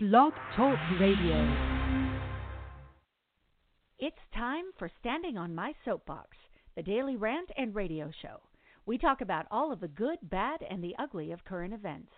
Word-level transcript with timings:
Blog 0.00 0.32
Talk 0.54 0.78
Radio. 1.00 1.34
It's 3.98 4.16
time 4.32 4.66
for 4.78 4.88
Standing 5.00 5.36
on 5.36 5.56
My 5.56 5.72
Soapbox, 5.84 6.36
the 6.76 6.84
daily 6.84 7.16
rant 7.16 7.50
and 7.56 7.74
radio 7.74 8.08
show. 8.22 8.38
We 8.86 8.96
talk 8.96 9.22
about 9.22 9.46
all 9.50 9.72
of 9.72 9.80
the 9.80 9.88
good, 9.88 10.18
bad, 10.22 10.60
and 10.70 10.84
the 10.84 10.94
ugly 11.00 11.32
of 11.32 11.44
current 11.44 11.74
events. 11.74 12.12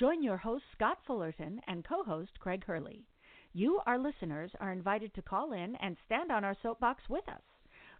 Join 0.00 0.22
your 0.22 0.38
host, 0.38 0.64
Scott 0.72 0.96
Fullerton, 1.06 1.60
and 1.66 1.84
co 1.84 2.02
host, 2.02 2.30
Craig 2.40 2.64
Hurley. 2.64 3.04
You, 3.52 3.82
our 3.84 3.98
listeners, 3.98 4.50
are 4.58 4.72
invited 4.72 5.12
to 5.12 5.20
call 5.20 5.52
in 5.52 5.76
and 5.82 5.98
stand 6.06 6.32
on 6.32 6.44
our 6.44 6.56
soapbox 6.62 7.02
with 7.10 7.28
us. 7.28 7.42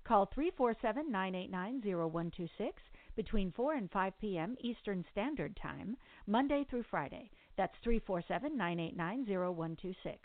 Call 0.04 0.24
347 0.24 1.12
989 1.12 1.82
0126 1.84 2.82
between 3.14 3.52
4 3.52 3.74
and 3.74 3.90
5 3.90 4.12
p.m. 4.22 4.56
Eastern 4.60 5.04
Standard 5.12 5.54
Time, 5.60 5.98
Monday 6.26 6.64
through 6.70 6.84
Friday. 6.90 7.30
That's 7.58 7.74
347 7.82 8.56
989 8.56 9.26
0126. 9.26 10.16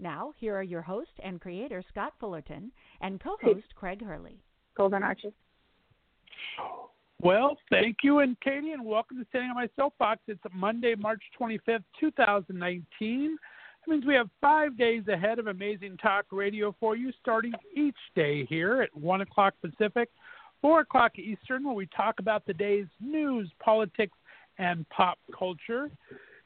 Now, 0.00 0.32
here 0.38 0.56
are 0.56 0.62
your 0.62 0.80
host 0.80 1.10
and 1.22 1.38
creator, 1.38 1.84
Scott 1.90 2.14
Fullerton, 2.18 2.72
and 3.02 3.22
co 3.22 3.36
host, 3.42 3.66
Craig 3.76 4.02
Hurley. 4.02 4.40
Golden 4.74 5.02
Arches. 5.02 5.34
Well, 7.20 7.58
thank 7.68 7.98
you, 8.02 8.20
and 8.20 8.40
Katie, 8.40 8.72
and 8.72 8.86
welcome 8.86 9.18
to 9.18 9.26
Standing 9.28 9.50
on 9.50 9.56
My 9.56 9.68
Soapbox. 9.76 10.22
It's 10.28 10.40
Monday, 10.54 10.94
March 10.94 11.22
25th, 11.38 11.84
2019. 12.00 13.36
That 13.86 13.90
means 13.90 14.06
we 14.06 14.14
have 14.14 14.30
five 14.40 14.78
days 14.78 15.02
ahead 15.08 15.38
of 15.38 15.48
amazing 15.48 15.98
talk 15.98 16.24
radio 16.30 16.74
for 16.80 16.96
you, 16.96 17.12
starting 17.20 17.52
each 17.76 17.98
day 18.14 18.46
here 18.46 18.80
at 18.80 18.96
1 18.96 19.20
o'clock 19.20 19.52
Pacific, 19.60 20.08
4 20.62 20.80
o'clock 20.80 21.18
Eastern, 21.18 21.64
where 21.64 21.74
we 21.74 21.86
talk 21.94 22.18
about 22.18 22.46
the 22.46 22.54
day's 22.54 22.86
news, 22.98 23.50
politics, 23.62 24.16
and 24.58 24.88
pop 24.88 25.18
culture. 25.36 25.90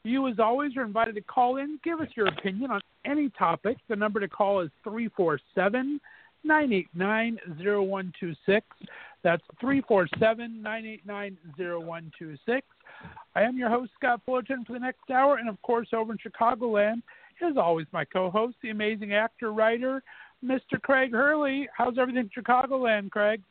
You, 0.03 0.27
as 0.27 0.39
always, 0.39 0.75
are 0.75 0.83
invited 0.83 1.15
to 1.15 1.21
call 1.21 1.57
in, 1.57 1.79
give 1.83 2.01
us 2.01 2.09
your 2.15 2.27
opinion 2.27 2.71
on 2.71 2.81
any 3.05 3.29
topic. 3.29 3.77
The 3.87 3.95
number 3.95 4.19
to 4.19 4.27
call 4.27 4.59
is 4.59 4.69
347 4.83 5.99
989 6.43 7.39
0126. 7.57 8.65
That's 9.23 9.41
347 9.61 10.61
989 10.61 11.37
0126. 11.57 12.67
I 13.35 13.41
am 13.41 13.57
your 13.57 13.69
host, 13.69 13.91
Scott 13.97 14.21
Fullerton, 14.25 14.65
for 14.65 14.73
the 14.73 14.79
next 14.79 15.09
hour. 15.09 15.37
And 15.37 15.47
of 15.47 15.61
course, 15.61 15.87
over 15.93 16.11
in 16.11 16.17
Chicagoland, 16.17 17.01
as 17.41 17.57
always, 17.57 17.87
my 17.91 18.05
co 18.05 18.29
host, 18.29 18.57
the 18.61 18.69
amazing 18.69 19.13
actor, 19.13 19.53
writer, 19.53 20.03
Mr. 20.43 20.81
Craig 20.81 21.11
Hurley. 21.11 21.67
How's 21.75 21.97
everything 21.97 22.29
in 22.35 22.43
Chicagoland, 22.43 23.09
Craig? 23.11 23.41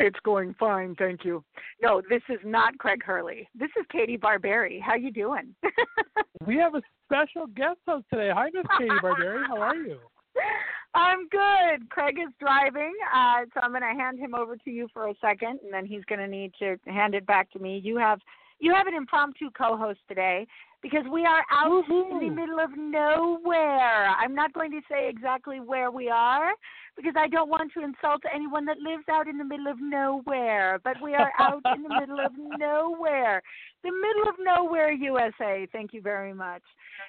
It's 0.00 0.18
going 0.24 0.54
fine, 0.58 0.94
thank 0.94 1.26
you. 1.26 1.44
No, 1.82 2.00
this 2.08 2.22
is 2.30 2.38
not 2.42 2.78
Craig 2.78 3.02
Hurley. 3.04 3.46
This 3.54 3.68
is 3.78 3.84
Katie 3.92 4.16
Barberi. 4.16 4.80
How 4.80 4.94
you 4.94 5.12
doing? 5.12 5.54
we 6.46 6.56
have 6.56 6.74
a 6.74 6.80
special 7.04 7.46
guest 7.48 7.80
host 7.86 8.06
today. 8.10 8.30
Hi, 8.34 8.48
Miss 8.54 8.64
Katie 8.78 8.90
Barberi. 9.02 9.46
How 9.46 9.58
are 9.60 9.76
you? 9.76 9.98
I'm 10.94 11.28
good. 11.28 11.90
Craig 11.90 12.16
is 12.18 12.32
driving, 12.40 12.94
uh, 13.14 13.40
so 13.52 13.60
I'm 13.62 13.72
going 13.72 13.82
to 13.82 14.02
hand 14.02 14.18
him 14.18 14.34
over 14.34 14.56
to 14.56 14.70
you 14.70 14.88
for 14.90 15.06
a 15.06 15.14
second, 15.20 15.60
and 15.62 15.70
then 15.70 15.84
he's 15.84 16.04
going 16.06 16.18
to 16.18 16.26
need 16.26 16.52
to 16.60 16.76
hand 16.86 17.14
it 17.14 17.26
back 17.26 17.50
to 17.52 17.58
me. 17.58 17.78
You 17.84 17.98
have 17.98 18.20
you 18.58 18.74
have 18.74 18.86
an 18.86 18.94
impromptu 18.94 19.50
co-host 19.50 20.00
today 20.08 20.46
because 20.82 21.04
we 21.12 21.24
are 21.24 21.44
out 21.50 21.70
Woo-hoo. 21.70 22.10
in 22.10 22.28
the 22.28 22.34
middle 22.34 22.58
of 22.58 22.70
nowhere. 22.76 24.08
I'm 24.08 24.34
not 24.34 24.52
going 24.52 24.70
to 24.70 24.80
say 24.90 25.08
exactly 25.08 25.60
where 25.60 25.90
we 25.90 26.08
are 26.08 26.52
because 26.96 27.14
I 27.16 27.28
don't 27.28 27.48
want 27.48 27.72
to 27.74 27.82
insult 27.82 28.22
anyone 28.32 28.64
that 28.66 28.78
lives 28.78 29.04
out 29.10 29.28
in 29.28 29.38
the 29.38 29.44
middle 29.44 29.68
of 29.68 29.76
nowhere. 29.80 30.80
But 30.82 30.96
we 31.02 31.14
are 31.14 31.32
out 31.38 31.62
in 31.74 31.82
the 31.82 32.00
middle 32.00 32.20
of 32.20 32.32
nowhere, 32.58 33.42
the 33.82 33.90
middle 33.90 34.28
of 34.28 34.34
nowhere, 34.38 34.92
USA. 34.92 35.66
Thank 35.72 35.92
you 35.92 36.00
very 36.00 36.32
much. 36.34 36.62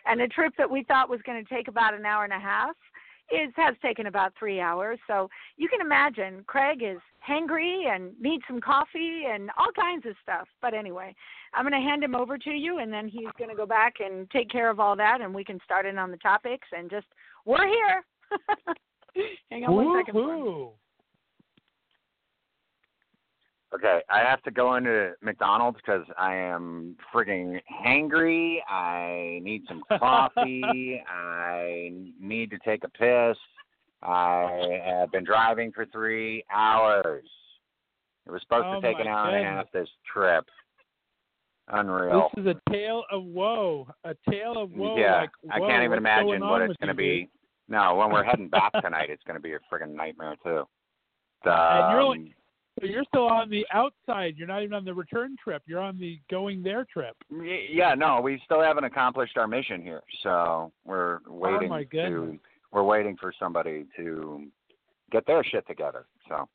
And 0.05 0.21
a 0.21 0.27
trip 0.27 0.53
that 0.57 0.69
we 0.69 0.83
thought 0.83 1.09
was 1.09 1.21
going 1.25 1.43
to 1.43 1.53
take 1.53 1.67
about 1.67 1.93
an 1.93 2.05
hour 2.05 2.23
and 2.23 2.33
a 2.33 2.39
half 2.39 2.75
is 3.31 3.51
has 3.55 3.75
taken 3.81 4.07
about 4.07 4.33
three 4.37 4.59
hours. 4.59 4.99
So 5.07 5.29
you 5.57 5.67
can 5.67 5.81
imagine 5.81 6.43
Craig 6.47 6.81
is 6.83 6.99
hangry 7.27 7.87
and 7.87 8.13
needs 8.19 8.43
some 8.47 8.59
coffee 8.59 9.23
and 9.31 9.49
all 9.57 9.71
kinds 9.75 10.05
of 10.05 10.15
stuff. 10.21 10.47
But 10.61 10.73
anyway, 10.73 11.15
I'm 11.53 11.63
going 11.63 11.79
to 11.79 11.87
hand 11.87 12.03
him 12.03 12.15
over 12.15 12.37
to 12.37 12.49
you, 12.49 12.79
and 12.79 12.91
then 12.91 13.07
he's 13.07 13.29
going 13.37 13.49
to 13.49 13.55
go 13.55 13.65
back 13.65 13.95
and 13.99 14.29
take 14.31 14.49
care 14.49 14.69
of 14.69 14.79
all 14.79 14.95
that, 14.95 15.21
and 15.21 15.33
we 15.33 15.43
can 15.43 15.59
start 15.63 15.85
in 15.85 15.97
on 15.97 16.11
the 16.11 16.17
topics 16.17 16.67
and 16.71 16.89
just 16.89 17.07
we're 17.45 17.67
here. 17.67 18.03
Hang 19.51 19.65
on 19.65 19.75
one 19.75 20.03
second. 20.05 20.80
For 23.71 23.77
me. 23.77 23.83
Woo-hoo. 23.83 23.93
Okay, 23.97 24.01
I 24.09 24.19
have 24.19 24.41
to 24.43 24.51
go 24.51 24.75
into 24.75 25.13
McDonald's 25.21 25.77
because 25.77 26.05
I 26.17 26.35
am 26.35 26.95
frigging 27.13 27.59
hangry. 27.85 28.57
I 28.69 29.39
need 29.43 29.63
some 29.67 29.83
coffee. 29.99 31.01
I 31.07 31.91
need 32.19 32.49
to 32.51 32.57
take 32.59 32.83
a 32.83 32.89
piss. 32.89 33.37
I 34.03 34.79
have 34.85 35.11
been 35.11 35.23
driving 35.23 35.71
for 35.71 35.85
three 35.85 36.43
hours. 36.53 37.23
It 38.25 38.31
was 38.31 38.41
supposed 38.41 38.65
Oh, 38.67 38.81
to 38.81 38.87
take 38.87 38.99
an 38.99 39.07
hour 39.07 39.29
and 39.29 39.45
a 39.45 39.49
half 39.49 39.71
this 39.71 39.89
trip. 40.11 40.45
Unreal. 41.67 42.29
This 42.35 42.43
is 42.43 42.51
a 42.55 42.71
tale 42.71 43.03
of 43.11 43.23
woe. 43.23 43.87
A 44.03 44.13
tale 44.29 44.57
of 44.57 44.71
woe. 44.73 44.97
yeah, 44.97 45.21
like, 45.21 45.29
I 45.51 45.59
can't 45.59 45.83
even 45.83 45.97
imagine 45.97 46.41
what 46.41 46.61
it's 46.61 46.75
going 46.77 46.89
to 46.89 46.93
be. 46.93 47.29
No, 47.69 47.95
when 47.95 48.11
we're 48.11 48.23
heading 48.23 48.49
back 48.49 48.71
tonight, 48.83 49.09
it's 49.09 49.23
going 49.23 49.37
to 49.37 49.41
be 49.41 49.53
a 49.53 49.59
friggin' 49.71 49.93
nightmare 49.95 50.35
too. 50.43 50.63
And 51.45 51.91
you're 51.91 52.01
only- 52.01 52.17
Um, 52.19 52.33
So 52.81 52.87
you're 52.87 53.03
still 53.05 53.27
on 53.27 53.49
the 53.49 53.65
outside. 53.71 54.35
You're 54.37 54.47
not 54.47 54.63
even 54.63 54.73
on 54.73 54.83
the 54.85 54.93
return 54.93 55.35
trip. 55.41 55.61
You're 55.67 55.81
on 55.81 55.99
the 55.99 56.19
going 56.31 56.63
there 56.63 56.85
trip. 56.91 57.15
Yeah, 57.69 57.93
no, 57.93 58.19
we 58.21 58.41
still 58.45 58.61
haven't 58.61 58.85
accomplished 58.85 59.37
our 59.37 59.47
mission 59.47 59.81
here, 59.83 60.01
so 60.23 60.71
we're 60.83 61.19
waiting 61.27 61.67
Oh, 61.67 61.69
my 61.69 61.83
to. 61.83 61.89
goodness. 61.89 62.39
We're 62.71 62.83
waiting 62.83 63.17
for 63.19 63.31
somebody 63.37 63.85
to 63.97 64.47
get 65.11 65.27
their 65.27 65.43
shit 65.43 65.67
together. 65.67 66.05
So, 66.27 66.47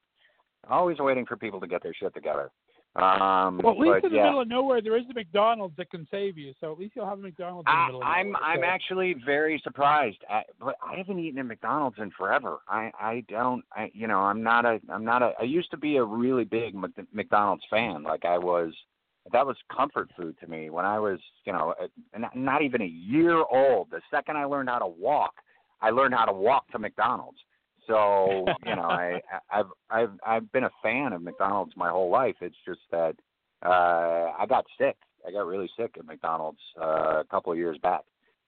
always 0.68 0.98
waiting 0.98 1.26
for 1.26 1.36
people 1.36 1.60
to 1.60 1.66
get 1.66 1.82
their 1.82 1.94
shit 1.94 2.12
together. 2.14 2.50
Um, 2.96 3.60
Well, 3.62 3.74
at 3.74 3.78
least 3.78 3.92
but 4.02 4.04
in 4.04 4.12
the 4.12 4.16
yeah, 4.16 4.24
middle 4.24 4.40
of 4.40 4.48
nowhere, 4.48 4.80
there 4.80 4.96
is 4.96 5.04
a 5.10 5.14
McDonald's 5.14 5.76
that 5.76 5.90
can 5.90 6.06
save 6.10 6.38
you. 6.38 6.54
So 6.60 6.72
at 6.72 6.78
least 6.78 6.94
you'll 6.96 7.06
have 7.06 7.18
a 7.18 7.22
McDonald's 7.22 7.66
in 7.68 7.74
the 7.74 7.78
I, 7.78 7.86
middle 7.86 8.00
of 8.00 8.06
I'm 8.06 8.32
nowhere. 8.32 8.42
I'm 8.42 8.60
so. 8.60 8.64
actually 8.64 9.16
very 9.24 9.60
surprised. 9.62 10.18
I, 10.30 10.42
but 10.58 10.76
I 10.82 10.96
haven't 10.96 11.18
eaten 11.18 11.38
at 11.38 11.46
McDonald's 11.46 11.98
in 11.98 12.10
forever. 12.12 12.58
I 12.68 12.90
I 12.98 13.24
don't. 13.28 13.64
I 13.72 13.90
you 13.92 14.06
know 14.06 14.20
I'm 14.20 14.42
not 14.42 14.64
a 14.64 14.80
I'm 14.88 15.04
not 15.04 15.22
a. 15.22 15.32
I 15.38 15.44
used 15.44 15.70
to 15.72 15.76
be 15.76 15.96
a 15.96 16.04
really 16.04 16.44
big 16.44 16.74
McDonald's 17.12 17.64
fan. 17.70 18.02
Like 18.02 18.24
I 18.24 18.38
was. 18.38 18.72
That 19.32 19.44
was 19.44 19.56
comfort 19.76 20.08
food 20.16 20.36
to 20.40 20.46
me 20.46 20.70
when 20.70 20.84
I 20.84 20.98
was 20.98 21.18
you 21.44 21.52
know 21.52 21.74
not 22.34 22.62
even 22.62 22.80
a 22.80 22.86
year 22.86 23.44
old. 23.50 23.90
The 23.90 24.00
second 24.10 24.36
I 24.36 24.44
learned 24.44 24.68
how 24.68 24.78
to 24.78 24.86
walk, 24.86 25.34
I 25.82 25.90
learned 25.90 26.14
how 26.14 26.24
to 26.24 26.32
walk 26.32 26.70
to 26.70 26.78
McDonald's. 26.78 27.38
So 27.86 28.44
you 28.66 28.76
know 28.76 28.82
I 28.82 29.20
I've 29.50 29.66
I've 29.90 30.12
I've 30.26 30.52
been 30.52 30.64
a 30.64 30.70
fan 30.82 31.12
of 31.12 31.22
McDonald's 31.22 31.72
my 31.76 31.90
whole 31.90 32.10
life. 32.10 32.36
It's 32.40 32.56
just 32.66 32.80
that 32.90 33.14
uh 33.64 34.32
I 34.38 34.44
got 34.48 34.64
sick. 34.78 34.96
I 35.26 35.32
got 35.32 35.46
really 35.46 35.70
sick 35.76 35.96
at 35.98 36.06
McDonald's 36.06 36.60
uh, 36.80 37.20
a 37.20 37.24
couple 37.30 37.52
of 37.52 37.58
years 37.58 37.78
back. 37.82 38.02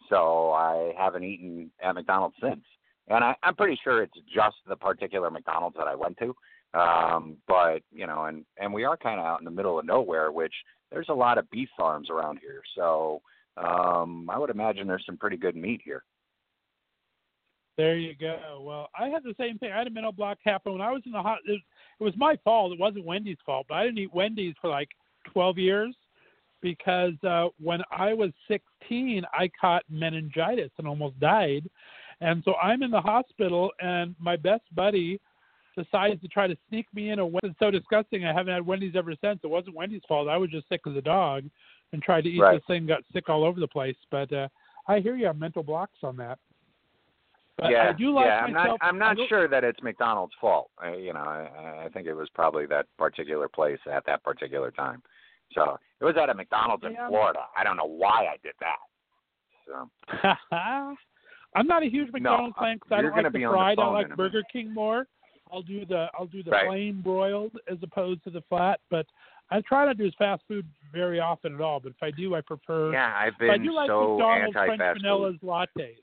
So 0.09 0.53
I 0.53 0.93
haven't 0.97 1.25
eaten 1.25 1.71
at 1.82 1.94
McDonald's 1.94 2.37
since. 2.41 2.65
And 3.09 3.25
I, 3.25 3.34
I'm 3.43 3.56
pretty 3.56 3.78
sure 3.82 4.03
it's 4.03 4.19
just 4.32 4.56
the 4.69 4.76
particular 4.76 5.31
McDonald's 5.31 5.76
that 5.76 5.88
I 5.88 5.94
went 5.94 6.19
to. 6.19 6.34
Um, 6.78 7.38
but 7.49 7.81
you 7.91 8.06
know, 8.06 8.26
and 8.26 8.44
and 8.59 8.72
we 8.72 8.84
are 8.84 8.97
kind 8.97 9.19
of 9.19 9.26
out 9.26 9.41
in 9.41 9.44
the 9.44 9.50
middle 9.50 9.78
of 9.78 9.87
nowhere, 9.87 10.31
which 10.31 10.53
there's 10.93 11.09
a 11.09 11.15
lot 11.15 11.38
of 11.38 11.50
beef 11.50 11.69
farms 11.76 12.10
around 12.10 12.38
here. 12.41 12.60
So 12.76 13.22
um, 13.56 14.28
I 14.31 14.38
would 14.38 14.50
imagine 14.50 14.87
there's 14.87 15.06
some 15.06 15.16
pretty 15.16 15.37
good 15.37 15.56
meat 15.56 15.81
here. 15.84 16.05
There 17.78 17.97
you 17.97 18.15
go. 18.21 18.61
Well, 18.61 18.89
I 18.99 19.06
had 19.06 19.22
the 19.22 19.34
same 19.39 19.56
thing. 19.56 19.71
I 19.72 19.78
had 19.78 19.87
a 19.87 19.91
mental 19.91 20.11
block 20.11 20.39
happen 20.44 20.72
when 20.72 20.83
I 20.83 20.91
was 20.91 21.03
in 21.06 21.12
the 21.12 21.22
hot. 21.22 21.39
It, 21.47 21.61
it 22.00 22.05
was 22.05 22.12
my 22.16 22.37
fault. 22.44 22.72
It 22.72 22.81
wasn't 22.81 23.05
Wendy's 23.05 23.39
fault, 23.47 23.66
but 23.69 23.77
I 23.77 23.84
didn't 23.84 23.99
eat 23.99 24.12
Wendy's 24.12 24.55
for 24.61 24.69
like 24.69 24.89
12 25.33 25.59
years 25.59 25.94
because 26.61 27.12
uh, 27.22 27.47
when 27.62 27.81
I 27.93 28.12
was 28.15 28.31
16, 28.49 29.22
I 29.33 29.49
caught 29.61 29.84
meningitis 29.88 30.72
and 30.78 30.88
almost 30.88 31.21
died. 31.21 31.70
And 32.20 32.43
so 32.44 32.55
I'm 32.56 32.82
in 32.82 32.91
the 32.91 33.00
hospital, 33.00 33.70
and 33.81 34.17
my 34.19 34.35
best 34.35 34.64
buddy 34.75 35.20
decides 35.76 36.20
to 36.23 36.26
try 36.26 36.49
to 36.49 36.56
sneak 36.69 36.87
me 36.93 37.11
in 37.11 37.20
a 37.20 37.25
Wendy's. 37.25 37.50
It's 37.52 37.58
so 37.61 37.70
disgusting. 37.70 38.26
I 38.26 38.32
haven't 38.32 38.55
had 38.55 38.67
Wendy's 38.67 38.97
ever 38.97 39.14
since. 39.23 39.38
It 39.44 39.50
wasn't 39.50 39.76
Wendy's 39.76 40.02
fault. 40.08 40.29
I 40.29 40.37
was 40.37 40.50
just 40.50 40.69
sick 40.69 40.81
as 40.88 40.97
a 40.97 41.00
dog 41.00 41.44
and 41.93 42.02
tried 42.02 42.25
to 42.25 42.31
eat 42.31 42.41
Right. 42.41 42.56
this 42.56 42.64
thing, 42.67 42.87
got 42.87 43.05
sick 43.12 43.29
all 43.29 43.44
over 43.44 43.61
the 43.61 43.69
place. 43.69 43.97
But 44.11 44.32
uh, 44.32 44.49
I 44.88 44.99
hear 44.99 45.14
you 45.14 45.26
have 45.26 45.38
mental 45.38 45.62
blocks 45.62 45.99
on 46.02 46.17
that. 46.17 46.41
But 47.58 47.70
yeah, 47.72 47.88
I 47.88 47.93
do 47.93 48.12
like 48.12 48.26
yeah. 48.26 48.40
I'm 48.44 48.52
myself. 48.52 48.78
not. 48.81 48.88
I'm 48.88 48.99
not 48.99 49.16
sure 49.28 49.49
that 49.49 49.64
it's 49.64 49.82
McDonald's 49.82 50.34
fault. 50.40 50.70
I, 50.78 50.94
you 50.94 51.12
know, 51.12 51.20
I, 51.20 51.84
I 51.87 51.88
think 51.93 52.06
it 52.06 52.14
was 52.14 52.28
probably 52.34 52.66
that 52.66 52.87
particular 52.96 53.49
place 53.49 53.81
at 53.90 54.06
that 54.06 54.22
particular 54.22 54.70
time. 54.70 55.02
So 55.55 55.76
it 56.00 56.05
was 56.05 56.14
at 56.22 56.31
a 56.31 56.34
McDonald's 56.34 56.84
in 56.84 56.94
Florida. 57.08 57.40
I 57.56 57.64
don't 57.64 57.76
know 57.76 57.87
why 57.88 58.26
I 58.26 58.37
did 58.43 58.52
that. 58.60 58.76
So 59.66 59.90
I'm 61.56 61.66
not 61.66 61.82
a 61.82 61.87
huge 61.87 62.12
McDonald's 62.12 62.55
uh, 62.58 62.62
fan 62.62 62.76
because 62.76 62.93
I 62.93 63.00
you're 63.00 63.10
don't 63.10 63.25
like 63.25 63.32
the 63.32 63.38
be 63.38 63.44
on 63.44 63.52
the 63.52 63.56
fried. 63.56 63.78
I 63.78 63.88
like. 63.88 64.16
Burger 64.16 64.43
King 64.52 64.72
more. 64.72 65.06
I'll 65.52 65.62
do 65.62 65.84
the 65.87 66.06
I'll 66.16 66.26
do 66.26 66.43
the 66.43 66.50
Right. 66.50 66.69
plain 66.69 67.00
broiled 67.00 67.52
as 67.70 67.78
opposed 67.82 68.22
to 68.25 68.31
the 68.31 68.43
flat. 68.49 68.81
But 68.90 69.06
I 69.50 69.62
try 69.62 69.87
not 69.87 69.96
to 69.96 70.04
do 70.04 70.11
fast 70.19 70.43
food 70.46 70.66
very 70.93 71.20
often 71.20 71.54
at 71.54 71.61
all, 71.61 71.81
but 71.81 71.90
if 71.90 72.02
I 72.02 72.11
do, 72.11 72.34
I 72.34 72.40
prefer. 72.43 72.93
Yeah, 72.93 73.12
I've 73.16 73.32
but 73.38 73.50
I 73.50 73.58
do 73.58 73.72
like 73.72 73.88
so 73.88 74.16
McDonald's 74.19 74.52
French 74.54 74.78
fast 74.78 75.00
vanilla's 75.02 75.37
lattes. 75.43 75.96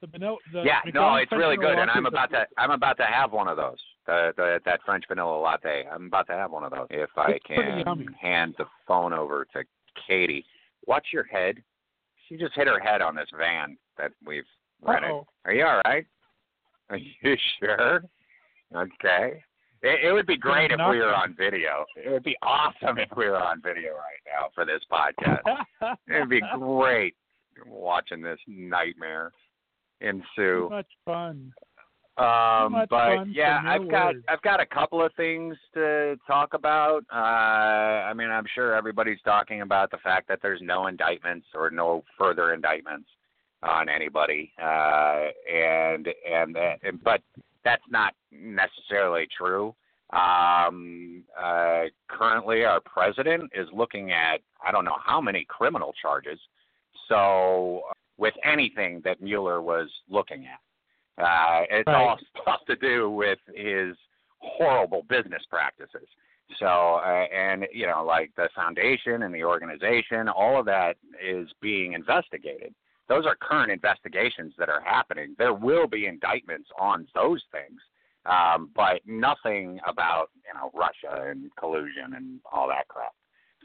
The 0.00 0.06
vanilla. 0.06 0.36
The 0.52 0.62
Yeah, 0.62 0.80
no, 0.94 1.16
it's 1.16 1.28
French 1.28 1.40
really 1.40 1.56
good, 1.56 1.78
and 1.78 1.90
I'm 1.90 2.06
about 2.06 2.30
to 2.30 2.46
I'm 2.56 2.70
about 2.70 2.96
to 2.98 3.04
have 3.04 3.32
one 3.32 3.48
of 3.48 3.56
those. 3.56 3.78
The, 4.06 4.32
the 4.36 4.60
that 4.64 4.80
French 4.86 5.04
vanilla 5.08 5.38
latte. 5.38 5.84
I'm 5.92 6.06
about 6.06 6.26
to 6.28 6.32
have 6.32 6.50
one 6.50 6.64
of 6.64 6.70
those 6.70 6.86
if 6.90 7.10
I 7.16 7.32
It's 7.32 7.44
can 7.46 8.06
hand 8.18 8.54
the 8.58 8.64
phone 8.86 9.12
over 9.12 9.46
to 9.52 9.62
Katie. 10.06 10.44
Watch 10.86 11.08
your 11.12 11.24
head. 11.24 11.62
She 12.28 12.36
just 12.36 12.54
hit 12.54 12.66
her 12.66 12.80
head 12.80 13.02
on 13.02 13.14
this 13.14 13.28
van 13.36 13.76
that 13.98 14.12
we've 14.26 14.44
rented. 14.82 15.10
Uh-oh. 15.10 15.26
Are 15.44 15.52
you 15.52 15.64
all 15.66 15.80
right? 15.84 16.06
Are 16.88 16.96
you 16.96 17.36
sure? 17.60 18.02
Okay. 18.74 19.42
It, 19.82 20.08
it 20.08 20.12
would 20.12 20.26
be 20.26 20.36
great 20.36 20.70
if 20.70 20.78
we 20.90 20.98
were 20.98 21.14
on 21.14 21.34
video. 21.36 21.84
It 21.96 22.10
would 22.10 22.22
be 22.22 22.36
awesome 22.42 22.98
if 22.98 23.08
we 23.16 23.28
were 23.28 23.42
on 23.42 23.62
video 23.62 23.92
right 23.92 24.20
now 24.26 24.48
for 24.54 24.64
this 24.64 24.80
podcast. 24.90 25.96
It'd 26.08 26.28
be 26.28 26.42
great 26.58 27.14
watching 27.66 28.22
this 28.22 28.38
nightmare 28.46 29.32
ensue. 30.00 30.24
Too 30.36 30.68
much 30.70 30.86
fun. 31.04 31.52
Um, 32.18 32.72
much 32.72 32.88
but 32.90 33.16
fun 33.16 33.32
yeah, 33.34 33.62
I've 33.64 33.90
got. 33.90 34.14
I've 34.28 34.42
got 34.42 34.60
a 34.60 34.66
couple 34.66 35.02
of 35.02 35.12
things 35.14 35.56
to 35.74 36.18
talk 36.26 36.52
about. 36.52 37.02
Uh, 37.10 37.16
I 37.16 38.12
mean, 38.14 38.28
I'm 38.28 38.44
sure 38.54 38.74
everybody's 38.74 39.20
talking 39.24 39.62
about 39.62 39.90
the 39.90 39.96
fact 39.98 40.28
that 40.28 40.40
there's 40.42 40.60
no 40.62 40.86
indictments 40.88 41.46
or 41.54 41.70
no 41.70 42.04
further 42.18 42.52
indictments 42.52 43.08
on 43.62 43.88
anybody, 43.88 44.52
uh, 44.60 45.26
and 45.50 46.08
and 46.30 46.54
that, 46.54 46.78
and- 46.82 47.02
but 47.02 47.22
that's 47.64 47.84
not 47.90 48.14
necessarily 48.32 49.26
true. 49.36 49.74
Um, 50.10 51.22
uh, 51.40 51.84
currently, 52.08 52.64
our 52.64 52.80
president 52.80 53.50
is 53.54 53.68
looking 53.72 54.10
at 54.12 54.40
I 54.64 54.72
don't 54.72 54.84
know 54.84 54.98
how 55.02 55.20
many 55.20 55.44
criminal 55.48 55.94
charges. 56.02 56.38
So, 57.08 57.82
with 58.20 58.34
anything 58.44 59.00
that 59.02 59.20
Mueller 59.20 59.62
was 59.62 59.88
looking 60.08 60.46
at. 60.46 60.60
Uh, 61.22 61.64
it's 61.70 61.86
Right. 61.86 61.96
all 62.08 62.18
stuff 62.42 62.60
to 62.66 62.76
do 62.76 63.10
with 63.10 63.38
his 63.54 63.96
horrible 64.38 65.02
business 65.08 65.42
practices. 65.50 66.06
So, 66.58 66.66
uh, 66.66 67.26
and 67.32 67.66
you 67.72 67.86
know, 67.86 68.04
like 68.04 68.32
the 68.36 68.48
foundation 68.54 69.22
and 69.22 69.34
the 69.34 69.44
organization, 69.44 70.28
all 70.28 70.58
of 70.58 70.66
that 70.66 70.96
is 71.22 71.48
being 71.60 71.94
investigated. 71.94 72.74
Those 73.08 73.24
are 73.26 73.36
current 73.36 73.72
investigations 73.72 74.54
that 74.58 74.68
are 74.68 74.80
happening. 74.80 75.34
There 75.38 75.54
will 75.54 75.86
be 75.86 76.06
indictments 76.06 76.68
on 76.78 77.06
those 77.14 77.42
things, 77.50 77.80
um, 78.26 78.70
but 78.74 79.00
nothing 79.06 79.80
about 79.86 80.30
you 80.46 80.54
know 80.54 80.70
Russia 80.74 81.28
and 81.30 81.50
collusion 81.56 82.14
and 82.16 82.40
all 82.52 82.68
that 82.68 82.86
crap. 82.88 83.12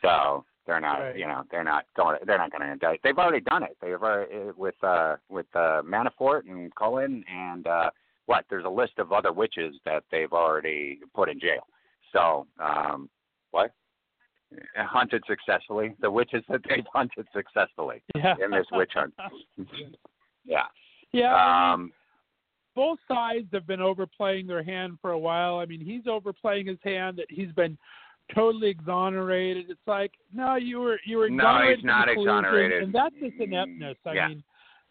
So 0.02 0.46
they're 0.68 0.80
not, 0.80 1.00
Right. 1.00 1.18
you 1.18 1.28
know, 1.28 1.44
they're 1.52 1.64
not 1.64 1.86
going. 1.96 2.18
They're 2.26 2.38
not 2.38 2.52
going 2.52 2.62
to 2.62 2.72
indict. 2.72 3.02
They've 3.04 3.18
already 3.18 3.42
done 3.42 3.64
it. 3.64 3.78
They've 3.82 4.02
already 4.02 4.52
with 4.58 4.76
uh, 4.84 5.18
with 5.30 5.46
uh, 5.54 5.82
Manafort 5.84 6.50
and 6.50 6.74
Cohen 6.76 7.24
and 7.32 7.68
uh, 7.68 7.90
what? 8.26 8.46
There's 8.50 8.66
a 8.66 8.70
list 8.70 8.94
of 8.98 9.12
other 9.12 9.32
witches 9.32 9.76
that 9.86 10.04
they've 10.12 10.34
already 10.34 11.00
put 11.14 11.30
in 11.30 11.40
jail. 11.40 11.68
So 12.14 12.48
um, 12.60 13.10
what? 13.52 13.72
Hunted 14.78 15.24
successfully. 15.28 15.96
The 16.02 16.10
witches 16.10 16.44
that 16.50 16.62
they've 16.68 16.86
hunted 16.94 17.28
successfully 17.34 18.02
Yeah. 18.16 18.36
in 18.44 18.52
this 18.52 18.66
witch 18.72 18.92
hunt. 18.94 19.14
yeah. 20.46 20.64
yeah. 21.12 21.72
Um, 21.74 21.92
both 22.76 23.00
sides 23.08 23.48
have 23.54 23.66
been 23.68 23.82
overplaying 23.82 24.48
their 24.48 24.64
hand 24.64 24.98
for 25.02 25.12
a 25.12 25.20
while. 25.20 25.58
I 25.58 25.66
mean, 25.66 25.82
he's 25.82 26.08
overplaying 26.08 26.68
his 26.68 26.78
hand 26.84 27.18
that 27.18 27.28
he's 27.30 27.52
been 27.54 27.78
totally 28.34 28.70
exonerated. 28.70 29.70
It's 29.70 29.80
like, 29.88 30.12
no, 30.34 30.56
you 30.56 30.80
were 30.80 31.00
you 31.06 31.18
were 31.18 31.30
No, 31.30 31.62
he's 31.74 31.84
not 31.84 32.10
exonerated. 32.10 32.84
and 32.84 32.94
that's 32.94 33.16
just 33.22 33.36
ineptness. 33.40 33.98
I 34.06 34.14
Yeah. 34.14 34.28
mean, 34.30 34.44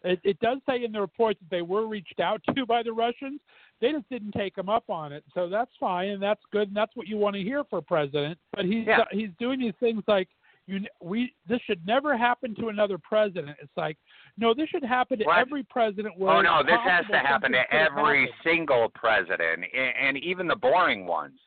it, 0.03 0.19
it 0.23 0.39
does 0.39 0.59
say 0.69 0.83
in 0.83 0.91
the 0.91 1.01
report 1.01 1.37
that 1.39 1.49
they 1.49 1.61
were 1.61 1.87
reached 1.87 2.19
out 2.19 2.41
to 2.55 2.65
by 2.65 2.83
the 2.83 2.93
Russians. 2.93 3.41
They 3.81 3.91
just 3.91 4.07
didn't 4.09 4.31
take 4.31 4.57
him 4.57 4.69
up 4.69 4.89
on 4.89 5.11
it, 5.11 5.23
so 5.33 5.49
that's 5.49 5.71
fine 5.79 6.09
and 6.09 6.21
that's 6.21 6.41
good 6.51 6.67
and 6.69 6.77
that's 6.77 6.95
what 6.95 7.07
you 7.07 7.17
want 7.17 7.35
to 7.35 7.41
hear 7.41 7.63
for 7.65 7.79
a 7.79 7.81
president. 7.81 8.37
But 8.53 8.65
he's 8.65 8.85
Yeah. 8.87 9.03
he's 9.11 9.31
doing 9.39 9.59
these 9.59 9.75
things 9.79 10.03
like 10.07 10.29
you 10.67 10.79
we 11.01 11.33
this 11.47 11.59
should 11.61 11.85
never 11.85 12.15
happen 12.17 12.55
to 12.55 12.69
another 12.69 12.97
president. 12.97 13.57
It's 13.61 13.75
like 13.75 13.97
no, 14.37 14.53
this 14.53 14.69
should 14.69 14.83
happen 14.83 15.19
to 15.19 15.25
What? 15.25 15.37
every 15.39 15.63
president. 15.63 16.17
Where 16.17 16.31
Oh 16.35 16.41
no, 16.41 16.63
this 16.63 16.79
has 16.83 17.05
to 17.11 17.17
happen 17.19 17.51
to 17.51 17.57
something 17.57 17.69
could 17.71 17.77
have 17.79 17.97
every 17.97 18.21
happened. 18.21 18.39
single 18.43 18.89
president, 18.89 19.65
a- 19.73 19.77
and 19.77 20.17
even 20.17 20.47
the 20.47 20.55
boring 20.55 21.05
ones, 21.05 21.39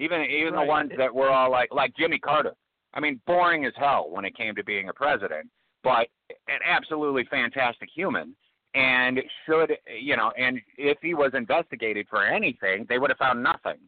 even 0.00 0.22
even 0.22 0.54
Right. 0.54 0.64
the 0.64 0.68
ones 0.68 0.92
that 0.96 1.14
were 1.14 1.30
all 1.30 1.50
like 1.50 1.72
like 1.72 1.94
Jimmy 1.96 2.18
Carter. 2.18 2.54
I 2.94 3.00
mean, 3.00 3.20
boring 3.26 3.64
as 3.66 3.72
hell 3.76 4.10
when 4.10 4.24
it 4.24 4.36
came 4.36 4.56
to 4.56 4.64
being 4.64 4.88
a 4.88 4.92
president, 4.92 5.48
but 5.84 6.08
an 6.48 6.58
absolutely 6.64 7.24
fantastic 7.24 7.88
human. 7.94 8.34
And 8.74 9.20
should 9.46 9.76
you 10.00 10.16
know, 10.16 10.32
and 10.38 10.60
if 10.76 10.98
he 11.02 11.14
was 11.14 11.32
investigated 11.34 12.06
for 12.08 12.24
anything, 12.24 12.86
they 12.88 12.98
would 12.98 13.10
have 13.10 13.18
found 13.18 13.42
nothing. 13.42 13.78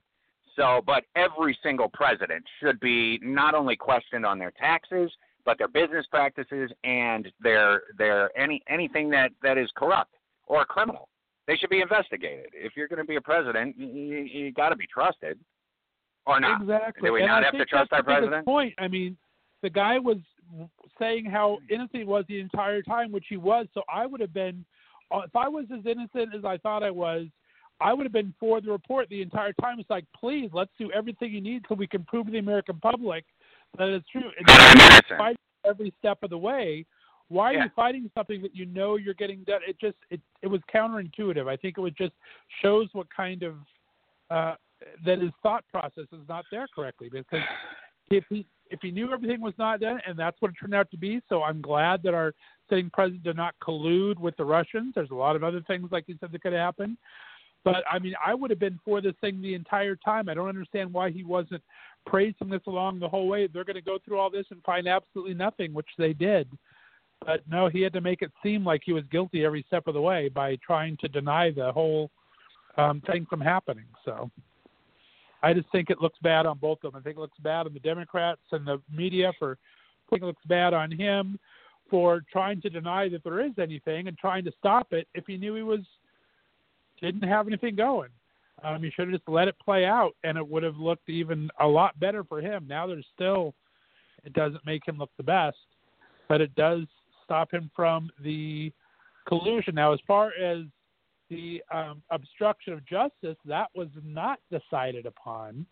So, 0.56 0.82
but 0.84 1.04
every 1.16 1.58
single 1.62 1.88
president 1.88 2.44
should 2.60 2.78
be 2.80 3.18
not 3.22 3.54
only 3.54 3.74
questioned 3.74 4.26
on 4.26 4.38
their 4.38 4.50
taxes, 4.50 5.10
but 5.44 5.56
their 5.56 5.68
business 5.68 6.06
practices 6.10 6.70
and 6.84 7.32
their 7.40 7.82
their 7.96 8.36
any 8.38 8.62
anything 8.68 9.08
that 9.10 9.32
that 9.42 9.56
is 9.56 9.70
corrupt 9.76 10.14
or 10.46 10.64
criminal. 10.64 11.08
They 11.46 11.56
should 11.56 11.70
be 11.70 11.80
investigated. 11.80 12.50
If 12.52 12.76
you're 12.76 12.86
going 12.88 13.00
to 13.00 13.04
be 13.04 13.16
a 13.16 13.20
president, 13.20 13.76
you, 13.76 13.86
you, 13.86 14.18
you 14.18 14.52
got 14.52 14.68
to 14.68 14.76
be 14.76 14.86
trusted, 14.86 15.38
or 16.26 16.40
not. 16.40 16.62
Exactly. 16.62 17.08
Do 17.08 17.12
we 17.12 17.20
and 17.20 17.28
not 17.28 17.42
I 17.42 17.46
have 17.46 17.54
to 17.54 17.64
trust 17.64 17.90
that's 17.90 18.00
our 18.00 18.02
president? 18.02 18.44
Point. 18.44 18.74
I 18.78 18.88
mean, 18.88 19.16
the 19.62 19.70
guy 19.70 19.98
was 19.98 20.18
saying 20.98 21.24
how 21.26 21.58
innocent 21.70 21.96
he 21.96 22.04
was 22.04 22.24
the 22.28 22.40
entire 22.40 22.82
time, 22.82 23.12
which 23.12 23.26
he 23.28 23.36
was. 23.36 23.66
So 23.74 23.82
I 23.92 24.06
would 24.06 24.20
have 24.20 24.34
been, 24.34 24.64
uh, 25.10 25.20
if 25.20 25.34
I 25.34 25.48
was 25.48 25.66
as 25.72 25.84
innocent 25.86 26.34
as 26.34 26.44
I 26.44 26.58
thought 26.58 26.82
I 26.82 26.90
was, 26.90 27.26
I 27.80 27.92
would 27.92 28.04
have 28.04 28.12
been 28.12 28.34
for 28.38 28.60
the 28.60 28.70
report 28.70 29.08
the 29.08 29.22
entire 29.22 29.52
time. 29.54 29.80
It's 29.80 29.90
like, 29.90 30.04
please, 30.18 30.50
let's 30.52 30.70
do 30.78 30.90
everything 30.92 31.32
you 31.32 31.40
need 31.40 31.64
so 31.68 31.74
we 31.74 31.86
can 31.86 32.04
prove 32.04 32.26
to 32.26 32.32
the 32.32 32.38
American 32.38 32.78
public 32.80 33.24
that 33.78 33.88
it's 33.88 34.06
true. 34.08 34.30
And 34.38 34.46
That 34.46 34.60
I'm 34.60 34.92
innocent. 34.92 35.18
fight 35.18 35.36
every 35.64 35.92
step 35.98 36.18
of 36.22 36.30
the 36.30 36.38
way. 36.38 36.84
Why 37.28 37.50
are 37.50 37.54
Yeah. 37.54 37.64
you 37.64 37.70
fighting 37.70 38.10
something 38.14 38.42
that 38.42 38.54
you 38.54 38.66
know 38.66 38.96
you're 38.96 39.14
getting 39.14 39.42
done? 39.44 39.62
It 39.66 39.78
just 39.80 39.96
it 40.10 40.20
it 40.42 40.48
was 40.48 40.60
counterintuitive. 40.72 41.48
I 41.48 41.56
think 41.56 41.78
it 41.78 41.80
was 41.80 41.94
just 41.94 42.12
shows 42.60 42.88
what 42.92 43.08
kind 43.10 43.42
of 43.42 43.54
uh, 44.30 44.54
that 45.04 45.20
his 45.20 45.30
thought 45.42 45.64
process 45.70 46.06
is 46.12 46.28
not 46.28 46.44
there 46.50 46.66
correctly 46.74 47.08
because 47.12 47.40
if 48.10 48.24
he 48.28 48.46
if 48.70 48.80
he 48.80 48.90
knew 48.90 49.12
everything 49.12 49.40
was 49.40 49.54
not 49.58 49.80
done 49.80 50.00
and 50.06 50.18
that's 50.18 50.40
what 50.40 50.50
it 50.50 50.54
turned 50.58 50.74
out 50.74 50.90
to 50.90 50.96
be, 50.96 51.20
so 51.28 51.42
I'm 51.42 51.60
glad 51.60 52.02
that 52.04 52.14
our 52.14 52.32
sitting 52.70 52.90
president 52.90 53.22
did 53.22 53.36
not 53.36 53.54
collude 53.62 54.18
with 54.18 54.34
the 54.38 54.44
Russians. 54.44 54.94
There's 54.94 55.10
a 55.10 55.14
lot 55.14 55.36
of 55.36 55.44
other 55.44 55.60
things 55.66 55.90
like 55.92 56.04
you 56.06 56.16
said 56.18 56.32
that 56.32 56.42
could 56.42 56.54
happen. 56.54 56.96
But 57.64 57.84
I 57.90 57.98
mean, 57.98 58.14
I 58.24 58.34
would 58.34 58.50
have 58.50 58.58
been 58.58 58.80
for 58.84 59.00
this 59.00 59.14
thing 59.20 59.40
the 59.40 59.54
entire 59.54 59.94
time. 59.96 60.28
I 60.28 60.34
don't 60.34 60.48
understand 60.48 60.92
why 60.92 61.10
he 61.10 61.22
wasn't 61.22 61.62
praising 62.06 62.48
this 62.48 62.62
along 62.66 62.98
the 62.98 63.08
whole 63.08 63.28
way. 63.28 63.46
They're 63.46 63.64
going 63.64 63.76
to 63.76 63.82
go 63.82 63.98
through 64.04 64.18
all 64.18 64.30
this 64.30 64.46
and 64.50 64.62
find 64.64 64.88
absolutely 64.88 65.34
nothing, 65.34 65.72
which 65.72 65.88
they 65.98 66.12
did. 66.12 66.48
But 67.24 67.42
no, 67.48 67.68
he 67.68 67.82
had 67.82 67.92
to 67.92 68.00
make 68.00 68.22
it 68.22 68.32
seem 68.42 68.64
like 68.64 68.82
he 68.84 68.92
was 68.92 69.04
guilty 69.12 69.44
every 69.44 69.64
step 69.68 69.86
of 69.86 69.94
the 69.94 70.00
way 70.00 70.28
by 70.28 70.56
trying 70.56 70.96
to 70.98 71.08
deny 71.08 71.50
the 71.50 71.70
whole 71.70 72.10
um, 72.76 73.00
thing 73.02 73.26
from 73.28 73.40
happening. 73.40 73.86
So 74.04 74.30
I 75.42 75.52
just 75.52 75.70
think 75.72 75.90
it 75.90 76.00
looks 76.00 76.18
bad 76.22 76.46
on 76.46 76.58
both 76.58 76.78
of 76.84 76.92
them. 76.92 77.00
I 77.00 77.02
think 77.02 77.16
it 77.16 77.20
looks 77.20 77.38
bad 77.40 77.66
on 77.66 77.74
the 77.74 77.80
Democrats 77.80 78.40
and 78.52 78.66
the 78.66 78.80
media 78.94 79.32
for 79.38 79.52
I 79.52 80.10
think 80.10 80.22
it 80.22 80.26
looks 80.26 80.44
bad 80.46 80.74
on 80.74 80.90
him 80.90 81.38
for 81.90 82.22
trying 82.30 82.60
to 82.62 82.70
deny 82.70 83.08
that 83.08 83.24
there 83.24 83.44
is 83.44 83.52
anything 83.58 84.08
and 84.08 84.16
trying 84.16 84.44
to 84.44 84.52
stop 84.58 84.92
it 84.92 85.08
if 85.14 85.24
he 85.26 85.36
knew 85.36 85.54
he 85.54 85.62
was 85.62 85.80
didn't 87.00 87.22
have 87.22 87.46
anything 87.48 87.74
going. 87.74 88.10
Um, 88.62 88.82
he 88.82 88.90
should 88.90 89.08
have 89.08 89.18
just 89.18 89.28
let 89.28 89.48
it 89.48 89.56
play 89.62 89.84
out, 89.84 90.12
and 90.22 90.38
it 90.38 90.48
would 90.48 90.62
have 90.62 90.76
looked 90.76 91.08
even 91.08 91.50
a 91.60 91.66
lot 91.66 91.98
better 91.98 92.22
for 92.22 92.40
him. 92.40 92.66
Now 92.68 92.86
there's 92.86 93.06
still, 93.14 93.54
it 94.24 94.32
doesn't 94.34 94.64
make 94.64 94.86
him 94.86 94.98
look 94.98 95.10
the 95.16 95.24
best, 95.24 95.56
but 96.28 96.40
it 96.40 96.54
does 96.54 96.82
stop 97.24 97.52
him 97.52 97.70
from 97.74 98.10
the 98.22 98.72
collusion. 99.26 99.74
Now, 99.74 99.92
as 99.92 100.00
far 100.06 100.32
as 100.40 100.62
the 101.32 101.62
um, 101.76 102.02
obstruction 102.10 102.72
of 102.74 102.84
justice, 102.86 103.36
that 103.46 103.68
was 103.74 103.88
not 104.04 104.38
decided 104.50 105.06
upon. 105.06 105.66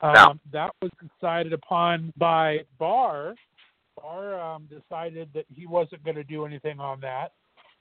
Um, 0.00 0.12
No. 0.12 0.34
That 0.52 0.70
was 0.82 0.90
decided 1.00 1.52
upon 1.52 2.12
by 2.16 2.60
Barr. 2.78 3.34
Barr 4.00 4.38
um, 4.38 4.68
decided 4.68 5.30
that 5.34 5.46
he 5.54 5.66
wasn't 5.66 6.04
going 6.04 6.16
to 6.16 6.24
do 6.24 6.44
anything 6.44 6.80
on 6.80 7.00
that, 7.00 7.32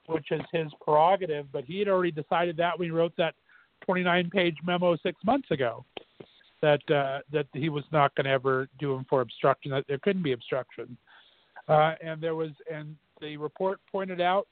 which 0.05 0.31
is 0.31 0.41
his 0.53 0.67
prerogative. 0.81 1.51
But 1.51 1.65
he 1.65 1.79
had 1.79 1.87
already 1.87 2.11
decided 2.11 2.55
that 2.57 2.77
when 2.77 2.87
he 2.87 2.91
wrote 2.91 3.13
that 3.17 3.35
29-page 3.87 4.57
memo 4.63 4.95
six 5.03 5.17
months 5.25 5.51
ago 5.51 5.83
that 6.61 6.89
uh, 6.89 7.19
that 7.31 7.47
he 7.53 7.69
was 7.69 7.83
not 7.91 8.15
going 8.15 8.25
to 8.25 8.31
ever 8.31 8.67
do 8.79 8.93
him 8.93 9.05
for 9.09 9.21
obstruction. 9.21 9.71
That 9.71 9.85
there 9.87 9.99
couldn't 9.99 10.23
be 10.23 10.31
obstruction. 10.31 10.97
Uh, 11.67 11.95
and 12.01 12.21
there 12.21 12.35
was, 12.35 12.51
and 12.71 12.95
the 13.21 13.37
report 13.37 13.79
pointed 13.91 14.21
out 14.21 14.47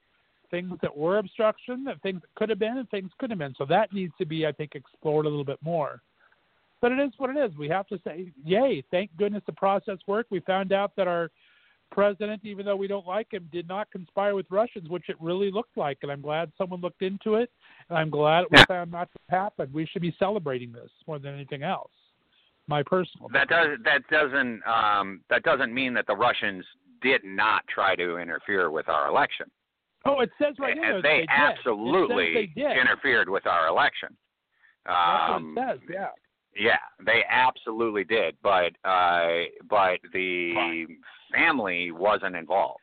things 0.53 0.73
that 0.83 0.95
were 1.03 1.17
obstruction, 1.17 1.83
that 1.85 2.01
things 2.01 2.21
that 2.21 2.33
could 2.35 2.49
have 2.53 2.59
been, 2.59 2.77
and 2.77 2.87
things 2.89 3.09
could 3.17 3.31
have 3.33 3.39
been. 3.39 3.55
So 3.57 3.65
that 3.65 3.91
needs 3.91 4.13
to 4.19 4.25
be, 4.33 4.39
I 4.45 4.51
think, 4.51 4.71
explored 4.75 5.25
a 5.25 5.29
little 5.29 5.49
bit 5.53 5.61
more. 5.61 5.93
but 6.81 6.91
it 6.91 6.99
is 6.99 7.13
what 7.17 7.29
it 7.33 7.37
is. 7.37 7.51
We 7.57 7.69
have 7.69 7.87
to 7.87 7.97
say, 8.05 8.31
yay! 8.45 8.83
Thank 8.91 9.09
goodness 9.17 9.41
the 9.45 9.53
process 9.53 9.97
worked. 10.05 10.29
We 10.31 10.41
found 10.41 10.71
out 10.71 10.91
that 10.97 11.07
our 11.07 11.31
president, 11.91 12.41
even 12.43 12.65
though 12.65 12.75
we 12.75 12.87
don't 12.87 13.07
like 13.07 13.31
him, 13.31 13.47
did 13.51 13.67
not 13.67 13.89
conspire 13.89 14.35
with 14.35 14.45
Russians, 14.49 14.89
which 14.89 15.07
it 15.07 15.15
really 15.21 15.49
looked 15.49 15.77
like. 15.77 15.99
And 16.01 16.11
I'm 16.11 16.21
glad 16.21 16.51
someone 16.57 16.81
looked 16.81 17.01
into 17.01 17.35
it, 17.35 17.49
and 17.89 17.97
I'm 17.97 18.09
glad 18.09 18.41
it 18.41 18.51
was 18.51 18.65
found 18.67 18.91
not 18.91 19.09
to 19.13 19.19
happen. 19.29 19.69
We 19.73 19.85
should 19.85 20.01
be 20.01 20.15
celebrating 20.19 20.71
this 20.71 20.89
more 21.07 21.19
than 21.19 21.33
anything 21.33 21.63
else. 21.63 21.91
My 22.67 22.81
personal. 22.83 23.29
That 23.33 23.47
does 23.49 23.77
that 23.83 24.01
doesn't 24.09 24.61
um, 24.67 25.21
that 25.29 25.43
doesn't 25.43 25.73
mean 25.73 25.93
that 25.95 26.07
the 26.07 26.15
Russians 26.15 26.65
did 27.01 27.21
not 27.23 27.61
try 27.67 27.95
to 27.95 28.17
interfere 28.17 28.71
with 28.71 28.87
our 28.87 29.09
election. 29.09 29.47
Oh, 30.05 30.19
it 30.19 30.31
says 30.41 30.55
right 30.59 30.77
here. 30.77 30.95
that 30.95 31.03
they, 31.03 31.19
did. 31.19 31.29
absolutely 31.29 32.33
they 32.33 32.45
did. 32.61 32.77
interfered 32.77 33.29
with 33.29 33.45
our 33.47 33.67
election. 33.67 34.09
That's 34.85 35.31
Um, 35.33 35.55
what 35.55 35.75
it 35.75 35.79
says. 35.79 35.89
Yeah. 35.89 36.07
Yeah, 36.55 36.77
they 37.03 37.23
absolutely 37.29 38.03
did, 38.03 38.35
but 38.43 38.73
uh, 38.87 39.45
but 39.69 39.99
the 40.13 40.85
family 41.33 41.89
wasn't 41.91 42.35
involved. 42.35 42.79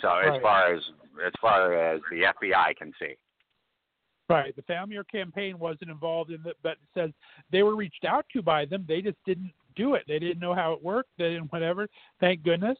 So 0.00 0.08
as 0.08 0.28
Right. 0.28 0.42
far 0.42 0.72
as 0.74 0.82
as 1.26 1.32
far 1.40 1.72
as 1.74 2.00
the 2.12 2.22
FBI 2.22 2.76
can 2.76 2.92
see, 3.00 3.14
Right. 4.28 4.54
The 4.54 4.62
family 4.62 4.96
or 4.96 5.04
campaign 5.04 5.58
wasn't 5.58 5.90
involved 5.90 6.30
in 6.30 6.40
it, 6.46 6.56
but 6.62 6.72
it 6.72 6.78
says 6.94 7.10
they 7.50 7.62
were 7.64 7.74
reached 7.76 8.04
out 8.04 8.24
to 8.34 8.42
by 8.42 8.64
them. 8.64 8.84
They 8.86 9.00
just 9.02 9.18
didn't 9.24 9.52
do 9.74 9.94
it. 9.94 10.04
They 10.06 10.18
didn't 10.20 10.38
know 10.40 10.54
how 10.54 10.72
it 10.72 10.82
worked. 10.82 11.10
They 11.18 11.30
didn't 11.30 11.50
whatever. 11.52 11.88
Thank 12.20 12.42
goodness. 12.44 12.78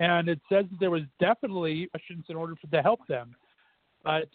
And 0.00 0.28
it 0.28 0.40
says 0.50 0.64
that 0.70 0.80
there 0.80 0.90
was 0.90 1.02
definitely 1.20 1.86
questions 1.88 2.24
in 2.28 2.36
order 2.36 2.54
for 2.60 2.66
to 2.68 2.82
help 2.82 3.06
them. 3.06 3.34
But 4.02 4.28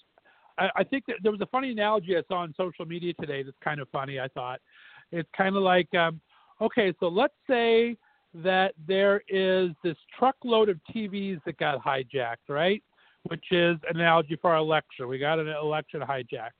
I, 0.57 0.69
I 0.77 0.83
think 0.83 1.05
that 1.07 1.17
there 1.21 1.31
was 1.31 1.41
a 1.41 1.47
funny 1.47 1.71
analogy 1.71 2.15
I 2.15 2.21
saw 2.27 2.37
on 2.37 2.53
social 2.55 2.85
media 2.85 3.13
today 3.19 3.43
that's 3.43 3.57
kind 3.63 3.81
of 3.81 3.89
funny. 3.89 4.19
I 4.19 4.27
thought 4.29 4.61
it's 5.11 5.29
kind 5.35 5.55
of 5.55 5.63
like, 5.63 5.93
um, 5.93 6.21
okay, 6.61 6.93
so 6.99 7.07
let's 7.07 7.33
say 7.49 7.97
that 8.35 8.73
there 8.87 9.21
is 9.27 9.71
this 9.83 9.97
truckload 10.17 10.69
of 10.69 10.79
TVs 10.93 11.41
that 11.45 11.57
got 11.57 11.83
hijacked, 11.83 12.47
right? 12.47 12.81
which 13.29 13.45
is 13.51 13.77
an 13.89 13.99
analogy 13.99 14.37
for 14.41 14.51
our 14.51 14.57
election. 14.57 15.07
We 15.07 15.17
got 15.17 15.39
an 15.39 15.47
election 15.47 16.01
hijacked. 16.01 16.51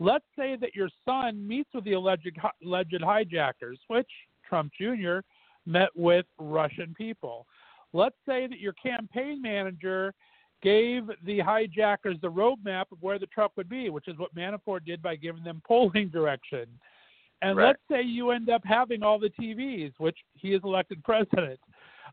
Let's 0.00 0.24
say 0.36 0.56
that 0.60 0.74
your 0.74 0.88
son 1.04 1.46
meets 1.46 1.70
with 1.72 1.84
the 1.84 1.92
alleged 1.92 2.38
alleged 2.64 3.02
hijackers, 3.02 3.78
which 3.88 4.08
Trump 4.46 4.72
Jr. 4.78 5.18
met 5.66 5.88
with 5.94 6.26
Russian 6.38 6.94
people. 6.96 7.46
Let's 7.94 8.16
say 8.26 8.48
that 8.48 8.58
your 8.58 8.74
campaign 8.74 9.40
manager 9.40 10.12
gave 10.62 11.04
the 11.24 11.38
hijackers 11.40 12.16
the 12.20 12.30
roadmap 12.30 12.86
of 12.90 13.00
where 13.00 13.18
the 13.18 13.26
truck 13.26 13.52
would 13.56 13.68
be, 13.68 13.88
which 13.88 14.08
is 14.08 14.18
what 14.18 14.34
Manafort 14.34 14.84
did 14.84 15.00
by 15.00 15.14
giving 15.14 15.44
them 15.44 15.62
polling 15.66 16.08
direction. 16.08 16.66
And 17.40 17.56
Right. 17.56 17.66
let's 17.66 17.82
say 17.88 18.02
you 18.02 18.30
end 18.30 18.50
up 18.50 18.64
having 18.64 19.02
all 19.02 19.18
the 19.18 19.30
TVs, 19.30 19.92
which 19.98 20.18
he 20.34 20.54
is 20.54 20.62
elected 20.64 21.04
president. 21.04 21.60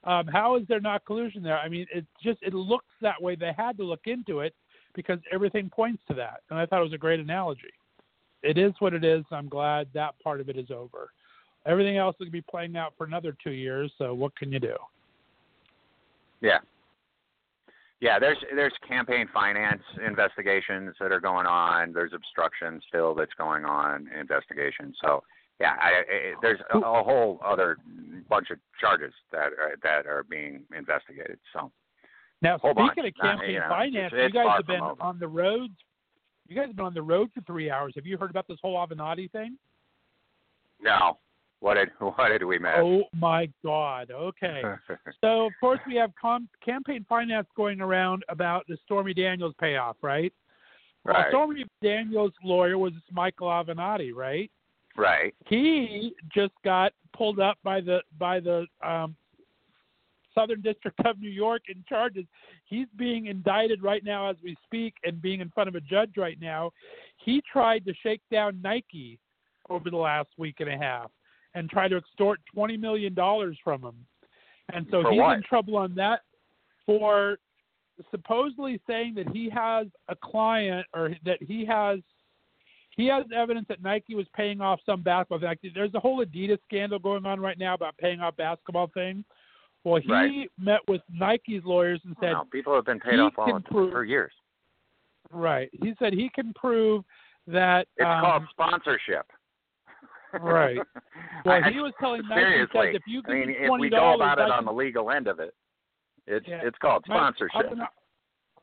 Um, 0.04 0.28
how 0.28 0.56
is 0.56 0.68
there 0.68 0.80
not 0.80 1.06
collusion 1.06 1.42
there? 1.42 1.58
I 1.58 1.68
mean, 1.70 1.88
it 1.94 2.06
just 2.22 2.42
it 2.44 2.54
looks 2.54 2.94
that 3.02 3.22
way. 3.22 3.36
They 3.36 3.54
had 3.54 3.78
to 3.78 3.84
look 3.84 4.08
into 4.08 4.42
it 4.42 4.54
because 4.94 5.20
everything 5.32 5.70
points 5.70 6.04
to 6.08 6.14
that, 6.16 6.42
and 6.50 6.60
I 6.60 6.66
thought 6.66 6.82
it 6.82 6.86
was 6.86 6.94
a 6.94 6.98
great 6.98 7.20
analogy. 7.20 7.72
It 8.44 8.58
is 8.58 8.74
what 8.80 8.94
it 8.94 9.04
is. 9.04 9.24
I'm 9.32 9.48
glad 9.48 9.88
that 9.94 10.20
part 10.20 10.42
of 10.42 10.50
it 10.50 10.58
is 10.58 10.72
over. 10.72 11.12
Everything 11.66 11.98
else 11.98 12.16
is 12.16 12.20
going 12.20 12.30
to 12.30 12.32
be 12.32 12.42
playing 12.42 12.76
out 12.76 12.94
for 12.98 13.06
another 13.06 13.36
two 13.44 13.52
years. 13.52 13.92
So 13.98 14.14
what 14.14 14.36
can 14.36 14.52
you 14.52 14.60
do? 14.60 14.76
Yeah, 16.42 16.58
yeah. 18.00 18.20
There's 18.20 18.38
there's 18.56 18.74
campaign 18.88 19.28
finance 19.34 19.82
investigations 20.06 20.96
that 21.00 21.12
are 21.12 21.20
going 21.20 21.46
on. 21.46 21.94
There's 21.94 22.14
obstruction 22.14 22.82
still 22.88 23.14
that's 23.16 23.34
going 23.38 23.66
on. 23.66 24.10
Investigation. 24.20 24.94
So 25.04 25.24
yeah, 25.60 25.76
I, 25.80 25.90
I, 25.90 26.34
there's 26.42 26.60
a, 26.74 26.78
a 26.80 27.04
whole 27.04 27.40
other 27.46 27.78
bunch 28.30 28.50
of 28.50 28.58
charges 28.80 29.14
that 29.32 29.52
are, 29.60 29.76
that 29.84 30.08
are 30.08 30.24
being 30.24 30.64
investigated. 30.76 31.38
So. 31.54 31.72
Now, 32.42 32.58
speaking 32.58 32.74
bunch. 32.76 32.98
of 32.98 33.14
campaign 33.22 33.50
Uh, 33.50 33.52
you 33.52 33.60
know, 33.60 33.66
finance, 33.70 34.14
it's- 34.14 34.32
you 34.34 34.40
guys 34.44 34.58
have 34.58 34.66
been 34.66 34.82
over. 34.82 35.04
on 35.04 35.20
the 35.20 35.28
roads. 35.28 35.74
You 36.48 36.56
guys 36.56 36.68
have 36.68 36.76
been 36.76 36.86
on 36.86 36.94
the 36.96 37.02
road 37.04 37.30
for 37.36 37.42
three 37.42 37.70
hours. 37.70 37.94
Have 37.96 38.08
you 38.08 38.18
heard 38.18 38.32
about 38.32 38.48
this 38.48 38.58
whole 38.64 38.76
Avenatti 38.76 39.32
thing? 39.32 39.58
No. 40.82 41.20
What 41.62 41.76
did 41.76 41.90
what 42.00 42.30
did 42.30 42.44
we 42.44 42.60
miss? 42.60 42.72
Oh 42.78 43.04
my 43.14 43.50
God! 43.64 44.12
Okay. 44.12 44.62
So 45.22 45.46
of 45.46 45.54
course 45.60 45.80
we 45.88 45.96
have 45.96 46.12
com- 46.20 46.50
campaign 46.66 47.06
finance 47.08 47.48
going 47.56 47.80
around 47.80 48.24
about 48.28 48.66
the 48.68 48.78
Stormy 48.86 49.14
Daniels 49.14 49.54
payoff, 49.60 49.96
right? 50.02 50.34
Well. 51.06 51.26
Stormy 51.30 51.66
Daniels' 51.82 52.34
lawyer 52.44 52.78
was 52.78 52.94
Michael 53.12 53.48
Avenatti, 53.48 54.14
right? 54.14 54.50
Right. 54.98 55.34
He 55.48 56.14
just 56.34 56.54
got 56.66 56.94
pulled 57.16 57.40
up 57.40 57.58
by 57.64 57.82
the 57.82 58.00
by 58.18 58.40
the 58.40 58.66
um, 58.84 59.16
Southern 60.34 60.62
District 60.62 61.00
of 61.06 61.20
New 61.20 61.30
York 61.30 61.64
in 61.70 61.84
charges. 61.88 62.26
He's 62.66 62.88
being 62.98 63.28
indicted 63.28 63.84
right 63.84 64.04
now 64.04 64.30
as 64.30 64.38
we 64.44 64.56
speak 64.66 64.96
and 65.04 65.22
being 65.22 65.40
in 65.40 65.50
front 65.50 65.70
of 65.70 65.76
a 65.76 65.82
judge 65.82 66.14
right 66.18 66.40
now. 66.42 66.72
He 67.18 67.44
tried 67.52 67.86
to 67.86 67.94
shake 68.02 68.22
down 68.32 68.60
Nike 68.64 69.20
over 69.70 69.92
the 69.92 69.98
last 69.98 70.30
week 70.38 70.56
and 70.60 70.70
a 70.70 70.78
half 70.78 71.12
and 71.56 71.70
try 71.70 71.88
to 71.88 71.98
extort 71.98 72.40
twenty 72.54 72.78
million 72.78 73.14
dollars 73.14 73.58
from 73.64 73.82
him. 73.84 73.96
And 74.74 74.86
so 74.92 75.02
For 75.04 75.12
he's 75.12 75.20
what? 75.20 75.38
in 75.38 75.44
trouble 75.44 75.78
on 75.78 75.94
that 75.96 76.22
for 76.86 77.38
supposedly 78.10 78.80
saying 78.88 79.14
that 79.16 79.28
he 79.30 79.50
has 79.50 79.88
a 80.08 80.16
client 80.16 80.88
or 80.94 81.12
that 81.26 81.42
he 81.44 81.66
has 81.66 82.00
he 82.96 83.08
has 83.08 83.26
evidence 83.36 83.66
that 83.70 83.82
Nike 83.82 84.16
was 84.16 84.28
paying 84.36 84.60
off 84.60 84.80
some 84.86 85.02
basketball. 85.02 85.40
Like, 85.48 85.60
there's 85.74 85.94
a 85.94 86.00
whole 86.00 86.24
Adidas 86.26 86.58
scandal 86.66 87.00
going 87.00 87.26
on 87.26 87.40
right 87.40 87.58
now 87.58 87.74
about 87.74 87.98
paying 87.98 88.20
off 88.20 88.36
basketball 88.36 88.88
things. 88.94 89.24
Well, 89.86 90.02
he 90.02 90.12
Right. 90.12 90.52
met 90.60 90.82
with 90.90 91.02
Nike's 91.10 91.64
lawyers 91.64 92.02
and 92.06 92.16
said, 92.20 92.34
no, 92.34 92.44
people 92.52 92.76
have 92.76 92.86
been 92.86 93.00
paid 93.00 93.18
off 93.18 93.34
all 93.38 93.62
prove- 93.62 93.92
for 93.92 94.04
years. 94.04 94.34
right. 95.32 95.70
He 95.82 95.94
said 96.00 96.12
he 96.14 96.30
can 96.30 96.54
prove 96.54 97.06
that. 97.48 97.88
It's 97.96 98.06
um, 98.06 98.22
called 98.22 98.44
sponsorship. 98.52 99.26
Right. 100.40 100.78
Well, 101.44 101.60
I- 101.66 101.72
he 101.72 101.80
was 101.80 101.92
telling 102.00 102.22
Nike 102.30 102.66
says 102.72 102.94
if 102.96 103.02
you 103.08 103.24
give 103.24 103.32
I 103.32 103.40
mean, 103.40 103.48
me 103.48 103.56
if 103.60 103.68
twenty 103.68 103.82
we 103.82 103.90
go 103.90 103.96
dollars, 103.98 104.16
about 104.34 104.40
it 104.40 104.52
on 104.52 104.64
the 104.66 104.72
legal 104.72 105.10
end 105.10 105.28
of 105.28 105.40
it, 105.40 105.56
it's 106.28 106.46
Yeah. 106.48 106.62
it's 106.64 106.78
called 106.78 107.04
sponsorship. 107.06 107.72
Avenatti- 107.72 107.88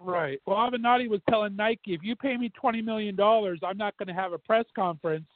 Right. 0.00 0.40
Well, 0.46 0.58
Avenatti 0.58 1.08
was 1.08 1.20
telling 1.28 1.56
Nike, 1.56 1.92
if 1.94 2.04
you 2.04 2.14
pay 2.14 2.36
me 2.36 2.50
twenty 2.50 2.80
million 2.80 3.16
dollars, 3.16 3.58
I'm 3.64 3.76
not 3.76 3.96
going 3.96 4.06
to 4.06 4.14
have 4.14 4.32
a 4.32 4.38
press 4.38 4.64
conference 4.76 5.26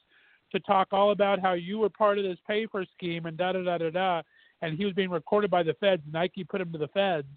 to 0.53 0.59
talk 0.61 0.87
all 0.93 1.11
about 1.11 1.39
how 1.41 1.51
you 1.53 1.79
were 1.79 1.89
part 1.89 2.17
of 2.17 2.23
this 2.23 2.37
pay 2.47 2.65
for 2.67 2.85
scheme 2.95 3.25
and 3.25 3.35
da 3.35 3.51
da 3.51 3.61
da 3.63 3.77
da 3.77 3.89
da. 3.89 4.21
And 4.61 4.77
he 4.77 4.85
was 4.85 4.93
being 4.93 5.09
recorded 5.09 5.51
by 5.51 5.63
the 5.63 5.73
feds. 5.81 6.01
Nike 6.09 6.45
put 6.45 6.61
him 6.61 6.71
to 6.71 6.77
the 6.77 6.87
feds 6.89 7.27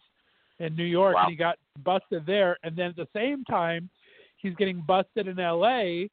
in 0.60 0.76
New 0.76 0.84
York, 0.84 1.16
Wow. 1.16 1.22
and 1.22 1.30
he 1.32 1.36
got 1.36 1.58
busted 1.82 2.24
there. 2.26 2.56
And 2.62 2.76
then 2.76 2.90
at 2.90 2.96
the 2.96 3.08
same 3.12 3.42
time, 3.44 3.90
he's 4.36 4.54
getting 4.54 4.82
busted 4.82 5.26
in 5.26 5.40
L.A. 5.40 6.08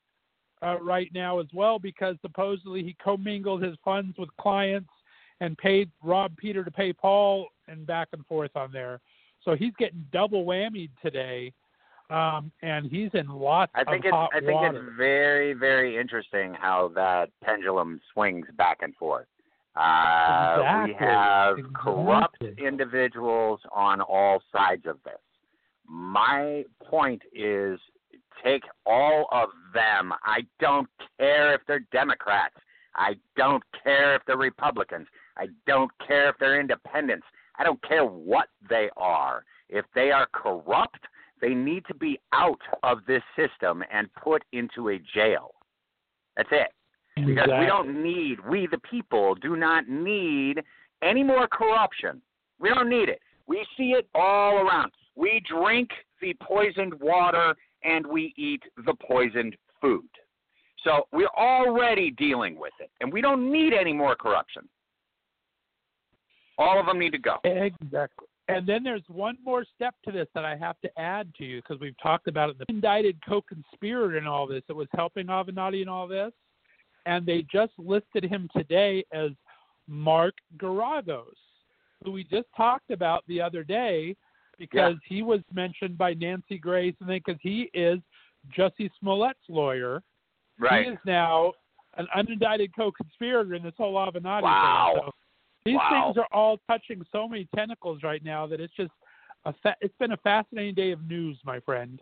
Uh, 0.63 0.79
right 0.82 1.12
now 1.13 1.39
as 1.39 1.48
well 1.53 1.77
because 1.77 2.15
supposedly 2.22 2.84
he 2.84 2.96
commingled 3.03 3.62
his 3.62 3.75
funds 3.84 4.17
with 4.17 4.29
clients 4.38 4.89
and 5.41 5.58
paid 5.58 5.91
Rob 6.01 6.38
Peter 6.38 6.63
to 6.63 6.72
pay 6.72 6.93
Paul 6.93 7.48
and 7.67 7.86
back 7.86 8.08
and 8.13 8.25
forth 8.27 8.51
on 8.55 8.72
there. 8.72 9.01
So 9.43 9.55
he's 9.55 9.74
getting 9.77 10.05
double 10.13 10.46
whammied 10.46 10.91
today, 11.01 11.51
um, 12.10 12.50
and 12.62 12.89
he's 12.89 13.10
in 13.13 13.27
lots 13.27 13.74
I 13.75 13.84
think 13.84 14.05
of 14.05 14.10
it's 14.10 14.13
hot 14.13 14.29
I 14.34 14.39
think 14.39 14.53
water. 14.53 14.88
it's 14.88 14.98
very 14.98 15.51
very 15.53 15.98
interesting 15.98 16.53
how 16.53 16.91
that 16.96 17.29
pendulum 17.43 18.00
swings 18.13 18.46
back 18.58 18.77
and 18.82 18.96
forth. 18.96 19.27
Uh, 19.75 20.84
we 20.86 20.91
Exactly. 20.91 21.08
have 21.08 21.58
corrupt 21.74 22.43
individuals 22.58 23.60
on 23.74 24.00
all 24.00 24.41
sides 24.51 24.86
of 24.86 24.98
this. 25.03 25.20
My 25.86 26.63
point 26.86 27.22
is 27.34 27.79
take 28.43 28.63
all 28.85 29.27
of 29.31 29.50
them. 29.73 30.13
I 30.23 30.41
don't 30.59 30.88
care 31.19 31.53
if 31.53 31.62
they're 31.67 31.85
Democrats. 31.91 32.55
I 32.95 33.15
don't 33.35 33.63
care 33.83 34.15
if 34.15 34.21
they're 34.27 34.38
Republicans. 34.38 35.07
I 35.38 35.47
don't 35.65 35.91
care 36.05 36.29
if 36.29 36.35
they're 36.39 36.59
independents. 36.59 37.25
I 37.57 37.63
don't 37.63 37.81
care 37.83 38.05
what 38.05 38.50
they 38.69 38.89
are. 38.97 39.43
If 39.69 39.85
they 39.95 40.12
are 40.12 40.27
corrupt, 40.31 41.00
they 41.41 41.53
need 41.53 41.83
to 41.88 41.95
be 41.95 42.19
out 42.31 42.62
of 42.83 43.00
this 43.07 43.23
system 43.35 43.83
and 43.91 44.13
put 44.13 44.43
into 44.51 44.89
a 44.89 45.00
jail. 45.13 45.51
That's 46.38 46.50
it. 46.51 46.67
Because 47.15 47.50
we 47.59 47.65
don't 47.67 48.01
need, 48.01 48.39
we 48.47 48.67
the 48.67 48.79
people 48.89 49.35
do 49.35 49.55
not 49.55 49.88
need 49.88 50.63
any 51.03 51.23
more 51.23 51.47
corruption. 51.47 52.21
We 52.59 52.69
don't 52.69 52.89
need 52.89 53.09
it. 53.09 53.19
We 53.45 53.65
see 53.77 53.91
it 53.91 54.07
all 54.15 54.57
around. 54.57 54.91
We 55.15 55.41
drink 55.47 55.89
the 56.21 56.33
poisoned 56.41 57.00
water 57.00 57.53
and 57.83 58.05
we 58.05 58.33
eat 58.37 58.61
the 58.85 58.93
poisoned 58.95 59.55
food. 59.81 60.07
So 60.83 61.07
we're 61.11 61.27
already 61.37 62.11
dealing 62.11 62.59
with 62.59 62.73
it, 62.79 62.91
and 62.99 63.11
we 63.11 63.21
don't 63.21 63.51
need 63.51 63.73
any 63.73 63.93
more 63.93 64.15
corruption. 64.15 64.67
All 66.57 66.79
of 66.79 66.85
them 66.85 66.99
need 66.99 67.11
to 67.11 67.17
go. 67.17 67.37
Exactly. 67.43 68.27
And 68.49 68.67
then 68.67 68.83
there's 68.83 69.03
one 69.07 69.37
more 69.43 69.63
step 69.73 69.95
to 70.03 70.11
this 70.11 70.27
that 70.35 70.43
I 70.43 70.57
have 70.57 70.75
to 70.81 70.99
add 70.99 71.33
to 71.35 71.45
you 71.45 71.61
because 71.61 71.79
we've 71.79 71.95
talked 72.03 72.27
about 72.27 72.49
it. 72.49 72.57
The 72.59 72.65
indicted 72.67 73.17
co-conspirator 73.25 74.17
in 74.17 74.27
all 74.27 74.45
this 74.45 74.63
that 74.67 74.75
was 74.75 74.89
helping 74.93 75.27
Avenatti 75.27 75.81
in 75.81 75.87
all 75.87 76.07
this. 76.07 76.33
and 77.05 77.25
they 77.25 77.45
just 77.51 77.73
listed 77.77 78.23
him 78.23 78.49
today 78.55 79.03
as 79.11 79.31
Mark 79.87 80.35
Geragos, 80.57 81.35
who 82.03 82.11
we 82.11 82.23
just 82.23 82.47
talked 82.55 82.91
about 82.91 83.23
the 83.27 83.41
other 83.41 83.63
day 83.63 84.15
because 84.57 84.95
he 85.07 85.22
was 85.22 85.41
mentioned 85.53 85.98
by 85.98 86.13
Nancy 86.13 86.57
Grace, 86.57 86.95
and 87.00 87.10
then 87.10 87.22
because 87.25 87.39
he 87.41 87.69
is 87.74 88.00
Jussie 88.57 88.89
Smollett's 89.01 89.38
lawyer. 89.50 90.01
Right. 90.60 90.86
He 90.86 90.91
is 90.91 91.00
now 91.05 91.53
an 91.98 92.07
unindicted 92.15 92.72
co-conspirator 92.75 93.53
in 93.55 93.63
this 93.63 93.74
whole 93.77 93.95
Avenatti 93.95 94.41
Wow. 94.43 94.91
thing. 94.93 95.03
So 95.03 95.12
these 95.65 95.75
Wow. 95.75 95.89
things 95.89 96.17
are 96.17 96.27
all 96.31 96.60
touching 96.67 97.05
so 97.12 97.27
many 97.27 97.48
tentacles 97.55 98.03
right 98.03 98.24
now 98.24 98.45
that 98.48 98.60
it's 98.60 98.74
just 98.75 98.91
a 99.45 99.53
fa- 99.53 99.75
it's 99.81 99.95
been 99.98 100.12
a 100.13 100.17
fascinating 100.17 100.74
day 100.74 100.91
of 100.91 101.03
news, 101.07 101.38
my 101.43 101.60
friend. 101.62 102.00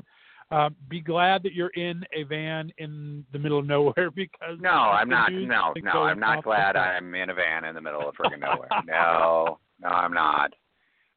Um, 0.51 0.75
be 0.89 0.99
glad 0.99 1.43
that 1.43 1.53
you're 1.53 1.69
in 1.69 2.05
a 2.11 2.23
van 2.23 2.73
in 2.77 3.25
the 3.31 3.39
middle 3.39 3.59
of 3.59 3.65
nowhere 3.65 4.11
because 4.15 4.59
No, 4.59 4.69
I'm 4.69 5.07
not. 5.09 5.31
No, 5.31 5.73
no, 5.81 6.03
I'm 6.03 6.19
not 6.19 6.43
glad 6.43 6.75
I'm 6.75 7.15
in 7.15 7.29
a 7.29 7.33
van 7.33 7.65
in 7.65 7.75
the 7.75 7.81
middle 7.81 8.07
of 8.07 8.15
friggin' 8.15 8.39
nowhere. 8.39 8.69
No, 8.85 9.59
no, 9.79 9.87
I'm 9.87 10.13
not. 10.13 10.53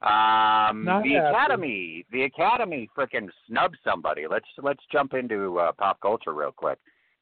Um, 0.04 0.84
Not 0.84 1.02
the. 1.02 1.16
Academy, 1.16 2.04
the 2.12 2.24
Academy, 2.24 2.90
frickin' 2.96 3.28
snubbed 3.48 3.78
somebody. 3.82 4.26
Let's 4.30 4.46
let's 4.62 4.82
jump 4.92 5.14
into 5.14 5.58
uh, 5.58 5.72
pop 5.72 6.00
culture 6.00 6.34
real 6.34 6.52
quick. 6.52 6.78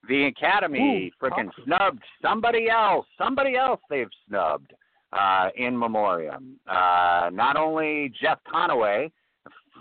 The 0.08 0.24
Academy 0.26 1.12
frickin' 1.22 1.50
snubbed 1.64 2.02
somebody 2.20 2.68
else. 2.68 3.06
Somebody 3.16 3.56
else 3.56 3.80
they've 3.88 4.08
snubbed 4.26 4.72
uh, 5.12 5.50
in 5.56 5.78
memoriam. 5.78 6.58
Uh, 6.68 7.30
not 7.32 7.56
only 7.56 8.12
Jeff 8.20 8.40
Conaway, 8.52 9.12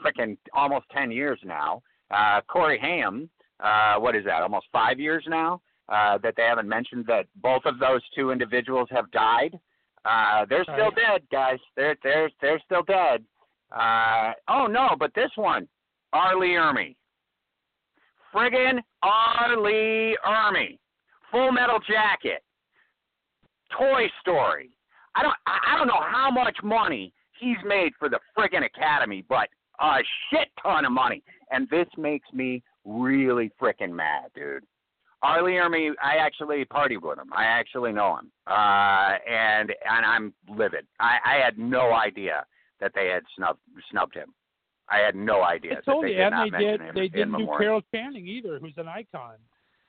frickin' 0.05 0.37
almost 0.53 0.85
ten 0.95 1.11
years 1.11 1.39
now. 1.43 1.81
Uh, 2.11 2.41
Corey 2.47 2.77
Haim, 2.79 3.29
uh, 3.61 3.95
what 3.95 4.15
is 4.15 4.25
that? 4.25 4.43
Almost 4.43 4.67
five 4.71 4.99
years 4.99 5.23
now 5.27 5.59
uh, 5.89 6.17
that 6.19 6.35
they 6.37 6.43
haven't 6.43 6.67
mentioned 6.67 7.05
that 7.07 7.25
both 7.41 7.63
of 7.65 7.79
those 7.79 8.01
two 8.15 8.31
individuals 8.31 8.89
have 8.91 9.09
died. 9.11 9.59
Uh, 10.05 10.45
they're 10.49 10.63
still 10.63 10.75
Right. 10.91 10.95
dead, 10.95 11.21
guys. 11.31 11.59
They're 11.75 11.95
they're 12.03 12.29
they're 12.41 12.59
still 12.65 12.83
dead. 12.83 13.23
Uh, 13.71 14.33
oh 14.47 14.67
no, 14.67 14.95
but 14.99 15.13
this 15.13 15.31
one, 15.35 15.67
R. 16.13 16.35
Lee 16.37 16.55
Ermey. 16.55 16.95
Friggin' 18.33 18.79
Arlie 19.03 20.15
Ermy. 20.25 20.77
Full 21.31 21.51
Metal 21.51 21.79
Jacket. 21.87 22.43
Toy 23.77 24.07
Story. 24.21 24.69
I 25.15 25.23
don't 25.23 25.35
I 25.45 25.77
don't 25.77 25.87
know 25.87 26.01
how 26.01 26.29
much 26.31 26.57
money 26.63 27.13
he's 27.39 27.57
made 27.65 27.91
for 27.99 28.09
the 28.09 28.19
friggin' 28.37 28.65
Academy, 28.65 29.23
but 29.27 29.49
a 29.79 29.97
shit 30.29 30.49
ton 30.61 30.85
of 30.85 30.91
money. 30.91 31.23
And 31.51 31.69
this 31.69 31.87
makes 31.97 32.27
me 32.33 32.63
really 32.85 33.51
frickin' 33.61 33.91
mad, 33.91 34.31
dude. 34.35 34.63
R. 35.23 35.43
Lee 35.43 35.53
Ermey, 35.53 35.91
I 36.03 36.15
actually 36.17 36.65
partied 36.65 37.01
with 37.01 37.19
him. 37.19 37.31
I 37.35 37.45
actually 37.45 37.91
know 37.91 38.17
him, 38.17 38.31
uh, 38.47 39.17
and 39.29 39.69
and 39.89 40.05
I'm 40.05 40.33
livid. 40.49 40.87
I, 40.99 41.17
I 41.23 41.35
had 41.35 41.57
no 41.59 41.93
idea 41.93 42.45
that 42.79 42.91
they 42.95 43.07
had 43.07 43.23
snubbed 43.35 43.59
snubbed 43.91 44.15
him. 44.15 44.33
I 44.89 44.97
had 44.97 45.15
no 45.15 45.43
idea 45.43 45.73
I 45.73 45.75
that 45.75 45.83
they 46.01 46.09
you, 46.09 46.15
did 46.15 46.19
and 46.21 46.31
not 46.35 46.43
they 46.45 46.49
mention 46.51 46.71
did. 46.71 46.81
him 46.81 46.95
They 46.95 47.07
didn't 47.07 47.37
do. 47.37 47.47
Carol 47.57 47.81
Channing 47.93 48.27
either, 48.27 48.59
who's 48.59 48.73
an 48.77 48.87
icon. 48.87 49.35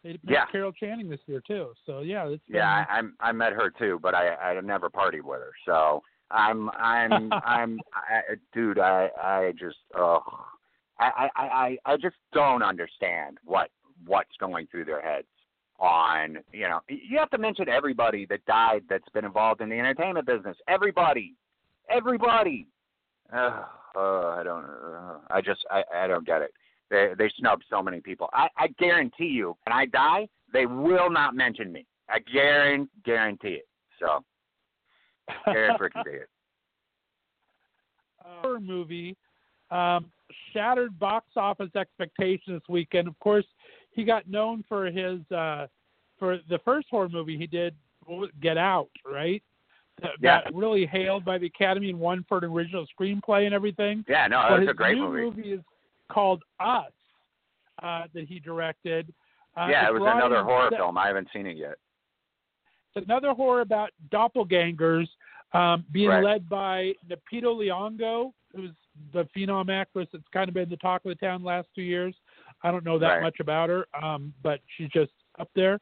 They 0.05 0.13
did 0.13 0.21
Yeah. 0.29 0.47
Carol 0.53 0.73
Channing 0.73 1.09
this 1.09 1.21
year 1.27 1.43
too. 1.47 1.73
So 1.87 2.01
yeah, 2.01 2.27
it's 2.29 2.45
been, 2.47 2.57
Yeah, 2.57 2.85
I, 2.89 2.99
I'm 2.99 3.15
I 3.21 3.33
met 3.33 3.53
her 3.55 3.71
too, 3.71 3.99
but 4.03 4.15
I 4.15 4.35
I 4.35 4.61
never 4.61 4.91
partied 4.91 5.23
with 5.23 5.41
her. 5.41 5.53
So 5.65 6.03
I'm 6.31 6.69
I'm 6.71 7.33
I'm 7.45 7.81
I, 7.95 8.35
dude. 8.53 8.79
I 8.79 9.09
I 9.21 9.53
just 9.59 9.79
oh 9.97 10.23
I 11.01 11.29
I 11.37 11.43
I 11.43 11.79
I 11.87 11.97
just 11.97 12.17
don't 12.33 12.63
understand 12.63 13.39
what 13.45 13.71
what's 14.07 14.37
going 14.39 14.67
through 14.71 14.85
their 14.85 15.01
heads 15.01 15.27
on 15.79 16.39
you 16.53 16.69
know 16.69 16.81
you 16.89 17.19
have 17.19 17.31
to 17.31 17.39
mention 17.39 17.69
everybody 17.69 18.27
that 18.27 18.45
died 18.47 18.83
that's 18.89 19.09
been 19.15 19.25
involved 19.25 19.61
in 19.61 19.69
the 19.69 19.79
entertainment 19.79 20.27
business. 20.27 20.57
Everybody, 20.69 21.35
everybody. 21.91 22.67
Uh, 23.33 23.65
uh, 23.97 24.29
I 24.29 24.43
don't. 24.45 24.65
Uh, 24.65 25.19
I 25.31 25.41
just 25.41 25.61
I 25.71 25.83
I 25.95 26.07
don't 26.07 26.27
get 26.27 26.43
it. 26.43 26.53
They 26.91 27.13
they 27.19 27.31
snubbed 27.39 27.65
so 27.69 27.83
many 27.83 28.01
people. 28.01 28.29
I 28.33 28.49
I 28.57 28.69
guarantee 28.79 29.27
you, 29.27 29.57
when 29.65 29.77
I 29.77 29.87
die, 29.87 30.29
they 30.53 30.67
will 30.67 31.11
not 31.11 31.35
mention 31.35 31.73
me. 31.73 31.87
I 32.09 32.19
guarantee 32.21 32.91
guarantee 33.05 33.61
it. 33.61 33.69
So 33.99 34.25
guarantee 35.47 35.85
freaking 35.97 36.07
it. 36.07 36.29
horror 38.21 38.61
movie 38.61 39.17
um, 39.73 40.13
shattered 40.53 40.99
box 40.99 41.27
office 41.37 41.71
expectations 41.75 42.61
this 42.61 42.69
weekend. 42.69 43.09
Of 43.09 43.19
course, 43.19 43.47
he 43.93 44.05
got 44.05 44.29
known 44.29 44.65
for 44.69 44.87
his 44.87 45.21
uh, 45.31 45.67
for 46.19 46.39
the 46.49 46.59
first 46.65 46.89
horror 46.91 47.09
movie 47.09 47.37
he 47.37 47.47
did, 47.47 47.75
what 48.05 48.19
was 48.19 48.29
it, 48.31 48.41
Get 48.41 48.57
Out, 48.59 48.91
right? 49.05 49.43
That 50.01 50.13
Yeah. 50.21 50.43
got 50.43 50.55
really 50.55 50.87
hailed 50.87 51.25
by 51.25 51.39
the 51.39 51.47
Academy 51.47 51.91
and 51.91 51.99
won 51.99 52.25
for 52.29 52.39
an 52.39 52.45
original 52.45 52.87
screenplay 52.99 53.45
and 53.47 53.55
everything. 53.55 54.05
Yeah, 54.09 54.27
no, 54.29 54.45
that's 54.49 54.71
a 54.71 54.75
great 54.75 54.97
new 54.97 55.09
movie. 55.09 55.53
is 55.53 55.61
called 56.09 56.43
Us 56.61 56.93
uh, 57.83 58.05
that 58.15 58.25
he 58.29 58.39
directed. 58.39 59.13
Uh, 59.57 59.69
yeah, 59.71 59.89
it 59.89 59.93
was 59.93 60.03
another 60.05 60.43
horror 60.43 60.71
film. 60.71 60.97
I 60.97 61.09
haven't 61.09 61.29
seen 61.33 61.47
it 61.47 61.57
yet. 61.57 61.75
It's 62.95 63.05
another 63.07 63.33
horror 63.33 63.61
about 63.61 63.91
doppelgangers 64.11 65.09
um, 65.53 65.85
being 65.93 66.09
Right. 66.09 66.25
led 66.25 66.49
by 66.49 66.95
Lupita 67.09 67.45
Nyong'o, 67.45 68.33
who's 68.55 68.71
the 69.13 69.25
phenom 69.37 69.71
actress 69.71 70.09
that's 70.13 70.27
kind 70.33 70.49
of 70.49 70.55
been 70.55 70.69
the 70.69 70.77
talk 70.79 71.05
of 71.05 71.11
the 71.11 71.15
town 71.15 71.43
last 71.43 71.69
two 71.75 71.83
years. 71.83 72.15
I 72.63 72.71
don't 72.71 72.85
know 72.85 72.99
that 72.99 73.15
Right. 73.15 73.23
much 73.23 73.41
about 73.41 73.69
her, 73.69 73.87
um, 74.03 74.33
but 74.43 74.61
she's 74.77 74.89
just 74.91 75.13
up 75.39 75.49
there. 75.55 75.81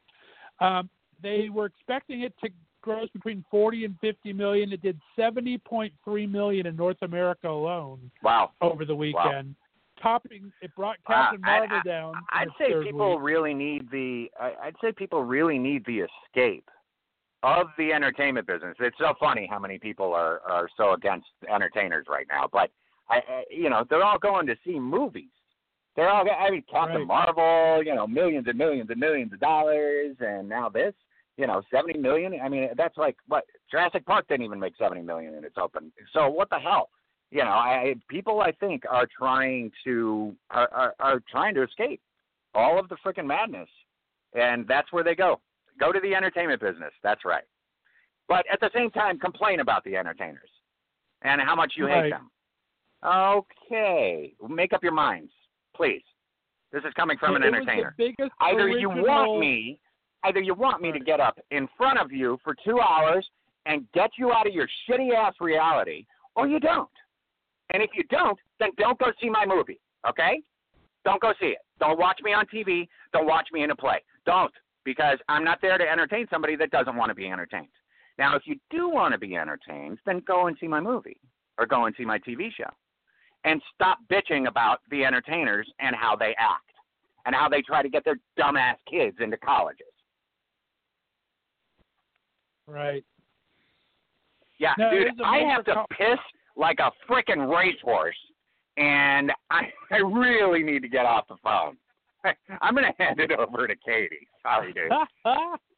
Um, 0.59 0.89
they 1.21 1.49
were 1.49 1.65
expecting 1.67 2.21
it 2.21 2.33
to 2.43 2.49
gross 2.81 3.09
between 3.11 3.43
40 3.51 3.85
and 3.85 3.99
50 3.99 4.33
million. 4.33 4.73
It 4.73 4.81
did 4.81 4.99
70.3 5.15 6.25
million 6.27 6.65
in 6.65 6.75
North 6.75 7.01
America 7.03 7.47
alone 7.49 8.09
Wow. 8.23 8.51
over 8.61 8.85
the 8.85 8.95
weekend. 8.95 9.55
Topping, 10.01 10.51
it 10.61 10.73
brought 10.75 10.97
Wow, 11.07 11.15
Captain 11.29 11.41
Marvel 11.41 11.77
I- 11.77 11.81
down. 11.83 12.15
I'd 12.31 12.47
say 12.57 12.73
people 12.83 13.11
week. 13.17 13.19
really 13.23 13.53
need 13.53 13.89
the. 13.91 14.31
I, 14.39 14.55
I'd 14.63 14.75
say 14.81 14.91
people 14.91 15.23
really 15.23 15.59
need 15.59 15.85
the 15.85 15.99
escape 16.07 16.67
of 17.43 17.67
the 17.77 17.93
entertainment 17.93 18.47
business. 18.47 18.75
It's 18.79 18.97
so 18.97 19.13
funny 19.19 19.45
how 19.47 19.59
many 19.59 19.77
people 19.77 20.11
are 20.13 20.39
are 20.47 20.67
so 20.75 20.93
against 20.93 21.27
entertainers 21.47 22.07
right 22.09 22.25
now, 22.31 22.47
but 22.51 22.71
I, 23.09 23.17
I 23.17 23.43
you 23.51 23.69
know, 23.69 23.83
they're 23.87 24.03
all 24.03 24.17
going 24.17 24.47
to 24.47 24.55
see 24.65 24.79
movies. 24.79 25.29
They're 25.95 26.09
all. 26.09 26.25
I 26.29 26.49
mean, 26.49 26.63
Captain 26.71 27.07
Right. 27.07 27.07
Marvel. 27.07 27.83
You 27.83 27.95
know, 27.95 28.07
millions 28.07 28.47
and 28.47 28.57
millions 28.57 28.89
and 28.89 28.99
millions 28.99 29.33
of 29.33 29.39
dollars, 29.39 30.15
and 30.19 30.47
now 30.47 30.69
this. 30.69 30.93
You 31.37 31.47
know, 31.47 31.61
seventy 31.73 31.97
million. 31.97 32.39
I 32.43 32.49
mean, 32.49 32.69
that's 32.77 32.97
like 32.97 33.15
what 33.27 33.45
Jurassic 33.69 34.05
Park 34.05 34.27
didn't 34.27 34.45
even 34.45 34.59
make 34.59 34.73
seventy 34.77 35.01
million 35.01 35.35
and 35.35 35.45
it's 35.45 35.57
open. 35.57 35.91
So 36.13 36.29
what 36.29 36.49
the 36.49 36.59
hell? 36.59 36.89
You 37.31 37.43
know, 37.43 37.51
I 37.51 37.95
people 38.09 38.41
I 38.41 38.51
think 38.51 38.83
are 38.89 39.07
trying 39.17 39.71
to 39.85 40.35
are 40.49 40.69
are, 40.71 40.95
are 40.99 41.21
trying 41.31 41.55
to 41.55 41.63
escape 41.63 42.01
all 42.53 42.77
of 42.77 42.89
the 42.89 42.97
freaking 43.03 43.25
madness, 43.25 43.69
and 44.33 44.67
that's 44.67 44.91
where 44.91 45.03
they 45.03 45.15
go. 45.15 45.39
Go 45.79 45.91
to 45.91 45.99
the 46.01 46.13
entertainment 46.13 46.61
business. 46.61 46.91
That's 47.01 47.23
right. 47.25 47.45
But 48.27 48.45
at 48.51 48.59
the 48.59 48.69
same 48.75 48.91
time, 48.91 49.17
complain 49.17 49.61
about 49.61 49.83
the 49.83 49.95
entertainers 49.95 50.49
and 51.21 51.41
how 51.41 51.55
much 51.55 51.73
you 51.75 51.87
hate 51.87 52.11
them. 52.11 52.29
Okay, 53.03 54.33
make 54.47 54.73
up 54.73 54.83
your 54.83 54.91
minds, 54.91 55.31
please. 55.81 56.03
This 56.71 56.83
is 56.83 56.93
coming 56.93 57.17
from 57.17 57.35
an 57.35 57.43
entertainer. 57.43 57.95
Either 58.39 58.69
you 58.69 58.87
want 58.87 59.39
me, 59.39 59.79
either 60.23 60.39
you 60.39 60.53
want 60.53 60.81
me 60.81 60.91
to 60.91 60.99
get 60.99 61.19
up 61.19 61.39
in 61.49 61.67
front 61.75 61.99
of 61.99 62.11
you 62.11 62.37
for 62.43 62.55
two 62.63 62.79
hours 62.79 63.27
and 63.65 63.85
get 63.93 64.11
you 64.17 64.31
out 64.31 64.47
of 64.47 64.53
your 64.53 64.67
shitty 64.87 65.13
ass 65.15 65.33
reality, 65.41 66.05
or 66.35 66.47
you 66.47 66.59
don't. 66.59 66.89
And 67.73 67.81
if 67.81 67.89
you 67.95 68.03
don't, 68.11 68.37
then 68.59 68.69
don't 68.77 68.97
go 68.99 69.07
see 69.19 69.29
my 69.29 69.45
movie. 69.45 69.79
Okay? 70.07 70.41
Don't 71.03 71.21
go 71.21 71.33
see 71.39 71.47
it. 71.47 71.59
Don't 71.79 71.97
watch 71.97 72.19
me 72.23 72.31
on 72.31 72.45
TV. 72.45 72.87
Don't 73.11 73.25
watch 73.25 73.47
me 73.51 73.63
in 73.63 73.71
a 73.71 73.75
play. 73.75 74.03
Don't, 74.25 74.53
because 74.85 75.17
I'm 75.29 75.43
not 75.43 75.59
there 75.61 75.77
to 75.77 75.83
entertain 75.83 76.27
somebody 76.29 76.55
that 76.57 76.69
doesn't 76.69 76.95
want 76.95 77.09
to 77.09 77.15
be 77.15 77.27
entertained. 77.27 77.69
Now, 78.19 78.35
if 78.35 78.43
you 78.45 78.55
do 78.69 78.87
want 78.87 79.13
to 79.13 79.17
be 79.17 79.35
entertained, 79.35 79.97
then 80.05 80.21
go 80.27 80.45
and 80.45 80.55
see 80.61 80.67
my 80.67 80.79
movie 80.79 81.17
or 81.57 81.65
go 81.65 81.85
and 81.85 81.95
see 81.97 82.05
my 82.05 82.19
TV 82.19 82.49
show. 82.55 82.69
And 83.43 83.61
stop 83.73 83.97
bitching 84.11 84.47
about 84.47 84.81
the 84.91 85.03
entertainers 85.03 85.67
and 85.79 85.95
how 85.95 86.15
they 86.15 86.35
act 86.37 86.71
and 87.25 87.35
how 87.35 87.49
they 87.49 87.61
try 87.61 87.81
to 87.81 87.89
get 87.89 88.03
their 88.05 88.19
dumbass 88.39 88.75
kids 88.89 89.17
into 89.19 89.37
colleges. 89.37 89.87
Right. 92.67 93.03
Yeah, 94.59 94.73
No, 94.77 94.91
dude, 94.91 95.21
I 95.25 95.39
have 95.39 95.65
to 95.65 95.73
com- 95.73 95.85
piss 95.89 96.19
like 96.55 96.77
a 96.79 96.91
freaking 97.09 97.51
racehorse, 97.51 98.15
and 98.77 99.31
I, 99.49 99.63
I 99.91 99.97
really 99.97 100.61
need 100.61 100.83
to 100.83 100.87
get 100.87 101.05
off 101.05 101.27
the 101.27 101.37
phone. 101.43 101.77
I'm 102.61 102.75
going 102.75 102.85
to 102.85 103.03
hand 103.03 103.19
it 103.19 103.31
over 103.31 103.67
to 103.67 103.75
Katie. 103.83 104.27
Sorry, 104.43 104.71
dude. 104.71 104.91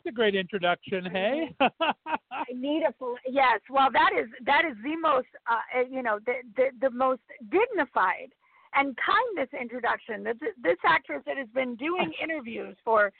it's 0.00 0.10
a 0.10 0.14
great 0.14 0.34
introduction, 0.34 1.04
hey? 1.12 1.54
I 1.60 2.44
need 2.54 2.82
a 2.82 2.94
yes. 3.28 3.60
Well, 3.68 3.90
that 3.92 4.10
is 4.18 4.28
that 4.46 4.62
is 4.64 4.76
the 4.82 4.96
most 4.96 5.26
uh, 5.46 5.82
you 5.90 6.02
know 6.02 6.18
the, 6.24 6.34
the 6.56 6.88
the 6.88 6.90
most 6.90 7.20
dignified 7.50 8.30
and 8.74 8.96
kindness 8.96 9.50
introduction. 9.60 10.24
that 10.24 10.36
this 10.40 10.76
actress 10.86 11.22
that 11.26 11.36
has 11.36 11.48
been 11.54 11.76
doing 11.76 12.12
interviews 12.22 12.76
for 12.84 13.12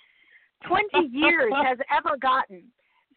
20 0.67 1.09
years 1.13 1.53
has 1.65 1.79
ever 1.95 2.17
gotten. 2.17 2.63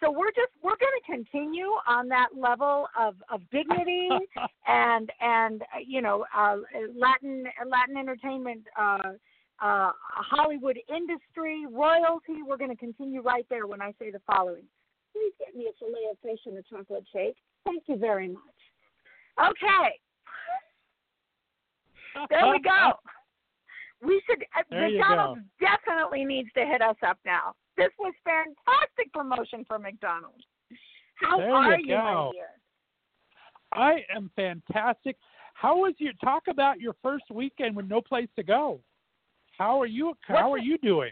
So 0.01 0.11
we're 0.11 0.31
just 0.31 0.51
we're 0.61 0.71
going 0.71 0.99
to 1.05 1.11
continue 1.11 1.71
on 1.87 2.09
that 2.09 2.29
level 2.37 2.87
of 2.99 3.15
of 3.31 3.41
dignity 3.49 4.09
and 4.67 5.09
and 5.21 5.61
uh, 5.61 5.79
you 5.85 6.01
know 6.01 6.25
uh, 6.35 6.57
Latin 6.97 7.45
Latin 7.65 7.95
entertainment. 7.97 8.63
Uh, 8.77 9.13
uh, 9.61 9.91
Hollywood 9.97 10.77
industry, 10.89 11.65
royalty. 11.71 12.43
We're 12.45 12.57
going 12.57 12.71
to 12.71 12.77
continue 12.77 13.21
right 13.21 13.45
there 13.49 13.67
when 13.67 13.81
I 13.81 13.93
say 13.99 14.11
the 14.11 14.21
following. 14.25 14.63
Please 15.13 15.33
get 15.39 15.55
me 15.55 15.69
a 15.69 15.73
filet 15.77 16.11
of 16.11 16.17
fish 16.21 16.39
and 16.45 16.57
a 16.57 16.63
chocolate 16.63 17.05
shake. 17.13 17.37
Thank 17.65 17.83
you 17.87 17.97
very 17.97 18.27
much. 18.27 18.41
Okay. 19.39 19.99
There 22.29 22.51
we 22.51 22.59
go. 22.59 22.93
We 24.05 24.21
should. 24.27 24.43
Uh, 24.53 24.63
there 24.69 24.89
McDonald's 24.89 25.43
definitely 25.61 26.25
needs 26.25 26.49
to 26.57 26.65
hit 26.65 26.81
us 26.81 26.97
up 27.07 27.17
now. 27.25 27.55
This 27.77 27.87
was 27.97 28.13
fantastic 28.25 29.13
promotion 29.13 29.63
for 29.65 29.79
McDonald's. 29.79 30.43
How 31.15 31.37
there 31.37 31.53
are 31.53 31.79
you, 31.79 31.85
you, 31.85 31.95
my 31.95 32.31
dear? 32.33 32.49
I 33.71 34.03
am 34.13 34.29
fantastic. 34.35 35.15
How 35.53 35.77
was 35.77 35.93
your 35.99 36.11
talk 36.21 36.43
about 36.49 36.81
your 36.81 36.95
first 37.01 37.23
weekend 37.31 37.77
with 37.77 37.87
no 37.87 38.01
place 38.01 38.27
to 38.35 38.43
go? 38.43 38.81
How 39.57 39.81
are 39.81 39.85
you? 39.85 40.13
How 40.21 40.49
What's 40.49 40.61
are 40.61 40.65
you 40.65 40.77
doing? 40.79 41.11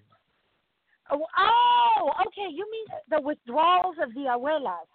Oh, 1.12 1.26
oh, 1.38 2.12
okay. 2.28 2.50
You 2.52 2.66
mean 2.72 2.86
the 3.10 3.22
withdrawals 3.22 3.96
of 4.02 4.14
the 4.14 4.22
abuelas? 4.22 4.88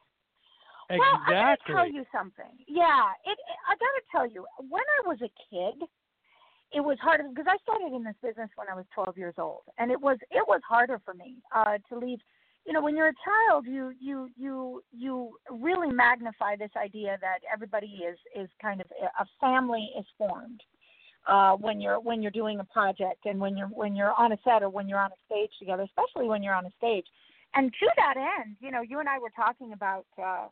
Well, 0.89 1.01
I 1.03 1.31
gotta 1.31 1.57
tell 1.67 1.89
you 1.89 2.05
something. 2.15 2.53
Yeah, 2.69 3.11
it, 3.25 3.31
it. 3.31 3.59
I 3.69 3.75
gotta 3.75 4.03
tell 4.13 4.27
you, 4.31 4.47
when 4.69 4.83
I 4.83 5.09
was 5.09 5.19
a 5.21 5.31
kid, 5.51 5.89
it 6.73 6.81
was 6.81 6.97
harder 7.01 7.25
because 7.29 7.47
I 7.49 7.57
started 7.63 7.95
in 7.95 8.05
this 8.05 8.15
business 8.23 8.51
when 8.55 8.69
I 8.71 8.75
was 8.75 8.85
12 8.95 9.19
years 9.19 9.35
old, 9.39 9.63
and 9.79 9.91
it 9.91 10.01
was 10.01 10.19
it 10.31 10.47
was 10.47 10.61
harder 10.69 11.01
for 11.05 11.15
me 11.15 11.37
uh, 11.55 11.79
to 11.89 11.99
leave. 11.99 12.19
You 12.65 12.73
know, 12.73 12.83
when 12.83 12.97
you're 12.97 13.09
a 13.09 13.23
child, 13.25 13.67
you 13.67 13.93
you 14.01 14.29
you 14.37 14.83
you 14.93 15.31
really 15.51 15.93
magnify 15.93 16.57
this 16.57 16.71
idea 16.77 17.19
that 17.21 17.39
everybody 17.53 18.03
is 18.09 18.19
is 18.35 18.49
kind 18.63 18.81
of 18.81 18.87
a 19.21 19.27
family 19.41 19.91
is 19.99 20.07
formed 20.17 20.63
uh, 21.27 21.53
when 21.57 21.81
you're 21.81 22.01
when 22.01 22.23
you're 22.23 22.31
doing 22.31 22.61
a 22.61 22.65
project 22.65 23.27
and 23.27 23.41
when 23.41 23.57
you're 23.57 23.69
when 23.69 23.97
you're 23.97 24.15
on 24.19 24.33
a 24.33 24.39
set 24.45 24.63
or 24.63 24.69
when 24.69 24.89
you're 24.89 24.99
on 24.99 25.11
a 25.11 25.21
stage 25.27 25.51
together, 25.59 25.83
especially 25.83 26.29
when 26.29 26.43
you're 26.43 26.55
on 26.55 26.67
a 26.67 26.71
stage. 26.79 27.07
And 27.55 27.73
to 27.73 27.87
that 27.97 28.17
end, 28.17 28.57
you 28.61 28.71
know, 28.71 28.83
you 28.83 29.01
and 29.01 29.09
I 29.09 29.19
were 29.19 29.33
talking 29.35 29.73
about. 29.73 30.07
Uh, 30.23 30.49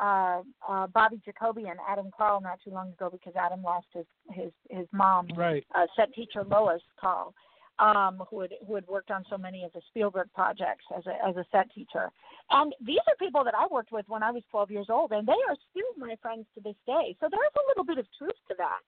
uh, 0.00 0.42
uh, 0.68 0.88
Bobby 0.88 1.20
Jacoby 1.24 1.66
and 1.68 1.78
Adam 1.88 2.10
Carl 2.16 2.40
not 2.40 2.58
too 2.64 2.70
long 2.70 2.88
ago 2.88 3.08
because 3.10 3.34
Adam 3.36 3.62
lost 3.62 3.86
his 3.94 4.06
his 4.32 4.50
his 4.68 4.88
mom, 4.92 5.28
Right. 5.36 5.64
uh, 5.72 5.86
set 5.94 6.12
teacher 6.14 6.42
Lois 6.42 6.82
Carl, 7.00 7.32
um, 7.78 8.22
who 8.28 8.40
had 8.40 8.54
who 8.66 8.74
had 8.74 8.86
worked 8.88 9.12
on 9.12 9.24
so 9.30 9.38
many 9.38 9.62
of 9.62 9.72
the 9.72 9.80
Spielberg 9.88 10.28
projects 10.34 10.84
as 10.96 11.06
a 11.06 11.24
as 11.24 11.36
a 11.36 11.44
set 11.52 11.72
teacher. 11.72 12.10
And 12.50 12.74
these 12.80 12.98
are 13.06 13.14
people 13.16 13.44
that 13.44 13.54
I 13.54 13.66
worked 13.70 13.92
with 13.92 14.04
when 14.08 14.22
I 14.22 14.30
was 14.30 14.42
12 14.50 14.70
years 14.70 14.86
old, 14.90 15.12
and 15.12 15.26
they 15.26 15.32
are 15.48 15.56
still 15.70 15.92
my 15.96 16.16
friends 16.20 16.46
to 16.54 16.60
this 16.60 16.76
day. 16.86 17.16
So 17.20 17.28
there's 17.30 17.54
a 17.56 17.68
little 17.68 17.84
bit 17.84 17.98
of 17.98 18.06
truth 18.18 18.36
to 18.48 18.54
that, 18.58 18.80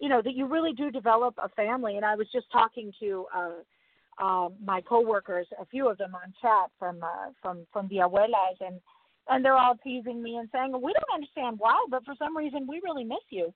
you 0.00 0.08
know, 0.08 0.20
that 0.22 0.34
you 0.34 0.46
really 0.46 0.72
do 0.72 0.90
develop 0.90 1.34
a 1.42 1.48
family. 1.50 1.96
And 1.96 2.04
I 2.04 2.14
was 2.14 2.26
just 2.32 2.50
talking 2.52 2.92
to. 3.00 3.26
Uh, 3.34 3.50
uh, 4.22 4.48
my 4.64 4.80
coworkers, 4.80 5.46
a 5.60 5.66
few 5.66 5.88
of 5.88 5.98
them 5.98 6.14
on 6.14 6.32
chat 6.40 6.70
from 6.78 7.02
uh, 7.02 7.30
from 7.42 7.66
from 7.72 7.88
the 7.88 7.96
abuelas, 7.96 8.60
and 8.60 8.80
and 9.28 9.44
they're 9.44 9.56
all 9.56 9.76
teasing 9.82 10.22
me 10.22 10.36
and 10.36 10.48
saying, 10.52 10.72
"We 10.72 10.92
don't 10.92 11.14
understand 11.14 11.58
why, 11.58 11.84
but 11.90 12.04
for 12.04 12.14
some 12.18 12.36
reason 12.36 12.66
we 12.68 12.80
really 12.84 13.04
miss 13.04 13.24
you." 13.30 13.52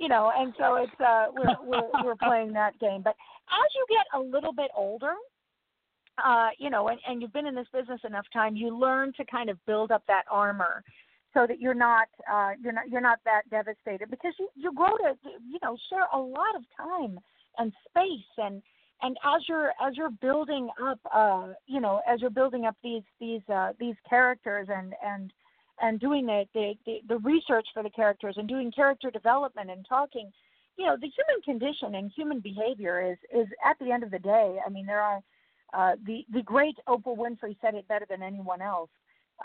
You 0.00 0.08
know, 0.08 0.32
and 0.36 0.54
so 0.58 0.76
it's 0.76 1.00
uh, 1.00 1.26
we're 1.34 1.56
we're 1.62 2.04
we're 2.04 2.16
playing 2.16 2.52
that 2.54 2.78
game. 2.78 3.02
But 3.02 3.16
as 3.50 3.74
you 3.74 3.86
get 3.88 4.06
a 4.18 4.20
little 4.20 4.52
bit 4.52 4.70
older, 4.76 5.14
uh, 6.24 6.48
you 6.58 6.70
know, 6.70 6.88
and, 6.88 6.98
and 7.06 7.22
you've 7.22 7.32
been 7.32 7.46
in 7.46 7.54
this 7.54 7.68
business 7.72 8.00
enough 8.04 8.26
time, 8.32 8.56
you 8.56 8.76
learn 8.76 9.12
to 9.16 9.24
kind 9.24 9.50
of 9.50 9.64
build 9.66 9.90
up 9.90 10.02
that 10.08 10.24
armor 10.30 10.82
so 11.38 11.46
that 11.46 11.60
you're 11.60 11.74
not 11.74 12.08
uh, 12.30 12.52
you're 12.62 12.72
not 12.72 12.88
you're 12.88 13.00
not 13.00 13.20
that 13.24 13.42
devastated 13.50 14.10
because 14.10 14.32
you 14.38 14.48
you 14.56 14.72
grow 14.72 14.96
to 14.96 15.14
you 15.48 15.58
know 15.62 15.76
share 15.88 16.06
a 16.12 16.18
lot 16.18 16.54
of 16.56 16.62
time 16.76 17.18
and 17.58 17.72
space 17.88 18.32
and 18.38 18.62
and 19.02 19.16
as 19.24 19.42
you're 19.48 19.70
as 19.80 19.96
you're 19.96 20.10
building 20.10 20.68
up 20.82 20.98
uh 21.14 21.48
you 21.66 21.80
know 21.80 22.00
as 22.08 22.20
you're 22.20 22.30
building 22.30 22.64
up 22.64 22.76
these 22.82 23.02
these 23.20 23.42
uh 23.52 23.72
these 23.78 23.94
characters 24.08 24.66
and 24.70 24.94
and 25.04 25.32
and 25.80 26.00
doing 26.00 26.26
the 26.26 26.44
the 26.54 26.74
the, 27.08 27.18
research 27.18 27.66
for 27.72 27.82
the 27.82 27.90
characters 27.90 28.34
and 28.36 28.48
doing 28.48 28.72
character 28.72 29.10
development 29.10 29.70
and 29.70 29.86
talking 29.88 30.32
you 30.76 30.86
know 30.86 30.96
the 31.00 31.08
human 31.08 31.40
condition 31.44 31.94
and 31.94 32.10
human 32.16 32.40
behavior 32.40 33.12
is 33.12 33.18
is 33.32 33.46
at 33.64 33.78
the 33.78 33.92
end 33.92 34.02
of 34.02 34.10
the 34.10 34.18
day 34.18 34.56
i 34.66 34.70
mean 34.70 34.86
there 34.86 35.02
are 35.02 35.20
uh 35.74 35.94
the 36.04 36.24
the 36.32 36.42
great 36.42 36.76
oprah 36.88 37.16
winfrey 37.16 37.56
said 37.60 37.74
it 37.74 37.86
better 37.86 38.06
than 38.10 38.22
anyone 38.22 38.60
else 38.60 38.90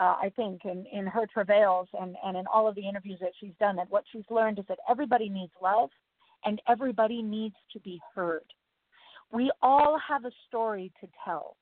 uh, 0.00 0.16
I 0.22 0.32
think 0.34 0.64
in, 0.64 0.84
in 0.92 1.06
her 1.06 1.26
travails 1.32 1.88
and, 2.00 2.16
and 2.24 2.36
in 2.36 2.46
all 2.52 2.68
of 2.68 2.74
the 2.74 2.86
interviews 2.86 3.18
that 3.20 3.32
she's 3.38 3.52
done, 3.60 3.76
that 3.76 3.90
what 3.90 4.04
she's 4.12 4.24
learned 4.28 4.58
is 4.58 4.64
that 4.68 4.78
everybody 4.88 5.28
needs 5.28 5.52
love 5.62 5.90
and 6.44 6.60
everybody 6.68 7.22
needs 7.22 7.54
to 7.72 7.80
be 7.80 8.00
heard. 8.14 8.44
We 9.32 9.50
all 9.62 9.98
have 10.06 10.24
a 10.24 10.32
story 10.48 10.92
to 11.00 11.08
tell 11.24 11.56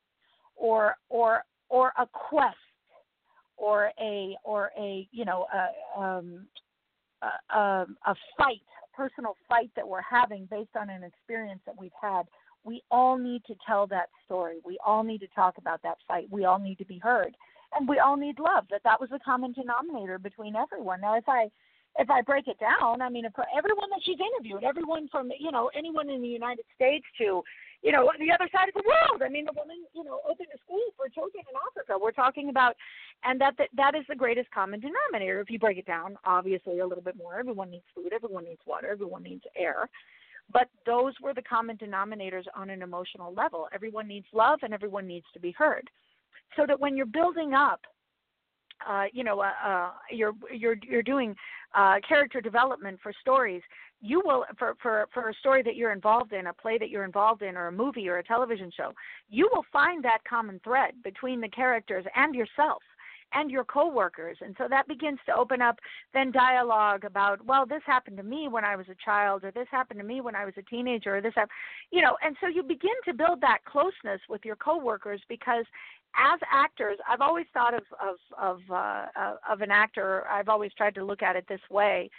or 0.57 0.97
or 1.09 1.45
or 1.69 1.93
a 1.99 2.07
quest 2.07 2.57
or 3.57 3.91
a 4.01 4.37
or 4.45 4.71
a 4.79 5.09
you 5.11 5.25
know 5.25 5.47
a 5.55 6.01
um 6.01 6.47
a, 7.23 7.57
a, 7.57 7.87
a 8.07 8.15
fight 8.37 8.61
personal 8.95 9.37
fight 9.49 9.71
that 9.77 9.89
we're 9.89 10.03
having 10.03 10.47
based 10.51 10.77
on 10.79 10.91
an 10.91 11.03
experience 11.03 11.61
that 11.65 11.75
we've 11.79 11.91
had. 12.01 12.25
We 12.65 12.83
all 12.91 13.17
need 13.17 13.43
to 13.47 13.55
tell 13.67 13.87
that 13.89 14.09
story. 14.25 14.59
We 14.65 14.79
all 14.85 15.03
need 15.03 15.21
to 15.21 15.29
talk 15.35 15.59
about 15.59 15.83
that 15.83 15.97
fight. 16.07 16.29
We 16.31 16.45
all 16.45 16.59
need 16.59 16.79
to 16.79 16.85
be 16.85 16.99
heard 16.99 17.35
and 17.79 17.89
we 17.89 17.99
all 17.99 18.17
need 18.17 18.39
love 18.39 18.65
that 18.71 18.83
that 18.85 19.01
was 19.01 19.11
the 19.11 19.19
common 19.25 19.53
denominator 19.53 20.19
between 20.19 20.55
everyone 20.57 21.01
now 21.01 21.17
if 21.17 21.29
i 21.29 21.49
if 21.99 22.09
I 22.11 22.23
break 22.23 22.49
it 22.49 22.59
down, 22.59 23.03
I 23.03 23.09
mean, 23.09 23.25
if 23.25 23.33
everyone 23.57 23.91
that 23.91 24.01
she's 24.05 24.19
interviewed, 24.19 24.65
everyone 24.65 25.09
from 25.09 25.31
you 25.39 25.53
know 25.53 25.71
anyone 25.77 26.09
in 26.09 26.23
the 26.23 26.29
United 26.29 26.65
States 26.75 27.05
to 27.19 27.43
you 27.83 27.93
know 27.93 28.11
the 28.19 28.33
other 28.33 28.49
side 28.53 28.69
of 28.69 28.75
the 28.75 28.87
world. 28.87 29.23
I 29.23 29.29
mean, 29.29 29.45
the 29.45 29.53
woman 29.53 29.85
you 29.95 30.05
know 30.05 30.21
opened 30.29 30.49
a 30.55 30.59
school 30.65 30.81
for 30.97 31.09
children 31.09 31.45
in 31.49 31.57
Africa. 31.69 31.99
We're 32.01 32.13
talking 32.13 32.49
about, 32.49 32.77
and 33.25 33.41
that 33.41 33.55
that, 33.59 33.69
that 33.77 33.95
is 33.95 34.05
the 34.09 34.17
greatest 34.17 34.51
common 34.51 34.81
denominator. 34.81 35.41
If 35.41 35.51
you 35.51 35.59
break 35.59 35.79
it 35.79 35.87
down, 35.87 36.17
obviously 36.25 36.81
a 36.81 36.87
little 36.87 37.05
bit 37.05 37.17
more. 37.17 37.39
Everyone 37.39 37.71
needs 37.71 37.85
food. 37.95 38.13
Everyone 38.15 38.45
needs 38.45 38.63
water. 38.67 38.89
Everyone 38.91 39.23
needs 39.23 39.45
air. 39.57 39.89
But 40.53 40.69
those 40.87 41.15
were 41.23 41.35
the 41.35 41.43
common 41.43 41.77
denominators 41.77 42.45
on 42.55 42.69
an 42.71 42.83
emotional 42.83 43.33
level. 43.33 43.69
Everyone 43.73 44.09
needs 44.09 44.27
love, 44.33 44.61
and 44.63 44.73
everyone 44.75 45.07
needs 45.07 45.27
to 45.35 45.41
be 45.41 45.53
heard. 45.53 45.89
So 46.57 46.65
that 46.67 46.79
when 46.79 46.97
you're 46.97 47.07
building 47.07 47.55
up 47.55 47.81
uh, 48.89 49.05
you 49.13 49.25
know, 49.25 49.41
uh, 49.41 49.53
uh, 49.65 49.91
you're 50.11 50.33
you're 50.53 50.77
you're 50.83 51.03
doing 51.03 51.35
uh, 51.75 51.97
character 52.07 52.41
development 52.41 52.99
for 53.03 53.13
stories. 53.21 53.63
You 54.01 54.21
will 54.25 54.45
for 54.59 54.75
for 54.83 55.07
for 55.13 55.29
a 55.29 55.35
story 55.35 55.63
that 55.63 55.77
you're 55.77 55.93
involved 55.93 56.33
in, 56.33 56.49
a 56.49 56.53
play 56.53 56.79
that 56.79 56.91
you're 56.91 57.05
involved 57.05 57.43
in, 57.43 57.57
or 57.57 57.69
a 57.69 57.73
movie 57.73 58.09
or 58.09 58.19
a 58.19 58.25
television 58.25 58.71
show. 58.77 58.93
You 59.29 59.49
will 59.53 59.65
find 59.73 60.05
that 60.05 60.19
common 60.29 60.61
thread 60.65 60.95
between 61.05 61.41
the 61.41 61.49
characters 61.49 62.05
and 62.17 62.35
yourself 62.35 62.83
and 63.35 63.51
your 63.51 63.65
coworkers 63.65 64.37
and 64.41 64.55
so 64.59 64.67
that 64.69 64.87
begins 64.87 65.19
to 65.27 65.35
open 65.35 65.63
up 65.63 65.79
then 66.13 66.31
dialogue 66.31 67.05
about 67.05 67.45
well 67.47 67.65
this 67.67 67.81
happened 67.87 68.17
to 68.17 68.23
me 68.23 68.49
when 68.49 68.65
i 68.65 68.77
was 68.77 68.87
a 68.91 69.05
child 69.05 69.45
or 69.45 69.51
this 69.51 69.67
happened 69.71 69.99
to 69.99 70.05
me 70.05 70.21
when 70.21 70.35
i 70.35 70.45
was 70.45 70.55
a 70.59 70.63
teenager 70.63 71.17
or 71.17 71.21
this 71.21 71.33
happened 71.35 71.51
you 71.91 72.03
know 72.03 72.17
and 72.23 72.37
so 72.41 72.47
you 72.47 72.63
begin 72.63 72.91
to 73.05 73.15
build 73.15 73.41
that 73.41 73.59
closeness 73.65 74.21
with 74.29 74.45
your 74.45 74.57
coworkers 74.57 75.21
because 75.29 75.65
as 76.17 76.39
actors, 76.51 76.99
I've 77.09 77.21
always 77.21 77.47
thought 77.55 77.75
of 77.75 77.83
of 78.01 78.17
of 78.39 78.61
uh, 78.71 79.07
of 79.49 79.61
an 79.61 79.71
actor. 79.71 80.27
I've 80.29 80.49
always 80.49 80.73
tried 80.75 80.95
to 80.97 81.05
look 81.05 81.23
at 81.23 81.37
it 81.37 81.47
this 81.49 81.61
way. 81.71 82.11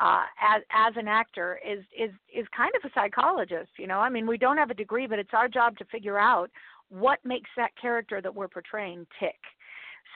Uh, 0.00 0.22
as 0.40 0.62
as 0.72 0.94
an 0.96 1.08
actor 1.08 1.60
is 1.66 1.80
is 1.96 2.10
is 2.34 2.46
kind 2.56 2.70
of 2.76 2.88
a 2.88 2.92
psychologist. 2.94 3.70
You 3.76 3.86
know, 3.86 3.98
I 3.98 4.08
mean, 4.08 4.26
we 4.26 4.38
don't 4.38 4.56
have 4.56 4.70
a 4.70 4.74
degree, 4.74 5.06
but 5.06 5.18
it's 5.18 5.34
our 5.34 5.48
job 5.48 5.76
to 5.78 5.84
figure 5.86 6.18
out 6.18 6.50
what 6.88 7.18
makes 7.24 7.50
that 7.56 7.70
character 7.80 8.20
that 8.20 8.34
we're 8.34 8.48
portraying 8.48 9.06
tick. 9.18 9.38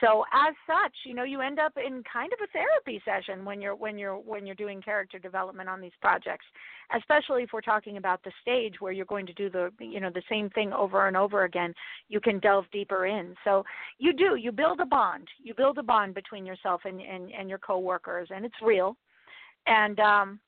So 0.01 0.25
as 0.33 0.53
such, 0.67 0.93
you 1.05 1.13
know, 1.13 1.23
you 1.23 1.41
end 1.41 1.59
up 1.59 1.73
in 1.77 2.03
kind 2.11 2.31
of 2.33 2.39
a 2.43 2.51
therapy 2.51 3.01
session 3.05 3.45
when 3.45 3.61
you're 3.61 3.75
when 3.75 3.97
you're 3.97 4.15
when 4.15 4.45
you're 4.45 4.55
doing 4.55 4.81
character 4.81 5.19
development 5.19 5.69
on 5.69 5.79
these 5.79 5.93
projects, 6.01 6.45
especially 6.95 7.43
if 7.43 7.49
we're 7.53 7.61
talking 7.61 7.97
about 7.97 8.23
the 8.23 8.31
stage 8.41 8.75
where 8.79 8.91
you're 8.91 9.05
going 9.05 9.25
to 9.25 9.33
do 9.33 9.49
the 9.49 9.71
you 9.79 9.99
know 9.99 10.09
the 10.09 10.23
same 10.29 10.49
thing 10.51 10.73
over 10.73 11.07
and 11.07 11.15
over 11.15 11.43
again. 11.43 11.73
You 12.09 12.19
can 12.19 12.39
delve 12.39 12.65
deeper 12.71 13.05
in. 13.05 13.35
So 13.43 13.63
you 13.97 14.13
do 14.13 14.35
you 14.35 14.51
build 14.51 14.79
a 14.79 14.85
bond. 14.85 15.27
You 15.41 15.53
build 15.53 15.77
a 15.77 15.83
bond 15.83 16.13
between 16.13 16.45
yourself 16.45 16.81
and 16.85 16.99
and, 16.99 17.31
and 17.31 17.49
your 17.49 17.59
coworkers, 17.59 18.29
and 18.33 18.45
it's 18.45 18.55
real. 18.61 18.97
And 19.67 19.99
um, 19.99 20.39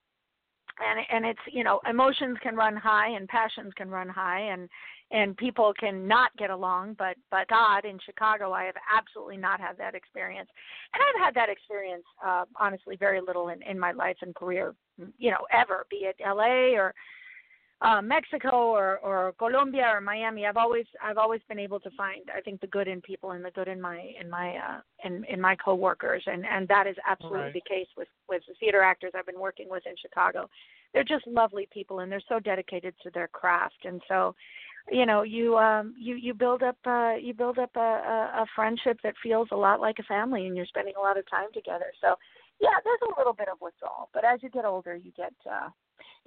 and 0.79 0.99
and 1.11 1.25
it's 1.25 1.39
you 1.51 1.63
know 1.63 1.79
emotions 1.89 2.37
can 2.41 2.55
run 2.55 2.75
high 2.75 3.09
and 3.09 3.27
passions 3.27 3.73
can 3.75 3.89
run 3.89 4.09
high 4.09 4.41
and 4.41 4.69
and 5.11 5.37
people 5.37 5.73
can 5.79 6.07
not 6.07 6.35
get 6.37 6.49
along 6.49 6.95
but 6.97 7.15
but 7.31 7.47
god 7.47 7.85
in 7.85 7.97
chicago 8.05 8.51
i 8.51 8.63
have 8.65 8.75
absolutely 8.95 9.37
not 9.37 9.59
had 9.59 9.77
that 9.77 9.95
experience 9.95 10.49
and 10.93 11.01
i've 11.01 11.25
had 11.25 11.33
that 11.33 11.49
experience 11.49 12.03
uh 12.25 12.45
honestly 12.59 12.95
very 12.97 13.21
little 13.21 13.49
in 13.49 13.61
in 13.61 13.79
my 13.79 13.91
life 13.91 14.17
and 14.21 14.35
career 14.35 14.75
you 15.17 15.31
know 15.31 15.45
ever 15.51 15.85
be 15.89 15.97
it 15.97 16.15
la 16.25 16.45
or 16.45 16.93
uh, 17.81 18.01
Mexico 18.01 18.49
or 18.49 18.97
or 18.99 19.33
Colombia 19.37 19.85
or 19.93 20.01
Miami, 20.01 20.45
I've 20.45 20.57
always 20.57 20.85
I've 21.03 21.17
always 21.17 21.41
been 21.47 21.59
able 21.59 21.79
to 21.81 21.91
find 21.91 22.23
I 22.35 22.41
think 22.41 22.59
the 22.59 22.67
good 22.67 22.87
in 22.87 23.01
people 23.01 23.31
and 23.31 23.45
the 23.45 23.51
good 23.51 23.67
in 23.67 23.79
my 23.79 24.13
in 24.19 24.29
my 24.29 24.55
uh, 24.55 24.79
in 25.03 25.23
in 25.25 25.39
my 25.39 25.55
coworkers, 25.55 26.23
and 26.25 26.43
and 26.45 26.67
that 26.69 26.87
is 26.87 26.95
absolutely 27.07 27.37
Right. 27.39 27.53
the 27.53 27.61
case 27.69 27.87
with 27.95 28.07
with 28.27 28.41
the 28.47 28.55
theater 28.59 28.81
actors 28.81 29.11
I've 29.15 29.27
been 29.27 29.39
working 29.39 29.69
with 29.69 29.85
in 29.85 29.93
Chicago. 30.01 30.49
They're 30.93 31.03
just 31.03 31.27
lovely 31.27 31.67
people, 31.71 31.99
and 31.99 32.11
they're 32.11 32.21
so 32.27 32.39
dedicated 32.39 32.95
to 33.03 33.11
their 33.11 33.27
craft, 33.27 33.85
and 33.85 34.01
so. 34.07 34.35
You 34.89 35.05
know, 35.05 35.23
you 35.23 35.57
um, 35.57 35.93
you 35.99 36.15
you 36.15 36.33
build 36.33 36.63
up 36.63 36.77
uh, 36.85 37.15
you 37.21 37.33
build 37.33 37.59
up 37.59 37.71
a, 37.75 37.79
a, 37.79 38.43
a 38.43 38.45
friendship 38.55 38.99
that 39.03 39.15
feels 39.21 39.49
a 39.51 39.55
lot 39.55 39.81
like 39.81 39.99
a 39.99 40.03
family, 40.03 40.47
and 40.47 40.55
you're 40.55 40.65
spending 40.65 40.93
a 40.97 41.01
lot 41.01 41.17
of 41.17 41.29
time 41.29 41.47
together. 41.53 41.91
So, 41.99 42.15
yeah, 42.61 42.77
there's 42.83 42.99
a 43.09 43.19
little 43.19 43.33
bit 43.33 43.49
of 43.49 43.57
withdrawal, 43.59 44.09
but 44.13 44.23
as 44.23 44.41
you 44.41 44.49
get 44.49 44.63
older, 44.63 44.95
you 44.95 45.11
get 45.17 45.33
uh, 45.49 45.69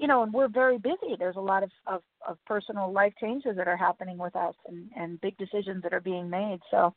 you 0.01 0.07
know, 0.07 0.23
and 0.23 0.33
we're 0.33 0.49
very 0.49 0.79
busy. 0.79 1.14
There's 1.18 1.37
a 1.37 1.40
lot 1.40 1.62
of, 1.62 1.70
of, 1.87 2.03
of 2.27 2.38
personal 2.46 2.90
life 2.90 3.12
changes 3.20 3.55
that 3.57 3.68
are 3.68 3.77
happening 3.77 4.16
with 4.16 4.35
us 4.35 4.55
and, 4.66 4.88
and 4.96 5.20
big 5.20 5.37
decisions 5.37 5.83
that 5.83 5.92
are 5.92 6.01
being 6.01 6.29
made. 6.31 6.61
So 6.70 6.94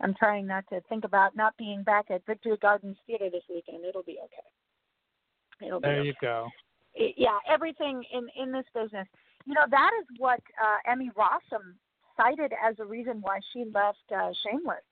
I'm 0.00 0.14
trying 0.14 0.48
not 0.48 0.64
to 0.70 0.80
think 0.88 1.04
about 1.04 1.36
not 1.36 1.56
being 1.56 1.84
back 1.84 2.06
at 2.10 2.26
Victory 2.26 2.56
Gardens 2.60 2.96
Theater 3.06 3.30
this 3.30 3.44
weekend. 3.48 3.84
It'll 3.84 4.02
be 4.02 4.18
okay. 4.24 5.66
It'll 5.66 5.80
be 5.80 5.86
There 5.86 5.98
okay. 6.00 6.06
you 6.08 6.14
go. 6.20 6.48
It- 6.94 7.14
yeah, 7.16 7.38
everything 7.48 8.02
in, 8.12 8.26
in 8.36 8.50
this 8.50 8.66
business. 8.74 9.06
You 9.46 9.54
know, 9.54 9.66
that 9.70 9.90
is 10.00 10.06
what 10.18 10.40
uh, 10.62 10.90
Emmy 10.90 11.10
Rossum 11.16 11.74
cited 12.16 12.52
as 12.64 12.76
a 12.78 12.84
reason 12.84 13.20
why 13.20 13.40
she 13.52 13.64
left 13.64 13.98
uh, 14.14 14.30
Shameless 14.44 14.84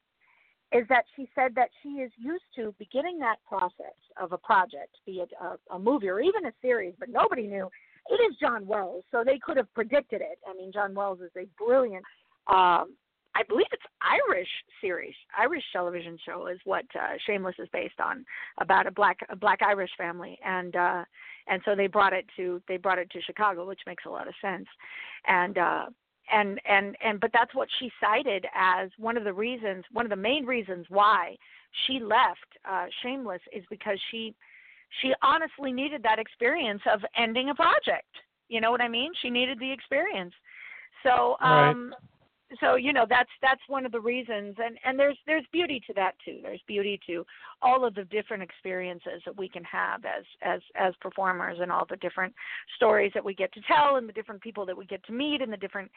is 0.73 0.85
that 0.89 1.05
she 1.17 1.29
said 1.35 1.55
that 1.55 1.71
she 1.83 2.01
is 2.01 2.11
used 2.19 2.45
to 2.57 2.75
beginning 2.79 3.19
that 3.19 3.37
process 3.49 3.97
of 4.21 4.33
a 4.33 4.39
project, 4.39 4.97
be 5.07 5.21
it 5.21 5.31
a, 5.41 5.75
a 5.75 5.79
movie 5.79 6.09
or 6.09 6.21
even 6.21 6.47
a 6.47 6.53
series, 6.61 6.95
but 6.99 7.09
nobody 7.09 7.47
knew. 7.47 7.69
It 8.11 8.21
is 8.23 8.37
John 8.41 8.67
Wells, 8.67 9.05
so 9.11 9.23
they 9.25 9.39
could 9.39 9.57
have 9.57 9.73
predicted 9.75 10.21
it. 10.21 10.39
I 10.47 10.55
mean, 10.55 10.73
John 10.73 10.95
Wells 10.95 11.21
is 11.21 11.31
a 11.37 11.47
brilliant, 11.63 12.05
um, 12.47 12.95
I 13.39 13.43
believe 13.49 13.67
it's 13.73 13.83
Irish 14.03 14.49
series, 14.81 15.15
Irish 15.39 15.63
television 15.73 16.19
show 16.27 16.49
is 16.49 16.59
what 16.65 16.85
uh, 16.97 17.15
Shameless 17.25 17.55
is 17.61 17.69
based 17.73 18.01
on, 18.01 18.25
about 18.61 18.89
a 18.89 18.91
black 18.91 19.19
a 19.31 19.37
black 19.37 19.61
Irish 19.63 19.91
family, 19.97 20.37
and 20.45 20.75
uh, 20.75 21.05
and 21.47 21.63
so 21.65 21.77
they 21.77 21.87
brought 21.87 22.13
it 22.13 22.27
to 22.37 22.61
they 22.67 22.79
brought 22.79 22.99
it 22.99 23.09
to 23.11 23.21
Chicago, 23.23 23.65
which 23.67 23.81
makes 23.87 24.05
a 24.07 24.11
lot 24.11 24.27
of 24.29 24.35
sense, 24.43 24.67
and. 25.27 25.59
uh 25.59 25.87
and 26.31 26.61
and 26.67 26.95
and 27.03 27.21
but 27.21 27.31
that's 27.33 27.55
what 27.55 27.69
she 27.79 27.91
cited 27.99 28.45
as 28.55 28.91
one 28.99 29.17
of 29.17 29.25
the 29.25 29.33
reasons 29.33 29.83
one 29.95 30.05
of 30.05 30.11
the 30.11 30.17
main 30.31 30.45
reasons 30.45 30.85
why 30.91 31.35
she 31.87 32.01
left 32.01 32.51
uh 32.71 32.85
shameless 33.03 33.41
is 33.51 33.65
because 33.71 33.99
she 34.11 34.35
she 35.01 35.15
honestly 35.23 35.73
needed 35.73 36.03
that 36.03 36.19
experience 36.19 36.83
of 36.93 37.01
ending 37.17 37.49
a 37.49 37.55
project 37.55 38.13
you 38.51 38.61
know 38.61 38.71
what 38.71 38.83
i 38.83 38.89
mean 38.89 39.11
she 39.23 39.31
needed 39.31 39.59
the 39.59 39.73
experience 39.73 40.35
so 41.03 41.37
Right. 41.41 41.75
So 42.61 42.77
you 42.77 42.93
know 42.93 43.07
that's 43.09 43.31
that's 43.43 43.61
one 43.69 43.85
of 43.85 43.93
the 43.93 44.01
reasons 44.01 44.57
and 44.59 44.79
and 44.85 44.99
there's 44.99 45.17
there's 45.27 45.45
beauty 45.53 45.83
to 45.87 45.93
that 45.95 46.13
too. 46.25 46.39
There's 46.43 46.63
beauty 46.67 46.99
to 47.07 47.25
all 47.63 47.85
of 47.85 47.95
the 47.95 48.05
different 48.05 48.43
experiences 48.43 49.23
that 49.27 49.37
we 49.37 49.49
can 49.49 49.65
have 49.65 50.05
as 50.05 50.25
as 50.43 50.61
as 50.75 50.95
performers 51.01 51.59
and 51.61 51.71
all 51.71 51.87
the 51.89 51.97
different 51.97 52.35
stories 52.77 53.13
that 53.15 53.25
we 53.25 53.35
get 53.35 53.53
to 53.53 53.61
tell 53.63 53.97
and 53.97 54.09
the 54.09 54.13
different 54.13 54.41
people 54.41 54.65
that 54.67 54.77
we 54.77 54.87
get 54.87 55.05
to 55.05 55.13
meet 55.13 55.43
and 55.43 55.53
the 55.53 55.57
different 55.57 55.91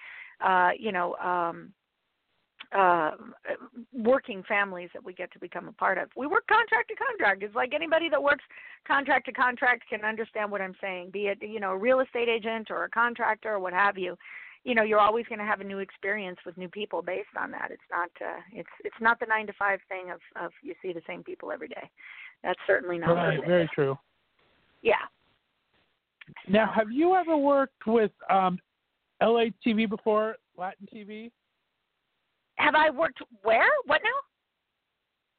uh 0.45 0.71
you 0.77 0.91
know 0.91 1.15
um 1.15 1.71
uh 2.75 3.11
working 3.93 4.43
families 4.47 4.89
that 4.93 5.03
we 5.03 5.13
get 5.13 5.31
to 5.31 5.39
become 5.39 5.67
a 5.67 5.73
part 5.73 5.97
of. 5.97 6.09
We 6.15 6.27
work 6.27 6.47
contract 6.47 6.89
to 6.89 6.95
contract. 6.95 7.43
It's 7.43 7.55
like 7.55 7.73
anybody 7.73 8.09
that 8.09 8.21
works 8.21 8.43
contract 8.87 9.25
to 9.27 9.31
contract 9.31 9.83
can 9.89 10.03
understand 10.03 10.51
what 10.51 10.61
i'm 10.61 10.75
saying 10.81 11.11
be 11.11 11.27
it 11.27 11.37
you 11.41 11.59
know 11.59 11.71
a 11.71 11.77
real 11.77 11.99
estate 11.99 12.27
agent 12.27 12.71
or 12.71 12.83
a 12.83 12.89
contractor 12.89 13.53
or 13.53 13.59
what 13.59 13.73
have 13.73 13.97
you 13.97 14.17
you 14.63 14.75
know 14.75 14.83
you're 14.83 14.99
always 14.99 15.25
going 15.27 15.39
to 15.39 15.45
have 15.45 15.61
a 15.61 15.63
new 15.63 15.79
experience 15.79 16.37
with 16.45 16.57
new 16.57 16.69
people 16.69 17.01
based 17.01 17.35
on 17.39 17.51
that. 17.51 17.69
It's 17.71 17.81
not 17.91 18.09
uh 18.21 18.39
it's 18.53 18.69
it's 18.83 18.95
not 19.01 19.19
the 19.19 19.25
9 19.25 19.47
to 19.47 19.53
5 19.53 19.79
thing 19.89 20.11
of 20.11 20.19
of 20.43 20.51
you 20.61 20.73
see 20.81 20.93
the 20.93 21.01
same 21.07 21.23
people 21.23 21.51
every 21.51 21.67
day. 21.67 21.89
That's 22.43 22.59
certainly 22.67 22.97
not 22.97 23.13
Right, 23.15 23.39
very 23.45 23.69
true. 23.73 23.97
yeah. 24.81 24.95
Now, 26.47 26.71
have 26.73 26.91
you 26.91 27.15
ever 27.15 27.35
worked 27.35 27.85
with 27.85 28.11
um, 28.29 28.57
LA 29.21 29.45
TV 29.65 29.89
before, 29.89 30.35
Latin 30.57 30.87
TV? 30.93 31.31
have 32.55 32.75
i 32.75 32.89
worked 32.89 33.19
where? 33.41 33.67
What 33.85 34.01
now? 34.03 34.09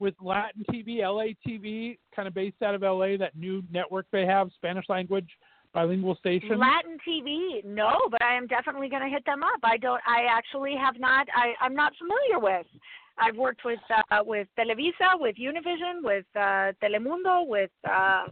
With 0.01 0.15
Latin 0.21 0.65
TV, 0.71 0.99
LA 1.01 1.33
TV, 1.47 1.99
kind 2.15 2.27
of 2.27 2.35
based 2.35 2.61
out 2.63 2.75
of 2.75 2.83
LA, 2.83 3.17
that 3.17 3.37
new 3.37 3.63
network 3.71 4.07
they 4.11 4.27
have, 4.27 4.51
Spanish 4.57 4.85
language 4.89 5.29
bilingual 5.73 6.17
station. 6.17 6.59
Latin 6.59 6.99
TV, 7.07 7.65
no, 7.65 7.93
but 8.11 8.23
I 8.23 8.37
am 8.37 8.47
definitely 8.47 8.89
going 8.89 9.03
to 9.03 9.09
hit 9.09 9.25
them 9.25 9.43
up. 9.43 9.61
I 9.63 9.77
don't. 9.77 10.01
I 10.07 10.25
actually 10.31 10.75
have 10.77 10.99
not. 10.99 11.27
I, 11.35 11.53
I'm 11.65 11.75
not 11.75 11.93
familiar 11.99 12.39
with. 12.39 12.67
I've 13.19 13.37
worked 13.37 13.65
with 13.65 13.79
uh, 13.91 14.23
with 14.25 14.49
Televisa, 14.59 15.19
with 15.19 15.37
Univision, 15.37 16.03
with 16.03 16.25
uh, 16.35 16.73
Telemundo, 16.83 17.47
with 17.47 17.71
uh, 17.89 18.27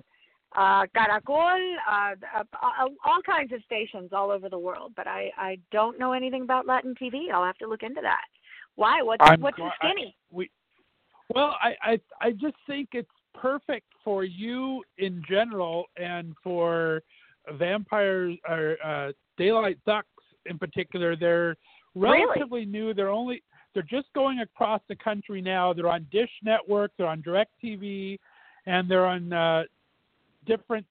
uh, 0.56 0.84
Caracol, 0.96 1.74
uh, 1.90 2.14
uh, 2.38 2.44
all 2.62 2.88
all 3.04 3.22
kinds 3.24 3.52
of 3.52 3.60
stations 3.64 4.10
all 4.12 4.30
over 4.30 4.48
the 4.48 4.58
world. 4.58 4.92
But 4.96 5.06
I 5.06 5.30
I 5.36 5.58
don't 5.70 5.98
know 5.98 6.12
anything 6.12 6.42
about 6.42 6.66
Latin 6.66 6.94
TV. 7.00 7.30
I'll 7.32 7.44
have 7.44 7.58
to 7.58 7.68
look 7.68 7.82
into 7.82 8.00
that. 8.02 8.24
Why? 8.76 9.02
What's 9.02 9.22
I'm 9.24 9.40
what's 9.40 9.56
the 9.56 9.70
skinny? 9.78 10.16
we, 10.30 10.50
well, 11.34 11.56
I, 11.62 11.74
I 11.82 12.00
I 12.20 12.30
just 12.32 12.56
think 12.66 12.90
it's 12.92 13.08
perfect 13.34 13.86
for 14.02 14.24
you 14.24 14.82
in 14.98 15.22
general, 15.28 15.84
and 15.96 16.34
for 16.42 17.02
vampires 17.54 18.36
or 18.48 18.76
uh, 18.84 19.12
daylight 19.36 19.78
ducks 19.86 20.08
in 20.46 20.58
particular. 20.58 21.16
They're 21.16 21.56
Really? 21.94 22.24
relatively 22.24 22.64
new. 22.64 22.94
They're 22.94 23.10
only 23.10 23.42
they're 23.74 23.82
just 23.82 24.12
going 24.14 24.40
across 24.40 24.80
the 24.88 24.96
country 24.96 25.40
now. 25.40 25.72
They're 25.72 25.88
on 25.88 26.06
Dish 26.10 26.30
Network. 26.42 26.92
They're 26.96 27.06
on 27.06 27.22
DirecTV, 27.22 28.18
and 28.66 28.90
they're 28.90 29.06
on 29.06 29.32
uh, 29.32 29.64
different. 30.46 30.86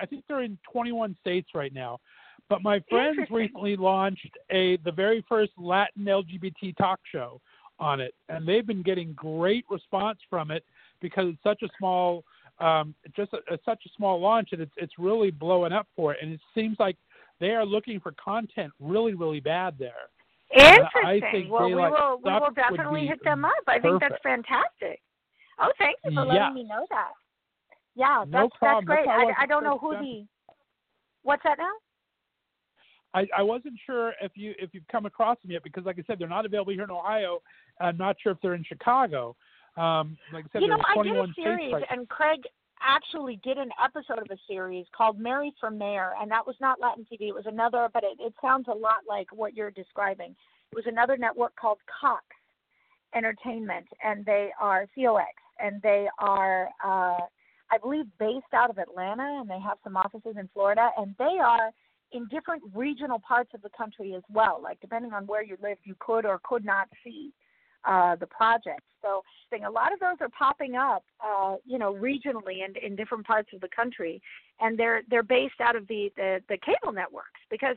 I 0.00 0.06
think 0.06 0.24
they're 0.26 0.42
in 0.42 0.58
21 0.70 1.16
states 1.20 1.50
right 1.54 1.72
now. 1.74 2.00
But 2.48 2.62
my 2.62 2.82
friends 2.90 3.18
recently 3.30 3.76
launched 3.76 4.36
a 4.50 4.76
the 4.78 4.92
very 4.92 5.24
first 5.28 5.52
Latin 5.58 6.04
LGBT 6.04 6.76
talk 6.76 7.00
show 7.10 7.40
on 7.78 8.00
it, 8.00 8.14
and 8.28 8.46
they've 8.46 8.66
been 8.66 8.82
getting 8.82 9.12
great 9.14 9.64
response 9.70 10.18
from 10.30 10.50
it 10.50 10.64
because 11.00 11.28
it's 11.28 11.42
such 11.42 11.62
a 11.62 11.68
small, 11.78 12.24
um, 12.62 12.94
just 13.16 13.32
a, 13.32 13.54
a, 13.54 13.58
such 13.64 13.82
a 13.86 13.90
small 13.96 14.20
launch, 14.20 14.50
and 14.52 14.60
it's 14.60 14.72
it's 14.76 14.92
really 14.98 15.30
blowing 15.30 15.72
up 15.72 15.86
for 15.96 16.12
it. 16.12 16.18
And 16.22 16.32
it 16.32 16.40
seems 16.54 16.76
like 16.78 16.96
they 17.40 17.50
are 17.50 17.66
looking 17.66 18.00
for 18.00 18.12
content 18.22 18.72
really, 18.80 19.14
really 19.14 19.40
bad 19.40 19.74
there. 19.78 19.92
Interesting. 20.54 21.48
well, 21.48 21.66
we 21.66 21.74
will 21.74 22.20
we 22.24 22.30
will 22.30 22.50
definitely 22.54 23.06
hit 23.06 23.22
them 23.24 23.44
up. 23.44 23.52
I 23.66 23.78
think 23.78 24.00
that's 24.00 24.14
fantastic. 24.22 25.00
Oh, 25.58 25.72
thank 25.78 25.96
you 26.04 26.12
for 26.12 26.26
Yeah. 26.26 26.32
letting 26.32 26.54
me 26.54 26.64
know 26.64 26.86
that. 26.90 27.12
Yeah, 27.94 28.24
that's 28.30 28.48
that's 28.60 28.74
That's 28.78 28.84
great. 28.86 29.06
why 29.06 29.32
I 29.38 29.42
I, 29.42 29.46
don't 29.46 29.64
know 29.64 29.78
who 29.78 29.92
the 29.92 30.26
What's 31.22 31.42
that 31.44 31.58
now? 31.58 31.72
I, 33.14 33.26
I 33.36 33.42
wasn't 33.42 33.74
sure 33.84 34.14
if 34.20 34.32
you 34.34 34.54
if 34.58 34.70
you've 34.72 34.86
come 34.90 35.06
across 35.06 35.36
them 35.42 35.50
yet 35.50 35.62
because, 35.62 35.84
like 35.84 35.98
I 35.98 36.02
said, 36.06 36.18
they're 36.18 36.28
not 36.28 36.46
available 36.46 36.72
here 36.72 36.84
in 36.84 36.90
Ohio. 36.90 37.42
I'm 37.80 37.96
not 37.96 38.16
sure 38.22 38.32
if 38.32 38.38
they're 38.40 38.54
in 38.54 38.64
Chicago. 38.64 39.36
Um, 39.76 40.18
like 40.32 40.44
I 40.44 40.48
said, 40.52 40.62
you 40.62 40.68
know, 40.68 40.78
I 40.86 41.02
did 41.02 41.16
a 41.16 41.26
series, 41.34 41.74
and 41.90 42.08
Craig 42.08 42.40
actually 42.82 43.40
did 43.42 43.58
an 43.58 43.70
episode 43.82 44.18
of 44.18 44.26
a 44.30 44.38
series 44.46 44.86
called 44.96 45.18
Mary 45.18 45.52
for 45.58 45.70
Mayor, 45.70 46.12
and 46.20 46.30
that 46.30 46.46
was 46.46 46.56
not 46.60 46.80
Latin 46.80 47.06
TV. 47.10 47.28
It 47.28 47.34
was 47.34 47.46
another, 47.46 47.88
but 47.92 48.04
it, 48.04 48.18
it 48.20 48.34
sounds 48.42 48.66
a 48.68 48.74
lot 48.74 49.00
like 49.08 49.28
what 49.32 49.54
you're 49.54 49.70
describing. 49.70 50.34
It 50.72 50.76
was 50.76 50.84
another 50.86 51.16
network 51.16 51.54
called 51.56 51.78
Cox 52.00 52.24
Entertainment, 53.14 53.86
and 54.04 54.24
they 54.24 54.50
are 54.60 54.86
COX, 54.94 55.32
and 55.60 55.80
they 55.82 56.08
are, 56.18 56.68
uh, 56.84 57.20
I 57.70 57.78
believe, 57.80 58.06
based 58.18 58.52
out 58.52 58.70
of 58.70 58.78
Atlanta, 58.78 59.38
and 59.40 59.48
they 59.48 59.60
have 59.60 59.78
some 59.84 59.96
offices 59.96 60.36
in 60.38 60.48
Florida, 60.52 60.90
and 60.98 61.14
they 61.18 61.38
are 61.42 61.70
in 62.12 62.26
different 62.28 62.62
regional 62.74 63.18
parts 63.20 63.50
of 63.54 63.62
the 63.62 63.70
country 63.70 64.14
as 64.14 64.22
well. 64.30 64.60
Like 64.62 64.80
depending 64.80 65.12
on 65.12 65.26
where 65.26 65.42
you 65.42 65.56
live, 65.62 65.78
you 65.84 65.94
could 65.98 66.26
or 66.26 66.40
could 66.44 66.64
not 66.64 66.88
see 67.02 67.32
uh, 67.84 68.16
the 68.16 68.26
project. 68.26 68.82
So 69.02 69.22
thing, 69.50 69.64
a 69.64 69.70
lot 69.70 69.92
of 69.92 70.00
those 70.00 70.16
are 70.20 70.28
popping 70.30 70.76
up, 70.76 71.04
uh, 71.24 71.56
you 71.64 71.78
know, 71.78 71.92
regionally 71.92 72.64
and 72.64 72.76
in 72.76 72.96
different 72.96 73.26
parts 73.26 73.50
of 73.52 73.60
the 73.60 73.68
country, 73.74 74.20
and 74.60 74.78
they're 74.78 75.02
they're 75.10 75.22
based 75.22 75.60
out 75.60 75.76
of 75.76 75.86
the 75.88 76.10
the, 76.16 76.40
the 76.48 76.58
cable 76.58 76.92
networks 76.92 77.40
because. 77.50 77.76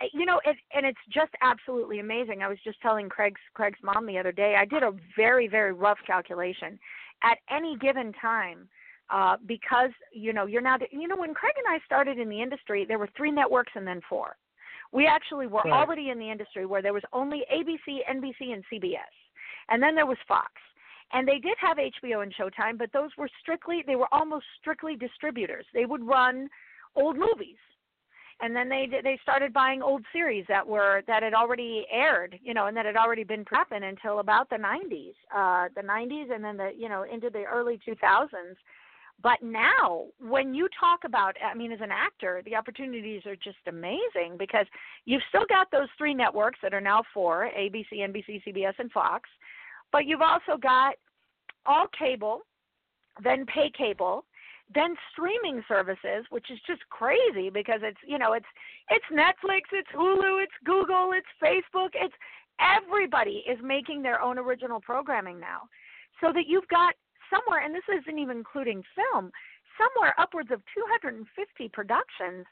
uh, 0.00 0.06
You 0.12 0.26
know, 0.26 0.40
it, 0.44 0.56
and 0.76 0.86
it's 0.86 1.04
just 1.12 1.32
absolutely 1.42 1.98
amazing. 1.98 2.42
I 2.42 2.48
was 2.48 2.58
just 2.62 2.80
telling 2.80 3.08
Craig's 3.08 3.40
Craig's 3.54 3.80
mom 3.82 4.06
the 4.06 4.18
other 4.18 4.32
day. 4.32 4.54
I 4.56 4.64
did 4.64 4.82
a 4.84 4.92
very 5.16 5.48
very 5.48 5.72
rough 5.72 5.98
calculation. 6.06 6.78
At 7.22 7.38
any 7.50 7.76
given 7.76 8.12
time, 8.12 8.68
uh, 9.10 9.36
because 9.46 9.90
you 10.12 10.32
know 10.32 10.46
you're 10.46 10.62
not 10.70 10.80
you 10.92 11.08
know 11.08 11.16
when 11.16 11.34
Craig 11.34 11.54
and 11.56 11.66
I 11.74 11.84
started 11.84 12.16
in 12.18 12.28
the 12.28 12.40
industry, 12.40 12.84
there 12.86 12.98
were 13.02 13.08
three 13.16 13.32
networks 13.32 13.72
and 13.74 13.84
then 13.86 14.00
four. 14.08 14.36
We 14.92 15.06
actually 15.06 15.48
were 15.48 15.62
Right. 15.64 15.72
already 15.72 16.10
in 16.10 16.18
the 16.18 16.30
industry 16.30 16.64
where 16.64 16.80
there 16.80 16.92
was 16.94 17.02
only 17.12 17.40
ABC, 17.52 17.86
NBC, 18.08 18.52
and 18.54 18.64
CBS, 18.70 19.12
and 19.68 19.82
then 19.82 19.94
there 19.94 20.06
was 20.06 20.18
Fox. 20.26 20.52
And 21.12 21.26
they 21.26 21.38
did 21.38 21.56
have 21.60 21.78
HBO 21.78 22.22
and 22.22 22.34
Showtime, 22.34 22.76
but 22.76 22.92
those 22.92 23.10
were 23.16 23.30
strictly 23.40 23.82
they 23.86 23.96
were 23.96 24.12
almost 24.12 24.44
strictly 24.60 24.94
distributors. 24.96 25.64
They 25.72 25.86
would 25.86 26.06
run 26.06 26.48
old 26.96 27.16
movies. 27.16 27.56
and 28.40 28.54
then 28.54 28.68
they 28.68 28.86
they 29.02 29.18
started 29.22 29.52
buying 29.52 29.82
old 29.82 30.04
series 30.12 30.44
that 30.48 30.66
were 30.66 31.02
that 31.06 31.22
had 31.22 31.34
already 31.34 31.86
aired, 31.90 32.38
you 32.42 32.54
know, 32.54 32.66
and 32.66 32.76
that 32.76 32.86
had 32.86 32.96
already 32.96 33.24
been 33.24 33.44
prepping 33.44 33.82
until 33.88 34.20
about 34.20 34.48
the 34.48 34.56
90s, 34.56 35.14
uh, 35.34 35.68
the 35.74 35.82
90s, 35.82 36.32
and 36.34 36.44
then 36.44 36.56
the 36.56 36.70
you 36.76 36.88
know 36.88 37.02
into 37.02 37.30
the 37.30 37.44
early 37.44 37.78
2000s. 37.86 38.56
But 39.20 39.42
now, 39.42 40.06
when 40.20 40.54
you 40.54 40.68
talk 40.78 41.00
about, 41.04 41.34
I 41.44 41.52
mean, 41.52 41.72
as 41.72 41.80
an 41.80 41.90
actor, 41.90 42.40
the 42.44 42.54
opportunities 42.54 43.26
are 43.26 43.34
just 43.34 43.58
amazing 43.66 44.36
because 44.38 44.66
you've 45.06 45.22
still 45.28 45.44
got 45.48 45.68
those 45.72 45.88
three 45.98 46.14
networks 46.14 46.60
that 46.62 46.72
are 46.72 46.80
now 46.80 47.02
four 47.12 47.50
ABC, 47.58 47.94
NBC, 47.94 48.44
CBS, 48.46 48.74
and 48.78 48.92
Fox. 48.92 49.28
But 49.92 50.06
you've 50.06 50.22
also 50.22 50.56
got 50.60 50.94
all 51.66 51.86
cable, 51.98 52.40
then 53.22 53.46
pay 53.46 53.70
cable, 53.76 54.24
then 54.74 54.94
streaming 55.12 55.62
services, 55.66 56.26
which 56.30 56.50
is 56.50 56.58
just 56.66 56.80
crazy 56.90 57.50
because 57.50 57.80
it's 57.82 57.98
you 58.06 58.18
know 58.18 58.34
it's 58.34 58.46
it's 58.90 59.04
Netflix, 59.12 59.62
it's 59.72 59.88
Hulu, 59.94 60.42
it's 60.42 60.52
Google, 60.64 61.12
it's 61.12 61.26
Facebook, 61.42 61.90
it's 61.94 62.14
everybody 62.60 63.44
is 63.48 63.58
making 63.62 64.02
their 64.02 64.20
own 64.20 64.38
original 64.38 64.80
programming 64.80 65.40
now, 65.40 65.62
so 66.20 66.32
that 66.32 66.46
you've 66.46 66.68
got 66.68 66.94
somewhere, 67.30 67.64
and 67.64 67.74
this 67.74 67.84
isn't 67.88 68.18
even 68.18 68.38
including 68.38 68.82
film, 68.94 69.30
somewhere 69.78 70.14
upwards 70.18 70.50
of 70.50 70.60
250 70.74 71.68
productions 71.68 72.44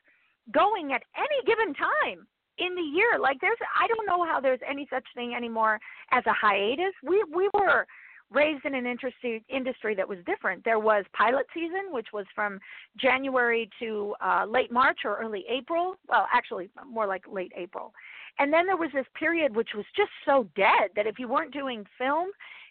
going 0.52 0.92
at 0.92 1.02
any 1.16 1.40
given 1.44 1.74
time 1.74 2.26
in 2.58 2.74
the 2.74 2.82
year. 2.82 3.18
Like 3.20 3.40
there's, 3.40 3.58
I 3.78 3.86
don't 3.88 4.06
know 4.06 4.24
how 4.24 4.40
there's 4.40 4.60
any 4.68 4.86
such 4.90 5.04
thing 5.14 5.34
anymore 5.34 5.78
as 6.10 6.24
a 6.26 6.32
hiatus. 6.32 6.94
We 7.02 7.24
we 7.34 7.48
were 7.54 7.86
raised 8.30 8.64
in 8.64 8.74
an 8.74 8.86
industry 8.86 9.44
industry 9.48 9.94
that 9.94 10.08
was 10.08 10.18
different. 10.26 10.64
There 10.64 10.78
was 10.78 11.04
pilot 11.12 11.46
season, 11.54 11.92
which 11.92 12.08
was 12.12 12.26
from 12.34 12.58
January 12.96 13.70
to 13.80 14.14
uh, 14.20 14.46
late 14.48 14.72
March 14.72 15.00
or 15.04 15.18
early 15.18 15.44
April. 15.48 15.96
Well, 16.08 16.26
actually, 16.32 16.70
more 16.88 17.06
like 17.06 17.24
late 17.30 17.52
April. 17.56 17.92
And 18.38 18.52
then 18.52 18.66
there 18.66 18.76
was 18.76 18.90
this 18.92 19.06
period 19.18 19.54
which 19.54 19.70
was 19.74 19.86
just 19.96 20.10
so 20.24 20.46
dead 20.56 20.90
that 20.94 21.06
if 21.06 21.18
you 21.18 21.26
weren't 21.28 21.52
doing 21.52 21.86
film 21.96 22.28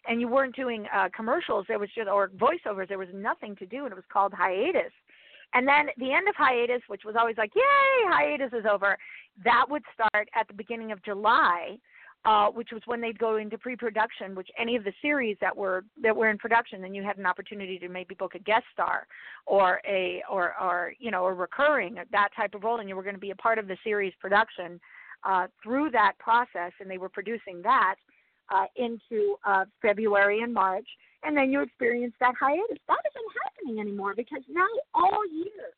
and 0.07 0.21
you 0.21 0.27
weren't 0.27 0.55
doing 0.55 0.85
uh, 0.93 1.09
commercials, 1.15 1.65
there 1.67 1.79
was 1.79 1.89
just 1.95 2.07
or 2.07 2.29
voiceovers, 2.29 2.87
there 2.87 2.99
was 2.99 3.07
nothing 3.13 3.55
to 3.55 3.65
do, 3.65 3.85
and 3.85 3.91
it 3.91 3.95
was 3.95 4.05
called 4.11 4.33
hiatus. 4.33 4.91
And 5.55 5.65
then 5.67 5.87
the 5.97 6.11
end 6.11 6.27
of 6.27 6.35
hiatus, 6.35 6.81
which 6.87 7.03
was 7.05 7.15
always 7.17 7.37
like, 7.37 7.55
yay, 7.55 7.63
hiatus 8.07 8.51
is 8.53 8.65
over, 8.69 8.97
that 9.43 9.65
would 9.69 9.83
start 9.93 10.29
at 10.35 10.47
the 10.47 10.53
beginning 10.53 10.91
of 10.91 11.01
July, 11.03 11.77
uh, 12.25 12.47
which 12.47 12.69
was 12.73 12.81
when 12.85 12.99
they'd 12.99 13.17
go 13.17 13.37
into 13.37 13.57
pre-production, 13.57 14.35
which 14.35 14.49
any 14.59 14.75
of 14.75 14.83
the 14.83 14.91
series 15.01 15.37
that 15.39 15.55
were 15.55 15.85
that 16.01 16.15
were 16.15 16.29
in 16.29 16.37
production, 16.37 16.81
then 16.81 16.93
you 16.93 17.03
had 17.03 17.17
an 17.17 17.25
opportunity 17.25 17.79
to 17.79 17.87
maybe 17.87 18.15
book 18.15 18.35
a 18.35 18.39
guest 18.39 18.65
star 18.73 19.07
or 19.45 19.79
a 19.87 20.21
or 20.29 20.55
or 20.59 20.93
you 20.99 21.11
know 21.11 21.25
a 21.25 21.33
recurring 21.33 21.95
that 22.11 22.29
type 22.35 22.53
of 22.53 22.63
role, 22.63 22.79
and 22.79 22.89
you 22.89 22.95
were 22.95 23.03
going 23.03 23.15
to 23.15 23.21
be 23.21 23.31
a 23.31 23.35
part 23.35 23.57
of 23.57 23.67
the 23.67 23.77
series 23.83 24.13
production 24.19 24.79
uh, 25.23 25.47
through 25.63 25.91
that 25.91 26.13
process, 26.19 26.71
and 26.79 26.89
they 26.89 26.97
were 26.97 27.09
producing 27.09 27.61
that 27.61 27.95
uh, 28.49 28.65
into 28.75 29.35
uh, 29.45 29.65
February 29.81 30.41
and 30.41 30.53
March, 30.53 30.87
and 31.25 31.35
then 31.35 31.51
you 31.51 31.61
experience 31.61 32.13
that 32.19 32.35
hiatus. 32.39 32.77
That 32.87 33.01
isn't 33.11 33.31
happening 33.43 33.81
anymore 33.81 34.13
because 34.15 34.43
now 34.49 34.67
all 34.93 35.25
year, 35.31 35.73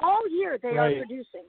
all 0.00 0.28
year 0.28 0.58
they 0.62 0.76
right. 0.76 0.96
are 0.96 1.04
producing 1.04 1.44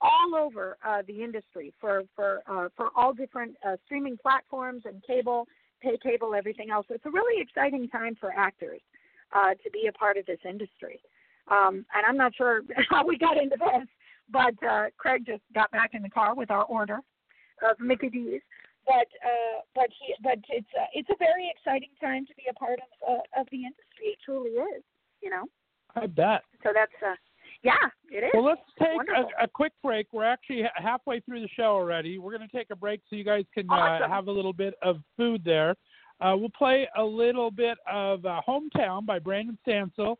all 0.00 0.34
over 0.34 0.76
uh, 0.86 1.02
the 1.06 1.22
industry 1.22 1.72
for 1.80 2.02
for 2.14 2.42
uh, 2.48 2.68
for 2.76 2.90
all 2.96 3.12
different 3.12 3.56
uh, 3.66 3.76
streaming 3.84 4.16
platforms 4.16 4.82
and 4.84 5.02
cable, 5.06 5.46
pay 5.80 5.98
cable, 6.02 6.34
everything 6.34 6.70
else. 6.70 6.86
It's 6.90 7.06
a 7.06 7.10
really 7.10 7.40
exciting 7.40 7.88
time 7.88 8.16
for 8.18 8.32
actors 8.32 8.80
uh, 9.34 9.50
to 9.50 9.70
be 9.70 9.86
a 9.88 9.92
part 9.92 10.16
of 10.16 10.26
this 10.26 10.40
industry. 10.48 11.00
Um, 11.50 11.84
and 11.94 12.06
I'm 12.06 12.16
not 12.16 12.34
sure 12.34 12.62
how 12.90 13.06
we 13.06 13.18
got 13.18 13.36
into 13.36 13.56
this, 13.56 13.88
but 14.30 14.54
uh, 14.66 14.86
Craig 14.96 15.24
just 15.26 15.42
got 15.54 15.70
back 15.70 15.90
in 15.92 16.02
the 16.02 16.10
car 16.10 16.34
with 16.34 16.50
our 16.50 16.64
order 16.64 16.98
of 17.68 17.78
Mickey 17.78 18.08
D's 18.08 18.40
but 18.86 19.08
uh, 19.24 19.60
but 19.74 19.88
he 19.98 20.14
but 20.22 20.38
it's 20.48 20.66
uh, 20.78 20.86
it's 20.92 21.08
a 21.10 21.16
very 21.18 21.52
exciting 21.54 21.90
time 22.00 22.26
to 22.26 22.34
be 22.34 22.44
a 22.50 22.54
part 22.54 22.78
of 22.80 23.08
uh, 23.08 23.40
of 23.40 23.46
the 23.50 23.58
industry. 23.58 24.14
It 24.14 24.18
truly 24.24 24.50
is, 24.50 24.82
you 25.22 25.30
know. 25.30 25.44
I 25.96 26.06
bet. 26.06 26.42
So 26.62 26.70
that's 26.74 26.92
uh, 27.02 27.14
yeah, 27.62 27.72
it 28.10 28.24
is. 28.24 28.30
Well, 28.34 28.44
let's 28.44 28.60
take 28.78 29.00
a, 29.16 29.44
a, 29.44 29.48
quick 29.48 29.72
break. 29.82 30.08
We're 30.12 30.24
actually 30.24 30.64
halfway 30.74 31.20
through 31.20 31.40
the 31.40 31.48
show 31.56 31.64
already. 31.64 32.18
We're 32.18 32.36
going 32.36 32.48
to 32.48 32.56
take 32.56 32.68
a 32.70 32.76
break 32.76 33.00
so 33.08 33.16
you 33.16 33.24
guys 33.24 33.44
can 33.54 33.66
uh, 33.70 33.74
awesome. 33.74 34.10
have 34.10 34.28
a 34.28 34.30
little 34.30 34.52
bit 34.52 34.74
of 34.82 34.98
food 35.16 35.42
there. 35.44 35.74
Uh, 36.20 36.34
we'll 36.36 36.50
play 36.50 36.86
a 36.96 37.02
little 37.02 37.50
bit 37.50 37.78
of 37.90 38.24
uh, 38.26 38.40
Hometown 38.46 39.06
by 39.06 39.18
Brandon 39.18 39.58
Stansell. 39.66 40.18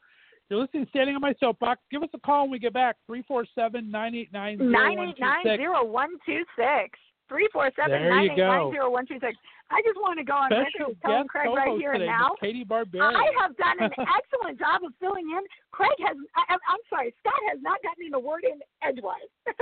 You're 0.48 0.60
listening 0.60 0.86
Standing 0.90 1.16
on 1.16 1.20
My 1.20 1.34
Soapbox. 1.38 1.80
Give 1.90 2.02
us 2.02 2.08
a 2.14 2.18
call 2.18 2.42
when 2.42 2.52
we 2.52 2.58
get 2.58 2.72
back, 2.72 2.96
347 3.06 3.90
989 3.90 4.72
0126. 4.72 6.98
Three 7.28 7.48
four 7.52 7.70
seven 7.76 8.08
nine 8.08 8.30
eight 8.30 8.38
nine 8.38 8.70
zero 8.70 8.90
one 8.90 9.06
two 9.06 9.18
six. 9.20 9.36
I 9.70 9.80
just 9.80 9.96
want 9.96 10.18
to 10.20 10.24
go 10.24 10.34
on 10.34 10.50
record 10.52 10.68
Special 10.76 10.92
and 10.92 11.00
tell 11.00 11.22
guest 11.24 11.28
Craig 11.30 11.48
right 11.56 11.78
here 11.80 11.92
and 11.96 12.04
now. 12.04 12.36
Katie 12.40 12.64
Barberi. 12.64 13.16
I 13.16 13.32
have 13.40 13.56
done 13.56 13.80
an 13.80 13.90
excellent 14.20 14.58
job 14.58 14.84
of 14.84 14.92
filling 15.00 15.30
in. 15.32 15.42
Craig 15.72 15.96
has. 16.04 16.16
I, 16.36 16.52
I'm 16.52 16.60
I'm 16.68 16.84
sorry. 16.90 17.14
Scott 17.20 17.40
has 17.48 17.58
not 17.62 17.80
gotten 17.82 18.12
a 18.12 18.20
word 18.20 18.44
in 18.44 18.60
edgewise. 18.82 19.32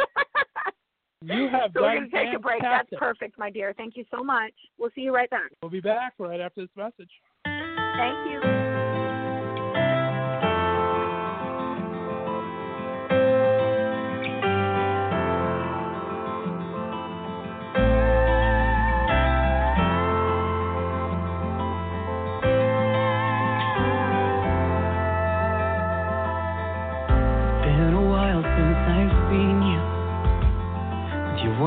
You 1.25 1.49
have 1.53 1.71
so 1.73 1.83
we're 1.83 1.99
going 1.99 2.11
to 2.11 2.17
take 2.17 2.35
a 2.35 2.39
break. 2.41 2.63
That's 2.63 2.89
perfect, 2.99 3.39
my 3.39 3.49
dear. 3.49 3.73
Thank 3.77 3.97
you 3.97 4.05
so 4.11 4.25
much. 4.25 4.53
We'll 4.77 4.91
see 4.95 5.03
you 5.03 5.15
right 5.15 5.31
back. 5.31 5.53
We'll 5.63 5.71
be 5.71 5.81
back 5.81 6.15
right 6.19 6.41
after 6.41 6.63
this 6.63 6.71
message. 6.77 7.11
Thank 7.45 8.31
you. 8.31 8.62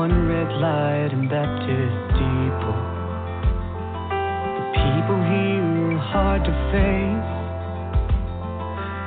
One 0.06 0.28
red 0.28 0.52
light 0.62 1.10
and 1.12 1.28
Baptist 1.28 1.94
steeple. 2.14 2.78
The 4.54 4.66
people 4.78 5.18
here 5.34 5.98
are 5.98 6.04
hard 6.14 6.44
to 6.44 6.52
face, 6.70 7.32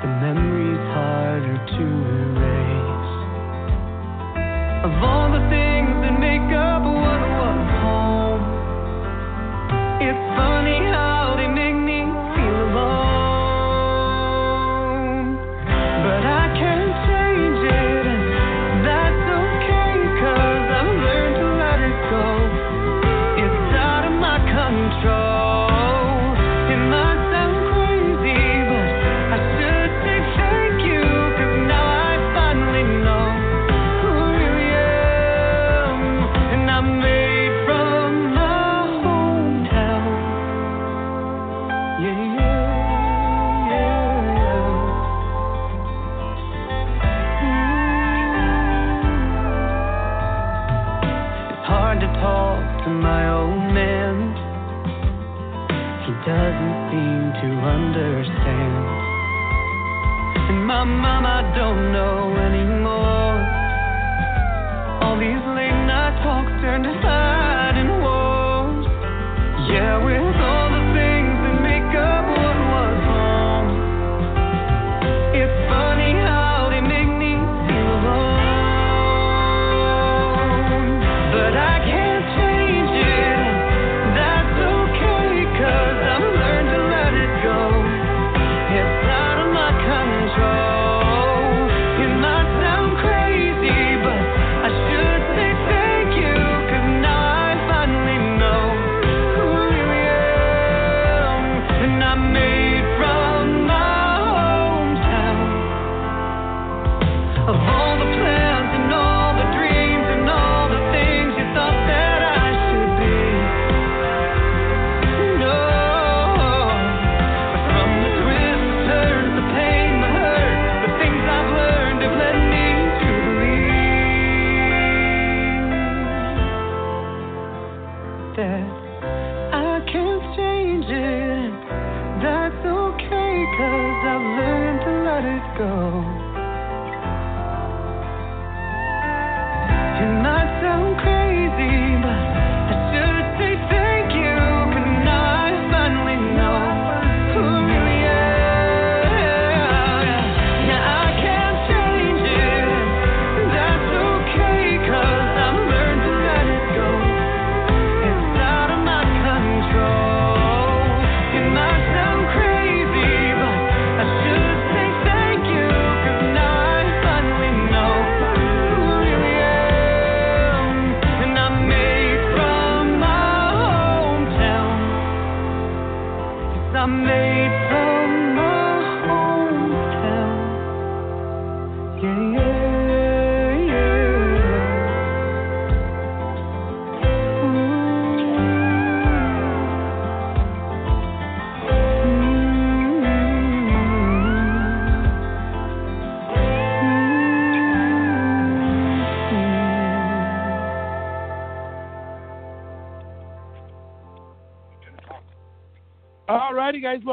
the 0.04 0.12
memories 0.24 0.84
harder 0.92 1.58
to 1.76 1.86
erase. 2.20 3.12
Of 4.88 4.92
all 5.08 5.28
the 5.32 5.44
things 5.48 5.94
that 6.04 6.16
make 6.20 6.52
up 6.52 6.84
what 6.84 7.22
was 7.40 7.62
home, 7.80 8.44
it's 10.04 10.24
funny 10.36 10.59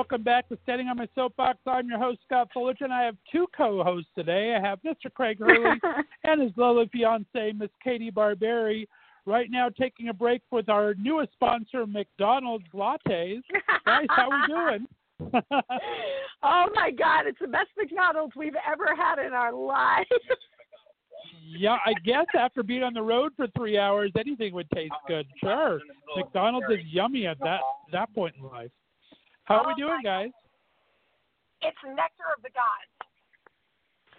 welcome 0.09 0.23
back 0.23 0.49
to 0.49 0.57
Standing 0.63 0.87
on 0.87 0.97
My 0.99 1.09
Soapbox. 1.17 1.59
I'm 1.67 1.89
your 1.89 1.99
host, 1.99 2.21
Scott 2.25 2.49
Fullerton. 2.55 2.93
I 2.93 3.03
have 3.03 3.17
two 3.33 3.49
co 3.57 3.83
hosts 3.83 4.09
today. 4.15 4.55
I 4.57 4.65
have 4.65 4.79
Mr. 4.83 5.13
Craig 5.13 5.37
Hurley 5.41 5.81
and 6.25 6.41
his 6.41 6.53
lovely 6.57 6.89
fiancee, 6.93 7.53
Miss 7.53 7.71
Katie 7.83 8.13
Barberi. 8.13 8.87
Right 9.25 9.51
now, 9.51 9.69
taking 9.69 10.09
a 10.09 10.15
break 10.15 10.43
with 10.53 10.69
our 10.69 10.95
newest 10.95 11.33
sponsor, 11.33 11.89
McDonald's 11.89 12.67
Lattes. 12.73 13.41
Guys, 13.85 14.07
how 14.11 14.31
we 14.31 14.47
doing? 14.47 14.87
oh 16.45 16.67
my 16.73 16.93
God, 16.97 17.27
it's 17.27 17.41
the 17.41 17.49
best 17.49 17.71
McDonald's 17.77 18.37
we've 18.37 18.55
ever 18.65 18.95
had 18.95 19.19
in 19.19 19.33
our 19.33 19.53
lives. 19.53 20.07
yeah, 21.45 21.79
I 21.85 21.95
guess 22.05 22.27
after 22.39 22.63
being 22.63 22.85
on 22.85 22.95
the 22.95 23.03
road 23.03 23.33
for 23.35 23.49
three 23.57 23.77
hours, 23.77 24.13
anything 24.17 24.55
would 24.55 24.71
taste 24.73 24.95
good. 25.09 25.27
Sure, 25.43 25.81
McDonald's 26.17 26.69
is 26.71 26.87
yummy 26.93 27.27
at 27.27 27.41
that 27.41 27.63
that 27.91 28.15
point 28.15 28.37
in 28.37 28.45
life. 28.45 28.71
How 29.47 29.59
are 29.59 29.67
we 29.69 29.75
doing, 29.81 30.01
guys? 30.03 30.31
It's 31.63 31.77
nectar 31.85 32.29
of 32.37 32.43
the 32.43 32.51
gods. 32.51 32.91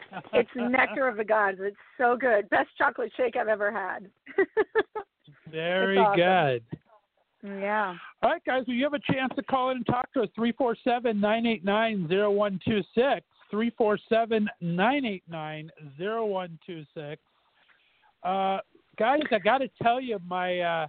It's 0.33 0.49
nectar 0.55 1.07
of 1.09 1.17
the 1.17 1.25
gods. 1.25 1.57
It's 1.59 1.75
so 1.97 2.15
good. 2.15 2.49
Best 2.49 2.69
chocolate 2.77 3.11
shake 3.17 3.35
I've 3.35 3.49
ever 3.49 3.69
had. 3.69 4.09
Very 5.51 5.97
awesome. 5.97 6.15
good. 6.15 6.63
yeah. 7.61 7.93
All 8.23 8.31
right, 8.31 8.41
guys, 8.45 8.63
well, 8.67 8.75
you 8.77 8.85
have 8.85 8.93
a 8.93 8.99
chance 9.11 9.33
to 9.35 9.43
call 9.43 9.71
in 9.71 9.77
and 9.77 9.85
talk 9.85 10.11
to 10.13 10.21
us. 10.21 10.29
347 10.33 11.19
989 11.19 12.07
0126. 12.07 13.25
347 13.51 14.49
989 14.61 15.71
0126. 15.97 17.21
Uh, 18.23 18.59
Guys, 18.97 19.21
I 19.31 19.37
got 19.37 19.59
to 19.59 19.69
tell 19.81 20.01
you, 20.01 20.17
my 20.27 20.59
uh, 20.59 20.87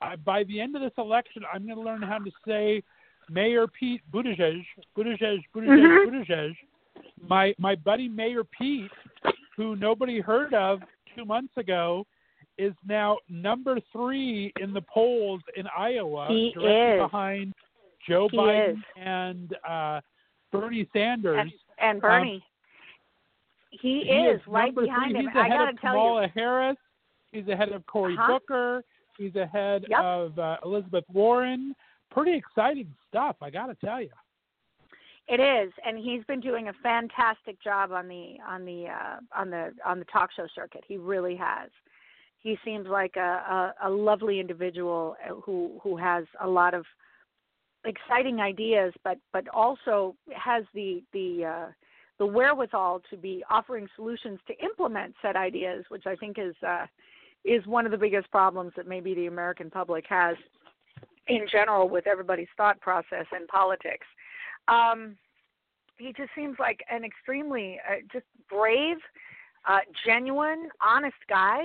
I, 0.00 0.16
by 0.16 0.42
the 0.44 0.60
end 0.60 0.74
of 0.74 0.82
this 0.82 0.92
election, 0.98 1.42
I'm 1.52 1.64
going 1.64 1.76
to 1.78 1.82
learn 1.82 2.02
how 2.02 2.18
to 2.18 2.30
say 2.46 2.82
Mayor 3.30 3.66
Pete 3.66 4.02
Buttigieg, 4.12 4.64
Buttigieg, 4.96 5.42
Buttigieg, 5.54 5.66
Mhm. 5.84 6.06
Buttigieg. 6.06 6.56
My 7.28 7.54
my 7.58 7.74
buddy 7.74 8.08
Mayor 8.08 8.44
Pete, 8.44 8.90
who 9.56 9.76
nobody 9.76 10.20
heard 10.20 10.54
of 10.54 10.82
two 11.14 11.24
months 11.24 11.56
ago, 11.56 12.06
is 12.58 12.72
now 12.86 13.18
number 13.28 13.78
three 13.92 14.52
in 14.60 14.72
the 14.72 14.82
polls 14.82 15.40
in 15.56 15.66
Iowa, 15.76 16.26
He 16.28 16.52
directly 16.52 16.72
is. 16.72 17.00
behind 17.02 17.54
Joe 18.08 18.28
He 18.30 18.36
Biden 18.38 18.72
is. 18.72 18.78
and 18.96 19.56
uh, 19.68 20.00
Bernie 20.52 20.88
Sanders. 20.92 21.38
And, 21.40 21.52
and 21.78 22.00
Bernie. 22.00 22.42
he, 23.70 24.04
He 24.04 24.10
is 24.10 24.40
right 24.46 24.74
behind 24.74 25.12
three. 25.12 25.20
him. 25.24 25.26
He's 25.28 25.36
I 25.36 25.40
ahead 25.46 25.58
got 25.58 25.64
to 25.64 25.70
of 25.72 25.80
tell 25.80 25.90
Kamala. 25.92 26.28
Harris. 26.28 26.76
He's 27.32 27.48
ahead 27.48 27.72
of 27.72 27.84
Cory 27.86 28.14
Uh-huh. 28.14 28.32
Booker. 28.38 28.84
He's 29.18 29.34
ahead 29.36 29.84
Yep. 29.88 30.00
of 30.00 30.38
uh, 30.38 30.56
Elizabeth 30.64 31.04
Warren. 31.12 31.74
Pretty 32.10 32.34
exciting 32.34 32.94
stuff, 33.08 33.36
I 33.42 33.50
got 33.50 33.66
to 33.66 33.74
tell 33.74 34.00
you. 34.00 34.10
It 35.28 35.40
is, 35.40 35.72
and 35.84 35.98
he's 35.98 36.22
been 36.24 36.40
doing 36.40 36.68
a 36.68 36.72
fantastic 36.82 37.60
job 37.62 37.90
on 37.90 38.06
the 38.06 38.36
on 38.46 38.64
the 38.64 38.86
uh, 38.86 39.16
on 39.36 39.50
the 39.50 39.72
on 39.84 39.98
the 39.98 40.04
talk 40.04 40.30
show 40.36 40.46
circuit. 40.54 40.84
He 40.86 40.98
really 40.98 41.34
has. 41.34 41.68
He 42.38 42.56
seems 42.64 42.86
like 42.86 43.16
a, 43.16 43.74
a, 43.82 43.88
a 43.88 43.90
lovely 43.90 44.38
individual 44.38 45.16
uh, 45.28 45.34
who 45.34 45.80
who 45.82 45.96
has 45.96 46.26
a 46.40 46.46
lot 46.46 46.74
of 46.74 46.84
exciting 47.84 48.40
ideas, 48.40 48.92
but 49.02 49.18
but 49.32 49.48
also 49.48 50.14
has 50.32 50.62
the 50.74 51.02
the 51.12 51.44
uh, 51.44 51.72
the 52.18 52.26
wherewithal 52.26 53.02
to 53.10 53.16
be 53.16 53.42
offering 53.50 53.88
solutions 53.96 54.38
to 54.46 54.54
implement 54.64 55.14
said 55.22 55.34
ideas, 55.34 55.84
which 55.88 56.06
I 56.06 56.14
think 56.14 56.38
is 56.38 56.54
uh, 56.64 56.86
is 57.44 57.66
one 57.66 57.84
of 57.84 57.90
the 57.90 57.98
biggest 57.98 58.30
problems 58.30 58.72
that 58.76 58.86
maybe 58.86 59.12
the 59.12 59.26
American 59.26 59.70
public 59.70 60.04
has 60.08 60.36
in 61.28 61.46
general 61.50 61.88
with 61.88 62.06
everybody's 62.06 62.48
thought 62.56 62.80
process 62.80 63.26
in 63.34 63.46
politics 63.46 64.06
um, 64.68 65.16
he 65.98 66.12
just 66.16 66.30
seems 66.34 66.56
like 66.58 66.80
an 66.90 67.04
extremely 67.04 67.78
uh, 67.88 67.96
just 68.12 68.26
brave, 68.50 68.96
uh, 69.68 69.80
genuine, 70.04 70.68
honest 70.84 71.16
guy 71.28 71.64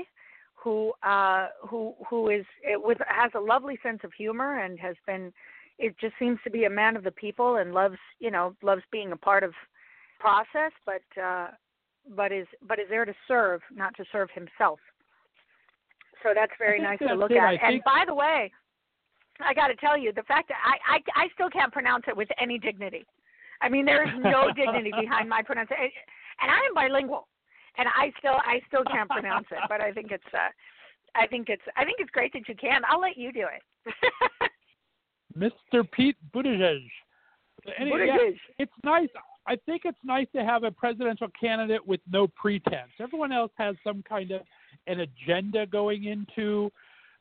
who 0.56 0.94
uh, 1.04 1.48
who 1.68 1.96
who 2.10 2.30
is 2.30 2.46
with 2.76 3.00
has 3.08 3.32
a 3.36 3.40
lovely 3.40 3.80
sense 3.84 4.00
of 4.04 4.14
humor 4.14 4.60
and 4.60 4.80
has 4.80 4.96
been. 5.06 5.34
It 5.80 5.96
just 6.00 6.14
seems 6.20 6.38
to 6.44 6.52
be 6.52 6.66
a 6.66 6.70
man 6.70 6.96
of 6.96 7.04
the 7.04 7.12
people 7.12 7.56
and 7.56 7.74
loves 7.74 7.98
you 8.20 8.32
know 8.32 8.56
loves 8.62 8.84
being 8.92 9.12
a 9.12 9.18
part 9.18 9.44
of 9.44 9.54
process, 10.20 10.72
but 10.86 11.02
uh, 11.22 11.48
but 12.16 12.32
is 12.32 12.48
but 12.68 12.80
is 12.80 12.86
there 12.90 13.06
to 13.06 13.14
serve, 13.28 13.62
not 13.74 13.96
to 13.98 14.06
serve 14.12 14.30
himself. 14.34 14.80
So 16.24 16.34
that's 16.36 16.52
very 16.60 16.80
nice 16.80 17.00
to 17.00 17.16
look 17.16 17.32
it. 17.32 17.38
at. 17.38 17.44
I 17.44 17.68
And 17.68 17.82
by 17.84 18.04
the 18.06 18.14
way, 18.14 18.52
I 19.44 19.54
got 19.54 19.68
to 19.68 19.76
tell 19.76 19.98
you, 19.98 20.12
the 20.14 20.24
fact 20.24 20.50
that 20.50 20.58
I, 20.64 20.98
I 20.98 21.26
I 21.26 21.28
still 21.34 21.50
can't 21.50 21.72
pronounce 21.72 22.06
it 22.08 22.16
with 22.16 22.30
any 22.40 22.58
dignity. 22.58 23.06
I 23.62 23.70
mean, 23.70 23.86
there 23.86 24.04
is 24.04 24.14
no 24.20 24.52
dignity 24.56 24.92
behind 25.00 25.30
my 25.30 25.42
pronunciation, 25.42 26.04
and 26.42 26.52
I 26.52 26.58
am 26.68 26.74
bilingual, 26.74 27.28
and 27.78 27.88
I 27.88 28.12
still 28.20 28.38
I 28.44 28.62
still 28.68 28.84
can't 28.92 29.10
pronounce 29.10 29.48
it. 29.52 29.60
But 29.70 29.82
I 29.82 29.92
think 29.92 30.12
it's 30.12 30.24
uh, 30.34 30.50
I 31.16 31.28
think 31.28 31.50
it's 31.50 31.64
I 31.76 31.86
think 31.86 31.98
it's 32.00 32.12
great 32.12 32.34
that 32.34 32.48
you 32.48 32.56
can. 32.56 32.82
I'll 32.90 33.02
let 33.02 33.18
you 33.18 33.32
do 33.32 33.46
it. 33.48 34.52
Mr. 35.38 35.90
Pete 35.92 36.18
Buttigieg. 36.34 36.88
Yeah, 37.66 37.86
Buttigieg. 37.86 38.38
it's 38.60 38.72
nice. 38.84 39.10
I 39.48 39.56
think 39.66 39.84
it's 39.86 39.98
nice 40.04 40.28
to 40.36 40.44
have 40.44 40.64
a 40.64 40.72
presidential 40.72 41.28
candidate 41.40 41.86
with 41.86 42.00
no 42.12 42.28
pretense. 42.28 42.92
Everyone 43.00 43.32
else 43.32 43.52
has 43.58 43.76
some 43.84 44.04
kind 44.08 44.32
of 44.32 44.42
an 44.88 45.02
agenda 45.02 45.66
going 45.66 46.06
into 46.06 46.72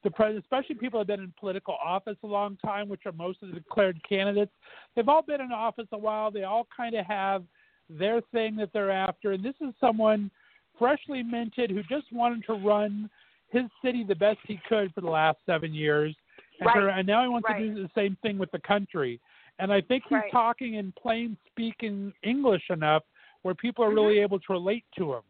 the 0.03 0.11
president, 0.11 0.44
especially 0.44 0.76
people 0.76 0.98
who 0.98 1.01
have 1.01 1.07
been 1.07 1.20
in 1.20 1.32
political 1.38 1.74
office 1.74 2.16
a 2.22 2.26
long 2.26 2.57
time, 2.64 2.88
which 2.88 3.07
are 3.07 3.12
most 3.12 3.42
of 3.42 3.48
the 3.48 3.55
declared 3.55 4.01
candidates. 4.09 4.53
They've 4.94 5.09
all 5.09 5.22
been 5.22 5.40
in 5.40 5.53
office 5.53 5.88
a 5.92 5.98
while. 5.98 6.30
They 6.30 6.44
all 6.44 6.66
kind 6.74 6.94
of 6.94 7.05
have 7.07 7.44
their 7.88 8.20
thing 8.32 8.57
that 8.57 8.72
they're 8.72 8.90
after. 8.90 9.32
And 9.32 9.44
this 9.44 9.55
is 9.61 9.74
someone 9.80 10.30
freshly 10.78 11.22
minted 11.22 11.70
who 11.70 11.82
just 11.82 12.11
wanted 12.12 12.44
to 12.46 12.55
run 12.55 13.11
his 13.51 13.64
city 13.84 14.05
the 14.05 14.14
best 14.14 14.38
he 14.46 14.59
could 14.68 14.94
for 14.94 15.01
the 15.01 15.11
last 15.11 15.38
seven 15.44 15.74
years. 15.74 16.16
And, 16.61 16.66
Right. 16.66 16.98
and 16.98 17.07
now 17.07 17.22
he 17.22 17.28
wants 17.28 17.48
Right. 17.48 17.59
to 17.59 17.74
do 17.74 17.82
the 17.82 17.90
same 17.94 18.16
thing 18.22 18.38
with 18.38 18.51
the 18.53 18.61
country. 18.61 19.20
And 19.59 19.72
I 19.72 19.80
think 19.80 20.05
he's 20.05 20.18
Right. 20.18 20.32
talking 20.32 20.74
in 20.74 20.92
plain 20.92 21.36
speaking 21.46 22.14
English 22.22 22.70
enough 22.70 23.03
where 23.42 23.55
people 23.55 23.84
are 23.84 23.90
really 23.90 24.20
able 24.20 24.38
to 24.38 24.53
relate 24.53 24.84
to 24.96 25.14
him. 25.14 25.22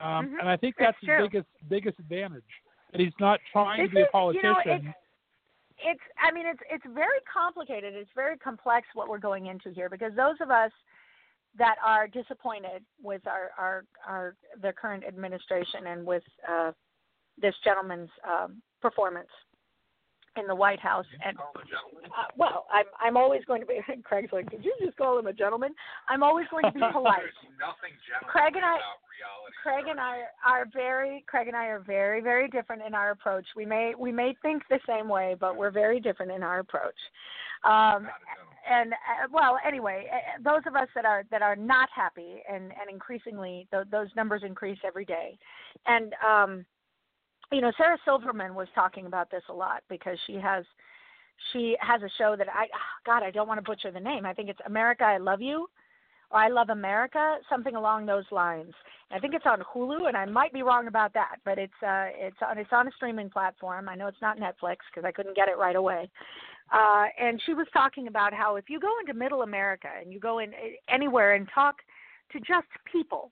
Um, 0.00 0.28
Mhm. 0.28 0.40
And 0.40 0.48
I 0.48 0.56
think 0.56 0.76
It's 0.76 0.84
that's 0.86 1.00
his 1.00 1.06
true. 1.08 1.22
biggest 1.24 1.48
biggest 1.68 1.98
advantage. 1.98 2.62
That 2.92 3.00
he's 3.00 3.12
not 3.20 3.40
trying 3.52 3.82
This 3.82 3.90
to 3.90 3.94
be 3.94 4.00
a 4.00 4.04
is- 4.04 4.34
you 4.34 4.42
know, 4.42 4.54
politician. 4.54 4.86
it's- 4.88 4.94
it's 5.80 6.00
i 6.18 6.32
mean 6.32 6.44
it's 6.44 6.58
it's 6.72 6.84
very 6.86 7.20
complicated 7.32 7.94
it's 7.94 8.10
very 8.12 8.36
complex 8.38 8.88
what 8.94 9.08
we're 9.08 9.16
going 9.16 9.46
into 9.46 9.70
here 9.70 9.88
because 9.88 10.12
those 10.16 10.34
of 10.40 10.50
us 10.50 10.72
that 11.56 11.76
are 11.84 12.08
disappointed 12.08 12.84
with 13.00 13.24
our 13.28 13.52
our 13.56 13.84
our 14.04 14.34
the 14.60 14.72
current 14.72 15.04
administration 15.04 15.86
and 15.86 16.04
with 16.04 16.24
uh 16.48 16.72
this 17.40 17.54
gentleman's 17.62 18.10
um 18.28 18.60
performance 18.82 19.28
in 20.38 20.46
the 20.46 20.54
White 20.54 20.80
House. 20.80 21.06
And 21.24 21.36
uh, 21.38 21.42
well, 22.36 22.66
I'm 22.72 22.86
I'm 23.00 23.16
always 23.16 23.44
going 23.44 23.60
to 23.60 23.66
be. 23.66 23.80
Craig's 24.04 24.32
like, 24.32 24.50
did 24.50 24.64
you 24.64 24.74
just 24.84 24.96
call 24.96 25.18
him 25.18 25.26
a 25.26 25.32
gentleman? 25.32 25.74
I'm 26.08 26.22
always 26.22 26.46
going 26.50 26.64
to 26.64 26.72
be 26.72 26.80
polite. 26.92 27.22
Craig 28.26 28.54
and 28.56 28.64
I, 28.64 28.78
Craig 29.62 29.84
and 29.88 30.00
I 30.00 30.22
are 30.46 30.66
very. 30.72 31.24
Craig 31.26 31.48
and 31.48 31.56
I 31.56 31.66
are 31.66 31.80
very 31.80 32.20
very 32.20 32.48
different 32.48 32.82
in 32.86 32.94
our 32.94 33.10
approach. 33.10 33.46
We 33.56 33.66
may 33.66 33.94
we 33.98 34.12
may 34.12 34.34
think 34.42 34.62
the 34.68 34.80
same 34.86 35.08
way, 35.08 35.36
but 35.38 35.56
we're 35.56 35.70
very 35.70 36.00
different 36.00 36.32
in 36.32 36.42
our 36.42 36.60
approach. 36.60 36.98
Um, 37.64 38.08
and 38.70 38.92
uh, 38.92 39.28
well, 39.32 39.58
anyway, 39.66 40.06
uh, 40.12 40.42
those 40.42 40.62
of 40.66 40.76
us 40.76 40.88
that 40.94 41.04
are 41.04 41.24
that 41.30 41.42
are 41.42 41.56
not 41.56 41.88
happy, 41.94 42.42
and 42.50 42.64
and 42.64 42.90
increasingly 42.90 43.66
th- 43.70 43.86
those 43.90 44.08
numbers 44.14 44.42
increase 44.44 44.78
every 44.86 45.04
day, 45.04 45.38
and 45.86 46.14
um, 46.26 46.64
you 47.52 47.60
know, 47.60 47.72
Sarah 47.76 47.98
Silverman 48.04 48.54
was 48.54 48.68
talking 48.74 49.06
about 49.06 49.30
this 49.30 49.42
a 49.48 49.52
lot 49.52 49.82
because 49.88 50.18
she 50.26 50.34
has 50.34 50.64
she 51.52 51.76
has 51.80 52.02
a 52.02 52.10
show 52.18 52.36
that 52.36 52.48
I 52.52 52.66
God 53.06 53.22
I 53.22 53.30
don't 53.30 53.48
want 53.48 53.58
to 53.58 53.68
butcher 53.68 53.90
the 53.90 54.00
name. 54.00 54.26
I 54.26 54.34
think 54.34 54.48
it's 54.48 54.60
America 54.66 55.04
I 55.04 55.18
Love 55.18 55.40
You 55.40 55.68
or 56.30 56.40
I 56.40 56.48
Love 56.48 56.70
America, 56.70 57.38
something 57.48 57.74
along 57.74 58.06
those 58.06 58.24
lines. 58.30 58.72
I 59.10 59.18
think 59.18 59.32
it's 59.32 59.46
on 59.46 59.62
Hulu, 59.74 60.08
and 60.08 60.16
I 60.16 60.26
might 60.26 60.52
be 60.52 60.62
wrong 60.62 60.86
about 60.86 61.14
that, 61.14 61.36
but 61.44 61.58
it's 61.58 61.72
uh, 61.82 62.08
it's 62.14 62.36
on 62.46 62.58
it's 62.58 62.72
on 62.72 62.88
a 62.88 62.92
streaming 62.92 63.30
platform. 63.30 63.88
I 63.88 63.94
know 63.94 64.06
it's 64.06 64.20
not 64.20 64.38
Netflix 64.38 64.76
because 64.92 65.06
I 65.06 65.12
couldn't 65.12 65.36
get 65.36 65.48
it 65.48 65.56
right 65.56 65.76
away. 65.76 66.10
Uh, 66.70 67.06
and 67.18 67.40
she 67.46 67.54
was 67.54 67.66
talking 67.72 68.08
about 68.08 68.34
how 68.34 68.56
if 68.56 68.68
you 68.68 68.78
go 68.78 68.90
into 69.00 69.14
Middle 69.14 69.40
America 69.40 69.88
and 69.98 70.12
you 70.12 70.20
go 70.20 70.40
in 70.40 70.52
anywhere 70.90 71.34
and 71.34 71.48
talk 71.54 71.76
to 72.32 72.38
just 72.40 72.66
people, 72.92 73.30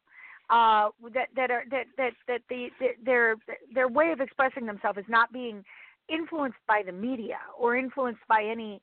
uh, 0.50 0.88
that 1.14 1.28
that 1.34 1.50
are 1.50 1.64
that 1.70 1.86
that 1.96 2.12
that 2.28 2.40
the, 2.48 2.68
the 2.78 2.88
their 3.04 3.36
their 3.74 3.88
way 3.88 4.12
of 4.12 4.20
expressing 4.20 4.66
themselves 4.66 4.98
is 4.98 5.04
not 5.08 5.32
being 5.32 5.64
influenced 6.08 6.58
by 6.68 6.82
the 6.84 6.92
media 6.92 7.38
or 7.58 7.76
influenced 7.76 8.20
by 8.28 8.44
any 8.44 8.80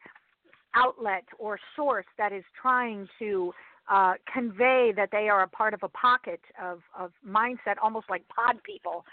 outlet 0.76 1.24
or 1.40 1.60
source 1.76 2.06
that 2.18 2.34
is 2.34 2.44
trying 2.60 3.08
to 3.20 3.54
uh, 3.90 4.14
convey 4.32 4.94
that 4.96 5.10
they 5.12 5.30
are 5.30 5.44
a 5.44 5.48
part 5.48 5.74
of 5.74 5.82
a 5.84 5.90
pocket 5.90 6.40
of, 6.62 6.80
of 6.98 7.12
mindset, 7.28 7.76
almost 7.82 8.10
like 8.10 8.24
pod 8.30 8.56
people, 8.64 9.06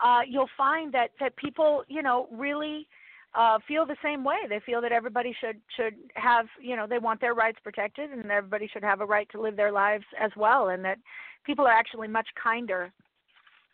uh, 0.00 0.20
you'll 0.28 0.50
find 0.56 0.92
that, 0.92 1.10
that 1.20 1.36
people, 1.36 1.84
you 1.88 2.02
know, 2.02 2.28
really 2.32 2.86
uh, 3.34 3.58
feel 3.66 3.86
the 3.86 3.96
same 4.02 4.24
way. 4.24 4.36
They 4.48 4.60
feel 4.64 4.80
that 4.82 4.92
everybody 4.92 5.34
should 5.40 5.60
should 5.76 5.94
have, 6.14 6.46
you 6.60 6.76
know, 6.76 6.86
they 6.86 6.98
want 6.98 7.20
their 7.20 7.34
rights 7.34 7.58
protected, 7.62 8.10
and 8.10 8.30
everybody 8.30 8.68
should 8.72 8.84
have 8.84 9.00
a 9.00 9.06
right 9.06 9.28
to 9.30 9.40
live 9.40 9.56
their 9.56 9.72
lives 9.72 10.04
as 10.20 10.30
well, 10.36 10.68
and 10.68 10.84
that 10.84 10.98
people 11.44 11.66
are 11.66 11.72
actually 11.72 12.08
much 12.08 12.28
kinder 12.42 12.92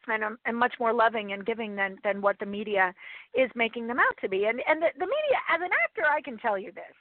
and, 0.07 0.25
um, 0.25 0.39
and 0.47 0.57
much 0.57 0.75
more 0.79 0.93
loving 0.93 1.33
and 1.33 1.45
giving 1.45 1.75
than 1.75 1.99
than 2.05 2.21
what 2.21 2.39
the 2.39 2.47
media 2.47 2.95
is 3.35 3.51
making 3.55 3.87
them 3.87 3.99
out 3.99 4.17
to 4.21 4.29
be. 4.29 4.45
And 4.45 4.61
and 4.69 4.81
the, 4.81 4.89
the 4.99 5.07
media, 5.07 5.39
as 5.53 5.61
an 5.61 5.71
actor, 5.85 6.03
I 6.09 6.21
can 6.21 6.39
tell 6.39 6.59
you 6.59 6.73
this. 6.73 6.95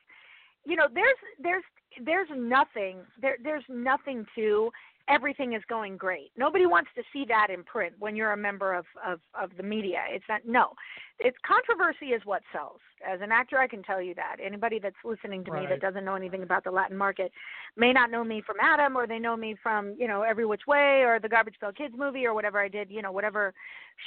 You 0.66 0.76
know, 0.76 0.88
there's 0.94 1.18
there's 1.40 1.64
there's 2.04 2.30
nothing 2.36 2.98
there 3.22 3.38
there's 3.44 3.64
nothing 3.70 4.26
to 4.36 4.72
everything 5.10 5.54
is 5.54 5.62
going 5.70 5.98
great. 5.98 6.32
Nobody 6.38 6.66
wants 6.66 6.90
to 6.96 7.04
see 7.14 7.26
that 7.30 7.48
in 7.50 7.64
print 7.64 7.94
when 8.00 8.16
you're 8.16 8.34
a 8.34 8.38
member 8.38 8.74
of, 8.74 8.86
of, 9.06 9.20
of 9.40 9.52
the 9.58 9.64
media. 9.64 10.00
It's 10.10 10.26
not 10.28 10.42
no. 10.46 10.74
It's 11.20 11.38
controversy 11.46 12.08
is 12.08 12.22
what 12.26 12.44
sells. 12.54 12.80
As 13.08 13.22
an 13.22 13.32
actor 13.32 13.58
I 13.58 13.68
can 13.68 13.82
tell 13.84 14.02
you 14.02 14.14
that. 14.16 14.38
Anybody 14.44 14.80
that's 14.80 14.96
listening 15.04 15.44
to 15.46 15.52
right. 15.52 15.64
me 15.64 15.68
that 15.70 15.82
doesn't 15.82 16.06
know 16.06 16.16
anything 16.16 16.44
about 16.44 16.64
the 16.64 16.72
Latin 16.72 16.98
market 16.98 17.32
may 17.76 17.94
not 17.94 18.12
know 18.12 18.24
me 18.24 18.42
from 18.46 18.58
Adam 18.62 18.96
or 18.96 19.08
they 19.08 19.20
know 19.20 19.36
me 19.36 19.56
from, 19.62 19.96
you 19.98 20.08
know, 20.08 20.22
Every 20.22 20.46
Which 20.46 20.68
Way 20.68 21.04
or 21.04 21.20
the 21.20 21.30
Garbage 21.30 21.56
Pail 21.60 21.72
Kids 21.72 21.96
movie 21.98 22.26
or 22.26 22.34
whatever 22.34 22.60
I 22.60 22.68
did, 22.68 22.92
you 22.92 23.02
know, 23.02 23.12
whatever 23.12 23.54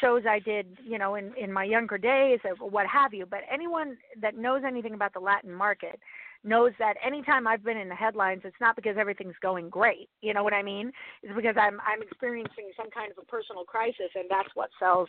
shows 0.01 0.23
I 0.29 0.39
did, 0.39 0.79
you 0.85 0.99
know, 0.99 1.17
in, 1.17 1.33
in 1.37 1.53
my 1.53 1.65
younger 1.65 1.99
days 1.99 2.41
or 2.45 2.69
what 2.69 2.87
have 2.87 3.13
you. 3.15 3.27
But 3.27 3.41
anyone 3.53 3.97
that 4.21 4.37
knows 4.37 4.63
anything 4.67 4.95
about 4.95 5.13
the 5.13 5.21
Latin 5.21 5.53
market 5.53 5.99
knows 6.43 6.73
that 6.79 6.95
anytime 7.05 7.47
I've 7.47 7.65
been 7.65 7.77
in 7.77 7.89
the 7.89 7.95
headlines, 7.95 8.43
it's 8.45 8.57
not 8.61 8.77
because 8.77 8.97
everything's 8.99 9.35
going 9.43 9.69
great. 9.69 10.09
You 10.23 10.35
know 10.35 10.43
what 10.43 10.55
I 10.55 10.63
mean? 10.63 10.91
It's 11.23 11.35
because 11.35 11.57
I'm 11.59 11.79
I'm 11.81 12.03
experiencing 12.03 12.71
some 12.77 12.91
kind 12.91 13.11
of 13.13 13.19
a 13.19 13.27
personal 13.27 13.65
crisis, 13.65 14.11
and 14.15 14.25
that's 14.29 14.49
what 14.55 14.71
sells. 14.79 15.09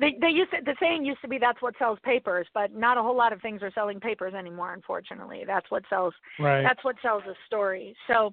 They, 0.00 0.16
they 0.20 0.28
used 0.28 0.52
to, 0.52 0.58
the 0.64 0.76
saying 0.78 1.04
used 1.04 1.20
to 1.22 1.28
be 1.28 1.38
that's 1.38 1.60
what 1.60 1.74
sells 1.76 1.98
papers, 2.04 2.46
but 2.54 2.72
not 2.72 2.98
a 2.98 3.02
whole 3.02 3.16
lot 3.16 3.32
of 3.32 3.42
things 3.42 3.62
are 3.62 3.72
selling 3.74 3.98
papers 3.98 4.32
anymore. 4.32 4.72
Unfortunately, 4.72 5.42
that's 5.44 5.68
what 5.70 5.82
sells. 5.90 6.14
Right. 6.38 6.62
That's 6.62 6.82
what 6.84 6.94
sells 7.02 7.24
a 7.28 7.34
story. 7.46 7.96
So, 8.06 8.32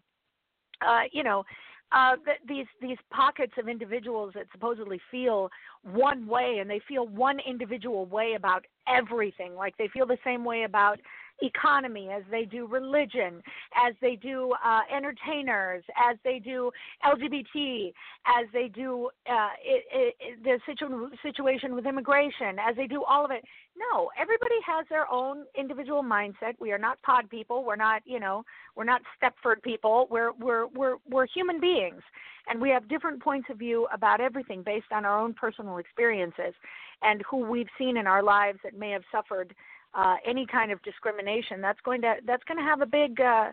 uh, 0.85 1.03
you 1.11 1.23
know, 1.23 1.43
uh, 1.91 2.15
th- 2.23 2.37
these 2.47 2.65
these 2.81 2.97
pockets 3.11 3.53
of 3.57 3.67
individuals 3.67 4.33
that 4.35 4.45
supposedly 4.51 4.99
feel 5.09 5.49
one 5.83 6.27
way 6.27 6.57
and 6.59 6.69
they 6.69 6.81
feel 6.87 7.07
one 7.07 7.39
individual 7.47 8.05
way 8.05 8.33
about 8.35 8.65
everything. 8.87 9.55
Like 9.55 9.75
they 9.77 9.87
feel 9.87 10.05
the 10.05 10.17
same 10.23 10.43
way 10.43 10.63
about 10.63 10.99
economy, 11.41 12.09
as 12.15 12.23
they 12.31 12.45
do 12.45 12.67
religion, 12.67 13.41
as 13.75 13.93
they 14.01 14.15
do 14.15 14.53
uh, 14.63 14.81
entertainers, 14.95 15.83
as 15.97 16.17
they 16.23 16.39
do 16.39 16.71
LGBT, 17.05 17.93
as 18.25 18.47
they 18.53 18.67
do 18.67 19.09
uh, 19.29 19.49
it, 19.63 20.15
it, 20.19 20.43
the 20.43 20.59
situ- 20.65 21.09
situation 21.21 21.75
with 21.75 21.85
immigration, 21.85 22.57
as 22.59 22.75
they 22.75 22.87
do 22.87 23.03
all 23.03 23.25
of 23.25 23.31
it. 23.31 23.43
No, 23.77 24.09
everybody 24.19 24.55
has 24.65 24.85
their 24.89 25.11
own 25.11 25.43
individual 25.57 26.01
mindset. 26.01 26.53
We 26.59 26.71
are 26.71 26.77
not 26.77 27.01
pod 27.01 27.29
people. 27.29 27.63
We're 27.65 27.75
not, 27.75 28.01
you 28.05 28.19
know, 28.19 28.43
we're 28.75 28.85
not 28.85 29.01
Stepford 29.21 29.61
people. 29.63 30.07
We're 30.09 30.31
we're 30.33 30.67
we're 30.67 30.95
we're 31.09 31.27
human 31.27 31.59
beings, 31.59 32.01
and 32.47 32.61
we 32.61 32.69
have 32.69 32.87
different 32.87 33.21
points 33.21 33.49
of 33.49 33.57
view 33.57 33.87
about 33.93 34.21
everything 34.21 34.63
based 34.63 34.91
on 34.91 35.03
our 35.03 35.19
own 35.19 35.33
personal 35.33 35.77
experiences 35.77 36.53
and 37.01 37.21
who 37.29 37.37
we've 37.37 37.67
seen 37.77 37.97
in 37.97 38.07
our 38.07 38.23
lives 38.23 38.59
that 38.63 38.77
may 38.77 38.91
have 38.91 39.03
suffered 39.11 39.53
uh, 39.95 40.15
any 40.25 40.45
kind 40.45 40.71
of 40.71 40.81
discrimination, 40.83 41.61
that's 41.61 41.79
going 41.81 42.01
to 42.01 42.15
that's 42.25 42.43
going 42.43 42.57
to 42.57 42.63
have 42.63 42.81
a 42.81 42.85
big 42.85 43.19
uh, 43.19 43.49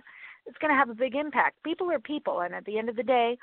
it's 0.46 0.58
going 0.58 0.72
to 0.72 0.76
have 0.76 0.90
a 0.90 0.94
big 0.94 1.14
impact. 1.14 1.62
People 1.62 1.90
are 1.90 2.00
people, 2.00 2.40
and 2.40 2.54
at 2.54 2.64
the 2.64 2.78
end 2.78 2.88
of 2.88 2.96
the 2.96 3.02
day, 3.02 3.38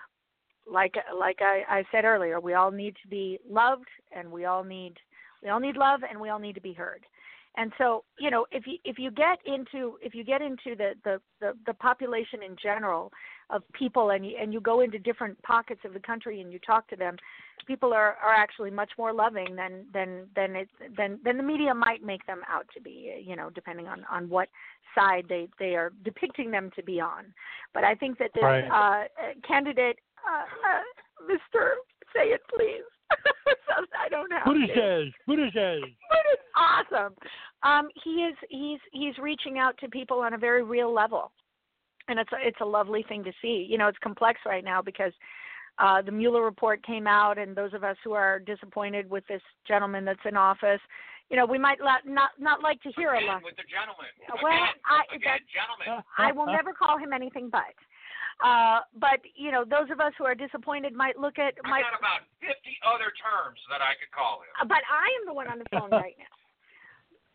like 0.71 0.95
like 1.17 1.39
I, 1.41 1.63
I 1.69 1.83
said 1.91 2.05
earlier, 2.05 2.39
we 2.39 2.53
all 2.53 2.71
need 2.71 2.95
to 3.01 3.07
be 3.07 3.39
loved, 3.49 3.87
and 4.11 4.31
we 4.31 4.45
all 4.45 4.63
need 4.63 4.93
we 5.41 5.49
all 5.49 5.59
need 5.59 5.77
love, 5.77 6.01
and 6.09 6.19
we 6.19 6.29
all 6.29 6.39
need 6.39 6.55
to 6.55 6.61
be 6.61 6.73
heard. 6.73 7.05
And 7.57 7.73
so, 7.77 8.03
you 8.19 8.29
know, 8.29 8.45
if 8.51 8.65
you 8.67 8.77
if 8.85 8.97
you 8.99 9.11
get 9.11 9.39
into 9.45 9.97
if 10.01 10.13
you 10.13 10.23
get 10.23 10.41
into 10.41 10.75
the 10.77 10.91
the 11.03 11.19
the, 11.41 11.53
the 11.65 11.73
population 11.73 12.43
in 12.43 12.55
general 12.61 13.11
of 13.49 13.63
people, 13.73 14.11
and 14.11 14.25
you, 14.25 14.37
and 14.39 14.53
you 14.53 14.61
go 14.61 14.81
into 14.81 14.99
different 14.99 15.41
pockets 15.41 15.81
of 15.83 15.93
the 15.93 15.99
country 15.99 16.41
and 16.41 16.53
you 16.53 16.59
talk 16.59 16.87
to 16.89 16.95
them, 16.95 17.17
people 17.65 17.91
are 17.91 18.17
are 18.23 18.33
actually 18.33 18.69
much 18.69 18.91
more 18.97 19.11
loving 19.11 19.55
than 19.55 19.85
than 19.93 20.27
than 20.35 20.55
it 20.55 20.69
than 20.95 21.19
than 21.25 21.37
the 21.37 21.43
media 21.43 21.73
might 21.73 22.03
make 22.03 22.25
them 22.27 22.41
out 22.47 22.67
to 22.75 22.81
be. 22.81 23.23
You 23.25 23.35
know, 23.35 23.49
depending 23.49 23.87
on 23.87 24.05
on 24.11 24.29
what 24.29 24.49
side 24.95 25.25
they 25.27 25.47
they 25.57 25.75
are 25.75 25.91
depicting 26.05 26.51
them 26.51 26.69
to 26.75 26.83
be 26.83 27.01
on. 27.01 27.25
But 27.73 27.83
I 27.83 27.95
think 27.95 28.19
that 28.19 28.31
this 28.33 28.43
right. 28.43 28.67
uh, 28.67 29.07
candidate, 29.47 29.97
uh, 30.27 30.43
uh, 30.43 31.31
Mr. 31.31 31.71
Say 32.15 32.29
it, 32.29 32.41
please. 32.55 32.83
I 34.05 34.09
don't 34.09 34.29
know. 34.29 34.39
Buttigieg, 34.45 35.11
Buttigieg. 35.27 35.81
Awesome. 36.55 37.13
Um, 37.63 37.89
he 38.03 38.23
is 38.23 38.35
he's 38.49 38.79
he's 38.91 39.17
reaching 39.17 39.57
out 39.57 39.77
to 39.79 39.87
people 39.87 40.19
on 40.19 40.33
a 40.33 40.37
very 40.37 40.63
real 40.63 40.93
level, 40.93 41.31
and 42.07 42.19
it's 42.19 42.31
a, 42.31 42.37
it's 42.41 42.59
a 42.61 42.65
lovely 42.65 43.03
thing 43.07 43.23
to 43.23 43.31
see. 43.41 43.65
You 43.69 43.77
know, 43.77 43.87
it's 43.87 43.97
complex 43.99 44.39
right 44.45 44.63
now 44.63 44.81
because 44.81 45.13
uh, 45.77 46.01
the 46.01 46.11
Mueller 46.11 46.43
report 46.43 46.85
came 46.85 47.07
out, 47.07 47.37
and 47.37 47.55
those 47.55 47.73
of 47.73 47.83
us 47.83 47.97
who 48.03 48.13
are 48.13 48.39
disappointed 48.39 49.09
with 49.09 49.25
this 49.27 49.41
gentleman 49.67 50.05
that's 50.05 50.19
in 50.25 50.35
office, 50.35 50.81
you 51.29 51.37
know, 51.37 51.45
we 51.45 51.57
might 51.57 51.79
la- 51.79 52.03
not 52.05 52.31
not 52.39 52.61
like 52.61 52.81
to 52.81 52.91
hear 52.95 53.13
a 53.13 53.25
lot. 53.25 53.43
With 53.43 53.55
the 53.55 53.63
gentleman. 53.63 54.07
Well, 54.41 54.51
Again, 54.51 54.75
I 54.85 55.15
again, 55.15 55.39
that, 55.39 55.87
gentleman. 55.87 56.03
I 56.17 56.31
will 56.31 56.47
never 56.47 56.73
call 56.73 56.97
him 56.97 57.13
anything 57.13 57.49
but. 57.51 57.75
Uh, 58.39 58.79
but 58.95 59.19
you 59.35 59.51
know, 59.51 59.65
those 59.65 59.91
of 59.91 59.99
us 59.99 60.13
who 60.17 60.23
are 60.23 60.35
disappointed 60.35 60.93
might 60.93 61.19
look 61.19 61.37
at 61.39 61.55
I 61.65 61.69
might. 61.69 61.83
got 61.83 61.99
about 61.99 62.23
50 62.39 62.55
other 62.87 63.11
terms 63.19 63.59
that 63.69 63.81
I 63.83 63.99
could 63.99 64.11
call 64.15 64.41
him. 64.41 64.67
But 64.67 64.83
I 64.87 65.11
am 65.19 65.27
the 65.27 65.33
one 65.33 65.47
on 65.47 65.59
the 65.59 65.65
phone 65.71 65.91
right 65.91 66.15
now. 66.17 66.25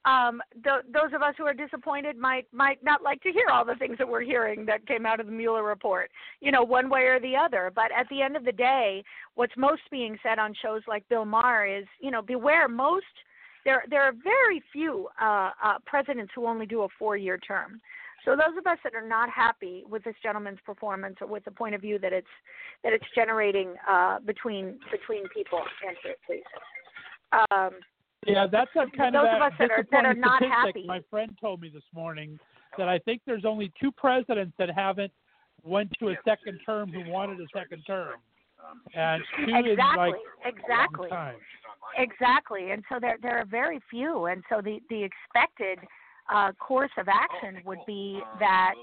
Um, 0.06 0.42
th- 0.52 0.84
those 0.92 1.14
of 1.14 1.22
us 1.22 1.34
who 1.38 1.44
are 1.44 1.54
disappointed 1.54 2.18
might 2.18 2.46
might 2.52 2.82
not 2.84 3.02
like 3.02 3.22
to 3.22 3.32
hear 3.32 3.46
all 3.50 3.64
the 3.64 3.76
things 3.76 3.96
that 3.96 4.06
we're 4.06 4.20
hearing 4.20 4.66
that 4.66 4.86
came 4.86 5.06
out 5.06 5.18
of 5.18 5.24
the 5.24 5.32
Mueller 5.32 5.64
report, 5.64 6.10
you 6.40 6.52
know, 6.52 6.62
one 6.62 6.90
way 6.90 7.04
or 7.04 7.18
the 7.18 7.34
other. 7.34 7.72
But 7.74 7.90
at 7.96 8.06
the 8.10 8.20
end 8.20 8.36
of 8.36 8.44
the 8.44 8.52
day, 8.52 9.02
what's 9.34 9.54
most 9.56 9.80
being 9.90 10.18
said 10.22 10.38
on 10.38 10.52
shows 10.60 10.82
like 10.86 11.08
Bill 11.08 11.24
Maher 11.24 11.64
is, 11.64 11.86
you 12.00 12.10
know, 12.10 12.20
beware. 12.20 12.68
Most 12.68 13.06
there 13.64 13.84
there 13.88 14.02
are 14.02 14.12
very 14.22 14.62
few 14.72 15.08
uh, 15.20 15.52
uh, 15.62 15.78
presidents 15.86 16.32
who 16.34 16.46
only 16.46 16.66
do 16.66 16.82
a 16.82 16.88
four-year 16.98 17.38
term. 17.38 17.80
So 18.24 18.30
those 18.32 18.56
of 18.58 18.66
us 18.66 18.78
that 18.84 18.94
are 18.94 19.06
not 19.06 19.28
happy 19.28 19.84
with 19.88 20.02
this 20.04 20.14
gentleman's 20.22 20.58
performance 20.64 21.16
or 21.20 21.26
with 21.26 21.44
the 21.44 21.50
point 21.50 21.74
of 21.74 21.80
view 21.80 21.98
that 21.98 22.12
it's 22.12 22.26
that 22.82 22.92
it's 22.92 23.04
generating 23.14 23.74
uh, 23.88 24.20
between 24.20 24.78
between 24.90 25.28
people, 25.28 25.60
answer 25.86 26.10
it 26.10 26.18
please. 26.26 26.42
Um, 27.50 27.70
Yeah, 28.26 28.46
that's 28.50 28.70
a 28.76 28.86
kind 28.96 29.14
Those 29.14 29.26
of 29.28 29.36
of 29.36 29.42
us 29.42 29.52
that 29.58 29.70
are- 29.70 29.86
that 29.90 30.06
are 30.06 30.14
not 30.14 30.42
happy. 30.42 30.84
My 30.86 31.00
friend 31.10 31.36
told 31.40 31.60
me 31.60 31.68
this 31.68 31.84
morning 31.92 32.38
that 32.78 32.88
I 32.88 32.98
think 33.00 33.20
there's 33.26 33.44
only 33.44 33.70
two 33.80 33.92
presidents 33.92 34.56
that 34.56 34.70
haven't 34.70 35.12
went 35.62 35.92
to 35.98 36.08
a 36.08 36.16
second 36.24 36.58
term 36.64 36.90
who 36.90 37.08
wanted 37.10 37.40
a 37.40 37.48
second 37.52 37.82
term, 37.86 38.14
and 38.94 39.22
two 39.36 39.42
in 39.44 39.66
exactly, 39.66 39.96
like 39.96 40.14
exactly. 40.44 41.10
exactly, 41.98 42.70
and 42.70 42.82
so 42.88 42.98
there 42.98 43.18
there 43.20 43.38
are 43.38 43.44
very 43.44 43.80
few, 43.90 44.26
and 44.26 44.42
so 44.48 44.62
the 44.62 44.80
the 44.88 45.02
expected 45.02 45.78
uh, 46.32 46.52
course 46.52 46.90
of 46.98 47.06
action 47.08 47.62
would 47.64 47.80
be 47.86 48.20
that 48.38 48.74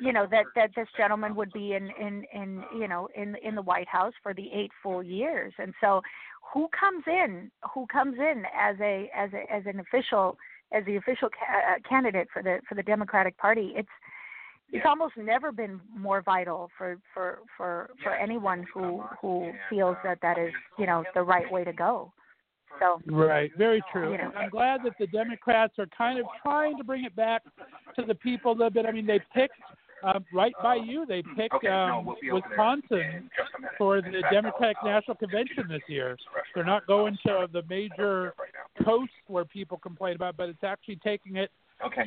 you 0.00 0.12
know 0.12 0.26
that 0.30 0.44
that 0.54 0.70
this 0.76 0.88
gentleman 0.96 1.34
would 1.34 1.52
be 1.52 1.74
in 1.74 1.90
in 2.00 2.24
in 2.32 2.62
you 2.78 2.88
know 2.88 3.08
in 3.16 3.36
in 3.42 3.54
the 3.54 3.62
White 3.62 3.88
House 3.88 4.14
for 4.22 4.34
the 4.34 4.48
eight 4.52 4.70
full 4.82 5.02
years, 5.02 5.52
and 5.58 5.74
so 5.80 6.00
who 6.52 6.68
comes 6.78 7.04
in 7.06 7.50
who 7.74 7.86
comes 7.86 8.16
in 8.18 8.44
as 8.58 8.76
a 8.80 9.10
as 9.14 9.30
a 9.32 9.52
as 9.52 9.64
an 9.66 9.80
official 9.80 10.36
as 10.72 10.84
the 10.84 10.96
official 10.96 11.28
ca- 11.28 11.74
uh, 11.74 11.88
candidate 11.88 12.28
for 12.32 12.42
the 12.42 12.58
for 12.68 12.74
the 12.74 12.82
Democratic 12.82 13.36
Party 13.38 13.72
it's 13.76 13.88
it's 14.70 14.84
almost 14.86 15.16
never 15.16 15.50
been 15.50 15.80
more 15.96 16.20
vital 16.22 16.70
for 16.76 16.98
for 17.14 17.38
for 17.56 17.90
for 18.02 18.14
anyone 18.14 18.66
who 18.72 19.02
who 19.20 19.50
feels 19.70 19.96
that 20.04 20.18
that 20.20 20.38
is 20.38 20.52
you 20.78 20.86
know 20.86 21.04
the 21.14 21.22
right 21.22 21.50
way 21.50 21.64
to 21.64 21.72
go 21.72 22.12
so 22.80 23.00
Right, 23.06 23.50
very 23.56 23.82
true. 23.92 24.12
You 24.12 24.18
know. 24.18 24.32
I'm 24.36 24.50
glad 24.50 24.80
that 24.84 24.92
the 24.98 25.06
Democrats 25.08 25.74
are 25.78 25.88
kind 25.96 26.18
of 26.18 26.26
trying 26.42 26.76
to 26.78 26.84
bring 26.84 27.04
it 27.04 27.14
back 27.16 27.42
to 27.96 28.02
the 28.06 28.14
people 28.14 28.52
a 28.52 28.54
little 28.54 28.70
bit. 28.70 28.86
I 28.86 28.92
mean, 28.92 29.06
they 29.06 29.20
picked 29.34 29.54
um, 30.02 30.24
right 30.32 30.52
by 30.62 30.76
you. 30.76 31.06
They 31.06 31.22
picked 31.36 31.64
um, 31.66 32.06
Wisconsin 32.06 33.30
for 33.76 34.00
the 34.00 34.22
Democratic 34.32 34.76
National 34.84 35.16
Convention 35.16 35.66
this 35.68 35.82
year. 35.88 36.16
They're 36.54 36.64
not 36.64 36.86
going 36.86 37.18
to 37.26 37.46
the 37.52 37.62
major 37.68 38.34
coast 38.84 39.10
where 39.26 39.44
people 39.44 39.78
complain 39.78 40.16
about, 40.16 40.36
but 40.36 40.48
it's 40.48 40.64
actually 40.64 40.96
taking 40.96 41.36
it 41.36 41.50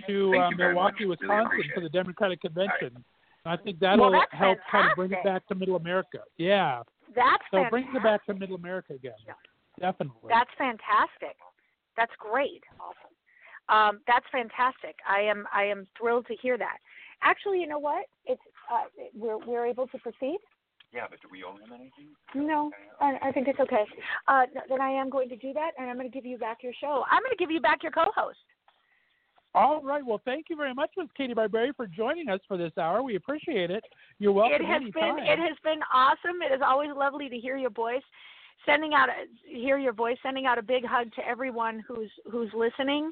to 0.07 0.35
uh, 0.35 0.51
Milwaukee, 0.51 1.05
Wisconsin 1.05 1.63
for 1.73 1.81
the 1.81 1.89
Democratic 1.89 2.41
Convention. 2.41 3.03
I 3.45 3.57
think 3.57 3.79
that'll 3.79 4.11
that's 4.11 4.31
help 4.31 4.59
kind 4.71 4.89
of 4.89 4.95
bring 4.95 5.11
it 5.11 5.23
back 5.23 5.47
to 5.47 5.55
Middle 5.55 5.75
America. 5.75 6.19
Yeah, 6.37 6.83
that's 7.15 7.43
so 7.51 7.57
it 7.57 7.63
fantastic. 7.63 7.71
brings 7.71 7.87
it 7.95 8.03
back 8.03 8.25
to 8.27 8.33
Middle 8.35 8.55
America 8.55 8.93
again. 8.93 9.13
Definitely. 9.79 10.29
That's 10.29 10.49
fantastic. 10.57 11.37
That's 11.97 12.11
great. 12.19 12.63
Um, 13.69 14.01
that's 14.07 14.25
fantastic. 14.31 14.95
I 15.07 15.21
am 15.21 15.45
I 15.53 15.63
am 15.63 15.87
thrilled 15.99 16.27
to 16.27 16.35
hear 16.41 16.57
that. 16.57 16.77
Actually, 17.23 17.61
you 17.61 17.67
know 17.67 17.79
what? 17.79 18.05
It's 18.25 18.41
uh, 18.71 18.85
we're 19.15 19.37
we're 19.37 19.65
able 19.65 19.87
to 19.87 19.97
proceed. 19.99 20.39
Yeah, 20.93 21.05
but 21.09 21.21
do 21.21 21.29
we 21.31 21.43
owe 21.43 21.53
him 21.53 21.71
anything? 21.73 22.11
No, 22.35 22.69
I, 22.99 23.17
I 23.21 23.31
think 23.31 23.47
it's 23.47 23.59
okay. 23.61 23.85
Uh, 24.27 24.43
then 24.67 24.81
I 24.81 24.89
am 24.89 25.09
going 25.09 25.29
to 25.29 25.37
do 25.37 25.53
that, 25.53 25.71
and 25.77 25.89
I'm 25.89 25.95
going 25.95 26.09
to 26.09 26.13
give 26.13 26.25
you 26.25 26.37
back 26.37 26.57
your 26.63 26.73
show. 26.81 27.05
I'm 27.09 27.21
going 27.21 27.31
to 27.31 27.37
give 27.37 27.49
you 27.49 27.61
back 27.61 27.81
your 27.81 27.93
co-host. 27.93 28.39
All 29.53 29.81
right. 29.81 30.05
Well, 30.05 30.21
thank 30.25 30.47
you 30.49 30.55
very 30.55 30.73
much, 30.73 30.91
Ms. 30.97 31.07
Katie 31.15 31.33
Barberi, 31.33 31.75
for 31.75 31.87
joining 31.87 32.29
us 32.29 32.39
for 32.47 32.57
this 32.57 32.71
hour. 32.77 33.03
We 33.03 33.15
appreciate 33.15 33.71
it. 33.71 33.83
You're 34.19 34.31
welcome 34.31 34.61
it 34.61 34.65
has 34.65 34.81
anytime. 34.81 35.15
been 35.15 35.25
it 35.25 35.39
has 35.39 35.57
been 35.63 35.79
awesome. 35.93 36.41
It 36.41 36.53
is 36.53 36.61
always 36.65 36.89
lovely 36.95 37.29
to 37.29 37.37
hear 37.37 37.57
your 37.57 37.69
voice. 37.69 38.03
Sending 38.65 38.93
out 38.93 39.09
a, 39.09 39.25
hear 39.47 39.77
your 39.77 39.93
voice. 39.93 40.17
Sending 40.23 40.45
out 40.45 40.57
a 40.57 40.61
big 40.61 40.85
hug 40.85 41.11
to 41.15 41.27
everyone 41.27 41.83
who's 41.87 42.11
who's 42.31 42.51
listening. 42.53 43.11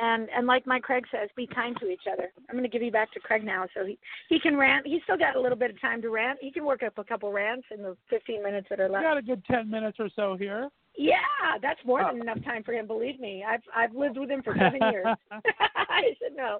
And 0.00 0.28
and 0.30 0.46
like 0.46 0.66
Mike 0.68 0.82
Craig 0.82 1.04
says, 1.10 1.28
be 1.36 1.46
kind 1.48 1.76
to 1.80 1.88
each 1.90 2.02
other. 2.10 2.30
I'm 2.48 2.54
going 2.56 2.62
to 2.62 2.68
give 2.70 2.82
you 2.82 2.92
back 2.92 3.10
to 3.12 3.20
Craig 3.20 3.42
now, 3.44 3.66
so 3.74 3.84
he 3.84 3.98
he 4.28 4.38
can 4.38 4.56
rant. 4.56 4.86
He's 4.86 5.02
still 5.02 5.16
got 5.18 5.34
a 5.36 5.40
little 5.40 5.58
bit 5.58 5.70
of 5.70 5.80
time 5.80 6.00
to 6.02 6.10
rant. 6.10 6.38
He 6.40 6.52
can 6.52 6.64
work 6.64 6.82
up 6.84 6.96
a 6.98 7.04
couple 7.04 7.32
rants 7.32 7.66
in 7.74 7.82
the 7.82 7.96
15 8.08 8.42
minutes 8.42 8.68
that 8.70 8.78
are 8.78 8.86
we 8.86 8.92
left. 8.94 9.04
got 9.04 9.16
a 9.16 9.22
good 9.22 9.44
10 9.46 9.68
minutes 9.68 9.96
or 9.98 10.08
so 10.14 10.36
here. 10.36 10.68
Yeah, 10.96 11.16
that's 11.60 11.80
more 11.84 12.02
Uh, 12.02 12.12
than 12.12 12.20
enough 12.22 12.42
time 12.44 12.62
for 12.62 12.72
him. 12.72 12.86
Believe 12.86 13.18
me, 13.18 13.44
I've 13.46 13.62
I've 13.74 13.94
lived 13.94 14.16
with 14.16 14.30
him 14.30 14.42
for 14.42 14.54
seven 14.58 14.80
years. 14.92 15.06
I 15.32 16.14
said 16.20 16.32
no. 16.36 16.58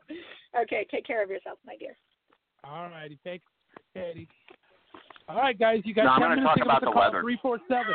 Okay, 0.63 0.87
take 0.91 1.07
care 1.07 1.23
of 1.23 1.31
yourself, 1.31 1.59
my 1.65 1.77
dear. 1.77 1.97
All 2.65 2.89
righty. 2.91 3.19
Thanks, 3.23 3.45
Katie. 3.95 4.29
All 5.31 5.37
right, 5.37 5.59
guys. 5.59 5.81
You 5.85 5.95
got 5.95 6.05
No, 6.05 6.11
I'm 6.11 6.21
gonna 6.21 6.43
talk 6.43 6.57
to 6.57 6.61
give 6.65 6.69
us 6.69 6.79
about 6.79 6.83
a 6.83 6.93
the 6.93 6.99
weather. 6.99 7.21
347. 7.23 7.87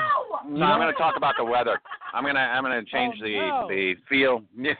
No, 0.59 0.65
I'm 0.65 0.79
going 0.79 0.93
to 0.93 0.97
talk 0.97 1.15
about 1.17 1.35
the 1.37 1.43
weather. 1.43 1.79
I'm 2.13 2.23
going 2.23 2.35
to 2.35 2.41
I'm 2.41 2.63
going 2.63 2.83
to 2.83 2.89
change 2.91 3.15
Oh, 3.19 3.23
the 3.23 3.33
no. 3.37 3.67
the 3.69 3.95
feel. 4.07 4.43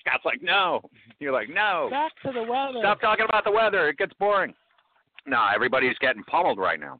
Scott's 0.00 0.24
like, 0.24 0.42
no. 0.42 0.80
You're 1.18 1.32
like, 1.32 1.48
no. 1.48 1.88
Back 1.90 2.12
to 2.24 2.32
the 2.32 2.42
weather. 2.42 2.78
Stop 2.80 3.00
talking 3.00 3.24
about 3.28 3.44
the 3.44 3.50
weather. 3.50 3.88
It 3.88 3.98
gets 3.98 4.12
boring. 4.14 4.54
No, 5.26 5.46
everybody's 5.54 5.96
getting 5.98 6.22
pummeled 6.24 6.58
right 6.58 6.78
now. 6.78 6.98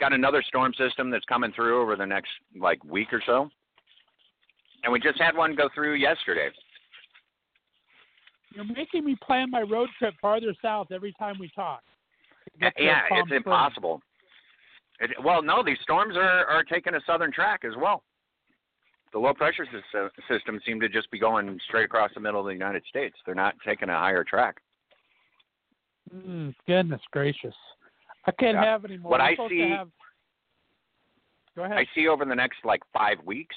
Got 0.00 0.12
another 0.12 0.42
storm 0.46 0.72
system 0.76 1.10
that's 1.10 1.24
coming 1.26 1.52
through 1.52 1.80
over 1.80 1.96
the 1.96 2.04
next 2.06 2.30
like 2.58 2.82
week 2.84 3.12
or 3.12 3.22
so. 3.24 3.48
And 4.82 4.92
we 4.92 5.00
just 5.00 5.18
had 5.20 5.36
one 5.36 5.54
go 5.54 5.68
through 5.74 5.94
yesterday. 5.94 6.48
You're 8.54 8.64
making 8.64 9.04
me 9.04 9.16
plan 9.22 9.50
my 9.50 9.62
road 9.62 9.88
trip 9.98 10.14
farther 10.20 10.54
south 10.62 10.88
every 10.92 11.12
time 11.18 11.36
we 11.40 11.48
talk. 11.54 11.80
Yeah, 12.60 13.00
it's 13.10 13.32
impossible. 13.32 14.00
It, 15.00 15.10
well, 15.24 15.42
no, 15.42 15.62
these 15.64 15.78
storms 15.82 16.16
are 16.16 16.46
are 16.46 16.62
taking 16.64 16.94
a 16.94 17.00
southern 17.06 17.32
track 17.32 17.64
as 17.64 17.72
well. 17.76 18.02
The 19.12 19.18
low 19.18 19.34
pressure 19.34 19.66
sys- 19.66 20.10
system 20.28 20.60
seem 20.66 20.80
to 20.80 20.88
just 20.88 21.10
be 21.10 21.18
going 21.18 21.58
straight 21.68 21.84
across 21.84 22.10
the 22.14 22.20
middle 22.20 22.40
of 22.40 22.46
the 22.46 22.52
United 22.52 22.84
States. 22.88 23.16
They're 23.24 23.34
not 23.34 23.54
taking 23.64 23.88
a 23.88 23.92
higher 23.98 24.24
track. 24.24 24.56
Mm, 26.14 26.54
goodness 26.66 27.00
gracious. 27.12 27.54
I 28.26 28.32
can't 28.32 28.54
Yeah. 28.56 28.64
have 28.64 28.84
any 28.84 28.96
more. 28.96 29.10
What 29.12 29.20
We're 29.20 29.44
I 29.44 29.48
see- 29.48 29.70
have... 29.70 29.90
Go 31.56 31.62
ahead. 31.64 31.76
I 31.78 31.86
see 31.94 32.08
over 32.08 32.24
the 32.24 32.34
next 32.34 32.64
like 32.64 32.80
five 32.92 33.18
weeks. 33.24 33.54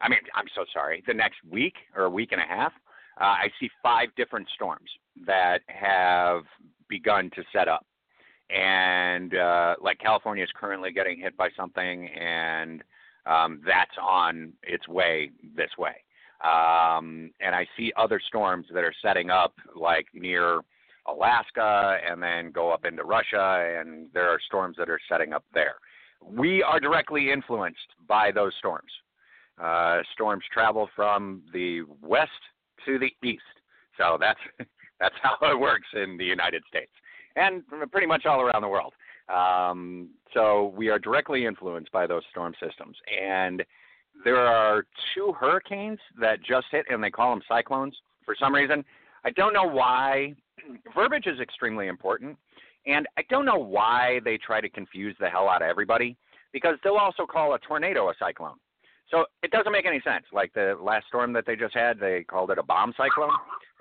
I 0.00 0.08
mean, 0.08 0.18
I'm 0.34 0.46
so 0.54 0.64
sorry. 0.72 1.02
The 1.06 1.14
next 1.14 1.36
week 1.48 1.74
or 1.94 2.04
a 2.04 2.10
week 2.10 2.32
and 2.32 2.40
a 2.40 2.44
half, 2.44 2.72
uh, 3.20 3.24
I 3.24 3.48
see 3.60 3.68
five 3.82 4.08
different 4.16 4.48
storms 4.54 4.90
that 5.26 5.58
have 5.68 6.42
begun 6.88 7.30
to 7.36 7.42
set 7.52 7.68
up, 7.68 7.84
and 8.50 9.34
uh, 9.34 9.74
like 9.80 9.98
California 9.98 10.44
is 10.44 10.50
currently 10.54 10.92
getting 10.92 11.18
hit 11.18 11.36
by 11.36 11.48
something, 11.56 12.08
and 12.08 12.82
um, 13.26 13.60
that's 13.66 13.96
on 14.00 14.52
its 14.62 14.86
way 14.88 15.30
this 15.56 15.70
way. 15.78 15.94
Um, 16.42 17.30
and 17.40 17.54
I 17.54 17.66
see 17.76 17.92
other 17.96 18.20
storms 18.26 18.66
that 18.74 18.84
are 18.84 18.92
setting 19.00 19.30
up 19.30 19.54
like 19.74 20.06
near 20.12 20.60
Alaska 21.06 21.98
and 22.06 22.22
then 22.22 22.50
go 22.50 22.70
up 22.70 22.84
into 22.84 23.04
Russia, 23.04 23.76
and 23.80 24.08
there 24.12 24.28
are 24.28 24.38
storms 24.46 24.76
that 24.78 24.90
are 24.90 25.00
setting 25.08 25.32
up 25.32 25.44
there 25.54 25.76
we 26.24 26.62
are 26.62 26.80
directly 26.80 27.30
influenced 27.30 27.78
by 28.08 28.30
those 28.32 28.52
storms. 28.58 28.90
Uh, 29.62 30.00
storms 30.12 30.42
travel 30.52 30.88
from 30.96 31.42
the 31.52 31.82
west 32.02 32.30
to 32.84 32.98
the 32.98 33.12
east, 33.26 33.42
so 33.96 34.16
that's 34.18 34.40
that's 35.00 35.14
how 35.22 35.36
it 35.42 35.58
works 35.58 35.86
in 35.94 36.16
the 36.16 36.24
United 36.24 36.62
States 36.68 36.90
and 37.36 37.62
pretty 37.90 38.06
much 38.06 38.26
all 38.26 38.40
around 38.40 38.62
the 38.62 38.68
world. 38.68 38.92
Um, 39.28 40.10
so 40.32 40.72
we 40.76 40.88
are 40.88 40.98
directly 40.98 41.46
influenced 41.46 41.90
by 41.92 42.06
those 42.06 42.22
storm 42.30 42.54
systems, 42.62 42.96
and 43.20 43.64
there 44.24 44.38
are 44.38 44.84
two 45.14 45.32
hurricanes 45.32 45.98
that 46.20 46.42
just 46.42 46.66
hit, 46.70 46.86
and 46.90 47.02
they 47.02 47.10
call 47.10 47.30
them 47.30 47.42
cyclones 47.48 47.96
for 48.24 48.36
some 48.38 48.54
reason. 48.54 48.84
I 49.24 49.30
don't 49.30 49.52
know 49.52 49.68
why. 49.68 50.34
Verbiage 50.94 51.26
is 51.26 51.40
extremely 51.40 51.88
important. 51.88 52.36
And 52.86 53.06
I 53.16 53.22
don't 53.30 53.46
know 53.46 53.58
why 53.58 54.20
they 54.24 54.36
try 54.36 54.60
to 54.60 54.68
confuse 54.68 55.16
the 55.18 55.28
hell 55.28 55.48
out 55.48 55.62
of 55.62 55.68
everybody 55.68 56.16
because 56.52 56.76
they'll 56.84 56.96
also 56.96 57.26
call 57.26 57.54
a 57.54 57.58
tornado 57.60 58.10
a 58.10 58.14
cyclone. 58.18 58.56
So 59.10 59.26
it 59.42 59.50
doesn't 59.50 59.72
make 59.72 59.86
any 59.86 60.00
sense. 60.00 60.24
Like 60.32 60.52
the 60.54 60.76
last 60.80 61.06
storm 61.08 61.32
that 61.34 61.44
they 61.46 61.56
just 61.56 61.74
had, 61.74 61.98
they 61.98 62.24
called 62.24 62.50
it 62.50 62.58
a 62.58 62.62
bomb 62.62 62.92
cyclone, 62.96 63.32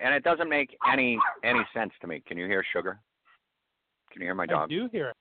and 0.01 0.13
it 0.13 0.23
doesn't 0.23 0.49
make 0.49 0.75
any 0.91 1.17
any 1.43 1.61
sense 1.73 1.91
to 2.01 2.07
me. 2.07 2.21
Can 2.27 2.37
you 2.37 2.45
hear 2.45 2.63
Sugar? 2.73 2.99
Can 4.13 4.21
you 4.21 4.27
hear 4.27 4.35
my 4.35 4.45
dog? 4.45 4.71
I 4.71 4.73
do 4.73 4.87
hear 4.91 5.09
it. 5.09 5.15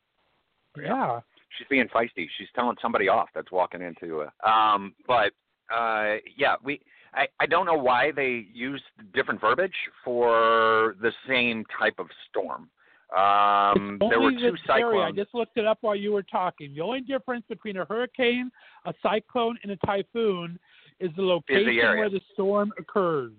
Yeah. 0.81 1.21
She's 1.59 1.67
being 1.69 1.89
feisty. 1.89 2.27
She's 2.39 2.49
telling 2.55 2.77
somebody 2.81 3.09
off 3.09 3.29
that's 3.35 3.51
walking 3.51 3.83
into 3.83 4.23
a. 4.23 4.49
Um, 4.49 4.95
but 5.07 5.33
uh, 5.75 6.17
yeah, 6.37 6.55
we. 6.63 6.81
I, 7.15 7.27
I 7.41 7.47
don't 7.47 7.67
know 7.67 7.77
why 7.77 8.11
they 8.11 8.47
use 8.55 8.83
different 9.13 9.39
verbiage 9.39 9.75
for 10.03 10.97
the 11.03 11.13
same 11.29 11.65
type 11.79 11.97
of 11.99 12.07
storm. 12.31 12.71
Um, 13.15 13.99
there 14.09 14.19
were 14.19 14.31
two 14.31 14.57
the 14.67 14.73
area. 14.73 15.03
I 15.03 15.13
just 15.13 15.35
looked 15.35 15.59
it 15.59 15.67
up 15.67 15.79
while 15.83 15.95
you 15.95 16.13
were 16.13 16.23
talking. 16.23 16.73
The 16.75 16.81
only 16.81 17.03
difference 17.03 17.45
between 17.51 17.77
a 17.77 17.85
hurricane, 17.85 18.51
a 18.87 18.95
cyclone, 19.03 19.59
and 19.63 19.73
a 19.73 19.77
typhoon 19.85 20.59
is 21.01 21.11
the 21.17 21.23
location 21.23 21.69
area. 21.69 21.99
where 21.99 22.09
the 22.09 22.23
storm 22.33 22.73
occurs. 22.79 23.33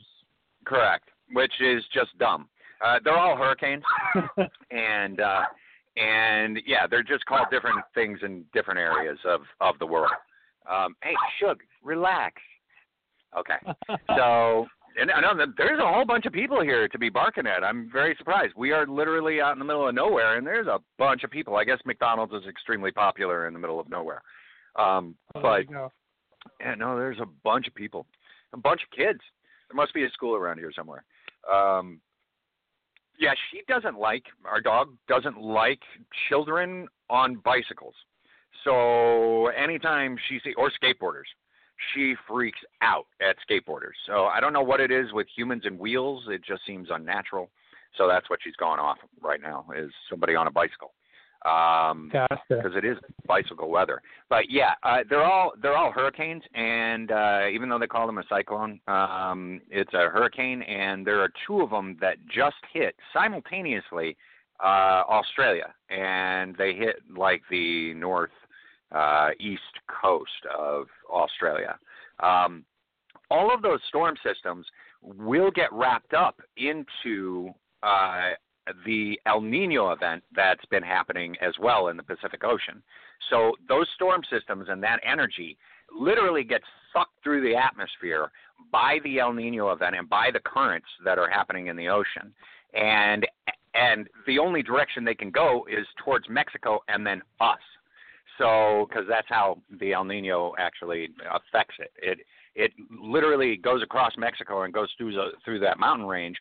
Correct, 0.66 1.10
which 1.32 1.54
is 1.60 1.84
just 1.92 2.16
dumb. 2.20 2.48
Uh, 2.84 3.00
they're 3.04 3.18
all 3.18 3.38
hurricanes, 3.38 3.84
and 4.72 5.20
uh, 5.20 5.44
and 5.96 6.60
yeah, 6.66 6.88
they're 6.90 7.04
just 7.04 7.26
called 7.26 7.48
different 7.52 7.80
things 7.94 8.20
in 8.24 8.44
different 8.54 8.80
areas 8.80 9.18
of 9.26 9.42
of 9.62 9.80
the 9.80 9.86
world. 9.86 10.12
Um, 10.70 10.96
hey, 11.04 11.14
Shug, 11.40 11.60
relax. 11.84 12.42
Okay, 13.38 13.56
so 14.18 14.68
and 15.00 15.10
I 15.12 15.22
know 15.22 15.36
that 15.38 15.56
there's 15.58 15.80
a 15.80 15.88
whole 15.88 16.06
bunch 16.06 16.26
of 16.26 16.34
people 16.34 16.62
here 16.62 16.88
to 16.88 17.00
be 17.00 17.10
barking 17.10 17.48
at. 17.48 17.64
I'm 17.64 17.90
very 17.92 18.16
surprised. 18.18 18.54
We 18.56 18.72
are 18.72 18.86
literally 18.86 19.42
out 19.42 19.54
in 19.54 19.60
the 19.60 19.66
middle 19.66 19.88
of 19.88 19.96
nowhere, 19.96 20.38
and 20.38 20.46
there's 20.46 20.68
a 20.68 20.80
bunch 20.98 21.24
of 21.24 21.32
people. 21.32 21.56
I 21.56 21.64
guess 21.64 21.80
McDonald's 21.86 22.34
is 22.34 22.48
extremely 22.48 22.92
popular 22.92 23.48
in 23.48 23.54
the 23.54 23.60
middle 23.60 23.80
of 23.80 23.90
nowhere. 23.90 24.22
Um, 24.78 25.16
Oh, 25.36 25.42
but 25.42 25.66
yeah, 26.60 26.76
no, 26.76 26.98
there's 26.98 27.20
a 27.20 27.28
bunch 27.44 27.68
of 27.68 27.76
people, 27.76 28.06
a 28.54 28.58
bunch 28.58 28.82
of 28.84 28.96
kids. 28.96 29.20
There 29.70 29.76
must 29.76 29.94
be 29.94 30.04
a 30.04 30.10
school 30.10 30.36
around 30.36 30.58
here 30.58 30.72
somewhere. 30.76 31.04
Um, 31.52 32.00
yeah, 33.20 33.34
she 33.52 33.62
doesn't 33.68 33.98
like 33.98 34.24
our 34.46 34.62
dog 34.62 34.90
doesn't 35.08 35.40
like 35.40 35.80
children 36.30 36.88
on 37.10 37.36
bicycles. 37.44 37.96
So 38.64 39.48
anytime 39.48 40.18
she 40.30 40.40
see 40.44 40.54
or 40.56 40.72
skateboarders, 40.72 41.30
she 41.94 42.16
freaks 42.28 42.60
out 42.82 43.06
at 43.22 43.36
skateboarders. 43.50 43.98
So 44.08 44.26
I 44.26 44.40
don't 44.40 44.54
know 44.54 44.62
what 44.62 44.80
it 44.80 44.92
is 44.92 45.12
with 45.12 45.28
humans 45.36 45.64
and 45.66 45.78
wheels. 45.78 46.26
It 46.28 46.42
just 46.44 46.62
seems 46.66 46.90
unnatural. 46.92 47.50
So 47.98 48.08
that's 48.08 48.30
what 48.30 48.40
she's 48.44 48.56
going 48.56 48.80
off 48.80 48.98
right 49.22 49.42
now 49.42 49.66
is 49.76 49.92
somebody 50.10 50.36
on 50.36 50.48
a 50.48 50.52
bicycle. 50.52 50.94
Um, 51.46 52.10
because 52.48 52.72
it 52.76 52.86
is 52.86 52.98
bicycle 53.28 53.70
weather. 53.70 54.02
But 54.30 54.50
yeah, 54.50 54.76
uh, 54.84 55.00
they're 55.10 55.26
all 55.26 55.52
they're 55.62 55.76
all 55.76 55.92
hurricanes, 55.92 56.44
and 56.54 57.12
uh, 57.12 57.48
even 57.52 57.68
though 57.68 57.80
they 57.80 57.88
call 57.88 58.08
them 58.08 58.18
a 58.18 58.24
cyclone, 58.30 58.80
um, 58.88 59.60
it's 59.70 59.94
a 59.94 60.10
hurricane, 60.10 60.62
and 60.62 61.06
there 61.06 61.20
are 61.20 61.30
two 61.46 61.62
of 61.62 61.70
them 61.70 61.98
that 62.00 62.16
just 62.28 62.56
hit 62.72 62.96
simultaneously 63.12 64.16
uh, 64.64 65.04
Australia, 65.10 65.74
and 65.90 66.56
they 66.56 66.74
hit 66.74 66.98
like 67.16 67.42
the 67.52 67.94
north 67.96 68.32
uh, 68.94 69.30
east 69.40 69.62
coast 70.02 70.30
of 70.58 70.88
Australia. 71.12 71.78
Um, 72.22 72.64
all 73.30 73.54
of 73.54 73.62
those 73.62 73.80
storm 73.90 74.16
systems 74.26 74.66
will 75.02 75.52
get 75.52 75.74
wrapped 75.74 76.14
up 76.14 76.40
into 76.56 77.50
uh, 77.82 78.32
the 78.86 79.20
El 79.26 79.42
Nino 79.42 79.92
event 79.92 80.24
that's 80.36 80.66
been 80.66 80.84
happening 80.84 81.36
as 81.42 81.54
well 81.60 81.90
in 81.90 81.98
the 81.98 82.04
Pacific 82.04 82.44
Ocean. 82.44 82.82
So 83.30 83.54
those 83.68 83.88
storm 83.96 84.22
systems 84.30 84.68
and 84.70 84.82
that 84.84 85.00
energy 85.04 85.58
literally 85.98 86.44
gets 86.44 86.66
sucked 86.94 87.24
through 87.24 87.42
the 87.42 87.56
atmosphere 87.56 88.32
by 88.72 89.00
the 89.04 89.20
El 89.20 89.34
Nino 89.34 89.72
event 89.72 89.96
and 89.96 90.10
by 90.10 90.30
the 90.32 90.40
currents 90.40 90.88
that 91.04 91.18
are 91.18 91.30
happening 91.30 91.68
in 91.68 91.76
the 91.76 91.90
ocean. 91.90 92.34
And 92.74 93.28
and 93.76 94.08
the 94.28 94.38
only 94.38 94.62
direction 94.62 95.04
they 95.04 95.16
can 95.16 95.32
go 95.32 95.66
is 95.70 95.86
towards 96.04 96.30
Mexico 96.30 96.80
and 96.88 97.06
then 97.06 97.22
us. 97.42 97.60
So 98.38 98.88
because 98.88 99.06
that's 99.08 99.28
how 99.30 99.60
the 99.80 99.94
El 99.94 100.06
Nino 100.06 100.54
actually 100.58 101.10
affects 101.32 101.76
it. 101.80 101.92
It 101.98 102.20
it 102.56 102.72
literally 103.02 103.58
goes 103.58 103.82
across 103.82 104.14
Mexico 104.18 104.64
and 104.64 104.74
goes 104.74 104.90
through 104.98 105.14
the, 105.14 105.32
through 105.44 105.60
that 105.60 105.80
mountain 105.80 106.08
range 106.08 106.38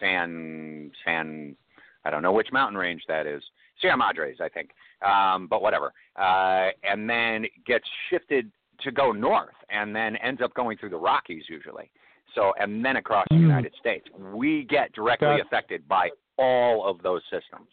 San 0.00 0.90
San 1.04 1.56
I 2.04 2.10
don't 2.10 2.22
know 2.22 2.32
which 2.32 2.48
mountain 2.52 2.76
range 2.78 3.02
that 3.08 3.26
is. 3.26 3.42
Sierra 3.80 3.96
Madres, 3.96 4.38
I 4.40 4.48
think. 4.48 4.70
Um, 5.06 5.46
but 5.48 5.62
whatever. 5.62 5.92
Uh, 6.16 6.68
and 6.82 7.08
then 7.08 7.46
gets 7.66 7.84
shifted 8.10 8.50
to 8.80 8.90
go 8.92 9.12
north 9.12 9.54
and 9.70 9.94
then 9.94 10.16
ends 10.16 10.40
up 10.42 10.54
going 10.54 10.78
through 10.78 10.90
the 10.90 10.96
Rockies 10.96 11.44
usually. 11.48 11.90
So 12.34 12.52
and 12.60 12.84
then 12.84 12.96
across 12.96 13.26
the 13.30 13.36
Mm. 13.36 13.40
United 13.42 13.74
States. 13.80 14.06
We 14.16 14.64
get 14.64 14.92
directly 14.92 15.28
Got- 15.28 15.40
affected 15.40 15.86
by 15.88 16.10
all 16.36 16.86
of 16.88 17.02
those 17.02 17.22
systems. 17.30 17.68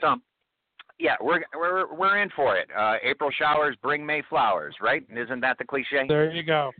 So 0.00 0.16
yeah, 0.98 1.16
we're 1.20 1.42
we're 1.54 1.92
we're 1.94 2.18
in 2.18 2.30
for 2.30 2.56
it. 2.56 2.68
Uh, 2.76 2.96
April 3.02 3.30
showers 3.30 3.76
bring 3.82 4.04
May 4.04 4.22
flowers, 4.28 4.74
right? 4.80 5.04
Isn't 5.10 5.40
that 5.40 5.58
the 5.58 5.64
cliche? 5.64 6.06
There 6.08 6.30
you 6.30 6.42
go. 6.42 6.72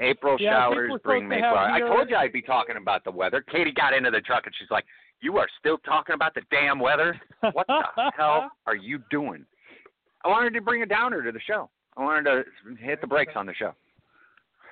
April 0.00 0.36
Yeah, 0.38 0.50
showers 0.52 0.92
bring 1.04 1.26
May 1.28 1.40
flowers. 1.40 1.70
I 1.74 1.80
told 1.80 2.10
you 2.10 2.16
I'd 2.16 2.32
be 2.32 2.42
talking 2.42 2.76
about 2.76 3.04
the 3.04 3.10
weather. 3.10 3.42
Katie 3.50 3.72
got 3.72 3.94
into 3.94 4.10
the 4.10 4.20
truck 4.20 4.46
and 4.46 4.54
she's 4.58 4.70
like, 4.70 4.84
"You 5.20 5.38
are 5.38 5.48
still 5.58 5.78
talking 5.78 6.14
about 6.14 6.34
the 6.34 6.42
damn 6.50 6.78
weather? 6.78 7.18
What 7.52 7.66
the 7.66 7.82
hell 8.16 8.50
are 8.66 8.76
you 8.76 9.00
doing?" 9.10 9.44
I 10.24 10.28
wanted 10.28 10.54
to 10.54 10.60
bring 10.60 10.82
a 10.82 10.86
downer 10.86 11.22
to 11.22 11.32
the 11.32 11.40
show. 11.40 11.70
I 11.96 12.02
wanted 12.02 12.24
to 12.24 12.74
hit 12.84 13.00
the 13.00 13.06
brakes 13.06 13.32
on 13.36 13.46
the 13.46 13.54
show. 13.54 13.72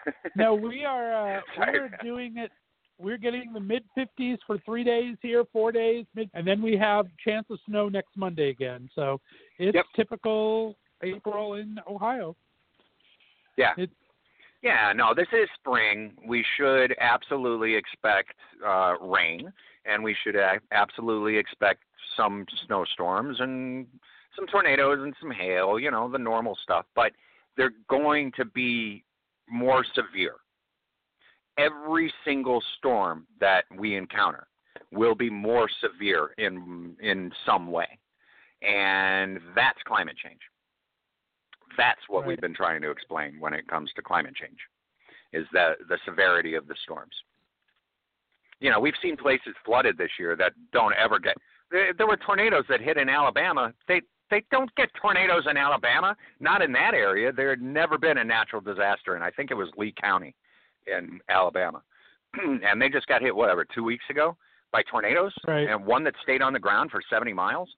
no, 0.37 0.55
we 0.55 0.85
are 0.85 1.37
uh, 1.39 1.41
we're 1.59 1.91
doing 2.03 2.37
it. 2.39 2.51
We're 2.99 3.17
getting 3.19 3.53
the 3.53 3.61
mid 3.61 3.83
50s 3.99 4.39
for 4.47 4.59
three 4.65 4.85
days 4.85 5.17
here, 5.21 5.45
four 5.53 5.73
days, 5.73 6.05
mid, 6.15 6.31
and 6.35 6.47
then 6.47 6.63
we 6.63 6.77
have 6.77 7.07
chance 7.25 7.47
of 7.51 7.59
snow 7.67 7.89
next 7.89 8.17
Monday 8.17 8.51
again. 8.51 8.89
So 8.95 9.21
it's 9.59 9.75
Yep. 9.75 9.87
typical 9.97 10.77
April 11.03 11.55
in 11.55 11.79
Ohio. 11.89 12.37
Yeah. 13.57 13.73
It- 13.77 13.91
Yeah, 14.65 14.95
no, 14.97 15.13
this 15.15 15.29
is 15.31 15.47
spring. 15.61 16.15
We 16.27 16.43
should 16.57 16.95
absolutely 16.99 17.75
expect 17.75 18.33
uh, 18.67 18.95
rain, 18.99 19.53
and 19.85 20.03
we 20.03 20.17
should 20.25 20.37
a- 20.37 20.59
absolutely 20.73 21.37
expect 21.37 21.83
some 22.17 22.47
snowstorms 22.67 23.41
and 23.41 23.87
some 24.35 24.47
tornadoes 24.47 25.01
and 25.03 25.15
some 25.21 25.31
hail, 25.31 25.79
you 25.79 25.91
know, 25.91 26.11
the 26.11 26.17
normal 26.17 26.57
stuff, 26.63 26.87
but 26.97 27.13
they're 27.59 27.75
going 27.91 28.33
to 28.39 28.47
be 28.47 29.05
more 29.51 29.85
severe. 29.95 30.37
Every 31.59 32.11
single 32.25 32.63
storm 32.79 33.27
that 33.41 33.65
we 33.77 33.97
encounter 33.97 34.47
will 34.91 35.15
be 35.15 35.29
more 35.29 35.69
severe 35.83 36.31
in 36.39 36.97
in 37.01 37.31
some 37.45 37.71
way. 37.71 37.99
And 38.63 39.41
that's 39.55 39.79
climate 39.85 40.17
change. 40.17 40.41
That's 41.77 42.01
what 42.09 42.21
Right. 42.21 42.29
we've 42.29 42.41
been 42.41 42.55
trying 42.55 42.83
to 42.83 42.91
explain 42.91 43.39
when 43.41 43.53
it 43.55 43.67
comes 43.69 43.93
to 43.95 44.03
climate 44.03 44.35
change, 44.35 44.59
is 45.33 45.47
the 45.53 45.77
the 45.89 45.99
severity 46.05 46.55
of 46.55 46.67
the 46.67 46.75
storms. 46.83 47.15
You 48.61 48.71
know, 48.71 48.81
we've 48.81 48.95
seen 49.03 49.17
places 49.17 49.55
flooded 49.65 49.99
this 49.99 50.11
year 50.19 50.37
that 50.37 50.53
don't 50.73 50.95
ever 50.95 51.19
get. 51.19 51.37
There, 51.71 51.93
there 51.93 52.07
were 52.07 52.17
tornadoes 52.17 52.65
that 52.69 52.81
hit 52.81 52.97
in 52.97 53.09
Alabama. 53.09 53.73
They 53.89 54.01
they 54.31 54.43
don't 54.51 54.75
get 54.75 54.89
tornadoes 54.95 55.47
in 55.49 55.57
Alabama, 55.57 56.17
not 56.41 56.63
in 56.63 56.73
that 56.73 56.95
area. 56.95 57.31
There 57.31 57.51
had 57.51 57.61
never 57.61 57.99
been 57.99 58.19
a 58.19 58.25
natural 58.25 58.63
disaster, 58.63 59.15
and 59.17 59.23
I 59.25 59.31
think 59.31 59.51
it 59.51 59.55
was 59.55 59.69
Lee 59.77 59.93
County 60.01 60.35
in 60.87 61.21
Alabama, 61.29 61.83
and 62.43 62.81
they 62.81 62.89
just 62.89 63.07
got 63.07 63.21
hit 63.21 63.35
whatever 63.37 63.65
two 63.65 63.85
weeks 63.85 64.05
ago 64.09 64.37
by 64.73 64.83
tornadoes, 64.91 65.33
Right. 65.47 65.69
and 65.69 65.85
one 65.85 66.03
that 66.05 66.15
stayed 66.23 66.43
on 66.43 66.53
the 66.53 66.59
ground 66.59 66.91
for 66.91 67.01
70 67.09 67.33
miles. 67.33 67.69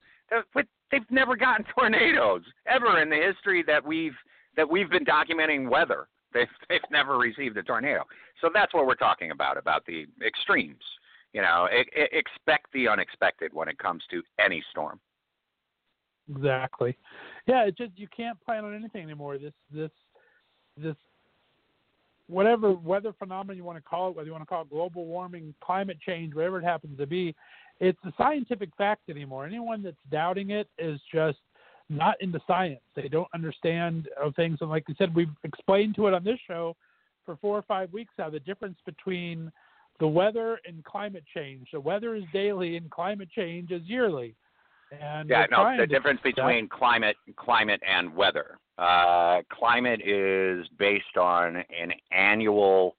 But 0.53 0.65
they've 0.91 1.09
never 1.09 1.35
gotten 1.35 1.65
tornadoes 1.77 2.43
ever 2.67 3.01
in 3.01 3.09
the 3.09 3.15
history 3.15 3.63
that 3.67 3.85
we've 3.85 4.15
that 4.55 4.69
we've 4.69 4.89
been 4.89 5.05
documenting 5.05 5.69
weather. 5.69 6.07
They've 6.33 6.47
they've 6.69 6.81
never 6.91 7.17
received 7.17 7.57
a 7.57 7.63
tornado. 7.63 8.03
So 8.41 8.49
that's 8.53 8.73
what 8.73 8.85
we're 8.85 8.95
talking 8.95 9.31
about 9.31 9.57
about 9.57 9.85
the 9.85 10.05
extremes. 10.25 10.83
You 11.33 11.41
know, 11.41 11.67
e- 11.71 12.07
expect 12.11 12.71
the 12.73 12.87
unexpected 12.87 13.53
when 13.53 13.67
it 13.67 13.77
comes 13.77 14.03
to 14.11 14.23
any 14.43 14.63
storm. 14.71 14.99
Exactly. 16.29 16.97
Yeah, 17.47 17.65
it 17.65 17.77
just 17.77 17.91
you 17.95 18.07
can't 18.15 18.39
plan 18.41 18.65
on 18.65 18.75
anything 18.75 19.03
anymore. 19.03 19.37
This 19.37 19.53
this 19.71 19.91
this 20.77 20.95
whatever 22.27 22.73
weather 22.73 23.13
phenomenon 23.17 23.57
you 23.57 23.63
want 23.63 23.77
to 23.77 23.89
call 23.89 24.09
it, 24.09 24.15
whether 24.15 24.25
you 24.25 24.33
want 24.33 24.41
to 24.41 24.47
call 24.47 24.63
it 24.63 24.69
global 24.69 25.05
warming, 25.05 25.53
climate 25.61 25.97
change, 26.05 26.33
whatever 26.35 26.59
it 26.59 26.63
happens 26.63 26.97
to 26.97 27.07
be, 27.07 27.33
it's 27.79 27.99
a 28.05 28.13
scientific 28.17 28.69
fact 28.77 29.09
anymore. 29.09 29.45
Anyone 29.45 29.83
that's 29.83 29.95
doubting 30.11 30.51
it 30.51 30.67
is 30.77 30.99
just 31.13 31.37
not 31.89 32.15
into 32.21 32.39
science. 32.47 32.81
They 32.95 33.07
don't 33.07 33.27
understand 33.33 34.09
things. 34.35 34.57
And 34.61 34.69
like 34.69 34.85
I 34.89 34.93
said, 34.97 35.15
we've 35.15 35.27
explained 35.43 35.95
to 35.95 36.07
it 36.07 36.13
on 36.13 36.23
this 36.23 36.39
show 36.47 36.75
for 37.25 37.37
four 37.37 37.57
or 37.57 37.61
five 37.63 37.91
weeks 37.93 38.13
now 38.17 38.29
the 38.29 38.39
difference 38.39 38.77
between 38.85 39.51
the 39.99 40.07
weather 40.07 40.59
and 40.65 40.83
climate 40.83 41.23
change. 41.33 41.67
The 41.71 41.79
weather 41.79 42.15
is 42.15 42.23
daily 42.33 42.77
and 42.77 42.89
climate 42.89 43.29
change 43.35 43.71
is 43.71 43.81
yearly. 43.85 44.35
And 44.91 45.29
Yeah, 45.29 45.45
no, 45.51 45.75
the 45.77 45.87
difference 45.87 46.19
fix 46.23 46.35
that. 46.35 46.43
between 46.47 46.69
climate, 46.69 47.17
climate 47.35 47.81
and 47.87 48.13
weather. 48.15 48.57
Uh, 48.77 49.41
climate 49.49 50.01
is 50.05 50.67
based 50.77 51.17
on 51.19 51.57
an 51.57 51.93
annual. 52.11 52.95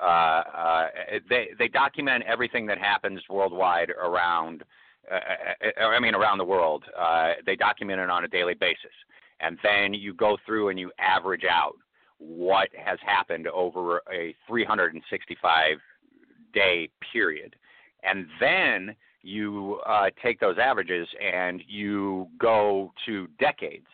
Uh, 0.00 0.04
uh, 0.04 0.86
they 1.28 1.48
they 1.58 1.68
document 1.68 2.24
everything 2.26 2.66
that 2.66 2.78
happens 2.78 3.20
worldwide 3.28 3.90
around. 3.90 4.62
Uh, 5.10 5.82
I 5.82 5.98
mean, 5.98 6.14
around 6.14 6.38
the 6.38 6.44
world. 6.44 6.84
Uh, 6.96 7.32
they 7.46 7.56
document 7.56 8.00
it 8.00 8.10
on 8.10 8.24
a 8.24 8.28
daily 8.28 8.54
basis, 8.54 8.92
and 9.40 9.58
then 9.62 9.94
you 9.94 10.14
go 10.14 10.36
through 10.44 10.68
and 10.68 10.78
you 10.78 10.92
average 10.98 11.44
out 11.50 11.74
what 12.18 12.68
has 12.76 12.98
happened 13.04 13.46
over 13.48 14.02
a 14.12 14.34
365 14.46 15.78
day 16.52 16.88
period, 17.12 17.56
and 18.02 18.26
then 18.40 18.94
you 19.22 19.80
uh, 19.86 20.10
take 20.22 20.40
those 20.40 20.58
averages 20.58 21.08
and 21.20 21.62
you 21.66 22.28
go 22.38 22.92
to 23.06 23.26
decades. 23.38 23.86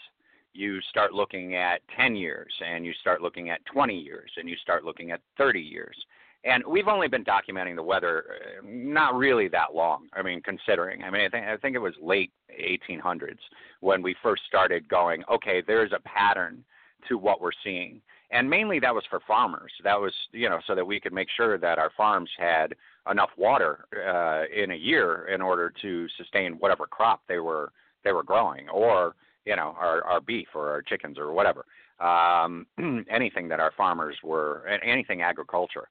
You 0.54 0.80
start 0.82 1.12
looking 1.12 1.56
at 1.56 1.82
10 1.96 2.16
years 2.16 2.52
and 2.64 2.86
you 2.86 2.92
start 3.00 3.20
looking 3.20 3.50
at 3.50 3.64
20 3.66 3.94
years 3.98 4.30
and 4.36 4.48
you 4.48 4.56
start 4.56 4.84
looking 4.84 5.10
at 5.10 5.20
30 5.36 5.60
years. 5.60 5.96
And 6.44 6.62
we've 6.66 6.88
only 6.88 7.08
been 7.08 7.24
documenting 7.24 7.74
the 7.74 7.82
weather 7.82 8.24
uh, 8.28 8.60
not 8.64 9.14
really 9.14 9.48
that 9.48 9.74
long. 9.74 10.08
I 10.12 10.22
mean, 10.22 10.42
considering. 10.42 11.02
I 11.02 11.10
mean, 11.10 11.22
I 11.22 11.28
think 11.28 11.46
I 11.46 11.56
think 11.56 11.74
it 11.74 11.80
was 11.80 11.94
late 12.02 12.32
1800s 12.60 13.38
when 13.80 14.02
we 14.02 14.14
first 14.22 14.42
started 14.46 14.88
going. 14.88 15.24
Okay, 15.32 15.62
there's 15.66 15.92
a 15.92 16.00
pattern 16.00 16.62
to 17.08 17.16
what 17.16 17.40
we're 17.40 17.50
seeing, 17.62 18.00
and 18.30 18.48
mainly 18.48 18.78
that 18.80 18.94
was 18.94 19.04
for 19.08 19.20
farmers. 19.26 19.72
That 19.84 19.98
was 19.98 20.12
you 20.32 20.50
know 20.50 20.60
so 20.66 20.74
that 20.74 20.86
we 20.86 21.00
could 21.00 21.14
make 21.14 21.28
sure 21.34 21.56
that 21.56 21.78
our 21.78 21.90
farms 21.96 22.30
had 22.38 22.74
enough 23.10 23.30
water 23.38 23.86
uh, 23.94 24.44
in 24.54 24.72
a 24.72 24.76
year 24.76 25.28
in 25.34 25.40
order 25.40 25.72
to 25.80 26.06
sustain 26.18 26.54
whatever 26.54 26.86
crop 26.86 27.22
they 27.26 27.38
were 27.38 27.72
they 28.04 28.12
were 28.12 28.22
growing, 28.22 28.68
or 28.68 29.14
you 29.44 29.56
know 29.56 29.74
our 29.78 30.02
our 30.04 30.20
beef 30.20 30.48
or 30.54 30.70
our 30.70 30.82
chickens 30.82 31.18
or 31.18 31.32
whatever, 31.32 31.64
um, 32.00 32.66
anything 33.10 33.48
that 33.48 33.60
our 33.60 33.72
farmers 33.76 34.16
were 34.22 34.66
anything 34.82 35.22
agriculture 35.22 35.88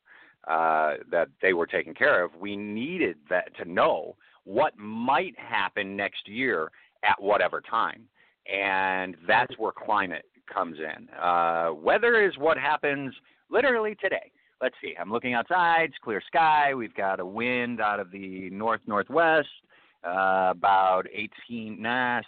uh, 0.48 0.96
that 1.12 1.30
they 1.42 1.54
were 1.54 1.68
taking 1.68 1.94
care 1.94 2.24
of. 2.24 2.32
We 2.40 2.56
needed 2.56 3.18
that 3.30 3.56
to 3.58 3.66
know 3.66 4.16
what 4.44 4.78
might 4.78 5.38
happen 5.40 5.96
next 5.96 6.28
year 6.28 6.72
at 7.04 7.22
whatever 7.22 7.62
time, 7.62 8.04
and 8.52 9.16
that's 9.28 9.58
where 9.58 9.72
climate 9.72 10.26
comes 10.54 10.78
in. 10.80 11.10
Uh, 11.16 11.72
weather 11.74 12.26
is 12.26 12.38
what 12.38 12.58
happens 12.58 13.14
literally 13.50 13.96
today. 14.02 14.32
Let's 14.62 14.76
see. 14.82 14.94
I'm 15.00 15.12
looking 15.12 15.34
outside. 15.34 15.90
It's 15.90 15.98
clear 16.02 16.22
sky. 16.26 16.74
We've 16.74 16.94
got 16.94 17.20
a 17.20 17.26
wind 17.26 17.82
out 17.82 18.00
of 18.00 18.12
the 18.12 18.50
north 18.50 18.82
northwest, 18.88 19.50
uh, 20.06 20.52
about 20.52 21.04
18, 21.14 21.82
nah, 21.82 22.22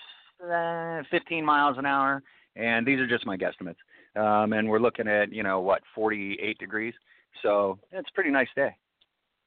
uh, 0.52 1.04
15 1.12 1.44
miles 1.44 1.78
an 1.78 1.86
hour. 1.86 2.24
And 2.56 2.86
these 2.88 3.00
are 3.00 3.08
just 3.08 3.26
my 3.26 3.36
guesstimates. 3.38 3.76
Um, 4.16 4.54
and 4.54 4.70
we're 4.70 4.80
looking 4.80 5.08
at 5.08 5.32
you 5.34 5.44
know 5.44 5.60
what 5.60 5.82
48 5.94 6.58
degrees. 6.58 6.94
So 7.44 7.78
it's 7.92 8.08
a 8.10 8.14
pretty 8.14 8.32
nice 8.32 8.48
day. 8.56 8.76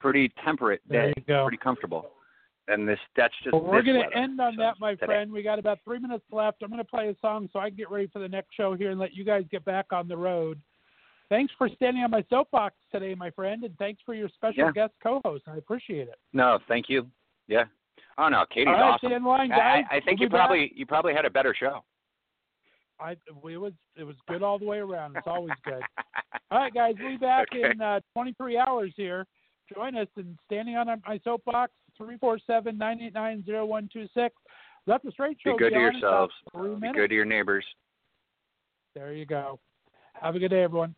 Pretty 0.00 0.30
temperate 0.44 0.86
day. 0.88 1.12
Pretty 1.26 1.56
comfortable. 1.56 2.10
And 2.68 2.86
this 2.86 2.98
that's 3.16 3.32
just. 3.42 3.54
Well, 3.54 3.62
we're 3.62 3.82
going 3.82 4.02
to 4.10 4.16
end 4.16 4.38
on 4.40 4.54
So, 4.56 4.62
that, 4.62 4.74
my 4.78 4.90
today. 4.92 5.06
friend. 5.06 5.32
We 5.32 5.42
got 5.42 5.58
about 5.58 5.78
three 5.84 5.98
minutes 5.98 6.24
left. 6.30 6.62
I'm 6.62 6.68
going 6.68 6.78
to 6.78 6.84
play 6.84 7.08
a 7.08 7.14
song 7.22 7.48
so 7.52 7.60
I 7.60 7.70
can 7.70 7.78
get 7.78 7.90
ready 7.90 8.08
for 8.12 8.18
the 8.18 8.28
next 8.28 8.54
show 8.54 8.74
here 8.74 8.90
and 8.90 9.00
let 9.00 9.14
you 9.14 9.24
guys 9.24 9.44
get 9.50 9.64
back 9.64 9.86
on 9.90 10.06
the 10.06 10.16
road. 10.16 10.60
Thanks 11.30 11.52
for 11.56 11.68
standing 11.76 12.02
on 12.04 12.10
my 12.10 12.24
soapbox 12.30 12.74
today, 12.92 13.14
my 13.14 13.30
friend, 13.30 13.64
and 13.64 13.76
thanks 13.78 14.00
for 14.04 14.14
your 14.14 14.28
special 14.30 14.64
Yeah. 14.64 14.72
guest 14.72 14.92
co-host. 15.02 15.44
I 15.46 15.56
appreciate 15.56 16.08
it. 16.08 16.16
No, 16.32 16.58
thank 16.68 16.88
you. 16.88 17.06
Yeah. 17.48 17.64
Oh 18.18 18.28
no, 18.28 18.44
Katie's 18.50 18.66
right, 18.66 18.82
awesome. 18.82 19.12
in 19.12 19.24
line, 19.24 19.52
I- 19.52 19.56
guys. 19.56 19.84
I, 19.90 19.96
I 19.96 20.00
think 20.00 20.18
We'll 20.18 20.24
you 20.24 20.28
be 20.28 20.32
back. 20.32 20.46
probably 20.48 20.72
you 20.74 20.84
probably 20.86 21.14
had 21.14 21.24
a 21.24 21.30
better 21.30 21.54
show. 21.58 21.84
I 23.00 23.12
it 23.12 23.18
was 23.42 23.72
it 23.96 24.02
was 24.04 24.16
good 24.28 24.42
all 24.42 24.58
the 24.58 24.64
way 24.64 24.78
around. 24.78 25.16
It's 25.16 25.26
always 25.28 25.52
good. 25.64 25.82
All 26.50 26.58
right, 26.58 26.74
guys, 26.74 26.94
we'll 26.98 27.10
be 27.12 27.16
back 27.16 27.46
Okay. 27.54 27.70
in 27.72 27.80
uh, 27.80 28.00
23 28.14 28.58
hours 28.58 28.92
here. 28.96 29.24
Join 29.72 29.96
us 29.96 30.08
in 30.16 30.36
standing 30.46 30.76
on 30.76 30.88
my 31.06 31.20
soapbox 31.22 31.70
347-989-0126. 32.00 34.30
Let 34.86 35.02
the 35.04 35.10
straight 35.12 35.36
show. 35.44 35.52
Be 35.52 35.58
good 35.64 35.70
to 35.70 35.76
on 35.76 35.82
in 35.82 35.88
about 35.98 36.00
yourselves. 36.00 36.32
Be 36.80 36.92
good 36.92 37.08
to 37.08 37.14
your 37.14 37.24
neighbors. 37.26 37.64
There 38.94 39.12
you 39.12 39.26
go. 39.26 39.60
Have 40.14 40.34
a 40.34 40.38
good 40.38 40.48
day, 40.50 40.62
everyone. 40.62 40.94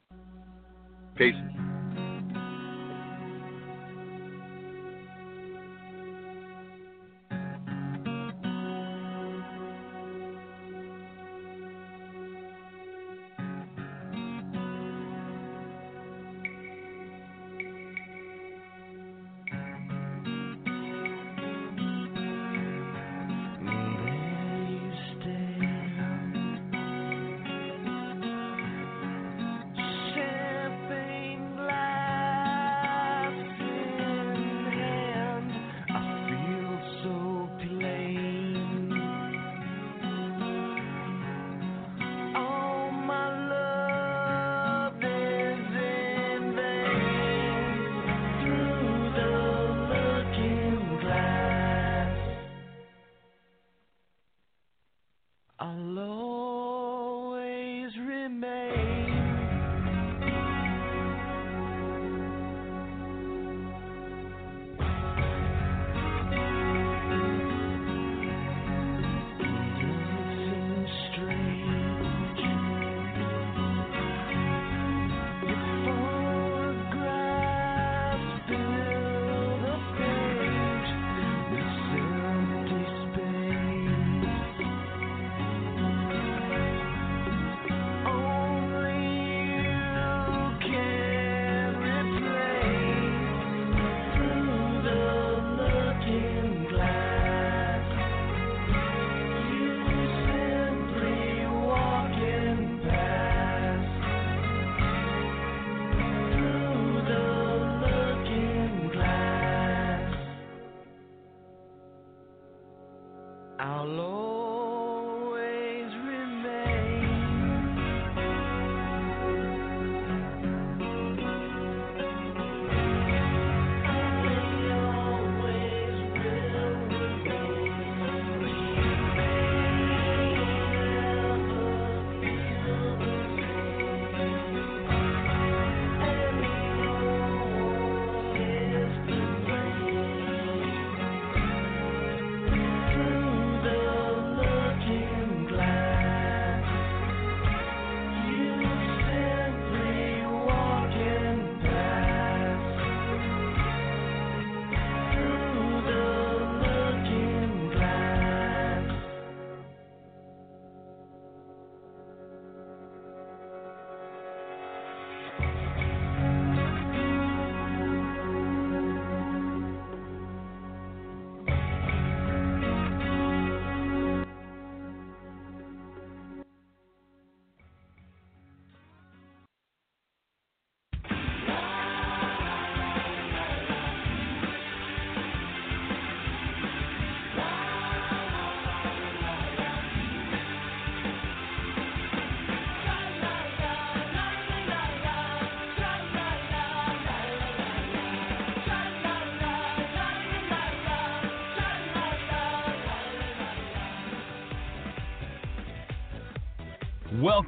Peace. 1.16 1.34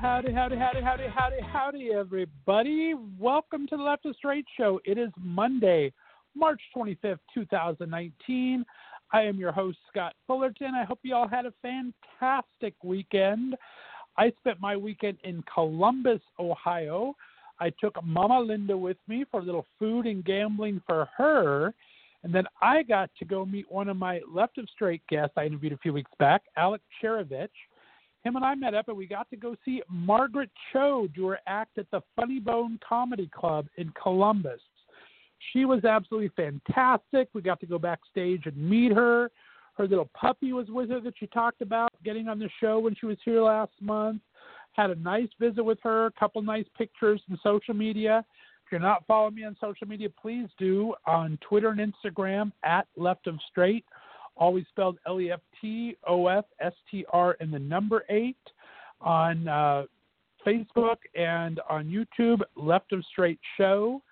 Howdy, 0.00 0.32
howdy, 0.32 0.56
howdy, 0.56 0.80
howdy, 0.80 1.06
howdy, 1.14 1.40
howdy, 1.42 1.90
everybody. 1.92 2.94
Welcome 3.18 3.66
to 3.66 3.76
the 3.76 3.82
Left 3.82 4.06
of 4.06 4.16
Straight 4.16 4.46
Show. 4.56 4.80
It 4.86 4.96
is 4.96 5.10
Monday, 5.18 5.92
March 6.34 6.60
25th, 6.74 7.18
2019. 7.34 8.64
I 9.12 9.22
am 9.22 9.36
your 9.36 9.52
host, 9.52 9.76
Scott 9.90 10.14
Fullerton. 10.26 10.74
I 10.74 10.84
hope 10.84 11.00
you 11.02 11.14
all 11.14 11.28
had 11.28 11.44
a 11.44 11.52
fantastic 11.60 12.72
weekend. 12.82 13.56
I 14.16 14.32
spent 14.38 14.58
my 14.58 14.74
weekend 14.74 15.18
in 15.22 15.44
Columbus, 15.52 16.22
Ohio. 16.38 17.14
I 17.58 17.70
took 17.78 17.94
Mama 18.02 18.40
Linda 18.40 18.78
with 18.78 18.96
me 19.06 19.26
for 19.30 19.40
a 19.40 19.44
little 19.44 19.66
food 19.78 20.06
and 20.06 20.24
gambling 20.24 20.80
for 20.86 21.10
her. 21.14 21.74
And 22.24 22.34
then 22.34 22.44
I 22.62 22.84
got 22.84 23.10
to 23.18 23.26
go 23.26 23.44
meet 23.44 23.70
one 23.70 23.90
of 23.90 23.98
my 23.98 24.20
left 24.26 24.56
of 24.56 24.66
straight 24.72 25.02
guests 25.10 25.34
I 25.36 25.44
interviewed 25.44 25.74
a 25.74 25.78
few 25.78 25.92
weeks 25.92 26.12
back, 26.18 26.40
Alec 26.56 26.80
Cherovich. 27.02 27.48
Him 28.22 28.36
and 28.36 28.44
I 28.44 28.54
met 28.54 28.74
up 28.74 28.88
and 28.88 28.96
we 28.96 29.06
got 29.06 29.30
to 29.30 29.36
go 29.36 29.56
see 29.64 29.82
Margaret 29.88 30.50
Cho 30.72 31.08
do 31.14 31.26
her 31.28 31.38
act 31.46 31.78
at 31.78 31.90
the 31.90 32.02
Funny 32.16 32.38
Bone 32.38 32.78
Comedy 32.86 33.30
Club 33.34 33.66
in 33.76 33.92
Columbus. 34.00 34.60
She 35.52 35.64
was 35.64 35.84
absolutely 35.84 36.30
fantastic. 36.36 37.28
We 37.32 37.40
got 37.40 37.60
to 37.60 37.66
go 37.66 37.78
backstage 37.78 38.44
and 38.44 38.56
meet 38.56 38.92
her. 38.92 39.30
Her 39.74 39.86
little 39.86 40.10
puppy 40.12 40.52
was 40.52 40.68
with 40.68 40.90
her 40.90 41.00
that 41.00 41.14
she 41.18 41.26
talked 41.28 41.62
about 41.62 41.90
getting 42.04 42.28
on 42.28 42.38
the 42.38 42.50
show 42.60 42.78
when 42.78 42.94
she 42.94 43.06
was 43.06 43.16
here 43.24 43.40
last 43.42 43.72
month. 43.80 44.20
Had 44.72 44.90
a 44.90 44.96
nice 44.96 45.28
visit 45.38 45.64
with 45.64 45.78
her, 45.82 46.06
a 46.06 46.12
couple 46.12 46.42
nice 46.42 46.66
pictures 46.76 47.22
in 47.30 47.38
social 47.42 47.74
media. 47.74 48.24
If 48.66 48.72
you're 48.72 48.80
not 48.80 49.06
following 49.06 49.34
me 49.34 49.44
on 49.44 49.56
social 49.60 49.88
media, 49.88 50.08
please 50.10 50.48
do 50.58 50.94
on 51.06 51.38
Twitter 51.40 51.70
and 51.70 51.80
Instagram 51.80 52.52
at 52.62 52.86
Left 52.96 53.26
of 53.26 53.36
Straight, 53.50 53.84
always 54.36 54.64
spelled 54.70 54.98
L 55.06 55.20
E 55.20 55.30
F 55.30 55.40
T 55.60 55.96
O 56.06 56.26
F 56.26 56.44
S 56.60 56.72
T 56.90 57.04
R 57.12 57.36
and 57.40 57.52
the 57.52 57.58
number 57.58 58.04
eight. 58.08 58.36
On 59.02 59.48
uh, 59.48 59.84
Facebook 60.46 60.96
and 61.14 61.60
on 61.70 61.86
YouTube, 61.86 62.40
Left 62.54 62.92
of 62.92 63.02
Straight 63.10 63.40
Show. 63.56 64.02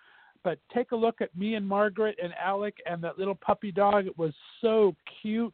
But 0.45 0.59
take 0.75 0.93
a 0.93 0.97
look 0.97 1.21
at 1.21 1.37
me 1.37 1.57
and 1.57 1.67
Margaret 1.67 2.17
and 2.23 2.33
Alec 2.43 2.77
and 2.87 3.03
that 3.03 3.19
little 3.19 3.35
puppy 3.35 3.71
dog. 3.71 4.07
It 4.07 4.17
was 4.17 4.33
so 4.61 4.95
cute. 5.21 5.53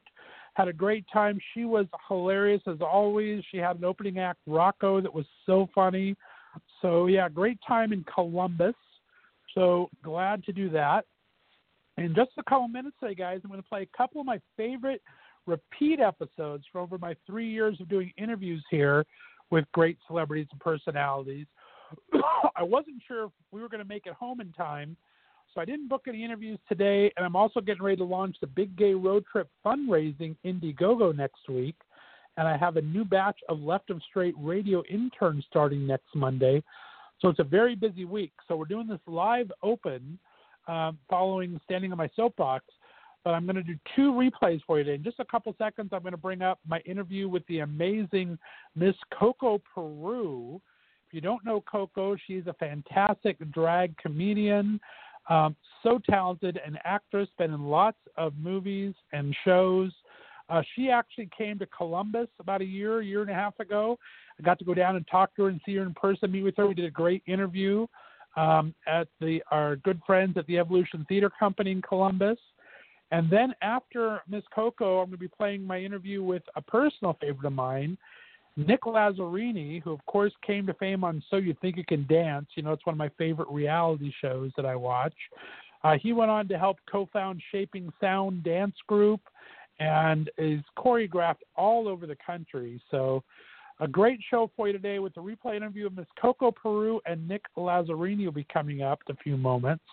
Had 0.54 0.68
a 0.68 0.72
great 0.72 1.04
time. 1.12 1.40
She 1.52 1.64
was 1.64 1.86
hilarious 2.06 2.62
as 2.68 2.80
always. 2.80 3.42
She 3.50 3.56
had 3.56 3.76
an 3.78 3.84
opening 3.84 4.18
act, 4.20 4.38
Rocco, 4.46 5.00
that 5.00 5.12
was 5.12 5.26
so 5.46 5.68
funny. 5.74 6.14
So 6.80 7.06
yeah, 7.06 7.28
great 7.28 7.58
time 7.66 7.92
in 7.92 8.04
Columbus. 8.04 8.76
So 9.54 9.90
glad 10.02 10.44
to 10.44 10.52
do 10.52 10.68
that. 10.70 11.06
In 11.96 12.14
just 12.14 12.30
a 12.38 12.42
couple 12.42 12.66
minutes 12.68 12.96
today, 13.00 13.14
guys, 13.14 13.40
I'm 13.44 13.50
going 13.50 13.62
to 13.62 13.68
play 13.68 13.82
a 13.82 13.96
couple 13.96 14.20
of 14.20 14.26
my 14.26 14.40
favorite 14.56 15.00
repeat 15.46 16.00
episodes 16.00 16.64
from 16.72 16.82
over 16.82 16.98
my 16.98 17.14
three 17.26 17.48
years 17.48 17.80
of 17.80 17.88
doing 17.88 18.12
interviews 18.16 18.64
here 18.70 19.04
with 19.50 19.64
great 19.72 19.98
celebrities 20.06 20.48
and 20.50 20.60
personalities. 20.60 21.46
I 22.56 22.62
wasn't 22.62 23.02
sure 23.06 23.26
if 23.26 23.30
we 23.52 23.60
were 23.60 23.68
going 23.68 23.82
to 23.82 23.88
make 23.88 24.06
it 24.06 24.14
home 24.14 24.40
in 24.40 24.50
time, 24.52 24.96
so 25.54 25.60
I 25.60 25.64
didn't 25.64 25.88
book 25.88 26.02
any 26.08 26.24
interviews 26.24 26.58
today. 26.68 27.12
And 27.16 27.24
I'm 27.24 27.36
also 27.36 27.60
getting 27.60 27.82
ready 27.82 27.98
to 27.98 28.04
launch 28.04 28.36
the 28.40 28.48
Big 28.48 28.76
Gay 28.76 28.94
Road 28.94 29.24
Trip 29.30 29.48
fundraising 29.64 30.34
Indiegogo 30.44 31.14
next 31.14 31.48
week. 31.48 31.76
And 32.36 32.48
I 32.48 32.56
have 32.56 32.76
a 32.76 32.82
new 32.82 33.04
batch 33.04 33.38
of 33.48 33.60
Left 33.60 33.90
of 33.90 34.02
Straight 34.10 34.34
radio 34.36 34.82
interns 34.90 35.44
starting 35.48 35.86
next 35.86 36.12
Monday. 36.16 36.64
So 37.20 37.28
it's 37.28 37.38
a 37.38 37.44
very 37.44 37.76
busy 37.76 38.04
week. 38.04 38.32
So 38.48 38.56
we're 38.56 38.64
doing 38.64 38.88
this 38.88 38.98
live 39.06 39.52
open 39.62 40.18
um, 40.66 40.98
following 41.08 41.60
Standing 41.64 41.92
on 41.92 41.98
My 41.98 42.10
Soapbox. 42.16 42.64
But 43.24 43.30
I'm 43.30 43.46
going 43.46 43.56
to 43.56 43.62
do 43.62 43.76
two 43.96 44.12
replays 44.12 44.60
for 44.66 44.76
you 44.78 44.84
today. 44.84 44.96
In 44.96 45.02
just 45.02 45.18
a 45.18 45.24
couple 45.24 45.54
seconds, 45.56 45.90
I'm 45.92 46.02
going 46.02 46.12
to 46.12 46.18
bring 46.18 46.42
up 46.42 46.58
my 46.68 46.80
interview 46.80 47.26
with 47.26 47.46
the 47.46 47.60
amazing 47.60 48.38
Miss 48.76 48.94
Coco 49.18 49.62
Peru 49.74 50.60
If 51.08 51.14
you 51.14 51.22
don't 51.22 51.42
know 51.42 51.62
Coco, 51.62 52.16
she's 52.26 52.46
a 52.46 52.52
fantastic 52.54 53.38
drag 53.50 53.96
comedian, 53.96 54.78
um, 55.30 55.56
so 55.82 55.98
talented, 56.08 56.60
an 56.66 56.78
actress, 56.84 57.28
been 57.38 57.54
in 57.54 57.64
lots 57.64 57.96
of 58.16 58.34
movies 58.36 58.94
and 59.12 59.34
shows. 59.44 59.90
Uh, 60.50 60.60
she 60.76 60.90
actually 60.90 61.30
came 61.36 61.58
to 61.58 61.66
Columbus 61.66 62.28
about 62.38 62.60
a 62.60 62.64
year, 62.66 63.00
year 63.00 63.22
and 63.22 63.30
a 63.30 63.34
half 63.34 63.58
ago. 63.58 63.98
I 64.38 64.42
got 64.42 64.58
to 64.58 64.64
go 64.66 64.74
down 64.74 64.96
and 64.96 65.06
talk 65.08 65.34
to 65.36 65.44
her 65.44 65.48
and 65.48 65.60
see 65.64 65.76
her 65.76 65.82
in 65.82 65.94
person, 65.94 66.30
meet 66.30 66.42
with 66.42 66.56
her. 66.58 66.66
We 66.66 66.74
did 66.74 66.84
a 66.84 66.90
great 66.90 67.22
interview 67.26 67.86
um, 68.36 68.74
at 68.86 69.08
the 69.20 69.42
our 69.50 69.76
good 69.76 70.00
friends 70.06 70.36
at 70.36 70.46
the 70.46 70.58
Evolution 70.58 71.04
Theater 71.08 71.30
Company 71.38 71.72
in 71.72 71.82
Columbus. 71.82 72.38
And 73.10 73.30
then 73.30 73.54
after 73.62 74.22
Miss 74.28 74.42
Coco, 74.54 75.00
I'm 75.00 75.06
going 75.06 75.12
to 75.12 75.18
be 75.18 75.28
playing 75.28 75.64
my 75.64 75.78
interview 75.78 76.22
with 76.22 76.42
a 76.56 76.62
personal 76.62 77.16
favorite 77.20 77.46
of 77.46 77.52
mine, 77.52 77.96
Nick 78.56 78.82
Lazzarini, 78.82 79.82
who 79.82 79.92
of 79.92 80.04
course 80.06 80.32
came 80.44 80.66
to 80.66 80.74
fame 80.74 81.04
on 81.04 81.22
So 81.30 81.36
You 81.36 81.54
Think 81.60 81.76
You 81.76 81.84
Can 81.84 82.06
Dance, 82.06 82.46
you 82.54 82.62
know, 82.62 82.72
it's 82.72 82.86
one 82.86 82.94
of 82.94 82.98
my 82.98 83.10
favorite 83.18 83.48
reality 83.50 84.12
shows 84.20 84.50
that 84.56 84.66
I 84.66 84.74
watch. 84.74 85.14
Uh, 85.84 85.96
he 86.00 86.12
went 86.12 86.30
on 86.30 86.48
to 86.48 86.58
help 86.58 86.78
co-found 86.90 87.42
Shaping 87.52 87.92
Sound 88.00 88.42
Dance 88.42 88.76
Group 88.86 89.20
and 89.80 90.30
is 90.38 90.60
choreographed 90.78 91.42
all 91.56 91.88
over 91.88 92.06
the 92.06 92.16
country. 92.24 92.80
So 92.90 93.22
a 93.80 93.88
great 93.88 94.20
show 94.30 94.50
for 94.56 94.66
you 94.66 94.72
today 94.72 94.98
with 94.98 95.14
the 95.14 95.20
replay 95.20 95.56
interview 95.56 95.86
of 95.86 95.96
Miss 95.96 96.06
Coco 96.20 96.50
Peru 96.50 97.00
and 97.06 97.26
Nick 97.26 97.42
Lazzarini 97.56 98.24
will 98.24 98.32
be 98.32 98.46
coming 98.52 98.82
up 98.82 99.00
in 99.08 99.14
a 99.14 99.18
few 99.18 99.36
moments. 99.36 99.84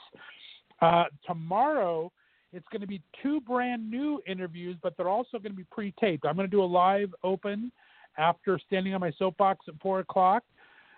Uh, 0.82 1.06
tomorrow, 1.26 2.12
it's 2.54 2.66
going 2.72 2.82
to 2.82 2.88
be 2.88 3.02
two 3.22 3.42
brand 3.42 3.90
new 3.90 4.22
interviews, 4.28 4.76
but 4.84 4.96
they're 4.98 5.10
also 5.10 5.40
going 5.40 5.52
to 5.52 5.58
be 5.58 5.66
pre-taped. 5.72 6.26
I'm 6.26 6.36
going 6.36 6.48
to 6.48 6.52
do 6.52 6.64
a 6.64 6.66
live 6.66 7.14
open 7.24 7.72
after 8.18 8.60
standing 8.68 8.94
on 8.94 9.02
my 9.02 9.12
soapbox 9.18 9.66
at 9.68 9.76
four 9.82 10.00
o'clock. 10.00 10.44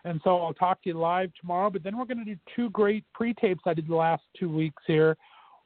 And 0.06 0.20
so 0.24 0.38
I'll 0.40 0.54
talk 0.54 0.84
to 0.84 0.90
you 0.90 1.00
live 1.00 1.32
tomorrow. 1.40 1.70
But 1.70 1.84
then 1.84 1.98
we're 1.98 2.06
going 2.06 2.18
to 2.18 2.26
do 2.26 2.36
two 2.56 2.70
great 2.72 3.06
pre 3.14 3.34
tapes 3.34 3.62
I 3.66 3.74
did 3.74 3.88
the 3.88 3.96
last 3.96 4.24
two 4.38 4.50
weeks 4.50 4.84
here. 4.86 5.16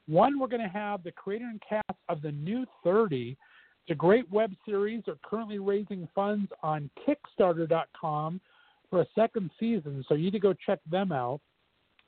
One, 0.06 0.38
we're 0.38 0.46
going 0.46 0.62
to 0.62 0.68
have 0.68 1.02
the 1.02 1.12
creator 1.12 1.46
and 1.46 1.60
cast 1.68 1.98
of 2.08 2.22
The 2.22 2.32
New 2.32 2.64
30. 2.84 3.36
It's 3.88 3.94
a 3.94 3.96
great 3.96 4.30
web 4.30 4.52
series. 4.66 5.02
They're 5.06 5.14
currently 5.24 5.58
raising 5.58 6.06
funds 6.14 6.52
on 6.62 6.90
Kickstarter.com 7.08 8.38
for 8.90 9.00
a 9.00 9.06
second 9.14 9.50
season. 9.58 10.04
So 10.06 10.14
you 10.14 10.24
need 10.24 10.32
to 10.32 10.38
go 10.38 10.52
check 10.52 10.78
them 10.90 11.10
out. 11.10 11.40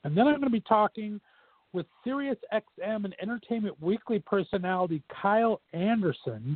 And 0.03 0.15
then 0.15 0.27
I'm 0.27 0.35
going 0.35 0.43
to 0.43 0.51
be 0.51 0.59
talking 0.59 1.19
with 1.73 1.87
Sirius 2.03 2.37
XM 2.53 3.05
and 3.05 3.15
Entertainment 3.19 3.81
Weekly 3.81 4.19
personality 4.19 5.01
Kyle 5.11 5.59
Anderson. 5.73 6.55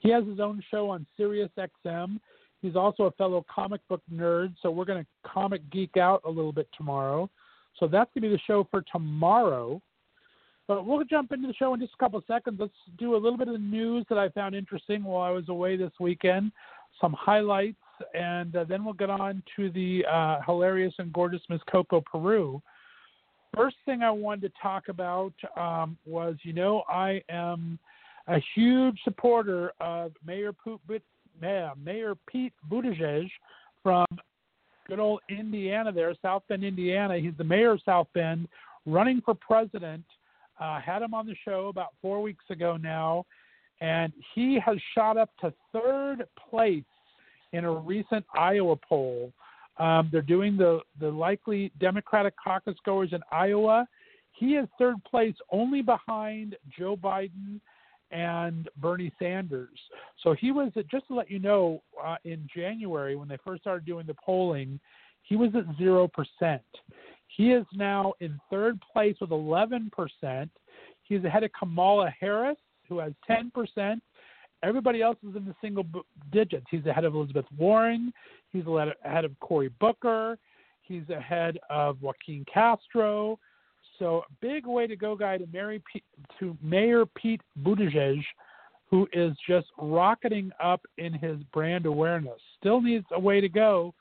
He 0.00 0.10
has 0.10 0.26
his 0.26 0.40
own 0.40 0.60
show 0.72 0.90
on 0.90 1.06
Sirius 1.16 1.52
XM. 1.56 2.18
He's 2.60 2.74
also 2.74 3.04
a 3.04 3.12
fellow 3.12 3.46
comic 3.54 3.80
book 3.88 4.02
nerd, 4.12 4.56
so 4.60 4.72
we're 4.72 4.86
going 4.86 5.04
to 5.04 5.08
comic 5.24 5.62
geek 5.70 5.96
out 5.98 6.20
a 6.24 6.28
little 6.28 6.52
bit 6.52 6.66
tomorrow. 6.76 7.30
So 7.78 7.86
that's 7.86 8.10
going 8.12 8.22
to 8.22 8.28
be 8.28 8.30
the 8.30 8.42
show 8.44 8.66
for 8.72 8.82
tomorrow. 8.90 9.80
But 10.66 10.86
we'll 10.86 11.04
jump 11.04 11.32
into 11.32 11.46
the 11.46 11.54
show 11.54 11.74
in 11.74 11.80
just 11.80 11.92
a 11.94 11.96
couple 11.98 12.18
of 12.18 12.24
seconds. 12.26 12.58
Let's 12.58 12.72
do 12.98 13.14
a 13.14 13.18
little 13.18 13.36
bit 13.36 13.48
of 13.48 13.54
the 13.54 13.58
news 13.58 14.06
that 14.08 14.18
I 14.18 14.30
found 14.30 14.54
interesting 14.54 15.04
while 15.04 15.22
I 15.22 15.30
was 15.30 15.48
away 15.48 15.76
this 15.76 15.92
weekend, 16.00 16.52
some 17.00 17.12
highlights, 17.12 17.76
and 18.14 18.56
uh, 18.56 18.64
then 18.64 18.84
we'll 18.84 18.94
get 18.94 19.10
on 19.10 19.42
to 19.56 19.70
the 19.70 20.04
uh, 20.10 20.40
hilarious 20.46 20.94
and 20.98 21.12
gorgeous 21.12 21.42
Miss 21.48 21.60
Coco 21.70 22.00
Peru 22.00 22.62
first 23.54 23.76
thing 23.84 24.02
I 24.02 24.10
wanted 24.10 24.42
to 24.42 24.60
talk 24.60 24.88
about 24.88 25.32
um, 25.56 25.96
was, 26.06 26.36
you 26.42 26.52
know, 26.52 26.82
I 26.88 27.22
am 27.28 27.78
a 28.26 28.38
huge 28.54 28.98
supporter 29.04 29.72
of 29.80 30.12
Mayor, 30.26 30.52
Mayor 31.40 32.14
Pete 32.26 32.52
Buttigieg 32.70 33.30
from 33.82 34.06
good 34.86 34.98
old 34.98 35.20
Indiana 35.28 35.92
there, 35.92 36.14
South 36.20 36.42
Bend, 36.48 36.64
Indiana. 36.64 37.18
He's 37.18 37.36
the 37.38 37.44
mayor 37.44 37.72
of 37.72 37.80
South 37.84 38.08
Bend, 38.14 38.48
running 38.86 39.20
for 39.24 39.34
president. 39.34 40.04
Uh, 40.60 40.80
had 40.80 41.02
him 41.02 41.14
on 41.14 41.26
the 41.26 41.34
show 41.44 41.68
about 41.68 41.94
four 42.00 42.22
weeks 42.22 42.44
ago 42.50 42.76
now, 42.76 43.24
and 43.80 44.12
he 44.34 44.58
has 44.64 44.76
shot 44.94 45.16
up 45.16 45.30
to 45.40 45.52
third 45.72 46.26
place 46.50 46.84
in 47.52 47.64
a 47.64 47.72
recent 47.72 48.24
Iowa 48.36 48.76
poll. 48.76 49.32
Um, 49.78 50.08
they're 50.12 50.22
doing 50.22 50.56
the, 50.56 50.80
the 51.00 51.08
likely 51.08 51.72
Democratic 51.80 52.34
caucus 52.42 52.76
goers 52.84 53.10
in 53.12 53.20
Iowa. 53.32 53.86
He 54.32 54.54
is 54.54 54.68
third 54.78 54.96
place, 55.04 55.34
only 55.50 55.82
behind 55.82 56.56
Joe 56.76 56.96
Biden 56.96 57.60
and 58.10 58.68
Bernie 58.76 59.12
Sanders. 59.18 59.78
So 60.22 60.34
he 60.34 60.52
was, 60.52 60.70
at, 60.76 60.88
just 60.88 61.08
to 61.08 61.14
let 61.14 61.30
you 61.30 61.38
know, 61.38 61.82
uh, 62.02 62.16
in 62.24 62.48
January 62.54 63.16
when 63.16 63.28
they 63.28 63.38
first 63.44 63.62
started 63.62 63.84
doing 63.84 64.06
the 64.06 64.14
polling, 64.14 64.78
he 65.22 65.36
was 65.36 65.50
at 65.54 65.66
0%. 65.76 66.60
He 67.36 67.52
is 67.52 67.64
now 67.72 68.14
in 68.20 68.38
third 68.50 68.80
place 68.92 69.16
with 69.20 69.30
11%. 69.30 69.90
He's 71.02 71.24
ahead 71.24 71.44
of 71.44 71.50
Kamala 71.58 72.12
Harris, 72.18 72.56
who 72.88 72.98
has 72.98 73.12
10%. 73.28 74.00
Everybody 74.62 75.02
else 75.02 75.18
is 75.28 75.36
in 75.36 75.44
the 75.44 75.54
single 75.60 75.84
digits. 76.32 76.66
He's 76.70 76.86
ahead 76.86 77.04
of 77.04 77.14
Elizabeth 77.14 77.46
Warren. 77.58 78.12
He's 78.50 78.64
ahead 78.66 79.24
of 79.24 79.38
Cory 79.40 79.70
Booker. 79.80 80.38
He's 80.82 81.08
ahead 81.10 81.58
of 81.70 82.00
Joaquin 82.00 82.44
Castro. 82.52 83.38
So 83.98 84.22
big 84.40 84.66
way 84.66 84.86
to 84.86 84.96
go, 84.96 85.14
guy, 85.14 85.38
to, 85.38 85.46
Mary 85.52 85.82
P- 85.92 86.02
to 86.40 86.56
Mayor 86.62 87.04
Pete 87.06 87.42
Buttigieg 87.62 88.22
who 88.94 89.08
is 89.12 89.36
just 89.48 89.66
rocketing 89.76 90.52
up 90.62 90.80
in 90.98 91.12
his 91.12 91.38
brand 91.52 91.84
awareness. 91.84 92.38
Still 92.60 92.80
needs 92.80 93.06
a 93.12 93.18
way 93.18 93.40
to 93.40 93.48
go 93.48 93.92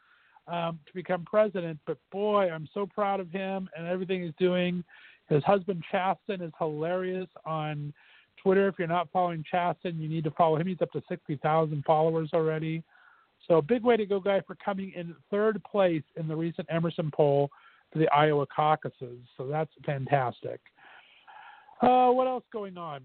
um, 0.47 0.79
to 0.85 0.93
become 0.93 1.23
president, 1.25 1.79
but 1.85 1.97
boy, 2.11 2.49
I'm 2.49 2.67
so 2.73 2.85
proud 2.85 3.19
of 3.19 3.29
him 3.31 3.69
and 3.77 3.87
everything 3.87 4.23
he's 4.23 4.33
doing. 4.37 4.83
His 5.29 5.43
husband 5.43 5.83
Chasten 5.91 6.41
is 6.41 6.51
hilarious 6.59 7.29
on 7.45 7.93
Twitter. 8.41 8.67
If 8.67 8.75
you're 8.77 8.87
not 8.87 9.09
following 9.11 9.43
Chasten, 9.49 9.99
you 9.99 10.09
need 10.09 10.23
to 10.25 10.31
follow 10.31 10.57
him. 10.57 10.67
He's 10.67 10.81
up 10.81 10.91
to 10.91 11.03
60,000 11.07 11.83
followers 11.85 12.29
already. 12.33 12.83
So, 13.47 13.61
big 13.61 13.83
way 13.83 13.97
to 13.97 14.05
go, 14.05 14.19
guy, 14.19 14.41
for 14.45 14.55
coming 14.55 14.93
in 14.95 15.15
third 15.29 15.61
place 15.69 16.03
in 16.15 16.27
the 16.27 16.35
recent 16.35 16.67
Emerson 16.69 17.11
poll 17.13 17.49
for 17.91 17.99
the 17.99 18.07
Iowa 18.09 18.45
caucuses. 18.47 19.19
So, 19.37 19.47
that's 19.47 19.71
fantastic. 19.85 20.61
Uh, 21.81 22.09
what 22.11 22.27
else 22.27 22.45
going 22.53 22.77
on? 22.77 23.01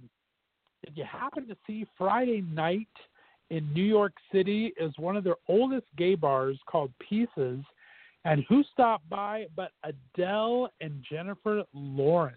Did 0.85 0.97
you 0.97 1.05
happen 1.05 1.49
to 1.49 1.57
see 1.67 1.87
Friday 1.97 2.41
night 2.41 2.87
in 3.51 3.73
New 3.73 3.85
York 3.85 4.13
City 4.33 4.73
is 4.79 4.93
one 4.99 5.17
of 5.17 5.25
their 5.25 5.37
oldest 5.49 5.87
gay 5.97 6.15
bars 6.15 6.59
called 6.67 6.93
Pieces? 6.99 7.61
And 8.25 8.45
who 8.49 8.63
stopped 8.73 9.09
by 9.09 9.47
but 9.57 9.73
Adele 9.85 10.71
and 10.81 11.03
Jennifer 11.09 11.63
Lawrence? 11.73 12.37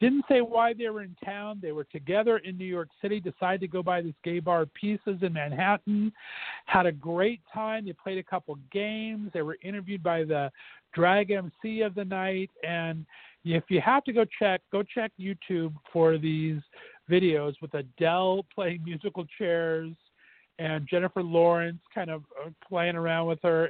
Didn't 0.00 0.24
say 0.30 0.40
why 0.40 0.72
they 0.72 0.88
were 0.88 1.02
in 1.02 1.14
town. 1.22 1.58
They 1.60 1.72
were 1.72 1.84
together 1.84 2.38
in 2.38 2.56
New 2.56 2.64
York 2.64 2.88
City, 3.02 3.20
decided 3.20 3.60
to 3.60 3.68
go 3.68 3.82
by 3.82 4.00
this 4.00 4.14
gay 4.24 4.38
bar 4.38 4.64
Pieces 4.64 5.18
in 5.20 5.34
Manhattan. 5.34 6.10
Had 6.64 6.86
a 6.86 6.92
great 6.92 7.42
time. 7.52 7.84
They 7.84 7.92
played 7.92 8.16
a 8.16 8.22
couple 8.22 8.58
games. 8.72 9.30
They 9.34 9.42
were 9.42 9.58
interviewed 9.62 10.02
by 10.02 10.24
the 10.24 10.50
drag 10.94 11.30
MC 11.30 11.82
of 11.82 11.94
the 11.94 12.06
night. 12.06 12.50
And 12.66 13.04
if 13.44 13.64
you 13.68 13.82
have 13.82 14.04
to 14.04 14.14
go 14.14 14.24
check, 14.38 14.62
go 14.72 14.82
check 14.82 15.12
YouTube 15.20 15.74
for 15.92 16.16
these 16.16 16.60
videos 17.10 17.54
with 17.60 17.74
Adele 17.74 18.44
playing 18.54 18.82
musical 18.84 19.26
chairs 19.38 19.92
and 20.58 20.86
Jennifer 20.88 21.22
Lawrence 21.22 21.80
kind 21.94 22.10
of 22.10 22.22
uh, 22.44 22.50
playing 22.68 22.96
around 22.96 23.26
with 23.26 23.38
her. 23.42 23.66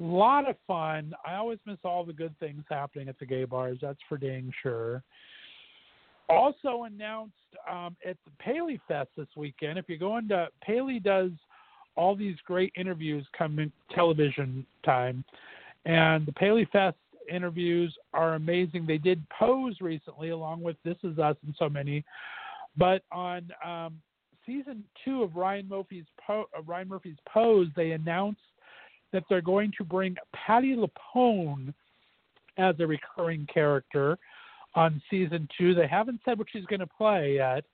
A 0.00 0.04
lot 0.04 0.48
of 0.48 0.56
fun. 0.66 1.12
I 1.26 1.34
always 1.34 1.58
miss 1.66 1.78
all 1.84 2.04
the 2.04 2.12
good 2.12 2.34
things 2.40 2.64
happening 2.68 3.08
at 3.08 3.18
the 3.18 3.26
gay 3.26 3.44
bars. 3.44 3.78
That's 3.80 4.00
for 4.08 4.18
dang 4.18 4.52
sure 4.62 5.02
also 6.32 6.84
announced 6.84 7.34
um, 7.70 7.96
at 8.06 8.16
the 8.24 8.30
Paley 8.38 8.80
Fest 8.88 9.10
this 9.16 9.28
weekend. 9.36 9.78
If 9.78 9.88
you 9.88 9.98
go 9.98 10.16
into 10.16 10.48
Paley 10.62 10.98
does 10.98 11.30
all 11.94 12.16
these 12.16 12.36
great 12.46 12.72
interviews 12.76 13.26
coming 13.36 13.70
television 13.94 14.66
time, 14.84 15.24
and 15.84 16.24
the 16.24 16.32
Paley 16.32 16.66
Fest 16.72 16.96
interviews 17.30 17.94
are 18.14 18.34
amazing. 18.34 18.86
They 18.86 18.98
did 18.98 19.22
Pose 19.28 19.76
recently, 19.80 20.30
along 20.30 20.62
with 20.62 20.76
This 20.84 20.96
Is 21.02 21.18
Us 21.18 21.36
and 21.44 21.54
so 21.58 21.68
many. 21.68 22.04
But 22.76 23.02
on 23.12 23.50
um, 23.64 24.00
season 24.46 24.84
two 25.04 25.22
of 25.22 25.36
Ryan 25.36 25.68
Murphy's 25.68 26.06
po- 26.24 26.48
uh, 26.56 26.62
Ryan 26.62 26.88
Murphy's 26.88 27.16
Pose, 27.28 27.68
they 27.76 27.92
announced 27.92 28.40
that 29.12 29.24
they're 29.28 29.42
going 29.42 29.72
to 29.78 29.84
bring 29.84 30.16
Patti 30.34 30.74
LuPone 30.74 31.74
as 32.58 32.74
a 32.80 32.86
recurring 32.86 33.46
character 33.52 34.18
on 34.74 35.02
season 35.10 35.48
two. 35.56 35.74
They 35.74 35.86
haven't 35.86 36.20
said 36.24 36.38
what 36.38 36.48
she's 36.50 36.64
going 36.66 36.80
to 36.80 36.86
play 36.86 37.34
yet, 37.36 37.64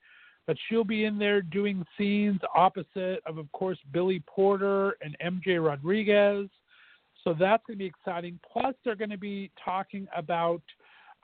but 0.47 0.57
she'll 0.67 0.83
be 0.83 1.05
in 1.05 1.17
there 1.17 1.41
doing 1.41 1.85
scenes 1.97 2.39
opposite 2.55 3.21
of, 3.25 3.37
of 3.37 3.51
course, 3.51 3.77
Billy 3.91 4.21
Porter 4.27 4.95
and 5.01 5.15
MJ 5.23 5.63
Rodriguez. 5.65 6.49
So 7.23 7.35
that's 7.37 7.63
going 7.67 7.77
to 7.77 7.83
be 7.83 7.85
exciting. 7.85 8.39
Plus, 8.51 8.73
they're 8.83 8.95
going 8.95 9.09
to 9.09 9.17
be 9.17 9.51
talking 9.63 10.07
about 10.15 10.61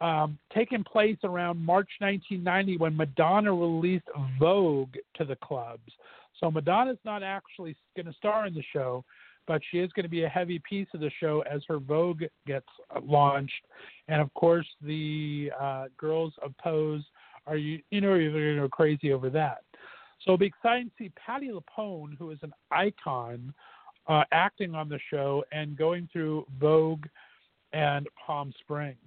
um, 0.02 0.38
taking 0.54 0.84
place 0.84 1.18
around 1.24 1.58
March 1.58 1.90
1990 2.00 2.78
when 2.78 2.96
Madonna 2.96 3.54
released 3.54 4.08
Vogue 4.40 4.96
to 5.16 5.26
the 5.26 5.38
clubs. 5.38 5.92
So 6.40 6.52
Madonna's 6.52 6.98
not 7.06 7.24
actually 7.24 7.76
going 7.96 8.08
to 8.08 8.14
star 8.14 8.46
in 8.46 8.54
the 8.54 8.64
show, 8.74 9.06
but 9.48 9.62
she 9.72 9.80
is 9.80 9.92
going 9.94 10.04
to 10.04 10.10
be 10.10 10.24
a 10.24 10.30
heavy 10.30 10.62
piece 10.68 10.88
of 10.94 11.00
the 11.00 11.12
show 11.20 11.44
as 11.50 11.62
her 11.68 11.78
Vogue 11.78 12.24
gets 12.46 12.68
launched. 13.04 13.54
And 14.08 14.22
of 14.22 14.34
course, 14.34 14.68
the 14.82 15.52
uh, 15.60 15.86
girls 15.98 16.34
of 16.42 16.54
Pose 16.58 17.04
are 17.48 17.58
you 17.58 17.80
you 17.92 18.02
know 18.02 18.16
you're 18.16 18.32
going 18.32 18.56
to 18.56 18.62
go 18.62 18.70
crazy 18.70 19.14
over 19.14 19.30
that. 19.30 19.64
So 20.22 20.32
it'll 20.32 20.38
be 20.40 20.48
exciting 20.48 20.90
to 20.90 20.92
see 20.98 21.12
Patti 21.24 21.52
LuPone, 21.52 22.18
who 22.18 22.32
is 22.32 22.40
an 22.42 22.54
icon, 22.72 23.54
uh, 24.08 24.24
acting 24.32 24.74
on 24.74 24.90
the 24.90 25.00
show 25.12 25.44
and 25.52 25.78
going 25.78 26.10
through 26.12 26.46
Vogue 26.60 27.06
and 27.74 28.08
Palm 28.26 28.54
Springs. 28.60 28.98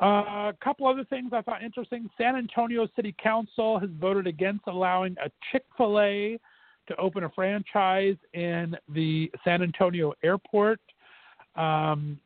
Uh, 0.00 0.50
a 0.50 0.54
couple 0.62 0.86
other 0.86 1.04
things 1.04 1.30
I 1.32 1.42
thought 1.42 1.62
interesting. 1.62 2.10
San 2.18 2.36
Antonio 2.36 2.88
City 2.96 3.14
Council 3.22 3.78
has 3.78 3.90
voted 4.00 4.26
against 4.26 4.62
allowing 4.66 5.16
a 5.24 5.30
Chick 5.52 5.64
fil 5.76 6.00
A 6.00 6.38
to 6.88 6.96
open 6.96 7.24
a 7.24 7.30
franchise 7.30 8.16
in 8.32 8.76
the 8.92 9.30
San 9.44 9.62
Antonio 9.62 10.12
airport, 10.22 10.80
um, 11.56 12.18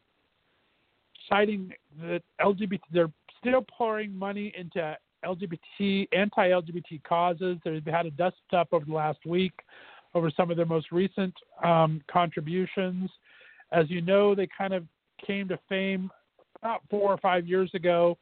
citing 1.28 1.72
that 2.00 2.22
LGBT, 2.40 2.80
they're 2.90 3.12
still 3.38 3.64
pouring 3.70 4.12
money 4.12 4.52
into 4.56 4.96
LGBT, 5.24 6.08
anti-LGBT 6.12 7.04
causes. 7.04 7.58
They've 7.64 7.84
had 7.84 8.06
a 8.06 8.10
dust 8.12 8.36
up 8.52 8.68
over 8.72 8.84
the 8.84 8.92
last 8.92 9.24
week 9.26 9.52
over 10.14 10.30
some 10.30 10.50
of 10.50 10.56
their 10.56 10.66
most 10.66 10.90
recent 10.90 11.34
um, 11.62 12.02
contributions. 12.10 13.10
As 13.72 13.90
you 13.90 14.00
know, 14.00 14.34
they 14.34 14.48
kind 14.56 14.72
of 14.72 14.84
came 15.24 15.48
to 15.48 15.58
fame 15.68 16.10
about 16.62 16.82
four 16.90 17.12
or 17.12 17.18
five 17.18 17.46
years 17.46 17.70
ago 17.74 18.16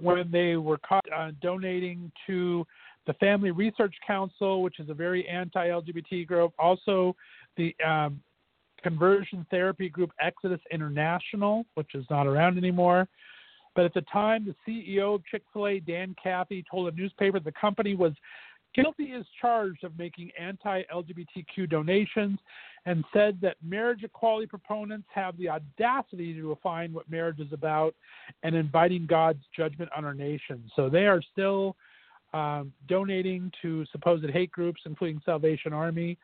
when 0.00 0.30
they 0.30 0.56
were 0.56 0.78
caught 0.78 1.04
uh, 1.14 1.30
donating 1.40 2.10
to 2.26 2.66
the 3.06 3.14
Family 3.14 3.50
Research 3.50 3.94
Council, 4.06 4.62
which 4.62 4.80
is 4.80 4.88
a 4.88 4.94
very 4.94 5.28
anti 5.28 5.68
LGBT 5.68 6.26
group, 6.26 6.52
also 6.58 7.14
the 7.56 7.74
um, 7.86 8.20
conversion 8.82 9.46
therapy 9.50 9.88
group 9.88 10.10
Exodus 10.20 10.60
International, 10.70 11.64
which 11.74 11.94
is 11.94 12.04
not 12.10 12.26
around 12.26 12.58
anymore. 12.58 13.06
But 13.74 13.84
at 13.84 13.94
the 13.94 14.02
time, 14.02 14.46
the 14.46 14.54
CEO 14.66 15.16
of 15.16 15.26
Chick 15.26 15.42
fil 15.52 15.66
A, 15.66 15.80
Dan 15.80 16.14
Cathy, 16.22 16.64
told 16.70 16.92
a 16.92 16.96
newspaper 16.96 17.40
the 17.40 17.52
company 17.52 17.94
was 17.94 18.12
guilty 18.74 19.04
is 19.04 19.26
charged 19.40 19.84
of 19.84 19.96
making 19.98 20.30
anti 20.38 20.82
LGBTQ 20.92 21.68
donations 21.68 22.38
and 22.86 23.04
said 23.12 23.38
that 23.40 23.56
marriage 23.62 24.02
equality 24.02 24.46
proponents 24.46 25.06
have 25.14 25.36
the 25.38 25.48
audacity 25.48 26.34
to 26.34 26.54
define 26.54 26.92
what 26.92 27.10
marriage 27.10 27.40
is 27.40 27.52
about 27.52 27.94
and 28.42 28.54
inviting 28.54 29.06
God's 29.06 29.42
judgment 29.56 29.90
on 29.96 30.04
our 30.04 30.14
nation. 30.14 30.70
So 30.76 30.88
they 30.88 31.06
are 31.06 31.22
still 31.32 31.76
um, 32.34 32.72
donating 32.88 33.50
to 33.62 33.86
supposed 33.92 34.28
hate 34.28 34.50
groups, 34.50 34.82
including 34.84 35.22
Salvation 35.24 35.72
Army. 35.72 36.18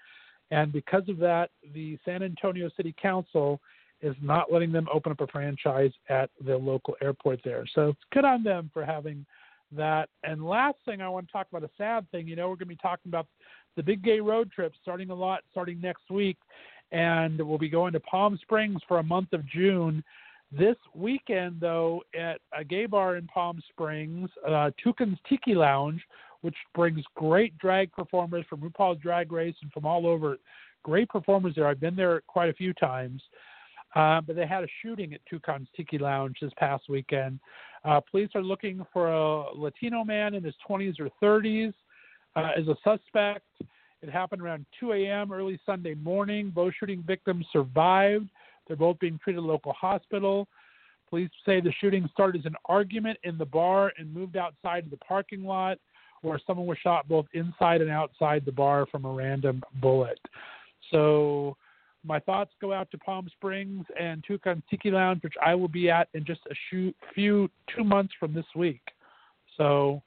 And 0.51 0.73
because 0.73 1.09
of 1.09 1.19
that, 1.19 1.51
the 1.73 1.99
San 2.05 2.23
Antonio 2.23 2.69
City 2.77 2.95
Council 3.01 3.61
is 4.03 4.17
not 4.21 4.53
letting 4.53 4.73
them 4.73 4.89
open 4.93 5.13
up 5.13 5.21
a 5.21 5.27
franchise 5.27 5.93
at 6.09 6.31
the 6.45 6.57
local 6.57 6.97
airport 7.03 7.41
there. 7.45 7.65
So 7.75 7.91
it's 7.91 8.01
good 8.13 8.25
on 8.25 8.43
them 8.43 8.71
for 8.73 8.85
having 8.85 9.25
that. 9.73 10.09
And 10.25 10.45
last 10.45 10.79
thing 10.85 11.01
I 11.01 11.09
want 11.09 11.27
to 11.27 11.33
talk 11.33 11.47
about 11.51 11.65
a 11.65 11.71
sad 11.77 12.11
thing. 12.11 12.27
You 12.29 12.37
know, 12.37 12.49
we're 12.49 12.57
going 12.57 12.69
to 12.69 12.75
be 12.75 12.77
talking 12.77 13.11
about 13.11 13.27
the 13.77 13.83
big 13.83 14.03
gay 14.03 14.21
road 14.21 14.51
trip 14.53 14.73
starting 14.83 15.11
a 15.11 15.15
lot 15.15 15.43
starting 15.51 15.81
next 15.81 16.11
week. 16.11 16.37
And 16.93 17.41
we'll 17.41 17.59
be 17.59 17.69
going 17.69 17.93
to 17.93 18.01
Palm 18.01 18.39
Springs 18.43 18.81
for 18.89 18.99
a 18.99 19.03
month 19.03 19.33
of 19.33 19.47
June. 19.47 20.03
This 20.51 20.77
weekend, 20.95 21.59
though, 21.61 22.03
at 22.19 22.41
a 22.59 22.65
gay 22.65 22.87
bar 22.87 23.17
in 23.17 23.27
Palm 23.29 23.63
Springs, 23.71 24.29
uh, 24.49 24.71
Tiki 25.29 25.55
Lounge, 25.55 26.03
which 26.41 26.57
brings 26.75 27.05
great 27.15 27.57
drag 27.59 27.93
performers 27.93 28.45
from 28.51 28.61
RuPaul's 28.61 29.01
Drag 29.01 29.31
Race 29.31 29.55
and 29.63 29.71
from 29.71 29.87
all 29.87 30.07
over. 30.07 30.39
Great 30.83 31.09
performers 31.09 31.55
there. 31.55 31.69
I've 31.69 31.79
been 31.79 31.95
there 31.95 32.23
quite 32.27 32.49
a 32.49 32.55
few 32.55 32.73
times. 32.75 33.23
Uh, 33.95 34.21
but 34.21 34.37
they 34.37 34.47
had 34.47 34.63
a 34.63 34.69
shooting 34.83 35.13
at 35.15 35.21
Toucan's 35.31 35.69
Tiki 35.77 35.99
Lounge 35.99 36.37
this 36.41 36.53
past 36.57 36.85
weekend. 36.89 37.41
Uh, 37.85 38.01
police 38.11 38.29
are 38.35 38.43
looking 38.43 38.85
for 38.93 39.09
a 39.09 39.55
Latino 39.55 40.05
man 40.05 40.35
in 40.35 40.45
his 40.45 40.55
20s 40.69 41.01
or 41.01 41.09
30s 41.23 41.73
uh, 42.37 42.51
as 42.57 42.69
a 42.69 42.77
suspect. 42.85 43.47
It 44.03 44.11
happened 44.11 44.43
around 44.43 44.67
2 44.79 44.93
a.m. 44.93 45.33
early 45.33 45.59
Sunday 45.67 45.95
morning. 45.95 46.51
Both 46.51 46.75
shooting 46.79 47.03
victims 47.07 47.47
survived. 47.53 48.29
They're 48.67 48.77
both 48.77 48.99
being 48.99 49.19
treated 49.23 49.39
at 49.41 49.45
a 49.45 49.47
local 49.47 49.73
hospital. 49.73 50.49
Police 51.09 51.31
say 51.45 51.61
the 51.61 51.73
shooting 51.81 52.09
started 52.13 52.41
as 52.41 52.47
an 52.47 52.55
argument 52.67 53.19
in 53.25 53.37
the 53.37 53.45
bar 53.45 53.93
and 53.99 54.13
moved 54.15 54.37
outside 54.37 54.85
to 54.85 54.91
the 54.91 54.97
parking 54.99 55.45
lot, 55.45 55.79
where 56.23 56.41
someone 56.47 56.67
was 56.67 56.79
shot 56.79 57.09
both 57.09 57.27
inside 57.33 57.81
and 57.81 57.91
outside 57.91 58.45
the 58.45 58.53
bar 58.53 58.87
from 58.91 59.05
a 59.05 59.11
random 59.11 59.63
bullet. 59.81 60.21
So, 60.93 61.57
my 62.05 62.19
thoughts 62.21 62.53
go 62.61 62.73
out 62.73 62.91
to 62.91 62.99
Palm 62.99 63.29
Springs 63.33 63.85
and 63.99 64.25
Toucan 64.27 64.63
Tiki 64.71 64.91
Lounge, 64.91 65.23
which 65.23 65.35
I 65.45 65.55
will 65.55 65.69
be 65.69 65.91
at 65.91 66.09
in 66.15 66.25
just 66.25 66.41
a 66.51 66.55
few 67.15 67.51
two 67.75 67.85
months 67.85 68.15
from 68.19 68.33
this 68.33 68.47
week. 68.55 68.83
So, 69.57 70.03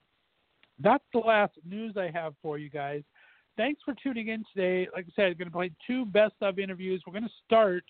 that's 0.79 1.03
the 1.13 1.19
last 1.19 1.53
news 1.69 1.95
I 1.97 2.09
have 2.13 2.33
for 2.41 2.57
you 2.57 2.69
guys. 2.69 3.03
Thanks 3.57 3.81
for 3.85 3.93
tuning 4.01 4.29
in 4.29 4.43
today. 4.53 4.87
Like 4.93 5.05
I 5.07 5.11
said, 5.15 5.25
I'm 5.27 5.37
going 5.37 5.47
to 5.47 5.51
play 5.51 5.71
two 5.85 6.05
best 6.05 6.33
of 6.41 6.57
interviews. 6.57 7.03
We're 7.05 7.13
going 7.13 7.23
to 7.23 7.29
start 7.45 7.83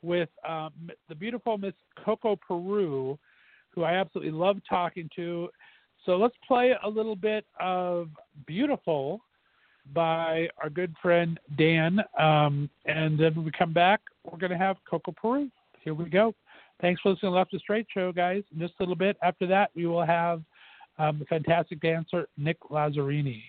with 0.00 0.30
um, 0.48 0.72
the 1.08 1.14
beautiful 1.14 1.58
Miss 1.58 1.74
Coco 2.02 2.36
Peru, 2.36 3.18
who 3.70 3.82
I 3.82 3.94
absolutely 3.94 4.32
love 4.32 4.56
talking 4.68 5.10
to. 5.16 5.48
So 6.06 6.16
let's 6.16 6.34
play 6.46 6.74
a 6.82 6.88
little 6.88 7.16
bit 7.16 7.44
of 7.60 8.08
Beautiful 8.46 9.20
by 9.92 10.48
our 10.62 10.70
good 10.70 10.94
friend 11.02 11.38
Dan. 11.56 12.00
Um, 12.18 12.70
and 12.86 13.18
then 13.18 13.34
when 13.34 13.44
we 13.44 13.50
come 13.50 13.72
back, 13.72 14.00
we're 14.24 14.38
going 14.38 14.52
to 14.52 14.58
have 14.58 14.76
Coco 14.88 15.12
Peru. 15.12 15.50
Here 15.80 15.94
we 15.94 16.08
go. 16.08 16.34
Thanks 16.80 17.00
for 17.00 17.10
listening 17.10 17.32
to 17.32 17.36
Left 17.36 17.54
of 17.54 17.60
Straight 17.60 17.86
Show, 17.92 18.12
guys. 18.12 18.42
In 18.52 18.58
just 18.60 18.74
a 18.78 18.82
little 18.82 18.96
bit 18.96 19.16
after 19.22 19.46
that, 19.46 19.70
we 19.74 19.86
will 19.86 20.04
have 20.04 20.42
um, 20.98 21.18
the 21.18 21.24
fantastic 21.26 21.80
dancer 21.80 22.28
Nick 22.36 22.60
Lazzarini. 22.70 23.42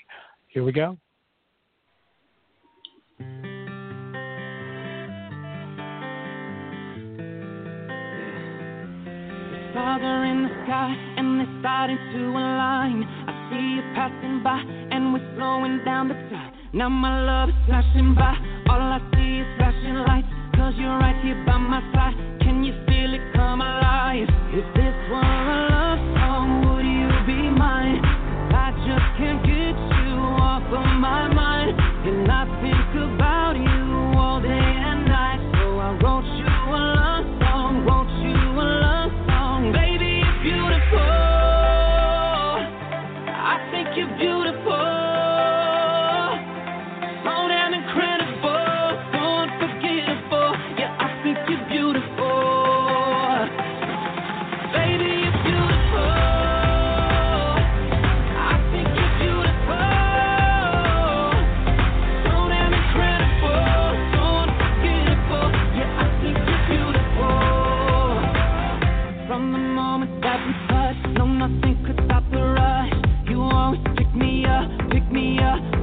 Here 0.47 0.63
we 0.63 0.71
go. 0.71 0.97
are 10.05 10.25
in 10.25 10.43
the 10.43 10.49
sky 10.65 11.14
starting 11.65 11.97
to 11.97 12.21
align. 12.29 13.01
I 13.25 13.33
see 13.49 13.65
you 13.73 13.81
passing 13.97 14.43
by 14.43 14.61
and 14.93 15.11
we're 15.11 15.25
slowing 15.33 15.81
down 15.83 16.09
the 16.09 16.13
time. 16.29 16.53
Now 16.73 16.89
my 16.89 17.25
love 17.25 17.49
is 17.49 17.55
flashing 17.65 18.13
by. 18.13 18.37
All 18.69 18.77
I 18.77 19.01
see 19.17 19.41
is 19.41 19.49
flashing 19.57 19.97
lights. 20.05 20.29
Cause 20.53 20.77
you're 20.77 20.99
right 21.01 21.17
here 21.25 21.41
by 21.43 21.57
my 21.57 21.81
side. 21.89 22.13
Can 22.45 22.63
you 22.63 22.73
feel 22.85 23.09
it 23.17 23.25
come 23.33 23.61
alive? 23.61 24.29
If 24.53 24.65
this 24.77 24.93
were 25.09 25.25
a 25.25 25.57
love 25.73 26.01
song, 26.21 26.49
would 26.69 26.85
you 26.85 27.09
be 27.25 27.49
mine? 27.49 27.97
I 28.53 28.69
just 28.85 29.07
can't 29.17 29.41
get 29.41 29.73
you 29.73 30.21
off 30.37 30.69
of 30.69 30.85
my 31.01 31.33
mind. 31.33 31.34
Me 75.15 75.39
up, 75.39 75.74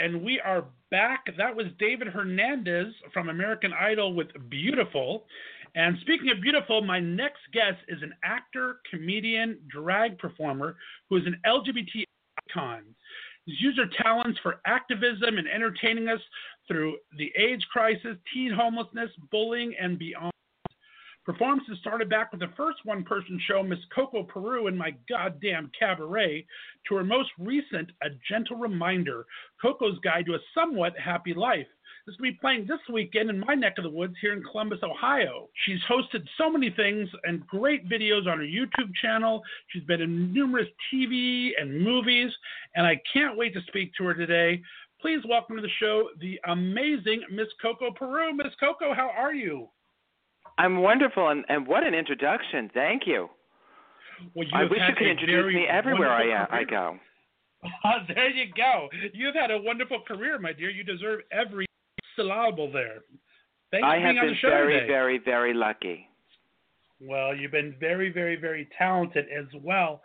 and 0.00 0.22
we 0.22 0.40
are 0.40 0.64
back. 0.90 1.26
That 1.36 1.54
was 1.54 1.66
David 1.78 2.08
Hernandez 2.08 2.94
from 3.12 3.28
American 3.28 3.72
Idol 3.78 4.14
with 4.14 4.28
Beautiful. 4.48 5.26
And 5.74 5.96
speaking 6.00 6.30
of 6.30 6.40
beautiful, 6.40 6.82
my 6.82 6.98
next 6.98 7.40
guest 7.52 7.78
is 7.86 8.02
an 8.02 8.14
actor, 8.24 8.80
comedian, 8.90 9.58
drag 9.68 10.18
performer 10.18 10.76
who 11.08 11.16
is 11.16 11.26
an 11.26 11.38
LGBT 11.46 12.04
icon. 12.48 12.82
He's 13.44 13.60
used 13.60 13.78
her 13.78 13.90
talents 14.02 14.38
for 14.42 14.60
activism 14.66 15.38
and 15.38 15.46
entertaining 15.48 16.08
us 16.08 16.20
through 16.66 16.96
the 17.18 17.30
AIDS 17.36 17.64
crisis, 17.70 18.16
teen 18.32 18.52
homelessness, 18.52 19.10
bullying, 19.30 19.74
and 19.80 19.98
beyond. 19.98 20.29
Performances 21.24 21.78
started 21.80 22.08
back 22.08 22.32
with 22.32 22.40
the 22.40 22.52
first 22.56 22.78
one 22.84 23.04
person 23.04 23.38
show, 23.46 23.62
Miss 23.62 23.78
Coco 23.94 24.22
Peru, 24.22 24.68
in 24.68 24.76
my 24.76 24.94
goddamn 25.06 25.70
cabaret, 25.78 26.46
to 26.88 26.94
her 26.94 27.04
most 27.04 27.28
recent, 27.38 27.90
A 28.02 28.08
Gentle 28.26 28.56
Reminder 28.56 29.26
Coco's 29.60 29.98
Guide 30.02 30.24
to 30.26 30.34
a 30.34 30.38
Somewhat 30.54 30.98
Happy 30.98 31.34
Life. 31.34 31.66
This 32.06 32.16
will 32.18 32.30
be 32.30 32.38
playing 32.40 32.66
this 32.66 32.80
weekend 32.90 33.28
in 33.28 33.40
my 33.40 33.54
neck 33.54 33.74
of 33.76 33.84
the 33.84 33.90
woods 33.90 34.14
here 34.22 34.32
in 34.32 34.42
Columbus, 34.42 34.80
Ohio. 34.82 35.50
She's 35.66 35.80
hosted 35.88 36.24
so 36.38 36.50
many 36.50 36.70
things 36.70 37.08
and 37.24 37.46
great 37.46 37.86
videos 37.86 38.26
on 38.26 38.38
her 38.38 38.44
YouTube 38.44 38.92
channel. 39.02 39.42
She's 39.68 39.84
been 39.84 40.00
in 40.00 40.32
numerous 40.32 40.68
TV 40.92 41.50
and 41.60 41.82
movies, 41.82 42.32
and 42.74 42.86
I 42.86 42.98
can't 43.12 43.36
wait 43.36 43.52
to 43.54 43.60
speak 43.68 43.92
to 43.98 44.04
her 44.04 44.14
today. 44.14 44.62
Please 45.02 45.20
welcome 45.28 45.56
to 45.56 45.62
the 45.62 45.68
show 45.78 46.08
the 46.18 46.40
amazing 46.48 47.22
Miss 47.30 47.48
Coco 47.60 47.90
Peru. 47.90 48.34
Miss 48.34 48.54
Coco, 48.58 48.94
how 48.94 49.10
are 49.10 49.34
you? 49.34 49.68
I'm 50.60 50.82
wonderful, 50.82 51.30
and, 51.30 51.44
and 51.48 51.66
what 51.66 51.86
an 51.86 51.94
introduction. 51.94 52.70
Thank 52.74 53.06
you. 53.06 53.30
Well, 54.34 54.46
you 54.46 54.52
I 54.52 54.64
wish 54.64 54.80
you 54.86 54.94
could 54.94 55.06
introduce 55.06 55.54
me 55.54 55.66
everywhere 55.66 56.10
I, 56.10 56.60
I 56.60 56.64
go. 56.64 56.98
there 58.14 58.30
you 58.30 58.44
go. 58.54 58.88
You've 59.14 59.34
had 59.34 59.50
a 59.50 59.58
wonderful 59.58 60.02
career, 60.06 60.38
my 60.38 60.52
dear. 60.52 60.68
You 60.68 60.84
deserve 60.84 61.20
every 61.32 61.64
syllable 62.14 62.70
there. 62.70 62.98
Thanks 63.70 63.86
I 63.86 63.96
for 63.96 64.00
have 64.00 64.12
being 64.12 64.18
on 64.18 64.26
been 64.26 64.34
the 64.34 64.38
show 64.40 64.50
very, 64.50 64.74
today. 64.74 64.86
very, 64.86 65.18
very 65.18 65.54
lucky. 65.54 66.09
Well, 67.02 67.34
you've 67.34 67.52
been 67.52 67.74
very, 67.80 68.12
very, 68.12 68.36
very 68.36 68.68
talented 68.76 69.24
as 69.34 69.46
well. 69.62 70.02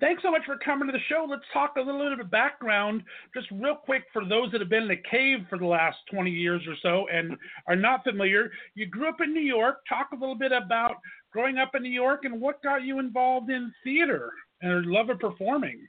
Thanks 0.00 0.22
so 0.22 0.30
much 0.30 0.42
for 0.46 0.56
coming 0.56 0.88
to 0.88 0.92
the 0.92 0.98
show. 1.06 1.26
Let's 1.28 1.42
talk 1.52 1.74
a 1.76 1.80
little 1.80 2.08
bit 2.08 2.20
of 2.20 2.30
background, 2.30 3.02
just 3.34 3.48
real 3.50 3.74
quick, 3.74 4.04
for 4.14 4.24
those 4.24 4.50
that 4.52 4.62
have 4.62 4.70
been 4.70 4.84
in 4.84 4.90
a 4.90 5.10
cave 5.10 5.40
for 5.50 5.58
the 5.58 5.66
last 5.66 5.98
20 6.10 6.30
years 6.30 6.62
or 6.66 6.74
so 6.82 7.06
and 7.12 7.36
are 7.66 7.76
not 7.76 8.02
familiar. 8.02 8.50
You 8.74 8.86
grew 8.86 9.10
up 9.10 9.20
in 9.22 9.34
New 9.34 9.42
York. 9.42 9.80
Talk 9.86 10.08
a 10.12 10.16
little 10.16 10.34
bit 10.34 10.52
about 10.52 10.96
growing 11.32 11.58
up 11.58 11.74
in 11.74 11.82
New 11.82 11.90
York 11.90 12.24
and 12.24 12.40
what 12.40 12.62
got 12.62 12.82
you 12.82 12.98
involved 12.98 13.50
in 13.50 13.70
theater 13.84 14.32
and 14.62 14.86
love 14.86 15.10
of 15.10 15.18
performing. 15.18 15.86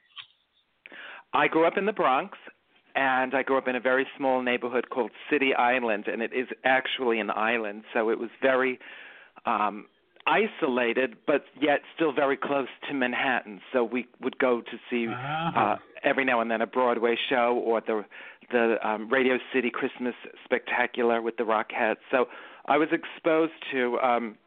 I 1.31 1.47
grew 1.47 1.65
up 1.65 1.77
in 1.77 1.85
the 1.85 1.93
Bronx, 1.93 2.37
and 2.95 3.33
I 3.33 3.43
grew 3.43 3.57
up 3.57 3.69
in 3.69 3.77
a 3.77 3.79
very 3.79 4.05
small 4.17 4.41
neighborhood 4.41 4.89
called 4.89 5.11
City 5.31 5.53
Island, 5.53 6.07
and 6.07 6.21
it 6.21 6.33
is 6.33 6.47
actually 6.65 7.19
an 7.19 7.29
island, 7.29 7.83
so 7.93 8.09
it 8.09 8.19
was 8.19 8.29
very 8.41 8.77
um 9.45 9.85
isolated, 10.29 11.15
but 11.25 11.43
yet 11.59 11.81
still 11.95 12.11
very 12.11 12.37
close 12.37 12.67
to 12.87 12.93
Manhattan. 12.93 13.61
So 13.73 13.83
we 13.83 14.07
would 14.21 14.37
go 14.37 14.61
to 14.61 14.77
see 14.89 15.07
uh, 15.07 15.77
every 16.03 16.25
now 16.25 16.41
and 16.41 16.51
then 16.51 16.61
a 16.61 16.67
Broadway 16.67 17.15
show 17.29 17.61
or 17.65 17.81
the 17.81 18.05
the 18.51 18.75
um, 18.87 19.09
Radio 19.09 19.37
City 19.53 19.69
Christmas 19.69 20.15
Spectacular 20.43 21.21
with 21.21 21.37
the 21.37 21.43
Rockettes. 21.43 21.97
So 22.09 22.25
I 22.65 22.77
was 22.77 22.89
exposed 22.91 23.53
to 23.71 23.99
um, 23.99 24.37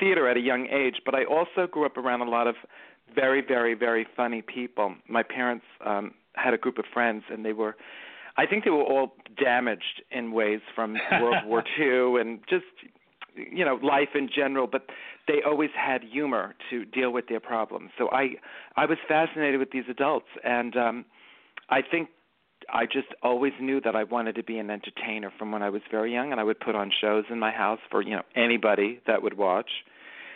theater 0.00 0.28
at 0.28 0.36
a 0.36 0.40
young 0.40 0.66
age, 0.66 0.96
but 1.04 1.14
I 1.14 1.24
also 1.24 1.68
grew 1.70 1.86
up 1.86 1.96
around 1.96 2.22
a 2.22 2.30
lot 2.30 2.48
of 2.48 2.56
very, 3.14 3.40
very, 3.46 3.74
very 3.74 4.06
funny 4.16 4.42
people. 4.42 4.94
My 5.08 5.22
parents 5.22 5.64
um, 5.84 6.12
had 6.34 6.54
a 6.54 6.58
group 6.58 6.78
of 6.78 6.84
friends, 6.92 7.24
and 7.30 7.44
they 7.44 7.52
were. 7.52 7.76
I 8.36 8.46
think 8.46 8.64
they 8.64 8.70
were 8.70 8.84
all 8.84 9.12
damaged 9.42 10.02
in 10.10 10.32
ways 10.32 10.60
from 10.74 10.96
World 11.20 11.44
War 11.46 11.62
II 11.78 12.20
and 12.20 12.40
just 12.48 12.64
you 13.52 13.64
know 13.64 13.76
life 13.82 14.10
in 14.14 14.28
general 14.34 14.66
but 14.66 14.86
they 15.26 15.38
always 15.46 15.70
had 15.76 16.02
humor 16.02 16.54
to 16.70 16.84
deal 16.84 17.10
with 17.12 17.28
their 17.28 17.40
problems. 17.40 17.90
So 17.98 18.08
i 18.12 18.30
i 18.76 18.86
was 18.86 18.98
fascinated 19.06 19.58
with 19.60 19.70
these 19.70 19.84
adults 19.88 20.26
and 20.44 20.76
um 20.76 21.04
i 21.68 21.80
think 21.82 22.08
i 22.72 22.84
just 22.84 23.08
always 23.22 23.52
knew 23.60 23.80
that 23.80 23.96
i 23.96 24.04
wanted 24.04 24.34
to 24.36 24.42
be 24.42 24.58
an 24.58 24.70
entertainer 24.70 25.32
from 25.38 25.52
when 25.52 25.62
i 25.62 25.70
was 25.70 25.82
very 25.90 26.12
young 26.12 26.30
and 26.32 26.40
i 26.40 26.44
would 26.44 26.60
put 26.60 26.74
on 26.74 26.90
shows 27.00 27.24
in 27.30 27.38
my 27.38 27.50
house 27.50 27.80
for 27.90 28.02
you 28.02 28.10
know 28.16 28.22
anybody 28.36 29.00
that 29.06 29.22
would 29.22 29.36
watch. 29.36 29.70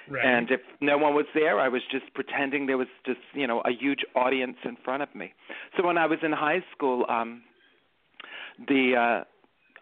Right. 0.07 0.23
and 0.23 0.51
if 0.51 0.61
no 0.83 0.99
one 0.99 1.15
was 1.15 1.25
there 1.35 1.59
i 1.59 1.69
was 1.69 1.81
just 1.91 2.13
pretending 2.15 2.67
there 2.67 2.77
was 2.77 2.89
just 3.07 3.21
you 3.33 3.47
know 3.47 3.61
a 3.61 3.71
huge 3.71 4.05
audience 4.15 4.59
in 4.65 4.77
front 4.85 5.03
of 5.03 5.15
me. 5.15 5.33
So 5.77 5.87
when 5.87 5.97
i 5.97 6.07
was 6.07 6.19
in 6.23 6.33
high 6.33 6.63
school 6.75 7.07
um 7.09 7.43
the 8.69 8.83
uh 8.97 9.25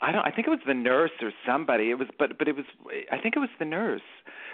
I 0.02 0.10
don't. 0.10 0.26
I 0.26 0.30
think 0.30 0.48
it 0.48 0.50
was 0.50 0.60
the 0.66 0.74
nurse 0.74 1.12
or 1.22 1.30
somebody. 1.46 1.90
It 1.90 1.94
was, 1.94 2.08
but 2.18 2.36
but 2.36 2.48
it 2.48 2.56
was. 2.56 2.64
I 3.10 3.18
think 3.18 3.36
it 3.36 3.38
was 3.38 3.48
the 3.58 3.64
nurse 3.64 4.02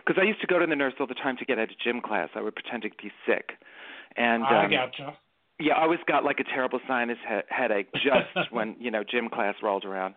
because 0.07 0.21
I 0.21 0.27
used 0.27 0.41
to 0.43 0.47
go 0.47 0.59
to 0.59 0.67
the 0.67 0.77
nurse 0.77 0.93
all 1.01 1.07
the 1.07 1.15
time 1.15 1.37
to 1.39 1.45
get 1.47 1.59
out 1.59 1.71
of 1.71 1.79
gym 1.83 2.03
class. 2.03 2.29
I 2.35 2.43
would 2.43 2.55
pretend 2.55 2.83
to 2.83 2.91
be 3.03 3.11
sick, 3.27 3.53
and 4.17 4.45
I 4.45 4.67
um, 4.67 4.71
gotcha. 4.71 5.17
yeah, 5.59 5.73
I 5.73 5.83
always 5.83 6.01
got 6.07 6.23
like 6.23 6.39
a 6.39 6.45
terrible 6.45 6.81
sinus 6.87 7.17
he- 7.27 7.49
headache 7.49 7.89
just 7.95 8.53
when 8.53 8.77
you 8.79 8.91
know 8.91 9.03
gym 9.03 9.31
class 9.31 9.55
rolled 9.63 9.87
around. 9.87 10.15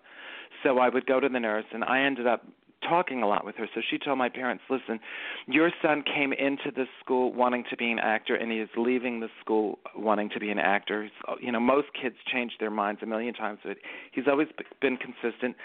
So 0.63 0.79
I 0.79 0.89
would 0.89 1.05
go 1.05 1.21
to 1.21 1.29
the 1.29 1.39
nurse, 1.39 1.65
and 1.73 1.83
I 1.85 2.01
ended 2.01 2.27
up 2.27 2.45
talking 2.81 3.21
a 3.23 3.27
lot 3.27 3.45
with 3.45 3.55
her. 3.55 3.67
So 3.73 3.81
she 3.89 3.97
told 3.97 4.17
my 4.17 4.29
parents, 4.29 4.63
"Listen, 4.69 4.99
your 5.47 5.71
son 5.81 6.03
came 6.03 6.33
into 6.33 6.71
this 6.71 6.87
school 6.99 7.31
wanting 7.33 7.63
to 7.69 7.77
be 7.77 7.91
an 7.91 7.99
actor, 7.99 8.35
and 8.35 8.51
he 8.51 8.59
is 8.59 8.69
leaving 8.75 9.19
the 9.19 9.29
school 9.39 9.79
wanting 9.95 10.29
to 10.29 10.39
be 10.39 10.49
an 10.49 10.59
actor. 10.59 11.03
He's, 11.03 11.11
you 11.39 11.51
know, 11.51 11.59
most 11.59 11.87
kids 11.93 12.15
change 12.31 12.57
their 12.59 12.71
minds 12.71 13.01
a 13.03 13.05
million 13.05 13.33
times, 13.33 13.59
but 13.63 13.77
he's 14.11 14.27
always 14.27 14.47
been 14.81 14.97
consistent. 14.97 15.55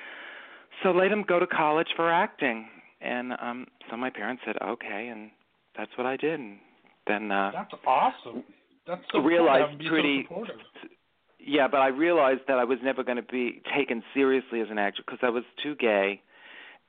So 0.82 0.90
let 0.90 1.10
him 1.10 1.22
go 1.22 1.38
to 1.38 1.46
college 1.46 1.88
for 1.96 2.10
acting." 2.12 2.68
And 3.00 3.34
um 3.40 3.66
so 3.90 3.96
my 3.96 4.10
parents 4.10 4.42
said, 4.44 4.56
"Okay," 4.62 5.08
and 5.08 5.30
that's 5.76 5.96
what 5.96 6.06
I 6.06 6.16
did. 6.16 6.40
And 6.40 6.58
then 7.06 7.30
uh 7.30 7.50
That's 7.52 7.74
awesome. 7.86 8.44
That's 8.86 9.02
so 9.12 9.18
realized 9.20 9.48
cool 9.48 9.54
to 9.54 9.70
have 9.70 9.70
them 9.70 9.78
be 9.78 9.88
pretty- 9.88 10.26
so 10.28 10.88
yeah, 11.38 11.68
but 11.68 11.78
I 11.78 11.88
realized 11.88 12.40
that 12.48 12.58
I 12.58 12.64
was 12.64 12.78
never 12.82 13.04
going 13.04 13.16
to 13.18 13.22
be 13.22 13.62
taken 13.74 14.02
seriously 14.12 14.60
as 14.60 14.68
an 14.68 14.78
actor 14.78 15.02
because 15.06 15.20
I 15.22 15.30
was 15.30 15.44
too 15.62 15.76
gay, 15.76 16.20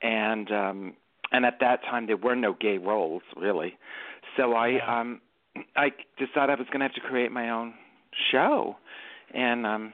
and 0.02 0.52
um, 0.52 0.94
and 1.32 1.46
at 1.46 1.60
that 1.60 1.82
time 1.84 2.08
there 2.08 2.18
were 2.18 2.36
no 2.36 2.56
gay 2.60 2.78
roles 2.78 3.24
really. 3.36 3.74
So 4.36 4.54
I 4.54 5.00
um, 5.00 5.22
I 5.76 5.90
decided 6.18 6.52
I 6.52 6.56
was 6.56 6.68
going 6.68 6.80
to 6.80 6.86
have 6.86 6.94
to 6.96 7.02
create 7.02 7.32
my 7.32 7.50
own 7.50 7.74
show, 8.32 8.76
and 9.34 9.66
um, 9.66 9.94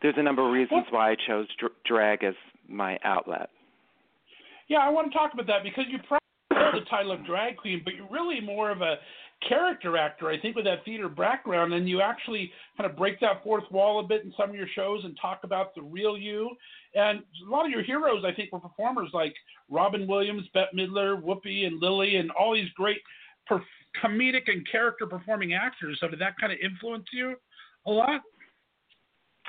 there's 0.00 0.14
a 0.16 0.22
number 0.22 0.46
of 0.46 0.52
reasons 0.52 0.84
why 0.90 1.12
I 1.12 1.16
chose 1.26 1.46
dr- 1.58 1.72
drag 1.84 2.24
as 2.24 2.34
my 2.68 2.98
outlet. 3.04 3.50
Yeah, 4.68 4.78
I 4.78 4.88
want 4.88 5.12
to 5.12 5.18
talk 5.18 5.34
about 5.34 5.46
that 5.46 5.62
because 5.62 5.84
you 5.88 5.98
probably 5.98 6.22
the 6.80 6.86
title 6.88 7.12
of 7.12 7.24
drag 7.26 7.56
queen, 7.56 7.82
but 7.84 7.94
you're 7.94 8.08
really 8.10 8.40
more 8.40 8.70
of 8.70 8.80
a 8.80 8.96
character 9.48 9.96
actor, 9.96 10.28
I 10.28 10.38
think, 10.38 10.56
with 10.56 10.64
that 10.66 10.84
theater 10.84 11.08
background, 11.08 11.74
and 11.74 11.88
you 11.88 12.00
actually 12.00 12.52
kind 12.76 12.90
of 12.90 12.96
break 12.96 13.20
that 13.20 13.42
fourth 13.42 13.64
wall 13.70 14.00
a 14.00 14.02
bit 14.02 14.24
in 14.24 14.32
some 14.36 14.50
of 14.50 14.56
your 14.56 14.68
shows 14.74 15.04
and 15.04 15.16
talk 15.20 15.40
about 15.44 15.74
the 15.74 15.82
real 15.82 16.16
you. 16.16 16.50
And 16.94 17.22
a 17.46 17.50
lot 17.50 17.64
of 17.64 17.70
your 17.70 17.82
heroes, 17.82 18.24
I 18.26 18.32
think, 18.32 18.52
were 18.52 18.60
performers 18.60 19.10
like 19.12 19.34
Robin 19.70 20.06
Williams, 20.06 20.48
Bette 20.54 20.76
Midler, 20.76 21.20
Whoopi, 21.20 21.66
and 21.66 21.80
Lily, 21.80 22.16
and 22.16 22.30
all 22.32 22.54
these 22.54 22.70
great 22.76 22.98
per- 23.46 23.64
comedic 24.02 24.42
and 24.46 24.66
character 24.70 25.06
performing 25.06 25.54
actors. 25.54 25.98
So 26.00 26.08
did 26.08 26.20
that 26.20 26.34
kind 26.40 26.52
of 26.52 26.58
influence 26.62 27.06
you 27.12 27.36
a 27.86 27.90
lot? 27.90 28.20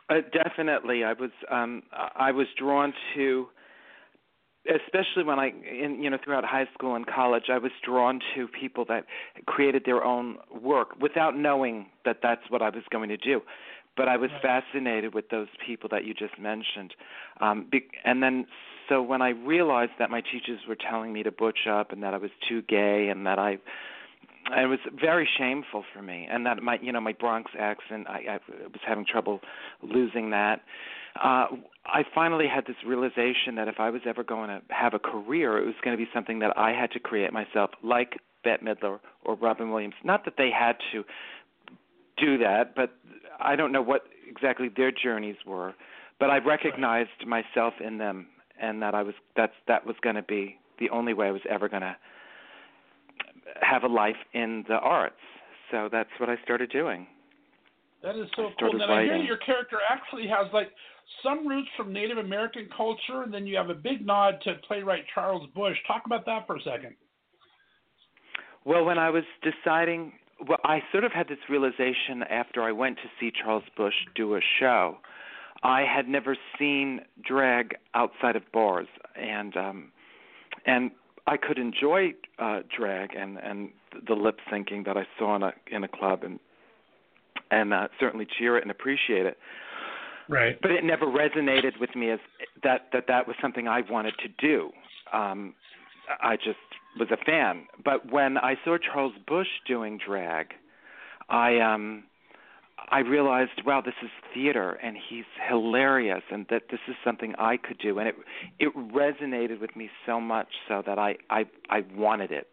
Uh, 0.09 0.15
definitely, 0.33 1.03
I 1.03 1.13
was 1.13 1.31
um, 1.49 1.83
I 2.15 2.31
was 2.31 2.47
drawn 2.57 2.93
to, 3.15 3.47
especially 4.67 5.23
when 5.23 5.39
I 5.39 5.47
in 5.49 6.01
you 6.01 6.09
know 6.09 6.17
throughout 6.23 6.45
high 6.45 6.67
school 6.73 6.95
and 6.95 7.05
college, 7.05 7.45
I 7.49 7.57
was 7.57 7.71
drawn 7.85 8.19
to 8.35 8.47
people 8.47 8.85
that 8.85 9.05
created 9.45 9.83
their 9.85 10.03
own 10.03 10.37
work 10.61 10.99
without 11.01 11.35
knowing 11.37 11.87
that 12.05 12.19
that's 12.23 12.49
what 12.49 12.61
I 12.61 12.69
was 12.69 12.83
going 12.89 13.09
to 13.09 13.17
do. 13.17 13.41
But 13.95 14.07
I 14.07 14.17
was 14.17 14.31
Right. 14.31 14.41
fascinated 14.41 15.13
with 15.13 15.29
those 15.29 15.49
people 15.65 15.87
that 15.89 16.03
you 16.05 16.13
just 16.15 16.39
mentioned, 16.39 16.95
um, 17.41 17.67
be, 17.69 17.87
and 18.05 18.23
then 18.23 18.47
so 18.89 19.01
when 19.01 19.21
I 19.21 19.29
realized 19.29 19.93
that 19.99 20.09
my 20.09 20.21
teachers 20.21 20.61
were 20.67 20.75
telling 20.75 21.13
me 21.13 21.23
to 21.23 21.31
butch 21.31 21.67
up 21.69 21.91
and 21.91 22.01
that 22.03 22.13
I 22.13 22.17
was 22.17 22.31
too 22.47 22.61
gay 22.63 23.09
and 23.09 23.25
that 23.27 23.37
I 23.39 23.59
it 24.51 24.67
was 24.67 24.79
very 24.99 25.27
shameful 25.37 25.85
for 25.93 26.01
me 26.01 26.27
and 26.29 26.45
that 26.45 26.61
my 26.61 26.77
you 26.81 26.91
know 26.91 26.99
my 27.01 27.13
Bronx 27.13 27.51
accent 27.57 28.07
I, 28.09 28.25
I 28.29 28.39
was 28.49 28.81
having 28.85 29.05
trouble 29.05 29.39
losing 29.81 30.31
that 30.31 30.61
uh 31.21 31.47
I 31.85 32.03
finally 32.15 32.47
had 32.47 32.65
this 32.65 32.77
realization 32.85 33.55
that 33.55 33.67
if 33.67 33.75
I 33.79 33.89
was 33.89 34.01
ever 34.07 34.23
going 34.23 34.47
to 34.47 34.61
have 34.69 34.93
a 34.93 34.99
career 34.99 35.57
it 35.57 35.65
was 35.65 35.75
going 35.83 35.97
to 35.97 36.03
be 36.03 36.09
something 36.13 36.39
that 36.39 36.57
I 36.57 36.71
had 36.71 36.91
to 36.91 36.99
create 36.99 37.33
myself 37.33 37.71
like 37.83 38.19
Bette 38.43 38.63
Midler 38.63 38.99
or 39.25 39.35
Robin 39.35 39.71
Williams 39.71 39.95
not 40.03 40.25
that 40.25 40.35
they 40.37 40.49
had 40.49 40.77
to 40.91 41.03
do 42.17 42.37
that 42.39 42.75
but 42.75 42.91
I 43.39 43.55
don't 43.55 43.71
know 43.71 43.81
what 43.81 44.03
exactly 44.29 44.69
their 44.75 44.91
journeys 44.91 45.37
were 45.45 45.73
but 46.19 46.29
I 46.29 46.37
recognized 46.37 47.25
myself 47.27 47.73
in 47.85 47.97
them 47.97 48.27
and 48.61 48.81
that 48.81 48.95
I 48.95 49.03
was 49.03 49.15
that's 49.35 49.53
that 49.67 49.85
was 49.85 49.95
going 50.01 50.15
to 50.15 50.23
be 50.23 50.57
the 50.79 50.89
only 50.89 51.13
way 51.13 51.27
I 51.27 51.31
was 51.31 51.41
ever 51.49 51.69
going 51.69 51.81
to 51.81 51.95
have 53.61 53.83
a 53.83 53.87
life 53.87 54.15
in 54.33 54.65
the 54.67 54.75
arts. 54.75 55.15
So 55.71 55.89
that's 55.91 56.09
what 56.19 56.29
I 56.29 56.35
started 56.43 56.71
doing. 56.71 57.07
That 58.03 58.17
is 58.17 58.27
so 58.35 58.49
cool. 58.59 58.81
And 58.81 58.83
I 58.83 59.03
hear 59.03 59.15
your 59.15 59.37
character 59.37 59.77
actually 59.89 60.27
has 60.27 60.51
like 60.53 60.69
some 61.23 61.47
roots 61.47 61.69
from 61.77 61.93
Native 61.93 62.17
American 62.17 62.67
culture, 62.75 63.23
and 63.23 63.33
then 63.33 63.47
you 63.47 63.55
have 63.55 63.69
a 63.69 63.73
big 63.73 64.05
nod 64.05 64.39
to 64.43 64.55
playwright 64.67 65.05
Charles 65.13 65.47
Busch. 65.55 65.77
Talk 65.87 66.03
about 66.05 66.25
that 66.25 66.45
for 66.45 66.57
a 66.57 66.61
second. 66.61 66.95
Well, 68.65 68.83
when 68.83 68.97
I 68.97 69.09
was 69.09 69.23
deciding, 69.41 70.13
well, 70.47 70.59
I 70.65 70.81
sort 70.91 71.05
of 71.05 71.13
had 71.13 71.29
this 71.29 71.37
realization 71.49 72.23
after 72.29 72.61
I 72.61 72.73
went 72.73 72.97
to 72.97 73.03
see 73.19 73.31
Charles 73.31 73.63
Busch 73.75 73.93
do 74.15 74.35
a 74.35 74.41
show. 74.59 74.97
I 75.63 75.81
had 75.81 76.09
never 76.09 76.35
seen 76.59 77.01
drag 77.25 77.75
outside 77.93 78.35
of 78.35 78.43
bars, 78.51 78.87
and 79.15 79.55
um, 79.55 79.91
and 80.65 80.91
I 81.25 81.37
could 81.37 81.57
enjoy 81.57 82.13
uh, 82.37 82.59
drag 82.75 83.15
and 83.15 83.37
and 83.37 83.69
the 84.05 84.13
lip 84.13 84.39
syncing 84.51 84.85
that 84.85 84.97
I 84.97 85.07
saw 85.17 85.37
in 85.37 85.43
a 85.43 85.53
in 85.71 85.85
a 85.85 85.87
club, 85.87 86.23
and 86.23 86.39
and 87.53 87.73
uh, 87.73 87.87
certainly 87.99 88.27
cheer 88.37 88.57
it 88.57 88.63
and 88.63 88.71
appreciate 88.71 89.25
it. 89.25 89.37
Right. 90.29 90.57
but 90.61 90.71
it 90.71 90.85
never 90.85 91.05
resonated 91.05 91.79
with 91.81 91.95
me 91.95 92.09
as 92.09 92.19
that 92.63 92.87
that 92.93 93.05
that 93.09 93.27
was 93.27 93.35
something 93.41 93.67
I 93.67 93.81
wanted 93.89 94.13
to 94.19 94.29
do. 94.39 94.71
Um, 95.11 95.53
I 96.21 96.37
just 96.37 96.57
was 96.97 97.09
a 97.11 97.17
fan. 97.17 97.67
But 97.83 98.11
when 98.11 98.37
I 98.37 98.55
saw 98.63 98.77
Charles 98.77 99.13
Busch 99.27 99.47
doing 99.67 99.99
drag, 100.05 100.53
I 101.29 101.59
um 101.59 102.05
I 102.89 102.99
realized, 102.99 103.61
wow, 103.65 103.81
this 103.81 103.93
is 104.03 104.09
theater, 104.33 104.71
and 104.83 104.97
he's 105.09 105.23
hilarious, 105.49 106.23
and 106.31 106.45
that 106.49 106.63
this 106.69 106.81
is 106.87 106.95
something 107.03 107.33
I 107.39 107.57
could 107.57 107.79
do, 107.79 107.99
and 107.99 108.07
it 108.07 108.15
it 108.59 108.75
resonated 108.75 109.59
with 109.61 109.75
me 109.75 109.89
so 110.05 110.19
much 110.19 110.47
so 110.67 110.83
that 110.85 110.99
I 110.99 111.17
I 111.29 111.45
I 111.69 111.83
wanted 111.95 112.31
it, 112.31 112.47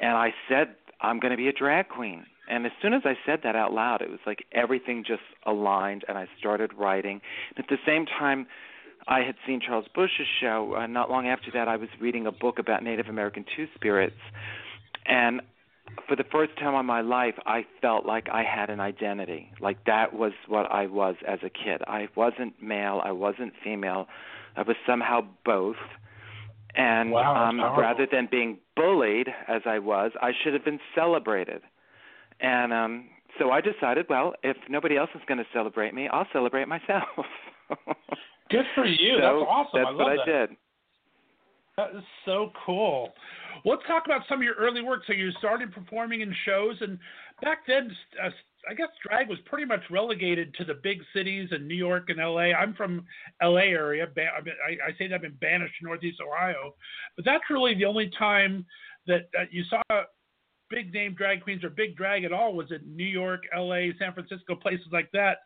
and 0.00 0.12
I 0.12 0.34
said 0.48 0.76
I'm 1.00 1.18
going 1.18 1.32
to 1.32 1.36
be 1.36 1.48
a 1.48 1.52
drag 1.52 1.88
queen. 1.88 2.26
And 2.50 2.66
as 2.66 2.72
soon 2.82 2.94
as 2.94 3.02
I 3.04 3.14
said 3.24 3.40
that 3.44 3.54
out 3.54 3.72
loud, 3.72 4.02
it 4.02 4.10
was 4.10 4.18
like 4.26 4.44
everything 4.52 5.04
just 5.06 5.22
aligned, 5.46 6.04
and 6.08 6.18
I 6.18 6.26
started 6.38 6.72
writing. 6.76 7.20
And 7.56 7.64
at 7.64 7.68
the 7.68 7.78
same 7.86 8.06
time, 8.06 8.46
I 9.06 9.20
had 9.20 9.36
seen 9.46 9.60
Charles 9.64 9.86
Busch's 9.94 10.26
show. 10.40 10.74
Uh, 10.76 10.86
not 10.86 11.10
long 11.10 11.28
after 11.28 11.50
that, 11.54 11.68
I 11.68 11.76
was 11.76 11.88
reading 12.00 12.26
a 12.26 12.32
book 12.32 12.58
about 12.58 12.82
Native 12.82 13.06
American 13.06 13.44
Two 13.56 13.66
Spirits, 13.76 14.16
and 15.06 15.40
for 16.08 16.16
the 16.16 16.24
first 16.24 16.56
time 16.58 16.74
in 16.74 16.86
my 16.86 17.00
life, 17.00 17.34
I 17.46 17.64
felt 17.80 18.06
like 18.06 18.28
I 18.32 18.42
had 18.42 18.70
an 18.70 18.80
identity. 18.80 19.50
Like 19.60 19.84
that 19.86 20.14
was 20.14 20.32
what 20.48 20.70
I 20.70 20.86
was 20.86 21.16
as 21.26 21.38
a 21.42 21.50
kid. 21.50 21.82
I 21.86 22.08
wasn't 22.16 22.62
male. 22.62 23.00
I 23.04 23.12
wasn't 23.12 23.52
female. 23.62 24.06
I 24.56 24.62
was 24.62 24.76
somehow 24.86 25.22
both. 25.44 25.76
And 26.74 27.10
Wow, 27.10 27.48
um, 27.48 27.60
rather 27.60 28.06
than 28.10 28.28
being 28.30 28.58
bullied 28.76 29.28
as 29.48 29.62
I 29.66 29.80
was, 29.80 30.12
I 30.20 30.30
should 30.42 30.54
have 30.54 30.64
been 30.64 30.78
celebrated. 30.94 31.62
And 32.42 32.72
um 32.72 33.08
so 33.38 33.50
I 33.50 33.60
decided, 33.60 34.06
well, 34.08 34.34
if 34.42 34.56
nobody 34.68 34.96
else 34.96 35.10
is 35.14 35.22
going 35.26 35.38
to 35.38 35.46
celebrate 35.52 35.94
me, 35.94 36.08
I'll 36.08 36.26
celebrate 36.32 36.68
myself. 36.68 37.04
Good 38.50 38.64
for 38.74 38.84
you. 38.84 39.16
So 39.16 39.22
that's 39.22 39.48
awesome. 39.48 39.70
That's 39.74 39.86
I 39.86 39.90
love 39.90 39.96
what 39.96 40.16
that. 40.26 40.32
I 40.34 40.38
did. 40.40 40.56
That 41.76 41.96
is 41.96 42.04
so 42.26 42.50
cool. 42.66 43.12
Let's 43.64 43.82
talk 43.86 44.02
about 44.04 44.22
some 44.28 44.38
of 44.40 44.42
your 44.42 44.54
early 44.54 44.82
work. 44.82 45.02
So 45.06 45.12
you 45.12 45.30
started 45.38 45.72
performing 45.72 46.20
in 46.20 46.34
shows, 46.44 46.76
and 46.80 46.98
back 47.42 47.60
then, 47.66 47.90
uh, 48.22 48.30
I 48.68 48.74
guess 48.74 48.88
drag 49.06 49.28
was 49.28 49.38
pretty 49.46 49.64
much 49.64 49.80
relegated 49.90 50.54
to 50.54 50.64
the 50.64 50.74
big 50.74 50.98
cities 51.14 51.48
in 51.52 51.66
New 51.66 51.74
York 51.74 52.10
and 52.10 52.20
L.A. 52.20 52.52
I'm 52.52 52.74
from 52.74 53.04
L.A. 53.40 53.62
area. 53.62 54.04
I, 54.04 54.42
mean, 54.42 54.54
I, 54.66 54.90
I 54.90 54.98
say 54.98 55.08
that 55.08 55.14
I've 55.14 55.22
been 55.22 55.38
banished 55.40 55.74
to 55.78 55.86
Northeast 55.86 56.20
Ohio, 56.20 56.74
but 57.16 57.24
that's 57.24 57.44
really 57.48 57.74
the 57.74 57.86
only 57.86 58.10
time 58.18 58.66
that 59.06 59.30
uh, 59.38 59.44
you 59.50 59.64
saw 59.70 59.82
big 60.70 60.92
name 60.92 61.14
drag 61.14 61.42
queens 61.42 61.64
or 61.64 61.70
big 61.70 61.96
drag 61.96 62.24
at 62.24 62.32
all 62.32 62.54
was 62.54 62.70
in 62.70 62.96
New 62.96 63.04
York, 63.04 63.42
L.A., 63.54 63.92
San 63.98 64.14
Francisco, 64.14 64.54
places 64.54 64.86
like 64.92 65.10
that. 65.12 65.38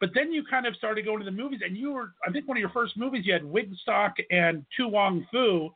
But 0.00 0.10
then 0.14 0.32
you 0.32 0.44
kind 0.48 0.66
of 0.66 0.74
started 0.76 1.04
going 1.04 1.20
to 1.20 1.24
the 1.24 1.30
movies, 1.30 1.60
and 1.64 1.76
you 1.76 1.92
were, 1.92 2.12
I 2.26 2.32
think, 2.32 2.48
one 2.48 2.56
of 2.56 2.60
your 2.60 2.70
first 2.70 2.96
movies 2.96 3.24
you 3.24 3.32
had 3.32 3.42
Wigstock 3.42 4.12
and 4.30 4.64
To 4.76 4.88
Wong 4.88 5.24
Foo, 5.30 5.70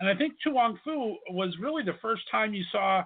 and 0.00 0.08
I 0.08 0.14
think 0.14 0.34
To 0.42 0.50
Wong 0.50 0.78
Foo 0.84 1.16
was 1.30 1.54
really 1.60 1.82
the 1.82 1.98
first 2.00 2.22
time 2.30 2.54
you 2.54 2.64
saw 2.72 3.04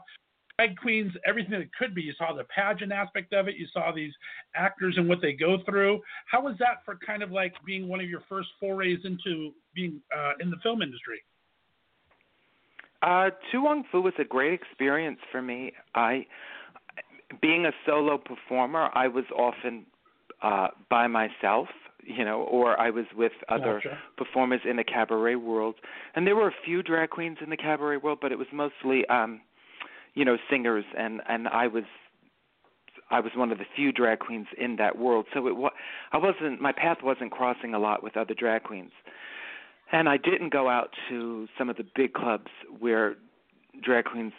drag 0.58 0.76
queens, 0.76 1.12
everything 1.26 1.58
that 1.58 1.72
could 1.74 1.94
be. 1.94 2.02
You 2.02 2.12
saw 2.16 2.34
the 2.34 2.44
pageant 2.44 2.92
aspect 2.92 3.32
of 3.32 3.48
it. 3.48 3.56
You 3.56 3.66
saw 3.72 3.92
these 3.92 4.12
actors 4.54 4.94
and 4.96 5.08
what 5.08 5.20
they 5.20 5.32
go 5.32 5.58
through. 5.64 6.00
How 6.26 6.42
was 6.42 6.56
that 6.58 6.84
for 6.84 6.98
kind 7.06 7.22
of 7.22 7.30
like 7.30 7.54
being 7.64 7.88
one 7.88 8.00
of 8.00 8.08
your 8.08 8.22
first 8.28 8.48
forays 8.58 9.00
into 9.04 9.52
being 9.74 10.00
uh, 10.16 10.32
in 10.40 10.50
the 10.50 10.56
film 10.62 10.82
industry? 10.82 11.20
Uh, 13.02 13.30
Wong 13.54 13.84
Foo 13.90 14.00
was 14.00 14.14
a 14.18 14.24
great 14.24 14.52
experience 14.52 15.18
for 15.30 15.40
me. 15.40 15.72
I, 15.94 16.26
being 17.40 17.66
a 17.66 17.72
solo 17.86 18.18
performer, 18.18 18.90
I 18.94 19.08
was 19.08 19.24
often 19.36 19.86
uh, 20.42 20.68
by 20.90 21.06
myself, 21.06 21.68
you 22.02 22.24
know, 22.24 22.42
or 22.42 22.80
I 22.80 22.90
was 22.90 23.04
with 23.16 23.32
other 23.48 23.80
Gotcha. 23.82 23.98
performers 24.16 24.60
in 24.68 24.76
the 24.76 24.84
cabaret 24.84 25.36
world. 25.36 25.76
And 26.14 26.26
there 26.26 26.36
were 26.36 26.48
a 26.48 26.54
few 26.64 26.82
drag 26.82 27.10
queens 27.10 27.38
in 27.42 27.50
the 27.50 27.56
cabaret 27.56 27.98
world, 27.98 28.18
but 28.20 28.32
it 28.32 28.38
was 28.38 28.48
mostly, 28.52 29.06
um, 29.08 29.40
you 30.14 30.24
know, 30.24 30.36
singers, 30.50 30.84
and 30.96 31.20
and 31.28 31.48
I 31.48 31.66
was. 31.66 31.84
I 33.10 33.20
was 33.20 33.32
one 33.34 33.50
of 33.50 33.56
the 33.56 33.64
few 33.74 33.90
drag 33.90 34.18
queens 34.18 34.48
in 34.58 34.76
that 34.76 34.98
world, 34.98 35.24
so 35.32 35.46
it 35.46 35.56
wa- 35.56 35.70
I 36.12 36.18
wasn't 36.18 36.60
my 36.60 36.72
path 36.72 36.98
wasn't 37.02 37.30
crossing 37.30 37.72
a 37.72 37.78
lot 37.78 38.02
with 38.02 38.18
other 38.18 38.34
drag 38.34 38.64
queens. 38.64 38.90
And 39.90 40.08
I 40.08 40.16
didn't 40.16 40.52
go 40.52 40.68
out 40.68 40.90
to 41.08 41.48
some 41.56 41.70
of 41.70 41.76
the 41.76 41.84
big 41.94 42.12
clubs 42.12 42.50
where 42.78 43.16
drag 43.82 44.04
queens 44.04 44.32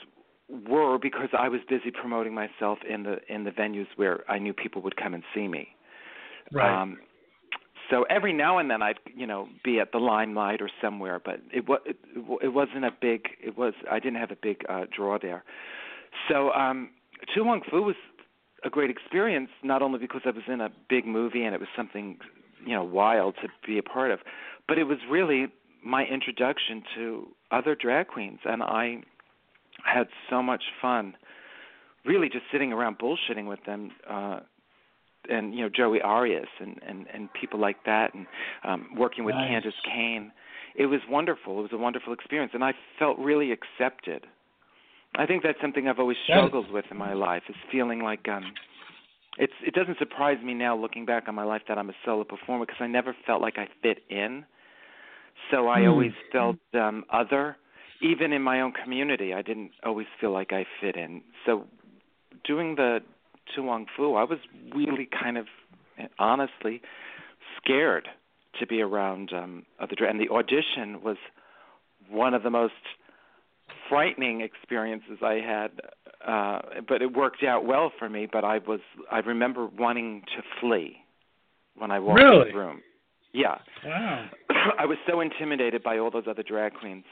were 0.67 0.97
because 0.97 1.29
I 1.37 1.49
was 1.49 1.61
busy 1.67 1.91
promoting 1.91 2.33
myself 2.33 2.79
in 2.87 3.03
the 3.03 3.17
in 3.33 3.43
the 3.43 3.51
venues 3.51 3.87
where 3.95 4.29
I 4.29 4.39
knew 4.39 4.53
people 4.53 4.81
would 4.81 4.95
come 4.95 5.13
and 5.13 5.23
see 5.33 5.47
me. 5.47 5.69
Um, 6.81 6.99
so 7.89 8.03
every 8.09 8.33
now 8.33 8.57
and 8.57 8.69
then 8.69 8.81
I'd 8.81 8.99
you 9.15 9.27
know 9.27 9.47
be 9.63 9.79
at 9.79 9.91
the 9.91 9.99
limelight 9.99 10.61
or 10.61 10.69
somewhere, 10.81 11.19
but 11.23 11.41
it 11.53 11.67
was 11.67 11.79
it, 11.85 11.97
it 12.41 12.53
wasn't 12.53 12.85
a 12.85 12.91
big 12.99 13.29
it 13.43 13.57
was 13.57 13.73
I 13.89 13.99
didn't 13.99 14.19
have 14.19 14.31
a 14.31 14.37
big 14.41 14.61
uh, 14.69 14.85
draw 14.95 15.17
there. 15.19 15.43
So 16.27 16.51
um, 16.51 16.89
To 17.35 17.43
Wong 17.43 17.61
Foo 17.69 17.83
was 17.83 17.95
a 18.63 18.69
great 18.69 18.89
experience, 18.89 19.49
not 19.63 19.81
only 19.81 19.99
because 19.99 20.21
I 20.25 20.31
was 20.31 20.43
in 20.47 20.61
a 20.61 20.69
big 20.89 21.05
movie 21.05 21.43
and 21.43 21.53
it 21.53 21.59
was 21.59 21.69
something 21.75 22.17
you 22.65 22.73
know 22.73 22.83
wild 22.83 23.35
to 23.41 23.47
be 23.65 23.77
a 23.77 23.83
part 23.83 24.11
of, 24.11 24.19
but 24.69 24.77
it 24.77 24.85
was 24.85 24.99
really 25.09 25.47
my 25.83 26.05
introduction 26.05 26.83
to 26.95 27.27
other 27.51 27.75
drag 27.75 28.07
queens, 28.07 28.39
and 28.45 28.61
I 28.61 29.01
had 29.83 30.07
so 30.29 30.43
much 30.43 30.63
fun, 30.81 31.15
really 32.05 32.29
just 32.29 32.45
sitting 32.51 32.71
around 32.71 32.99
bullshitting 32.99 33.47
with 33.47 33.59
them. 33.65 33.91
Uh, 34.09 34.39
and 35.29 35.53
you 35.53 35.61
know 35.61 35.69
Joey 35.75 36.01
Arias 36.01 36.47
and 36.61 36.79
and 36.87 37.05
and 37.13 37.29
people 37.33 37.59
like 37.59 37.83
that, 37.85 38.13
and 38.13 38.25
um, 38.63 38.89
working 38.95 39.25
with 39.25 39.35
Nice. 39.35 39.63
Candis 39.63 39.73
Cayne, 39.83 40.31
it 40.75 40.85
was 40.85 41.01
wonderful. 41.09 41.59
It 41.59 41.63
was 41.63 41.71
a 41.73 41.77
wonderful 41.77 42.13
experience, 42.13 42.51
and 42.53 42.63
I 42.63 42.71
felt 42.97 43.17
really 43.19 43.51
accepted. 43.51 44.25
I 45.15 45.25
think 45.25 45.43
that's 45.43 45.59
something 45.59 45.87
I've 45.87 45.99
always 45.99 46.17
struggled 46.23 46.71
with 46.71 46.85
in 46.91 46.97
my 46.97 47.13
life 47.13 47.43
is 47.49 47.55
feeling 47.71 48.01
like 48.01 48.27
um 48.29 48.53
it's 49.37 49.53
it 49.65 49.73
doesn't 49.73 49.97
surprise 49.97 50.37
me 50.43 50.53
now 50.53 50.77
looking 50.77 51.05
back 51.05 51.27
on 51.27 51.35
my 51.35 51.43
life 51.43 51.63
that 51.67 51.77
I'm 51.77 51.89
a 51.89 51.93
solo 52.05 52.23
performer 52.23 52.65
because 52.65 52.81
I 52.81 52.87
never 52.87 53.15
felt 53.25 53.41
like 53.41 53.57
I 53.57 53.67
fit 53.81 54.03
in. 54.09 54.45
So 55.51 55.67
I 55.67 55.81
Hmm. 55.81 55.87
always 55.87 56.11
felt 56.31 56.57
um 56.73 57.05
other 57.11 57.57
even 58.01 58.31
in 58.31 58.41
my 58.41 58.61
own 58.61 58.71
community 58.71 59.33
I 59.33 59.41
didn't 59.41 59.71
always 59.83 60.07
feel 60.19 60.31
like 60.31 60.51
I 60.53 60.65
fit 60.81 60.95
in. 60.95 61.21
So 61.45 61.65
doing 62.45 62.75
the 62.75 62.99
To 63.55 63.61
Wong 63.63 63.85
Foo 63.95 64.15
I 64.15 64.23
was 64.23 64.39
really 64.75 65.07
kind 65.21 65.37
of 65.37 65.47
honestly 66.17 66.81
scared 67.57 68.07
to 68.59 68.67
be 68.67 68.81
around 68.81 69.33
um 69.33 69.65
other 69.79 70.05
and 70.05 70.19
the 70.19 70.29
audition 70.29 71.01
was 71.03 71.17
one 72.09 72.33
of 72.33 72.43
the 72.43 72.49
most 72.49 72.73
frightening 73.87 74.41
experiences 74.41 75.19
I 75.21 75.35
had, 75.35 75.71
uh, 76.25 76.81
but 76.87 77.01
it 77.01 77.13
worked 77.15 77.43
out 77.43 77.65
well 77.65 77.91
for 77.97 78.09
me. 78.09 78.27
But 78.31 78.43
I 78.43 78.59
was 78.59 78.79
I 79.11 79.19
remember 79.19 79.67
wanting 79.67 80.21
to 80.35 80.43
flee 80.59 80.97
when 81.77 81.91
I 81.91 81.99
walked 81.99 82.21
Really? 82.21 82.47
in 82.49 82.53
the 82.53 82.59
room. 82.59 82.81
Yeah, 83.33 83.59
Wow. 83.85 84.25
I 84.77 84.85
was 84.85 84.97
so 85.07 85.21
intimidated 85.21 85.83
by 85.83 85.97
all 85.97 86.11
those 86.11 86.25
other 86.29 86.43
drag 86.43 86.73
queens, 86.73 87.05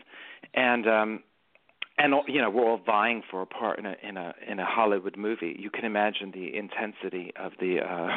and 0.53 0.88
um, 0.88 1.24
and 1.98 2.14
all- 2.14 2.26
you 2.28 2.41
know 2.41 2.49
we're 2.49 2.65
all 2.69 2.82
vying 2.86 3.24
for 3.30 3.41
a 3.41 3.45
part 3.45 3.80
in 3.80 3.86
a 3.86 3.95
in 4.03 4.18
a 4.18 4.34
in 4.48 4.60
a 4.60 4.65
Hollywood 4.65 5.18
movie. 5.18 5.56
You 5.60 5.69
can 5.69 5.86
imagine 5.86 6.32
the 6.32 6.56
intensity 6.57 7.32
of 7.40 7.52
the 7.60 7.80
uh, 7.82 8.10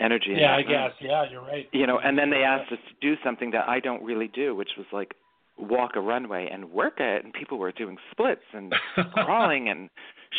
energy. 0.00 0.34
Yeah, 0.36 0.56
I 0.56 0.62
guess. 0.62 0.92
Yeah, 1.00 1.24
you're 1.30 1.42
right. 1.42 1.68
you 1.72 1.86
know 1.86 1.98
and 1.98 2.18
then 2.18 2.30
they 2.30 2.42
asked 2.42 2.70
us 2.72 2.78
to 2.88 2.94
do 3.00 3.20
something 3.24 3.50
that 3.52 3.68
i 3.68 3.80
don't 3.80 4.02
really 4.02 4.28
do 4.28 4.54
which 4.54 4.70
was 4.76 4.86
like 4.92 5.14
walk 5.58 5.92
a 5.96 6.00
runway 6.00 6.48
and 6.52 6.70
work 6.72 6.94
it 6.98 7.24
and 7.24 7.32
people 7.32 7.58
were 7.58 7.70
doing 7.72 7.96
splits 8.10 8.42
and 8.52 8.72
crawling 9.14 9.68
and 9.68 9.90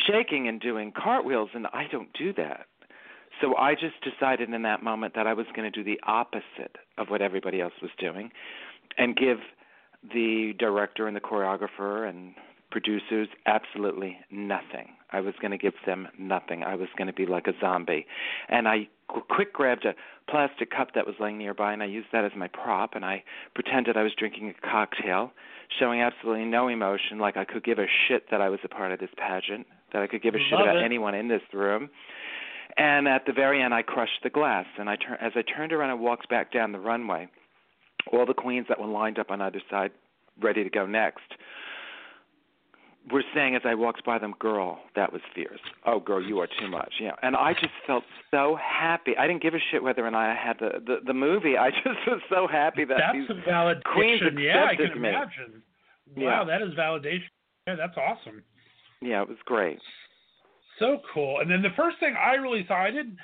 shaking 0.08 0.48
and 0.48 0.60
doing 0.62 0.92
cartwheels 0.92 1.50
and 1.54 1.68
i 1.74 1.86
don't 1.92 2.12
do 2.14 2.34
that 2.34 2.66
so 3.42 3.56
i 3.58 3.74
just 3.74 3.96
decided 4.04 4.50
in 4.50 4.62
that 4.62 4.84
moment 4.84 5.14
that 5.16 5.28
i 5.28 5.34
was 5.34 5.46
going 5.56 5.70
to 5.70 5.72
do 5.72 5.84
the 5.84 6.00
opposite 6.08 6.78
of 6.98 7.10
what 7.10 7.22
everybody 7.22 7.60
else 7.62 7.74
was 7.82 7.92
doing 8.00 8.32
and 8.98 9.16
give 9.16 9.38
the 10.14 10.54
director 10.60 11.08
and 11.08 11.16
the 11.16 11.22
choreographer 11.22 12.10
and 12.10 12.34
producers 12.72 13.28
absolutely 13.46 14.18
nothing. 14.32 14.88
I 15.12 15.20
was 15.20 15.34
going 15.42 15.52
to 15.52 15.58
give 15.58 15.74
them 15.86 16.08
nothing. 16.18 16.64
I 16.64 16.76
was 16.76 16.88
going 16.98 17.08
to 17.08 17.14
be 17.14 17.26
like 17.26 17.46
a 17.48 17.54
zombie. 17.60 18.08
And 18.50 18.68
I 18.68 18.88
quick 19.08 19.52
grabbed 19.54 19.86
a 19.86 19.94
plastic 20.30 20.72
cup 20.72 20.90
that 20.96 21.06
was 21.06 21.16
laying 21.20 21.38
nearby 21.38 21.74
and 21.74 21.84
I 21.84 21.86
used 21.86 22.08
that 22.14 22.24
as 22.24 22.32
my 22.36 22.48
prop 22.48 22.92
and 22.96 23.04
I 23.04 23.24
pretended 23.54 23.98
I 23.98 24.04
was 24.04 24.14
drinking 24.18 24.54
a 24.58 24.68
cocktail, 24.68 25.32
showing 25.80 26.02
absolutely 26.02 26.46
no 26.46 26.70
emotion 26.70 27.20
like 27.20 27.36
I 27.36 27.44
could 27.46 27.64
give 27.64 27.78
a 27.78 27.88
shit 28.08 28.32
that 28.32 28.42
I 28.42 28.50
was 28.50 28.60
a 28.64 28.70
part 28.70 28.92
of 28.94 29.00
this 29.00 29.10
pageant, 29.18 29.68
that 29.92 30.02
I 30.02 30.08
could 30.08 30.24
give 30.24 30.34
a 30.34 30.40
shit 30.40 30.54
Love 30.54 30.62
about 30.62 30.78
it. 30.78 30.84
anyone 30.86 31.14
in 31.14 31.28
this 31.28 31.42
room. 31.54 31.90
And 32.78 33.08
at 33.08 33.26
the 33.26 33.34
very 33.34 33.62
end 33.62 33.74
I 33.74 33.82
crushed 33.82 34.22
the 34.24 34.30
glass 34.30 34.66
and 34.80 34.90
I 34.90 34.96
tur- 34.96 35.18
as 35.22 35.34
I 35.36 35.42
turned 35.42 35.74
around 35.74 35.90
and 35.92 36.00
walked 36.00 36.30
back 36.30 36.52
down 36.52 36.72
the 36.72 36.80
runway, 36.80 37.28
all 38.12 38.26
the 38.26 38.34
queens 38.34 38.66
that 38.70 38.80
were 38.80 38.88
lined 38.88 39.20
up 39.20 39.32
on 39.32 39.42
either 39.42 39.62
side 39.70 39.92
ready 40.42 40.64
to 40.64 40.70
go 40.70 40.86
next 40.86 41.24
were 43.12 43.24
saying 43.34 43.56
as 43.56 43.64
I 43.66 43.74
walked 43.74 44.04
by 44.06 44.20
them, 44.20 44.36
"Girl, 44.38 44.80
that 44.96 45.12
was 45.12 45.22
fierce. 45.34 45.60
Oh, 45.86 46.00
girl, 46.00 46.22
you 46.22 46.40
are 46.40 46.48
too 46.60 46.68
much." 46.68 46.94
Yeah, 47.00 47.14
and 47.24 47.36
I 47.36 47.54
just 47.54 47.74
felt 47.88 48.04
so 48.30 48.56
happy. 48.62 49.18
I 49.18 49.26
didn't 49.28 49.42
give 49.42 49.56
a 49.56 49.60
shit 49.72 49.82
whether 49.82 50.06
or 50.06 50.12
not 50.12 50.30
I 50.30 50.36
had 50.36 50.60
the 50.60 50.80
the, 50.86 51.00
the 51.08 51.14
movie. 51.14 51.58
I 51.58 51.72
just 51.84 52.06
was 52.08 52.22
so 52.30 52.48
happy 52.48 52.86
that 52.86 52.98
That's 53.00 53.14
these 53.18 53.30
a 53.30 53.50
validation. 53.50 53.84
queens 53.86 54.22
yeah, 54.38 54.66
I 54.66 54.76
can 54.76 55.02
me. 55.02 55.10
imagine. 55.10 55.64
Yeah. 56.16 56.26
Wow, 56.28 56.44
that 56.46 56.62
is 56.62 56.74
validation. 56.76 57.30
Yeah, 57.68 57.76
that's 57.76 57.98
awesome. 57.98 58.44
yeah, 59.02 59.22
it 59.24 59.28
was 59.28 59.38
great. 59.46 59.80
So 60.82 61.00
cool. 61.14 61.40
And 61.40 61.50
then 61.50 61.62
the 61.62 61.70
first 61.78 62.00
thing 62.00 62.16
I 62.16 62.34
really 62.34 62.66
saw, 62.68 62.74
I 62.74 62.90
didn't, 62.90 63.16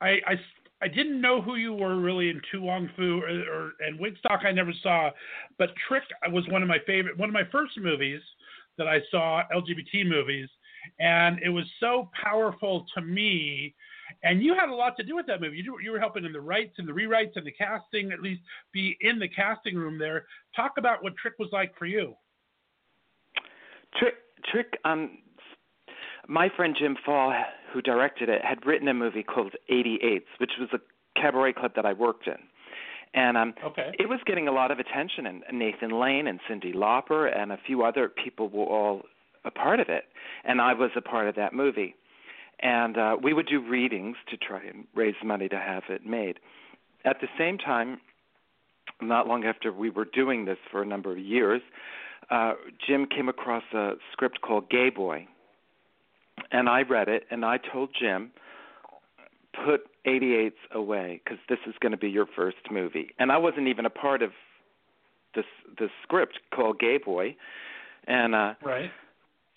I, 0.00 0.18
I, 0.26 0.40
I 0.80 0.88
didn't 0.88 1.20
know 1.20 1.42
who 1.42 1.56
you 1.56 1.74
were 1.74 2.00
really 2.00 2.30
in 2.30 2.40
To 2.50 2.62
Wong 2.62 2.88
Foo 2.96 3.20
or, 3.20 3.28
or 3.28 3.72
and 3.86 4.00
Wigstock. 4.00 4.46
I 4.46 4.50
never 4.50 4.72
saw, 4.82 5.10
but 5.58 5.68
Trick 5.86 6.04
was 6.30 6.48
one 6.48 6.62
of 6.62 6.68
my 6.68 6.78
favorite, 6.86 7.18
one 7.18 7.28
of 7.28 7.34
my 7.34 7.44
first 7.52 7.78
movies 7.78 8.22
that 8.78 8.88
I 8.88 9.00
saw, 9.10 9.42
LGBT 9.54 10.08
movies, 10.08 10.48
and 11.00 11.38
it 11.42 11.50
was 11.50 11.64
so 11.80 12.10
powerful 12.20 12.86
to 12.94 13.02
me. 13.02 13.74
and 14.22 14.42
you 14.42 14.54
had 14.54 14.70
a 14.70 14.74
lot 14.74 14.96
to 14.96 15.04
do 15.04 15.14
with 15.14 15.26
that 15.26 15.42
movie. 15.42 15.58
You, 15.58 15.78
you 15.84 15.92
were 15.92 16.00
helping 16.00 16.24
in 16.24 16.32
the 16.32 16.40
rights 16.40 16.76
and 16.78 16.88
the 16.88 16.92
rewrites 16.92 17.36
and 17.36 17.46
the 17.46 17.52
casting, 17.52 18.10
at 18.10 18.22
least 18.22 18.40
be 18.72 18.96
in 19.02 19.18
the 19.18 19.28
casting 19.28 19.76
room 19.76 19.98
there. 19.98 20.24
Talk 20.56 20.72
about 20.78 21.04
what 21.04 21.14
Trick 21.16 21.34
was 21.38 21.50
like 21.52 21.76
for 21.78 21.86
you. 21.86 22.14
Trick, 23.98 24.14
Trick. 24.50 24.78
Um, 24.86 25.18
my 26.28 26.48
friend 26.54 26.76
Jim 26.78 26.96
Fall, 27.04 27.34
who 27.72 27.82
directed 27.82 28.28
it, 28.28 28.44
had 28.44 28.64
written 28.66 28.88
a 28.88 28.94
movie 28.94 29.22
called 29.22 29.54
88s, 29.70 30.24
which 30.38 30.52
was 30.58 30.68
a 30.72 31.20
cabaret 31.20 31.54
club 31.54 31.72
that 31.76 31.86
I 31.86 31.92
worked 31.92 32.26
in. 32.26 32.38
And 33.14 33.36
um, 33.36 33.54
okay. 33.64 33.92
it 33.98 34.08
was 34.08 34.20
getting 34.24 34.48
a 34.48 34.52
lot 34.52 34.70
of 34.70 34.78
attention, 34.78 35.26
and 35.26 35.42
Nathan 35.52 36.00
Lane 36.00 36.26
and 36.26 36.40
Cyndi 36.48 36.74
Lauper 36.74 37.30
and 37.36 37.52
a 37.52 37.58
few 37.66 37.84
other 37.84 38.08
people 38.08 38.48
were 38.48 38.64
all 38.64 39.02
a 39.44 39.50
part 39.50 39.80
of 39.80 39.88
it, 39.88 40.04
and 40.44 40.60
I 40.60 40.72
was 40.72 40.90
a 40.96 41.02
part 41.02 41.28
of 41.28 41.34
that 41.34 41.52
movie. 41.52 41.94
And 42.60 42.96
uh, 42.96 43.16
we 43.20 43.34
would 43.34 43.46
do 43.46 43.60
readings 43.60 44.16
to 44.30 44.36
try 44.36 44.62
and 44.62 44.86
raise 44.94 45.16
money 45.22 45.48
to 45.48 45.58
have 45.58 45.82
it 45.88 46.06
made. 46.06 46.38
At 47.04 47.20
the 47.20 47.26
same 47.36 47.58
time, 47.58 48.00
not 49.00 49.26
long 49.26 49.44
after 49.44 49.72
we 49.72 49.90
were 49.90 50.04
doing 50.04 50.44
this 50.44 50.58
for 50.70 50.80
a 50.80 50.86
number 50.86 51.10
of 51.10 51.18
years, 51.18 51.60
uh, 52.30 52.52
Jim 52.86 53.06
came 53.06 53.28
across 53.28 53.64
a 53.74 53.92
script 54.12 54.40
called 54.40 54.70
Gay 54.70 54.90
Boy, 54.90 55.26
and 56.50 56.68
I 56.68 56.82
read 56.82 57.08
it, 57.08 57.24
and 57.30 57.44
I 57.44 57.58
told 57.58 57.90
Jim, 57.98 58.30
put 59.64 59.82
88s 60.06 60.52
away 60.72 61.20
because 61.22 61.38
this 61.48 61.58
is 61.66 61.74
going 61.80 61.92
to 61.92 61.98
be 61.98 62.08
your 62.08 62.26
first 62.34 62.70
movie. 62.70 63.10
And 63.18 63.30
I 63.30 63.38
wasn't 63.38 63.68
even 63.68 63.86
a 63.86 63.90
part 63.90 64.22
of 64.22 64.30
this 65.34 65.44
this 65.78 65.90
script 66.02 66.38
called 66.54 66.78
Gay 66.78 66.98
Boy, 66.98 67.36
and 68.06 68.34
uh, 68.34 68.54
right. 68.64 68.90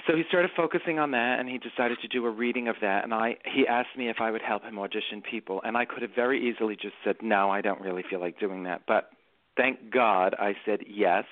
So 0.08 0.16
he 0.16 0.24
started 0.28 0.52
focusing 0.56 1.00
on 1.00 1.12
that, 1.12 1.40
and 1.40 1.50
he 1.50 1.58
decided 1.58 1.98
to 2.02 2.08
do 2.08 2.26
a 2.26 2.30
reading 2.30 2.68
of 2.68 2.76
that. 2.82 3.04
And 3.04 3.14
I, 3.14 3.38
he 3.44 3.66
asked 3.68 3.98
me 3.98 4.08
if 4.08 4.18
I 4.22 4.30
would 4.30 4.42
help 4.42 4.64
him 4.64 4.78
audition 4.78 5.24
people, 5.30 5.62
and 5.64 5.76
I 5.76 5.86
could 5.86 6.04
have 6.04 6.12
very 6.16 6.48
easily 6.48 6.76
just 6.76 6.94
said 7.04 7.16
no, 7.24 7.50
I 7.50 7.62
don't 7.62 7.82
really 7.82 8.04
feel 8.08 8.20
like 8.20 8.40
doing 8.40 8.64
that. 8.66 8.84
But 8.88 9.10
thank 9.58 9.92
God 9.92 10.36
I 10.38 10.54
said 10.64 10.82
yes, 10.88 11.24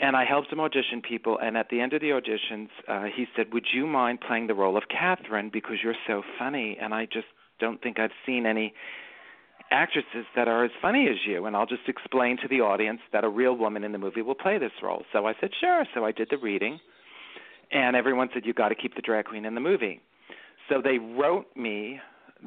and 0.00 0.16
I 0.16 0.24
helped 0.24 0.52
him 0.52 0.60
audition 0.60 1.02
people. 1.02 1.38
And 1.38 1.56
at 1.56 1.68
the 1.70 1.80
end 1.80 1.92
of 1.92 2.00
the 2.00 2.10
auditions, 2.10 2.68
uh, 2.88 3.04
he 3.14 3.26
said, 3.34 3.52
"Would 3.52 3.66
you 3.72 3.86
mind 3.86 4.20
playing 4.20 4.46
the 4.46 4.54
role 4.54 4.76
of 4.76 4.88
Catherine 4.88 5.48
because 5.50 5.82
you're 5.82 5.96
so 6.06 6.22
funny?" 6.38 6.76
And 6.80 6.94
I 6.94 7.06
just 7.06 7.28
don't 7.58 7.80
think 7.80 7.98
I've 7.98 8.12
seen 8.24 8.46
any 8.46 8.74
actresses 9.70 10.26
that 10.36 10.46
are 10.46 10.64
as 10.64 10.70
funny 10.80 11.08
as 11.08 11.16
you 11.26 11.46
and 11.46 11.56
I'll 11.56 11.66
just 11.66 11.88
explain 11.88 12.36
to 12.36 12.46
the 12.46 12.60
audience 12.60 13.00
that 13.12 13.24
a 13.24 13.28
real 13.28 13.56
woman 13.56 13.82
in 13.82 13.90
the 13.90 13.98
movie 13.98 14.22
will 14.22 14.36
play 14.36 14.58
this 14.58 14.70
role. 14.80 15.04
So 15.12 15.26
I 15.26 15.34
said, 15.40 15.50
"Sure." 15.54 15.84
So 15.92 16.04
I 16.04 16.12
did 16.12 16.28
the 16.30 16.38
reading 16.38 16.78
and 17.70 17.96
everyone 17.96 18.28
said 18.32 18.44
you 18.46 18.52
got 18.52 18.68
to 18.68 18.74
keep 18.74 18.94
the 18.94 19.02
drag 19.02 19.26
queen 19.26 19.44
in 19.44 19.54
the 19.54 19.60
movie. 19.60 20.00
So 20.68 20.80
they 20.82 20.98
wrote 20.98 21.46
me 21.56 22.00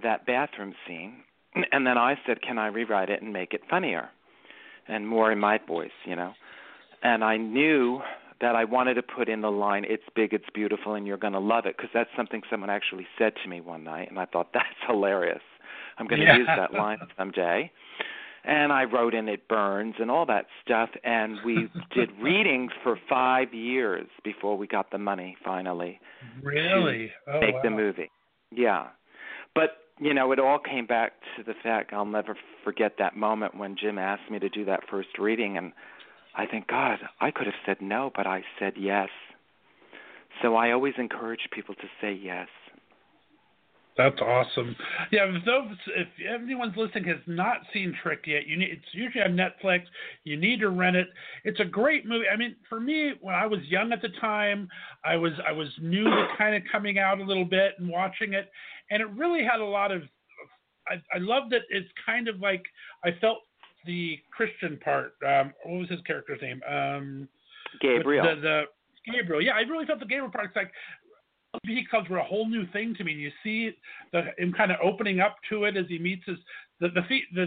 that 0.03 0.25
bathroom 0.25 0.73
scene, 0.87 1.23
and 1.71 1.85
then 1.85 1.97
I 1.97 2.15
said, 2.25 2.41
"Can 2.41 2.57
I 2.57 2.67
rewrite 2.67 3.09
it 3.09 3.21
and 3.21 3.33
make 3.33 3.53
it 3.53 3.61
funnier 3.69 4.09
and 4.87 5.07
more 5.07 5.31
in 5.31 5.39
my 5.39 5.57
voice?" 5.57 5.91
You 6.05 6.15
know, 6.15 6.33
and 7.03 7.23
I 7.23 7.37
knew 7.37 8.01
that 8.41 8.55
I 8.55 8.63
wanted 8.63 8.93
to 8.95 9.03
put 9.03 9.27
in 9.27 9.41
the 9.41 9.51
line, 9.51 9.85
"It's 9.87 10.03
big, 10.15 10.33
it's 10.33 10.49
beautiful, 10.53 10.93
and 10.95 11.05
you're 11.05 11.17
going 11.17 11.33
to 11.33 11.39
love 11.39 11.65
it," 11.65 11.75
because 11.77 11.91
that's 11.93 12.09
something 12.15 12.41
someone 12.49 12.69
actually 12.69 13.07
said 13.17 13.33
to 13.43 13.49
me 13.49 13.61
one 13.61 13.83
night, 13.83 14.09
and 14.09 14.19
I 14.19 14.25
thought 14.25 14.53
that's 14.53 14.67
hilarious. 14.87 15.41
I'm 15.97 16.07
going 16.07 16.21
to 16.21 16.27
Yeah. 16.27 16.37
use 16.37 16.47
that 16.55 16.73
line 16.73 16.99
someday 17.17 17.71
and 18.45 18.71
I 18.71 18.85
wrote 18.85 19.13
in 19.13 19.27
It 19.27 19.47
Burns 19.47 19.95
and 19.99 20.09
all 20.09 20.25
that 20.27 20.47
stuff. 20.63 20.89
And 21.03 21.39
we 21.43 21.67
did 21.91 22.09
readings 22.21 22.71
for 22.83 22.97
five 23.09 23.53
years 23.53 24.07
before 24.23 24.57
we 24.57 24.65
got 24.67 24.91
the 24.91 24.97
money 24.97 25.37
finally 25.43 25.99
Really? 26.41 27.11
Oh, 27.27 27.41
make 27.41 27.55
wow. 27.55 27.61
the 27.63 27.69
movie. 27.69 28.11
Yeah, 28.51 28.87
but 29.53 29.77
you 29.99 30.13
know, 30.13 30.31
it 30.31 30.39
all 30.39 30.59
came 30.59 30.85
back 30.85 31.13
to 31.35 31.43
the 31.43 31.53
fact 31.61 31.91
I'll 31.91 32.05
never 32.05 32.37
forget 32.63 32.93
that 32.99 33.17
moment 33.17 33.55
when 33.55 33.75
Jim 33.75 33.97
asked 33.97 34.31
me 34.31 34.39
to 34.39 34.47
do 34.49 34.63
that 34.65 34.81
first 34.89 35.09
reading, 35.19 35.57
and 35.57 35.73
I 36.39 36.45
think, 36.45 36.67
God, 36.67 36.99
I 37.19 37.31
could 37.31 37.47
have 37.47 37.55
said 37.65 37.77
no, 37.81 38.11
but 38.15 38.25
I 38.25 38.43
said 38.59 38.73
yes. 38.79 39.09
So 40.41 40.55
I 40.55 40.71
always 40.71 40.93
encourage 40.97 41.41
people 41.51 41.75
to 41.75 41.87
say 41.99 42.13
yes. 42.13 42.47
That's 43.97 44.21
awesome. 44.21 44.73
Yeah, 45.11 45.25
if 45.25 45.43
those 45.43 45.75
if 45.97 46.07
anyone's 46.41 46.77
listening 46.77 47.03
has 47.09 47.17
not 47.27 47.57
seen 47.73 47.93
Trick 48.01 48.21
yet, 48.25 48.47
you 48.47 48.55
need 48.55 48.69
it's 48.69 48.85
usually 48.93 49.21
on 49.21 49.31
Netflix. 49.31 49.81
You 50.23 50.37
need 50.37 50.61
to 50.61 50.69
rent 50.69 50.95
it. 50.95 51.09
It's 51.43 51.59
a 51.59 51.65
great 51.65 52.05
movie. 52.05 52.27
I 52.33 52.37
mean, 52.37 52.55
for 52.69 52.79
me, 52.79 53.11
when 53.19 53.35
I 53.35 53.45
was 53.45 53.59
young 53.67 53.91
at 53.91 54.01
the 54.01 54.07
time, 54.21 54.69
I 55.03 55.17
was 55.17 55.33
I 55.45 55.51
was 55.51 55.67
new 55.81 56.05
to 56.05 56.27
kind 56.37 56.55
of 56.55 56.61
coming 56.71 56.99
out 56.99 57.19
a 57.19 57.23
little 57.23 57.43
bit 57.43 57.73
and 57.79 57.89
watching 57.89 58.31
it, 58.31 58.49
and 58.89 59.01
it 59.01 59.09
really 59.09 59.43
had 59.43 59.59
a 59.59 59.65
lot 59.65 59.91
of. 59.91 60.03
I, 60.87 60.93
I 61.13 61.19
loved 61.19 61.51
it. 61.51 61.63
It's 61.69 61.89
kind 62.05 62.29
of 62.29 62.39
like 62.39 62.63
I 63.03 63.09
felt 63.19 63.39
the 63.85 64.19
Christian 64.31 64.77
part. 64.77 65.13
Um, 65.25 65.53
what 65.63 65.79
was 65.79 65.89
his 65.89 66.01
character's 66.01 66.41
name? 66.41 66.61
Um, 66.69 67.27
Gabriel. 67.81 68.25
The, 68.25 68.41
the 68.41 69.11
Gabriel. 69.11 69.41
Yeah, 69.41 69.53
I 69.53 69.61
really 69.61 69.85
felt 69.85 69.99
the 69.99 70.05
Gabriel 70.05 70.31
part. 70.31 70.45
It's 70.45 70.55
like 70.55 70.71
LGBT 71.65 71.87
clubs 71.89 72.09
were 72.09 72.17
a 72.17 72.23
whole 72.23 72.47
new 72.47 72.65
thing 72.71 72.93
to 72.97 73.03
me. 73.03 73.13
And 73.13 73.21
you 73.21 73.31
see 73.43 73.71
the, 74.11 74.23
him 74.37 74.53
kind 74.53 74.71
of 74.71 74.77
opening 74.83 75.19
up 75.19 75.37
to 75.49 75.65
it 75.65 75.77
as 75.77 75.85
he 75.87 75.97
meets 75.99 76.23
his 76.25 76.37
the 76.79 76.89
the 76.89 77.01
the. 77.33 77.45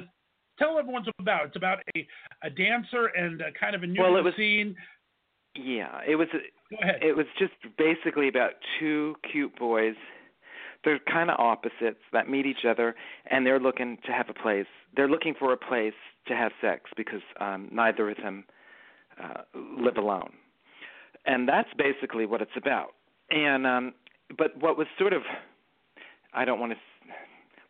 Tell 0.59 0.79
everyone's 0.79 1.07
about. 1.19 1.47
It's 1.47 1.57
about 1.57 1.79
a 1.97 2.07
a 2.43 2.51
dancer 2.51 3.07
and 3.17 3.41
a 3.41 3.51
kind 3.59 3.75
of 3.75 3.83
a 3.83 3.87
new 3.87 4.01
Well, 4.01 4.17
it 4.17 4.25
was- 4.25 4.35
scene. 4.37 4.77
Yeah, 5.55 6.01
it 6.09 6.17
was. 6.17 6.29
Go 6.33 6.77
ahead. 6.81 7.01
It 7.03 7.15
was 7.15 7.27
just 7.39 7.53
basically 7.77 8.29
about 8.29 8.53
two 8.79 9.15
cute 9.31 9.55
boys. 9.59 9.95
They're 10.85 10.99
kind 11.11 11.31
of 11.31 11.39
opposites 11.39 12.01
that 12.13 12.29
meet 12.29 12.47
each 12.47 12.65
other, 12.69 12.95
and 13.31 13.47
they're 13.47 13.61
looking 13.61 13.99
to 14.07 14.13
have 14.13 14.29
a 14.31 14.35
place. 14.35 14.67
They're 14.97 15.09
looking 15.11 15.35
for 15.39 15.53
a 15.53 15.57
place 15.57 15.93
to 16.29 16.35
have 16.35 16.53
sex 16.61 16.91
because 16.97 17.21
um, 17.41 17.69
neither 17.73 18.11
of 18.11 18.17
them 18.19 18.45
uh, 19.23 19.43
live 19.79 19.97
alone, 19.97 20.33
and 21.27 21.49
that's 21.49 21.69
basically 21.77 22.27
what 22.27 22.41
it's 22.41 22.57
about. 22.57 22.95
And 23.31 23.67
um, 23.67 23.95
but 24.37 24.57
what 24.61 24.77
was 24.79 24.87
sort 24.99 25.13
of, 25.13 25.23
I 26.35 26.45
don't 26.45 26.61
want 26.61 26.73
to. 26.73 26.79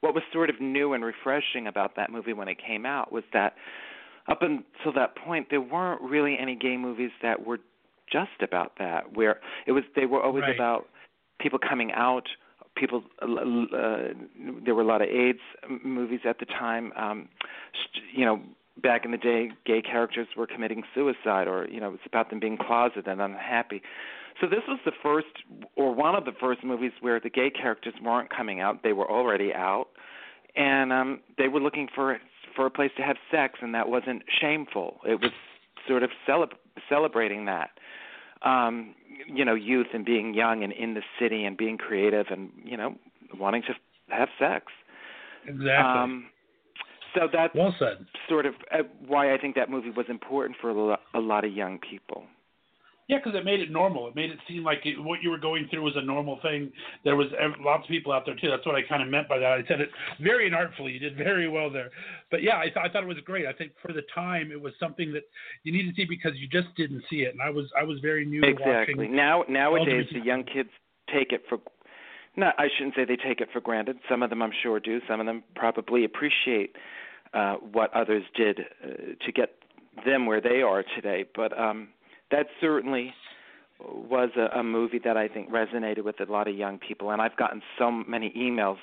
What 0.01 0.15
was 0.15 0.25
sort 0.33 0.51
of 0.51 0.61
new 0.61 0.95
and 0.95 1.05
refreshing 1.05 1.69
about 1.69 1.95
that 1.95 2.11
movie 2.11 2.33
when 2.33 2.49
it 2.49 2.59
came 2.65 2.85
out 2.85 3.13
was 3.13 3.23
that 3.33 3.55
up 4.29 4.43
until 4.43 4.93
that 4.95 5.17
point 5.17 5.47
there 5.51 5.61
weren't 5.61 6.03
really 6.03 6.37
any 6.41 6.57
gay 6.57 6.77
movies 6.77 7.11
that 7.23 7.47
were 7.47 7.59
just 8.11 8.43
about 8.43 8.73
that 8.79 9.17
where 9.17 9.39
it 9.67 9.73
was 9.73 9.85
they 9.95 10.07
were 10.07 10.21
always 10.23 10.43
Right. 10.43 10.55
about 10.55 10.89
people 11.41 11.59
coming 11.59 11.93
out 11.93 12.27
people 12.75 13.03
uh, 13.21 13.27
uh, 13.27 14.09
there 14.65 14.75
were 14.75 14.83
a 14.83 14.87
lot 14.87 15.03
of 15.03 15.09
AIDS 15.09 15.41
movies 15.85 16.21
at 16.25 16.39
the 16.39 16.47
time. 16.47 16.93
Um 16.97 17.29
you 18.15 18.25
know 18.25 18.41
back 18.83 19.05
in 19.05 19.11
the 19.11 19.19
day 19.19 19.51
gay 19.67 19.83
characters 19.83 20.27
were 20.37 20.47
committing 20.47 20.83
suicide 20.95 21.47
or 21.47 21.69
you 21.69 21.81
know 21.81 21.89
it 21.89 21.93
was 21.93 22.01
about 22.07 22.31
them 22.31 22.41
being 22.41 22.57
closeted 22.57 23.07
and 23.07 23.21
unhappy. 23.21 23.83
So 24.41 24.47
this 24.47 24.63
was 24.67 24.79
the 24.85 24.93
first 25.03 25.27
or 25.77 25.95
one 25.95 26.15
of 26.15 26.25
the 26.25 26.33
first 26.41 26.65
movies 26.65 26.93
where 27.01 27.21
the 27.21 27.31
gay 27.31 27.51
characters 27.51 27.95
weren't 28.03 28.31
coming 28.31 28.61
out. 28.61 28.83
They 28.83 28.93
were 28.93 29.11
already 29.11 29.53
out. 29.53 29.89
And 30.57 30.93
um 30.93 31.21
they 31.39 31.49
were 31.49 31.61
looking 31.61 31.89
for 31.95 32.19
for 32.57 32.67
a 32.67 32.71
place 32.71 32.91
to 32.97 33.03
have 33.03 33.17
sex 33.31 33.59
and 33.63 33.75
that 33.75 33.89
wasn't 33.89 34.23
shameful. 34.41 35.01
It 35.07 35.21
was 35.21 35.31
sort 35.87 36.03
of 36.03 36.11
celeb- 36.29 36.59
celebrating 36.89 37.45
that 37.47 37.71
um 38.45 38.95
you 39.27 39.45
know 39.45 39.55
youth 39.55 39.89
and 39.95 40.05
being 40.05 40.35
young 40.35 40.63
and 40.63 40.73
in 40.73 40.95
the 40.95 41.03
city 41.21 41.45
and 41.45 41.57
being 41.57 41.79
creative 41.79 42.27
and 42.31 42.51
you 42.65 42.77
know 42.77 42.95
wanting 43.39 43.63
to 43.63 43.75
have 44.09 44.29
sex 44.39 44.67
Exactly. 45.47 45.73
um 45.73 46.27
so 47.15 47.29
that's 47.33 47.55
well 47.55 47.75
said. 47.79 48.07
sort 48.29 48.47
of 48.47 48.55
uh, 48.73 48.79
why 49.07 49.35
I 49.35 49.39
think 49.39 49.55
that 49.57 49.71
movie 49.71 49.91
was 49.91 50.07
important 50.09 50.57
for 50.61 50.71
a 50.71 50.75
lot, 50.75 51.01
a 51.15 51.21
lot 51.21 51.45
of 51.45 51.53
young 51.53 51.79
people. 51.79 52.25
Yeah, 53.09 53.19
because 53.19 53.39
it 53.39 53.45
made 53.45 53.61
it 53.61 53.71
normal. 53.71 54.09
It 54.09 54.15
made 54.15 54.31
it 54.31 54.39
seem 54.49 54.63
like 54.63 54.81
it, 54.85 54.95
what 55.03 55.23
you 55.23 55.31
were 55.31 55.39
going 55.39 55.67
through 55.71 55.83
was 55.83 55.95
a 55.97 56.03
normal 56.03 56.39
thing. 56.41 56.71
There 57.05 57.17
was 57.17 57.27
ev- 57.39 57.61
lots 57.61 57.85
of 57.85 57.89
people 57.89 58.13
out 58.13 58.25
there 58.25 58.37
too. 58.37 58.49
That's 58.49 58.65
what 58.65 58.77
I 58.77 58.83
kind 58.89 59.03
of 59.03 59.09
meant 59.09 59.29
by 59.29 59.39
that. 59.39 59.53
I 59.53 59.65
said 59.67 59.81
it 59.81 59.91
very 60.21 60.49
inartfully. 60.49 60.95
You 60.95 61.01
did 61.01 61.17
very 61.17 61.49
well 61.49 61.69
there. 61.69 61.91
But 62.31 62.43
yeah, 62.43 62.59
I, 62.59 62.65
th- 62.65 62.77
I 62.77 62.89
thought 62.89 63.03
it 63.03 63.09
was 63.09 63.19
great. 63.25 63.47
I 63.47 63.53
think 63.53 63.73
for 63.83 63.93
the 63.93 64.03
time, 64.15 64.53
it 64.53 64.61
was 64.61 64.73
something 64.79 65.13
that 65.13 65.23
you 65.65 65.73
needed 65.73 65.95
to 65.95 66.03
see 66.03 66.07
because 66.09 66.33
you 66.37 66.47
just 66.49 66.75
didn't 66.77 67.03
see 67.11 67.23
it. 67.23 67.33
And 67.33 67.43
I 67.43 67.51
was 67.51 67.67
I 67.79 67.83
was 67.83 67.99
very 68.01 68.25
new 68.25 68.41
to 68.41 68.49
Exactly. 68.49 69.09
Now 69.09 69.45
nowadays 69.49 70.07
LGBT 70.07 70.13
the 70.13 70.25
young 70.25 70.45
kids 70.45 70.71
take 71.13 71.33
it 71.33 71.43
for 71.49 71.59
no, 72.35 72.51
I 72.57 72.69
shouldn't 72.79 72.95
say 72.95 73.05
they 73.05 73.17
take 73.17 73.43
it 73.43 73.49
for 73.53 73.61
granted. 73.61 73.99
Some 74.09 74.23
of 74.23 74.31
them 74.31 74.43
I'm 74.43 74.53
sure 74.63 74.81
do. 74.81 75.01
Some 75.07 75.21
of 75.21 75.27
them 75.27 75.43
probably 75.55 76.05
appreciate 76.05 76.77
uh 77.35 77.57
what 77.57 77.93
others 77.95 78.23
did 78.37 78.61
uh, 78.61 78.87
to 79.27 79.33
get 79.33 79.51
them 80.07 80.25
where 80.27 80.41
they 80.41 80.63
are 80.63 80.85
today. 80.95 81.25
But 81.35 81.59
um 81.59 81.89
that 82.33 82.47
certainly 82.61 83.15
was 83.81 84.31
a, 84.37 84.59
a 84.59 84.63
movie 84.63 85.01
that 85.05 85.17
I 85.17 85.29
think 85.29 85.51
resonated 85.51 86.05
with 86.05 86.17
a 86.21 86.31
lot 86.31 86.49
of 86.49 86.57
young 86.57 86.79
people 86.79 87.11
and 87.11 87.23
I've 87.23 87.37
gotten 87.37 87.63
so 87.79 87.91
many 87.91 88.33
emails 88.37 88.79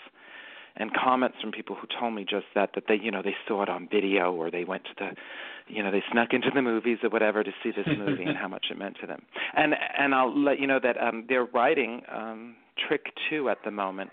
and 0.75 0.91
comments 0.93 1.37
from 1.41 1.51
people 1.51 1.75
who 1.75 1.87
told 1.99 2.13
me 2.13 2.23
just 2.29 2.45
that 2.55 2.71
that 2.75 2.83
they 2.87 2.95
you 2.95 3.11
know 3.11 3.21
they 3.21 3.35
saw 3.47 3.63
it 3.63 3.69
on 3.69 3.87
video 3.91 4.33
or 4.33 4.51
they 4.51 4.63
went 4.63 4.83
to 4.85 4.91
the 4.97 5.09
you 5.73 5.83
know 5.83 5.91
they 5.91 6.03
snuck 6.11 6.29
into 6.31 6.49
the 6.53 6.61
movies 6.61 6.97
or 7.03 7.09
whatever 7.09 7.43
to 7.43 7.51
see 7.63 7.71
this 7.71 7.87
movie 7.97 8.23
and 8.23 8.37
how 8.41 8.47
much 8.47 8.67
it 8.71 8.77
meant 8.77 8.97
to 9.01 9.07
them 9.07 9.21
and 9.55 9.73
and 9.97 10.13
I'll 10.13 10.37
let 10.37 10.59
you 10.59 10.67
know 10.67 10.79
that 10.81 11.01
um 11.01 11.25
they're 11.27 11.45
writing 11.45 12.01
um 12.13 12.55
Trick 12.87 13.05
2 13.29 13.49
at 13.49 13.57
the 13.65 13.71
moment 13.71 14.11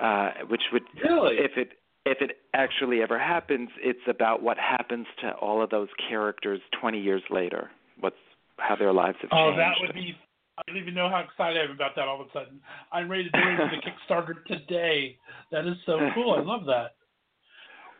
uh, 0.00 0.30
which 0.48 0.62
would 0.72 0.82
Really? 1.02 1.36
if 1.38 1.52
it 1.56 1.72
if 2.06 2.18
it 2.22 2.38
actually 2.54 3.02
ever 3.02 3.18
happens, 3.18 3.68
it's 3.80 4.06
about 4.08 4.42
what 4.42 4.56
happens 4.56 5.06
to 5.20 5.32
all 5.32 5.62
of 5.62 5.68
those 5.68 5.88
characters 6.08 6.60
20 6.80 6.98
years 6.98 7.22
later. 7.28 7.70
What's 8.58 8.68
how 8.68 8.76
their 8.76 8.92
lives 8.92 9.16
have 9.22 9.30
Oh, 9.32 9.50
changed. 9.50 9.54
Oh, 9.54 9.56
that 9.56 9.74
would 9.80 9.94
be. 9.94 10.14
I 10.58 10.62
don't 10.66 10.76
even 10.76 10.94
know 10.94 11.08
how 11.08 11.20
excited 11.20 11.56
I 11.60 11.64
am 11.64 11.70
about 11.70 11.94
that 11.94 12.08
all 12.08 12.20
of 12.20 12.26
a 12.26 12.32
sudden. 12.32 12.60
I'm 12.92 13.08
ready 13.08 13.24
to 13.24 13.30
to 13.30 13.70
the 13.70 13.80
Kickstarter 14.14 14.44
today. 14.46 15.16
That 15.52 15.66
is 15.66 15.74
so 15.86 15.98
cool. 16.14 16.34
I 16.34 16.42
love 16.42 16.64
that. 16.66 16.96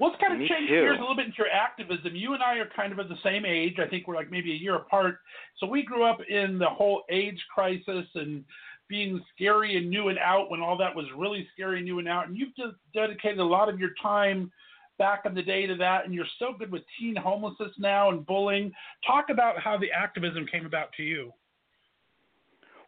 Let's 0.00 0.16
kind 0.20 0.32
of 0.34 0.38
Me 0.40 0.48
change 0.48 0.68
too. 0.68 0.74
gears 0.74 0.98
a 0.98 1.00
little 1.00 1.16
bit 1.16 1.26
into 1.26 1.38
your 1.38 1.48
activism. 1.50 2.14
You 2.14 2.34
and 2.34 2.42
I 2.42 2.56
are 2.56 2.68
kind 2.76 2.92
of 2.92 2.98
at 3.00 3.08
the 3.08 3.18
same 3.24 3.44
age. 3.44 3.78
I 3.80 3.88
think 3.88 4.06
we're 4.06 4.14
like 4.16 4.30
maybe 4.30 4.52
a 4.52 4.56
year 4.56 4.76
apart. 4.76 5.18
So 5.58 5.66
we 5.66 5.82
grew 5.82 6.04
up 6.04 6.18
in 6.28 6.58
the 6.58 6.66
whole 6.68 7.02
AIDS 7.10 7.40
crisis 7.52 8.06
and 8.14 8.44
being 8.88 9.20
scary 9.34 9.76
and 9.76 9.90
new 9.90 10.08
and 10.08 10.18
out 10.18 10.50
when 10.50 10.60
all 10.60 10.76
that 10.78 10.94
was 10.94 11.06
really 11.16 11.46
scary 11.52 11.76
and 11.78 11.84
new 11.84 11.98
and 11.98 12.08
out. 12.08 12.28
And 12.28 12.36
you've 12.36 12.54
just 12.56 12.74
dedicated 12.94 13.38
a 13.38 13.44
lot 13.44 13.68
of 13.68 13.78
your 13.80 13.90
time 14.00 14.50
back 14.98 15.22
in 15.24 15.34
the 15.34 15.42
day 15.42 15.66
to 15.66 15.76
that. 15.76 16.04
And 16.04 16.12
you're 16.12 16.26
so 16.38 16.52
good 16.58 16.70
with 16.70 16.82
teen 16.98 17.16
homelessness 17.16 17.72
now 17.78 18.10
and 18.10 18.26
bullying. 18.26 18.72
Talk 19.06 19.26
about 19.30 19.58
how 19.60 19.78
the 19.78 19.90
activism 19.90 20.46
came 20.50 20.66
about 20.66 20.92
to 20.96 21.02
you. 21.02 21.32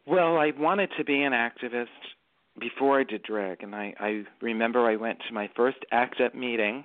Well, 0.05 0.37
I 0.37 0.51
wanted 0.57 0.89
to 0.97 1.03
be 1.03 1.21
an 1.23 1.33
activist 1.33 1.87
before 2.59 2.99
I 2.99 3.03
did 3.03 3.23
drag, 3.23 3.63
and 3.63 3.73
I, 3.75 3.93
I 3.99 4.23
remember 4.41 4.85
I 4.85 4.95
went 4.95 5.19
to 5.27 5.33
my 5.33 5.49
first 5.55 5.77
ACT 5.91 6.19
UP 6.19 6.35
meeting 6.35 6.83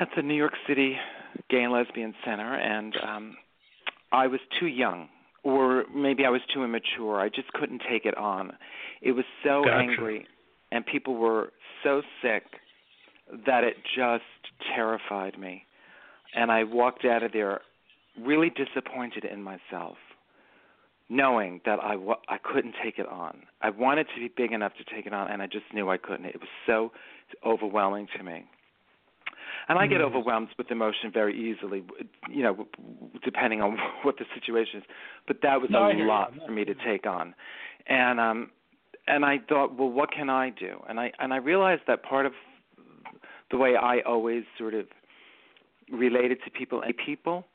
at 0.00 0.08
the 0.16 0.22
New 0.22 0.34
York 0.34 0.54
City 0.66 0.96
Gay 1.48 1.62
and 1.62 1.72
Lesbian 1.72 2.14
Center, 2.24 2.54
and 2.54 2.94
um, 3.06 3.36
I 4.10 4.26
was 4.26 4.40
too 4.58 4.66
young, 4.66 5.08
or 5.44 5.84
maybe 5.94 6.24
I 6.24 6.30
was 6.30 6.40
too 6.52 6.64
immature. 6.64 7.20
I 7.20 7.28
just 7.28 7.52
couldn't 7.52 7.82
take 7.88 8.04
it 8.04 8.16
on. 8.16 8.52
It 9.02 9.12
was 9.12 9.24
so 9.44 9.62
Gotcha. 9.64 9.76
angry, 9.76 10.26
and 10.72 10.84
people 10.84 11.16
were 11.16 11.52
so 11.84 12.02
sick 12.22 12.44
that 13.46 13.64
it 13.64 13.76
just 13.96 14.24
terrified 14.74 15.38
me. 15.38 15.64
And 16.34 16.50
I 16.50 16.64
walked 16.64 17.04
out 17.04 17.22
of 17.22 17.32
there 17.32 17.60
really 18.20 18.50
disappointed 18.50 19.24
in 19.24 19.42
myself 19.42 19.96
knowing 21.08 21.60
that 21.64 21.80
I 21.82 21.96
wa- 21.96 22.20
I 22.28 22.38
couldn't 22.38 22.76
take 22.82 22.98
it 22.98 23.06
on. 23.08 23.42
I 23.60 23.70
wanted 23.70 24.06
to 24.14 24.20
be 24.20 24.28
big 24.28 24.52
enough 24.52 24.72
to 24.78 24.84
take 24.84 25.06
it 25.06 25.12
on, 25.12 25.28
and 25.28 25.42
I 25.42 25.46
just 25.48 25.64
knew 25.74 25.90
I 25.90 25.96
couldn't. 25.96 26.24
It 26.26 26.38
was 26.40 26.48
so 26.66 26.92
overwhelming 27.44 28.06
to 28.16 28.22
me. 28.22 28.44
And 29.68 29.78
I 29.78 29.86
get 29.88 30.00
Mm. 30.00 30.04
overwhelmed 30.04 30.48
with 30.56 30.70
emotion 30.70 31.10
very 31.10 31.34
easily, 31.36 31.82
you 32.28 32.42
know, 32.42 32.66
depending 33.24 33.60
on 33.60 33.76
what 34.02 34.18
the 34.18 34.24
situation 34.34 34.80
is. 34.80 34.86
But 35.26 35.40
that 35.42 35.60
was 35.60 35.70
No, 35.70 35.90
a 35.90 35.94
lot 36.04 36.32
for 36.46 36.52
me 36.52 36.64
to 36.64 36.74
take 36.74 37.06
on, 37.06 37.34
and 37.86 38.20
um, 38.20 38.50
and 39.08 39.24
I 39.24 39.38
thought, 39.38 39.74
well, 39.74 39.90
what 39.90 40.12
can 40.12 40.30
I 40.30 40.50
do? 40.50 40.80
And 40.88 41.00
I 41.00 41.12
and 41.18 41.32
I 41.32 41.38
realized 41.38 41.82
that 41.88 42.02
part 42.04 42.26
of 42.26 42.32
the 43.50 43.56
way 43.56 43.74
I 43.76 44.00
always 44.00 44.44
sort 44.58 44.74
of 44.74 44.86
related 45.90 46.38
to 46.44 46.50
people 46.50 46.82
and 46.82 46.94
people 46.96 47.46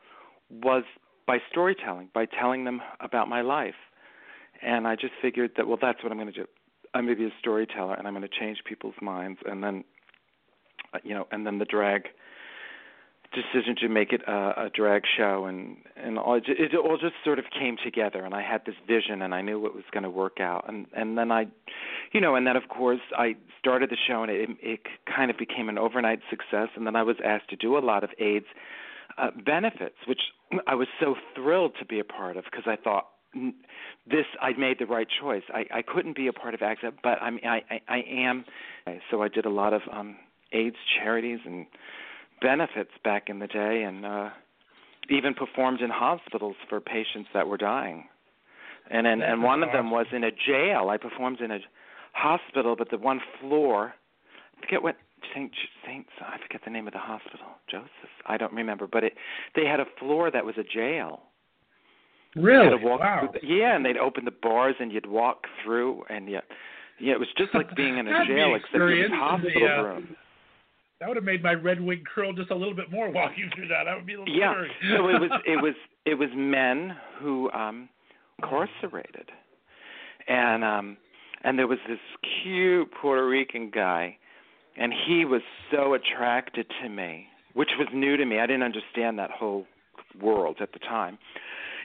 was 0.49 0.83
by 1.25 1.37
storytelling, 1.49 2.09
by 2.13 2.25
telling 2.25 2.65
them 2.65 2.81
about 2.99 3.27
my 3.27 3.41
life. 3.41 3.75
And 4.61 4.87
I 4.87 4.95
just 4.95 5.13
figured 5.21 5.51
that 5.57 5.67
well 5.67 5.77
that's 5.81 6.01
what 6.03 6.11
I'm 6.11 6.17
going 6.17 6.31
to 6.31 6.39
do. 6.39 6.45
I'm 6.93 7.05
going 7.05 7.17
to 7.17 7.23
be 7.23 7.27
a 7.27 7.39
storyteller 7.39 7.95
and 7.95 8.07
I'm 8.07 8.13
going 8.13 8.27
to 8.27 8.39
change 8.39 8.59
people's 8.67 8.95
minds 9.01 9.39
and 9.45 9.63
then 9.63 9.83
uh, 10.93 10.99
you 11.03 11.13
know, 11.13 11.27
and 11.31 11.45
then 11.45 11.59
the 11.59 11.65
drag 11.65 12.03
decision 13.33 13.75
to 13.81 13.89
make 13.89 14.11
it 14.11 14.21
a, 14.27 14.65
a 14.65 14.69
drag 14.73 15.03
show 15.17 15.45
and 15.45 15.77
and 15.95 16.19
all, 16.19 16.35
it, 16.35 16.43
it 16.47 16.75
all 16.75 16.97
just 16.97 17.15
sort 17.23 17.39
of 17.39 17.45
came 17.57 17.77
together 17.83 18.23
and 18.23 18.33
I 18.33 18.41
had 18.41 18.61
this 18.65 18.75
vision 18.87 19.21
and 19.21 19.33
I 19.33 19.41
knew 19.41 19.65
it 19.65 19.73
was 19.73 19.83
going 19.91 20.03
to 20.03 20.09
work 20.09 20.39
out 20.39 20.65
and 20.67 20.85
and 20.95 21.17
then 21.17 21.31
I 21.31 21.47
you 22.11 22.21
know 22.21 22.35
and 22.35 22.45
then 22.45 22.55
of 22.55 22.67
course 22.69 22.99
I 23.17 23.35
started 23.59 23.89
the 23.89 23.97
show 24.07 24.23
and 24.23 24.31
it 24.31 24.49
it 24.61 24.79
kind 25.13 25.31
of 25.31 25.37
became 25.37 25.69
an 25.69 25.77
overnight 25.77 26.19
success 26.29 26.69
and 26.75 26.85
then 26.85 26.95
I 26.95 27.03
was 27.03 27.17
asked 27.23 27.49
to 27.49 27.55
do 27.55 27.77
a 27.77 27.79
lot 27.79 28.03
of 28.03 28.09
AIDS 28.19 28.45
uh, 29.17 29.31
benefits 29.45 29.95
which 30.07 30.21
I 30.67 30.75
was 30.75 30.87
so 30.99 31.15
thrilled 31.35 31.73
to 31.79 31.85
be 31.85 31.99
a 31.99 32.05
part 32.05 32.37
of 32.37 32.43
because 32.45 32.65
I 32.67 32.75
thought 32.75 33.07
this 34.07 34.25
I 34.41 34.53
made 34.57 34.79
the 34.79 34.85
right 34.85 35.07
choice. 35.21 35.43
I 35.53 35.65
I 35.73 35.81
couldn't 35.81 36.15
be 36.15 36.27
a 36.27 36.33
part 36.33 36.53
of 36.53 36.61
ACT 36.61 36.83
but 37.03 37.21
I 37.21 37.29
mean 37.31 37.45
I 37.45 37.61
I, 37.69 37.81
I 37.87 38.03
am 38.07 38.45
so 39.09 39.21
I 39.21 39.27
did 39.27 39.45
a 39.45 39.49
lot 39.49 39.73
of 39.73 39.81
um 39.91 40.17
AIDS 40.51 40.77
charities 40.97 41.39
and 41.45 41.65
benefits 42.45 42.91
back 43.03 43.23
in 43.27 43.39
the 43.39 43.47
day 43.47 43.83
and 43.87 44.05
uh 44.05 44.29
even 45.09 45.33
performed 45.33 45.81
in 45.81 45.89
hospitals 45.89 46.55
for 46.67 46.79
patients 46.81 47.29
that 47.33 47.47
were 47.47 47.57
dying. 47.57 48.05
And 48.89 49.07
and, 49.07 49.21
and 49.23 49.43
one 49.43 49.63
of 49.63 49.71
them 49.71 49.91
was 49.91 50.07
in 50.11 50.23
a 50.23 50.31
jail. 50.31 50.89
I 50.89 50.97
performed 50.97 51.39
in 51.41 51.51
a 51.51 51.59
hospital 52.13 52.75
but 52.77 52.89
the 52.91 52.97
one 52.97 53.19
floor 53.39 53.93
I 54.57 54.61
forget 54.61 54.83
what 54.83 54.95
Saint 55.33 55.51
Saint 55.85 56.05
I 56.21 56.37
forget 56.45 56.61
the 56.65 56.71
name 56.71 56.87
of 56.87 56.93
the 56.93 56.99
hospital. 56.99 57.47
Joseph. 57.69 58.13
I 58.27 58.37
don't 58.37 58.53
remember, 58.53 58.87
but 58.87 59.03
it 59.03 59.13
they 59.55 59.65
had 59.65 59.79
a 59.79 59.89
floor 59.99 60.29
that 60.31 60.45
was 60.45 60.55
a 60.57 60.63
jail. 60.63 61.23
Really? 62.35 62.83
wow. 62.83 63.29
the, 63.31 63.39
yeah, 63.41 63.77
and 63.77 63.85
they'd 63.85 63.97
open 63.97 64.25
the 64.25 64.37
bars 64.47 64.75
and 64.81 64.91
you'd 64.91 65.05
walk 65.05 65.45
through 65.63 66.03
and 66.09 66.29
yeah, 66.29 66.41
yeah, 66.99 67.13
it 67.13 67.19
was 67.19 67.29
just 67.37 67.55
like 67.55 67.73
being 67.75 67.97
in 67.97 68.07
a 68.07 68.25
jail 68.25 68.55
except 68.55 68.75
it 68.75 68.79
was 68.79 69.11
hospital 69.13 69.61
The, 69.61 69.73
uh, 69.73 69.83
room. 69.83 70.15
That 70.99 71.09
would 71.09 71.17
have 71.17 71.25
made 71.25 71.43
my 71.43 71.53
red 71.53 71.81
wig 71.81 72.03
curl 72.05 72.31
just 72.33 72.51
a 72.51 72.55
little 72.55 72.73
bit 72.73 72.89
more 72.91 73.09
walking 73.11 73.49
through 73.55 73.67
that. 73.67 73.83
That 73.85 73.95
would 73.97 74.05
be 74.05 74.13
a 74.13 74.19
little 74.19 74.33
Yeah, 74.33 74.53
scary. 74.53 74.71
so 74.97 75.09
it 75.09 75.19
was 75.19 75.31
it 75.45 75.61
was 75.61 75.73
it 76.05 76.15
was 76.15 76.29
men 76.35 76.95
who 77.19 77.51
um 77.51 77.89
incarcerated, 78.39 79.31
and 80.27 80.63
um 80.63 80.97
and 81.43 81.59
there 81.59 81.67
was 81.67 81.79
this 81.87 81.99
cute 82.43 82.89
Puerto 83.01 83.27
Rican 83.27 83.69
guy, 83.73 84.17
and 84.77 84.93
he 85.05 85.25
was 85.25 85.41
so 85.71 85.93
attracted 85.93 86.65
to 86.81 86.89
me, 86.89 87.27
which 87.53 87.69
was 87.77 87.87
new 87.93 88.17
to 88.17 88.25
me. 88.25 88.39
I 88.39 88.45
didn't 88.47 88.63
understand 88.63 89.19
that 89.19 89.31
whole 89.31 89.65
world 90.21 90.57
at 90.61 90.71
the 90.73 90.79
time. 90.79 91.17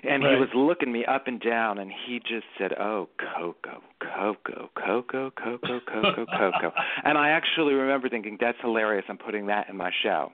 And 0.03 0.23
he 0.23 0.37
was 0.37 0.49
looking 0.55 0.93
me 0.93 1.05
up 1.05 1.27
and 1.27 1.41
down, 1.41 1.79
and 1.79 1.91
he 2.07 2.19
just 2.21 2.47
said, 2.59 2.73
"Oh, 2.79 3.09
Coco, 3.19 3.83
Coco, 4.01 4.71
Coco, 4.75 5.31
Coco, 5.31 5.81
Coco, 5.87 6.27
Coco." 6.27 6.73
And 7.05 7.19
I 7.19 7.31
actually 7.31 7.75
remember 7.75 8.09
thinking, 8.09 8.39
"That's 8.41 8.59
hilarious. 8.63 9.05
I'm 9.09 9.19
putting 9.19 9.47
that 9.47 9.69
in 9.69 9.77
my 9.77 9.91
show." 10.03 10.33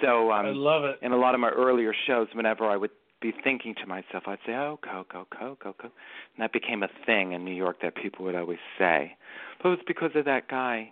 So 0.00 0.32
um, 0.32 0.46
I 0.46 0.50
love 0.50 0.84
it. 0.84 0.98
in 1.02 1.12
a 1.12 1.16
lot 1.16 1.34
of 1.34 1.40
my 1.40 1.50
earlier 1.50 1.94
shows, 2.06 2.28
whenever 2.34 2.66
I 2.66 2.76
would 2.76 2.90
be 3.20 3.32
thinking 3.44 3.74
to 3.80 3.86
myself, 3.86 4.24
I'd 4.26 4.38
say, 4.44 4.52
"Oh, 4.54 4.78
Coco, 4.82 5.26
Coco, 5.30 5.56
Coco," 5.62 5.84
and 5.84 6.38
that 6.42 6.52
became 6.52 6.82
a 6.82 6.88
thing 7.06 7.32
in 7.32 7.44
New 7.44 7.54
York 7.54 7.76
that 7.82 7.94
people 7.94 8.24
would 8.24 8.34
always 8.34 8.58
say. 8.78 9.16
But 9.62 9.68
it 9.68 9.70
was 9.72 9.84
because 9.86 10.10
of 10.16 10.24
that 10.24 10.48
guy. 10.48 10.90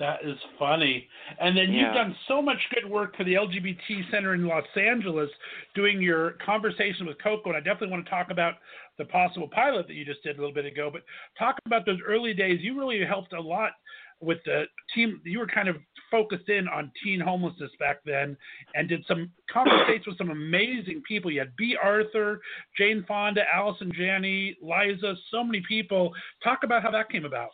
That 0.00 0.24
is 0.24 0.38
funny. 0.58 1.06
And 1.38 1.54
then 1.54 1.74
Yeah. 1.74 1.84
you've 1.84 1.94
done 1.94 2.16
so 2.26 2.40
much 2.40 2.58
good 2.70 2.86
work 2.86 3.14
for 3.16 3.22
the 3.22 3.34
LGBT 3.36 4.02
Center 4.10 4.32
in 4.32 4.46
Los 4.46 4.64
Angeles 4.74 5.30
doing 5.74 6.00
your 6.00 6.32
conversation 6.44 7.04
with 7.04 7.18
Coco. 7.18 7.50
And 7.50 7.56
I 7.58 7.60
definitely 7.60 7.92
want 7.92 8.06
to 8.06 8.10
talk 8.10 8.30
about 8.30 8.56
the 8.96 9.04
possible 9.04 9.46
pilot 9.46 9.86
that 9.88 9.94
you 9.94 10.06
just 10.06 10.22
did 10.22 10.38
a 10.38 10.40
little 10.40 10.54
bit 10.54 10.64
ago. 10.64 10.90
But 10.90 11.04
talk 11.38 11.58
about 11.66 11.84
those 11.84 12.00
early 12.00 12.32
days. 12.32 12.62
You 12.62 12.78
really 12.78 13.04
helped 13.04 13.34
a 13.34 13.40
lot 13.40 13.72
with 14.20 14.42
the 14.44 14.64
team. 14.94 15.20
You 15.22 15.38
were 15.38 15.46
kind 15.46 15.68
of 15.68 15.76
focused 16.10 16.48
in 16.48 16.66
on 16.66 16.90
teen 17.04 17.20
homelessness 17.20 17.70
back 17.78 18.02
then 18.02 18.38
and 18.74 18.88
did 18.88 19.04
some 19.04 19.30
conversations 19.50 20.06
with 20.06 20.16
some 20.16 20.30
amazing 20.30 21.02
people. 21.06 21.30
You 21.30 21.40
had 21.40 21.54
Bea 21.56 21.76
Arthur, 21.76 22.40
Jane 22.74 23.04
Fonda, 23.06 23.44
Allison 23.54 23.92
Janney, 23.92 24.56
Liza, 24.62 25.14
so 25.30 25.44
many 25.44 25.60
people. 25.60 26.14
Talk 26.42 26.64
about 26.64 26.82
how 26.82 26.90
that 26.90 27.10
came 27.10 27.26
about. 27.26 27.50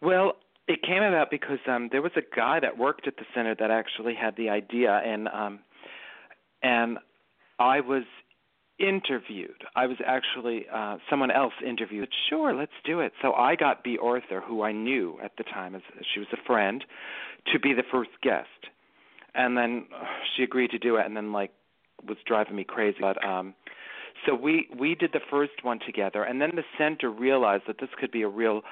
Well, 0.00 0.38
it 0.68 0.82
came 0.82 1.02
about 1.02 1.30
because 1.30 1.58
um 1.68 1.88
there 1.92 2.02
was 2.02 2.12
a 2.16 2.22
guy 2.34 2.60
that 2.60 2.78
worked 2.78 3.06
at 3.06 3.16
the 3.16 3.24
center 3.34 3.54
that 3.54 3.70
actually 3.70 4.14
had 4.14 4.36
the 4.36 4.48
idea 4.48 5.00
and 5.04 5.28
um 5.28 5.60
and 6.62 6.98
I 7.58 7.80
was 7.80 8.04
interviewed. 8.78 9.64
I 9.74 9.86
was 9.86 9.96
actually 10.04 10.66
uh 10.72 10.98
someone 11.08 11.30
else 11.30 11.54
interviewed. 11.64 12.08
Sure, 12.28 12.52
let's 12.54 12.72
do 12.84 13.00
it. 13.00 13.12
So 13.22 13.32
I 13.32 13.56
got 13.56 13.84
Bea 13.84 13.98
Arthur, 14.02 14.40
who 14.40 14.62
I 14.62 14.72
knew 14.72 15.18
at 15.22 15.32
the 15.38 15.44
time 15.44 15.74
as 15.74 15.82
she 16.12 16.20
was 16.20 16.28
a 16.32 16.44
friend, 16.46 16.84
to 17.52 17.58
be 17.58 17.72
the 17.72 17.84
first 17.90 18.10
guest. 18.22 18.48
And 19.34 19.56
then 19.56 19.86
uh, 19.94 20.04
she 20.36 20.42
agreed 20.42 20.70
to 20.70 20.78
do 20.78 20.96
it 20.96 21.06
and 21.06 21.16
then 21.16 21.32
like 21.32 21.52
was 22.06 22.18
driving 22.26 22.56
me 22.56 22.64
crazy. 22.64 22.98
But 23.00 23.24
um 23.24 23.54
so 24.26 24.34
we 24.34 24.68
we 24.76 24.94
did 24.94 25.12
the 25.12 25.20
first 25.30 25.62
one 25.62 25.78
together 25.78 26.24
and 26.24 26.40
then 26.40 26.52
the 26.56 26.64
center 26.76 27.10
realized 27.10 27.64
that 27.68 27.78
this 27.78 27.90
could 27.98 28.10
be 28.10 28.22
a 28.22 28.28
real 28.28 28.62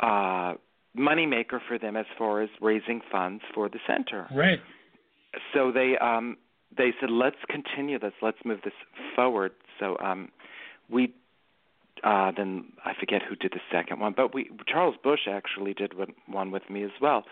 uh 0.00 0.54
moneymaker 0.96 1.60
for 1.66 1.78
them 1.78 1.96
as 1.96 2.06
far 2.16 2.42
as 2.42 2.48
raising 2.60 3.00
funds 3.10 3.42
for 3.52 3.68
the 3.68 3.78
center. 3.86 4.28
Right. 4.34 4.60
So 5.52 5.72
they 5.72 5.96
um 5.98 6.36
they 6.76 6.92
said 7.00 7.10
let's 7.10 7.36
continue 7.48 7.98
this, 7.98 8.12
let's 8.22 8.38
move 8.44 8.60
this 8.64 8.74
forward. 9.14 9.52
So 9.80 9.96
um 10.02 10.30
we 10.88 11.12
uh 12.04 12.32
then 12.36 12.66
I 12.84 12.92
forget 12.98 13.22
who 13.28 13.34
did 13.34 13.52
the 13.52 13.60
second 13.72 14.00
one, 14.00 14.14
but 14.16 14.34
we 14.34 14.50
Charles 14.68 14.94
Busch 15.02 15.26
actually 15.28 15.74
did 15.74 15.96
one, 15.96 16.14
one 16.26 16.50
with 16.50 16.68
me 16.70 16.84
as 16.84 16.92
well. 17.00 17.24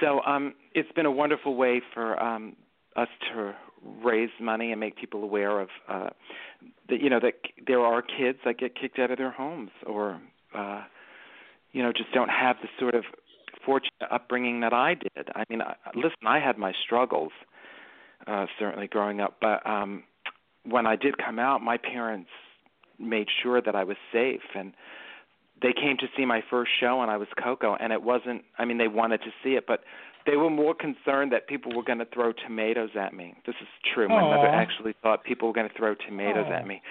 So 0.00 0.20
um 0.26 0.54
it's 0.74 0.90
been 0.92 1.06
a 1.06 1.12
wonderful 1.12 1.54
way 1.54 1.82
for 1.92 2.20
um 2.22 2.56
us 2.96 3.08
to 3.32 3.54
raise 4.02 4.30
money 4.40 4.72
and 4.72 4.80
make 4.80 4.96
people 4.96 5.22
aware 5.22 5.60
of 5.60 5.68
uh 5.88 6.08
that 6.88 7.00
you 7.00 7.10
know 7.10 7.20
that 7.20 7.34
there 7.66 7.80
are 7.80 8.00
kids 8.00 8.38
that 8.46 8.58
get 8.58 8.74
kicked 8.74 8.98
out 8.98 9.10
of 9.10 9.18
their 9.18 9.30
homes 9.30 9.70
or 9.86 10.18
uh 10.56 10.82
you 11.72 11.82
know, 11.82 11.92
just 11.92 12.12
don't 12.12 12.30
have 12.30 12.56
the 12.62 12.68
sort 12.78 12.94
of 12.94 13.04
fortunate 13.64 14.08
upbringing 14.10 14.60
that 14.60 14.72
I 14.72 14.94
did. 14.94 15.28
I 15.34 15.44
mean, 15.50 15.60
I, 15.60 15.74
listen, 15.94 16.26
I 16.26 16.38
had 16.38 16.58
my 16.58 16.72
struggles 16.84 17.32
uh 18.26 18.46
certainly 18.58 18.86
growing 18.86 19.20
up, 19.20 19.36
but 19.40 19.66
um 19.68 20.04
when 20.64 20.86
I 20.86 20.96
did 20.96 21.16
come 21.18 21.38
out, 21.38 21.62
my 21.62 21.76
parents 21.76 22.30
made 22.98 23.28
sure 23.42 23.60
that 23.60 23.76
I 23.76 23.84
was 23.84 23.96
safe 24.12 24.40
and 24.54 24.72
they 25.62 25.72
came 25.72 25.96
to 25.98 26.06
see 26.16 26.24
my 26.24 26.42
first 26.50 26.70
show 26.80 27.02
and 27.02 27.10
I 27.10 27.16
was 27.16 27.28
Coco 27.42 27.76
and 27.78 27.92
it 27.92 28.02
wasn't 28.02 28.42
I 28.58 28.64
mean 28.64 28.78
they 28.78 28.88
wanted 28.88 29.18
to 29.22 29.30
see 29.42 29.50
it 29.50 29.64
but 29.66 29.80
they 30.26 30.36
were 30.36 30.50
more 30.50 30.74
concerned 30.74 31.32
that 31.32 31.46
people 31.46 31.74
were 31.74 31.82
going 31.84 31.98
to 31.98 32.06
throw 32.12 32.32
tomatoes 32.32 32.90
at 32.98 33.14
me. 33.14 33.34
This 33.46 33.54
is 33.60 33.68
true. 33.94 34.08
My 34.08 34.20
mother 34.20 34.48
actually 34.48 34.94
thought 35.02 35.24
people 35.24 35.48
were 35.48 35.54
going 35.54 35.68
to 35.68 35.74
throw 35.76 35.94
tomatoes 35.94 36.46
Aw. 36.48 36.52
at 36.52 36.66
me 36.66 36.82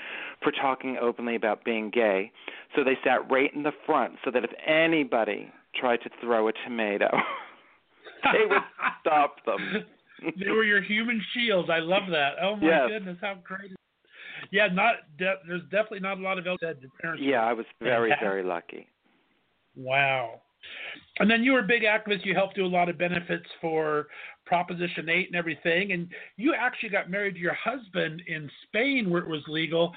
for 0.42 0.52
talking 0.52 0.98
openly 1.02 1.36
about 1.36 1.64
being 1.66 1.90
gay. 1.90 2.32
So 2.76 2.84
they 2.84 2.98
sat 3.04 3.30
right 3.30 3.54
in 3.54 3.64
the 3.64 3.74
front 3.86 4.14
so 4.24 4.32
that 4.32 4.44
if 4.44 4.52
anybody 4.66 5.52
tried 5.80 5.98
to 6.04 6.10
throw 6.22 6.48
a 6.48 6.52
tomato, 6.66 7.10
they 8.24 8.46
would 8.50 8.62
stop 9.02 9.38
them. 9.46 9.86
they 10.40 10.52
were 10.52 10.64
your 10.64 10.82
human 10.82 11.22
shields. 11.34 11.70
I 11.70 11.80
love 11.80 12.04
that. 12.12 12.34
Oh 12.42 12.56
my 12.56 12.68
Yes. 12.68 12.90
goodness, 12.90 13.18
how 13.22 13.36
great! 13.44 13.72
Yeah, 14.52 14.68
not 14.72 14.96
de- 15.18 15.40
there's 15.48 15.64
definitely 15.64 16.00
not 16.02 16.18
a 16.20 16.22
lot 16.22 16.38
of 16.38 16.46
your 16.46 16.58
parents. 17.02 17.22
Yeah, 17.24 17.44
I 17.44 17.54
was 17.54 17.66
very 17.82 18.14
very 18.22 18.44
lucky. 18.44 18.88
Wow. 19.76 20.42
And 21.20 21.30
then 21.30 21.44
you 21.44 21.54
were 21.54 21.60
a 21.60 21.64
big 21.64 21.84
activist. 21.84 22.26
You 22.26 22.34
helped 22.34 22.56
do 22.56 22.66
a 22.66 22.68
lot 22.68 22.90
of 22.90 22.98
benefits 22.98 23.46
for 23.62 24.08
Proposition 24.46 25.10
8 25.10 25.28
and 25.28 25.36
everything. 25.36 25.94
And 25.94 26.08
you 26.38 26.54
actually 26.54 26.90
got 26.90 27.10
married 27.10 27.36
to 27.36 27.40
your 27.40 27.56
husband 27.56 28.22
in 28.28 28.50
Spain 28.68 29.10
where 29.10 29.22
it 29.22 29.28
was 29.28 29.42
legal. 29.48 29.94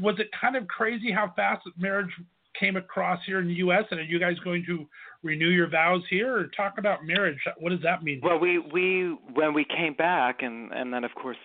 Was 0.00 0.16
it 0.18 0.28
kind 0.38 0.56
of 0.56 0.66
crazy 0.66 1.12
how 1.12 1.32
fast 1.36 1.62
marriage 1.76 2.10
came 2.58 2.76
across 2.76 3.20
here 3.26 3.40
in 3.40 3.46
the 3.48 3.54
U.S.? 3.54 3.84
And 3.90 4.00
are 4.00 4.04
you 4.04 4.18
guys 4.18 4.38
going 4.42 4.64
to 4.66 4.86
renew 5.22 5.50
your 5.50 5.68
vows 5.68 6.02
here? 6.08 6.36
Or 6.36 6.46
talk 6.56 6.74
about 6.78 7.04
marriage. 7.04 7.38
What 7.58 7.70
does 7.70 7.82
that 7.82 8.02
mean? 8.02 8.20
Well, 8.22 8.38
we 8.38 8.58
we 8.58 9.16
when 9.34 9.54
we 9.54 9.64
came 9.64 9.94
back, 9.94 10.42
and 10.42 10.72
and 10.72 10.92
then 10.92 11.04
of 11.04 11.14
course, 11.14 11.36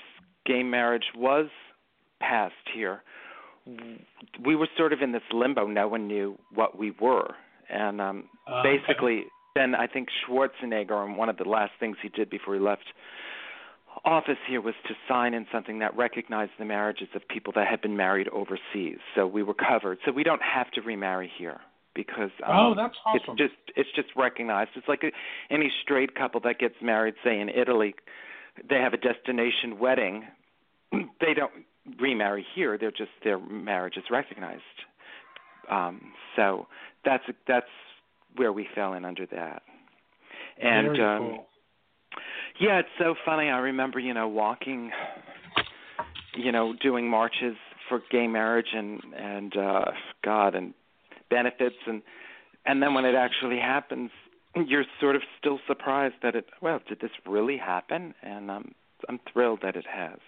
gay 0.46 0.64
marriage 0.64 1.06
was 1.16 1.48
passed 2.20 2.54
here. 2.74 3.04
We 4.44 4.56
were 4.56 4.68
sort 4.78 4.94
of 4.94 5.02
in 5.02 5.12
this 5.12 5.22
limbo. 5.32 5.68
No 5.68 5.88
one 5.88 6.08
knew 6.08 6.38
what 6.54 6.78
we 6.78 6.92
were, 7.00 7.36
and 7.74 8.00
um 8.02 8.30
Uh, 8.48 8.62
basically, 8.64 9.26
then 9.56 9.76
I 9.76 9.88
think 9.88 10.10
Schwarzenegger, 10.20 11.04
and 11.06 11.18
one 11.18 11.30
of 11.30 11.38
the 11.38 11.50
last 11.58 11.74
things 11.80 11.98
he 12.02 12.10
did 12.10 12.30
before 12.30 12.54
he 12.56 12.60
left 12.60 12.88
office 14.06 14.38
here 14.48 14.60
was 14.62 14.74
to 14.88 14.94
sign 15.08 15.34
in 15.34 15.46
something 15.52 15.80
that 15.80 15.96
recognized 15.96 16.52
the 16.58 16.66
marriages 16.66 17.08
of 17.16 17.22
people 17.28 17.54
that 17.56 17.68
had 17.68 17.80
been 17.82 17.96
married 17.96 18.28
overseas. 18.30 18.98
So 19.16 19.28
we 19.28 19.44
were 19.44 19.54
covered. 19.54 20.00
So 20.06 20.12
we 20.12 20.24
don't 20.24 20.42
have 20.42 20.70
to 20.72 20.82
remarry 20.82 21.30
here 21.38 21.60
because 21.96 22.32
um, 22.46 22.52
Oh, 22.60 22.74
that's 22.76 22.98
awesome. 23.06 23.22
it's 23.36 23.40
just 23.44 23.78
it's 23.78 23.90
just 23.96 24.10
recognized. 24.16 24.72
It's 24.76 24.88
like 24.88 25.04
a, 25.04 25.12
any 25.54 25.72
straight 25.84 26.16
couple 26.16 26.40
that 26.42 26.58
gets 26.60 26.76
married, 26.82 27.16
say 27.24 27.40
in 27.40 27.50
Italy, 27.50 27.96
they 28.70 28.78
have 28.80 28.94
a 28.94 28.98
destination 28.98 29.80
wedding. 29.80 30.26
They 31.22 31.34
don't 31.34 31.52
remarry 32.00 32.46
here. 32.56 32.78
They're 32.78 32.92
just 32.92 33.12
their 33.24 33.40
marriage 33.40 33.98
is 33.98 34.06
recognized. 34.10 34.62
Um, 35.70 36.14
so 36.36 36.68
that's 37.06 37.24
that's 37.48 37.68
where 38.36 38.52
we 38.52 38.68
fell 38.74 38.94
in 38.94 39.06
under 39.06 39.26
that. 39.28 39.64
And 40.62 40.88
Very 40.96 41.02
um, 41.04 41.20
cool. 41.20 41.46
yeah, 42.60 42.80
it's 42.80 42.90
so 43.00 43.16
funny. 43.26 43.50
I 43.50 43.60
remember, 43.60 44.00
you 44.00 44.14
know, 44.14 44.28
walking, 44.28 44.92
you 46.36 46.52
know, 46.52 46.74
doing 46.82 47.10
marches 47.10 47.56
for 47.90 48.02
gay 48.12 48.28
marriage 48.28 48.74
and 48.74 49.02
and 49.16 49.58
uh 49.58 49.86
God 50.24 50.56
and 50.56 50.74
benefits 51.30 51.76
and 51.88 52.02
and 52.66 52.82
then 52.82 52.94
when 52.94 53.06
it 53.06 53.16
actually 53.16 53.60
happens, 53.60 54.10
you're 54.56 54.86
sort 55.00 55.16
of 55.16 55.22
still 55.40 55.60
surprised 55.68 56.16
that 56.24 56.36
it. 56.36 56.46
Well, 56.62 56.80
did 56.88 57.00
this 57.02 57.12
really 57.26 57.58
happen? 57.58 58.14
And 58.22 58.50
um, 58.50 58.72
I'm 59.10 59.20
thrilled 59.32 59.60
that 59.64 59.76
it 59.76 59.86
has. 59.92 60.20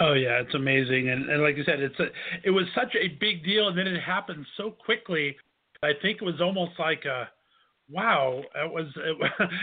Oh 0.00 0.12
yeah, 0.12 0.40
it's 0.40 0.54
amazing, 0.54 1.10
and 1.10 1.28
and 1.28 1.42
like 1.42 1.56
you 1.56 1.64
said, 1.64 1.80
it's 1.80 1.98
a 1.98 2.06
it 2.44 2.50
was 2.50 2.66
such 2.74 2.94
a 2.94 3.08
big 3.20 3.44
deal, 3.44 3.68
and 3.68 3.76
then 3.76 3.86
it 3.86 4.00
happened 4.00 4.46
so 4.56 4.70
quickly. 4.70 5.36
I 5.82 5.92
think 6.02 6.18
it 6.20 6.24
was 6.24 6.40
almost 6.40 6.72
like 6.78 7.04
a 7.04 7.28
wow. 7.90 8.42
It 8.54 8.72
was 8.72 8.86
it, 8.96 9.16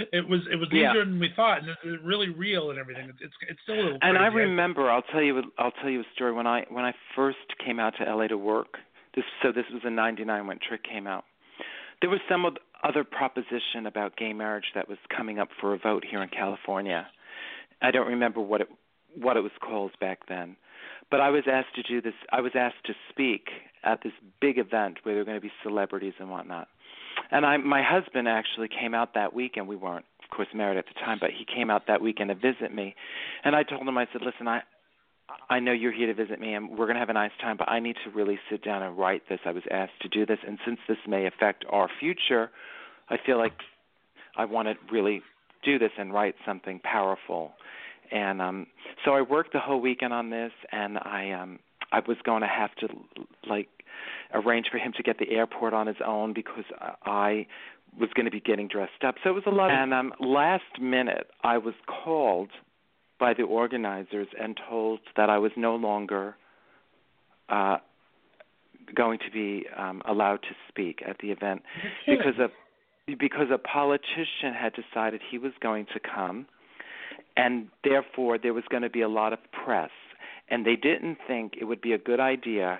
it 0.14 0.28
was 0.30 0.42
it 0.52 0.56
was 0.56 0.70
Yeah. 0.72 0.92
easier 0.92 1.06
than 1.06 1.20
we 1.20 1.30
thought, 1.36 1.60
and 1.60 1.70
it's 1.70 2.04
really 2.04 2.30
real 2.30 2.70
and 2.70 2.80
everything. 2.80 3.10
It's 3.10 3.20
it's, 3.22 3.34
it's 3.50 3.60
still 3.64 3.76
a 3.76 3.84
little. 3.84 4.00
And 4.02 4.18
I 4.18 4.28
remember, 4.28 4.90
I'll 4.90 5.02
tell 5.04 5.22
you, 5.22 5.42
I'll 5.58 5.72
tell 5.72 5.90
you 5.90 6.02
a 6.02 6.06
story. 6.14 6.32
When 6.32 6.48
I 6.48 6.66
when 6.70 6.86
I 6.86 6.94
first 7.16 7.38
came 7.64 7.80
out 7.80 7.94
to 8.00 8.04
LA 8.16 8.28
to 8.28 8.38
work, 8.38 8.78
this 9.16 9.26
so 9.44 9.52
this 9.52 9.66
was 9.72 9.82
in 9.86 9.96
'99 9.96 10.48
when 10.48 10.60
Trick 10.60 10.84
came 10.84 11.08
out. 11.08 11.26
There 12.02 12.10
was 12.10 12.20
some 12.30 12.46
oth- 12.46 12.58
other 12.84 13.04
proposition 13.04 13.86
about 13.88 14.18
gay 14.18 14.34
marriage 14.34 14.66
that 14.76 14.88
was 14.90 14.98
coming 15.16 15.40
up 15.40 15.50
for 15.60 15.74
a 15.74 15.78
vote 15.78 16.04
here 16.10 16.22
in 16.22 16.30
California. 16.30 17.08
I 17.82 17.92
don't 17.92 18.08
remember 18.08 18.42
what 18.42 18.62
it 18.62 18.68
what 19.18 19.38
it 19.38 19.42
was 19.42 19.52
called 19.62 19.92
back 20.00 20.28
then, 20.28 20.56
but 21.12 21.22
I 21.22 21.30
was 21.30 21.44
asked 21.52 21.76
to 21.76 21.84
do 21.84 22.02
this. 22.02 22.14
I 22.32 22.42
was 22.42 22.54
asked 22.56 22.84
to 22.86 22.94
speak 23.10 23.50
at 23.84 24.02
this 24.04 24.14
big 24.42 24.58
event 24.58 25.00
where 25.04 25.16
there 25.16 25.22
were 25.22 25.26
going 25.26 25.38
to 25.38 25.42
be 25.42 25.52
celebrities 25.64 26.14
and 26.20 26.30
whatnot. 26.30 26.68
And 27.32 27.46
I, 27.46 27.58
my 27.58 27.82
husband 27.84 28.28
actually 28.28 28.68
came 28.68 28.94
out 28.94 29.14
that 29.14 29.34
weekend. 29.34 29.68
We 29.68 29.76
weren't, 29.76 30.06
of 30.24 30.36
course, 30.36 30.48
married 30.54 30.78
at 30.78 30.86
the 30.86 31.00
time, 31.00 31.18
but 31.20 31.30
he 31.32 31.46
came 31.46 31.70
out 31.70 31.88
that 31.88 32.02
weekend 32.02 32.30
to 32.30 32.36
visit 32.36 32.74
me. 32.74 32.96
And 33.44 33.56
I 33.56 33.64
told 33.64 33.88
him, 33.88 33.98
I 33.98 34.08
said, 34.12 34.22
listen, 34.22 34.48
I, 34.48 34.62
I 35.50 35.60
know 35.60 35.72
you're 35.72 35.94
here 35.94 36.08
to 36.08 36.14
visit 36.14 36.40
me, 36.40 36.54
and 36.54 36.70
we're 36.72 36.86
going 36.86 36.96
to 36.96 37.00
have 37.00 37.10
a 37.10 37.14
nice 37.14 37.32
time, 37.42 37.58
but 37.58 37.70
I 37.70 37.80
need 37.80 37.96
to 38.04 38.12
really 38.12 38.40
sit 38.50 38.64
down 38.64 38.84
and 38.84 38.98
write 38.98 39.24
this. 39.30 39.40
I 39.46 39.52
was 39.52 39.64
asked 39.72 40.02
to 40.02 40.10
do 40.10 40.26
this, 40.26 40.40
and 40.46 40.60
since 40.66 40.80
this 40.88 40.98
may 41.08 41.26
affect 41.26 41.66
our 41.70 41.90
future, 42.00 42.52
I 43.10 43.18
feel 43.24 43.38
like 43.38 43.54
I 44.38 44.46
want 44.46 44.68
to 44.68 44.76
really 44.92 45.22
do 45.64 45.80
this 45.80 45.92
and 45.98 46.14
write 46.14 46.36
something 46.46 46.80
powerful. 46.84 47.54
And 48.12 48.42
um 48.42 48.68
so 49.04 49.12
I 49.12 49.22
worked 49.22 49.54
the 49.54 49.60
whole 49.60 49.82
weekend 49.82 50.14
on 50.14 50.30
this, 50.30 50.52
and 50.72 50.98
I 50.98 51.32
um 51.32 51.60
I 51.92 52.00
was 52.08 52.18
going 52.24 52.42
to 52.42 52.48
have 52.48 52.74
to 52.76 52.88
like 53.48 53.70
arrange 54.34 54.68
for 54.72 54.78
him 54.78 54.94
to 54.98 55.04
get 55.04 55.20
the 55.20 55.30
airport 55.32 55.74
on 55.74 55.88
his 55.88 55.98
own 56.06 56.34
because 56.34 56.66
I 57.04 57.48
was 58.00 58.10
going 58.14 58.26
to 58.26 58.32
be 58.32 58.42
getting 58.42 58.68
dressed 58.68 59.04
up. 59.06 59.16
So 59.24 59.30
it 59.30 59.34
was 59.34 59.44
a 59.48 59.52
lot. 59.52 59.72
And 59.72 59.94
um 59.94 60.14
last 60.20 60.82
minute, 60.82 61.28
I 61.44 61.58
was 61.58 61.74
called 61.88 62.50
by 63.20 63.34
the 63.34 63.44
organizers 63.44 64.28
and 64.40 64.60
told 64.70 65.00
that 65.16 65.30
I 65.30 65.38
was 65.38 65.52
no 65.56 65.76
longer 65.76 66.36
uh 67.50 67.78
going 68.94 69.20
to 69.20 69.32
be 69.32 69.66
um 69.78 70.02
allowed 70.08 70.42
to 70.44 70.56
speak 70.68 71.02
at 71.08 71.18
the 71.20 71.32
event 71.32 71.64
because 72.08 72.38
a 72.40 72.50
because 73.18 73.48
a 73.52 73.58
politician 73.58 74.54
had 74.60 74.74
decided 74.74 75.22
he 75.30 75.38
was 75.38 75.52
going 75.62 75.86
to 75.94 76.00
come 76.00 76.48
and 77.38 77.68
therefore 77.84 78.38
there 78.38 78.54
was 78.54 78.64
going 78.70 78.84
to 78.84 78.90
be 78.90 79.02
a 79.02 79.10
lot 79.10 79.34
of 79.34 79.40
press 79.52 79.92
and 80.50 80.66
they 80.66 80.76
didn't 80.76 81.18
think 81.28 81.54
it 81.60 81.66
would 81.66 81.82
be 81.82 81.94
a 81.94 81.98
good 81.98 82.20
idea 82.20 82.80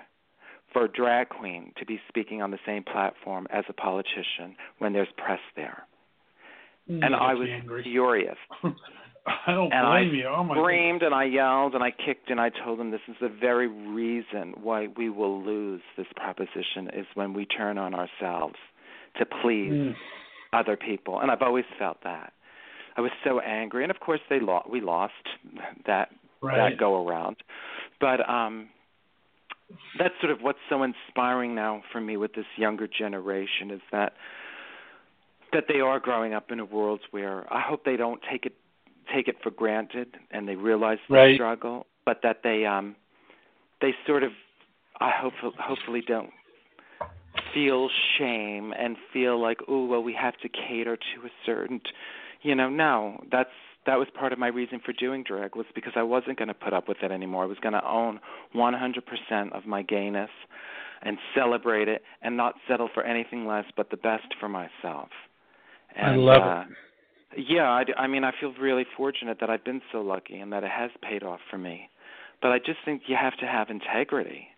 for 0.72 0.84
a 0.84 0.88
drag 0.88 1.28
queen 1.28 1.72
to 1.78 1.84
be 1.86 2.00
speaking 2.08 2.42
on 2.42 2.50
the 2.50 2.58
same 2.66 2.82
platform 2.84 3.46
as 3.50 3.64
a 3.68 3.72
politician 3.72 4.54
when 4.78 4.92
there's 4.92 5.08
press 5.16 5.40
there 5.56 5.82
Mm, 6.88 7.04
and 7.04 7.16
I 7.16 7.34
was 7.34 7.48
angry. 7.50 7.82
furious 7.82 8.36
I 8.62 9.50
don't 9.52 9.72
and 9.72 9.84
I 9.84 10.02
blame 10.04 10.14
you. 10.14 10.26
Oh 10.28 10.44
my 10.44 10.54
goodness. 10.54 10.62
screamed 10.62 11.02
and 11.02 11.12
I 11.12 11.24
yelled 11.24 11.74
and 11.74 11.82
I 11.82 11.90
kicked 11.90 12.30
and 12.30 12.40
I 12.40 12.48
told 12.64 12.78
them 12.78 12.92
this 12.92 13.00
is 13.08 13.16
the 13.20 13.28
very 13.28 13.66
reason 13.66 14.54
why 14.62 14.86
we 14.96 15.10
will 15.10 15.42
lose 15.42 15.80
this 15.96 16.06
proposition 16.14 16.88
is 16.96 17.06
when 17.14 17.32
we 17.34 17.44
turn 17.44 17.76
on 17.76 17.92
ourselves 17.92 18.54
to 19.18 19.26
please 19.26 19.72
Mm. 19.72 19.94
other 20.52 20.76
people 20.76 21.18
and 21.18 21.28
I've 21.32 21.42
always 21.42 21.64
felt 21.76 21.98
that. 22.04 22.32
I 22.96 23.00
was 23.00 23.10
so 23.24 23.40
angry 23.40 23.82
and 23.82 23.90
of 23.90 24.00
course 24.00 24.20
they 24.28 24.40
lost 24.40 24.68
we 24.70 24.80
lost 24.80 25.12
that 25.86 26.10
Right. 26.42 26.70
that 26.70 26.78
go 26.78 27.06
around. 27.06 27.36
But 28.00 28.28
um 28.28 28.68
that's 29.98 30.14
sort 30.20 30.30
of 30.32 30.40
what's 30.42 30.58
so 30.68 30.82
inspiring 30.82 31.54
now 31.54 31.82
for 31.90 32.00
me 32.00 32.16
with 32.16 32.34
this 32.34 32.46
younger 32.56 32.86
generation 32.86 33.70
is 33.70 33.80
that 33.92 34.12
that 35.52 35.64
they 35.68 35.80
are 35.80 35.98
growing 35.98 36.34
up 36.34 36.50
in 36.50 36.60
a 36.60 36.64
world 36.64 37.00
where 37.12 37.50
I 37.52 37.60
hope 37.60 37.84
they 37.84 37.96
don't 37.96 38.20
take 38.30 38.46
it 38.46 38.54
take 39.14 39.28
it 39.28 39.36
for 39.42 39.50
granted 39.50 40.16
and 40.30 40.48
they 40.48 40.56
realize 40.56 40.98
the 41.08 41.14
Right. 41.14 41.34
struggle, 41.36 41.86
but 42.04 42.20
that 42.22 42.42
they 42.42 42.64
um 42.66 42.96
they 43.80 43.94
sort 44.06 44.22
of 44.22 44.32
I 45.00 45.10
hope 45.10 45.34
hopefully 45.58 46.02
don't 46.06 46.30
feel 47.54 47.88
shame 48.18 48.72
and 48.78 48.96
feel 49.12 49.40
like 49.40 49.58
oh 49.68 49.84
well 49.86 50.02
we 50.02 50.12
have 50.14 50.36
to 50.38 50.48
cater 50.48 50.96
to 50.96 51.26
a 51.26 51.30
certain 51.44 51.80
you 52.46 52.54
know 52.54 52.68
no 52.68 53.22
that's 53.30 53.50
that 53.86 53.98
was 53.98 54.08
part 54.18 54.32
of 54.32 54.38
my 54.38 54.48
reason 54.48 54.80
for 54.84 54.92
doing 54.92 55.22
drag 55.22 55.56
was 55.56 55.66
because 55.74 55.92
I 55.96 56.02
wasn't 56.02 56.38
going 56.38 56.48
to 56.48 56.54
put 56.54 56.72
up 56.72 56.88
with 56.88 56.98
it 57.02 57.12
anymore. 57.12 57.44
I 57.44 57.46
was 57.46 57.58
going 57.58 57.72
to 57.72 57.88
own 57.88 58.18
100% 58.54 59.52
of 59.52 59.64
my 59.64 59.82
gayness 59.82 60.30
and 61.02 61.18
celebrate 61.36 61.86
it 61.86 62.02
and 62.20 62.36
not 62.36 62.54
settle 62.68 62.88
for 62.92 63.04
anything 63.04 63.46
less 63.46 63.64
but 63.76 63.90
the 63.90 63.96
best 63.96 64.34
for 64.40 64.48
myself. 64.48 65.08
And, 65.94 66.06
I 66.06 66.16
love 66.16 66.42
uh, 66.42 66.64
Yeah, 67.36 67.70
I, 67.70 67.84
I 67.96 68.06
mean, 68.08 68.24
I 68.24 68.32
feel 68.40 68.52
really 68.60 68.86
fortunate 68.96 69.38
that 69.40 69.50
I've 69.50 69.64
been 69.64 69.82
so 69.92 70.00
lucky 70.00 70.38
and 70.38 70.52
that 70.52 70.64
it 70.64 70.70
has 70.70 70.90
paid 71.00 71.22
off 71.22 71.40
for 71.48 71.58
me. 71.58 71.88
But 72.42 72.50
I 72.50 72.58
just 72.58 72.78
think 72.84 73.02
you 73.06 73.16
have 73.20 73.36
to 73.38 73.46
have 73.46 73.70
integrity. 73.70 74.48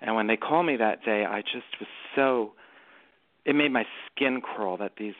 And 0.00 0.14
when 0.14 0.26
they 0.26 0.36
called 0.36 0.66
me 0.66 0.76
that 0.76 1.04
day, 1.04 1.24
I 1.24 1.40
just 1.40 1.80
was 1.80 1.88
so 2.14 2.52
it 3.44 3.54
made 3.54 3.72
my 3.72 3.84
skin 4.06 4.40
crawl 4.42 4.76
that 4.76 4.92
these 4.98 5.14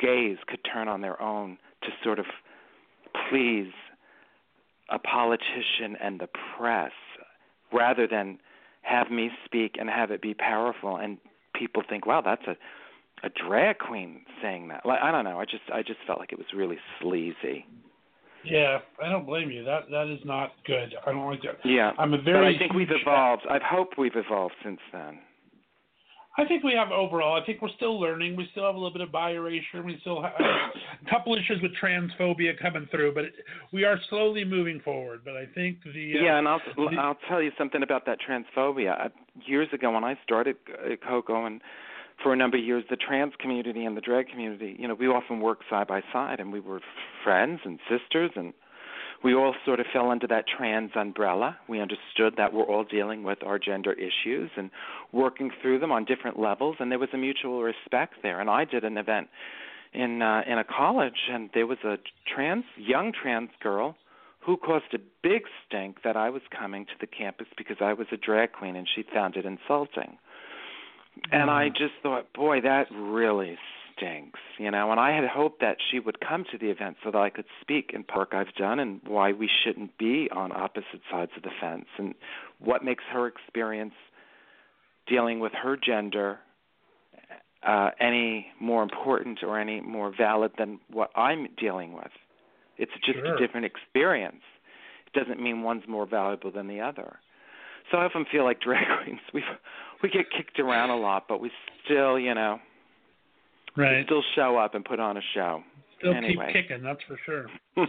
gays 0.00 0.38
could 0.46 0.60
turn 0.72 0.88
on 0.88 1.00
their 1.00 1.20
own 1.20 1.58
to 1.82 1.88
sort 2.02 2.18
of 2.18 2.26
please 3.30 3.72
a 4.90 4.98
politician 4.98 5.96
and 6.02 6.20
the 6.20 6.28
press 6.56 6.92
rather 7.72 8.06
than 8.06 8.38
have 8.82 9.10
me 9.10 9.30
speak 9.44 9.76
and 9.78 9.88
have 9.88 10.10
it 10.10 10.20
be 10.22 10.34
powerful 10.34 10.96
and 10.96 11.18
people 11.54 11.82
think 11.88 12.06
wow 12.06 12.20
that's 12.20 12.46
a 12.46 12.56
a 13.22 13.28
drag 13.46 13.78
queen 13.78 14.22
saying 14.42 14.68
that 14.68 14.84
like 14.86 14.98
i 15.02 15.10
don't 15.12 15.24
know 15.24 15.38
i 15.38 15.44
just 15.44 15.62
i 15.72 15.82
just 15.82 15.98
felt 16.06 16.18
like 16.18 16.32
it 16.32 16.38
was 16.38 16.46
really 16.56 16.78
sleazy 17.00 17.66
Yeah, 18.42 18.78
I 19.04 19.10
don't 19.10 19.26
blame 19.26 19.50
you. 19.50 19.62
That 19.64 19.90
that 19.90 20.08
is 20.10 20.20
not 20.24 20.52
good. 20.64 20.94
I 21.06 21.12
don't 21.12 21.26
like 21.30 21.42
that. 21.42 21.58
yeah 21.62 21.90
I'm 21.98 22.14
a 22.14 22.16
but 22.16 22.24
very 22.24 22.56
i 22.56 22.58
think 22.58 22.72
we've 22.72 22.88
evolved 22.90 23.42
i 23.50 23.58
hope 23.62 23.90
we've 23.98 24.16
evolved 24.16 24.54
since 24.64 24.80
then 24.92 25.18
I 26.40 26.46
think 26.46 26.64
we 26.64 26.72
have 26.72 26.90
overall. 26.90 27.40
I 27.40 27.44
think 27.44 27.60
we're 27.60 27.68
still 27.76 28.00
learning. 28.00 28.34
We 28.34 28.48
still 28.52 28.64
have 28.64 28.74
a 28.74 28.78
little 28.78 28.92
bit 28.92 29.02
of 29.02 29.12
bi 29.12 29.32
erasure. 29.32 29.82
We 29.84 29.98
still 30.00 30.22
have 30.22 30.32
a 30.40 31.10
couple 31.10 31.34
issues 31.34 31.60
with 31.60 31.72
transphobia 31.82 32.58
coming 32.60 32.88
through, 32.90 33.14
but 33.14 33.24
it, 33.24 33.34
we 33.72 33.84
are 33.84 33.98
slowly 34.08 34.44
moving 34.44 34.80
forward. 34.80 35.20
But 35.24 35.36
I 35.36 35.46
think 35.54 35.78
the 35.84 36.14
uh, 36.18 36.22
Yeah, 36.22 36.38
and 36.38 36.48
I'll 36.48 36.60
the- 36.76 36.96
I'll 36.98 37.18
tell 37.28 37.42
you 37.42 37.52
something 37.58 37.82
about 37.82 38.06
that 38.06 38.18
transphobia. 38.26 39.10
Years 39.44 39.68
ago, 39.72 39.90
when 39.92 40.04
I 40.04 40.18
started 40.24 40.56
uh, 40.72 40.96
Coco, 41.06 41.44
and 41.44 41.60
for 42.22 42.32
a 42.32 42.36
number 42.36 42.56
of 42.56 42.64
years, 42.64 42.84
the 42.88 42.96
trans 42.96 43.34
community 43.38 43.84
and 43.84 43.96
the 43.96 44.00
drag 44.00 44.28
community, 44.28 44.76
you 44.78 44.88
know, 44.88 44.94
we 44.94 45.08
often 45.08 45.40
worked 45.40 45.64
side 45.68 45.86
by 45.88 46.02
side, 46.12 46.40
and 46.40 46.52
we 46.52 46.60
were 46.60 46.80
friends 47.22 47.60
and 47.64 47.78
sisters, 47.88 48.30
and 48.34 48.54
we 49.22 49.34
all 49.34 49.54
sort 49.64 49.80
of 49.80 49.86
fell 49.92 50.10
under 50.10 50.26
that 50.28 50.44
trans 50.48 50.92
umbrella. 50.94 51.58
We 51.68 51.80
understood 51.80 52.34
that 52.38 52.52
we're 52.52 52.64
all 52.64 52.84
dealing 52.84 53.22
with 53.22 53.42
our 53.44 53.58
gender 53.58 53.92
issues 53.92 54.50
and 54.56 54.70
working 55.12 55.50
through 55.60 55.80
them 55.80 55.92
on 55.92 56.04
different 56.04 56.38
levels, 56.38 56.76
and 56.80 56.90
there 56.90 56.98
was 56.98 57.10
a 57.12 57.18
mutual 57.18 57.62
respect 57.62 58.14
there. 58.22 58.40
And 58.40 58.48
I 58.48 58.64
did 58.64 58.84
an 58.84 58.96
event 58.96 59.28
in 59.92 60.22
uh, 60.22 60.42
in 60.46 60.58
a 60.58 60.64
college, 60.64 61.28
and 61.30 61.50
there 61.52 61.66
was 61.66 61.78
a 61.84 61.96
trans 62.34 62.64
young 62.76 63.12
trans 63.12 63.50
girl 63.62 63.96
who 64.40 64.56
caused 64.56 64.94
a 64.94 64.98
big 65.22 65.42
stink 65.66 65.98
that 66.02 66.16
I 66.16 66.30
was 66.30 66.42
coming 66.56 66.86
to 66.86 66.92
the 66.98 67.06
campus 67.06 67.46
because 67.58 67.76
I 67.80 67.92
was 67.92 68.06
a 68.10 68.16
drag 68.16 68.52
queen 68.52 68.74
and 68.74 68.88
she 68.94 69.04
found 69.12 69.36
it 69.36 69.44
insulting. 69.44 70.16
And 71.30 71.50
I 71.50 71.68
just 71.68 71.92
thought, 72.02 72.32
boy, 72.32 72.62
that 72.62 72.86
really 72.90 73.58
stinks, 74.00 74.40
you 74.58 74.70
know. 74.70 74.90
And 74.90 74.98
I 75.00 75.14
had 75.14 75.24
hoped 75.28 75.60
that 75.60 75.76
she 75.90 75.98
would 75.98 76.18
come 76.20 76.44
to 76.50 76.58
the 76.58 76.70
event 76.70 76.96
so 77.04 77.10
that 77.10 77.18
I 77.18 77.30
could 77.30 77.44
speak 77.60 77.90
in 77.92 78.04
work 78.16 78.30
I've 78.32 78.54
done 78.54 78.78
and 78.80 79.00
why 79.06 79.32
we 79.32 79.48
shouldn't 79.64 79.96
be 79.98 80.28
on 80.34 80.52
opposite 80.52 81.00
sides 81.10 81.32
of 81.36 81.42
the 81.42 81.50
fence 81.60 81.86
and 81.98 82.14
what 82.58 82.84
makes 82.84 83.04
her 83.12 83.26
experience 83.26 83.94
dealing 85.06 85.40
with 85.40 85.52
her 85.52 85.76
gender 85.76 86.38
uh, 87.66 87.90
any 88.00 88.46
more 88.60 88.82
important 88.82 89.40
or 89.42 89.58
any 89.58 89.80
more 89.80 90.12
valid 90.16 90.52
than 90.58 90.80
what 90.90 91.10
I'm 91.16 91.48
dealing 91.58 91.92
with. 91.92 92.10
It's 92.78 92.92
just 93.04 93.18
Sure. 93.18 93.34
a 93.34 93.38
different 93.38 93.66
experience. 93.66 94.42
It 95.06 95.18
doesn't 95.18 95.40
mean 95.42 95.62
one's 95.62 95.86
more 95.86 96.06
valuable 96.06 96.50
than 96.50 96.68
the 96.68 96.80
other. 96.80 97.18
So 97.90 97.98
I 97.98 98.04
often 98.04 98.24
feel 98.30 98.44
like 98.44 98.60
drag 98.60 98.86
queens, 99.02 99.20
we 99.34 99.42
we 100.02 100.08
get 100.08 100.30
kicked 100.30 100.58
around 100.58 100.90
a 100.90 100.96
lot, 100.96 101.26
but 101.28 101.40
we 101.40 101.50
still, 101.84 102.18
you 102.18 102.34
know, 102.34 102.58
right. 103.76 104.04
still 104.06 104.22
show 104.34 104.56
up 104.56 104.74
and 104.74 104.84
put 104.84 105.00
on 105.00 105.16
a 105.16 105.22
show. 105.34 105.62
Still 105.98 106.14
anyway. 106.14 106.52
keep 106.52 106.68
kicking. 106.68 106.82
That's 106.82 107.00
for 107.06 107.18
sure. 107.24 107.46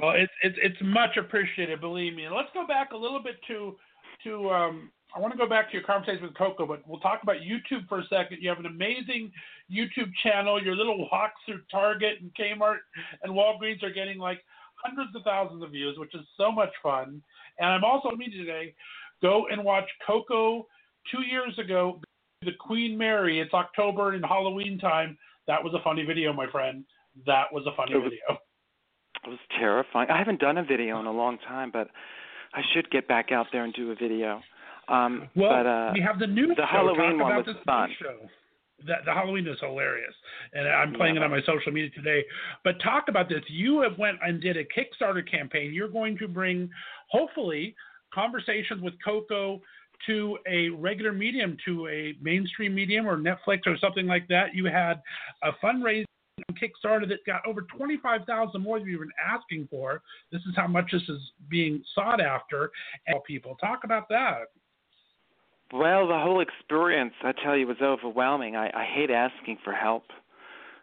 Well, 0.00 0.12
it's 0.16 0.32
it's 0.42 0.56
it's 0.60 0.76
much 0.82 1.16
appreciated, 1.16 1.80
believe 1.80 2.14
me. 2.14 2.24
And 2.24 2.34
let's 2.34 2.48
go 2.52 2.66
back 2.66 2.90
a 2.92 2.96
little 2.96 3.22
bit 3.22 3.36
to 3.46 3.76
to 4.24 4.50
um 4.50 4.90
I 5.14 5.20
want 5.20 5.32
to 5.32 5.38
go 5.38 5.48
back 5.48 5.68
to 5.70 5.74
your 5.74 5.84
conversation 5.84 6.24
with 6.24 6.36
Coco, 6.36 6.66
but 6.66 6.82
we'll 6.86 6.98
talk 6.98 7.22
about 7.22 7.36
YouTube 7.36 7.86
for 7.88 8.00
a 8.00 8.06
second. 8.06 8.38
You 8.40 8.48
have 8.48 8.58
an 8.58 8.66
amazing 8.66 9.30
YouTube 9.70 10.10
channel. 10.24 10.60
Your 10.60 10.74
little 10.74 11.08
walks 11.12 11.40
through 11.46 11.60
Target 11.70 12.18
and 12.20 12.32
Kmart 12.34 12.78
and 13.22 13.32
Walgreens 13.32 13.82
are 13.84 13.92
getting 13.92 14.18
like 14.18 14.44
hundreds 14.74 15.14
of 15.14 15.22
thousands 15.22 15.62
of 15.62 15.70
views, 15.70 15.96
which 15.98 16.14
is 16.14 16.26
so 16.36 16.50
much 16.50 16.70
fun. 16.82 17.22
And 17.58 17.68
I'm 17.68 17.84
also 17.84 18.10
me 18.10 18.28
today. 18.28 18.74
Go 19.22 19.46
and 19.50 19.64
watch 19.64 19.88
Coco 20.04 20.66
two 21.10 21.22
years 21.22 21.56
ago, 21.58 22.00
the 22.44 22.52
Queen 22.58 22.96
Mary. 22.96 23.40
It's 23.40 23.52
October 23.54 24.12
and 24.12 24.24
Halloween 24.24 24.78
time. 24.78 25.16
That 25.46 25.62
was 25.62 25.74
a 25.74 25.82
funny 25.82 26.04
video, 26.04 26.32
my 26.32 26.46
friend. 26.50 26.84
That 27.26 27.52
was 27.52 27.64
a 27.66 27.72
funny 27.76 27.92
It 27.92 27.96
was- 27.96 28.04
video. 28.10 28.40
It 29.24 29.30
was 29.30 29.38
terrifying. 29.58 30.10
I 30.10 30.18
haven't 30.18 30.40
done 30.40 30.58
a 30.58 30.62
video 30.64 31.00
in 31.00 31.06
a 31.06 31.12
long 31.12 31.38
time, 31.38 31.70
but 31.70 31.88
I 32.52 32.60
should 32.72 32.90
get 32.90 33.08
back 33.08 33.32
out 33.32 33.46
there 33.52 33.64
and 33.64 33.72
do 33.72 33.90
a 33.90 33.94
video. 33.94 34.42
Um, 34.88 35.28
Well, 35.34 35.50
but 35.50 35.66
uh, 35.66 35.90
we 35.94 36.00
have 36.02 36.18
the 36.18 36.26
new 36.26 36.48
the 36.48 36.56
show. 36.56 36.66
Halloween 36.66 37.18
Talk 37.18 37.20
one 37.20 37.32
about 37.32 37.46
was 37.46 37.56
fun. 37.64 37.90
show. 37.98 38.28
The, 38.84 38.96
the 39.06 39.12
Halloween 39.14 39.46
is 39.46 39.56
hilarious, 39.60 40.12
and 40.52 40.68
I'm 40.68 40.92
playing 40.92 41.16
it 41.16 41.22
on 41.22 41.30
my 41.30 41.40
social 41.46 41.72
media 41.72 41.88
today. 41.90 42.22
But 42.64 42.80
talk 42.82 43.04
about 43.08 43.30
this. 43.30 43.42
You 43.48 43.80
have 43.80 43.96
went 43.96 44.18
and 44.22 44.42
did 44.42 44.58
a 44.58 44.64
Kickstarter 44.64 45.26
campaign. 45.28 45.72
You're 45.72 45.88
going 45.88 46.18
to 46.18 46.28
bring, 46.28 46.68
hopefully, 47.08 47.74
conversations 48.12 48.82
with 48.82 48.92
Coco 49.02 49.62
to 50.06 50.38
a 50.46 50.68
regular 50.70 51.12
medium, 51.12 51.56
to 51.64 51.88
a 51.88 52.14
mainstream 52.20 52.74
medium 52.74 53.06
or 53.06 53.16
Netflix 53.16 53.66
or 53.66 53.76
something 53.78 54.06
like 54.06 54.26
that. 54.28 54.54
You 54.54 54.66
had 54.66 55.02
a 55.42 55.52
fundraising 55.64 56.04
on 56.48 56.56
Kickstarter 56.56 57.08
that 57.08 57.24
got 57.26 57.46
over 57.46 57.62
25,000 57.62 58.60
more 58.60 58.78
than 58.78 58.88
you've 58.88 59.00
been 59.00 59.10
asking 59.24 59.68
for. 59.70 60.02
This 60.32 60.42
is 60.42 60.54
how 60.56 60.66
much 60.66 60.90
this 60.92 61.02
is 61.08 61.20
being 61.48 61.82
sought 61.94 62.20
after. 62.20 62.70
And 63.06 63.22
people 63.24 63.56
talk 63.56 63.84
about 63.84 64.08
that. 64.08 64.46
Well, 65.72 66.06
the 66.06 66.18
whole 66.18 66.40
experience, 66.40 67.14
I 67.22 67.32
tell 67.32 67.56
you, 67.56 67.66
was 67.66 67.78
overwhelming. 67.82 68.54
I, 68.54 68.66
I 68.66 68.84
hate 68.84 69.10
asking 69.10 69.58
for 69.64 69.72
help, 69.72 70.04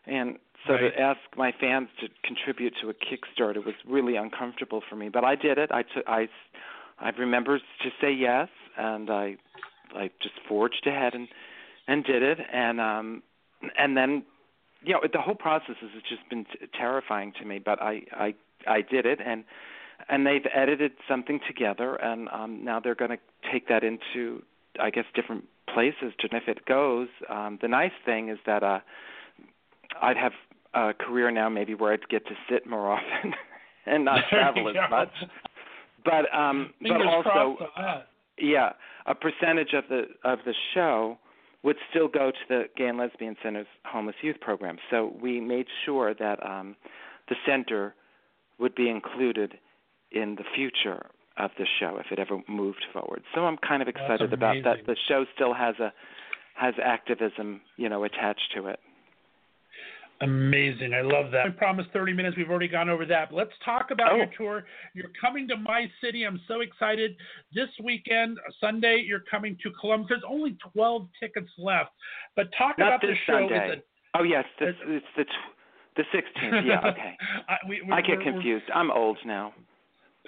and 0.06 0.38
so 0.68 0.74
Right. 0.74 0.94
to 0.94 1.00
ask 1.00 1.20
my 1.36 1.52
fans 1.60 1.90
to 2.02 2.10
contribute 2.24 2.74
to 2.82 2.90
a 2.90 2.94
Kickstarter 2.94 3.64
was 3.66 3.76
really 3.88 4.16
uncomfortable 4.16 4.82
for 4.88 4.96
me. 4.96 5.10
But 5.10 5.24
I 5.24 5.36
did 5.36 5.58
it. 5.58 5.72
I 5.72 5.84
took, 5.84 6.08
I, 6.08 6.28
I 7.00 7.10
remember 7.12 7.58
to 7.58 7.90
say 8.00 8.12
yes, 8.12 8.50
and 8.82 9.10
I, 9.10 9.38
I 9.96 10.10
just 10.22 10.36
forged 10.48 10.86
ahead 10.88 11.14
and 11.14 11.28
and 11.88 12.04
did 12.04 12.24
it, 12.24 12.38
and 12.52 12.80
um, 12.80 13.24
and 13.78 13.98
then, 13.98 14.24
you 14.84 14.94
know, 14.94 15.02
the 15.12 15.20
whole 15.20 15.36
process 15.36 15.76
has 15.82 15.90
just 16.08 16.28
been 16.30 16.46
t- 16.46 16.68
terrifying 16.78 17.34
to 17.40 17.46
me. 17.46 17.60
But 17.60 17.82
I, 17.82 18.02
I, 18.14 18.34
I 18.68 18.82
did 18.82 19.06
it, 19.06 19.20
and 19.26 19.44
and 20.10 20.26
they've 20.26 20.46
edited 20.54 20.94
something 21.08 21.40
together, 21.48 21.96
and 21.96 22.30
um, 22.30 22.64
now 22.64 22.80
they're 22.80 22.96
going 22.96 23.12
to 23.12 23.52
take 23.52 23.68
that 23.68 23.84
into 23.84 24.44
I 24.80 24.90
guess 24.90 25.06
different 25.16 25.46
places 25.74 26.14
to 26.20 26.28
if 26.36 26.48
it 26.48 26.66
goes. 26.66 27.08
Um, 27.30 27.60
the 27.62 27.68
nice 27.68 27.92
thing 28.06 28.30
is 28.30 28.38
that 28.46 28.64
uh, 28.64 28.80
I'd 30.02 30.18
have 30.18 30.34
a 30.74 30.94
career 30.94 31.32
now 31.32 31.50
maybe 31.50 31.74
where 31.74 31.94
I'd 31.94 32.08
get 32.10 32.26
to 32.28 32.34
sit 32.50 32.66
more 32.66 32.92
often 32.98 33.34
and 33.86 34.06
not 34.06 34.24
travel 34.30 34.70
as 34.70 34.76
much. 34.90 35.10
But 36.04 36.34
um, 36.34 36.74
but 36.82 37.02
also 37.06 37.58
crossed 37.58 37.62
on 37.78 37.84
that. 37.84 38.08
Yeah, 38.42 38.72
a 39.06 39.16
percentage 39.16 39.74
of 39.74 39.86
the 39.90 40.04
of 40.24 40.40
the 40.46 40.54
show 40.74 41.18
would 41.64 41.78
still 41.90 42.08
go 42.08 42.32
to 42.32 42.38
the 42.50 42.64
Gay 42.76 42.88
and 42.88 42.98
Lesbian 42.98 43.36
Center's 43.44 43.68
homeless 43.86 44.16
youth 44.22 44.40
program. 44.42 44.78
So 44.90 45.14
we 45.22 45.40
made 45.40 45.68
sure 45.86 46.14
that 46.16 46.44
um, 46.46 46.76
the 47.30 47.36
center 47.46 47.94
would 48.60 48.74
be 48.74 48.90
included 48.90 49.60
in 50.12 50.36
the 50.36 50.44
future 50.56 51.06
of 51.38 51.52
the 51.58 51.66
show 51.80 51.98
if 51.98 52.12
it 52.12 52.20
ever 52.20 52.40
moved 52.50 52.86
forward. 52.92 53.22
So 53.34 53.42
I'm 53.42 53.58
kind 53.58 53.82
of 53.82 53.88
excited 53.88 54.34
about 54.34 54.56
that. 54.64 54.86
The 54.86 54.96
show 55.08 55.26
still 55.36 55.54
has 55.54 55.76
a 55.80 55.94
has 56.56 56.74
activism, 56.84 57.62
you 57.78 57.90
know, 57.90 58.04
attached 58.04 58.54
to 58.56 58.68
it. 58.68 58.80
Amazing. 60.22 60.94
I 60.94 61.02
love 61.02 61.32
that. 61.32 61.46
I 61.46 61.50
promised 61.50 61.90
30 61.94 62.14
minutes. 62.14 62.38
We've 62.38 62.50
already 62.50 62.68
gone 62.68 62.90
over 62.90 63.06
that. 63.08 63.30
But 63.32 63.36
let's 63.38 63.52
talk 63.66 63.90
about 63.92 64.12
Oh. 64.14 64.18
your 64.18 64.28
tour. 64.38 64.64
You're 64.94 65.12
coming 65.20 65.48
to 65.48 65.58
my 65.58 65.90
city. 66.02 66.24
I'm 66.24 66.40
so 66.48 66.62
excited. 66.62 67.16
This 67.54 67.70
weekend, 67.84 68.38
Sunday, 68.60 69.04
you're 69.06 69.24
coming 69.32 69.58
to 69.64 69.72
Columbus. 69.80 70.10
There's 70.10 70.24
only 70.28 70.56
12 70.74 71.08
tickets 71.20 71.50
left. 71.58 71.92
But 72.36 72.48
talk 72.58 72.78
Not 72.78 72.88
about 72.88 73.02
this 73.02 73.12
the 73.12 73.32
show. 73.32 73.40
Sunday. 73.50 73.72
It's 73.78 73.86
Oh 74.14 74.24
yes, 74.24 74.44
this, 74.60 74.76
It's- 74.76 75.02
it's 75.04 75.06
the 75.16 75.24
tw- 75.24 75.56
the 75.96 76.04
16th. 76.14 76.66
Yeah, 76.66 76.80
okay. 76.92 77.18
I, 77.48 77.58
we, 77.68 77.82
I 77.92 78.02
get 78.02 78.22
confused. 78.22 78.66
I'm 78.74 78.92
old 78.92 79.18
now. 79.26 79.54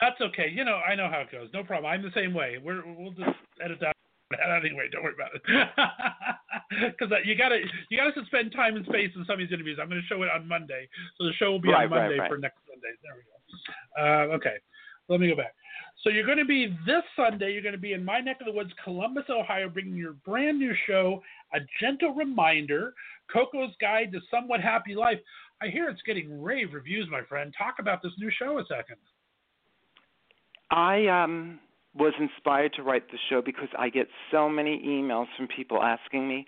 That's 0.01 0.19
okay. 0.21 0.49
You 0.49 0.63
know, 0.65 0.77
I 0.77 0.95
know 0.95 1.09
how 1.09 1.19
it 1.19 1.31
goes. 1.31 1.49
No 1.53 1.63
problem. 1.63 1.91
I'm 1.91 2.01
the 2.01 2.11
same 2.15 2.33
way. 2.33 2.57
We're, 2.63 2.81
we'll 2.85 3.11
just 3.11 3.29
edit 3.63 3.79
that 3.81 3.93
out 4.41 4.65
anyway. 4.65 4.87
Don't 4.91 5.03
worry 5.03 5.13
about 5.13 5.35
it. 5.35 5.41
Because 6.69 7.13
you 7.23 7.35
gotta 7.37 7.59
you 7.89 7.97
gotta 7.97 8.25
spend 8.25 8.51
time 8.51 8.75
and 8.75 8.85
space 8.85 9.11
in 9.15 9.23
some 9.25 9.33
of 9.33 9.39
these 9.39 9.51
interviews. 9.53 9.77
I'm 9.79 9.89
going 9.89 10.01
to 10.01 10.07
show 10.07 10.23
it 10.23 10.29
on 10.33 10.47
Monday, 10.47 10.87
so 11.17 11.25
the 11.25 11.33
show 11.33 11.51
will 11.51 11.59
be 11.61 11.69
Right, 11.69 11.85
on 11.85 11.91
right, 11.91 12.01
Monday 12.01 12.17
right. 12.17 12.29
for 12.31 12.37
next 12.39 12.57
Sunday. 12.65 12.97
There 13.03 13.13
we 13.13 13.21
go. 13.21 14.33
Uh, 14.33 14.35
okay, 14.37 14.55
let 15.07 15.19
me 15.19 15.27
go 15.29 15.35
back. 15.35 15.53
So 16.03 16.09
you're 16.09 16.25
going 16.25 16.39
to 16.39 16.45
be 16.45 16.75
this 16.85 17.03
Sunday. 17.15 17.53
You're 17.53 17.61
going 17.61 17.75
to 17.75 17.79
be 17.81 17.93
in 17.93 18.03
my 18.03 18.19
neck 18.21 18.37
of 18.41 18.47
the 18.47 18.51
woods, 18.51 18.71
Columbus, 18.83 19.25
Ohio, 19.29 19.69
bringing 19.69 19.95
your 19.95 20.13
brand 20.25 20.57
new 20.57 20.73
show, 20.87 21.21
A 21.53 21.59
Gentle 21.79 22.13
Reminder, 22.15 22.93
Coco's 23.31 23.73
Guide 23.79 24.11
to 24.13 24.19
Somewhat 24.31 24.59
Happy 24.59 24.95
Life. 24.95 25.19
I 25.61 25.67
hear 25.67 25.89
it's 25.89 26.01
getting 26.01 26.41
rave 26.41 26.73
reviews, 26.73 27.07
my 27.11 27.21
friend. 27.21 27.53
Talk 27.57 27.75
about 27.79 28.01
this 28.01 28.11
new 28.17 28.31
show 28.37 28.57
a 28.57 28.65
second. 28.65 28.97
I 30.71 31.05
um 31.07 31.59
was 31.95 32.13
inspired 32.19 32.73
to 32.73 32.83
write 32.83 33.11
the 33.11 33.17
show 33.29 33.41
because 33.41 33.69
I 33.77 33.89
get 33.89 34.07
so 34.31 34.49
many 34.49 34.81
emails 34.85 35.27
from 35.37 35.47
people 35.47 35.81
asking 35.81 36.27
me 36.27 36.45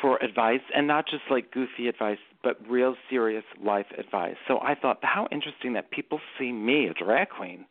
for 0.00 0.22
advice 0.22 0.60
and 0.74 0.86
not 0.86 1.04
just 1.06 1.22
like 1.30 1.50
goofy 1.52 1.88
advice, 1.88 2.18
but 2.42 2.56
real 2.68 2.96
serious 3.10 3.44
life 3.62 3.86
advice. 3.98 4.36
So 4.48 4.58
I 4.60 4.74
thought, 4.74 4.98
how 5.02 5.28
interesting 5.30 5.74
that 5.74 5.90
people 5.90 6.20
see 6.38 6.52
me, 6.52 6.86
a 6.86 6.94
drag 6.94 7.28
queen, 7.28 7.66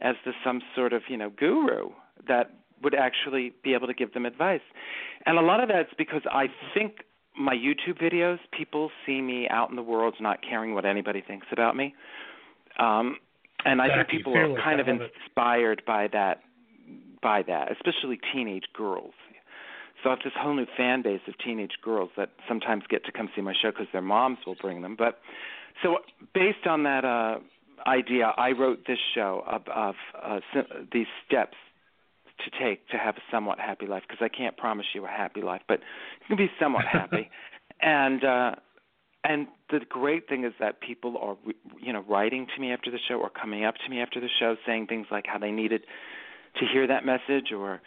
as 0.00 0.16
the 0.24 0.32
some 0.44 0.60
sort 0.74 0.92
of 0.92 1.02
you 1.08 1.16
know 1.16 1.30
guru 1.30 1.90
that 2.26 2.50
would 2.82 2.94
actually 2.94 3.52
be 3.62 3.74
able 3.74 3.86
to 3.86 3.94
give 3.94 4.14
them 4.14 4.24
advice. 4.24 4.62
And 5.26 5.38
a 5.38 5.42
lot 5.42 5.62
of 5.62 5.68
that's 5.68 5.92
because 5.98 6.22
I 6.30 6.46
think 6.74 7.04
my 7.38 7.54
YouTube 7.54 8.02
videos, 8.02 8.38
people 8.56 8.90
see 9.06 9.20
me 9.20 9.46
out 9.50 9.70
in 9.70 9.76
the 9.76 9.82
world 9.82 10.14
not 10.18 10.38
caring 10.42 10.74
what 10.74 10.86
anybody 10.86 11.22
thinks 11.26 11.46
about 11.52 11.76
me. 11.76 11.94
Um 12.78 13.18
and 13.64 13.80
I 13.80 13.88
think 13.88 14.08
people 14.08 14.36
are 14.36 14.60
kind 14.62 14.80
of 14.80 14.88
inspired 14.88 15.82
by 15.86 16.08
that 16.12 16.42
by 17.22 17.42
that, 17.42 17.70
especially 17.72 18.18
teenage 18.32 18.64
girls. 18.74 19.12
So 20.02 20.08
I 20.08 20.12
have 20.12 20.20
this 20.24 20.32
whole 20.36 20.54
new 20.54 20.66
fan 20.76 21.02
base 21.02 21.20
of 21.28 21.34
teenage 21.44 21.74
girls 21.82 22.10
that 22.16 22.30
sometimes 22.48 22.84
get 22.88 23.04
to 23.04 23.12
come 23.12 23.28
see 23.36 23.42
my 23.42 23.52
show 23.60 23.70
because 23.70 23.88
their 23.92 24.00
moms 24.00 24.38
will 24.46 24.54
bring 24.54 24.80
them. 24.80 24.96
But 24.96 25.18
so 25.82 25.98
based 26.34 26.66
on 26.66 26.84
that 26.84 27.04
uh, 27.04 27.38
idea, 27.86 28.32
I 28.36 28.52
wrote 28.52 28.86
this 28.86 28.98
show 29.14 29.44
of, 29.46 29.62
of 29.68 29.94
uh, 30.22 30.40
these 30.92 31.06
steps 31.26 31.56
to 32.44 32.64
take 32.64 32.88
to 32.88 32.96
have 32.96 33.16
a 33.16 33.22
somewhat 33.30 33.58
happy 33.58 33.86
life 33.86 34.02
because 34.08 34.24
I 34.24 34.34
can't 34.34 34.56
promise 34.56 34.86
you 34.94 35.04
a 35.04 35.08
happy 35.08 35.42
life, 35.42 35.60
but 35.68 35.80
you 35.80 36.36
can 36.36 36.36
be 36.36 36.50
somewhat 36.58 36.86
happy. 36.86 37.30
and 37.82 38.24
uh, 38.24 38.54
and 39.24 39.46
the 39.70 39.80
great 39.88 40.28
thing 40.28 40.44
is 40.44 40.52
that 40.60 40.80
people 40.80 41.16
are 41.18 41.36
you 41.80 41.92
know 41.92 42.04
writing 42.08 42.46
to 42.54 42.60
me 42.60 42.72
after 42.72 42.90
the 42.90 42.98
show 43.08 43.16
or 43.16 43.30
coming 43.30 43.64
up 43.64 43.74
to 43.84 43.90
me 43.90 44.00
after 44.00 44.20
the 44.20 44.28
show 44.38 44.56
saying 44.66 44.86
things 44.86 45.06
like 45.10 45.26
how 45.26 45.38
they 45.38 45.50
needed 45.50 45.82
to 46.58 46.66
hear 46.66 46.86
that 46.86 47.04
message 47.04 47.52
or 47.54 47.80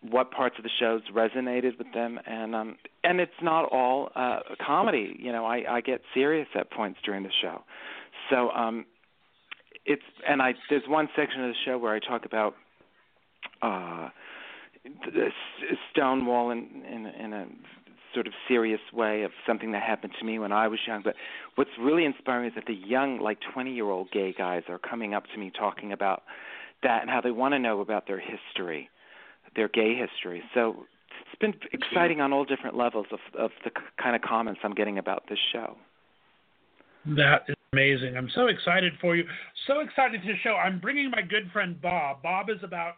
what 0.00 0.30
parts 0.30 0.56
of 0.58 0.64
the 0.64 0.70
shows 0.78 1.02
resonated 1.14 1.76
with 1.76 1.92
them. 1.92 2.18
And 2.26 2.54
um 2.54 2.76
and 3.04 3.20
it's 3.20 3.32
not 3.42 3.66
all 3.72 4.10
uh 4.14 4.40
comedy. 4.64 5.16
You 5.18 5.32
know 5.32 5.44
i 5.44 5.64
i 5.68 5.80
get 5.80 6.00
serious 6.14 6.48
at 6.54 6.70
points 6.70 6.98
during 7.04 7.22
the 7.22 7.32
show. 7.42 7.62
So 8.30 8.50
um 8.50 8.86
it's 9.84 10.02
and 10.26 10.40
i 10.40 10.54
there's 10.70 10.88
one 10.88 11.08
section 11.16 11.42
of 11.44 11.48
the 11.48 11.56
show 11.64 11.78
where 11.78 11.94
i 11.94 11.98
talk 11.98 12.24
about 12.24 12.54
uh 13.62 14.08
stonewall 15.92 16.50
in 16.50 16.68
in 16.90 17.06
in 17.06 17.32
a 17.32 17.46
sort 18.14 18.26
of 18.26 18.32
serious 18.46 18.80
way 18.92 19.22
of 19.22 19.30
something 19.46 19.72
that 19.72 19.82
happened 19.82 20.12
to 20.18 20.24
me 20.24 20.38
when 20.38 20.52
I 20.52 20.68
was 20.68 20.78
young. 20.86 21.02
But 21.02 21.14
what's 21.54 21.70
really 21.80 22.04
inspiring 22.04 22.48
is 22.48 22.54
that 22.54 22.66
the 22.66 22.74
young, 22.74 23.20
like 23.20 23.38
20 23.52 23.72
year 23.72 23.88
old 23.88 24.10
gay 24.10 24.34
guys 24.36 24.62
are 24.68 24.78
coming 24.78 25.14
up 25.14 25.24
to 25.34 25.38
me 25.38 25.50
talking 25.56 25.92
about 25.92 26.22
that 26.82 27.02
and 27.02 27.10
how 27.10 27.20
they 27.20 27.30
want 27.30 27.54
to 27.54 27.58
know 27.58 27.80
about 27.80 28.06
their 28.06 28.20
history, 28.20 28.88
their 29.56 29.68
gay 29.68 29.94
history. 29.94 30.42
So 30.54 30.86
it's 31.26 31.38
been 31.40 31.52
mm-hmm. 31.52 31.66
exciting 31.72 32.20
on 32.20 32.32
all 32.32 32.44
different 32.44 32.76
levels 32.76 33.06
of, 33.12 33.20
of 33.38 33.50
the 33.64 33.70
kind 34.00 34.14
of 34.16 34.22
comments 34.22 34.60
I'm 34.62 34.74
getting 34.74 34.98
about 34.98 35.24
this 35.28 35.38
show. 35.52 35.76
That 37.06 37.44
is 37.48 37.56
amazing. 37.72 38.16
I'm 38.16 38.30
so 38.34 38.46
excited 38.46 38.92
for 39.00 39.16
you. 39.16 39.24
So 39.66 39.80
excited 39.80 40.22
to 40.22 40.34
show. 40.42 40.54
I'm 40.54 40.78
bringing 40.78 41.10
my 41.10 41.22
good 41.22 41.50
friend 41.52 41.80
Bob. 41.80 42.22
Bob 42.22 42.50
is 42.50 42.58
about 42.62 42.94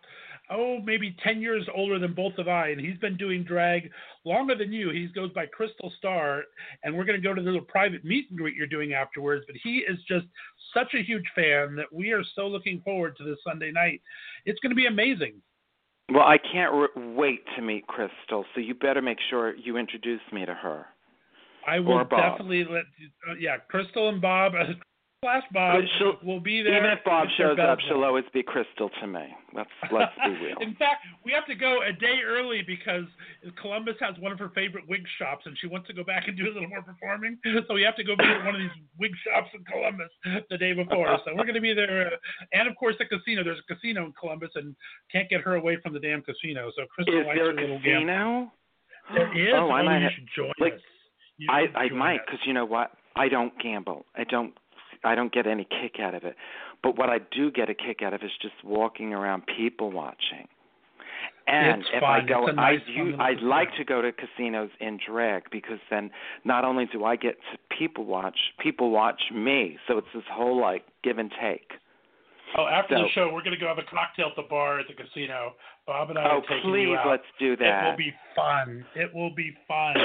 oh 0.50 0.78
maybe 0.84 1.16
10 1.22 1.40
years 1.40 1.66
older 1.74 1.98
than 1.98 2.12
both 2.12 2.36
of 2.38 2.48
I, 2.48 2.68
and 2.68 2.80
he's 2.80 2.98
been 2.98 3.16
doing 3.16 3.44
drag 3.44 3.90
longer 4.24 4.54
than 4.54 4.72
you. 4.72 4.90
He 4.90 5.06
goes 5.08 5.32
by 5.32 5.46
Crystal 5.46 5.92
Star, 5.98 6.42
and 6.82 6.96
we're 6.96 7.04
going 7.04 7.20
to 7.20 7.26
go 7.26 7.34
to 7.34 7.40
the 7.40 7.50
little 7.50 7.66
private 7.66 8.04
meet 8.04 8.26
and 8.30 8.38
greet 8.38 8.56
you're 8.56 8.66
doing 8.66 8.92
afterwards. 8.92 9.44
But 9.46 9.56
he 9.62 9.78
is 9.88 9.98
just 10.08 10.26
such 10.74 10.94
a 10.94 11.02
huge 11.02 11.26
fan 11.34 11.76
that 11.76 11.92
we 11.92 12.12
are 12.12 12.22
so 12.34 12.46
looking 12.46 12.80
forward 12.82 13.16
to 13.16 13.24
this 13.24 13.38
Sunday 13.46 13.70
night. 13.70 14.00
It's 14.44 14.60
going 14.60 14.70
to 14.70 14.76
be 14.76 14.86
amazing. 14.86 15.34
Well, 16.12 16.26
I 16.26 16.38
can't 16.38 16.72
re- 16.72 17.14
wait 17.14 17.44
to 17.56 17.62
meet 17.62 17.86
Crystal, 17.86 18.44
so 18.54 18.60
you 18.60 18.74
better 18.74 19.00
make 19.00 19.18
sure 19.30 19.54
you 19.54 19.76
introduce 19.76 20.20
me 20.32 20.44
to 20.44 20.54
her. 20.54 20.86
I 21.66 21.78
will 21.78 22.04
definitely 22.04 22.64
let 22.64 22.84
uh, 23.28 23.34
yeah 23.38 23.58
Crystal 23.68 24.08
and 24.08 24.20
Bob 24.20 24.54
uh, 24.54 24.72
slash 25.22 25.42
Bob 25.52 25.82
she'll- 25.98 26.40
be 26.40 26.62
there. 26.62 26.78
Even 26.78 26.90
if 26.90 27.04
Bob 27.04 27.28
shows 27.36 27.58
up, 27.58 27.78
she'll 27.80 28.04
always 28.04 28.24
be 28.32 28.42
Crystal 28.42 28.88
to 29.00 29.06
me. 29.06 29.26
Let's 29.52 29.70
let's 29.92 30.12
be 30.24 30.30
real. 30.30 30.56
In 30.60 30.74
fact, 30.76 31.04
we 31.24 31.32
have 31.32 31.46
to 31.46 31.54
go 31.54 31.82
a 31.82 31.92
day 31.92 32.20
early 32.24 32.62
because 32.66 33.04
Columbus 33.60 33.96
has 34.00 34.16
one 34.18 34.32
of 34.32 34.38
her 34.38 34.50
favorite 34.54 34.88
wig 34.88 35.02
shops, 35.18 35.44
and 35.44 35.56
she 35.58 35.66
wants 35.66 35.86
to 35.88 35.92
go 35.92 36.04
back 36.04 36.28
and 36.28 36.36
do 36.36 36.44
a 36.44 36.52
little 36.52 36.68
more 36.68 36.82
performing. 36.82 37.38
So 37.68 37.74
we 37.74 37.82
have 37.82 37.96
to 37.96 38.04
go 38.04 38.16
visit 38.16 38.44
one 38.44 38.54
of 38.54 38.60
these 38.60 38.70
wig 38.98 39.12
shops 39.24 39.48
in 39.54 39.62
Columbus 39.64 40.08
the 40.50 40.56
day 40.56 40.72
before. 40.72 41.18
So 41.24 41.34
we're 41.36 41.44
going 41.44 41.54
to 41.54 41.60
be 41.60 41.74
there, 41.74 42.06
uh, 42.06 42.16
and 42.52 42.68
of 42.68 42.74
course 42.76 42.96
the 42.98 43.04
casino. 43.04 43.44
There's 43.44 43.60
a 43.60 43.74
casino 43.74 44.06
in 44.06 44.12
Columbus, 44.18 44.50
and 44.54 44.74
can't 45.12 45.28
get 45.28 45.42
her 45.42 45.56
away 45.56 45.76
from 45.82 45.92
the 45.92 46.00
damn 46.00 46.22
casino. 46.22 46.70
So 46.74 46.86
Crystal 46.92 47.20
Is 47.20 47.26
likes 47.26 47.38
there 47.38 47.52
her 47.52 47.58
a 47.58 47.60
little 47.60 47.80
gamble. 47.80 48.06
casino? 48.06 48.52
There 49.14 49.48
is. 49.48 49.54
Oh, 49.54 49.70
I 49.70 49.82
might 49.82 50.02
you 50.02 50.08
should 50.14 50.28
join 50.34 50.52
like, 50.58 50.74
us. 50.74 50.80
I 51.48 51.66
I 51.78 51.88
might 51.90 52.20
because 52.26 52.40
you 52.46 52.54
know 52.54 52.64
what? 52.64 52.92
I 53.16 53.28
don't 53.28 53.52
gamble. 53.62 54.06
I 54.16 54.24
don't 54.24 54.54
I 55.04 55.14
don't 55.14 55.32
get 55.32 55.46
any 55.46 55.64
kick 55.64 56.00
out 56.00 56.14
of 56.14 56.24
it. 56.24 56.36
But 56.82 56.96
what 56.98 57.08
I 57.10 57.18
do 57.18 57.50
get 57.50 57.68
a 57.70 57.74
kick 57.74 58.00
out 58.02 58.12
of 58.14 58.22
is 58.22 58.30
just 58.40 58.54
walking 58.64 59.12
around 59.12 59.44
people 59.56 59.90
watching. 59.90 60.48
And 61.46 61.80
It's 61.80 61.90
if 61.92 62.00
fun. 62.00 62.10
I 62.10 62.26
go, 62.26 62.46
nice, 62.46 62.80
I 62.86 63.02
little 63.02 63.20
I'd 63.20 63.42
like 63.42 63.68
to 63.76 63.84
go 63.84 64.00
to 64.02 64.12
casinos 64.12 64.70
in 64.80 64.98
drag 65.04 65.50
because 65.50 65.78
then 65.90 66.10
not 66.44 66.64
only 66.64 66.86
do 66.92 67.04
I 67.04 67.16
get 67.16 67.36
to 67.52 67.76
people 67.76 68.04
watch, 68.04 68.38
people 68.60 68.90
watch 68.90 69.20
me. 69.34 69.76
So 69.88 69.98
it's 69.98 70.06
this 70.14 70.22
whole 70.30 70.60
like 70.60 70.84
give 71.02 71.18
and 71.18 71.30
take. 71.42 71.72
Oh, 72.56 72.66
after 72.66 72.96
the 72.96 73.06
show, 73.14 73.30
we're 73.32 73.42
going 73.44 73.54
to 73.54 73.60
go 73.60 73.68
have 73.68 73.78
a 73.78 73.82
cocktail 73.88 74.26
at 74.26 74.36
the 74.36 74.42
bar 74.48 74.80
at 74.80 74.86
the 74.88 74.94
casino. 74.94 75.52
Bob 75.86 76.10
and 76.10 76.18
I 76.18 76.24
Oh, 76.24 76.26
are 76.38 76.40
taking 76.42 76.70
please 76.70 76.88
you 76.88 76.96
out. 76.96 77.06
Oh, 77.06 77.10
please 77.10 77.10
let's 77.10 77.30
do 77.38 77.56
that. 77.56 77.84
It 77.84 77.90
will 77.90 77.96
be 77.96 78.12
fun. 78.34 78.84
It 78.96 79.14
will 79.14 79.34
be 79.34 79.52
fun. 79.66 79.94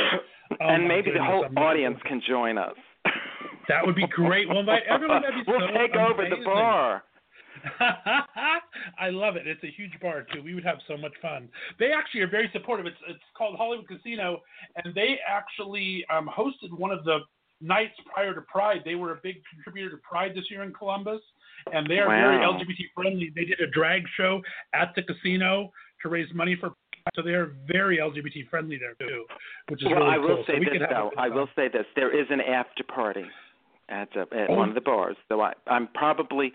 Oh, 0.61 0.69
and 0.69 0.87
maybe 0.87 1.09
the 1.09 1.23
whole 1.23 1.43
I'm 1.43 1.57
audience 1.57 1.97
can 2.07 2.21
join 2.29 2.59
us. 2.59 2.75
That 3.67 3.85
would 3.85 3.95
be 3.95 4.07
great. 4.07 4.47
We'll 4.47 4.59
invite 4.59 4.83
everyone. 4.89 5.21
That'd 5.21 5.45
be 5.45 5.51
we'll 5.51 5.67
so 5.67 5.77
take 5.77 5.95
over 5.95 6.29
the 6.29 6.43
bar. 6.43 7.03
I 8.99 9.09
love 9.09 9.35
it. 9.35 9.47
It's 9.47 9.63
a 9.63 9.71
huge 9.75 9.93
bar 10.01 10.25
too. 10.33 10.41
We 10.43 10.53
would 10.53 10.65
have 10.65 10.77
so 10.87 10.97
much 10.97 11.13
fun. 11.21 11.49
They 11.79 11.91
actually 11.91 12.21
are 12.21 12.29
very 12.29 12.49
supportive. 12.53 12.85
It's 12.85 12.97
it's 13.07 13.23
called 13.37 13.55
Hollywood 13.57 13.87
Casino, 13.87 14.41
and 14.83 14.93
they 14.93 15.17
actually 15.27 16.05
um, 16.13 16.29
hosted 16.35 16.77
one 16.77 16.91
of 16.91 17.03
the 17.05 17.19
nights 17.61 17.93
prior 18.13 18.33
to 18.33 18.41
Pride. 18.41 18.81
They 18.85 18.95
were 18.95 19.13
a 19.13 19.19
big 19.23 19.37
contributor 19.53 19.95
to 19.95 20.01
Pride 20.07 20.33
this 20.35 20.45
year 20.49 20.63
in 20.63 20.73
Columbus, 20.73 21.21
and 21.73 21.89
they 21.89 21.99
are 21.99 22.07
very 22.07 22.37
LGBT 22.37 22.77
friendly. 22.93 23.31
They 23.35 23.45
did 23.45 23.59
a 23.61 23.67
drag 23.67 24.03
show 24.17 24.41
at 24.73 24.93
the 24.95 25.03
casino 25.03 25.71
to 26.01 26.09
raise 26.09 26.31
money 26.33 26.55
for. 26.59 26.73
So 27.15 27.21
they're 27.21 27.51
very 27.67 27.99
LGBT 27.99 28.49
friendly 28.49 28.79
there 28.79 28.95
too, 28.95 29.25
which 29.69 29.81
is 29.83 29.89
well, 29.89 29.99
really 29.99 30.15
I 30.15 30.17
will 30.17 30.27
cool. 30.37 30.43
say 30.47 30.53
so 30.53 30.59
this 30.59 30.69
could 30.69 30.81
have 30.81 30.89
a 30.89 30.93
though. 30.93 31.11
I 31.17 31.29
will 31.29 31.47
say 31.55 31.67
this: 31.67 31.85
there 31.95 32.19
is 32.19 32.25
an 32.31 32.41
after 32.41 32.83
party 32.83 33.25
at 33.89 34.09
uh, 34.15 34.21
at 34.35 34.49
Oh. 34.49 34.55
one 34.55 34.69
of 34.69 34.75
the 34.75 34.81
bars. 34.81 35.15
So 35.29 35.41
I, 35.41 35.53
I'm 35.67 35.87
probably 35.93 36.53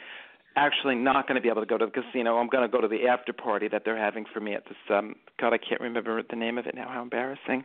actually 0.57 0.97
not 0.97 1.29
going 1.29 1.37
to 1.37 1.41
be 1.41 1.49
able 1.49 1.63
to 1.63 1.67
go 1.67 1.79
to 1.79 1.87
the 1.87 1.93
casino. 1.93 2.37
I'm 2.39 2.49
going 2.49 2.69
to 2.69 2.69
go 2.69 2.81
to 2.81 2.89
the 2.89 3.07
after 3.07 3.33
party 3.33 3.69
that 3.69 3.83
they're 3.85 3.97
having 3.97 4.25
for 4.35 4.41
me 4.41 4.55
at 4.55 4.65
this. 4.65 4.77
Um, 4.91 5.15
God, 5.41 5.53
I 5.53 5.59
can't 5.59 5.81
remember 5.81 6.23
the 6.29 6.37
name 6.37 6.59
of 6.59 6.67
it 6.67 6.75
now. 6.75 6.89
How 6.89 7.03
embarrassing! 7.03 7.65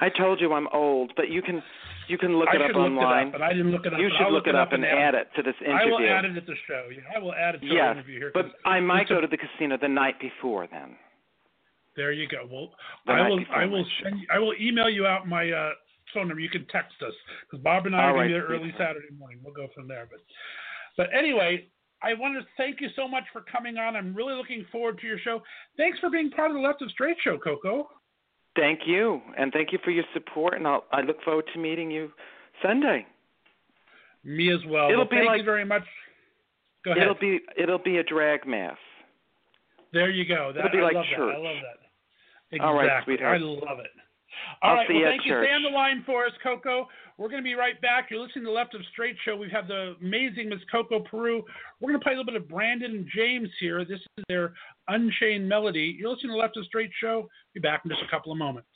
I 0.00 0.08
told 0.08 0.40
you 0.40 0.52
I'm 0.54 0.68
old, 0.72 1.12
but 1.16 1.28
you 1.28 1.42
can 1.42 1.62
you 2.08 2.18
can 2.18 2.36
look 2.38 2.48
I 2.52 2.56
it 2.56 2.62
up 2.70 2.76
online. 2.76 3.26
it 3.28 3.28
up, 3.28 3.32
but 3.32 3.42
I 3.42 3.52
didn't 3.52 3.72
look 3.72 3.84
it 3.86 3.92
up. 3.94 3.98
you 4.00 4.08
should 4.16 4.24
I'll 4.26 4.32
look 4.32 4.46
it 4.46 4.54
up 4.54 4.72
and 4.72 4.84
add 4.84 5.14
it. 5.14 5.28
to 5.36 5.42
this 5.42 5.54
interview. 5.60 5.94
I 5.94 6.00
will 6.00 6.08
add 6.18 6.24
it 6.24 6.36
at 6.36 6.46
the 6.46 6.54
show. 6.68 6.88
I 7.14 7.18
will 7.18 7.34
add 7.34 7.54
it 7.56 7.60
to 7.60 7.66
Yes, 7.66 7.92
interview 7.96 8.18
here. 8.18 8.30
But 8.32 8.46
I 8.64 8.80
might 8.80 9.08
go 9.08 9.20
to 9.20 9.26
the 9.26 9.36
casino 9.36 9.76
the 9.80 9.88
night 9.88 10.14
before 10.20 10.66
then. 10.70 10.96
There 11.96 12.12
you 12.12 12.28
go. 12.28 12.46
Well, 12.50 12.70
The 13.06 13.12
I 13.12 13.28
will. 13.28 13.40
I 13.54 13.64
will 13.66 13.84
send. 14.02 14.20
You, 14.20 14.26
I 14.32 14.38
will 14.38 14.54
email 14.60 14.88
you 14.88 15.06
out 15.06 15.26
my 15.26 15.50
uh, 15.50 15.70
phone 16.14 16.28
number. 16.28 16.40
You 16.40 16.48
can 16.50 16.66
text 16.66 16.96
us 17.06 17.12
because 17.48 17.62
Bob 17.62 17.86
and 17.86 17.94
I 17.96 18.04
All 18.04 18.10
are 18.10 18.12
going 18.14 18.28
to 18.28 18.34
be 18.34 18.40
there 18.40 18.48
early. 18.48 18.74
Saturday 18.78 19.08
morning. 19.18 19.38
We'll 19.44 19.54
go 19.54 19.68
from 19.74 19.88
there. 19.88 20.08
But, 20.10 20.20
but 20.96 21.06
anyway, 21.16 21.66
I 22.02 22.14
want 22.14 22.34
to 22.40 22.46
thank 22.56 22.80
you 22.80 22.88
so 22.96 23.06
much 23.08 23.24
for 23.32 23.42
coming 23.42 23.76
on. 23.76 23.96
I'm 23.96 24.14
really 24.14 24.34
looking 24.34 24.64
forward 24.72 24.98
to 25.00 25.06
your 25.06 25.18
show. 25.18 25.42
Thanks 25.76 25.98
for 25.98 26.10
being 26.10 26.30
part 26.30 26.50
of 26.50 26.56
the 26.56 26.62
Left 26.62 26.82
of 26.82 26.90
Straight 26.90 27.16
show, 27.22 27.38
Coco. 27.38 27.88
Thank 28.56 28.80
you, 28.86 29.20
and 29.38 29.52
thank 29.52 29.72
you 29.72 29.78
for 29.84 29.90
your 29.90 30.04
support. 30.12 30.54
And 30.54 30.66
I'll, 30.66 30.84
I 30.92 31.02
look 31.02 31.22
forward 31.22 31.44
to 31.52 31.58
meeting 31.60 31.90
you 31.90 32.10
Sunday. 32.62 33.06
Me 34.24 34.52
as 34.52 34.60
well. 34.68 34.86
It'll 34.88 34.98
well 35.00 35.08
be 35.08 35.16
thank 35.16 35.28
like- 35.28 35.38
you 35.38 35.44
very 35.44 35.64
much. 35.64 35.82
Go 36.84 36.92
ahead. 36.92 37.02
It'll 37.02 37.14
be 37.14 37.40
it'll 37.58 37.78
be 37.78 37.98
a 37.98 38.02
drag 38.02 38.46
mass. 38.46 38.76
There 39.92 40.10
you 40.10 40.24
go. 40.24 40.50
That, 40.54 40.60
It'll 40.66 40.70
be 40.72 40.78
I 40.78 40.82
like 40.82 40.94
love 40.94 41.04
that. 41.10 41.16
church. 41.16 41.34
I 41.36 41.38
love 41.38 41.56
that. 41.56 42.56
Exactly. 42.56 42.60
All 42.60 42.74
right, 42.74 43.04
sweetheart. 43.04 43.40
I 43.40 43.44
love 43.44 43.78
it. 43.80 43.90
All 44.62 44.70
I'll 44.70 44.76
right. 44.76 44.88
well, 44.88 45.02
thank 45.04 45.24
you. 45.24 45.32
Stay 45.42 45.52
on 45.52 45.62
the 45.62 45.70
line 45.70 46.02
for 46.06 46.26
us, 46.26 46.32
Coco. 46.42 46.88
We're 47.18 47.28
going 47.28 47.42
to 47.42 47.44
be 47.44 47.54
right 47.54 47.78
back. 47.80 48.08
You're 48.10 48.20
listening 48.20 48.46
to 48.46 48.50
Left 48.50 48.74
of 48.74 48.80
Straight 48.92 49.16
Show. 49.24 49.36
We 49.36 49.50
have 49.50 49.68
the 49.68 49.94
amazing 50.00 50.48
Miss 50.48 50.60
Coco 50.70 51.00
Peru. 51.00 51.44
We're 51.80 51.90
going 51.90 52.00
to 52.00 52.04
play 52.04 52.14
a 52.14 52.16
little 52.16 52.32
bit 52.32 52.40
of 52.40 52.48
Brandon 52.48 52.90
and 52.92 53.06
James 53.14 53.48
here. 53.60 53.84
This 53.84 54.00
is 54.16 54.24
their 54.28 54.54
Unchained 54.88 55.48
Melody. 55.48 55.96
You're 55.98 56.10
listening 56.10 56.32
to 56.32 56.38
Left 56.38 56.56
of 56.56 56.64
Straight 56.64 56.90
Show. 57.00 57.28
Be 57.52 57.60
back 57.60 57.82
in 57.84 57.90
just 57.90 58.02
a 58.02 58.10
couple 58.10 58.32
of 58.32 58.38
moments. 58.38 58.69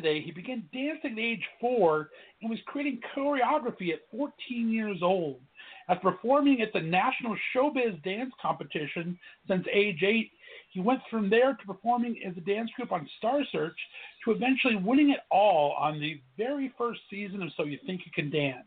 Today. 0.00 0.20
He 0.20 0.30
began 0.30 0.64
dancing 0.72 1.12
at 1.12 1.18
age 1.18 1.42
four 1.60 2.10
and 2.40 2.50
was 2.50 2.58
creating 2.66 3.00
choreography 3.16 3.92
at 3.92 4.00
14 4.10 4.32
years 4.70 4.98
old. 5.02 5.40
After 5.88 6.10
performing 6.10 6.62
at 6.62 6.72
the 6.72 6.80
National 6.80 7.36
Showbiz 7.54 8.02
Dance 8.02 8.32
Competition 8.40 9.18
since 9.48 9.66
age 9.72 10.02
eight, 10.02 10.30
he 10.70 10.80
went 10.80 11.00
from 11.10 11.28
there 11.28 11.54
to 11.54 11.66
performing 11.66 12.16
as 12.26 12.36
a 12.36 12.40
dance 12.40 12.70
group 12.76 12.92
on 12.92 13.08
Star 13.18 13.40
Search 13.50 13.76
to 14.24 14.30
eventually 14.30 14.76
winning 14.76 15.10
it 15.10 15.20
all 15.30 15.74
on 15.78 16.00
the 16.00 16.20
very 16.36 16.72
first 16.78 17.00
season 17.10 17.42
of 17.42 17.50
So 17.56 17.64
You 17.64 17.78
Think 17.86 18.02
You 18.06 18.12
Can 18.14 18.30
Dance. 18.30 18.66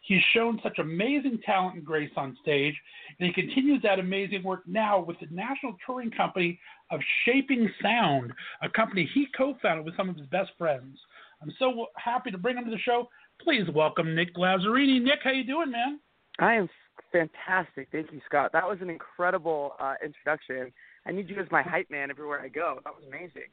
He's 0.00 0.22
shown 0.34 0.60
such 0.62 0.78
amazing 0.78 1.40
talent 1.46 1.76
and 1.76 1.84
grace 1.84 2.10
on 2.16 2.36
stage, 2.42 2.74
and 3.18 3.26
he 3.26 3.32
continues 3.32 3.80
that 3.82 3.98
amazing 3.98 4.42
work 4.42 4.60
now 4.66 5.00
with 5.00 5.18
the 5.18 5.26
national 5.30 5.76
touring 5.84 6.10
company 6.10 6.60
of 6.90 7.00
Shaping 7.24 7.70
Sound, 7.82 8.32
a 8.62 8.68
company 8.68 9.08
he 9.14 9.26
co-founded 9.36 9.84
with 9.84 9.96
some 9.96 10.08
of 10.08 10.16
his 10.16 10.26
best 10.26 10.50
friends. 10.58 10.98
I'm 11.42 11.52
so 11.58 11.86
happy 11.96 12.30
to 12.30 12.38
bring 12.38 12.56
him 12.56 12.64
to 12.64 12.70
the 12.70 12.78
show. 12.78 13.08
Please 13.40 13.64
welcome 13.74 14.14
Nick 14.14 14.34
Lazzarini. 14.36 15.02
Nick, 15.02 15.20
how 15.22 15.30
you 15.30 15.44
doing, 15.44 15.70
man? 15.70 15.98
I 16.38 16.54
am 16.54 16.68
fantastic. 17.12 17.88
Thank 17.92 18.12
you, 18.12 18.20
Scott. 18.26 18.50
That 18.52 18.66
was 18.66 18.78
an 18.80 18.90
incredible 18.90 19.74
uh, 19.80 19.94
introduction. 20.04 20.72
I 21.06 21.12
need 21.12 21.28
you 21.28 21.38
as 21.40 21.46
my 21.50 21.62
hype 21.62 21.90
man 21.90 22.10
everywhere 22.10 22.40
I 22.40 22.48
go. 22.48 22.80
That 22.84 22.94
was 22.94 23.04
amazing. 23.06 23.50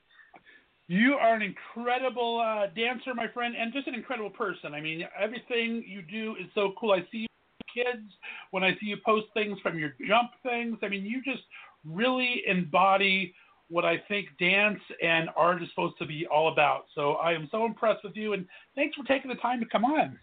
You 0.87 1.13
are 1.13 1.35
an 1.35 1.41
incredible 1.41 2.39
uh, 2.39 2.67
dancer, 2.75 3.13
my 3.13 3.27
friend, 3.33 3.55
and 3.57 3.71
just 3.71 3.87
an 3.87 3.95
incredible 3.95 4.29
person. 4.29 4.73
I 4.73 4.81
mean, 4.81 5.03
everything 5.19 5.83
you 5.87 6.01
do 6.01 6.35
is 6.39 6.47
so 6.53 6.73
cool. 6.79 6.91
I 6.91 6.99
see 7.11 7.19
you 7.19 7.27
kids 7.73 8.11
when 8.51 8.63
I 8.63 8.71
see 8.71 8.87
you 8.87 8.97
post 9.05 9.27
things 9.33 9.57
from 9.63 9.79
your 9.79 9.93
jump 10.07 10.31
things. 10.43 10.77
I 10.83 10.89
mean, 10.89 11.05
you 11.05 11.21
just 11.23 11.43
really 11.85 12.43
embody 12.47 13.33
what 13.69 13.85
I 13.85 14.01
think 14.07 14.27
dance 14.39 14.79
and 15.01 15.29
art 15.35 15.63
is 15.63 15.69
supposed 15.69 15.97
to 15.99 16.05
be 16.05 16.27
all 16.27 16.51
about. 16.51 16.85
So 16.93 17.13
I 17.13 17.33
am 17.33 17.47
so 17.51 17.65
impressed 17.65 18.03
with 18.03 18.15
you, 18.15 18.33
and 18.33 18.45
thanks 18.75 18.95
for 18.95 19.03
taking 19.05 19.29
the 19.29 19.35
time 19.35 19.59
to 19.61 19.65
come 19.65 19.85
on. 19.85 20.19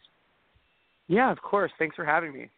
Yeah, 1.09 1.33
of 1.33 1.41
course. 1.41 1.73
Thanks 1.79 1.97
for 1.97 2.05
having 2.05 2.33
me. 2.35 2.51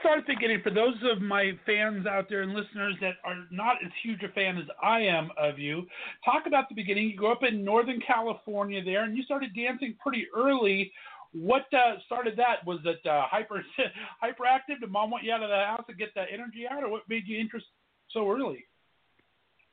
Start 0.00 0.18
at 0.20 0.26
beginning. 0.26 0.60
For 0.62 0.70
those 0.70 0.96
of 1.10 1.22
my 1.22 1.52
fans 1.64 2.06
out 2.06 2.28
there 2.28 2.42
and 2.42 2.52
listeners 2.52 2.96
that 3.00 3.14
are 3.24 3.36
not 3.50 3.76
as 3.84 3.90
huge 4.02 4.22
a 4.22 4.28
fan 4.28 4.58
as 4.58 4.64
I 4.82 5.00
am 5.00 5.30
of 5.38 5.58
you, 5.58 5.86
talk 6.24 6.44
about 6.46 6.68
the 6.68 6.74
beginning. 6.74 7.08
You 7.08 7.16
grew 7.16 7.32
up 7.32 7.44
in 7.44 7.64
Northern 7.64 8.00
California 8.06 8.84
there, 8.84 9.04
and 9.04 9.16
you 9.16 9.22
started 9.22 9.54
dancing 9.54 9.94
pretty 10.02 10.26
early. 10.36 10.92
What 11.32 11.62
uh, 11.72 11.96
started 12.06 12.36
that? 12.38 12.66
Was 12.66 12.80
it 12.84 13.06
uh, 13.06 13.22
hyper 13.30 13.64
hyperactive? 14.22 14.80
Did 14.80 14.90
mom 14.90 15.10
want 15.10 15.24
you 15.24 15.32
out 15.32 15.42
of 15.42 15.48
the 15.48 15.56
house 15.56 15.84
to 15.88 15.94
get 15.94 16.08
that 16.16 16.28
energy 16.32 16.64
out, 16.70 16.82
or 16.82 16.88
what 16.88 17.02
made 17.08 17.26
you 17.26 17.38
interested 17.38 17.70
so 18.12 18.30
early? 18.30 18.64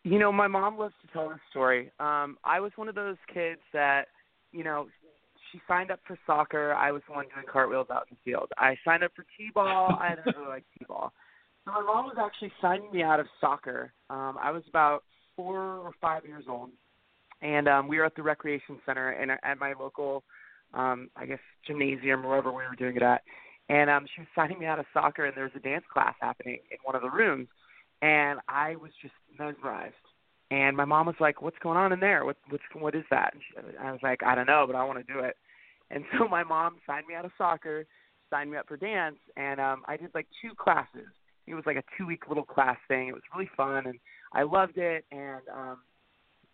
You 0.03 0.19
know, 0.19 0.31
my 0.31 0.47
mom 0.47 0.77
loves 0.77 0.93
to 1.01 1.11
tell 1.11 1.29
this 1.29 1.39
story. 1.49 1.91
Um, 1.99 2.37
I 2.43 2.59
was 2.59 2.71
one 2.75 2.87
of 2.87 2.95
those 2.95 3.17
kids 3.33 3.59
that, 3.73 4.05
you 4.51 4.63
know, 4.63 4.87
she 5.51 5.59
signed 5.67 5.91
up 5.91 5.99
for 6.07 6.17
soccer. 6.25 6.73
I 6.73 6.91
was 6.91 7.01
the 7.07 7.15
one 7.15 7.25
doing 7.33 7.45
cartwheels 7.51 7.87
out 7.91 8.07
in 8.09 8.15
the 8.15 8.31
field. 8.31 8.49
I 8.57 8.77
signed 8.85 9.03
up 9.03 9.11
for 9.15 9.25
t-ball. 9.37 9.97
I 9.99 10.15
didn't 10.15 10.37
really 10.37 10.47
like 10.47 10.63
t-ball. 10.79 11.11
So 11.65 11.71
my 11.71 11.81
mom 11.81 12.05
was 12.05 12.15
actually 12.19 12.51
signing 12.61 12.91
me 12.91 13.03
out 13.03 13.19
of 13.19 13.25
soccer. 13.41 13.91
Um, 14.09 14.37
I 14.41 14.51
was 14.51 14.63
about 14.69 15.03
four 15.35 15.59
or 15.59 15.91
five 15.99 16.25
years 16.25 16.45
old, 16.47 16.69
and 17.41 17.67
um, 17.67 17.87
we 17.87 17.97
were 17.97 18.05
at 18.05 18.15
the 18.15 18.23
recreation 18.23 18.79
center 18.85 19.09
and 19.09 19.31
at 19.31 19.59
my 19.59 19.73
local, 19.79 20.23
um, 20.73 21.09
I 21.15 21.25
guess 21.25 21.39
gymnasium 21.65 22.25
or 22.25 22.29
wherever 22.29 22.51
we 22.51 22.63
were 22.63 22.75
doing 22.77 22.95
it 22.95 23.03
at. 23.03 23.21
And 23.69 23.89
um, 23.89 24.05
she 24.13 24.21
was 24.21 24.27
signing 24.35 24.59
me 24.59 24.65
out 24.65 24.79
of 24.79 24.85
soccer, 24.93 25.25
and 25.25 25.35
there 25.35 25.43
was 25.43 25.53
a 25.55 25.59
dance 25.59 25.83
class 25.91 26.15
happening 26.21 26.59
in 26.71 26.77
one 26.83 26.95
of 26.95 27.01
the 27.01 27.09
rooms, 27.09 27.47
and 28.01 28.39
I 28.47 28.75
was 28.77 28.91
just 29.01 29.13
mesmerized. 29.37 29.95
And 30.49 30.77
my 30.77 30.85
mom 30.85 31.07
was 31.07 31.15
like, 31.19 31.41
"What's 31.41 31.57
going 31.59 31.77
on 31.77 31.91
in 31.91 31.99
there? 31.99 32.23
What 32.23 32.37
what's 32.49 32.63
what 32.73 32.95
is 32.95 33.03
that?" 33.11 33.33
And 33.33 33.41
she, 33.43 33.77
I 33.77 33.91
was 33.91 33.99
like, 34.01 34.23
"I 34.23 34.35
don't 34.35 34.47
know, 34.47 34.63
but 34.65 34.77
I 34.77 34.83
want 34.85 35.05
to 35.05 35.13
do 35.13 35.19
it." 35.19 35.35
And 35.91 36.03
so 36.17 36.27
my 36.27 36.43
mom 36.43 36.77
signed 36.85 37.07
me 37.07 37.15
out 37.15 37.25
of 37.25 37.31
soccer, 37.37 37.85
signed 38.29 38.51
me 38.51 38.57
up 38.57 38.67
for 38.67 38.77
dance, 38.77 39.17
and 39.35 39.59
um, 39.59 39.83
I 39.87 39.97
did 39.97 40.11
like 40.13 40.27
two 40.41 40.55
classes. 40.55 41.07
It 41.47 41.53
was 41.53 41.63
like 41.65 41.77
a 41.77 41.83
two 41.97 42.05
week 42.05 42.27
little 42.27 42.45
class 42.45 42.77
thing. 42.87 43.07
It 43.07 43.13
was 43.13 43.23
really 43.33 43.49
fun, 43.55 43.87
and 43.87 43.99
I 44.33 44.43
loved 44.43 44.77
it. 44.77 45.05
And 45.11 45.41
um, 45.53 45.77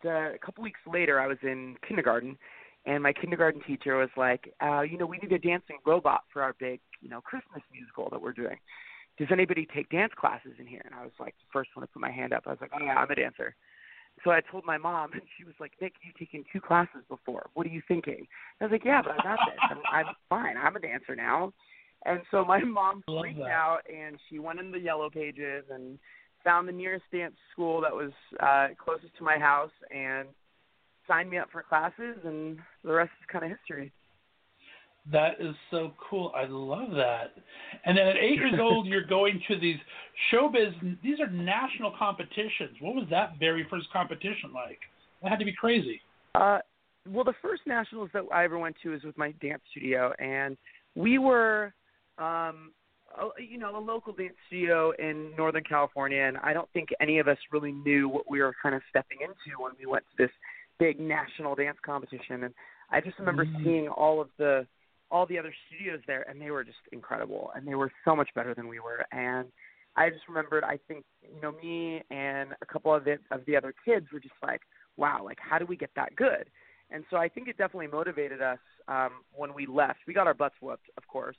the, 0.04 0.34
a 0.36 0.46
couple 0.46 0.64
weeks 0.64 0.80
later, 0.86 1.20
I 1.20 1.28
was 1.28 1.38
in 1.42 1.76
kindergarten, 1.88 2.38
and 2.86 3.02
my 3.02 3.14
kindergarten 3.14 3.62
teacher 3.62 3.96
was 3.98 4.10
like, 4.18 4.54
uh, 4.62 4.82
"You 4.82 4.98
know, 4.98 5.06
we 5.06 5.18
need 5.18 5.32
a 5.32 5.40
dancing 5.40 5.78
robot 5.86 6.24
for 6.32 6.42
our 6.42 6.54
big, 6.54 6.82
you 7.02 7.10
know, 7.10 7.22
Christmas 7.22 7.64
musical 7.72 8.10
that 8.10 8.22
we're 8.22 8.34
doing. 8.34 8.58
Does 9.18 9.30
anybody 9.32 9.68
take 9.74 9.90
dance 9.90 10.14
classes 10.16 10.54
in 10.60 10.68
here?" 10.68 10.82
And 10.86 10.94
I 10.94 11.04
was 11.04 11.14
like, 11.20 11.36
the 11.38 11.52
first 11.52 11.70
one 11.76 11.86
to 11.86 11.92
put 11.92 12.02
my 12.02 12.12
hand 12.12 12.34
up. 12.34 12.44
I 12.46 12.52
was 12.52 12.62
like, 12.62 12.72
"Oh 12.74 12.84
yeah, 12.84 12.96
I'm 12.96 13.10
a 13.10 13.16
dancer." 13.16 13.56
So 14.24 14.32
I 14.32 14.42
told 14.42 14.64
my 14.64 14.78
mom, 14.78 15.14
and 15.14 15.22
she 15.38 15.44
was 15.44 15.56
like, 15.60 15.74
"Nick, 15.82 15.94
you've 16.02 16.16
taken 16.16 16.44
two 16.52 16.62
classes 16.62 17.04
before. 17.10 17.50
What 17.54 17.66
are 17.66 17.72
you 17.72 17.82
thinking?" 17.88 18.28
I 18.60 18.66
was 18.66 18.72
like, 18.72 18.86
"Yeah, 18.86 19.02
but 19.02 19.14
I 19.14 19.24
got 19.24 19.40
this. 19.46 19.60
I'm, 19.70 19.82
I'm 19.92 20.16
fine. 20.30 20.58
I'm 20.58 20.76
a 20.76 20.80
dancer 20.80 21.16
now." 21.16 21.54
And 22.06 22.22
so 22.32 22.44
my 22.44 22.60
mom 22.60 23.04
freaked 23.08 23.40
out, 23.40 23.80
and 23.90 24.20
she 24.30 24.40
went 24.40 24.60
in 24.60 24.72
the 24.72 24.80
yellow 24.80 25.10
pages 25.10 25.64
and 25.70 25.98
found 26.44 26.68
the 26.68 26.74
nearest 26.74 27.06
dance 27.12 27.36
school 27.52 27.80
that 27.82 27.94
was 27.94 28.12
uh, 28.42 28.68
closest 28.78 29.16
to 29.18 29.24
my 29.24 29.38
house, 29.38 29.72
and 29.90 30.28
signed 31.08 31.30
me 31.30 31.38
up 31.38 31.50
for 31.52 31.64
classes, 31.64 32.18
and 32.24 32.58
the 32.84 32.94
rest 32.94 33.12
is 33.20 33.28
kind 33.32 33.46
of 33.46 33.52
history. 33.58 33.92
That 35.12 35.34
is 35.40 35.54
so 35.70 35.92
cool. 36.10 36.32
I 36.34 36.46
love 36.48 36.92
that. 36.92 37.34
And 37.86 37.98
then 37.98 38.08
at 38.08 38.16
eight 38.16 38.36
years 38.36 38.54
old, 38.60 38.88
you're 38.88 39.06
going 39.06 39.42
to 39.50 39.60
these 39.60 39.78
showbiz. 40.32 40.74
These 41.04 41.20
are 41.20 41.30
national 41.30 41.94
competitions. 41.98 42.78
What 42.80 42.96
was 42.96 43.06
that 43.10 43.34
very 43.38 43.68
first 43.70 43.92
competition 43.92 44.54
like? 44.54 44.80
That 45.22 45.30
had 45.30 45.40
to 45.40 45.46
be 45.46 45.54
crazy. 45.54 46.00
Uh, 46.36 46.60
well, 47.10 47.26
the 47.26 47.34
first 47.42 47.64
nationals 47.66 48.10
that 48.14 48.24
I 48.34 48.46
ever 48.46 48.58
went 48.58 48.78
to 48.84 48.90
was 48.92 49.04
with 49.04 49.18
my 49.18 49.34
dance 49.42 49.62
studio, 49.72 50.14
and 50.20 50.58
we 50.96 51.18
were, 51.18 51.74
um, 52.18 52.72
a, 53.18 53.42
you 53.42 53.58
know, 53.58 53.78
a 53.78 53.80
local 53.80 54.14
dance 54.14 54.36
studio 54.48 54.94
in 54.98 55.36
Northern 55.38 55.64
California, 55.64 56.22
and 56.22 56.38
I 56.38 56.54
don't 56.54 56.70
think 56.72 56.90
any 57.02 57.20
of 57.20 57.28
us 57.28 57.38
really 57.52 57.74
knew 57.74 58.08
what 58.08 58.30
we 58.30 58.42
were 58.42 58.56
kind 58.62 58.74
of 58.74 58.82
stepping 58.90 59.18
into 59.22 59.62
when 59.62 59.74
we 59.78 59.86
went 59.86 60.06
to 60.12 60.24
this 60.24 60.32
big 60.80 61.00
national 61.00 61.56
dance 61.56 61.78
competition. 61.86 62.44
And 62.44 62.54
I 62.90 63.02
just 63.02 63.20
remember 63.20 63.46
Mm. 63.46 63.64
seeing 63.64 63.88
all 63.88 64.22
of 64.22 64.30
the 64.38 64.68
all 65.12 65.28
the 65.28 65.38
other 65.38 65.54
studios 65.68 66.02
there, 66.08 66.24
and 66.28 66.42
they 66.42 66.50
were 66.50 66.64
just 66.64 66.80
incredible, 66.92 67.52
and 67.56 67.68
they 67.68 67.76
were 67.76 67.92
so 68.04 68.16
much 68.16 68.34
better 68.34 68.56
than 68.56 68.68
we 68.68 68.80
were. 68.80 69.06
And 69.12 69.52
I 69.96 70.10
just 70.10 70.28
remembered, 70.28 70.64
I 70.64 70.80
think, 70.88 71.06
you 71.22 71.40
know, 71.40 71.52
me 71.52 72.02
and 72.10 72.54
a 72.62 72.66
couple 72.66 72.94
of 72.96 73.04
the 73.04 73.20
of 73.30 73.46
the 73.46 73.56
other 73.56 73.74
kids 73.86 74.08
were 74.12 74.20
just 74.20 74.34
like, 74.42 74.62
wow, 74.98 75.22
like 75.24 75.38
how 75.40 75.60
do 75.60 75.66
we 75.66 75.76
get 75.78 75.92
that 75.96 76.16
good? 76.16 76.50
And 76.90 77.04
so 77.10 77.18
I 77.18 77.30
think 77.30 77.48
it 77.48 77.58
definitely 77.58 77.88
motivated 77.88 78.42
us 78.42 78.60
um, 78.88 79.12
when 79.34 79.54
we 79.54 79.66
left. 79.66 80.00
We 80.08 80.14
got 80.14 80.28
our 80.28 80.34
butts 80.34 80.56
whooped, 80.62 80.90
of 80.98 81.08
course, 81.08 81.38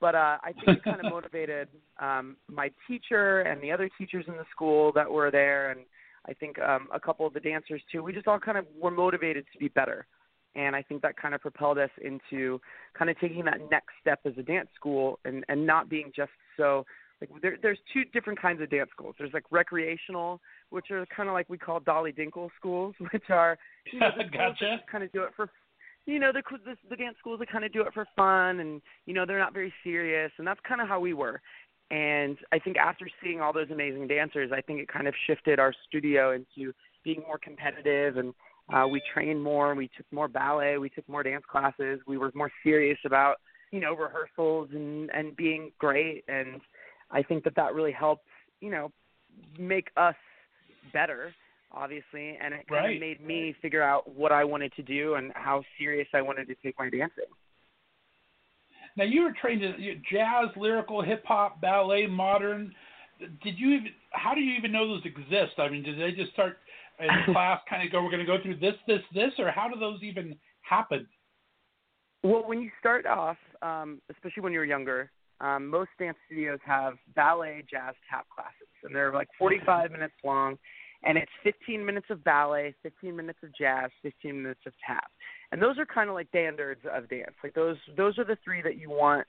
but 0.00 0.14
uh, 0.14 0.38
I 0.42 0.52
think 0.60 0.76
it 0.76 0.84
kind 0.84 1.00
of 1.00 1.06
motivated 1.10 1.68
um, 2.00 2.36
my 2.48 2.70
teacher 2.86 3.40
and 3.40 3.60
the 3.62 3.72
other 3.72 3.88
teachers 3.98 4.24
in 4.28 4.34
the 4.34 4.46
school 4.50 4.92
that 4.94 5.10
were 5.10 5.30
there, 5.30 5.70
and 5.70 5.80
I 6.28 6.34
think 6.34 6.58
um, 6.58 6.88
a 6.92 7.00
couple 7.00 7.26
of 7.26 7.34
the 7.34 7.40
dancers 7.40 7.82
too. 7.90 8.02
We 8.02 8.12
just 8.12 8.26
all 8.26 8.38
kind 8.38 8.58
of 8.58 8.66
were 8.80 8.90
motivated 8.90 9.46
to 9.52 9.58
be 9.58 9.68
better, 9.68 10.06
and 10.54 10.74
I 10.74 10.82
think 10.82 11.02
that 11.02 11.16
kind 11.16 11.34
of 11.34 11.40
propelled 11.40 11.78
us 11.78 11.90
into 12.02 12.60
kind 12.98 13.10
of 13.10 13.18
taking 13.20 13.44
that 13.44 13.60
next 13.70 13.92
step 14.00 14.20
as 14.24 14.32
a 14.38 14.42
dance 14.42 14.68
school 14.74 15.18
and 15.24 15.44
and 15.48 15.66
not 15.66 15.88
being 15.88 16.12
just 16.14 16.32
so 16.56 16.84
like 17.20 17.30
there, 17.40 17.56
there's 17.62 17.78
two 17.92 18.04
different 18.12 18.40
kinds 18.40 18.60
of 18.60 18.70
dance 18.70 18.90
schools. 18.92 19.14
There's 19.18 19.32
like 19.32 19.44
recreational, 19.50 20.40
which 20.70 20.90
are 20.90 21.06
kind 21.14 21.28
of 21.28 21.34
like 21.34 21.48
we 21.48 21.58
call 21.58 21.80
Dolly 21.80 22.12
Dinkle 22.12 22.50
schools, 22.58 22.94
which 23.12 23.30
are 23.30 23.58
you 23.92 24.00
know, 24.00 24.10
the 24.16 24.24
Gotcha. 24.32 24.82
kind 24.90 25.04
of 25.04 25.12
do 25.12 25.22
it 25.22 25.30
for 25.34 25.50
you 26.06 26.20
know 26.20 26.32
the 26.32 26.42
the, 26.64 26.76
the 26.88 26.96
dance 26.96 27.16
schools 27.18 27.38
that 27.40 27.50
kind 27.50 27.64
of 27.64 27.72
do 27.72 27.82
it 27.82 27.92
for 27.92 28.06
fun 28.16 28.60
and 28.60 28.80
you 29.06 29.14
know 29.14 29.26
they're 29.26 29.38
not 29.38 29.52
very 29.52 29.72
serious 29.82 30.30
and 30.38 30.46
that's 30.46 30.60
kind 30.66 30.80
of 30.80 30.88
how 30.88 31.00
we 31.00 31.12
were 31.12 31.40
and 31.90 32.36
i 32.52 32.58
think 32.58 32.76
after 32.76 33.08
seeing 33.22 33.40
all 33.40 33.52
those 33.52 33.70
amazing 33.70 34.06
dancers 34.06 34.50
i 34.52 34.60
think 34.60 34.80
it 34.80 34.88
kind 34.88 35.06
of 35.06 35.14
shifted 35.26 35.58
our 35.58 35.72
studio 35.86 36.32
into 36.32 36.72
being 37.04 37.22
more 37.26 37.38
competitive. 37.38 38.16
And 38.16 38.34
uh 38.74 38.86
we 38.88 39.00
trained 39.14 39.42
more 39.42 39.74
we 39.74 39.88
took 39.96 40.06
more 40.10 40.26
ballet 40.28 40.78
we 40.78 40.88
took 40.90 41.08
more 41.08 41.22
dance 41.22 41.44
classes 41.48 42.00
we 42.06 42.18
were 42.18 42.32
more 42.34 42.50
serious 42.64 42.98
about 43.04 43.36
you 43.70 43.80
know 43.80 43.94
rehearsals 43.94 44.68
and 44.72 45.10
and 45.10 45.36
being 45.36 45.70
great. 45.78 46.24
And 46.28 46.60
i 47.10 47.22
think 47.22 47.44
that 47.44 47.54
that 47.54 47.74
really 47.74 47.92
helped 47.92 48.26
you 48.60 48.70
know 48.70 48.90
make 49.58 49.88
us 49.96 50.16
better 50.92 51.32
obviously. 51.72 52.38
And 52.40 52.54
it 52.54 52.66
kind 52.68 52.86
Right. 52.86 52.94
of 52.96 53.00
made 53.00 53.20
me 53.20 53.54
figure 53.60 53.82
out 53.82 54.08
what 54.14 54.32
i 54.32 54.42
wanted 54.44 54.72
to 54.74 54.82
do 54.82 55.14
and 55.14 55.32
how 55.34 55.62
serious 55.78 56.08
i 56.14 56.22
wanted 56.22 56.48
to 56.48 56.54
take 56.56 56.76
my 56.78 56.88
dancing 56.90 57.24
Now 58.96 59.04
you 59.04 59.22
were 59.22 59.32
trained 59.40 59.62
in 59.62 60.02
jazz, 60.10 60.48
lyrical, 60.56 61.02
hip 61.02 61.24
hop, 61.26 61.60
ballet, 61.60 62.06
modern. 62.06 62.74
Did 63.42 63.58
you 63.58 63.70
even? 63.74 63.88
How 64.10 64.34
do 64.34 64.40
you 64.40 64.56
even 64.56 64.72
know 64.72 64.88
those 64.88 65.04
exist? 65.04 65.58
I 65.58 65.68
mean, 65.68 65.82
did 65.82 66.00
they 66.00 66.12
just 66.12 66.32
start 66.32 66.58
in 66.98 67.08
class, 67.32 67.60
kind 67.68 67.84
of 67.84 67.92
go, 67.92 68.02
we're 68.02 68.10
going 68.10 68.24
to 68.24 68.26
go 68.26 68.40
through 68.42 68.56
this, 68.56 68.74
this, 68.86 69.00
this, 69.14 69.32
or 69.38 69.50
how 69.50 69.68
do 69.68 69.78
those 69.78 70.02
even 70.02 70.36
happen? 70.62 71.06
Well, 72.22 72.42
when 72.46 72.60
you 72.60 72.70
start 72.80 73.06
off, 73.06 73.36
um, 73.62 74.00
especially 74.10 74.42
when 74.42 74.52
you're 74.52 74.64
younger, 74.64 75.10
um, 75.40 75.68
most 75.68 75.90
dance 75.98 76.16
studios 76.26 76.58
have 76.64 76.94
ballet, 77.14 77.62
jazz, 77.70 77.94
tap 78.10 78.26
classes, 78.34 78.68
and 78.82 78.94
they're 78.94 79.12
like 79.12 79.28
45 79.38 79.92
minutes 79.92 80.14
long, 80.24 80.56
and 81.04 81.18
it's 81.18 81.30
15 81.44 81.84
minutes 81.84 82.06
of 82.10 82.24
ballet, 82.24 82.74
15 82.82 83.14
minutes 83.14 83.38
of 83.42 83.54
jazz, 83.54 83.90
15 84.02 84.42
minutes 84.42 84.60
of 84.66 84.72
tap, 84.84 85.10
and 85.52 85.62
those 85.62 85.78
are 85.78 85.86
kind 85.86 86.08
of 86.08 86.14
like 86.14 86.28
standards 86.28 86.80
of 86.92 87.08
dance. 87.08 87.34
Like 87.42 87.54
those, 87.54 87.76
those 87.96 88.18
are 88.18 88.24
the 88.24 88.38
three 88.44 88.62
that 88.62 88.78
you 88.78 88.90
want, 88.90 89.26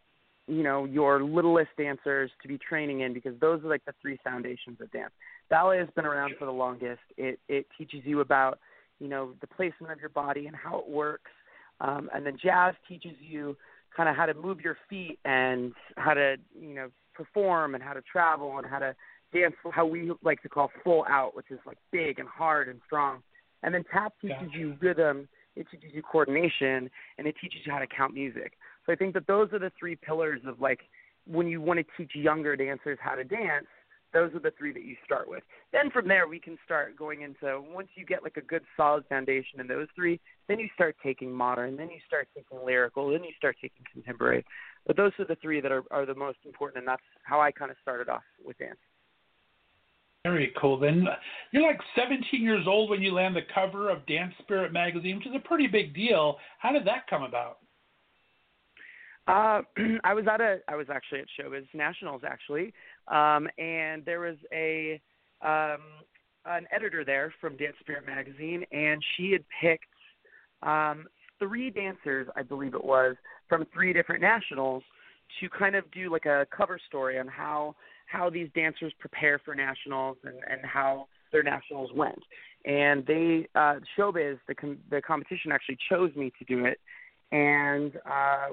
you 0.48 0.64
know, 0.64 0.86
your 0.86 1.24
littlest 1.24 1.70
dancers 1.78 2.32
to 2.42 2.48
be 2.48 2.58
training 2.58 3.02
in 3.02 3.14
because 3.14 3.34
those 3.40 3.64
are 3.64 3.68
like 3.68 3.86
the 3.86 3.94
three 4.02 4.18
foundations 4.24 4.80
of 4.82 4.92
dance. 4.92 5.12
Ballet 5.50 5.78
has 5.78 5.90
been 5.96 6.06
around 6.06 6.36
for 6.40 6.46
the 6.46 6.52
longest. 6.52 7.02
It 7.18 7.40
it 7.48 7.68
teaches 7.78 8.02
you 8.04 8.22
about, 8.22 8.60
you 9.00 9.08
know, 9.08 9.34
the 9.42 9.48
placement 9.48 9.94
of 9.94 10.00
your 10.00 10.10
body 10.10 10.48
and 10.48 10.56
how 10.56 10.80
it 10.80 10.90
works. 10.90 11.32
Um, 11.80 12.10
and 12.14 12.26
then 12.26 12.38
jazz 12.42 12.76
teaches 12.88 13.12
you 13.20 13.56
kind 13.96 14.10
of 14.10 14.16
how 14.16 14.26
to 14.26 14.34
move 14.34 14.62
your 14.62 14.78
feet 14.90 15.20
and 15.26 15.74
how 15.96 16.14
to 16.14 16.36
you 16.60 16.74
know 16.74 16.90
perform 17.14 17.76
and 17.76 17.84
how 17.84 17.94
to 17.94 18.02
travel 18.02 18.58
and 18.58 18.66
how 18.68 18.80
to 18.80 18.96
dance 19.34 19.56
how 19.72 19.86
we 19.86 20.12
like 20.24 20.42
to 20.44 20.50
call 20.50 20.72
full 20.84 21.06
out, 21.10 21.36
which 21.36 21.48
is 21.50 21.60
like 21.66 21.78
big 21.92 22.20
and 22.20 22.28
hard 22.28 22.70
and 22.70 22.80
strong. 22.86 23.22
And 23.64 23.74
then 23.74 23.84
tap 23.92 24.14
teaches 24.22 24.38
Gotcha. 24.40 24.58
you 24.58 24.78
rhythm, 24.80 25.28
it 25.58 25.68
teaches 25.72 25.92
you 25.94 26.02
coordination, 26.02 26.90
and 27.18 27.28
it 27.28 27.36
teaches 27.42 27.60
you 27.66 27.72
how 27.72 27.80
to 27.80 27.88
count 27.88 28.14
music. 28.14 28.54
So 28.86 28.94
I 28.94 28.96
think 28.96 29.14
that 29.16 29.28
those 29.28 29.52
are 29.54 29.60
the 29.60 29.72
three 29.78 29.96
pillars 29.96 30.42
of 30.46 30.62
like 30.62 30.82
when 31.26 31.48
you 31.48 31.62
want 31.62 31.80
to 31.80 31.86
teach 31.98 32.16
younger 32.16 32.56
dancers 32.56 32.98
how 33.02 33.16
to 33.16 33.24
dance, 33.24 33.68
those 34.14 34.34
are 34.34 34.40
the 34.40 34.54
three 34.58 34.72
that 34.72 34.84
you 34.84 34.96
start 35.04 35.30
with. 35.30 35.44
Then 35.74 35.92
from 35.92 36.08
there 36.08 36.28
we 36.28 36.40
can 36.40 36.58
start 36.64 36.96
going 36.96 37.22
into 37.22 37.62
once 37.74 37.90
you 37.96 38.06
get 38.06 38.24
like 38.24 38.38
a 38.38 38.42
good 38.42 38.64
solid 38.78 39.04
foundation 39.10 39.60
in 39.60 39.68
those 39.68 39.88
three, 39.96 40.20
then 40.48 40.60
you 40.60 40.70
start 40.74 40.96
taking 41.04 41.32
modern, 41.32 41.76
then 41.76 41.90
you 41.90 42.00
start 42.08 42.28
taking 42.34 42.66
lyrical, 42.66 43.12
then 43.12 43.24
you 43.24 43.34
start 43.38 43.58
taking 43.62 43.86
contemporary. 43.92 44.46
But 44.86 44.96
those 44.96 45.12
are 45.20 45.26
the 45.26 45.36
three 45.42 45.60
that 45.60 45.72
are, 45.72 45.84
are 45.92 46.06
the 46.06 46.16
most 46.16 46.40
important 46.46 46.80
and 46.80 46.88
that's 46.88 47.04
how 47.24 47.42
I 47.42 47.52
kind 47.52 47.70
of 47.70 47.78
started 47.82 48.08
off 48.08 48.24
with 48.44 48.58
dance. 48.58 48.80
Very 50.32 50.52
cool. 50.60 50.78
Then 50.78 51.08
you're 51.52 51.66
like 51.66 51.80
17 51.96 52.42
years 52.42 52.66
old 52.68 52.90
when 52.90 53.02
you 53.02 53.14
land 53.14 53.34
the 53.34 53.44
cover 53.56 53.90
of 53.90 54.06
Dance 54.08 54.34
Spirit 54.40 54.74
magazine, 54.74 55.18
which 55.18 55.28
is 55.28 55.34
a 55.34 55.48
pretty 55.48 55.68
big 55.68 55.96
deal. 55.96 56.36
How 56.60 56.74
did 56.74 56.86
that 56.86 57.08
come 57.10 57.24
about? 57.24 57.60
Uh, 59.26 59.62
I 60.04 60.14
was 60.14 60.26
at 60.30 60.42
a, 60.42 60.60
I 60.68 60.76
was 60.76 60.88
actually 60.92 61.22
at 61.22 61.28
Showbiz 61.40 61.66
Nationals 61.74 62.24
actually, 62.28 62.74
um, 63.08 63.48
and 63.58 64.04
there 64.04 64.20
was 64.20 64.36
a, 64.54 65.00
um, 65.42 65.80
an 66.46 66.68
editor 66.76 67.06
there 67.06 67.34
from 67.40 67.56
Dance 67.56 67.76
Spirit 67.80 68.06
magazine, 68.06 68.66
and 68.74 69.02
she 69.16 69.32
had 69.32 69.46
picked 69.62 69.86
um, 70.62 71.06
three 71.40 71.70
dancers, 71.70 72.28
I 72.36 72.44
believe 72.44 72.74
it 72.74 72.84
was, 72.84 73.16
from 73.48 73.66
three 73.74 73.94
different 73.94 74.22
nationals 74.22 74.84
to 75.40 75.48
kind 75.50 75.76
of 75.76 75.90
do 75.92 76.12
like 76.12 76.26
a 76.26 76.46
cover 76.56 76.78
story 76.86 77.18
on 77.18 77.28
how 77.30 77.76
how 78.08 78.30
these 78.30 78.50
dancers 78.56 78.94
prepare 79.00 79.40
for 79.44 79.56
nationals 79.56 80.18
and 80.24 80.36
and 80.50 80.62
how 80.66 81.08
their 81.32 81.44
nationals 81.44 81.92
went. 81.94 82.20
And 82.66 83.06
they 83.06 83.48
uh, 83.56 83.76
Showbiz 83.98 84.40
the 84.48 84.56
com- 84.56 84.80
the 84.90 85.02
competition 85.02 85.52
actually 85.52 85.78
chose 85.90 86.14
me 86.16 86.32
to 86.40 86.46
do 86.46 86.66
it, 86.66 86.80
and 87.32 87.94
uh, 88.06 88.48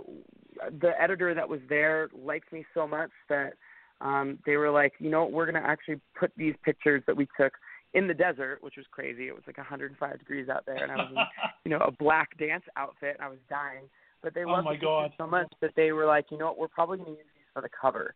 the 0.81 0.93
editor 1.01 1.35
that 1.35 1.48
was 1.48 1.60
there 1.68 2.10
liked 2.16 2.52
me 2.52 2.64
so 2.74 2.86
much 2.86 3.10
that 3.28 3.55
um, 4.01 4.39
they 4.44 4.56
were 4.56 4.70
like, 4.70 4.93
you 4.98 5.10
know, 5.10 5.24
we're 5.24 5.51
going 5.51 5.60
to 5.62 5.68
actually 5.68 6.01
put 6.18 6.31
these 6.36 6.55
pictures 6.64 7.02
that 7.06 7.16
we 7.16 7.26
took 7.40 7.52
in 7.94 8.06
the 8.09 8.14
desert, 8.14 8.59
which 8.60 8.74
was 8.76 8.86
crazy. 8.90 9.28
It 9.28 9.35
was 9.35 9.44
like 9.47 9.56
105 9.56 10.18
degrees 10.18 10.48
out 10.48 10.66
there, 10.66 10.82
and 10.82 10.93
I 10.93 10.97
was 10.97 11.06
in, 11.10 11.16
you 11.64 11.70
know, 11.78 11.85
a 11.85 11.93
black 11.93 12.36
dance 12.39 12.64
outfit, 12.76 13.16
and 13.18 13.24
I 13.24 13.28
was 13.28 13.39
dying. 13.48 13.85
But 14.22 14.35
they 14.35 14.44
Oh 14.44 14.51
loved 14.52 14.64
my 14.64 14.76
God. 14.76 15.12
so 15.18 15.26
much 15.26 15.47
that 15.60 15.70
they 15.76 15.93
were 15.93 16.06
like, 16.06 16.26
you 16.31 16.39
know 16.39 16.47
what, 16.47 16.59
we're 16.59 16.68
probably 16.68 16.98
going 16.98 17.12
to 17.14 17.18
use 17.18 17.28
these 17.35 17.44
for 17.52 17.62
the 17.62 17.68
cover. 17.81 18.14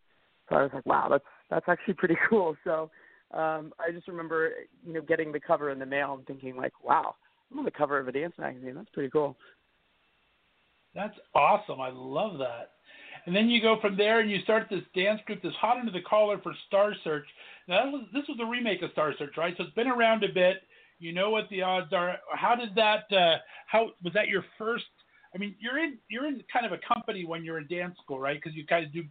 So 0.49 0.55
I 0.55 0.63
was 0.63 0.71
like, 0.73 0.85
wow, 0.85 1.07
that's 1.09 1.23
that's 1.49 1.65
actually 1.67 1.93
pretty 1.95 2.17
cool. 2.29 2.55
So 2.63 2.89
um, 3.33 3.73
I 3.79 3.91
just 3.91 4.07
remember, 4.07 4.51
you 4.85 4.93
know, 4.93 5.01
getting 5.01 5.31
the 5.31 5.39
cover 5.39 5.69
in 5.69 5.79
the 5.79 5.85
mail 5.85 6.15
and 6.15 6.25
thinking 6.25 6.55
like, 6.55 6.73
wow, 6.83 7.15
I'm 7.51 7.59
on 7.59 7.65
the 7.65 7.71
cover 7.71 7.99
of 7.99 8.07
a 8.07 8.11
dance 8.11 8.33
magazine. 8.37 8.75
That's 8.75 8.89
pretty 8.89 9.09
cool. 9.09 9.37
That's 10.95 11.15
awesome. 11.35 11.79
I 11.79 11.89
love 11.93 12.39
that. 12.39 12.71
And 13.25 13.35
then 13.35 13.49
you 13.49 13.61
go 13.61 13.77
from 13.79 13.97
there 13.97 14.21
and 14.21 14.31
you 14.31 14.41
start 14.41 14.67
this 14.69 14.81
dance 14.95 15.21
group, 15.25 15.41
this 15.41 15.53
hot 15.59 15.77
under 15.77 15.91
the 15.91 16.01
collar 16.01 16.39
for 16.41 16.53
Star 16.67 16.95
Search. 17.03 17.25
Now 17.67 17.85
was, 17.91 18.07
this 18.13 18.23
was 18.27 18.37
a 18.41 18.45
remake 18.45 18.81
of 18.81 18.91
Star 18.91 19.13
Search, 19.19 19.35
right? 19.37 19.53
So 19.57 19.65
it's 19.65 19.73
been 19.73 19.87
around 19.87 20.23
a 20.23 20.33
bit. 20.33 20.63
You 20.99 21.13
know 21.13 21.29
what 21.29 21.47
the 21.49 21.61
odds 21.61 21.93
are. 21.93 22.17
How 22.33 22.55
did 22.55 22.75
that? 22.75 23.03
Uh, 23.15 23.37
how 23.67 23.91
was 24.03 24.13
that 24.13 24.27
your 24.27 24.43
first? 24.57 24.85
I 25.33 25.37
mean, 25.37 25.55
you're 25.59 25.77
in 25.77 25.97
you're 26.09 26.27
in 26.27 26.41
kind 26.51 26.65
of 26.65 26.71
a 26.71 26.79
company 26.93 27.23
when 27.25 27.43
you're 27.43 27.57
in 27.57 27.67
dance 27.67 27.95
school, 28.03 28.19
right? 28.19 28.35
Because 28.35 28.55
you 28.55 28.65
of 28.85 28.91
do 28.91 29.03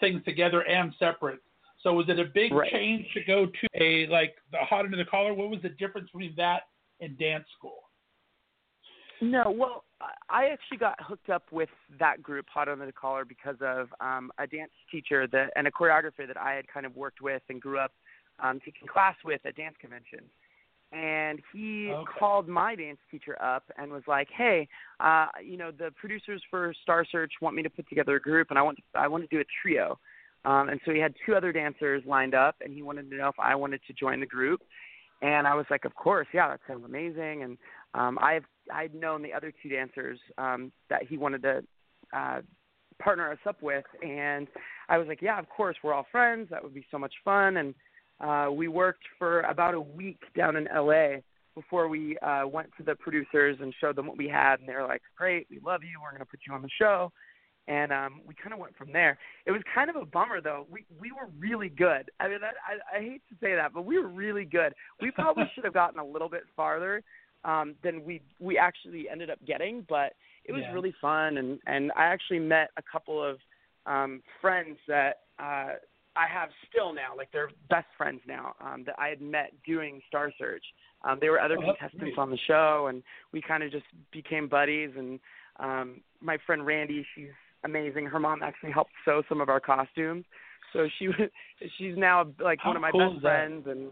things 0.00 0.22
together 0.24 0.62
and 0.62 0.92
separate. 0.98 1.40
So 1.82 1.92
was 1.92 2.08
it 2.08 2.18
a 2.18 2.24
big 2.24 2.52
Right. 2.52 2.70
change 2.70 3.12
to 3.14 3.22
go 3.24 3.46
to 3.46 3.68
a 3.74 4.06
like 4.08 4.36
the 4.50 4.58
hot 4.58 4.84
under 4.84 4.96
the 4.96 5.04
collar? 5.04 5.34
What 5.34 5.50
was 5.50 5.62
the 5.62 5.68
difference 5.70 6.10
between 6.10 6.34
that 6.36 6.68
and 7.00 7.18
dance 7.18 7.46
school? 7.56 7.82
No, 9.20 9.50
well, 9.50 9.84
I- 10.28 10.48
actually 10.48 10.76
got 10.76 11.00
hooked 11.02 11.30
up 11.30 11.50
with 11.50 11.70
that 11.98 12.22
group, 12.22 12.46
Hot 12.50 12.68
Under 12.68 12.84
the 12.84 12.92
Collar, 12.92 13.24
because 13.24 13.56
of 13.62 13.88
um, 14.00 14.30
a 14.38 14.46
dance 14.46 14.72
teacher 14.90 15.26
that 15.28 15.52
and 15.56 15.66
a 15.66 15.70
choreographer 15.70 16.26
that 16.26 16.36
I 16.36 16.52
had 16.52 16.68
kind 16.68 16.84
of 16.84 16.94
worked 16.96 17.22
with 17.22 17.42
and 17.48 17.60
grew 17.60 17.78
up 17.78 17.92
um, 18.40 18.60
taking 18.60 18.86
class 18.86 19.16
with 19.24 19.40
at 19.46 19.56
dance 19.56 19.76
conventions. 19.80 20.30
And 20.92 21.42
he 21.52 21.92
Okay. 21.92 22.18
called 22.18 22.48
my 22.48 22.74
dance 22.74 23.00
teacher 23.10 23.40
up 23.42 23.64
and 23.76 23.90
was 23.90 24.06
like, 24.06 24.30
"Hey, 24.30 24.68
uh, 25.00 25.28
you 25.42 25.56
know, 25.56 25.70
the 25.70 25.90
producers 25.92 26.42
for 26.48 26.72
Star 26.74 27.04
Search 27.04 27.32
want 27.40 27.56
me 27.56 27.62
to 27.62 27.70
put 27.70 27.88
together 27.88 28.16
a 28.16 28.20
group, 28.20 28.50
and 28.50 28.58
I 28.58 28.62
want 28.62 28.78
to, 28.78 28.82
I 28.94 29.08
want 29.08 29.28
to 29.28 29.36
do 29.36 29.40
a 29.40 29.44
trio." 29.62 29.98
Um, 30.44 30.68
and 30.68 30.80
so 30.84 30.92
he 30.92 31.00
had 31.00 31.14
two 31.26 31.34
other 31.34 31.50
dancers 31.52 32.04
lined 32.06 32.34
up, 32.34 32.54
and 32.60 32.72
he 32.72 32.82
wanted 32.82 33.10
to 33.10 33.16
know 33.16 33.28
if 33.28 33.38
I 33.38 33.54
wanted 33.56 33.80
to 33.88 33.92
join 33.92 34.20
the 34.20 34.26
group. 34.26 34.62
And 35.22 35.46
I 35.46 35.54
was 35.54 35.66
like, 35.70 35.84
"Of 35.84 35.94
course, 35.94 36.28
yeah, 36.32 36.48
that 36.48 36.60
sounds 36.68 36.84
amazing." 36.84 37.42
And 37.42 37.58
um, 37.94 38.18
I've 38.20 38.44
I'd 38.72 38.94
known 38.94 39.22
the 39.22 39.32
other 39.32 39.52
two 39.62 39.68
dancers 39.68 40.20
um, 40.38 40.70
that 40.88 41.02
he 41.04 41.18
wanted 41.18 41.42
to 41.42 41.64
uh, 42.12 42.42
partner 42.98 43.30
us 43.32 43.38
up 43.46 43.60
with, 43.62 43.84
and 44.02 44.46
I 44.88 44.98
was 44.98 45.08
like, 45.08 45.22
"Yeah, 45.22 45.38
of 45.38 45.48
course, 45.48 45.76
we're 45.82 45.94
all 45.94 46.06
friends. 46.12 46.48
That 46.50 46.62
would 46.62 46.74
be 46.74 46.86
so 46.90 46.98
much 46.98 47.14
fun." 47.24 47.56
And 47.56 47.74
uh, 48.20 48.48
we 48.50 48.68
worked 48.68 49.04
for 49.18 49.40
about 49.42 49.74
a 49.74 49.80
week 49.80 50.20
down 50.36 50.56
in 50.56 50.66
LA 50.74 51.18
before 51.54 51.88
we 51.88 52.18
uh, 52.18 52.46
went 52.46 52.70
to 52.76 52.82
the 52.82 52.94
producers 52.94 53.56
and 53.60 53.74
showed 53.80 53.96
them 53.96 54.06
what 54.06 54.16
we 54.18 54.28
had, 54.28 54.60
and 54.60 54.68
they 54.68 54.74
were 54.74 54.86
like, 54.86 55.02
"Great, 55.16 55.46
we 55.50 55.58
love 55.64 55.82
you. 55.82 56.00
We're 56.02 56.10
going 56.10 56.20
to 56.20 56.26
put 56.26 56.40
you 56.46 56.54
on 56.54 56.62
the 56.62 56.70
show." 56.78 57.12
And 57.68 57.92
um, 57.92 58.20
we 58.24 58.32
kind 58.34 58.52
of 58.52 58.60
went 58.60 58.76
from 58.76 58.92
there. 58.92 59.18
It 59.44 59.50
was 59.50 59.60
kind 59.74 59.90
of 59.90 59.96
a 59.96 60.04
bummer, 60.06 60.40
though. 60.40 60.66
We 60.70 60.84
we 61.00 61.10
were 61.12 61.28
really 61.38 61.68
good. 61.68 62.10
I 62.20 62.28
mean, 62.28 62.38
I, 62.42 62.96
I, 62.96 62.98
I 62.98 63.00
hate 63.02 63.22
to 63.30 63.34
say 63.40 63.54
that, 63.56 63.72
but 63.74 63.84
we 63.84 63.98
were 63.98 64.08
really 64.08 64.44
good. 64.44 64.72
We 65.02 65.10
probably 65.10 65.44
should 65.54 65.64
have 65.64 65.74
gotten 65.74 65.98
a 65.98 66.04
little 66.04 66.28
bit 66.28 66.42
farther 66.54 67.02
um, 67.44 67.74
than 67.82 68.04
we 68.04 68.22
we 68.38 68.56
actually 68.56 69.08
ended 69.10 69.30
up 69.30 69.38
getting, 69.46 69.84
but 69.88 70.12
it 70.44 70.52
was 70.52 70.62
Yeah. 70.62 70.72
really 70.72 70.94
fun. 71.00 71.38
And 71.38 71.58
and 71.66 71.90
I 71.96 72.04
actually 72.04 72.38
met 72.38 72.70
a 72.76 72.82
couple 72.82 73.22
of 73.22 73.38
um, 73.86 74.22
friends 74.40 74.78
that 74.86 75.20
uh, 75.38 75.74
I 76.16 76.26
have 76.32 76.48
still 76.70 76.92
now, 76.92 77.16
like 77.16 77.28
they're 77.32 77.50
best 77.68 77.86
friends 77.96 78.20
now 78.26 78.54
um, 78.60 78.84
that 78.86 78.96
I 78.98 79.08
had 79.08 79.20
met 79.20 79.52
doing 79.64 80.00
Star 80.08 80.32
Search. 80.38 80.64
Um, 81.04 81.18
they 81.20 81.28
were 81.28 81.40
other 81.40 81.58
Oh, 81.58 81.62
contestants 81.62 82.16
on 82.18 82.30
the 82.30 82.38
show, 82.46 82.86
and 82.88 83.02
we 83.32 83.40
kind 83.40 83.62
of 83.62 83.70
just 83.70 83.84
became 84.12 84.48
buddies. 84.48 84.90
And 84.96 85.20
um, 85.60 86.00
my 86.20 86.38
friend 86.46 86.64
Randy, 86.66 87.06
she's 87.14 87.28
amazing. 87.64 88.06
Her 88.06 88.18
mom 88.18 88.42
actually 88.42 88.72
helped 88.72 88.92
sew 89.04 89.22
some 89.28 89.40
of 89.40 89.48
our 89.48 89.60
costumes, 89.60 90.24
so 90.72 90.88
she 90.98 91.08
was 91.08 91.30
she's 91.78 91.96
now 91.96 92.26
like 92.40 92.58
How 92.60 92.70
one 92.70 92.76
of 92.76 92.82
my 92.82 92.90
cool 92.90 93.12
best 93.12 93.22
friends. 93.22 93.66
And 93.68 93.90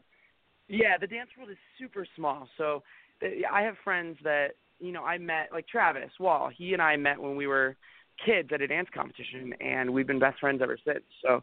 yeah, 0.68 0.96
the 1.00 1.06
dance 1.06 1.30
world 1.36 1.50
is 1.50 1.58
super 1.78 2.06
small, 2.16 2.48
so 2.56 2.82
th- 3.20 3.44
I 3.52 3.62
have 3.62 3.76
friends 3.84 4.16
that 4.24 4.52
you 4.80 4.92
know 4.92 5.04
I 5.04 5.18
met 5.18 5.48
like 5.52 5.68
Travis 5.68 6.10
Wall. 6.18 6.50
He 6.56 6.72
and 6.72 6.82
I 6.82 6.96
met 6.96 7.20
when 7.20 7.36
we 7.36 7.46
were 7.46 7.76
kids 8.24 8.50
at 8.52 8.60
a 8.60 8.66
dance 8.66 8.88
competition, 8.94 9.54
and 9.60 9.92
we've 9.92 10.06
been 10.06 10.18
best 10.18 10.38
friends 10.40 10.60
ever 10.62 10.78
since. 10.84 11.04
So 11.22 11.42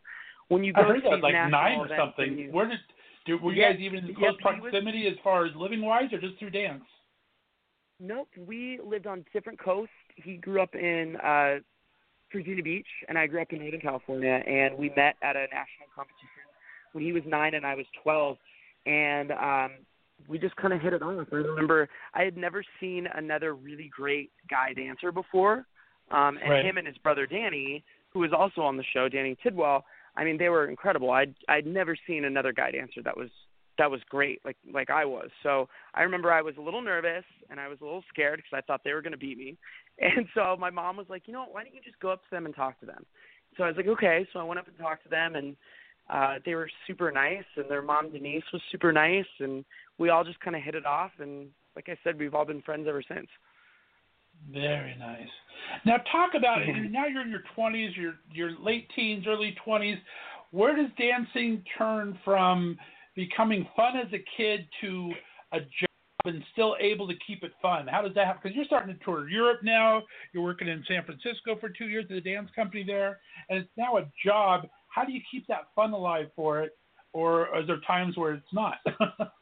when 0.51 0.63
you 0.63 0.73
go 0.73 0.81
I 0.81 0.85
heard 0.85 1.03
to 1.03 1.09
that 1.11 1.21
like 1.21 1.33
nine 1.49 1.79
or 1.79 1.87
something. 1.97 2.37
you- 2.37 2.51
Where 2.51 2.67
did 2.67 2.79
do, 3.25 3.37
were 3.37 3.53
you 3.53 3.61
Yeah, 3.61 3.71
guys 3.73 3.81
even 3.81 4.05
in 4.09 4.15
close 4.15 4.33
was- 4.33 4.41
proximity 4.41 5.07
as 5.07 5.17
far 5.23 5.45
as 5.45 5.55
living 5.55 5.81
wise, 5.81 6.11
or 6.11 6.19
just 6.19 6.37
through 6.39 6.49
dance? 6.49 6.83
Nope, 7.99 8.29
we 8.35 8.79
lived 8.83 9.05
on 9.05 9.23
different 9.31 9.59
coasts. 9.59 9.93
He 10.15 10.37
grew 10.37 10.61
up 10.61 10.73
in 10.75 11.15
uh 11.17 11.59
Virginia 12.31 12.63
Beach, 12.63 12.87
and 13.09 13.17
I 13.17 13.27
grew 13.27 13.41
up 13.41 13.51
in 13.51 13.59
Northern 13.59 13.81
California, 13.81 14.41
and 14.47 14.77
we 14.77 14.89
met 14.95 15.15
at 15.21 15.35
a 15.35 15.41
national 15.51 15.87
competition 15.93 16.45
when 16.93 17.03
he 17.03 17.11
was 17.11 17.23
nine 17.25 17.53
and 17.55 17.65
I 17.65 17.75
was 17.75 17.85
twelve, 18.01 18.37
and 18.85 19.31
um, 19.33 19.71
we 20.27 20.39
just 20.39 20.55
kind 20.55 20.73
of 20.73 20.81
hit 20.81 20.93
it 20.93 21.01
off. 21.01 21.27
I 21.31 21.35
remember 21.35 21.89
I 22.13 22.23
had 22.23 22.37
never 22.37 22.63
seen 22.79 23.07
another 23.15 23.53
really 23.53 23.89
great 23.95 24.31
guy 24.49 24.73
dancer 24.73 25.11
before, 25.11 25.65
um, 26.09 26.37
and 26.41 26.49
Right. 26.51 26.65
him 26.65 26.77
and 26.77 26.87
his 26.87 26.97
brother 26.99 27.25
Danny, 27.27 27.83
who 28.13 28.19
was 28.19 28.31
also 28.33 28.61
on 28.61 28.77
the 28.77 28.83
show, 28.93 29.07
Danny 29.09 29.35
Tidwell. 29.43 29.85
I 30.15 30.23
mean, 30.23 30.38
they 30.38 30.49
were 30.49 30.67
incredible. 30.67 31.11
I'd 31.11 31.35
I'd 31.47 31.65
never 31.65 31.95
seen 32.07 32.25
another 32.25 32.51
guy 32.53 32.71
dancer 32.71 33.01
that 33.03 33.17
was 33.17 33.29
that 33.77 33.89
was 33.89 34.01
great, 34.09 34.41
like 34.45 34.57
like 34.73 34.89
I 34.89 35.05
was. 35.05 35.29
So 35.43 35.69
I 35.93 36.01
remember 36.01 36.31
I 36.31 36.41
was 36.41 36.55
a 36.57 36.61
little 36.61 36.81
nervous 36.81 37.23
and 37.49 37.59
I 37.59 37.67
was 37.67 37.79
a 37.81 37.83
little 37.83 38.03
scared 38.09 38.38
because 38.38 38.57
I 38.57 38.61
thought 38.65 38.81
they 38.83 38.93
were 38.93 39.01
going 39.01 39.13
to 39.13 39.17
beat 39.17 39.38
me. 39.38 39.57
And 39.99 40.25
so 40.33 40.57
my 40.59 40.71
mom 40.71 40.97
was 40.97 41.05
like, 41.09 41.23
you 41.27 41.33
know, 41.33 41.41
what, 41.41 41.53
why 41.53 41.63
don't 41.63 41.75
you 41.75 41.81
just 41.81 41.99
go 41.99 42.09
up 42.09 42.23
to 42.23 42.29
them 42.31 42.47
and 42.47 42.55
talk 42.55 42.79
to 42.79 42.88
them? 42.88 43.05
So 43.55 43.63
I 43.63 43.67
was 43.67 43.77
like, 43.77 43.88
okay. 43.88 44.25
So 44.33 44.39
I 44.39 44.43
went 44.43 44.59
up 44.59 44.67
and 44.67 44.75
talked 44.77 45.03
to 45.03 45.09
them, 45.09 45.35
and 45.35 45.55
uh, 46.09 46.39
they 46.43 46.55
were 46.55 46.69
super 46.88 47.11
nice, 47.11 47.43
and 47.55 47.69
their 47.69 47.83
mom 47.83 48.11
Denise 48.11 48.43
was 48.51 48.61
super 48.71 48.91
nice, 48.91 49.25
and 49.39 49.63
we 49.99 50.09
all 50.09 50.23
just 50.23 50.39
kind 50.39 50.55
of 50.55 50.63
hit 50.63 50.73
it 50.73 50.85
off. 50.85 51.11
And 51.19 51.49
like 51.75 51.88
I 51.88 51.97
said, 52.03 52.17
we've 52.17 52.33
all 52.33 52.45
been 52.45 52.61
friends 52.61 52.88
ever 52.88 53.03
since. 53.07 53.27
Very 54.49 54.95
nice. 54.97 55.27
Now 55.85 55.97
talk 56.11 56.34
about 56.35 56.61
it. 56.61 56.68
Mhm. 56.69 56.91
Now 56.91 57.05
you're 57.05 57.22
in 57.22 57.30
your 57.30 57.43
twenties, 57.55 57.95
your 57.95 58.19
your 58.31 58.51
late 58.59 58.89
teens, 58.95 59.26
early 59.27 59.53
twenties. 59.53 59.99
Where 60.51 60.76
does 60.76 60.91
dancing 60.97 61.63
turn 61.77 62.18
from 62.26 62.77
becoming 63.15 63.65
fun 63.76 63.95
as 63.97 64.11
a 64.13 64.19
kid 64.35 64.68
to 64.81 65.13
a 65.53 65.59
job 65.61 65.88
and 66.26 66.43
still 66.51 66.76
able 66.80 67.07
to 67.07 67.15
keep 67.26 67.43
it 67.43 67.53
fun? 67.61 67.88
How 67.88 68.01
does 68.01 68.13
that 68.15 68.26
happen? 68.27 68.41
Because 68.43 68.55
you're 68.55 68.65
starting 68.65 68.97
to 68.97 69.03
tour 69.03 69.30
Europe 69.30 69.63
now. 69.63 70.03
You're 70.34 70.43
working 70.43 70.68
in 70.68 70.84
San 70.88 71.03
Francisco 71.05 71.55
for 71.55 71.69
two 71.69 71.88
years 71.88 72.05
at 72.09 72.18
a 72.18 72.22
dance 72.22 72.49
company 72.55 72.84
there, 72.84 73.19
and 73.49 73.59
it's 73.59 73.72
now 73.77 73.97
a 73.97 74.05
job. 74.26 74.68
How 74.89 75.05
do 75.05 75.13
you 75.13 75.22
keep 75.30 75.47
that 75.47 75.68
fun 75.73 75.93
alive 75.93 76.31
for 76.35 76.61
it? 76.61 76.77
Or 77.13 77.57
is 77.57 77.68
there 77.68 77.80
times 77.88 78.18
where 78.18 78.34
it's 78.34 78.53
not? 78.53 78.76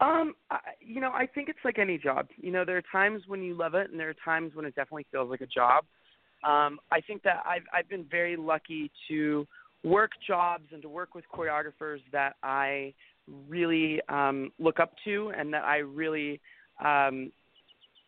Um, 0.00 0.34
I, 0.50 0.58
you 0.80 1.00
know, 1.00 1.10
I 1.12 1.26
think 1.26 1.48
it's 1.48 1.58
like 1.64 1.78
any 1.78 1.98
job. 1.98 2.28
You 2.36 2.52
know, 2.52 2.64
there 2.64 2.76
are 2.76 2.82
times 2.92 3.22
when 3.26 3.42
you 3.42 3.54
love 3.54 3.74
it, 3.74 3.90
and 3.90 3.98
there 3.98 4.10
are 4.10 4.16
times 4.24 4.54
when 4.54 4.64
it 4.64 4.74
definitely 4.74 5.06
feels 5.10 5.30
like 5.30 5.40
a 5.40 5.46
job. 5.46 5.84
Um, 6.44 6.78
I 6.92 7.00
think 7.00 7.22
that 7.22 7.42
I've 7.46 7.62
I've 7.72 7.88
been 7.88 8.04
very 8.10 8.36
lucky 8.36 8.90
to 9.08 9.46
work 9.82 10.10
jobs 10.26 10.64
and 10.72 10.82
to 10.82 10.88
work 10.88 11.14
with 11.14 11.24
choreographers 11.32 11.98
that 12.12 12.34
I 12.42 12.94
really 13.48 14.00
um, 14.08 14.50
look 14.58 14.80
up 14.80 14.92
to 15.04 15.32
and 15.36 15.52
that 15.52 15.64
I 15.64 15.78
really, 15.78 16.40
um, 16.84 17.30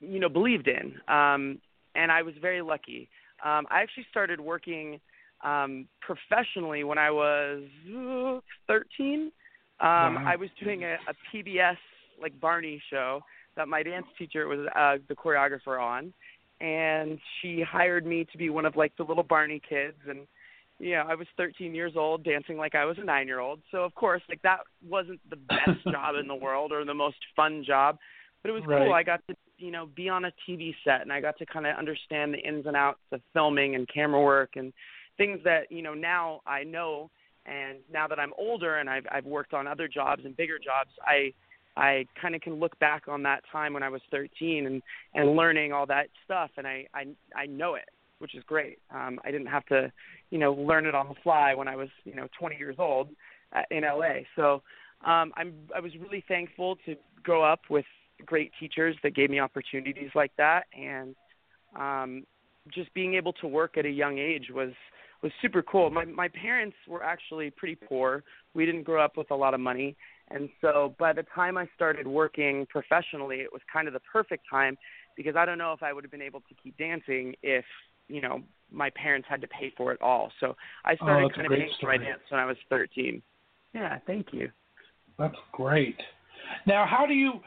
you 0.00 0.18
know, 0.18 0.28
believed 0.28 0.68
in. 0.68 0.94
Um, 1.14 1.58
and 1.94 2.10
I 2.10 2.22
was 2.22 2.34
very 2.40 2.62
lucky. 2.62 3.08
Um, 3.44 3.66
I 3.70 3.82
actually 3.82 4.06
started 4.10 4.40
working 4.40 5.00
um, 5.44 5.86
professionally 6.00 6.84
when 6.84 6.98
I 6.98 7.10
was 7.10 7.62
uh, 7.88 8.40
13. 8.66 9.30
Um, 9.80 10.16
Wow. 10.16 10.24
I 10.26 10.36
was 10.36 10.48
doing 10.62 10.84
a, 10.84 10.96
a 11.08 11.14
PBS 11.32 11.76
like 12.20 12.38
Barney 12.40 12.80
show 12.90 13.20
that 13.56 13.68
my 13.68 13.82
dance 13.82 14.06
teacher 14.18 14.46
was 14.48 14.66
uh, 14.74 14.96
the 15.08 15.14
choreographer 15.14 15.80
on, 15.80 16.12
and 16.60 17.18
she 17.40 17.62
hired 17.62 18.06
me 18.06 18.26
to 18.32 18.38
be 18.38 18.50
one 18.50 18.64
of 18.64 18.76
like 18.76 18.96
the 18.96 19.02
little 19.04 19.22
Barney 19.22 19.60
kids, 19.68 19.96
and 20.08 20.20
you 20.78 20.92
know 20.92 21.04
I 21.08 21.14
was 21.14 21.26
13 21.36 21.74
years 21.74 21.92
old 21.96 22.24
dancing 22.24 22.56
like 22.56 22.74
I 22.74 22.84
was 22.84 22.96
a 22.98 23.04
nine 23.04 23.26
year 23.26 23.40
old. 23.40 23.60
So 23.70 23.78
of 23.84 23.94
course 23.94 24.22
like 24.28 24.40
that 24.42 24.60
wasn't 24.86 25.20
the 25.28 25.36
best 25.36 25.78
job 25.90 26.14
in 26.20 26.26
the 26.26 26.34
world 26.34 26.72
or 26.72 26.84
the 26.84 26.94
most 26.94 27.16
fun 27.34 27.64
job, 27.66 27.98
but 28.42 28.50
it 28.50 28.52
was 28.52 28.62
Right. 28.66 28.82
cool. 28.84 28.92
I 28.92 29.02
got 29.02 29.20
to 29.28 29.36
you 29.58 29.70
know 29.70 29.86
be 29.94 30.08
on 30.08 30.24
a 30.24 30.32
TV 30.48 30.74
set 30.84 31.02
and 31.02 31.12
I 31.12 31.20
got 31.20 31.36
to 31.38 31.46
kind 31.46 31.66
of 31.66 31.76
understand 31.76 32.32
the 32.34 32.38
ins 32.38 32.66
and 32.66 32.76
outs 32.76 33.00
of 33.12 33.20
filming 33.32 33.74
and 33.74 33.86
camera 33.92 34.22
work 34.22 34.50
and 34.56 34.72
things 35.18 35.38
that 35.44 35.70
you 35.70 35.82
know 35.82 35.94
now 35.94 36.40
I 36.46 36.64
know 36.64 37.10
and 37.46 37.78
now 37.92 38.08
that 38.08 38.18
I'm 38.18 38.32
older 38.36 38.76
and 38.76 38.90
I've 38.90 39.06
I've 39.10 39.24
worked 39.24 39.54
on 39.54 39.66
other 39.66 39.88
jobs 39.88 40.22
and 40.24 40.36
bigger 40.36 40.58
jobs, 40.58 40.90
I 41.02 41.32
I 41.76 42.06
kind 42.20 42.34
of 42.34 42.40
can 42.40 42.54
look 42.54 42.78
back 42.78 43.04
on 43.06 43.22
that 43.24 43.42
time 43.52 43.72
when 43.72 43.82
I 43.82 43.88
was 43.88 44.00
13 44.10 44.66
and 44.66 44.82
and 45.14 45.36
learning 45.36 45.72
all 45.72 45.86
that 45.86 46.08
stuff, 46.24 46.50
and 46.56 46.66
I 46.66 46.86
I 46.94 47.06
I 47.34 47.46
know 47.46 47.74
it, 47.74 47.88
which 48.18 48.34
is 48.34 48.42
great. 48.44 48.78
Um, 48.90 49.20
I 49.24 49.30
didn't 49.30 49.48
have 49.48 49.64
to, 49.66 49.92
you 50.30 50.38
know, 50.38 50.52
learn 50.52 50.86
it 50.86 50.94
on 50.94 51.08
the 51.08 51.14
fly 51.22 51.54
when 51.54 51.68
I 51.68 51.76
was 51.76 51.88
you 52.04 52.14
know 52.14 52.28
20 52.38 52.56
years 52.56 52.76
old 52.78 53.08
uh, 53.54 53.62
in 53.70 53.82
LA. 53.82 54.20
So 54.34 54.62
um, 55.04 55.32
I'm 55.36 55.54
I 55.74 55.80
was 55.80 55.92
really 55.96 56.24
thankful 56.26 56.76
to 56.86 56.96
grow 57.22 57.42
up 57.42 57.60
with 57.70 57.86
great 58.24 58.50
teachers 58.58 58.96
that 59.02 59.14
gave 59.14 59.30
me 59.30 59.38
opportunities 59.38 60.10
like 60.14 60.32
that, 60.38 60.64
and 60.76 61.14
um, 61.78 62.24
just 62.72 62.92
being 62.94 63.14
able 63.14 63.32
to 63.34 63.46
work 63.46 63.76
at 63.76 63.84
a 63.84 63.90
young 63.90 64.18
age 64.18 64.46
was 64.50 64.72
was 65.26 65.32
super 65.42 65.62
cool. 65.62 65.90
My 65.90 66.04
my 66.04 66.28
parents 66.28 66.76
were 66.86 67.02
actually 67.02 67.50
pretty 67.50 67.74
poor. 67.74 68.22
We 68.54 68.64
didn't 68.64 68.84
grow 68.84 69.04
up 69.04 69.16
with 69.16 69.30
a 69.32 69.34
lot 69.34 69.54
of 69.54 69.60
money, 69.60 69.96
and 70.30 70.48
so 70.60 70.94
by 71.00 71.12
the 71.12 71.24
time 71.34 71.58
I 71.58 71.66
started 71.74 72.06
working 72.06 72.64
professionally, 72.70 73.38
it 73.40 73.52
was 73.52 73.60
kind 73.72 73.88
of 73.88 73.94
the 73.94 74.00
perfect 74.00 74.44
time 74.48 74.78
because 75.16 75.34
I 75.34 75.44
don't 75.44 75.58
know 75.58 75.72
if 75.72 75.82
I 75.82 75.92
would 75.92 76.04
have 76.04 76.12
been 76.12 76.22
able 76.22 76.40
to 76.40 76.54
keep 76.62 76.78
dancing 76.78 77.34
if 77.42 77.64
you 78.06 78.20
know 78.20 78.40
my 78.70 78.88
parents 78.90 79.26
had 79.28 79.40
to 79.40 79.48
pay 79.48 79.72
for 79.76 79.92
it 79.92 80.00
all. 80.00 80.30
So 80.38 80.54
I 80.84 80.92
oh, 80.92 80.96
started 80.96 81.24
Oh, 81.24 81.34
kind 81.34 81.46
of 81.52 81.58
for 81.80 81.86
my 81.88 81.96
dance 81.96 82.20
when 82.28 82.40
I 82.40 82.46
was 82.46 82.56
13. 82.70 83.20
Yeah, 83.74 83.98
thank 84.06 84.28
you. 84.32 84.50
That's 85.18 85.36
great. 85.52 85.96
Now, 86.66 86.86
how 86.86 87.04
do 87.04 87.14
you? 87.14 87.40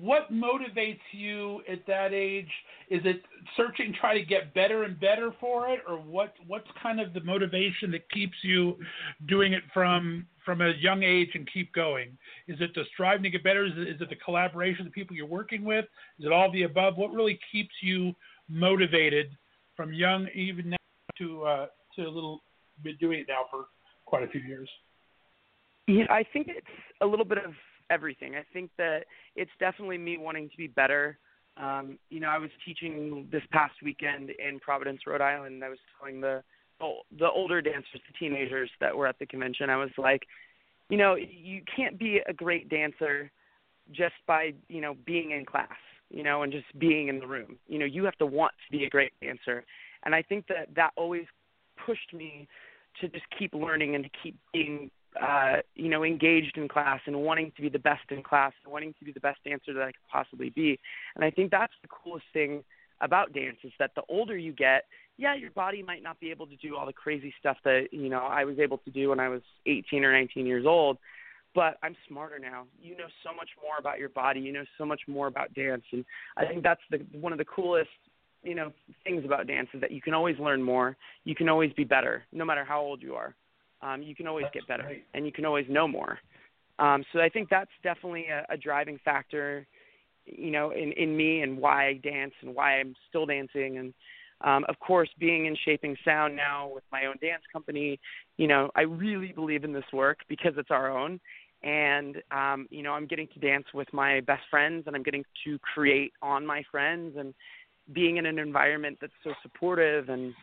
What 0.00 0.32
motivates 0.32 1.00
you 1.12 1.62
at 1.70 1.86
that 1.86 2.12
age? 2.12 2.48
Is 2.90 3.02
it 3.04 3.22
searching, 3.56 3.94
try 4.00 4.18
to 4.18 4.24
get 4.24 4.54
better 4.54 4.84
and 4.84 4.98
better 4.98 5.32
for 5.40 5.68
it, 5.68 5.80
or 5.88 5.96
what? 5.96 6.34
What's 6.46 6.66
kind 6.82 7.00
of 7.00 7.12
the 7.12 7.20
motivation 7.20 7.90
that 7.92 8.08
keeps 8.10 8.36
you 8.42 8.76
doing 9.28 9.52
it 9.52 9.62
from 9.72 10.26
from 10.44 10.60
a 10.60 10.72
young 10.80 11.02
age 11.02 11.30
and 11.34 11.48
keep 11.52 11.72
going? 11.72 12.16
Is 12.48 12.56
it 12.60 12.70
the 12.74 12.84
striving 12.94 13.24
to 13.24 13.30
get 13.30 13.44
better? 13.44 13.64
Is 13.64 13.72
it, 13.76 13.88
is 13.88 14.00
it 14.00 14.08
the 14.08 14.16
collaboration 14.16 14.86
of 14.86 14.92
the 14.92 14.92
people 14.92 15.16
you're 15.16 15.26
working 15.26 15.64
with? 15.64 15.84
Is 16.18 16.26
it 16.26 16.32
all 16.32 16.50
the 16.52 16.62
above? 16.62 16.96
What 16.96 17.12
really 17.12 17.38
keeps 17.52 17.74
you 17.82 18.14
motivated 18.48 19.36
from 19.76 19.92
young, 19.92 20.28
even 20.34 20.70
now, 20.70 20.76
to 21.18 21.42
uh, 21.44 21.66
to 21.96 22.02
a 22.02 22.10
little 22.10 22.40
been 22.82 22.96
doing 22.96 23.20
it 23.20 23.26
now 23.28 23.46
for 23.50 23.66
quite 24.04 24.22
a 24.22 24.28
few 24.28 24.40
years? 24.40 24.68
Yeah, 25.88 26.04
I 26.10 26.24
think 26.32 26.48
it's 26.48 26.66
a 27.00 27.06
little 27.06 27.24
bit 27.24 27.38
of 27.38 27.52
everything. 27.90 28.34
I 28.34 28.44
think 28.52 28.70
that 28.78 29.04
it's 29.34 29.50
definitely 29.58 29.98
me 29.98 30.18
wanting 30.18 30.48
to 30.50 30.56
be 30.56 30.66
better. 30.66 31.18
Um, 31.56 31.98
you 32.10 32.20
know, 32.20 32.28
I 32.28 32.38
was 32.38 32.50
teaching 32.64 33.28
this 33.32 33.42
past 33.50 33.74
weekend 33.82 34.30
in 34.30 34.60
Providence, 34.60 35.00
Rhode 35.06 35.20
Island. 35.20 35.54
And 35.54 35.64
I 35.64 35.68
was 35.68 35.78
telling 35.98 36.20
the 36.20 36.42
the 37.18 37.30
older 37.30 37.62
dancers, 37.62 37.86
the 37.94 38.18
teenagers 38.18 38.68
that 38.80 38.94
were 38.94 39.06
at 39.06 39.18
the 39.18 39.24
convention, 39.24 39.70
I 39.70 39.78
was 39.78 39.88
like, 39.96 40.24
you 40.90 40.98
know, 40.98 41.14
you 41.14 41.62
can't 41.74 41.98
be 41.98 42.20
a 42.28 42.34
great 42.34 42.68
dancer 42.68 43.30
just 43.92 44.14
by 44.26 44.52
you 44.68 44.80
know 44.80 44.94
being 45.06 45.30
in 45.30 45.44
class, 45.44 45.68
you 46.10 46.22
know, 46.22 46.42
and 46.42 46.52
just 46.52 46.66
being 46.78 47.08
in 47.08 47.18
the 47.18 47.26
room. 47.26 47.56
You 47.66 47.78
know, 47.78 47.86
you 47.86 48.04
have 48.04 48.16
to 48.16 48.26
want 48.26 48.52
to 48.66 48.76
be 48.76 48.84
a 48.84 48.90
great 48.90 49.12
dancer, 49.22 49.64
and 50.04 50.14
I 50.14 50.22
think 50.22 50.46
that 50.48 50.68
that 50.76 50.90
always 50.96 51.24
pushed 51.84 52.12
me 52.12 52.46
to 53.00 53.08
just 53.08 53.24
keep 53.38 53.54
learning 53.54 53.94
and 53.94 54.04
to 54.04 54.10
keep 54.22 54.36
being 54.52 54.90
uh, 55.20 55.56
you 55.74 55.88
know, 55.88 56.04
engaged 56.04 56.56
in 56.56 56.68
class 56.68 57.00
and 57.06 57.16
wanting 57.22 57.52
to 57.56 57.62
be 57.62 57.68
the 57.68 57.78
best 57.78 58.02
in 58.10 58.22
class 58.22 58.52
and 58.64 58.72
wanting 58.72 58.94
to 58.98 59.04
be 59.04 59.12
the 59.12 59.20
best 59.20 59.38
dancer 59.44 59.72
that 59.72 59.82
I 59.82 59.86
could 59.86 60.08
possibly 60.10 60.50
be. 60.50 60.78
And 61.14 61.24
I 61.24 61.30
think 61.30 61.50
that's 61.50 61.72
the 61.82 61.88
coolest 61.88 62.26
thing 62.32 62.64
about 63.00 63.32
dance 63.32 63.58
is 63.64 63.72
that 63.78 63.92
the 63.94 64.02
older 64.08 64.36
you 64.36 64.52
get, 64.52 64.84
yeah, 65.18 65.34
your 65.34 65.50
body 65.50 65.82
might 65.82 66.02
not 66.02 66.18
be 66.20 66.30
able 66.30 66.46
to 66.46 66.56
do 66.56 66.76
all 66.76 66.86
the 66.86 66.92
crazy 66.92 67.32
stuff 67.38 67.56
that, 67.64 67.88
you 67.92 68.08
know, 68.08 68.24
I 68.24 68.44
was 68.44 68.58
able 68.58 68.78
to 68.78 68.90
do 68.90 69.10
when 69.10 69.20
I 69.20 69.28
was 69.28 69.42
18 69.66 70.04
or 70.04 70.12
19 70.12 70.46
years 70.46 70.66
old, 70.66 70.98
but 71.54 71.78
I'm 71.82 71.96
smarter 72.08 72.38
now. 72.38 72.64
You 72.80 72.96
know 72.96 73.06
so 73.24 73.34
much 73.34 73.50
more 73.62 73.78
about 73.78 73.98
your 73.98 74.10
body, 74.10 74.40
you 74.40 74.52
know 74.52 74.64
so 74.76 74.84
much 74.84 75.00
more 75.06 75.26
about 75.26 75.54
dance, 75.54 75.84
and 75.92 76.04
I 76.36 76.44
think 76.44 76.62
that's 76.62 76.80
the 76.90 76.98
one 77.18 77.32
of 77.32 77.38
the 77.38 77.44
coolest 77.44 77.90
you 78.42 78.54
know 78.54 78.72
things 79.04 79.24
about 79.24 79.46
dance 79.46 79.68
is 79.74 79.80
that 79.80 79.90
you 79.90 80.00
can 80.00 80.14
always 80.14 80.38
learn 80.38 80.62
more 80.62 80.96
you 81.24 81.34
can 81.34 81.48
always 81.48 81.72
be 81.72 81.84
better 81.84 82.22
no 82.32 82.44
matter 82.44 82.64
how 82.64 82.80
old 82.80 83.02
you 83.02 83.14
are 83.14 83.34
um, 83.86 84.02
you 84.02 84.14
can 84.14 84.26
always 84.26 84.44
That's 84.44 84.54
get 84.54 84.68
better 84.68 84.82
great. 84.84 85.04
and 85.14 85.24
you 85.24 85.32
can 85.32 85.44
always 85.44 85.66
know 85.68 85.86
more. 85.86 86.18
Um, 86.78 87.04
so 87.12 87.20
I 87.20 87.28
think 87.28 87.48
that's 87.48 87.70
definitely 87.82 88.26
a, 88.26 88.44
a 88.52 88.56
driving 88.56 88.98
factor, 89.04 89.66
you 90.26 90.50
know, 90.50 90.70
in, 90.70 90.92
in 90.92 91.16
me 91.16 91.42
and 91.42 91.58
why 91.58 91.88
I 91.88 91.92
dance 91.94 92.32
and 92.42 92.54
why 92.54 92.78
I'm 92.80 92.94
still 93.08 93.26
dancing. 93.26 93.78
And 93.78 93.94
um, 94.42 94.64
of 94.68 94.78
course, 94.80 95.08
being 95.18 95.46
in 95.46 95.56
Shaping 95.64 95.96
Sound 96.04 96.36
now 96.36 96.68
with 96.74 96.84
my 96.92 97.06
own 97.06 97.16
dance 97.20 97.42
company, 97.52 97.98
you 98.36 98.46
know, 98.46 98.70
I 98.76 98.82
really 98.82 99.32
believe 99.32 99.64
in 99.64 99.72
this 99.72 99.84
work 99.92 100.18
because 100.28 100.52
it's 100.56 100.70
our 100.70 100.90
own. 100.90 101.18
And, 101.62 102.22
um, 102.30 102.66
you 102.70 102.82
know, 102.82 102.92
I'm 102.92 103.06
getting 103.06 103.28
to 103.32 103.40
dance 103.40 103.64
with 103.72 103.90
my 103.92 104.20
best 104.20 104.42
friends 104.50 104.84
and 104.86 104.94
I'm 104.94 105.02
getting 105.02 105.24
to 105.44 105.58
create 105.60 106.12
on 106.20 106.44
my 106.44 106.62
friends 106.70 107.16
and 107.18 107.32
being 107.92 108.18
in 108.18 108.26
an 108.26 108.38
environment 108.38 108.98
that's 109.00 109.12
so 109.24 109.32
supportive 109.42 110.10
and 110.10 110.34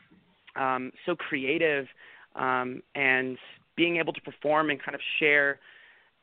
um, 0.56 0.92
so 1.06 1.16
creative 1.16 1.86
um, 2.36 2.82
and 2.96 3.38
being 3.76 3.98
able 3.98 4.14
to 4.14 4.22
perform 4.22 4.70
and 4.70 4.82
kind 4.82 4.96
of 4.96 5.02
share 5.20 5.60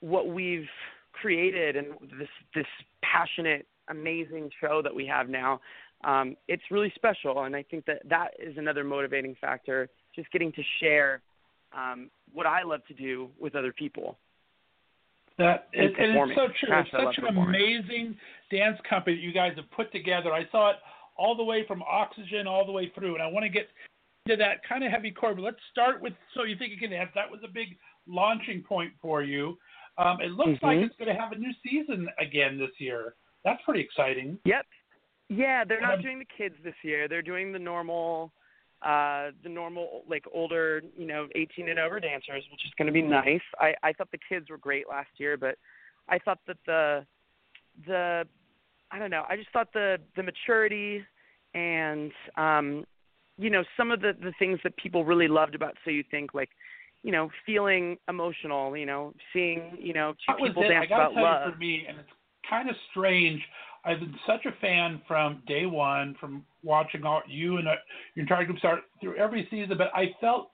what 0.00 0.28
we've 0.28 0.68
created 1.12 1.76
and 1.76 1.88
this 2.18 2.28
this 2.54 2.66
passionate, 3.02 3.66
amazing 3.88 4.50
show 4.60 4.80
that 4.82 4.94
we 4.94 5.06
have 5.06 5.28
now. 5.28 5.60
Um, 6.02 6.36
it's 6.48 6.62
really 6.70 6.92
special, 6.94 7.44
and 7.44 7.54
I 7.54 7.62
think 7.62 7.84
that 7.86 8.02
that 8.08 8.30
is 8.38 8.56
another 8.56 8.84
motivating 8.84 9.36
factor. 9.40 9.88
Just 10.14 10.30
getting 10.32 10.52
to 10.52 10.62
share 10.80 11.20
um, 11.76 12.10
what 12.32 12.46
I 12.46 12.62
love 12.62 12.80
to 12.88 12.94
do 12.94 13.28
with 13.38 13.54
other 13.54 13.72
people. 13.72 14.16
That 15.38 15.68
And 15.74 15.94
and, 15.96 16.30
it's 16.30 16.36
so 16.36 16.48
true. 16.58 16.68
Gosh, 16.68 16.88
it's 16.92 17.16
such 17.16 17.18
an 17.18 17.36
amazing 17.36 18.16
dance 18.50 18.78
company 18.88 19.16
that 19.16 19.22
you 19.22 19.32
guys 19.32 19.52
have 19.56 19.70
put 19.70 19.92
together. 19.92 20.32
I 20.32 20.46
saw 20.50 20.70
it 20.70 20.76
all 21.16 21.36
the 21.36 21.44
way 21.44 21.66
from 21.66 21.82
Oxygen 21.82 22.46
all 22.46 22.64
the 22.64 22.72
way 22.72 22.90
through, 22.94 23.14
and 23.14 23.22
I 23.22 23.26
want 23.26 23.44
to 23.44 23.50
get 23.50 23.68
into 24.26 24.36
that 24.36 24.62
kind 24.68 24.84
of 24.84 24.90
heavy 24.90 25.10
core. 25.10 25.34
But 25.34 25.42
let's 25.42 25.56
start 25.70 26.00
with 26.00 26.12
So 26.34 26.44
You 26.44 26.56
Think 26.56 26.72
You 26.72 26.78
Can 26.78 26.90
Dance. 26.90 27.10
That 27.14 27.30
was 27.30 27.40
a 27.44 27.48
big 27.48 27.76
launching 28.06 28.62
point 28.62 28.92
for 29.00 29.22
you. 29.22 29.58
Um, 29.98 30.20
it 30.20 30.32
looks 30.32 30.62
like 30.62 30.78
Mhm. 30.78 30.84
it's 30.86 30.96
going 30.96 31.14
to 31.14 31.20
have 31.20 31.32
a 31.32 31.36
new 31.38 31.52
season 31.62 32.08
again 32.18 32.58
this 32.58 32.78
year. 32.80 33.14
That's 33.44 33.62
pretty 33.64 33.80
exciting. 33.80 34.38
Yep. 34.44 34.66
Yeah, 35.28 35.64
they're 35.64 35.80
not 35.80 35.94
Um, 35.94 36.02
doing 36.02 36.18
the 36.18 36.24
kids 36.24 36.56
this 36.62 36.74
year. 36.82 37.08
They're 37.08 37.22
doing 37.22 37.52
the 37.52 37.58
normal 37.58 38.32
uh 38.82 39.32
the 39.42 39.48
normal 39.48 40.04
like 40.08 40.24
older, 40.32 40.82
you 40.96 41.04
know, 41.04 41.28
18 41.34 41.68
and 41.68 41.78
over 41.78 42.00
dancers, 42.00 42.48
which 42.50 42.64
is 42.64 42.72
going 42.78 42.86
to 42.86 42.92
be 42.92 43.02
nice. 43.02 43.42
I 43.58 43.76
I 43.82 43.92
thought 43.92 44.10
the 44.10 44.18
kids 44.26 44.48
were 44.48 44.56
great 44.56 44.88
last 44.88 45.10
year, 45.20 45.36
but 45.36 45.58
I 46.08 46.18
thought 46.18 46.38
that 46.46 46.56
the 46.64 47.06
the 47.86 48.26
I 48.90 48.98
don't 48.98 49.10
know. 49.10 49.26
I 49.28 49.36
just 49.36 49.50
thought 49.50 49.70
the 49.74 50.00
the 50.16 50.22
maturity 50.22 51.04
and 51.52 52.10
um 52.36 52.86
you 53.40 53.50
know, 53.50 53.64
some 53.76 53.90
of 53.90 54.00
the 54.00 54.12
the 54.20 54.32
things 54.38 54.58
that 54.64 54.76
people 54.76 55.04
really 55.04 55.28
loved 55.28 55.54
about 55.54 55.76
So 55.84 55.90
You 55.90 56.04
Think 56.10 56.34
like 56.34 56.50
you 57.02 57.12
know, 57.12 57.30
feeling 57.46 57.96
emotional, 58.08 58.76
you 58.76 58.84
know, 58.84 59.14
seeing, 59.32 59.76
you 59.78 59.94
know, 59.94 60.12
two 60.12 60.34
That 60.38 60.46
people 60.46 60.62
dance 60.62 60.86
got 60.88 60.96
to 60.96 61.02
about 61.02 61.14
tell 61.14 61.22
love. 61.22 61.46
you, 61.46 61.52
for 61.52 61.58
me, 61.58 61.86
and 61.88 61.98
it's 61.98 62.10
kind 62.48 62.68
of 62.68 62.76
strange. 62.90 63.40
I've 63.84 64.00
been 64.00 64.14
such 64.26 64.44
a 64.44 64.52
fan 64.60 65.00
from 65.08 65.42
day 65.46 65.64
one, 65.64 66.14
from 66.20 66.44
watching 66.62 67.04
all 67.04 67.22
you 67.26 67.56
and 67.56 67.66
uh, 67.66 67.76
your 68.14 68.24
entire 68.24 68.44
group 68.44 68.58
start 68.58 68.80
through 69.00 69.16
every 69.16 69.48
season. 69.50 69.78
But 69.78 69.90
I 69.94 70.14
felt, 70.20 70.50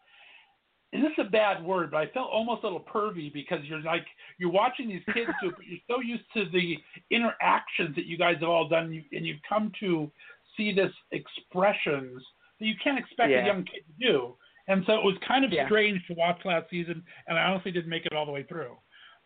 and 0.93 1.03
this 1.03 1.11
is 1.19 1.27
a 1.27 1.31
bad 1.31 1.65
word, 1.65 1.91
but 1.91 1.97
I 1.97 2.07
felt 2.15 2.31
almost 2.31 2.63
a 2.63 2.67
little 2.67 2.85
pervy 2.95 3.33
because 3.33 3.59
you're 3.65 3.83
like 3.83 4.07
you're 4.39 4.53
watching 4.53 4.89
these 4.89 5.03
kids 5.13 5.31
do, 5.43 5.51
but 5.51 5.67
you're 5.67 5.81
so 5.91 6.01
used 6.01 6.23
to 6.35 6.45
the 6.53 6.77
interactions 7.11 7.97
that 7.97 8.07
you 8.07 8.17
guys 8.17 8.37
have 8.39 8.49
all 8.49 8.69
done, 8.69 9.05
and 9.13 9.27
you've 9.27 9.43
come 9.49 9.73
to 9.81 10.09
see 10.57 10.73
this 10.73 10.93
expressions 11.11 12.23
that 12.59 12.66
you 12.66 12.74
can't 12.83 12.99
expect 12.99 13.31
Yeah. 13.31 13.45
a 13.45 13.47
young 13.47 13.65
kid 13.65 13.85
to 13.87 14.07
do. 14.07 14.37
And 14.69 14.85
so 14.87 14.95
it 14.95 15.05
was 15.05 15.16
kind 15.19 15.45
of 15.45 15.53
Yeah. 15.53 15.66
strange 15.66 16.05
to 16.07 16.15
watch 16.15 16.45
last 16.45 16.69
season, 16.70 17.05
and 17.28 17.39
I 17.39 17.45
honestly 17.45 17.70
didn't 17.70 17.91
make 17.91 18.07
it 18.07 18.12
all 18.12 18.27
the 18.27 18.33
way 18.33 18.43
through. 18.43 18.77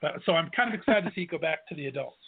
But, 0.01 0.23
so 0.24 0.35
I'm 0.35 0.51
kind 0.51 0.73
of 0.73 0.78
excited 0.78 1.05
to 1.05 1.12
see 1.15 1.23
it 1.23 1.31
go 1.31 1.39
back 1.39 1.66
to 1.69 1.74
the 1.74 1.86
adults. 1.86 2.24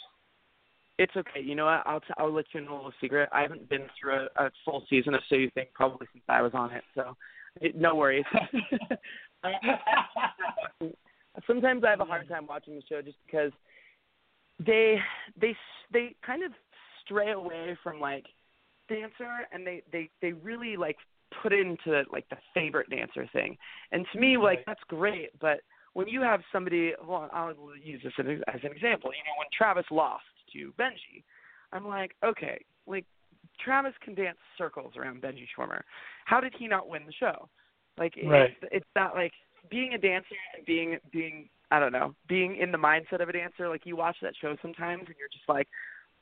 It's 0.99 1.15
okay. 1.17 1.41
You 1.41 1.55
know 1.55 1.65
what? 1.65 1.83
I'll 1.87 2.01
t- 2.01 2.15
I'll 2.19 2.31
let 2.31 2.45
you 2.53 2.61
in 2.61 2.69
a 2.69 2.75
little 2.75 2.93
secret. 3.01 3.29
I 3.33 3.43
haven't 3.43 3.69
been 3.69 3.89
through 3.99 4.29
a, 4.37 4.45
a 4.47 4.51
full 4.65 4.87
season 4.89 5.15
of 5.15 5.23
So 5.29 5.37
You 5.37 5.51
Think 5.51 5.73
probably 5.73 6.07
since 6.13 6.25
I 6.29 6.43
was 6.43 6.53
on 6.55 6.71
it. 6.71 6.85
So, 6.95 7.17
it, 7.61 7.75
no 7.75 7.95
worries. 7.95 8.27
Sometimes 11.47 11.83
I 11.85 11.91
have 11.91 12.01
a 12.01 12.05
hard 12.05 12.29
time 12.29 12.47
watching 12.47 12.77
the 12.77 12.83
show 12.89 13.01
just 13.01 13.17
because 13.25 13.53
they 14.65 14.99
they 15.41 15.57
they 15.93 16.15
kind 16.25 16.45
of 16.45 16.53
stray 17.05 17.33
away 17.33 17.77
from 17.83 17.99
like 17.99 18.27
dancer 18.95 19.47
and 19.53 19.67
they 19.67 19.83
they 19.93 20.11
they 20.21 20.33
really 20.33 20.77
like 20.77 20.97
put 21.43 21.53
into 21.53 22.03
like 22.13 22.29
the 22.29 22.37
favorite 22.55 22.91
dancer 22.91 23.29
thing. 23.33 23.57
And 23.91 24.07
to 24.13 24.21
me, 24.21 24.37
like 24.37 24.65
that's 24.67 24.83
great, 24.89 25.31
but 25.41 25.61
when 25.95 26.09
you 26.09 26.23
have 26.23 26.41
somebody, 26.53 26.93
well, 27.07 27.29
I'll 27.33 27.55
use 27.83 28.01
this 28.03 28.13
as 28.19 28.27
an 28.27 28.43
as 28.49 28.61
an 28.63 28.73
example. 28.73 29.11
You 29.13 29.25
know, 29.25 29.37
when 29.39 29.49
Travis 29.57 29.85
lost 29.91 30.25
to 30.53 30.73
Benji, 30.79 31.23
I'm 31.73 31.87
like, 31.87 32.13
okay, 32.25 32.65
like 32.87 33.05
Travis 33.63 33.95
can 34.03 34.15
dance 34.15 34.39
circles 34.57 34.95
around 34.97 35.23
Benji 35.23 35.47
Schwimmer. 35.57 35.81
How 36.25 36.41
did 36.41 36.55
he 36.59 36.67
not 36.67 36.89
win 36.89 37.03
the 37.07 37.13
show? 37.13 37.49
Like, 37.99 38.15
Right. 38.25 38.51
it's, 38.63 38.73
it's 38.73 38.87
that 38.95 39.15
like 39.15 39.33
being 39.71 39.95
a 39.95 39.99
dancer 39.99 40.35
and 40.57 40.65
being 40.67 40.99
being 41.13 41.49
I 41.71 41.79
don't 41.81 41.93
know, 41.93 42.15
being 42.29 42.57
in 42.57 42.71
the 42.71 42.79
mindset 42.79 43.23
of 43.23 43.29
a 43.31 43.33
dancer. 43.33 43.69
Like 43.69 43.87
you 43.87 43.97
watch 43.97 44.17
that 44.23 44.35
show 44.41 44.57
sometimes 44.61 45.05
and 45.07 45.17
you're 45.19 45.33
just 45.33 45.49
like, 45.49 45.69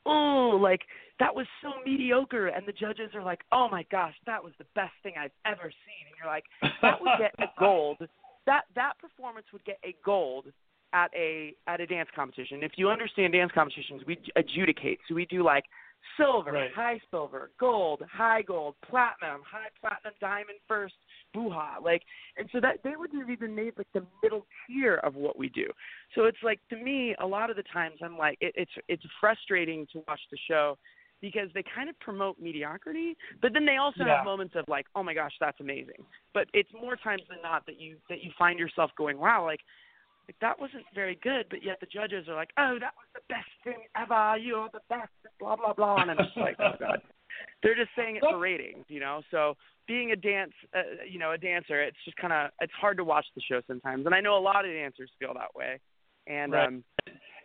oh, 0.05 0.57
like 0.61 0.81
that 1.19 1.33
was 1.35 1.45
so 1.61 1.69
mediocre, 1.85 2.47
and 2.47 2.67
the 2.67 2.71
judges 2.71 3.11
are 3.13 3.23
like, 3.23 3.41
oh 3.51 3.67
my 3.69 3.85
gosh, 3.91 4.15
that 4.25 4.43
was 4.43 4.53
the 4.57 4.65
best 4.75 4.93
thing 5.03 5.13
I've 5.19 5.31
ever 5.45 5.63
seen, 5.63 6.07
and 6.07 6.15
you're 6.17 6.31
like, 6.31 6.45
that 6.81 6.99
would 6.99 7.11
get 7.19 7.33
a 7.39 7.51
gold. 7.59 7.97
That 8.45 8.63
that 8.75 8.93
performance 8.99 9.45
would 9.53 9.63
get 9.65 9.79
a 9.83 9.95
gold 10.03 10.45
at 10.93 11.11
a 11.15 11.53
at 11.67 11.79
a 11.79 11.85
dance 11.87 12.09
competition. 12.15 12.63
If 12.63 12.73
you 12.75 12.89
understand 12.89 13.33
dance 13.33 13.51
competitions, 13.53 14.01
we 14.07 14.19
adjudicate. 14.35 14.99
So 15.07 15.15
we 15.15 15.25
do 15.25 15.43
like 15.43 15.65
silver, 16.17 16.51
Right. 16.51 16.71
high 16.73 16.99
silver, 17.11 17.51
gold, 17.59 18.01
high 18.11 18.41
gold, 18.41 18.75
platinum, 18.89 19.41
high 19.49 19.69
platinum, 19.79 20.13
diamond 20.19 20.57
first, 20.67 20.95
buha. 21.35 21.81
Like, 21.83 22.03
and 22.37 22.49
so 22.51 22.59
that 22.61 22.77
they 22.83 22.95
wouldn't 22.97 23.21
have 23.21 23.29
even 23.29 23.53
made 23.55 23.73
like 23.77 23.87
the 23.93 24.05
middle 24.23 24.45
tier 24.67 24.95
of 24.97 25.15
what 25.15 25.37
we 25.37 25.49
do. 25.49 25.67
So 26.15 26.25
it's 26.25 26.37
like 26.43 26.59
to 26.69 26.75
me, 26.75 27.15
a 27.19 27.25
lot 27.25 27.49
of 27.49 27.55
the 27.55 27.63
times 27.63 27.95
I'm 28.03 28.17
like, 28.17 28.37
it, 28.41 28.53
it's 28.55 28.71
it's 28.87 29.03
frustrating 29.19 29.87
to 29.93 30.03
watch 30.07 30.21
the 30.31 30.37
show 30.49 30.77
because 31.21 31.49
they 31.53 31.63
kind 31.75 31.87
of 31.87 31.99
promote 31.99 32.39
mediocrity, 32.39 33.15
but 33.43 33.53
then 33.53 33.63
they 33.65 33.77
also 33.77 34.03
Yeah. 34.03 34.15
have 34.17 34.25
moments 34.25 34.55
of 34.55 34.65
like, 34.67 34.87
oh 34.95 35.03
my 35.03 35.13
gosh, 35.13 35.33
that's 35.39 35.59
amazing. 35.59 36.03
But 36.33 36.47
it's 36.53 36.71
more 36.73 36.95
times 36.95 37.21
than 37.29 37.37
not 37.43 37.65
that 37.67 37.79
you 37.79 37.97
that 38.09 38.23
you 38.23 38.31
find 38.39 38.57
yourself 38.57 38.91
going, 38.97 39.19
wow, 39.19 39.45
like 39.45 39.61
like 40.27 40.35
that 40.39 40.59
wasn't 40.59 40.85
very 40.93 41.15
good, 41.23 41.47
but 41.49 41.63
yet 41.63 41.79
the 41.79 41.87
judges 41.87 42.27
are 42.27 42.35
like, 42.35 42.51
oh, 42.57 42.77
that 42.79 42.93
was 42.95 43.07
the 43.13 43.21
best 43.27 43.49
thing 43.63 43.83
ever. 43.95 44.37
You're 44.37 44.69
the 44.71 44.79
best, 44.89 45.11
blah 45.39 45.55
blah 45.55 45.73
blah, 45.73 46.01
and 46.01 46.11
I'm 46.11 46.17
just 46.17 46.37
like, 46.37 46.57
oh 46.59 46.73
god. 46.79 47.01
They're 47.63 47.75
just 47.75 47.91
saying 47.95 48.17
it 48.17 48.23
for 48.23 48.39
ratings, 48.39 48.85
you 48.87 48.99
know. 48.99 49.21
So 49.31 49.55
being 49.87 50.11
a 50.11 50.15
dance, 50.15 50.53
uh, 50.75 51.03
you 51.09 51.19
know, 51.19 51.31
a 51.33 51.37
dancer, 51.37 51.81
it's 51.81 51.97
just 52.05 52.17
kind 52.17 52.33
of 52.33 52.51
it's 52.61 52.73
hard 52.79 52.97
to 52.97 53.03
watch 53.03 53.25
the 53.35 53.41
show 53.41 53.61
sometimes, 53.67 54.05
and 54.05 54.15
I 54.15 54.21
know 54.21 54.37
a 54.37 54.39
lot 54.39 54.65
of 54.65 54.71
dancers 54.71 55.09
feel 55.19 55.33
that 55.33 55.53
way. 55.55 55.79
And 56.27 56.53
Right. 56.53 56.67
um, 56.67 56.83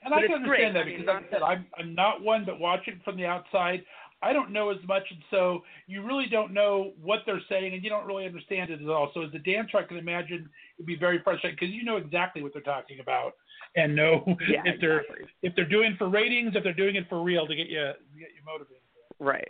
And 0.04 0.14
I 0.14 0.20
can 0.20 0.30
it's 0.30 0.44
great. 0.44 0.64
understand 0.64 0.76
that 0.76 0.82
I 0.82 0.84
mean, 0.84 1.00
because, 1.00 1.06
like 1.06 1.26
I 1.26 1.30
said, 1.30 1.42
I'm 1.42 1.66
I'm 1.78 1.94
not 1.94 2.22
one, 2.22 2.44
but 2.44 2.60
watching 2.60 3.00
from 3.04 3.16
the 3.16 3.26
outside, 3.26 3.82
I 4.22 4.32
don't 4.32 4.50
know 4.52 4.70
as 4.70 4.78
much, 4.86 5.02
and 5.10 5.20
so 5.30 5.62
you 5.86 6.02
really 6.02 6.26
don't 6.30 6.52
know 6.52 6.92
what 7.02 7.20
they're 7.26 7.42
saying, 7.48 7.74
and 7.74 7.82
you 7.84 7.90
don't 7.90 8.06
really 8.06 8.24
understand 8.26 8.70
it 8.70 8.80
at 8.80 8.88
all. 8.88 9.10
So 9.12 9.22
as 9.22 9.34
a 9.34 9.38
dancer, 9.38 9.76
I 9.76 9.82
can 9.82 9.98
imagine 9.98 10.48
it'd 10.78 10.86
be 10.86 10.96
very 10.96 11.20
frustrating 11.22 11.56
because 11.60 11.74
you 11.74 11.84
know 11.84 11.96
exactly 11.96 12.42
what 12.42 12.52
they're 12.52 12.62
talking 12.62 13.00
about, 13.00 13.34
and 13.76 13.94
know 13.94 14.24
yeah, 14.48 14.62
if 14.64 14.80
they're 14.80 15.00
exactly. 15.00 15.26
if 15.42 15.54
they're 15.54 15.68
doing 15.68 15.92
it 15.92 15.98
for 15.98 16.08
ratings, 16.08 16.54
if 16.54 16.64
they're 16.64 16.72
doing 16.72 16.96
it 16.96 17.04
for 17.08 17.22
real 17.22 17.46
to 17.46 17.54
get 17.54 17.66
you 17.68 17.76
to 17.78 18.18
get 18.18 18.28
you 18.34 18.42
motivated. 18.44 18.82
right, 19.20 19.48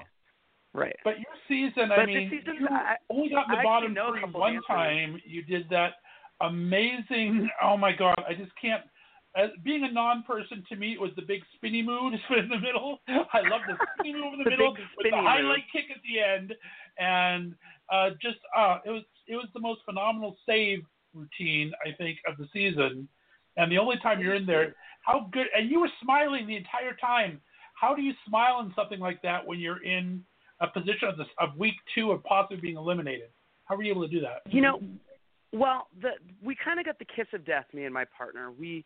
right. 0.77 0.97
But 1.05 1.15
your 1.19 1.35
season, 1.49 1.89
But 1.89 2.01
I 2.01 2.07
mean, 2.07 2.31
season, 2.31 2.57
you 2.61 2.69
I- 2.71 2.97
only 3.11 3.31
got 3.31 3.49
in 3.51 3.57
the 3.57 3.63
bottom 3.65 3.95
three 3.95 4.31
one 4.33 4.61
time. 4.67 5.21
You 5.25 5.43
did 5.43 5.69
that 5.71 5.95
amazing. 6.41 7.49
Oh 7.63 7.77
my 7.77 7.93
God, 7.93 8.23
I 8.29 8.35
just 8.35 8.53
can't. 8.61 8.83
As 9.37 9.51
being 9.65 9.85
a 9.85 9.93
non-person, 9.93 10.65
to 10.71 10.77
me, 10.77 10.95
it 10.95 11.01
was 11.01 11.11
the 11.15 11.21
big 11.23 11.43
spinny 11.57 11.83
move 11.83 12.15
in 12.31 12.49
the 12.49 12.59
middle. 12.59 13.01
I 13.09 13.41
love 13.43 13.61
the 13.69 13.77
spinny 13.99 14.15
move 14.15 14.33
in 14.35 14.39
the, 14.39 14.45
The 14.45 14.51
middle 14.51 14.73
with 14.97 15.11
the 15.11 15.17
highlight 15.17 15.43
move. 15.43 15.57
kick 15.73 15.85
at 15.95 16.01
the 16.03 16.21
end, 16.21 16.55
and 16.99 17.55
uh, 17.93 18.11
just 18.23 18.39
uh, 18.57 18.79
it 18.87 18.91
was 18.91 19.03
it 19.27 19.37
was 19.37 19.49
the 19.55 19.61
most 19.61 19.81
phenomenal 19.85 20.37
save 20.47 20.81
routine 21.15 21.73
I 21.87 21.93
think 21.97 22.19
of 22.27 22.37
the 22.39 22.47
season. 22.53 23.09
And 23.59 23.73
the 23.73 23.79
only 23.79 23.97
time 24.03 24.21
you're 24.21 24.35
in 24.35 24.45
there, 24.47 24.75
how 25.03 25.29
good! 25.33 25.47
And 25.57 25.71
you 25.71 25.81
were 25.81 25.91
smiling 26.03 26.47
the 26.47 26.57
entire 26.57 26.95
time. 26.95 27.41
How 27.75 27.95
do 27.95 28.01
you 28.03 28.13
smile 28.27 28.61
in 28.61 28.73
something 28.75 29.01
like 29.01 29.21
that 29.23 29.47
when 29.47 29.59
you're 29.59 29.83
in 29.83 30.23
a 30.61 30.69
position 30.69 31.09
of 31.09 31.17
this 31.17 31.27
of 31.39 31.57
week 31.57 31.75
two 31.95 32.13
of 32.13 32.23
possibly 32.25 32.57
being 32.59 32.77
eliminated? 32.77 33.29
How 33.67 33.77
were 33.77 33.83
you 33.83 33.93
able 33.93 34.03
to 34.03 34.09
do 34.09 34.21
that? 34.21 34.43
You 34.51 34.63
know, 34.63 34.81
well, 35.53 35.89
the 36.01 36.11
we 36.43 36.57
kind 36.63 36.79
of 36.79 36.87
got 36.87 36.99
the 36.99 37.05
kiss 37.05 37.27
of 37.33 37.45
death, 37.45 37.67
me 37.73 37.85
and 37.85 37.95
my 37.95 38.05
partner. 38.17 38.51
We 38.53 38.85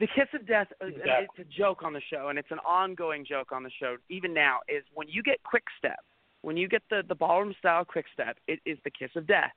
the 0.00 0.06
kiss 0.06 0.28
of 0.34 0.46
death. 0.46 0.68
uh, 0.82 0.86
Exactly. 0.86 1.26
It's 1.36 1.48
a 1.48 1.58
joke 1.58 1.82
on 1.82 1.92
the 1.92 2.02
show, 2.10 2.28
and 2.28 2.38
it's 2.38 2.50
an 2.50 2.58
ongoing 2.66 3.24
joke 3.24 3.52
on 3.52 3.62
the 3.62 3.70
show. 3.80 3.96
Even 4.08 4.34
now, 4.34 4.58
is 4.68 4.84
when 4.94 5.08
you 5.08 5.22
get 5.22 5.42
quick 5.44 5.64
step, 5.78 6.00
when 6.42 6.56
you 6.56 6.68
get 6.68 6.82
the 6.90 7.02
the 7.08 7.14
ballroom 7.14 7.54
style 7.58 7.84
quick 7.84 8.06
step, 8.12 8.36
it 8.46 8.60
is 8.66 8.78
the 8.84 8.90
kiss 8.90 9.10
of 9.16 9.26
death. 9.26 9.52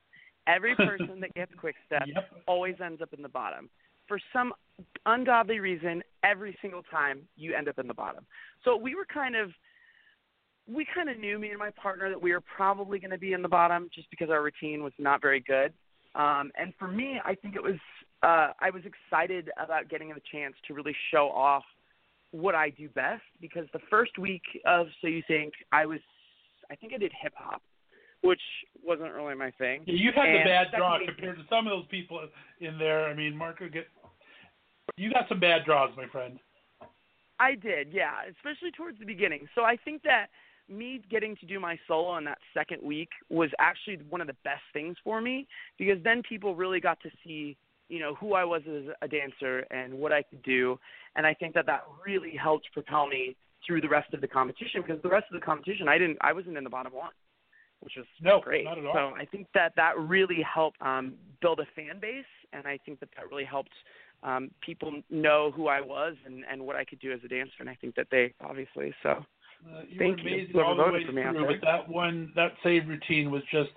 Every 0.46 0.74
person 0.76 1.20
that 1.20 1.34
gets 1.34 1.52
quick 1.58 1.76
step 1.86 2.04
Yep. 2.06 2.24
always 2.46 2.76
ends 2.84 3.02
up 3.02 3.12
in 3.12 3.22
the 3.22 3.28
bottom. 3.28 3.68
For 4.06 4.18
some 4.32 4.54
ungodly 5.04 5.60
reason, 5.60 6.02
every 6.22 6.56
single 6.62 6.82
time 6.84 7.20
you 7.36 7.54
end 7.54 7.68
up 7.68 7.78
in 7.78 7.86
the 7.86 7.94
bottom. 7.94 8.24
So 8.64 8.76
we 8.76 8.94
were 8.94 9.04
kind 9.04 9.36
of 9.36 9.50
we 10.68 10.86
kind 10.94 11.08
of 11.08 11.18
knew 11.18 11.38
me 11.38 11.48
and 11.48 11.58
my 11.58 11.70
partner 11.70 12.10
that 12.10 12.20
we 12.20 12.32
were 12.32 12.42
probably 12.42 12.98
going 12.98 13.10
to 13.10 13.18
be 13.18 13.32
in 13.32 13.42
the 13.42 13.48
bottom 13.48 13.88
just 13.94 14.08
because 14.10 14.28
our 14.30 14.42
routine 14.42 14.82
was 14.82 14.92
not 14.98 15.22
very 15.22 15.40
good. 15.40 15.72
Um, 16.14 16.50
and 16.58 16.72
for 16.78 16.88
me, 16.88 17.20
I 17.24 17.34
think 17.34 17.56
it 17.56 17.62
was 17.62 17.76
uh, 18.22 18.52
I 18.60 18.70
was 18.70 18.82
excited 18.84 19.50
about 19.62 19.88
getting 19.88 20.08
the 20.08 20.20
chance 20.32 20.54
to 20.66 20.74
really 20.74 20.94
show 21.10 21.28
off 21.30 21.62
what 22.32 22.54
I 22.54 22.70
do 22.70 22.88
best 22.90 23.22
because 23.40 23.66
the 23.72 23.80
first 23.88 24.18
week 24.18 24.42
of 24.66 24.88
So 25.00 25.08
You 25.08 25.22
Think 25.26 25.54
I 25.72 25.86
was 25.86 26.00
I 26.70 26.74
think 26.74 26.92
I 26.92 26.98
did 26.98 27.12
hip 27.22 27.32
hop, 27.36 27.62
which 28.22 28.40
wasn't 28.84 29.12
really 29.14 29.34
my 29.34 29.50
thing. 29.52 29.82
Yeah, 29.86 29.94
you 29.94 30.10
had 30.14 30.26
the 30.26 30.44
bad 30.44 30.66
draw 30.76 30.98
week- 30.98 31.08
compared 31.08 31.38
to 31.38 31.44
some 31.48 31.66
of 31.66 31.70
those 31.70 31.86
people 31.90 32.20
in 32.60 32.78
there. 32.78 33.06
I 33.06 33.14
mean, 33.14 33.36
Marco 33.36 33.68
get. 33.68 33.86
You 34.96 35.12
got 35.12 35.28
some 35.28 35.38
bad 35.38 35.64
draws, 35.64 35.96
my 35.96 36.06
friend. 36.08 36.38
I 37.38 37.54
did, 37.54 37.92
yeah, 37.92 38.22
especially 38.36 38.72
towards 38.72 38.98
the 38.98 39.04
beginning. 39.04 39.48
So 39.54 39.62
I 39.62 39.76
think 39.76 40.02
that 40.02 40.26
me 40.68 41.00
getting 41.10 41.36
to 41.36 41.46
do 41.46 41.58
my 41.60 41.78
solo 41.86 42.16
in 42.18 42.24
that 42.24 42.38
second 42.54 42.82
week 42.82 43.08
was 43.30 43.50
actually 43.58 43.98
one 44.08 44.20
of 44.20 44.26
the 44.26 44.36
best 44.44 44.62
things 44.72 44.96
for 45.02 45.20
me 45.20 45.46
because 45.78 45.98
then 46.04 46.22
people 46.28 46.54
really 46.54 46.80
got 46.80 47.00
to 47.00 47.10
see, 47.24 47.56
you 47.88 47.98
know, 48.00 48.14
who 48.14 48.34
I 48.34 48.44
was 48.44 48.62
as 48.68 48.94
a 49.02 49.08
dancer 49.08 49.64
and 49.70 49.94
what 49.94 50.12
I 50.12 50.22
could 50.22 50.42
do, 50.42 50.78
and 51.16 51.26
I 51.26 51.34
think 51.34 51.54
that 51.54 51.66
that 51.66 51.84
really 52.04 52.34
helped 52.36 52.68
propel 52.72 53.06
me 53.06 53.36
through 53.66 53.80
the 53.80 53.88
rest 53.88 54.12
of 54.14 54.20
the 54.20 54.28
competition 54.28 54.82
because 54.86 55.02
the 55.02 55.08
rest 55.08 55.26
of 55.32 55.40
the 55.40 55.44
competition 55.44 55.88
I 55.88 55.98
didn't 55.98 56.18
I 56.20 56.32
wasn't 56.32 56.56
in 56.56 56.64
the 56.64 56.70
bottom 56.70 56.92
one, 56.92 57.10
which 57.80 57.94
was 57.96 58.06
No, 58.20 58.40
great. 58.40 58.64
not 58.64 58.78
at 58.78 58.84
all. 58.86 58.94
So 58.94 59.14
I 59.16 59.24
think 59.24 59.46
that 59.54 59.72
that 59.76 59.98
really 59.98 60.42
helped 60.42 60.80
um, 60.82 61.14
build 61.40 61.60
a 61.60 61.66
fan 61.74 61.98
base, 62.00 62.24
and 62.52 62.66
I 62.66 62.78
think 62.84 63.00
that 63.00 63.08
that 63.16 63.30
really 63.30 63.44
helped 63.44 63.72
um, 64.22 64.50
people 64.60 65.00
know 65.10 65.52
who 65.54 65.68
I 65.68 65.80
was 65.80 66.14
and, 66.26 66.44
and 66.50 66.66
what 66.66 66.76
I 66.76 66.84
could 66.84 66.98
do 67.00 67.12
as 67.12 67.20
a 67.24 67.28
dancer, 67.28 67.54
and 67.60 67.70
I 67.70 67.74
think 67.74 67.94
that 67.94 68.08
they 68.10 68.34
obviously 68.40 68.92
so. 69.02 69.24
Uh, 69.66 69.82
you 69.88 69.98
Thank 69.98 70.18
were 70.18 70.28
you, 70.28 70.34
amazing 70.36 70.52
whoever 70.52 70.68
all 70.68 70.76
the 70.76 70.92
way 70.92 71.06
for 71.06 71.12
me 71.12 71.22
through, 71.22 71.46
but 71.46 71.60
that 71.64 71.88
one, 71.88 72.32
that 72.36 72.52
save 72.62 72.86
routine 72.88 73.30
was 73.30 73.42
just 73.50 73.70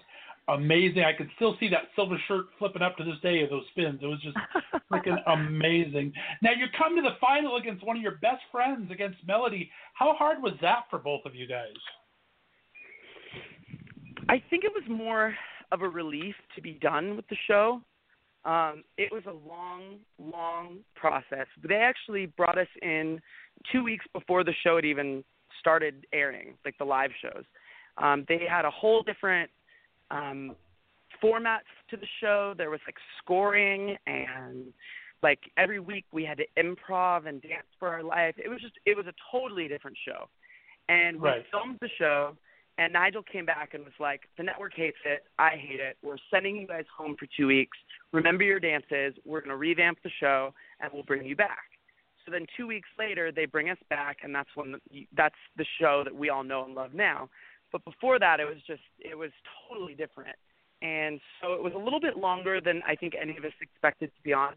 amazing. 0.47 1.03
I 1.03 1.13
could 1.13 1.29
still 1.35 1.55
see 1.59 1.69
that 1.69 1.89
silver 1.95 2.21
shirt 2.27 2.45
flipping 2.59 2.81
up 2.81 2.97
to 2.97 3.03
this 3.03 3.19
day 3.21 3.41
of 3.43 3.49
those 3.49 3.63
spins. 3.71 3.99
It 4.01 4.05
was 4.05 4.21
just 4.21 4.37
freaking 4.91 5.17
amazing. 5.27 6.13
Now 6.41 6.51
you 6.51 6.65
come 6.77 6.95
to 6.95 7.01
the 7.01 7.15
final 7.19 7.57
against 7.57 7.85
one 7.85 7.97
of 7.97 8.01
your 8.01 8.17
best 8.21 8.41
friends, 8.51 8.91
against 8.91 9.17
Melody. 9.25 9.69
How 9.93 10.13
hard 10.13 10.41
was 10.41 10.53
that 10.61 10.83
for 10.89 10.99
both 10.99 11.21
of 11.25 11.35
you 11.35 11.47
guys? 11.47 11.73
I 14.29 14.41
think 14.49 14.63
it 14.63 14.71
was 14.73 14.83
more 14.89 15.35
of 15.71 15.81
a 15.81 15.89
relief 15.89 16.35
to 16.55 16.61
be 16.61 16.73
done 16.73 17.15
with 17.15 17.27
the 17.27 17.37
show. 17.47 17.81
Um, 18.43 18.83
it 18.97 19.11
was 19.11 19.23
a 19.27 19.47
long, 19.47 19.99
long 20.17 20.79
process. 20.95 21.45
They 21.67 21.75
actually 21.75 22.25
brought 22.25 22.57
us 22.57 22.67
in 22.81 23.21
two 23.71 23.83
weeks 23.83 24.05
before 24.13 24.43
the 24.43 24.53
show 24.63 24.77
had 24.77 24.85
even 24.85 25.23
started 25.61 26.05
airing, 26.11 26.55
like 26.65 26.77
the 26.77 26.83
live 26.83 27.11
shows. 27.21 27.43
Um, 27.97 28.25
they 28.27 28.41
had 28.49 28.65
a 28.65 28.71
whole 28.71 29.03
different 29.03 29.49
um, 30.09 30.55
format 31.21 31.61
to 31.89 31.97
the 31.97 32.07
show. 32.19 32.53
There 32.57 32.69
was 32.69 32.81
like 32.87 32.97
scoring 33.23 33.95
and 34.07 34.73
like 35.23 35.39
every 35.57 35.79
week 35.79 36.05
we 36.11 36.25
had 36.25 36.39
to 36.39 36.45
improv 36.57 37.27
and 37.27 37.41
dance 37.41 37.67
for 37.79 37.87
our 37.87 38.03
life. 38.03 38.35
It 38.43 38.49
was 38.49 38.59
just 38.59 38.73
it 38.85 38.97
was 38.97 39.05
a 39.05 39.13
totally 39.31 39.67
different 39.67 39.97
show. 40.05 40.27
And 40.89 41.21
we 41.21 41.29
Right. 41.29 41.45
filmed 41.51 41.77
the 41.79 41.89
show 41.97 42.35
and 42.77 42.93
Nigel 42.93 43.21
came 43.23 43.45
back 43.45 43.73
and 43.75 43.83
was 43.83 43.93
like, 43.99 44.21
The 44.37 44.43
network 44.43 44.73
hates 44.73 44.97
it, 45.05 45.25
I 45.37 45.51
hate 45.51 45.79
it. 45.79 45.97
We're 46.01 46.17
sending 46.33 46.55
you 46.55 46.65
guys 46.67 46.85
home 46.97 47.15
for 47.19 47.27
two 47.37 47.47
weeks. 47.47 47.77
Remember 48.11 48.43
your 48.43 48.59
dances, 48.59 49.13
we're 49.25 49.41
gonna 49.41 49.57
revamp 49.57 49.99
the 50.03 50.09
show 50.19 50.53
and 50.79 50.89
we'll 50.91 51.03
bring 51.03 51.23
you 51.25 51.35
back. 51.35 51.70
So 52.25 52.31
then 52.31 52.45
two 52.55 52.67
weeks 52.67 52.89
later 52.97 53.31
they 53.31 53.45
bring 53.45 53.69
us 53.69 53.77
back 53.89 54.17
and 54.23 54.33
that's 54.33 54.49
when 54.55 54.73
the, 54.73 55.07
that's 55.15 55.35
the 55.57 55.65
show 55.79 56.03
that 56.03 56.15
we 56.15 56.29
all 56.29 56.43
know 56.43 56.65
and 56.65 56.75
love 56.75 56.93
now. 56.93 57.29
But 57.71 57.83
before 57.85 58.19
that 58.19 58.39
it 58.39 58.45
was 58.45 58.57
just 58.67 58.81
it 58.99 59.17
was 59.17 59.31
totally 59.69 59.93
different. 59.93 60.35
And 60.81 61.19
so 61.41 61.53
it 61.53 61.61
was 61.61 61.73
a 61.75 61.77
little 61.77 61.99
bit 61.99 62.17
longer 62.17 62.59
than 62.59 62.81
I 62.87 62.95
think 62.95 63.13
any 63.19 63.37
of 63.37 63.45
us 63.45 63.51
expected 63.61 64.11
to 64.15 64.21
be 64.23 64.33
on. 64.33 64.53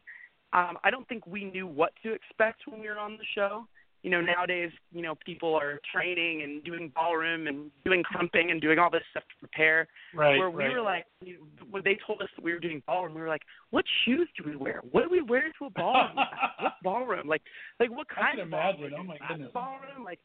Um, 0.54 0.78
I 0.84 0.90
don't 0.90 1.06
think 1.08 1.26
we 1.26 1.44
knew 1.44 1.66
what 1.66 1.92
to 2.02 2.12
expect 2.12 2.62
when 2.66 2.80
we 2.80 2.88
were 2.88 2.98
on 2.98 3.18
the 3.18 3.24
show. 3.34 3.66
You 4.04 4.10
know, 4.10 4.20
nowadays, 4.20 4.70
you 4.92 5.00
know, 5.00 5.14
people 5.24 5.54
are 5.54 5.80
training 5.90 6.42
and 6.42 6.62
doing 6.62 6.92
ballroom 6.94 7.46
and 7.46 7.70
doing 7.86 8.02
krumping 8.02 8.50
and 8.50 8.60
doing 8.60 8.78
all 8.78 8.90
this 8.90 9.00
stuff 9.10 9.22
to 9.22 9.34
prepare. 9.38 9.88
Right, 10.14 10.38
Where 10.38 10.50
we 10.50 10.64
right. 10.64 10.74
were 10.74 10.82
like, 10.82 11.06
you 11.22 11.38
know, 11.38 11.66
when 11.70 11.82
they 11.84 11.98
told 12.06 12.20
us 12.20 12.28
that 12.36 12.44
we 12.44 12.52
were 12.52 12.58
doing 12.58 12.82
ballroom, 12.86 13.14
we 13.14 13.22
were 13.22 13.28
like, 13.28 13.44
what 13.70 13.86
shoes 14.04 14.28
do 14.36 14.44
we 14.46 14.56
wear? 14.56 14.82
What 14.90 15.04
do 15.04 15.08
we 15.10 15.22
wear 15.22 15.44
to 15.58 15.64
a 15.64 15.70
ballroom? 15.70 16.16
what 16.60 16.72
ballroom? 16.82 17.26
Like, 17.26 17.40
like 17.80 17.90
what 17.90 18.06
kind 18.10 18.40
of 18.40 18.50
ballroom? 18.50 18.92
imagine. 18.92 18.98
Oh 19.00 19.04
my 19.04 19.16
goodness. 19.26 19.50
Ballroom? 19.54 20.04
Like, 20.04 20.20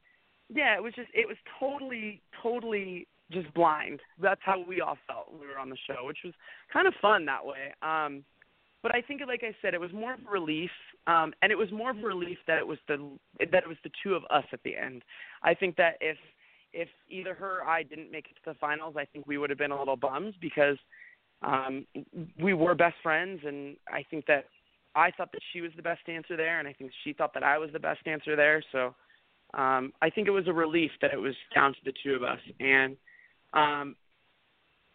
yeah, 0.53 0.76
it 0.76 0.84
was 0.84 0.93
just, 0.93 1.10
it 1.14 1.26
was 1.26 1.38
totally, 1.57 2.22
totally 2.43 3.07
just 3.31 3.53
blind. 3.53 4.01
That's 4.22 4.41
how 4.43 4.61
we 4.68 4.81
all 4.81 4.97
felt 5.07 5.31
when 5.31 5.39
we 5.39 5.47
were 5.47 5.57
on 5.57 5.69
the 5.69 5.77
show, 5.88 6.06
which 6.06 6.19
was 6.26 6.34
kind 6.73 6.85
of 6.85 6.93
fun 7.01 7.26
that 7.27 7.45
way. 7.45 7.73
Um, 7.81 8.26
but 8.81 8.95
I 8.95 9.01
think, 9.01 9.22
like 9.27 9.43
I 9.43 9.53
said, 9.61 9.73
it 9.73 9.80
was 9.80 9.91
more 9.91 10.14
of 10.14 10.19
a 10.27 10.31
relief, 10.31 10.72
um, 11.07 11.34
and 11.41 11.51
it 11.51 11.57
was 11.57 11.72
more 11.72 11.91
of 11.91 11.97
a 11.97 12.01
relief 12.01 12.38
that 12.47 12.57
it 12.57 12.68
was 12.68 12.77
the 12.88 12.97
that 13.39 13.64
it 13.64 13.68
was 13.68 13.77
the 13.84 13.91
two 14.03 14.15
of 14.15 14.23
us 14.30 14.45
at 14.53 14.61
the 14.64 14.76
end. 14.76 15.03
I 15.43 15.53
think 15.53 15.76
that 15.76 15.95
if 15.99 16.18
if 16.72 16.88
either 17.10 17.34
her 17.34 17.61
or 17.61 17.68
I 17.68 17.84
didn't 17.84 18.11
make 18.11 18.27
it 18.27 18.35
to 18.35 18.53
the 18.53 18.60
finals, 18.60 18.95
I 18.97 19.06
think 19.06 19.27
we 19.27 19.38
would 19.38 19.49
have 19.49 19.60
been 19.60 19.72
a 19.72 19.80
little 19.80 19.97
bummed 19.97 20.35
because 20.39 20.77
um, 21.41 21.85
we 22.41 22.53
were 22.53 22.76
best 22.76 22.95
friends, 23.03 23.41
and 23.45 23.76
I 23.91 24.03
think 24.10 24.26
that 24.27 24.45
I 24.95 25.11
thought 25.11 25.31
that 25.34 25.41
she 25.51 25.61
was 25.61 25.72
the 25.76 25.81
best 25.81 26.06
dancer 26.06 26.38
there, 26.38 26.60
and 26.60 26.68
I 26.68 26.73
think 26.73 26.91
she 27.03 27.14
thought 27.14 27.34
that 27.34 27.43
I 27.43 27.57
was 27.57 27.72
the 27.73 27.80
best 27.80 28.03
dancer 28.06 28.35
there. 28.35 28.64
So 28.72 28.95
um, 29.53 29.93
I 30.01 30.10
think 30.10 30.27
it 30.27 30.31
was 30.31 30.47
a 30.47 30.53
relief 30.53 30.91
that 31.01 31.14
it 31.14 31.19
was 31.19 31.35
down 31.53 31.73
to 31.73 31.80
the 31.84 31.93
two 32.03 32.14
of 32.14 32.23
us. 32.23 32.39
And 32.60 32.95
um, 33.53 33.95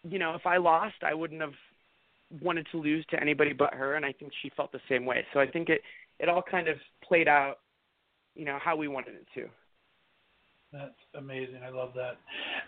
you 0.07 0.19
know, 0.19 0.33
if 0.35 0.45
I 0.45 0.57
lost, 0.57 0.95
I 1.03 1.13
wouldn't 1.13 1.41
have 1.41 1.53
wanted 2.41 2.67
to 2.71 2.77
lose 2.77 3.05
to 3.11 3.19
anybody 3.19 3.53
but 3.53 3.73
her, 3.73 3.95
and 3.95 4.05
I 4.05 4.11
think 4.11 4.31
she 4.41 4.51
felt 4.55 4.71
the 4.71 4.79
same 4.89 5.05
way. 5.05 5.25
So 5.33 5.39
I 5.39 5.47
think 5.47 5.69
it 5.69 5.81
it 6.19 6.29
all 6.29 6.41
kind 6.41 6.67
of 6.67 6.77
played 7.03 7.27
out, 7.27 7.59
you 8.35 8.45
know, 8.45 8.57
how 8.61 8.75
we 8.75 8.87
wanted 8.87 9.15
it 9.15 9.27
to. 9.35 9.47
That's 10.71 10.93
amazing. 11.17 11.59
I 11.65 11.69
love 11.69 11.91
that. 11.95 12.17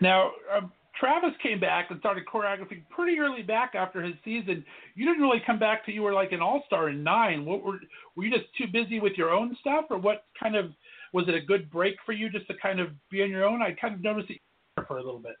Now, 0.00 0.32
um, 0.54 0.72
Travis 0.98 1.30
came 1.42 1.60
back 1.60 1.90
and 1.90 2.00
started 2.00 2.24
choreographing 2.26 2.82
pretty 2.90 3.18
early 3.18 3.42
back 3.42 3.74
after 3.74 4.02
his 4.02 4.14
season. 4.24 4.64
You 4.94 5.06
didn't 5.06 5.22
really 5.22 5.42
come 5.46 5.58
back 5.58 5.84
till 5.84 5.94
you 5.94 6.02
were 6.02 6.12
like 6.12 6.32
an 6.32 6.40
all 6.40 6.62
star 6.66 6.88
in 6.88 7.02
nine. 7.02 7.44
What 7.44 7.62
were 7.62 7.78
were 8.16 8.24
you 8.24 8.30
just 8.30 8.46
too 8.56 8.66
busy 8.72 9.00
with 9.00 9.12
your 9.16 9.30
own 9.30 9.56
stuff, 9.60 9.86
or 9.90 9.98
what 9.98 10.24
kind 10.40 10.56
of 10.56 10.72
was 11.12 11.26
it 11.28 11.34
a 11.34 11.40
good 11.40 11.70
break 11.70 11.96
for 12.04 12.12
you 12.12 12.30
just 12.30 12.46
to 12.48 12.54
kind 12.60 12.80
of 12.80 12.88
be 13.10 13.22
on 13.22 13.30
your 13.30 13.44
own? 13.44 13.62
I 13.62 13.72
kind 13.72 13.94
of 13.94 14.02
noticed 14.02 14.30
it 14.30 14.40
for 14.86 14.98
a 14.98 15.02
little 15.02 15.20
bit. 15.20 15.36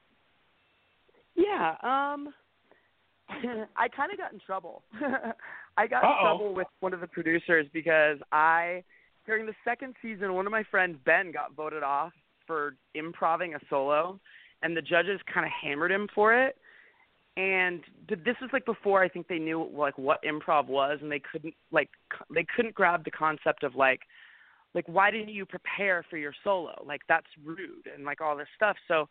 Yeah, 1.34 1.74
um 1.82 2.32
I 3.76 3.88
kind 3.88 4.12
of 4.12 4.18
got 4.18 4.32
in 4.32 4.40
trouble. 4.40 4.82
I 5.76 5.86
got 5.86 6.04
Uh-oh. 6.04 6.10
in 6.18 6.24
trouble 6.24 6.54
with 6.54 6.66
one 6.80 6.94
of 6.94 7.00
the 7.00 7.06
producers 7.06 7.66
because 7.72 8.18
I 8.32 8.82
during 9.26 9.46
the 9.46 9.54
second 9.64 9.94
season 10.00 10.34
one 10.34 10.46
of 10.46 10.52
my 10.52 10.64
friends 10.70 10.96
Ben 11.04 11.30
got 11.32 11.54
voted 11.54 11.82
off 11.82 12.12
for 12.46 12.74
improving 12.94 13.54
a 13.54 13.58
solo 13.68 14.18
and 14.62 14.76
the 14.76 14.82
judges 14.82 15.20
kind 15.32 15.46
of 15.46 15.52
hammered 15.52 15.92
him 15.92 16.08
for 16.14 16.34
it. 16.34 16.56
And 17.36 17.82
th- 18.08 18.20
this 18.24 18.34
was 18.40 18.50
like 18.52 18.64
before 18.64 19.02
I 19.02 19.08
think 19.08 19.28
they 19.28 19.38
knew 19.38 19.70
like 19.72 19.96
what 19.96 20.20
improv 20.24 20.66
was 20.66 20.98
and 21.02 21.12
they 21.12 21.20
couldn't 21.20 21.54
like 21.70 21.90
they 22.34 22.46
couldn't 22.56 22.74
grab 22.74 23.04
the 23.04 23.10
concept 23.12 23.62
of 23.62 23.76
like 23.76 24.00
like 24.74 24.88
why 24.88 25.10
didn't 25.10 25.28
you 25.30 25.46
prepare 25.46 26.04
for 26.10 26.16
your 26.16 26.34
solo? 26.42 26.82
Like 26.84 27.02
that's 27.08 27.26
rude 27.44 27.88
and 27.94 28.04
like 28.04 28.20
all 28.20 28.36
this 28.36 28.48
stuff. 28.56 28.76
So 28.88 29.08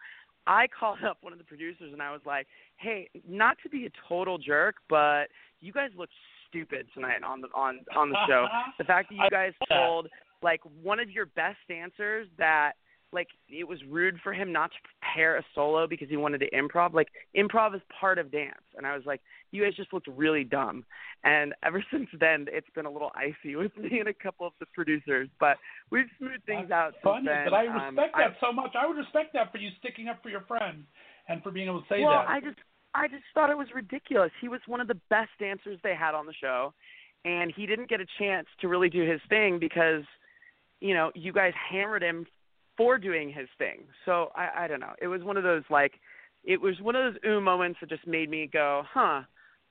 I 0.47 0.67
called 0.67 0.99
up 1.07 1.17
one 1.21 1.33
of 1.33 1.39
the 1.39 1.45
producers 1.45 1.91
and 1.93 2.01
I 2.01 2.11
was 2.11 2.21
like, 2.25 2.47
"Hey, 2.77 3.09
not 3.27 3.57
to 3.63 3.69
be 3.69 3.85
a 3.85 3.89
total 4.07 4.37
jerk, 4.37 4.75
but 4.89 5.25
you 5.59 5.73
guys 5.73 5.89
look 5.97 6.09
stupid 6.49 6.87
tonight 6.93 7.23
on 7.25 7.41
the 7.41 7.47
on 7.53 7.79
on 7.95 8.09
the 8.09 8.17
show. 8.27 8.47
The 8.77 8.83
fact 8.83 9.09
that 9.09 9.15
you 9.15 9.29
guys 9.29 9.53
told 9.69 10.07
like 10.41 10.61
one 10.81 10.99
of 10.99 11.09
your 11.09 11.25
best 11.25 11.57
dancers 11.67 12.27
that 12.37 12.73
like 13.13 13.27
it 13.49 13.67
was 13.67 13.79
rude 13.89 14.17
for 14.21 14.33
him 14.33 14.51
not 14.51 14.71
to 14.71 14.77
prepare 14.83 15.37
a 15.37 15.43
solo 15.55 15.87
because 15.87 16.09
he 16.09 16.17
wanted 16.17 16.39
to 16.39 16.49
improv. 16.51 16.93
Like 16.93 17.07
improv 17.35 17.75
is 17.75 17.81
part 17.99 18.17
of 18.19 18.31
dance, 18.31 18.61
and 18.75 18.85
I 18.85 18.95
was 18.95 19.05
like, 19.05 19.21
you 19.51 19.63
guys 19.63 19.75
just 19.75 19.93
looked 19.93 20.07
really 20.07 20.43
dumb. 20.43 20.83
And 21.23 21.53
ever 21.63 21.83
since 21.91 22.09
then, 22.19 22.47
it's 22.49 22.69
been 22.75 22.85
a 22.85 22.91
little 22.91 23.11
icy 23.15 23.55
with 23.55 23.75
me 23.77 23.99
and 23.99 24.09
a 24.09 24.13
couple 24.13 24.45
of 24.45 24.53
the 24.59 24.65
producers, 24.73 25.29
but 25.39 25.57
we've 25.89 26.07
smoothed 26.17 26.43
things 26.45 26.69
out 26.71 26.93
since 26.95 27.03
Funny, 27.03 27.25
then. 27.27 27.45
but 27.45 27.53
I 27.53 27.67
Um, 27.67 27.95
respect 27.95 28.15
I- 28.15 28.27
that 28.27 28.37
so 28.41 28.51
much. 28.51 28.75
I 28.75 28.85
would 28.85 28.97
respect 28.97 29.33
that 29.33 29.51
for 29.51 29.57
you 29.57 29.69
sticking 29.79 30.09
up 30.09 30.21
for 30.21 30.29
your 30.29 30.41
friend 30.41 30.83
and 31.29 31.41
for 31.43 31.51
being 31.51 31.67
able 31.67 31.81
to 31.81 31.87
say 31.87 32.01
well, 32.03 32.11
that. 32.19 32.29
I 32.29 32.39
just 32.41 32.57
I 32.93 33.07
just 33.07 33.23
thought 33.33 33.49
it 33.49 33.57
was 33.57 33.67
ridiculous. 33.75 34.31
He 34.41 34.47
was 34.47 34.59
one 34.65 34.81
of 34.81 34.87
the 34.87 34.99
best 35.09 35.29
dancers 35.39 35.77
they 35.83 35.93
had 35.93 36.15
on 36.15 36.25
the 36.25 36.33
show, 36.33 36.73
and 37.25 37.53
he 37.55 37.65
didn't 37.67 37.89
get 37.89 38.01
a 38.01 38.05
chance 38.17 38.47
to 38.59 38.67
really 38.67 38.89
do 38.89 39.01
his 39.07 39.21
thing 39.29 39.59
because, 39.59 40.03
you 40.79 40.93
know, 40.95 41.11
you 41.13 41.31
guys 41.31 41.53
hammered 41.69 42.01
him 42.01 42.25
for 42.77 42.97
doing 42.97 43.31
his 43.31 43.47
thing. 43.57 43.83
So 44.05 44.31
I 44.35 44.63
I 44.63 44.67
don't 44.67 44.79
know. 44.79 44.93
It 45.01 45.07
was 45.07 45.23
one 45.23 45.37
of 45.37 45.43
those 45.43 45.63
like, 45.69 45.93
it 46.43 46.61
was 46.61 46.79
one 46.81 46.95
of 46.95 47.13
those 47.13 47.21
ooh 47.25 47.41
moments 47.41 47.79
that 47.81 47.89
just 47.89 48.07
made 48.07 48.29
me 48.29 48.49
go, 48.51 48.83
huh, 48.91 49.21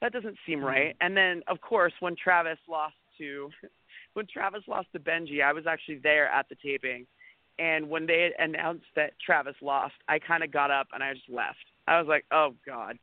that 0.02 0.12
doesn't 0.12 0.36
seem 0.46 0.62
right. 0.62 0.96
And 1.00 1.16
then 1.16 1.42
of 1.48 1.60
course 1.60 1.92
when 2.00 2.16
Travis 2.22 2.58
lost 2.68 2.94
to, 3.18 3.50
when 4.14 4.26
Travis 4.32 4.62
lost 4.66 4.88
to 4.92 5.00
Benji, 5.00 5.42
I 5.42 5.52
was 5.52 5.66
actually 5.66 6.00
there 6.02 6.28
at 6.28 6.48
the 6.48 6.56
taping. 6.56 7.06
And 7.58 7.88
when 7.88 8.06
they 8.06 8.32
announced 8.38 8.84
that 8.96 9.12
Travis 9.24 9.54
lost, 9.62 9.94
I 10.08 10.18
kind 10.18 10.44
of 10.44 10.52
got 10.52 10.70
up 10.70 10.88
and 10.92 11.02
I 11.02 11.14
just 11.14 11.28
left. 11.30 11.56
I 11.88 11.98
was 11.98 12.06
like, 12.06 12.26
"Oh 12.30 12.54
God!" 12.66 12.98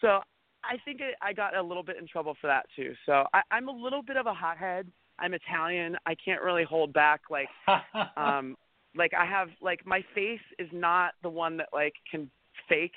So 0.00 0.20
I 0.64 0.76
think 0.84 1.00
I 1.20 1.32
got 1.32 1.54
a 1.54 1.62
little 1.62 1.82
bit 1.82 1.96
in 1.96 2.06
trouble 2.06 2.36
for 2.40 2.46
that 2.46 2.66
too. 2.76 2.94
So 3.06 3.24
I, 3.34 3.42
I'm 3.50 3.68
a 3.68 3.72
little 3.72 4.02
bit 4.02 4.16
of 4.16 4.26
a 4.26 4.34
hothead. 4.34 4.86
I'm 5.18 5.34
Italian. 5.34 5.96
I 6.06 6.14
can't 6.14 6.42
really 6.42 6.64
hold 6.64 6.92
back. 6.92 7.22
Like, 7.30 7.48
um, 8.16 8.56
like 8.96 9.12
I 9.14 9.24
have 9.24 9.48
like 9.60 9.86
my 9.86 10.02
face 10.14 10.40
is 10.58 10.68
not 10.72 11.12
the 11.22 11.30
one 11.30 11.56
that 11.58 11.68
like 11.72 11.94
can 12.10 12.30
fake 12.68 12.92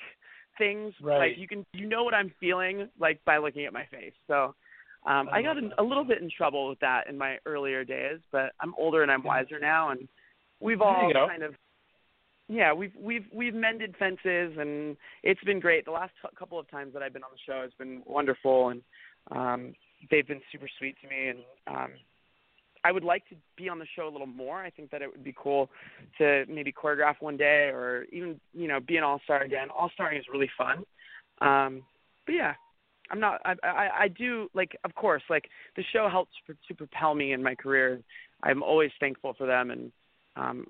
things. 0.58 0.94
Right. 1.00 1.30
Like 1.30 1.38
you 1.38 1.48
can 1.48 1.64
you 1.72 1.86
know 1.86 2.04
what 2.04 2.14
I'm 2.14 2.32
feeling 2.40 2.88
like 2.98 3.24
by 3.24 3.38
looking 3.38 3.64
at 3.64 3.72
my 3.72 3.86
face. 3.90 4.14
So 4.26 4.54
um, 5.06 5.28
I, 5.30 5.38
I 5.38 5.42
got 5.42 5.58
in, 5.58 5.72
a 5.78 5.82
little 5.82 6.04
bit 6.04 6.22
in 6.22 6.30
trouble 6.34 6.68
with 6.68 6.80
that 6.80 7.08
in 7.08 7.18
my 7.18 7.36
earlier 7.44 7.84
days, 7.84 8.20
but 8.32 8.52
I'm 8.60 8.74
older 8.78 9.02
and 9.02 9.12
I'm 9.12 9.22
wiser 9.22 9.58
now, 9.60 9.90
and 9.90 10.08
we've 10.60 10.80
all 10.80 11.12
kind 11.28 11.42
of 11.42 11.54
yeah 12.48 12.72
we've 12.72 12.92
we've 12.98 13.24
we've 13.32 13.54
mended 13.54 13.94
fences 13.98 14.52
and 14.58 14.96
it's 15.22 15.42
been 15.44 15.60
great 15.60 15.84
the 15.84 15.90
last 15.90 16.12
cou- 16.20 16.34
couple 16.38 16.58
of 16.58 16.70
times 16.70 16.92
that 16.92 17.02
i've 17.02 17.12
been 17.12 17.22
on 17.22 17.30
the 17.32 17.38
show 17.46 17.62
has 17.62 17.70
been 17.78 18.02
wonderful 18.06 18.68
and 18.68 18.82
um 19.30 19.72
they've 20.10 20.26
been 20.26 20.42
super 20.52 20.68
sweet 20.78 20.94
to 21.00 21.08
me 21.08 21.28
and 21.28 21.38
um 21.68 21.90
i 22.84 22.92
would 22.92 23.04
like 23.04 23.26
to 23.28 23.34
be 23.56 23.68
on 23.68 23.78
the 23.78 23.86
show 23.96 24.08
a 24.08 24.10
little 24.10 24.26
more 24.26 24.62
i 24.62 24.70
think 24.70 24.90
that 24.90 25.02
it 25.02 25.10
would 25.10 25.24
be 25.24 25.34
cool 25.36 25.70
to 26.18 26.44
maybe 26.48 26.72
choreograph 26.72 27.16
one 27.20 27.36
day 27.36 27.70
or 27.72 28.04
even 28.12 28.40
you 28.52 28.68
know 28.68 28.80
be 28.80 28.96
an 28.96 29.04
all 29.04 29.20
star 29.24 29.42
again 29.42 29.68
all 29.76 29.90
starring 29.94 30.18
is 30.18 30.24
really 30.32 30.50
fun 30.56 30.84
um 31.40 31.82
but 32.26 32.34
yeah 32.34 32.54
i'm 33.10 33.20
not 33.20 33.40
i 33.44 33.54
i 33.64 33.88
i 34.02 34.08
do 34.08 34.48
like 34.54 34.76
of 34.84 34.94
course 34.94 35.22
like 35.28 35.48
the 35.76 35.84
show 35.92 36.08
helps 36.08 36.32
for, 36.46 36.54
to 36.68 36.74
propel 36.74 37.14
me 37.14 37.32
in 37.32 37.42
my 37.42 37.54
career 37.54 38.00
i'm 38.42 38.62
always 38.62 38.90
thankful 39.00 39.34
for 39.36 39.46
them 39.46 39.70
and 39.70 39.92
um 40.36 40.66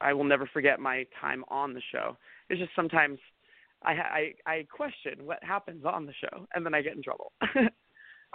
I 0.00 0.12
will 0.12 0.24
never 0.24 0.46
forget 0.52 0.80
my 0.80 1.06
time 1.20 1.44
on 1.48 1.74
the 1.74 1.82
show. 1.92 2.16
It's 2.48 2.60
just 2.60 2.74
sometimes 2.76 3.18
I 3.82 3.92
I 3.92 4.50
I 4.50 4.66
question 4.70 5.24
what 5.24 5.42
happens 5.42 5.84
on 5.84 6.06
the 6.06 6.12
show, 6.12 6.46
and 6.54 6.64
then 6.64 6.74
I 6.74 6.82
get 6.82 6.96
in 6.96 7.02
trouble. 7.02 7.32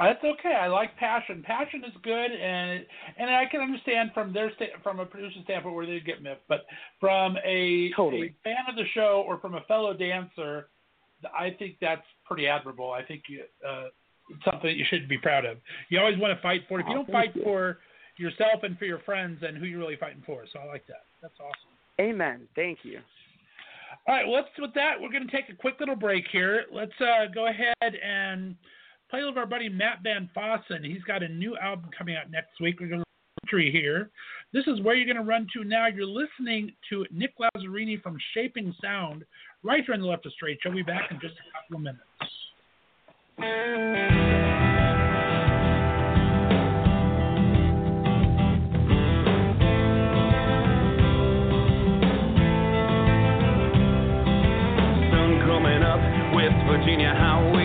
That's 0.02 0.24
okay. 0.24 0.54
I 0.56 0.68
like 0.68 0.96
passion. 0.98 1.44
Passion 1.46 1.84
is 1.86 1.94
good, 2.04 2.32
and 2.32 2.86
and 3.18 3.30
I 3.30 3.46
can 3.50 3.62
understand 3.62 4.12
from 4.14 4.34
their 4.34 4.52
sta- 4.56 4.80
from 4.84 5.00
a 5.00 5.06
producer 5.06 5.40
standpoint 5.44 5.76
where 5.76 5.86
they 5.86 6.00
get 6.00 6.22
miffed, 6.24 6.42
but 6.48 6.66
from 7.00 7.38
a, 7.46 7.92
Totally. 7.96 8.28
a 8.28 8.44
fan 8.44 8.64
of 8.70 8.76
the 8.76 8.86
show 8.94 9.24
or 9.28 9.40
from 9.40 9.56
a 9.56 9.62
fellow 9.62 9.94
dancer, 9.94 10.68
I 11.38 11.52
think 11.58 11.76
that's 11.82 12.06
pretty 12.26 12.48
admirable. 12.48 12.92
I 12.92 13.04
think 13.04 13.24
you, 13.28 13.44
uh, 13.68 13.86
it's 14.30 14.44
something 14.46 14.70
that 14.70 14.76
you 14.76 14.86
should 14.90 15.08
be 15.08 15.18
proud 15.18 15.46
of. 15.46 15.58
You 15.90 16.00
always 16.00 16.18
want 16.18 16.36
to 16.36 16.42
fight 16.42 16.62
for 16.68 16.80
it. 16.80 16.84
If 16.84 16.88
you 16.88 16.94
Oh, 16.94 17.04
don't 17.04 17.12
fight 17.12 17.34
for 17.44 17.80
yourself 18.18 18.64
and 18.64 18.78
for 18.78 18.86
your 18.86 19.00
friends, 19.00 19.40
then 19.42 19.56
who 19.56 19.66
you 19.66 19.78
really 19.78 19.98
fighting 19.98 20.24
for? 20.26 20.44
So 20.52 20.60
I 20.60 20.66
like 20.66 20.86
that. 20.88 21.04
That's 21.22 21.34
awesome. 21.40 21.70
Amen. 22.00 22.48
Thank 22.56 22.80
you. 22.84 23.00
All 24.08 24.16
right, 24.16 24.26
well, 24.26 24.36
let's 24.36 24.48
with 24.58 24.74
that. 24.74 24.94
We're 25.00 25.12
going 25.12 25.28
to 25.28 25.32
take 25.32 25.50
a 25.50 25.56
quick 25.56 25.76
little 25.80 25.96
break 25.96 26.24
here. 26.32 26.64
Let's 26.72 26.92
uh, 27.00 27.26
go 27.34 27.48
ahead 27.48 27.76
and 28.04 28.56
play 29.12 29.24
with 29.26 29.38
our 29.38 29.46
buddy 29.46 29.70
Matt 29.70 30.00
Van 30.02 30.30
Fossen. 30.36 30.84
He's 30.86 31.04
got 31.04 31.22
a 31.22 31.28
new 31.28 31.58
album 31.58 31.90
coming 31.96 32.16
out 32.16 32.32
next 32.32 32.60
week. 32.62 32.80
We're 32.80 32.88
going 32.88 33.02
to 33.02 33.06
entry 33.44 33.70
here. 33.70 34.10
This 34.54 34.66
is 34.68 34.82
where 34.82 34.96
you're 34.96 35.06
going 35.06 35.24
to 35.24 35.30
run 35.30 35.46
to 35.54 35.66
now. 35.66 35.88
You're 35.88 36.06
listening 36.06 36.72
to 36.90 37.06
Nick 37.12 37.34
Lazzarini 37.38 38.02
from 38.02 38.18
Shaping 38.34 38.74
Sound 38.82 39.26
right 39.64 39.84
here 39.86 39.94
on 39.94 40.00
the 40.02 40.08
Left 40.08 40.26
of 40.26 40.32
Straight 40.32 40.60
Show. 40.64 40.70
We'll 40.70 40.78
be 40.78 40.84
back 40.84 41.12
in 41.12 41.20
just 41.20 41.36
a 41.36 41.44
couple 41.52 41.76
of 41.76 41.82
minutes. 41.82 42.02
sun 55.12 55.42
coming 55.46 55.84
up, 55.84 56.00
West 56.34 56.56
Virginia 56.68 57.14
highway. 57.14 57.61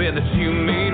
Bed 0.00 0.16
that 0.16 0.34
you 0.34 0.50
made. 0.50 0.89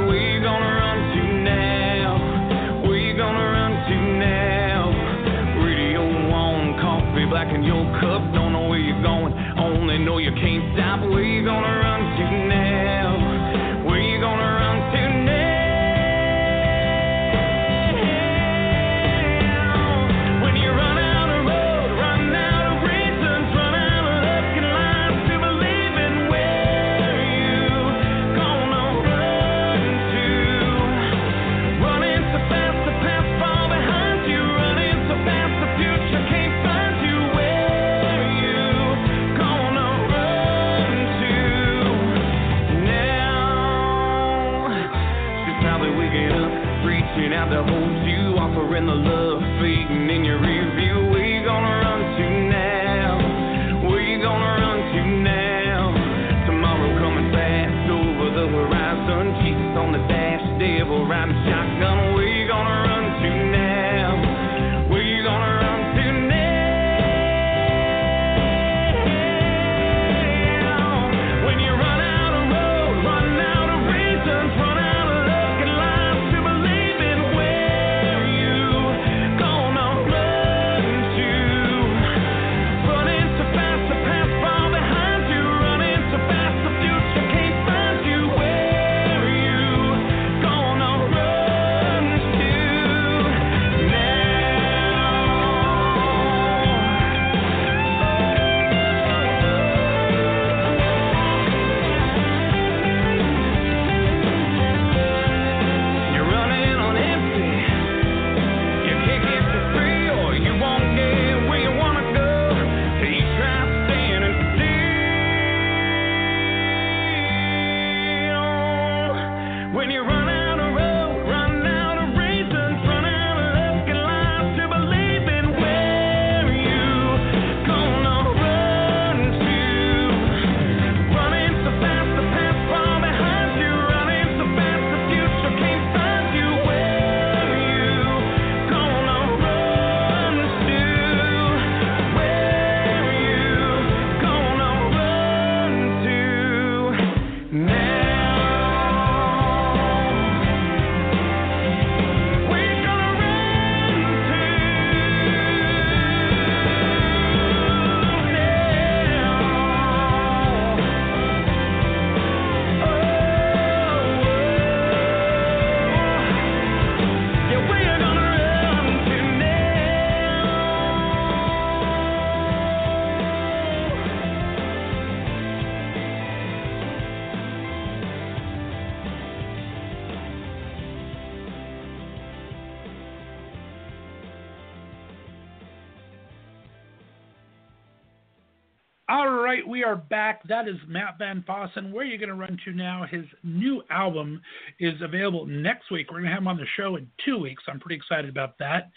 Are 189.97 190.03
back. 190.11 190.47
That 190.47 190.69
is 190.69 190.77
Matt 190.87 191.17
Van 191.19 191.43
Fossen. 191.49 191.91
Where 191.91 192.05
are 192.05 192.09
you 192.09 192.19
going 192.19 192.29
to 192.29 192.35
run 192.35 192.59
to 192.67 192.73
now? 192.73 193.07
His 193.11 193.25
new 193.43 193.83
album 193.89 194.43
is 194.79 194.93
available 195.01 195.47
next 195.47 195.91
week. 195.91 196.11
We're 196.11 196.19
going 196.19 196.25
to 196.25 196.33
have 196.33 196.43
him 196.43 196.49
on 196.49 196.59
the 196.59 196.67
show 196.77 196.97
in 196.97 197.09
two 197.25 197.39
weeks. 197.39 197.63
I'm 197.67 197.81
pretty 197.81 197.97
excited 197.97 198.29
about 198.29 198.59
that. 198.59 198.91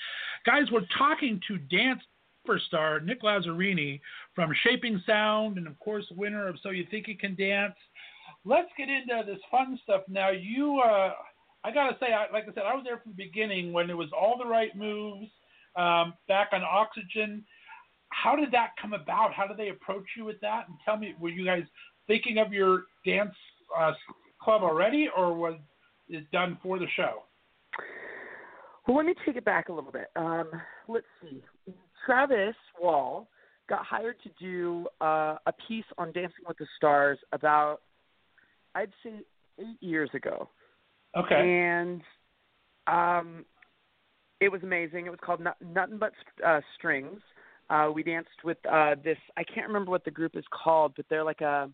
Guys, 0.46 0.64
we're 0.74 0.86
talking 0.98 1.40
to 1.48 1.58
dance 1.58 2.02
superstar 2.46 3.02
Nick 3.02 3.22
Lazzarini 3.22 4.02
from 4.36 4.52
Shaping 4.64 5.02
Sound 5.06 5.58
and, 5.58 5.68
of 5.68 5.80
course, 5.80 6.06
winner 6.18 6.50
of 6.50 6.58
So 6.62 6.72
You 6.72 6.86
Think 6.92 7.08
You 7.08 7.18
Can 7.18 7.36
Dance. 7.36 7.76
Let's 8.44 8.70
get 8.78 8.90
into 8.90 9.24
this 9.26 9.40
fun 9.50 9.80
stuff 9.84 10.02
now. 10.10 10.32
You, 10.32 10.82
uh, 10.86 11.14
I 11.64 11.72
got 11.72 11.92
to 11.92 11.98
say, 12.02 12.08
I, 12.12 12.30
like 12.34 12.44
I 12.44 12.54
said, 12.54 12.64
I 12.68 12.76
was 12.76 12.84
there 12.84 12.98
from 12.98 13.14
the 13.16 13.24
beginning 13.24 13.72
when 13.72 13.90
it 13.90 13.96
was 13.96 14.10
all 14.12 14.38
the 14.38 14.50
right 14.50 14.76
moves 14.76 15.28
um, 15.78 16.14
back 16.28 16.50
on 16.52 16.62
Oxygen 16.62 17.46
how 18.10 18.36
did 18.36 18.52
that 18.52 18.72
come 18.82 18.94
about? 18.94 19.34
How 19.34 19.48
did 19.48 19.58
they 19.58 19.70
approach 19.70 20.06
you 20.18 20.26
with 20.26 20.40
that? 20.42 20.68
And 20.68 20.78
tell 20.84 20.98
me, 20.98 21.16
were 21.20 21.30
you 21.30 21.46
guys 21.46 21.64
thinking 22.08 22.38
of 22.40 22.52
your 22.52 22.84
dance 23.06 23.36
uh, 23.78 23.92
club 24.42 24.62
already, 24.64 25.10
or 25.16 25.34
was 25.34 25.56
it 26.08 26.30
done 26.32 26.58
for 26.62 26.80
the 26.80 26.88
show? 26.96 27.24
Well, 28.88 28.98
let 28.98 29.06
me 29.06 29.14
take 29.26 29.36
it 29.36 29.46
back 29.46 29.70
a 29.70 29.74
little 29.74 29.92
bit. 29.92 30.08
Um, 30.16 30.50
let's 30.88 31.06
see. 31.22 31.44
Travis 32.06 32.56
Wall 32.82 33.28
got 33.70 33.86
hired 33.86 34.16
to 34.24 34.30
do 34.40 34.88
uh, 35.00 35.36
a 35.46 35.54
piece 35.68 35.86
on 35.98 36.12
Dancing 36.12 36.46
with 36.48 36.58
the 36.58 36.66
Stars 36.78 37.20
about, 37.32 37.82
I'd 38.74 38.92
say, 39.04 39.20
eight 39.60 39.78
years 39.82 40.10
ago. 40.16 40.50
Okay. 41.16 41.36
And 41.36 42.02
um, 42.88 43.46
it 44.42 44.52
was 44.52 44.64
amazing. 44.64 45.06
It 45.06 45.12
was 45.12 45.20
called 45.24 45.42
Nothing 45.42 46.00
But 46.00 46.14
uh, 46.46 46.62
Strings. 46.78 47.22
Uh, 47.70 47.90
we 47.94 48.04
danced 48.04 48.30
with 48.44 48.58
uh, 48.72 48.96
this. 49.04 49.18
I 49.38 49.44
can't 49.44 49.68
remember 49.68 49.92
what 49.92 50.04
the 50.04 50.12
group 50.12 50.36
is 50.36 50.46
called, 50.52 50.94
but 50.96 51.06
they're 51.10 51.24
like 51.24 51.42
a 51.42 51.70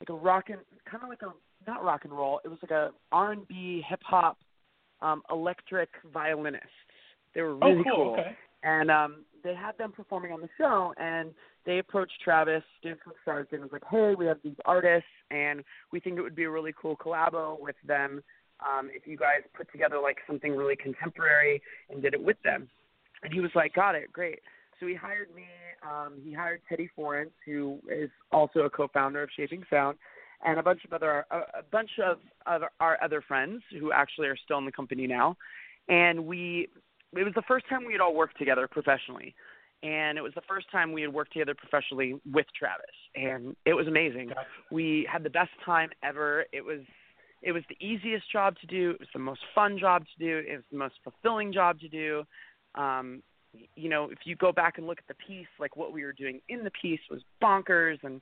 like 0.00 0.08
a 0.08 0.14
rock 0.14 0.44
and 0.48 0.58
kind 0.88 1.02
of 1.02 1.08
like 1.08 1.22
a 1.22 1.32
not 1.68 1.84
rock 1.84 2.02
and 2.04 2.12
roll. 2.12 2.40
It 2.44 2.48
was 2.48 2.58
like 2.62 2.70
a 2.70 2.90
R 3.10 3.32
and 3.32 3.46
B 3.48 3.82
hip 3.88 4.00
hop 4.04 4.38
um, 5.00 5.22
electric 5.30 5.90
violinists. 6.12 6.66
They 7.34 7.42
were 7.42 7.56
really 7.56 7.80
oh, 7.80 7.84
cool. 7.84 8.04
cool. 8.04 8.12
Okay. 8.14 8.36
And 8.64 8.90
um, 8.90 9.24
they 9.42 9.54
had 9.54 9.76
them 9.78 9.90
performing 9.90 10.32
on 10.32 10.40
the 10.40 10.48
show, 10.56 10.94
and 10.96 11.32
they 11.66 11.78
approached 11.78 12.12
Travis, 12.22 12.62
Dance 12.82 13.00
with 13.06 13.16
Stars, 13.22 13.48
and 13.50 13.62
was 13.62 13.72
like, 13.72 13.82
"Hey, 13.90 14.14
we 14.16 14.26
have 14.26 14.38
these 14.44 14.56
artists, 14.64 15.08
and 15.30 15.64
we 15.92 15.98
think 15.98 16.18
it 16.18 16.22
would 16.22 16.36
be 16.36 16.44
a 16.44 16.50
really 16.50 16.72
cool 16.80 16.96
collabo 16.96 17.60
with 17.60 17.76
them 17.84 18.22
um, 18.60 18.88
if 18.92 19.06
you 19.06 19.16
guys 19.16 19.40
put 19.56 19.70
together 19.72 19.98
like 20.00 20.18
something 20.26 20.54
really 20.54 20.76
contemporary 20.76 21.60
and 21.90 22.00
did 22.00 22.14
it 22.14 22.22
with 22.22 22.40
them." 22.44 22.68
And 23.24 23.32
he 23.32 23.40
was 23.40 23.50
like, 23.56 23.74
"Got 23.74 23.96
it, 23.96 24.12
great." 24.12 24.40
So 24.82 24.88
he 24.88 24.94
hired 24.96 25.32
me. 25.32 25.44
Um, 25.88 26.14
he 26.24 26.32
hired 26.32 26.60
Teddy 26.68 26.90
Forance, 26.96 27.30
who 27.46 27.78
is 27.88 28.10
also 28.32 28.60
a 28.60 28.70
co-founder 28.70 29.22
of 29.22 29.30
Shaping 29.36 29.62
Sound, 29.70 29.96
and 30.44 30.58
a 30.58 30.62
bunch 30.62 30.84
of 30.84 30.92
other 30.92 31.24
a, 31.30 31.36
a 31.36 31.62
bunch 31.70 31.90
of 32.04 32.18
our 32.80 32.98
other 33.00 33.22
friends 33.22 33.62
who 33.78 33.92
actually 33.92 34.26
are 34.26 34.36
still 34.36 34.58
in 34.58 34.64
the 34.64 34.72
company 34.72 35.06
now. 35.06 35.36
And 35.88 36.26
we, 36.26 36.68
it 37.16 37.22
was 37.22 37.32
the 37.36 37.44
first 37.46 37.68
time 37.68 37.86
we 37.86 37.92
had 37.92 38.00
all 38.00 38.16
worked 38.16 38.38
together 38.38 38.66
professionally, 38.66 39.36
and 39.84 40.18
it 40.18 40.20
was 40.20 40.32
the 40.34 40.42
first 40.48 40.66
time 40.72 40.90
we 40.90 41.02
had 41.02 41.12
worked 41.12 41.32
together 41.32 41.54
professionally 41.54 42.20
with 42.32 42.46
Travis, 42.58 42.84
and 43.14 43.54
it 43.64 43.74
was 43.74 43.86
amazing. 43.86 44.28
Gotcha. 44.28 44.40
We 44.72 45.08
had 45.10 45.22
the 45.22 45.30
best 45.30 45.50
time 45.64 45.90
ever. 46.02 46.44
It 46.52 46.64
was 46.64 46.80
it 47.40 47.52
was 47.52 47.62
the 47.68 47.76
easiest 47.84 48.30
job 48.32 48.56
to 48.62 48.66
do. 48.66 48.90
It 48.90 48.98
was 48.98 49.08
the 49.12 49.20
most 49.20 49.42
fun 49.54 49.78
job 49.78 50.02
to 50.02 50.24
do. 50.24 50.38
It 50.38 50.56
was 50.56 50.64
the 50.72 50.78
most 50.78 50.94
fulfilling 51.04 51.52
job 51.52 51.78
to 51.80 51.88
do. 51.88 52.24
Um, 52.74 53.22
you 53.74 53.88
know, 53.88 54.08
if 54.10 54.18
you 54.24 54.36
go 54.36 54.52
back 54.52 54.78
and 54.78 54.86
look 54.86 54.98
at 54.98 55.08
the 55.08 55.14
piece, 55.26 55.46
like 55.58 55.76
what 55.76 55.92
we 55.92 56.04
were 56.04 56.12
doing 56.12 56.40
in 56.48 56.64
the 56.64 56.70
piece 56.70 57.00
was 57.10 57.20
bonkers 57.42 57.98
and 58.02 58.20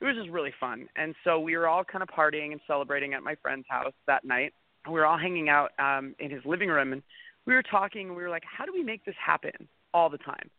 it 0.00 0.04
was 0.04 0.16
just 0.16 0.30
really 0.30 0.52
fun. 0.58 0.88
And 0.96 1.14
so 1.24 1.38
we 1.38 1.56
were 1.56 1.68
all 1.68 1.84
kind 1.84 2.02
of 2.02 2.08
partying 2.08 2.52
and 2.52 2.60
celebrating 2.66 3.14
at 3.14 3.22
my 3.22 3.36
friend's 3.40 3.66
house 3.68 3.92
that 4.06 4.24
night. 4.24 4.52
We 4.86 4.94
were 4.94 5.06
all 5.06 5.18
hanging 5.18 5.48
out 5.48 5.70
um 5.78 6.14
in 6.18 6.30
his 6.30 6.44
living 6.44 6.68
room 6.68 6.92
and 6.92 7.02
we 7.46 7.54
were 7.54 7.62
talking 7.62 8.08
and 8.08 8.16
we 8.16 8.22
were 8.22 8.30
like, 8.30 8.44
how 8.44 8.64
do 8.64 8.72
we 8.72 8.82
make 8.82 9.04
this 9.04 9.14
happen 9.24 9.68
all 9.94 10.10
the 10.10 10.18
time? 10.18 10.50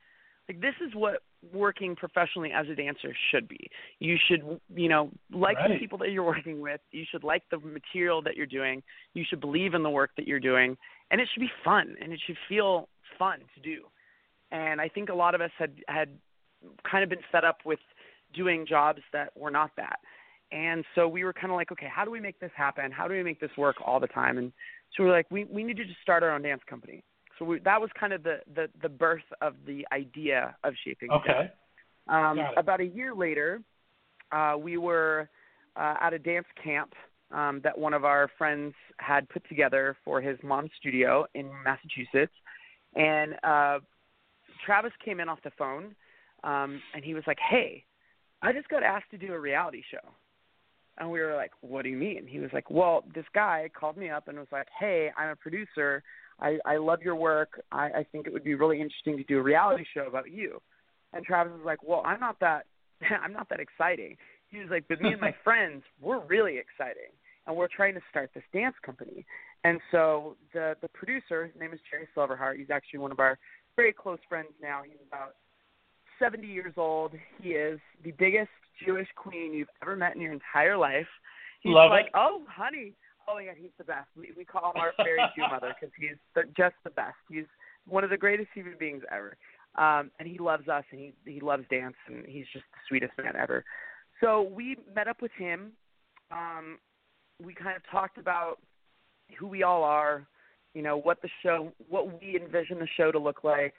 Like 0.48 0.60
this 0.60 0.76
is 0.86 0.94
what 0.94 1.22
working 1.54 1.96
professionally 1.96 2.52
as 2.52 2.68
a 2.70 2.76
dancer 2.76 3.16
should 3.32 3.48
be. 3.48 3.70
You 4.00 4.18
should, 4.28 4.60
you 4.76 4.90
know, 4.90 5.10
like 5.32 5.58
the 5.68 5.80
people 5.80 5.98
that 6.00 6.12
you're 6.12 6.24
working 6.24 6.60
with. 6.60 6.82
You 6.92 7.06
should 7.10 7.24
like 7.24 7.44
the 7.50 7.60
material 7.60 8.22
that 8.24 8.36
you're 8.36 8.46
doing. 8.46 8.84
You 9.14 9.24
should 9.28 9.40
believe 9.40 9.74
in 9.74 9.84
the 9.84 9.90
work 9.90 10.12
that 10.18 10.28
you're 10.28 10.42
doing, 10.42 10.78
and 11.12 11.22
it 11.22 11.30
should 11.34 11.40
be 11.40 11.52
fun 11.64 11.96
and 12.02 12.12
it 12.12 12.20
should 12.26 12.38
feel 12.50 12.90
fun 13.18 13.40
to 13.56 13.62
do. 13.62 13.84
And 14.54 14.80
I 14.80 14.88
think 14.88 15.10
a 15.10 15.14
lot 15.14 15.36
of 15.36 15.42
us 15.42 15.52
had 15.58 15.72
had 15.90 16.10
kind 16.90 17.04
of 17.04 17.10
been 17.10 17.24
set 17.32 17.44
up 17.44 17.58
with 17.66 17.80
doing 18.34 18.66
jobs 18.66 19.02
that 19.12 19.36
were 19.36 19.52
not 19.52 19.72
that. 19.76 20.00
And 20.52 20.86
so 20.94 21.08
we 21.08 21.24
were 21.24 21.34
kind 21.34 21.52
of 21.52 21.56
like, 21.56 21.72
okay, 21.72 21.90
how 21.94 22.06
do 22.06 22.12
we 22.12 22.20
make 22.20 22.40
this 22.40 22.52
happen? 22.56 22.92
How 22.92 23.08
do 23.08 23.16
we 23.16 23.24
make 23.24 23.40
this 23.40 23.50
work 23.58 23.76
all 23.84 24.00
the 24.00 24.08
time? 24.08 24.38
And 24.38 24.54
So 24.96 25.04
we're 25.04 25.12
like, 25.12 25.30
we 25.32 25.46
we 25.46 25.64
need 25.64 25.78
to 25.78 25.86
just 25.86 26.00
start 26.02 26.24
our 26.24 26.32
own 26.32 26.44
dance 26.44 26.62
company. 26.70 27.04
So 27.40 27.46
we, 27.46 27.60
that 27.60 27.82
was 27.82 27.90
kind 28.00 28.14
of 28.14 28.22
the, 28.24 28.38
the 28.54 28.70
the 28.82 28.90
birth 28.90 29.24
of 29.42 29.56
the 29.66 29.86
idea 29.92 30.56
of 30.64 30.74
shaping. 30.86 31.10
Okay. 31.12 31.52
Um, 32.08 32.40
about 32.58 32.80
a 32.80 32.86
year 32.86 33.16
later, 33.16 33.62
uh, 34.32 34.56
we 34.60 34.78
were 34.78 35.30
uh, 35.76 35.96
at 36.00 36.14
a 36.14 36.20
dance 36.20 36.46
camp 36.64 36.94
um, 37.32 37.62
that 37.64 37.78
one 37.78 37.94
of 37.94 38.06
our 38.06 38.30
friends 38.38 38.76
had 39.00 39.28
put 39.30 39.48
together 39.48 39.98
for 40.06 40.22
his 40.22 40.38
mom's 40.44 40.70
studio 40.80 41.26
in 41.34 41.50
Massachusetts, 41.64 42.34
and 42.96 43.36
uh, 43.44 43.80
Travis 44.64 44.92
came 45.04 45.20
in 45.20 45.30
off 45.30 45.40
the 45.44 45.52
phone, 45.58 45.96
um, 46.44 46.82
and 46.94 47.04
he 47.04 47.14
was 47.14 47.24
like, 47.28 47.40
"Hey, 47.40 47.86
I 48.42 48.54
just 48.54 48.68
got 48.70 48.84
asked 48.84 49.12
to 49.12 49.18
do 49.18 49.34
a 49.34 49.40
reality 49.40 49.84
show." 49.90 50.14
And 50.98 51.10
we 51.10 51.22
were 51.22 51.36
like, 51.36 51.52
"What 51.62 51.84
do 51.84 51.90
you 51.90 51.98
mean?" 51.98 52.28
He 52.28 52.40
was 52.40 52.52
like, 52.54 52.70
"Well, 52.70 53.04
this 53.14 53.26
guy 53.34 53.70
called 53.74 53.98
me 53.98 54.10
up 54.10 54.28
and 54.28 54.38
was 54.38 54.52
like, 54.52 54.68
"Hey, 54.78 55.12
I'm 55.18 55.30
a 55.30 55.36
producer. 55.36 56.04
I, 56.40 56.60
I 56.66 56.78
love 56.78 57.02
your 57.02 57.16
work. 57.16 57.62
I, 57.72 57.86
I 57.86 58.04
think 58.12 58.28
it 58.28 58.34
would 58.34 58.44
be 58.44 58.56
really 58.56 58.82
interesting 58.82 59.18
to 59.18 59.24
do 59.24 59.40
a 59.40 59.42
reality 59.42 59.86
show 59.94 60.08
about 60.08 60.32
you." 60.32 60.62
And 61.14 61.26
Travis 61.26 61.54
was 61.54 61.66
like, 61.66 61.84
"Well, 61.84 62.04
I'm 62.06 62.20
not 62.20 62.40
that. 62.40 62.66
I'm 63.24 63.34
not 63.34 63.50
that 63.50 63.60
exciting." 63.60 64.18
He 64.50 64.60
was 64.60 64.70
like, 64.70 64.86
"But 64.88 65.02
me 65.02 65.12
and 65.12 65.22
my 65.22 65.34
friends, 65.44 65.84
we're 66.02 66.24
really 66.26 66.58
exciting, 66.58 67.12
and 67.48 67.56
we're 67.56 67.68
trying 67.68 67.96
to 67.96 68.02
start 68.10 68.32
this 68.34 68.44
dance 68.54 68.76
company." 68.86 69.26
And 69.64 69.80
so 69.92 70.36
the 70.54 70.76
the 70.82 70.90
producer, 70.90 71.46
his 71.46 71.60
name 71.60 71.74
is 71.74 71.80
Jerry 71.90 72.08
Silverheart. 72.16 72.58
He's 72.58 72.70
actually 72.70 73.00
one 73.00 73.12
of 73.12 73.20
our 73.20 73.40
very 73.76 73.94
close 73.94 74.20
friends 74.30 74.50
now. 74.62 74.82
He's 74.84 74.98
about 75.08 75.36
70 76.20 76.48
years 76.48 76.74
old. 76.78 77.14
He 77.42 77.50
is 77.50 77.80
the 78.04 78.12
biggest 78.12 78.50
Jewish 78.86 79.08
queen 79.16 79.54
you've 79.54 79.70
ever 79.82 79.96
met 79.96 80.16
in 80.16 80.22
your 80.22 80.34
entire 80.34 80.78
life. 80.78 81.08
He's 81.62 81.74
Love 81.74 81.92
like, 81.92 82.08
it. 82.08 82.12
oh, 82.16 82.42
honey. 82.48 82.94
Oh, 83.28 83.38
yeah, 83.38 83.52
he's 83.58 83.72
the 83.78 83.84
best. 83.84 84.08
We, 84.18 84.32
we 84.36 84.44
call 84.44 84.72
him 84.72 84.82
our 84.82 84.92
fairy 84.98 85.20
Jew 85.36 85.44
mother 85.50 85.74
because 85.80 85.94
he's 85.98 86.18
the, 86.36 86.44
just 86.58 86.76
the 86.84 86.90
best. 86.90 87.16
He's 87.30 87.46
one 87.88 88.04
of 88.04 88.10
the 88.10 88.18
greatest 88.18 88.50
human 88.54 88.76
beings 88.78 89.04
ever. 89.12 89.38
Um, 89.76 90.12
and 90.20 90.28
he 90.28 90.38
loves 90.38 90.68
us 90.68 90.84
and 90.92 91.00
he, 91.00 91.14
he 91.26 91.40
loves 91.40 91.64
dance 91.70 91.96
and 92.08 92.26
he's 92.28 92.46
just 92.54 92.66
the 92.74 92.80
sweetest 92.88 93.14
man 93.18 93.36
ever. 93.36 93.64
So 94.22 94.44
we 94.54 94.78
met 94.96 95.08
up 95.08 95.22
with 95.22 95.32
him. 95.38 95.72
Um, 96.32 96.78
we 97.44 97.54
kind 97.54 97.76
of 97.76 97.82
talked 97.90 98.18
about 98.18 98.60
who 99.40 99.48
we 99.48 99.64
all 99.64 99.84
are, 99.84 100.28
you 100.74 100.82
know, 100.82 100.98
what 100.98 101.22
the 101.22 101.30
show, 101.42 101.72
what 101.90 102.22
we 102.22 102.40
envision 102.40 102.80
the 102.80 102.88
show 102.98 103.12
to 103.12 103.20
look 103.20 103.44
like, 103.44 103.74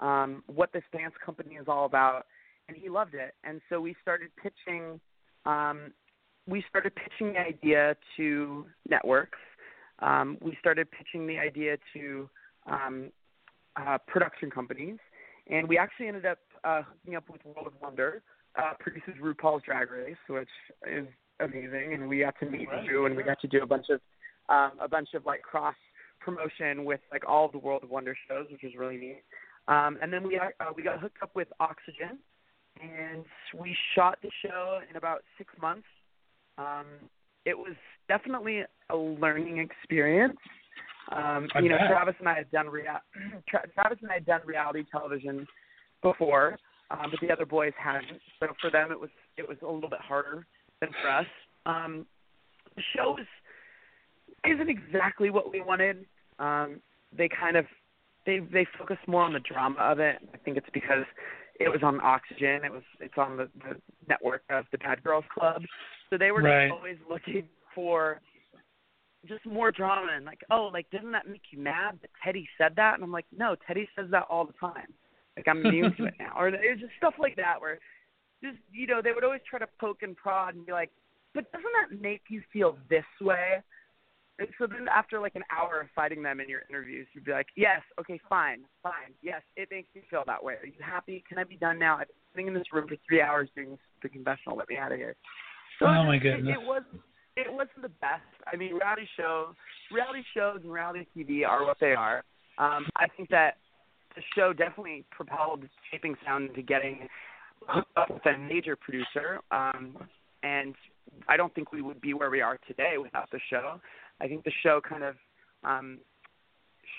um, 0.00 0.42
what 0.46 0.72
this 0.72 0.82
dance 0.92 1.14
company 1.24 1.54
is 1.54 1.66
all 1.68 1.84
about, 1.84 2.26
and 2.68 2.76
he 2.76 2.88
loved 2.88 3.14
it. 3.14 3.34
And 3.44 3.60
so 3.68 3.80
we 3.80 3.94
started 4.02 4.30
pitching. 4.36 5.00
Um, 5.46 5.92
we 6.46 6.64
started 6.68 6.92
pitching 6.96 7.34
the 7.34 7.38
idea 7.38 7.96
to 8.16 8.66
networks. 8.88 9.38
Um, 10.00 10.38
we 10.40 10.56
started 10.58 10.88
pitching 10.90 11.26
the 11.26 11.38
idea 11.38 11.76
to 11.94 12.28
um, 12.66 13.12
uh, 13.76 13.98
production 14.08 14.50
companies, 14.50 14.98
and 15.48 15.68
we 15.68 15.78
actually 15.78 16.08
ended 16.08 16.26
up 16.26 16.38
uh, 16.64 16.82
hooking 16.82 17.14
up 17.14 17.28
with 17.30 17.44
World 17.44 17.68
of 17.68 17.72
Wonder, 17.80 18.22
uh, 18.56 18.72
produces 18.80 19.14
RuPaul's 19.22 19.62
Drag 19.64 19.90
Race, 19.90 20.16
which 20.28 20.48
is 20.90 21.06
amazing. 21.40 21.94
And 21.94 22.08
we 22.08 22.20
got 22.20 22.34
to 22.40 22.46
meet 22.46 22.68
Right. 22.68 22.86
Drew, 22.86 23.06
and 23.06 23.16
we 23.16 23.22
got 23.22 23.40
to 23.40 23.46
do 23.48 23.62
a 23.62 23.66
bunch 23.66 23.86
of 23.90 24.00
um, 24.48 24.72
a 24.80 24.88
bunch 24.88 25.10
of 25.14 25.24
like 25.24 25.42
cross 25.42 25.76
promotion 26.24 26.84
with 26.84 27.00
like 27.10 27.28
all 27.28 27.48
the 27.48 27.58
World 27.58 27.82
of 27.82 27.90
Wonder 27.90 28.16
shows, 28.28 28.46
which 28.50 28.62
was 28.62 28.72
really 28.76 28.96
neat. 28.96 29.22
Um, 29.68 29.98
and 30.02 30.12
then 30.12 30.26
we 30.26 30.38
uh, 30.38 30.72
we 30.76 30.82
got 30.82 31.00
hooked 31.00 31.22
up 31.22 31.30
with 31.34 31.48
Oxygen, 31.60 32.18
and 32.80 33.24
we 33.58 33.76
shot 33.94 34.18
the 34.22 34.30
show 34.44 34.80
in 34.88 34.96
about 34.96 35.22
six 35.38 35.52
months. 35.60 35.86
Um, 36.58 36.86
it 37.44 37.56
was 37.56 37.74
definitely 38.08 38.62
a 38.90 38.96
learning 38.96 39.58
experience. 39.58 40.36
Um, 41.10 41.48
you 41.60 41.68
know. 41.68 41.78
Travis 41.88 42.14
and 42.18 42.28
I 42.28 42.34
had 42.34 42.50
done 42.50 42.68
rea- 42.68 42.86
Tra- 43.48 43.68
Travis 43.74 43.98
and 44.02 44.10
I 44.10 44.14
had 44.14 44.26
done 44.26 44.40
reality 44.46 44.84
television 44.90 45.46
before, 46.02 46.58
um, 46.90 47.10
but 47.10 47.20
the 47.20 47.32
other 47.32 47.46
boys 47.46 47.72
hadn't. 47.76 48.20
So 48.40 48.48
for 48.60 48.70
them, 48.70 48.90
it 48.90 48.98
was 48.98 49.10
it 49.36 49.48
was 49.48 49.58
a 49.62 49.70
little 49.70 49.90
bit 49.90 50.00
harder 50.00 50.46
than 50.80 50.90
for 51.02 51.10
us. 51.10 51.26
Um, 51.66 52.06
the 52.76 52.82
show 52.96 53.16
is 53.20 53.26
isn't 54.46 54.68
exactly 54.68 55.30
what 55.30 55.50
we 55.50 55.60
wanted. 55.60 56.04
Um, 56.38 56.80
they 57.16 57.28
kind 57.28 57.56
of 57.56 57.66
they 58.26 58.40
they 58.52 58.66
focus 58.78 58.98
more 59.06 59.22
on 59.22 59.32
the 59.32 59.40
drama 59.40 59.78
of 59.80 59.98
it. 59.98 60.16
I 60.34 60.36
think 60.38 60.56
it's 60.56 60.66
because 60.72 61.04
it 61.60 61.68
was 61.68 61.80
on 61.82 62.00
Oxygen. 62.00 62.64
It 62.64 62.72
was 62.72 62.82
it's 63.00 63.14
on 63.16 63.36
the, 63.36 63.48
the 63.58 63.80
network 64.08 64.42
of 64.50 64.64
the 64.72 64.78
Bad 64.78 65.02
Girls 65.02 65.24
Club. 65.32 65.62
So 66.10 66.18
they 66.18 66.30
were 66.30 66.42
Right. 66.42 66.68
just 66.68 66.78
always 66.78 66.96
looking 67.08 67.48
for 67.74 68.20
just 69.28 69.46
more 69.46 69.70
drama 69.70 70.12
and 70.16 70.24
like, 70.24 70.40
oh, 70.50 70.70
like 70.72 70.90
doesn't 70.90 71.12
that 71.12 71.28
make 71.28 71.42
you 71.50 71.58
mad 71.58 71.98
that 72.02 72.10
Teddy 72.24 72.48
said 72.58 72.72
that? 72.76 72.94
And 72.94 73.04
I'm 73.04 73.12
like, 73.12 73.26
no, 73.36 73.54
Teddy 73.66 73.88
says 73.96 74.06
that 74.10 74.24
all 74.28 74.44
the 74.44 74.52
time. 74.54 74.92
Like 75.36 75.46
I'm 75.48 75.64
immune 75.64 75.94
to 75.96 76.04
it 76.06 76.14
now. 76.18 76.32
Or 76.36 76.48
it's 76.48 76.80
just 76.80 76.92
stuff 76.98 77.14
like 77.18 77.36
that 77.36 77.60
where 77.60 77.78
just 78.42 78.58
you 78.72 78.86
know, 78.86 79.00
they 79.02 79.12
would 79.12 79.24
always 79.24 79.40
try 79.48 79.58
to 79.58 79.68
poke 79.80 80.02
and 80.02 80.16
prod 80.16 80.54
and 80.54 80.66
be 80.66 80.72
like, 80.72 80.90
But 81.34 81.50
doesn't 81.52 81.64
that 81.90 82.00
make 82.00 82.22
you 82.28 82.42
feel 82.52 82.76
this 82.90 83.04
way? 83.20 83.62
So 84.58 84.66
then 84.66 84.86
after 84.94 85.20
like 85.20 85.34
an 85.34 85.42
hour 85.50 85.80
of 85.80 85.88
fighting 85.94 86.22
them 86.22 86.40
in 86.40 86.48
your 86.48 86.62
interviews, 86.68 87.06
you'd 87.14 87.24
be 87.24 87.32
like, 87.32 87.46
Yes, 87.56 87.80
okay, 88.00 88.20
fine, 88.28 88.60
fine. 88.82 89.14
Yes, 89.22 89.42
it 89.56 89.68
makes 89.70 89.88
me 89.94 90.02
feel 90.10 90.24
that 90.26 90.42
way. 90.42 90.54
Are 90.54 90.66
you 90.66 90.72
happy? 90.80 91.24
Can 91.28 91.38
I 91.38 91.44
be 91.44 91.56
done 91.56 91.78
now? 91.78 91.98
I've 91.98 92.08
been 92.08 92.16
sitting 92.32 92.46
in 92.48 92.54
this 92.54 92.72
room 92.72 92.88
for 92.88 92.96
three 93.08 93.20
hours 93.20 93.48
doing 93.54 93.70
this 93.70 93.78
the 94.02 94.08
confessional. 94.08 94.56
Let 94.56 94.68
me 94.68 94.76
out 94.76 94.92
of 94.92 94.98
here. 94.98 95.14
So 95.78 95.86
Oh, 95.86 96.04
my 96.04 96.18
goodness. 96.18 96.56
It, 96.56 96.60
it 96.60 96.66
was 96.66 96.82
it 97.36 97.46
wasn't 97.50 97.82
the 97.82 97.88
best. 97.88 98.22
I 98.52 98.56
mean, 98.56 98.74
reality 98.74 99.06
shows, 99.16 99.54
reality 99.90 100.22
shows, 100.34 100.60
and 100.62 100.72
reality 100.72 101.06
TV 101.16 101.46
are 101.46 101.64
what 101.64 101.78
they 101.80 101.92
are. 101.92 102.22
Um, 102.58 102.86
I 102.96 103.06
think 103.16 103.30
that 103.30 103.56
the 104.14 104.22
show 104.36 104.52
definitely 104.52 105.04
propelled 105.10 105.64
Shaping 105.90 106.14
Sound 106.26 106.50
into 106.50 106.62
getting 106.62 107.08
hooked 107.66 107.96
up 107.96 108.10
with 108.10 108.26
a 108.26 108.36
major 108.38 108.76
producer. 108.76 109.40
Um, 109.50 109.96
and 110.42 110.74
I 111.28 111.36
don't 111.36 111.54
think 111.54 111.72
we 111.72 111.82
would 111.82 112.00
be 112.00 112.14
where 112.14 112.30
we 112.30 112.40
are 112.40 112.58
today 112.66 112.94
without 113.00 113.30
the 113.30 113.40
show. 113.48 113.80
I 114.20 114.28
think 114.28 114.44
the 114.44 114.52
show 114.62 114.80
kind 114.86 115.02
of 115.02 115.14
um, 115.64 115.98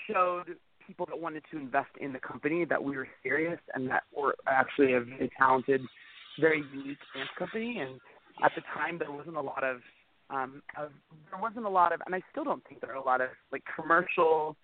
showed 0.06 0.56
people 0.86 1.06
that 1.06 1.18
wanted 1.18 1.42
to 1.50 1.58
invest 1.58 1.90
in 2.00 2.12
the 2.12 2.18
company 2.18 2.64
that 2.64 2.82
we 2.82 2.96
were 2.96 3.08
serious 3.22 3.58
and 3.74 3.88
that 3.88 4.02
we're 4.14 4.32
actually 4.46 4.92
a 4.94 5.00
very 5.00 5.30
talented, 5.38 5.80
very 6.40 6.62
unique 6.74 6.98
dance 7.14 7.30
company. 7.38 7.78
And 7.80 8.00
at 8.44 8.52
the 8.54 8.62
time, 8.74 8.98
there 8.98 9.10
wasn't 9.10 9.36
a 9.36 9.40
lot 9.40 9.64
of 9.64 9.80
um, 10.30 10.62
of, 10.78 10.90
there 11.30 11.40
wasn't 11.40 11.66
a 11.66 11.68
lot 11.68 11.92
of, 11.92 12.00
and 12.06 12.14
I 12.14 12.22
still 12.30 12.44
don't 12.44 12.66
think 12.66 12.80
there 12.80 12.92
are 12.92 12.96
a 12.96 13.04
lot 13.04 13.20
of 13.20 13.28
like 13.52 13.62
commercial, 13.76 14.56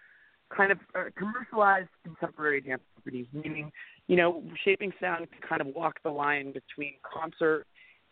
kind 0.55 0.73
of 0.73 0.79
uh, 0.95 1.05
commercialized 1.17 1.91
contemporary 2.03 2.61
dance 2.61 2.83
companies. 2.95 3.27
Meaning, 3.33 3.71
you 4.09 4.17
know, 4.17 4.43
Shaping 4.65 4.93
Sound 5.01 5.29
could 5.31 5.49
kind 5.49 5.61
of 5.61 5.69
walk 5.69 5.97
the 6.03 6.11
line 6.11 6.53
between 6.53 6.95
concert 7.03 7.67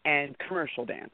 and 0.05 0.37
commercial 0.47 0.85
dance, 0.85 1.11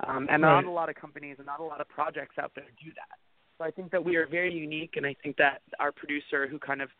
um, 0.00 0.26
and 0.30 0.42
Right. 0.42 0.62
not 0.62 0.64
a 0.64 0.70
lot 0.70 0.88
of 0.88 0.96
companies 0.96 1.36
and 1.38 1.46
not 1.46 1.60
a 1.60 1.64
lot 1.64 1.80
of 1.80 1.88
projects 1.88 2.36
out 2.38 2.52
there 2.54 2.64
do 2.82 2.90
that. 2.96 3.18
So 3.58 3.64
I 3.64 3.70
think 3.70 3.92
that 3.92 4.04
we 4.04 4.16
are 4.16 4.26
very 4.26 4.52
unique, 4.52 4.96
and 4.96 5.06
I 5.06 5.14
think 5.22 5.36
that 5.36 5.62
our 5.78 5.92
producer, 5.92 6.46
who 6.48 6.58
kind 6.58 6.82
of 6.82 6.90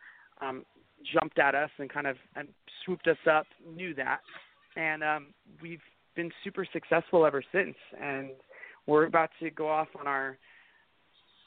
um, 0.41 0.65
jumped 1.13 1.37
at 1.39 1.53
us 1.55 1.69
and 1.77 1.89
kind 1.89 2.07
of 2.07 2.17
and 2.35 2.47
swooped 2.83 3.07
us 3.07 3.17
up, 3.29 3.45
knew 3.75 3.93
that, 3.95 4.21
and 4.77 5.03
um, 5.03 5.27
we've 5.61 5.81
been 6.15 6.31
super 6.43 6.65
successful 6.71 7.25
ever 7.25 7.43
since. 7.51 7.75
And 8.01 8.29
we're 8.87 9.05
about 9.05 9.31
to 9.41 9.49
go 9.51 9.67
off 9.67 9.89
on 9.99 10.07
our 10.07 10.37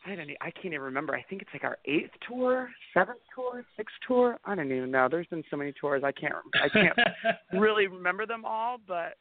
I 0.06 0.14
don't 0.14 0.30
I 0.40 0.50
can't 0.50 0.66
even 0.66 0.80
remember. 0.80 1.14
I 1.14 1.22
think 1.28 1.42
it's 1.42 1.50
like 1.52 1.64
our 1.64 1.78
eighth 1.84 2.10
tour, 2.26 2.70
seventh 2.94 3.18
tour, 3.34 3.64
sixth 3.76 3.96
tour. 4.06 4.38
I 4.44 4.54
don't 4.54 4.70
even 4.70 4.90
know. 4.90 5.08
There's 5.10 5.26
been 5.26 5.44
so 5.50 5.56
many 5.56 5.72
tours. 5.72 6.02
I 6.04 6.12
can't 6.12 6.34
I 6.62 6.68
can't 6.68 6.98
really 7.52 7.86
remember 7.86 8.26
them 8.26 8.44
all, 8.44 8.78
but 8.86 9.14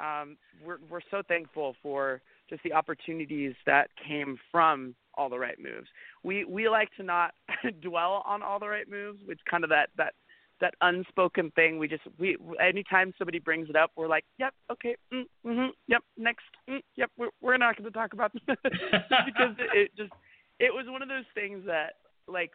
um, 0.00 0.36
we're 0.64 0.78
we're 0.90 1.00
so 1.10 1.22
thankful 1.26 1.74
for 1.82 2.20
just 2.48 2.62
the 2.62 2.72
opportunities 2.72 3.54
that 3.66 3.88
came 4.06 4.38
from 4.50 4.94
all 5.14 5.28
the 5.28 5.38
right 5.38 5.58
moves. 5.58 5.88
We 6.22 6.44
we 6.44 6.68
like 6.68 6.88
to 6.96 7.02
not 7.02 7.34
dwell 7.82 8.22
on 8.26 8.42
all 8.42 8.58
the 8.58 8.68
right 8.68 8.88
moves, 8.90 9.20
which 9.24 9.40
kind 9.48 9.64
of 9.64 9.70
that 9.70 9.88
that 9.96 10.14
that 10.60 10.74
unspoken 10.80 11.50
thing. 11.52 11.78
We 11.78 11.88
just 11.88 12.02
we 12.18 12.36
anytime 12.60 13.12
somebody 13.18 13.38
brings 13.38 13.68
it 13.68 13.76
up, 13.76 13.90
we're 13.96 14.08
like, 14.08 14.24
yep, 14.38 14.54
okay, 14.70 14.96
mm, 15.12 15.24
mhm, 15.44 15.68
yep, 15.86 16.02
next, 16.16 16.44
mm, 16.68 16.80
yep, 16.96 17.10
we're 17.16 17.30
we're 17.40 17.56
not 17.56 17.76
going 17.76 17.90
to 17.90 17.96
talk 17.96 18.12
about 18.12 18.32
this 18.32 18.42
because 18.62 19.54
it, 19.58 19.70
it 19.74 19.90
just 19.96 20.12
it 20.58 20.72
was 20.72 20.86
one 20.88 21.02
of 21.02 21.08
those 21.08 21.24
things 21.34 21.62
that 21.66 21.94
like 22.28 22.52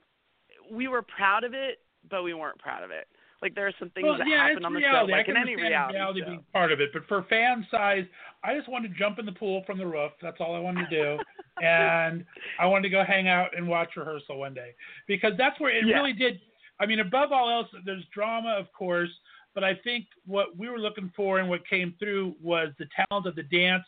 we 0.71 0.87
were 0.87 1.01
proud 1.01 1.43
of 1.43 1.53
it, 1.53 1.79
but 2.09 2.23
we 2.23 2.33
weren't 2.33 2.59
proud 2.59 2.83
of 2.83 2.91
it. 2.91 3.07
Like 3.41 3.55
there 3.55 3.67
are 3.67 3.73
some 3.79 3.89
things 3.91 4.05
well, 4.05 4.17
that 4.19 4.27
yeah, 4.27 4.47
happen 4.49 4.65
on 4.65 4.73
the 4.73 4.79
reality. 4.79 5.11
show, 5.11 5.17
like 5.17 5.25
can 5.25 5.35
in 5.35 5.41
any 5.41 5.55
reality, 5.55 6.19
show. 6.21 6.25
being 6.27 6.43
part 6.53 6.71
of 6.71 6.79
it, 6.79 6.89
but 6.93 7.03
for 7.07 7.23
fan 7.23 7.65
size, 7.71 8.05
I 8.43 8.55
just 8.55 8.69
wanted 8.69 8.93
to 8.93 8.99
jump 8.99 9.17
in 9.17 9.25
the 9.25 9.31
pool 9.31 9.63
from 9.65 9.77
the 9.79 9.85
roof. 9.85 10.11
That's 10.21 10.37
all 10.39 10.55
I 10.55 10.59
wanted 10.59 10.87
to 10.89 10.95
do, 10.95 11.19
and 11.63 12.23
I 12.59 12.65
wanted 12.67 12.83
to 12.83 12.89
go 12.89 13.03
hang 13.03 13.27
out 13.27 13.57
and 13.57 13.67
watch 13.67 13.89
rehearsal 13.97 14.37
one 14.37 14.53
day 14.53 14.75
because 15.07 15.33
that's 15.37 15.59
where 15.59 15.75
it 15.75 15.85
Yeah. 15.85 15.95
really 15.97 16.13
did. 16.13 16.39
I 16.79 16.85
mean, 16.85 16.99
above 16.99 17.31
all 17.31 17.49
else, 17.49 17.67
there's 17.85 18.03
drama, 18.13 18.49
of 18.49 18.71
course, 18.73 19.09
but 19.53 19.63
I 19.63 19.75
think 19.83 20.05
what 20.25 20.55
we 20.57 20.69
were 20.69 20.79
looking 20.79 21.11
for 21.15 21.39
and 21.39 21.49
what 21.49 21.67
came 21.67 21.95
through 21.99 22.35
was 22.41 22.69
the 22.79 22.85
talent 23.09 23.25
of 23.27 23.35
the 23.35 23.43
dance 23.43 23.85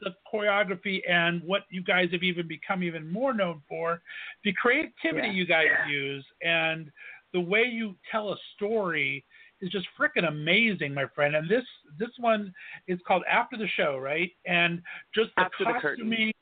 the 0.00 0.14
choreography 0.32 1.00
and 1.08 1.42
what 1.42 1.62
you 1.70 1.82
guys 1.82 2.08
have 2.12 2.22
even 2.22 2.46
become 2.46 2.82
even 2.82 3.10
more 3.10 3.34
known 3.34 3.60
for, 3.68 4.00
the 4.44 4.52
creativity 4.52 5.26
Yeah. 5.28 5.32
you 5.32 5.46
guys 5.46 5.66
use 5.88 6.24
and 6.42 6.90
the 7.38 7.44
way 7.44 7.62
you 7.62 7.94
tell 8.10 8.32
a 8.32 8.36
story 8.56 9.24
is 9.60 9.70
just 9.70 9.86
freaking 9.98 10.26
amazing, 10.26 10.92
my 10.92 11.04
friend. 11.14 11.36
And 11.36 11.48
this 11.48 11.64
this 11.98 12.10
one 12.18 12.52
is 12.88 12.98
called 13.06 13.22
After 13.30 13.56
the 13.56 13.68
Show, 13.76 13.96
right? 13.98 14.30
And 14.44 14.82
just 15.14 15.30
the 15.36 15.42
After 15.42 15.64
the 15.96 16.32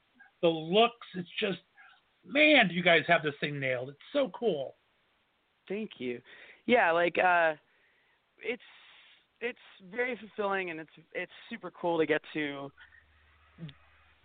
the 0.40 0.48
looks, 0.48 1.06
it's 1.14 1.28
just 1.38 1.58
man, 2.24 2.68
do 2.68 2.74
you 2.74 2.82
guys 2.82 3.02
have 3.08 3.22
this 3.22 3.34
thing 3.40 3.60
nailed. 3.60 3.90
It's 3.90 3.98
so 4.14 4.30
cool. 4.34 4.76
Thank 5.68 5.92
you. 5.98 6.20
Yeah, 6.64 6.92
like 6.92 7.16
uh 7.18 7.52
it's 8.38 8.62
it's 9.42 9.58
very 9.94 10.18
fulfilling 10.18 10.70
and 10.70 10.80
it's 10.80 10.90
it's 11.12 11.32
super 11.50 11.70
cool 11.70 11.98
to 11.98 12.06
get 12.06 12.22
to 12.32 12.72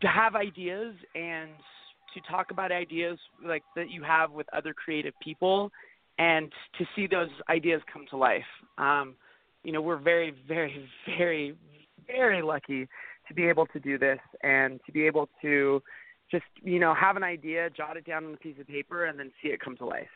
to 0.02 0.08
have 0.08 0.36
ideas 0.36 0.96
and 1.16 1.52
to 2.14 2.22
talk 2.30 2.52
about 2.52 2.72
ideas 2.72 3.18
like 3.46 3.64
that 3.76 3.90
you 3.90 4.04
have 4.04 4.32
with 4.32 4.48
other 4.54 4.74
creative 4.74 5.14
people 5.22 5.72
and 6.28 6.46
to 6.78 6.84
see 6.94 7.06
those 7.08 7.34
ideas 7.58 7.82
come 7.92 8.06
to 8.12 8.18
life. 8.30 8.52
Um 8.78 9.08
you 9.66 9.72
know, 9.74 9.82
we're 9.88 10.04
very 10.14 10.30
very 10.48 10.74
very 11.20 11.46
very 12.08 12.42
lucky 12.54 12.82
to 13.28 13.34
be 13.34 13.46
able 13.48 13.66
to 13.68 13.80
do 13.80 13.98
this 13.98 14.20
and 14.44 14.80
to 14.86 14.92
be 14.92 15.06
able 15.06 15.28
to 15.42 15.82
just, 16.32 16.46
you 16.62 16.80
know, 16.80 16.94
have 16.94 17.18
an 17.18 17.24
idea, 17.24 17.70
jot 17.70 17.98
it 17.98 18.06
down 18.06 18.26
on 18.26 18.34
a 18.34 18.38
piece 18.38 18.60
of 18.60 18.68
paper 18.68 19.06
and 19.06 19.20
then 19.20 19.32
see 19.42 19.50
it 19.50 19.60
come 19.60 19.76
to 19.78 19.86
life. 19.86 20.08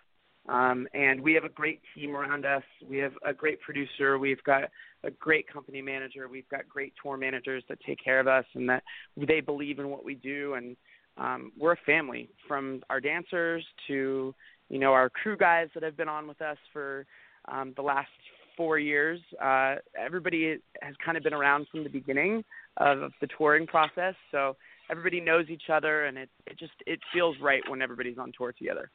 Um, 0.48 0.88
and 0.94 1.22
we 1.22 1.34
have 1.34 1.44
a 1.44 1.50
great 1.50 1.82
team 1.96 2.16
around 2.16 2.46
us. 2.46 2.64
We 2.88 2.98
have 3.00 3.14
a 3.26 3.34
great 3.34 3.60
producer. 3.62 4.20
We've 4.20 4.44
got 4.44 4.64
a 5.04 5.12
great 5.12 5.52
company 5.52 5.82
manager. 5.82 6.28
We've 6.28 6.48
got 6.50 6.70
great 6.70 6.94
tour 7.02 7.18
managers 7.18 7.64
that 7.68 7.80
take 7.86 8.04
care 8.04 8.20
of 8.20 8.28
us 8.28 8.46
and 8.54 8.70
that 8.70 8.84
they 9.18 9.42
believe 9.42 9.80
in 9.80 9.90
what 9.90 10.06
we 10.06 10.16
do. 10.16 10.54
And 10.54 10.78
um, 11.18 11.52
we're 11.58 11.74
a 11.74 11.86
family 11.86 12.30
from 12.48 12.82
our 12.90 13.02
dancers 13.02 13.66
to, 13.88 14.36
you 14.70 14.80
know, 14.80 14.94
our 14.94 15.10
crew 15.10 15.38
guys 15.38 15.68
that 15.74 15.84
have 15.84 15.98
been 15.98 16.10
on 16.10 16.28
with 16.28 16.42
us 16.42 16.58
for 16.74 17.06
um, 17.48 17.74
the 17.76 17.82
last 17.82 18.10
four 18.58 18.80
years. 18.80 19.20
Uh, 19.42 19.76
everybody 19.98 20.58
has 20.82 20.96
kind 21.04 21.18
of 21.18 21.24
been 21.24 21.34
around 21.34 21.68
from 21.72 21.84
the 21.84 21.90
beginning 21.90 22.44
of 22.78 23.12
the 23.22 23.28
touring 23.38 23.68
process. 23.68 24.16
So 24.32 24.56
everybody 24.90 25.22
knows 25.22 25.50
each 25.50 25.70
other 25.72 26.06
and 26.06 26.18
it, 26.18 26.30
it 26.48 26.58
just, 26.58 26.74
it 26.86 27.00
feels 27.14 27.36
right 27.42 27.62
when 27.70 27.82
everybody's 27.82 28.18
on 28.18 28.32
tour 28.38 28.54
together. 28.58 28.90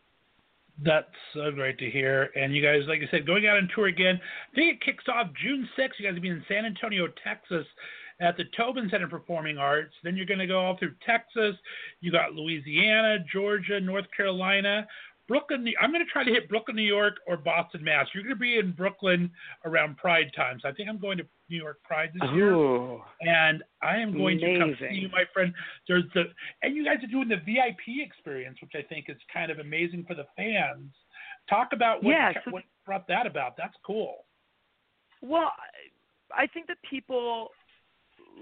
That's 0.82 1.06
so 1.34 1.50
great 1.50 1.78
to 1.78 1.90
hear. 1.90 2.30
And 2.36 2.54
you 2.54 2.62
guys, 2.62 2.82
like 2.88 3.00
I 3.06 3.10
said, 3.10 3.26
going 3.26 3.46
out 3.46 3.58
on 3.58 3.68
tour 3.74 3.86
again. 3.86 4.18
I 4.50 4.54
think 4.54 4.74
it 4.74 4.84
kicks 4.84 5.04
off 5.08 5.26
June 5.42 5.68
6th. 5.78 5.90
You 5.98 6.06
guys 6.06 6.14
will 6.14 6.22
be 6.22 6.30
in 6.30 6.44
San 6.48 6.64
Antonio, 6.64 7.06
Texas 7.22 7.66
at 8.20 8.36
the 8.36 8.44
Tobin 8.56 8.88
Center 8.90 9.08
Performing 9.08 9.58
Arts. 9.58 9.94
Then 10.04 10.16
you're 10.16 10.26
going 10.26 10.40
to 10.40 10.46
go 10.46 10.58
all 10.58 10.76
through 10.78 10.94
Texas. 11.06 11.56
You 12.00 12.12
got 12.12 12.34
Louisiana, 12.34 13.18
Georgia, 13.32 13.80
North 13.80 14.06
Carolina, 14.16 14.86
Brooklyn. 15.30 15.64
I'm 15.80 15.92
going 15.92 16.04
to 16.04 16.10
try 16.10 16.24
to 16.24 16.30
hit 16.30 16.48
Brooklyn, 16.48 16.74
New 16.74 16.82
York, 16.82 17.18
or 17.24 17.36
Boston, 17.36 17.84
Mass. 17.84 18.08
You're 18.12 18.24
going 18.24 18.34
to 18.34 18.40
be 18.40 18.58
in 18.58 18.72
Brooklyn 18.72 19.30
around 19.64 19.96
Pride 19.96 20.32
time. 20.34 20.58
So 20.60 20.68
I 20.68 20.72
think 20.72 20.88
I'm 20.88 20.98
going 20.98 21.18
to 21.18 21.24
New 21.48 21.56
York 21.56 21.78
Pride 21.84 22.10
this 22.14 22.28
year. 22.34 22.98
And 23.20 23.62
I 23.80 23.96
am 23.98 24.12
going 24.12 24.40
to 24.40 24.58
come 24.58 24.74
see 24.80 24.96
you, 25.02 25.08
my 25.10 25.22
friend. 25.32 25.54
There's 25.86 26.02
the 26.14 26.24
and 26.62 26.74
you 26.74 26.84
guys 26.84 26.96
are 27.04 27.06
doing 27.06 27.28
the 27.28 27.36
VIP 27.36 28.04
experience, 28.04 28.58
which 28.60 28.72
I 28.74 28.82
think 28.88 29.06
is 29.08 29.16
kind 29.32 29.52
of 29.52 29.60
amazing 29.60 30.04
for 30.08 30.16
the 30.16 30.26
fans. 30.36 30.90
Talk 31.48 31.68
about 31.72 32.02
what, 32.02 32.10
Yeah, 32.10 32.32
so- 32.44 32.50
what 32.50 32.64
brought 32.84 33.06
that 33.06 33.24
about. 33.24 33.56
That's 33.56 33.76
cool. 33.86 34.24
Well, 35.22 35.52
I 36.36 36.42
I 36.42 36.46
think 36.48 36.66
that 36.66 36.78
people 36.88 37.48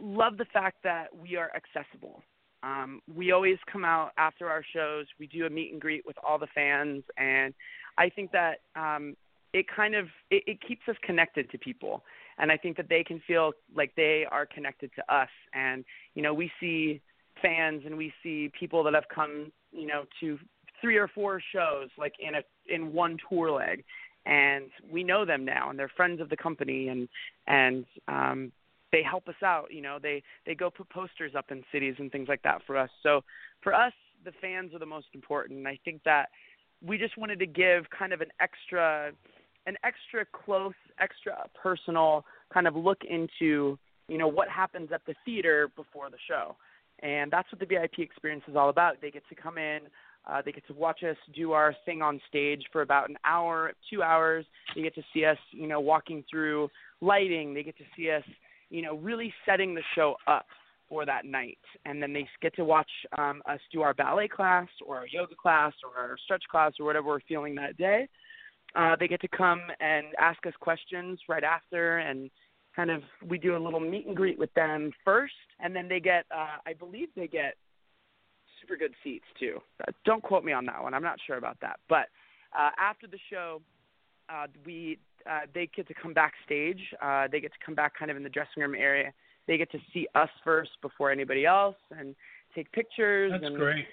love 0.01 0.37
the 0.39 0.45
fact 0.47 0.79
that 0.85 1.15
we 1.15 1.37
are 1.37 1.51
accessible. 1.55 2.23
Um, 2.63 3.01
we 3.15 3.33
always 3.33 3.59
come 3.71 3.85
out 3.85 4.11
after 4.19 4.49
our 4.49 4.63
shows. 4.75 5.07
We 5.19 5.27
do 5.27 5.47
a 5.47 5.51
meet 5.51 5.73
and 5.73 5.81
greet 5.81 6.05
with 6.07 6.17
all 6.27 6.39
the 6.39 6.49
fans, 6.55 7.05
and 7.17 7.55
I 7.97 8.09
think 8.09 8.33
that 8.33 8.61
um, 8.77 9.17
it 9.53 9.67
kind 9.75 9.95
of 9.95 10.07
it, 10.31 10.43
it 10.47 10.59
keeps 10.67 10.83
us 10.89 10.97
connected 11.03 11.51
to 11.51 11.59
people. 11.59 12.03
And 12.41 12.53
I 12.53 12.57
think 12.57 12.77
that 12.77 12.89
they 12.89 13.03
can 13.03 13.21
feel 13.27 13.53
like 13.75 13.93
they 13.97 14.25
are 14.31 14.47
connected 14.47 14.91
to 14.97 15.15
us. 15.15 15.31
And 15.55 15.85
you 16.15 16.23
know, 16.23 16.35
we 16.35 16.51
see 16.61 17.01
fans 17.43 17.83
and 17.87 17.97
we 17.97 18.13
see 18.23 18.51
people 18.59 18.83
that 18.85 18.95
have 18.95 19.09
come, 19.13 19.53
you 19.73 19.87
know, 19.87 20.05
to 20.21 20.39
three 20.81 20.97
or 20.97 21.09
four 21.09 21.41
shows 21.53 21.89
like 21.99 22.15
in 22.21 22.37
a 22.37 22.43
in 22.73 22.93
one 22.93 23.17
tour 23.29 23.51
leg 23.51 23.85
and 24.27 24.67
we 24.91 25.03
know 25.03 25.25
them 25.25 25.45
now 25.45 25.71
and 25.71 25.79
they're 25.79 25.91
friends 25.97 26.21
of 26.21 26.29
the 26.29 26.37
company 26.37 26.89
and 26.89 27.09
and 27.47 27.85
um 28.07 28.53
they 28.93 29.03
help 29.03 29.29
us 29.29 29.43
out 29.45 29.67
you 29.71 29.83
know 29.83 29.99
they 30.01 30.23
they 30.47 30.55
go 30.55 30.71
put 30.71 30.89
posters 30.91 31.33
up 31.37 31.47
in 31.51 31.63
cities 31.73 31.95
and 31.99 32.11
things 32.11 32.29
like 32.29 32.43
that 32.43 32.61
for 32.67 32.77
us 32.77 32.91
so 33.03 33.23
for 33.63 33.75
us 33.75 33.93
the 34.25 34.33
fans 34.41 34.75
are 34.75 34.79
the 34.79 34.87
most 34.87 35.07
important 35.15 35.59
and 35.59 35.69
i 35.69 35.79
think 35.85 36.03
that 36.05 36.27
we 36.87 36.97
just 36.97 37.17
wanted 37.19 37.39
to 37.39 37.47
give 37.47 37.85
kind 37.97 38.13
of 38.13 38.21
an 38.21 38.29
extra 38.41 39.11
an 39.67 39.77
extra 39.85 40.25
close 40.33 40.75
extra 41.01 41.49
personal 41.61 42.25
kind 42.53 42.67
of 42.67 42.75
look 42.75 42.99
into 43.09 43.79
you 44.09 44.19
know 44.19 44.29
what 44.29 44.49
happens 44.49 44.91
at 44.93 45.03
the 45.07 45.15
theater 45.25 45.71
before 45.77 46.11
the 46.11 46.19
show 46.29 46.57
and 47.01 47.31
that's 47.31 47.51
what 47.53 47.61
the 47.61 47.67
vip 47.67 47.91
experience 47.99 48.43
is 48.49 48.57
all 48.57 48.71
about 48.71 49.01
they 49.01 49.11
get 49.11 49.23
to 49.29 49.35
come 49.35 49.59
in 49.59 49.81
uh, 50.29 50.43
they 50.45 50.53
get 50.53 50.67
to 50.67 50.75
watch 50.75 51.03
us 51.03 51.17
do 51.35 51.53
our 51.53 51.75
thing 51.87 52.03
on 52.03 52.21
stage 52.29 52.63
for 52.71 52.83
about 52.83 53.09
an 53.09 53.17
hour, 53.25 53.73
two 53.91 54.03
hours. 54.03 54.45
They 54.75 54.83
get 54.83 54.95
to 54.97 55.03
see 55.15 55.25
us, 55.25 55.39
you 55.53 55.67
know, 55.67 55.81
walking 55.81 56.23
through 56.31 56.69
lighting. 57.01 57.55
They 57.55 57.63
get 57.63 57.79
to 57.79 57.85
see 57.97 58.11
us, 58.11 58.23
you 58.71 58.83
know, 58.83 58.97
really 58.97 59.33
setting 59.47 59.75
the 59.75 59.83
show 59.95 60.17
up 60.27 60.47
for 60.89 61.05
that 61.05 61.25
night. 61.25 61.59
And 61.85 62.03
then 62.03 62.13
they 62.13 62.27
get 62.41 62.55
to 62.57 62.65
watch 62.65 62.91
um, 63.17 63.43
us 63.49 63.61
do 63.73 63.83
our 63.83 63.95
ballet 63.95 64.29
class 64.29 64.69
or 64.87 64.97
our 64.97 65.07
yoga 65.07 65.35
class 65.35 65.73
or 65.85 66.01
our 66.03 66.17
stretch 66.25 66.45
class 66.51 66.73
or 66.81 66.87
whatever 66.87 67.09
we're 67.09 67.21
feeling 67.21 67.55
that 67.57 67.77
day. 67.77 68.09
Uh, 68.75 68.97
they 68.99 69.09
get 69.09 69.21
to 69.21 69.29
come 69.29 69.63
and 69.81 70.07
ask 70.19 70.45
us 70.47 70.53
questions 70.61 71.19
right 71.29 71.45
after 71.45 71.99
and 71.99 72.31
kind 72.77 72.91
of 72.91 73.03
we 73.27 73.39
do 73.39 73.57
a 73.57 73.59
little 73.59 73.81
meet 73.81 74.07
and 74.07 74.15
greet 74.15 74.39
with 74.39 74.53
them 74.55 74.93
first 75.05 75.33
and 75.59 75.75
then 75.75 75.89
they 75.89 75.99
get 75.99 76.25
uh, 76.35 76.59
I 76.67 76.75
believe 76.75 77.09
they 77.17 77.27
get 77.27 77.55
super 78.61 78.77
good 78.77 78.93
seats 79.03 79.25
too. 79.39 79.59
Uh, 79.81 79.93
Don't 80.05 80.23
quote 80.23 80.45
me 80.45 80.53
on 80.53 80.67
that 80.67 80.83
one. 80.83 80.95
I'm 80.95 81.03
not 81.03 81.19
sure 81.27 81.37
about 81.37 81.57
that. 81.61 81.81
But 81.89 82.07
uh, 82.59 82.71
after 82.79 83.07
the 83.07 83.19
show, 83.31 83.61
uh, 84.29 84.47
we 84.65 84.99
uh, 85.29 85.41
they 85.55 85.69
get 85.75 85.89
to 85.89 85.95
come 85.95 86.13
backstage. 86.13 86.81
Uh, 87.03 87.29
they 87.31 87.41
get 87.41 87.53
to 87.53 87.59
come 87.65 87.75
back 87.75 87.99
kind 87.99 88.11
of 88.11 88.17
in 88.17 88.23
the 88.23 88.29
dressing 88.29 88.63
room 88.63 88.75
area. 88.75 89.13
They 89.47 89.57
get 89.57 89.71
to 89.73 89.79
see 89.93 90.07
us 90.15 90.29
first 90.45 90.71
before 90.83 91.11
anybody 91.11 91.47
else 91.47 91.77
and 91.97 92.15
take 92.55 92.71
pictures. 92.73 93.33
That's 93.33 93.45
and 93.45 93.57
great. 93.57 93.87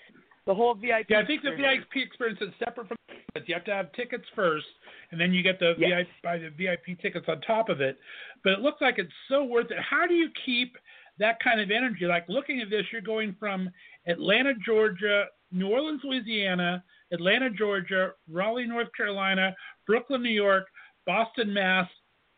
The 0.45 0.53
whole 0.53 0.75
VIP. 0.75 1.07
Yeah, 1.09 1.19
I 1.19 1.25
think 1.25 1.41
the. 1.43 1.51
VIP 1.51 2.05
experience 2.05 2.39
is 2.41 2.49
separate 2.59 2.87
from 2.87 2.97
it. 3.09 3.43
You 3.47 3.55
have 3.55 3.65
to 3.65 3.73
have 3.73 3.91
tickets 3.93 4.23
first, 4.35 4.65
and 5.11 5.19
then 5.19 5.33
you 5.33 5.43
get 5.43 5.59
the 5.59 5.73
Yes. 5.77 6.05
VIP 6.05 6.07
buy 6.23 6.37
the 6.37 6.49
VIP 6.49 7.01
tickets 7.01 7.25
on 7.27 7.41
top 7.41 7.69
of 7.69 7.81
it. 7.81 7.97
But 8.43 8.53
it 8.53 8.59
looks 8.59 8.81
like 8.81 8.95
it's 8.97 9.11
so 9.27 9.43
worth 9.43 9.71
it. 9.71 9.79
How 9.79 10.07
do 10.07 10.13
you 10.13 10.29
keep 10.45 10.77
that 11.17 11.39
kind 11.39 11.59
of 11.59 11.71
energy? 11.71 12.05
Like 12.05 12.27
looking 12.29 12.61
at 12.61 12.69
this, 12.69 12.85
you're 12.91 13.01
going 13.01 13.35
from 13.39 13.69
Atlanta, 14.07 14.53
Georgia, 14.65 15.25
New 15.51 15.67
Orleans, 15.67 16.01
Louisiana, 16.03 16.83
Atlanta, 17.11 17.49
Georgia, 17.49 18.11
Raleigh, 18.31 18.67
North 18.67 18.89
Carolina, 18.95 19.55
Brooklyn, 19.85 20.21
New 20.23 20.29
York, 20.29 20.67
Boston, 21.05 21.53
Mass, 21.53 21.87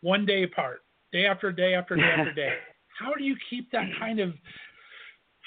one 0.01 0.25
day 0.25 0.43
apart, 0.43 0.81
day 1.11 1.25
after 1.25 1.51
day 1.51 1.73
after 1.73 1.95
day 1.95 2.03
after 2.03 2.33
day. 2.35 2.53
How 2.99 3.13
do 3.13 3.23
you 3.23 3.35
keep 3.49 3.71
that 3.71 3.85
kind 3.99 4.19
of 4.19 4.33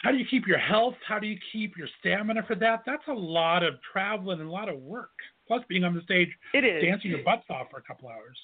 how 0.02 0.10
do 0.10 0.16
you 0.16 0.24
keep 0.30 0.46
your 0.46 0.58
health? 0.58 0.94
How 1.06 1.18
do 1.18 1.26
you 1.26 1.36
keep 1.52 1.76
your 1.76 1.88
stamina 1.98 2.42
for 2.46 2.54
that? 2.56 2.82
That's 2.86 3.06
a 3.08 3.12
lot 3.12 3.62
of 3.62 3.74
traveling 3.92 4.40
and 4.40 4.48
a 4.48 4.52
lot 4.52 4.68
of 4.68 4.80
work. 4.80 5.10
Plus 5.46 5.62
being 5.68 5.84
on 5.84 5.94
the 5.94 6.00
stage 6.02 6.28
It 6.54 6.64
is. 6.64 6.82
dancing 6.82 7.10
your 7.10 7.22
butts 7.22 7.44
off 7.50 7.66
for 7.70 7.78
a 7.78 7.82
couple 7.82 8.08
hours. 8.08 8.38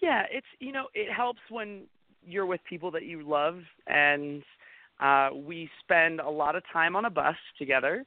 Yeah, 0.00 0.22
it's 0.30 0.46
you 0.58 0.72
know 0.72 0.86
it 0.94 1.12
helps 1.12 1.40
when 1.50 1.82
you're 2.22 2.46
with 2.46 2.60
people 2.68 2.90
that 2.92 3.04
you 3.04 3.22
love, 3.28 3.58
and 3.86 4.42
uh, 4.98 5.30
we 5.34 5.68
spend 5.82 6.20
a 6.20 6.28
lot 6.28 6.56
of 6.56 6.62
time 6.72 6.96
on 6.96 7.04
a 7.04 7.10
bus 7.10 7.36
together. 7.58 8.06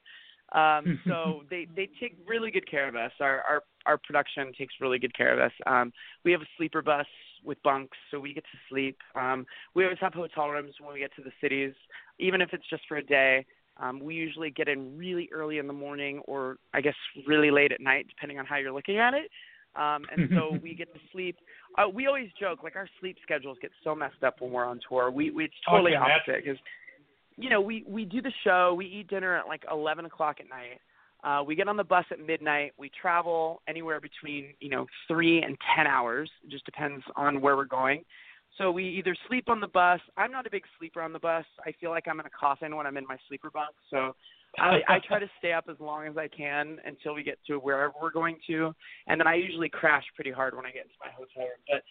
Um, 0.54 1.00
so 1.06 1.42
they 1.50 1.66
they 1.76 1.88
take 2.00 2.16
really 2.26 2.50
good 2.50 2.68
care 2.70 2.88
of 2.88 2.96
us. 2.96 3.12
Our 3.20 3.42
our 3.48 3.62
our 3.86 3.98
production 3.98 4.52
takes 4.56 4.74
really 4.80 4.98
good 4.98 5.16
care 5.16 5.32
of 5.32 5.40
us. 5.40 5.52
Um, 5.66 5.92
we 6.24 6.32
have 6.32 6.40
a 6.40 6.48
sleeper 6.56 6.82
bus 6.82 7.06
with 7.44 7.62
bunks, 7.62 7.98
so 8.10 8.18
we 8.18 8.32
get 8.32 8.44
to 8.44 8.58
sleep. 8.70 8.96
Um, 9.14 9.44
we 9.74 9.84
always 9.84 9.98
have 10.00 10.14
hotel 10.14 10.48
rooms 10.48 10.74
when 10.80 10.94
we 10.94 11.00
get 11.00 11.14
to 11.16 11.22
the 11.22 11.32
cities, 11.40 11.74
even 12.18 12.40
if 12.40 12.50
it's 12.52 12.68
just 12.70 12.82
for 12.88 12.96
a 12.96 13.04
day. 13.04 13.44
Um, 13.76 14.00
we 14.00 14.14
usually 14.14 14.50
get 14.50 14.68
in 14.68 14.96
really 14.96 15.28
early 15.32 15.58
in 15.58 15.66
the 15.66 15.72
morning, 15.72 16.20
or 16.26 16.58
I 16.72 16.80
guess 16.80 16.94
really 17.26 17.50
late 17.50 17.72
at 17.72 17.80
night, 17.80 18.06
depending 18.08 18.38
on 18.38 18.46
how 18.46 18.56
you're 18.56 18.72
looking 18.72 18.98
at 18.98 19.14
it. 19.14 19.30
Um, 19.76 20.04
and 20.12 20.30
so 20.34 20.58
we 20.62 20.74
get 20.74 20.92
to 20.94 21.00
sleep. 21.12 21.36
Uh, 21.76 21.88
we 21.88 22.06
always 22.06 22.28
joke 22.38 22.62
like 22.62 22.76
our 22.76 22.88
sleep 23.00 23.16
schedules 23.22 23.58
get 23.60 23.72
so 23.82 23.94
messed 23.94 24.22
up 24.22 24.40
when 24.40 24.52
we're 24.52 24.64
on 24.64 24.80
tour. 24.88 25.10
We, 25.10 25.30
we 25.30 25.44
it's 25.46 25.54
totally 25.68 25.96
Okay, 25.96 26.00
opposite 26.00 26.44
because 26.44 26.58
you 27.36 27.50
know 27.50 27.60
we 27.60 27.84
we 27.86 28.04
do 28.04 28.22
the 28.22 28.32
show. 28.44 28.74
We 28.76 28.86
eat 28.86 29.08
dinner 29.08 29.36
at 29.36 29.46
like 29.46 29.62
eleven 29.70 30.04
o'clock 30.04 30.36
at 30.40 30.48
night. 30.48 30.80
Uh, 31.22 31.42
we 31.42 31.54
get 31.54 31.68
on 31.68 31.76
the 31.76 31.84
bus 31.84 32.04
at 32.10 32.20
midnight. 32.20 32.72
We 32.76 32.90
travel 33.00 33.62
anywhere 33.68 34.00
between 34.00 34.54
you 34.60 34.70
know 34.70 34.86
three 35.08 35.42
and 35.42 35.56
ten 35.76 35.86
hours. 35.86 36.30
It 36.44 36.50
just 36.50 36.64
depends 36.64 37.02
on 37.16 37.40
where 37.40 37.56
we're 37.56 37.64
going. 37.64 38.04
So 38.58 38.70
we 38.70 38.86
either 38.88 39.16
sleep 39.28 39.48
on 39.48 39.60
the 39.60 39.66
bus. 39.66 40.00
I'm 40.16 40.30
not 40.30 40.46
a 40.46 40.50
big 40.50 40.62
sleeper 40.78 41.02
on 41.02 41.12
the 41.12 41.18
bus. 41.18 41.44
I 41.66 41.72
feel 41.80 41.90
like 41.90 42.06
I'm 42.06 42.20
in 42.20 42.26
a 42.26 42.30
coffin 42.30 42.76
when 42.76 42.86
I'm 42.86 42.96
in 42.96 43.04
my 43.04 43.16
sleeper 43.28 43.50
bunk. 43.50 43.74
So 43.90 44.14
I, 44.58 44.78
I 44.88 44.98
try 45.06 45.18
to 45.18 45.28
stay 45.38 45.52
up 45.52 45.64
as 45.68 45.76
long 45.80 46.06
as 46.06 46.16
I 46.16 46.28
can 46.28 46.78
until 46.84 47.14
we 47.14 47.24
get 47.24 47.38
to 47.48 47.56
wherever 47.56 47.92
we're 48.00 48.12
going 48.12 48.38
to, 48.46 48.72
and 49.08 49.20
then 49.20 49.26
I 49.26 49.34
usually 49.34 49.68
crash 49.68 50.04
pretty 50.14 50.30
hard 50.30 50.54
when 50.54 50.66
I 50.66 50.70
get 50.70 50.82
into 50.82 50.94
my 51.00 51.10
hotel 51.10 51.42
room. 51.42 51.58
But 51.68 51.82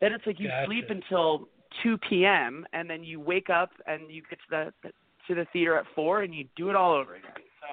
then 0.00 0.12
it's 0.12 0.26
like 0.26 0.40
you 0.40 0.48
Gotcha. 0.48 0.66
sleep 0.66 0.86
until 0.88 1.48
2 1.82 1.98
p.m. 2.08 2.66
and 2.72 2.88
then 2.88 3.04
you 3.04 3.20
wake 3.20 3.50
up 3.50 3.70
and 3.86 4.10
you 4.10 4.22
get 4.28 4.38
to 4.50 4.72
the 4.82 4.90
to 5.26 5.34
the 5.34 5.46
theater 5.52 5.76
at 5.76 5.84
four 5.94 6.22
and 6.22 6.34
you 6.34 6.46
do 6.56 6.70
it 6.70 6.76
all 6.76 6.94
over 6.94 7.14
again. 7.14 7.30
So 7.34 7.66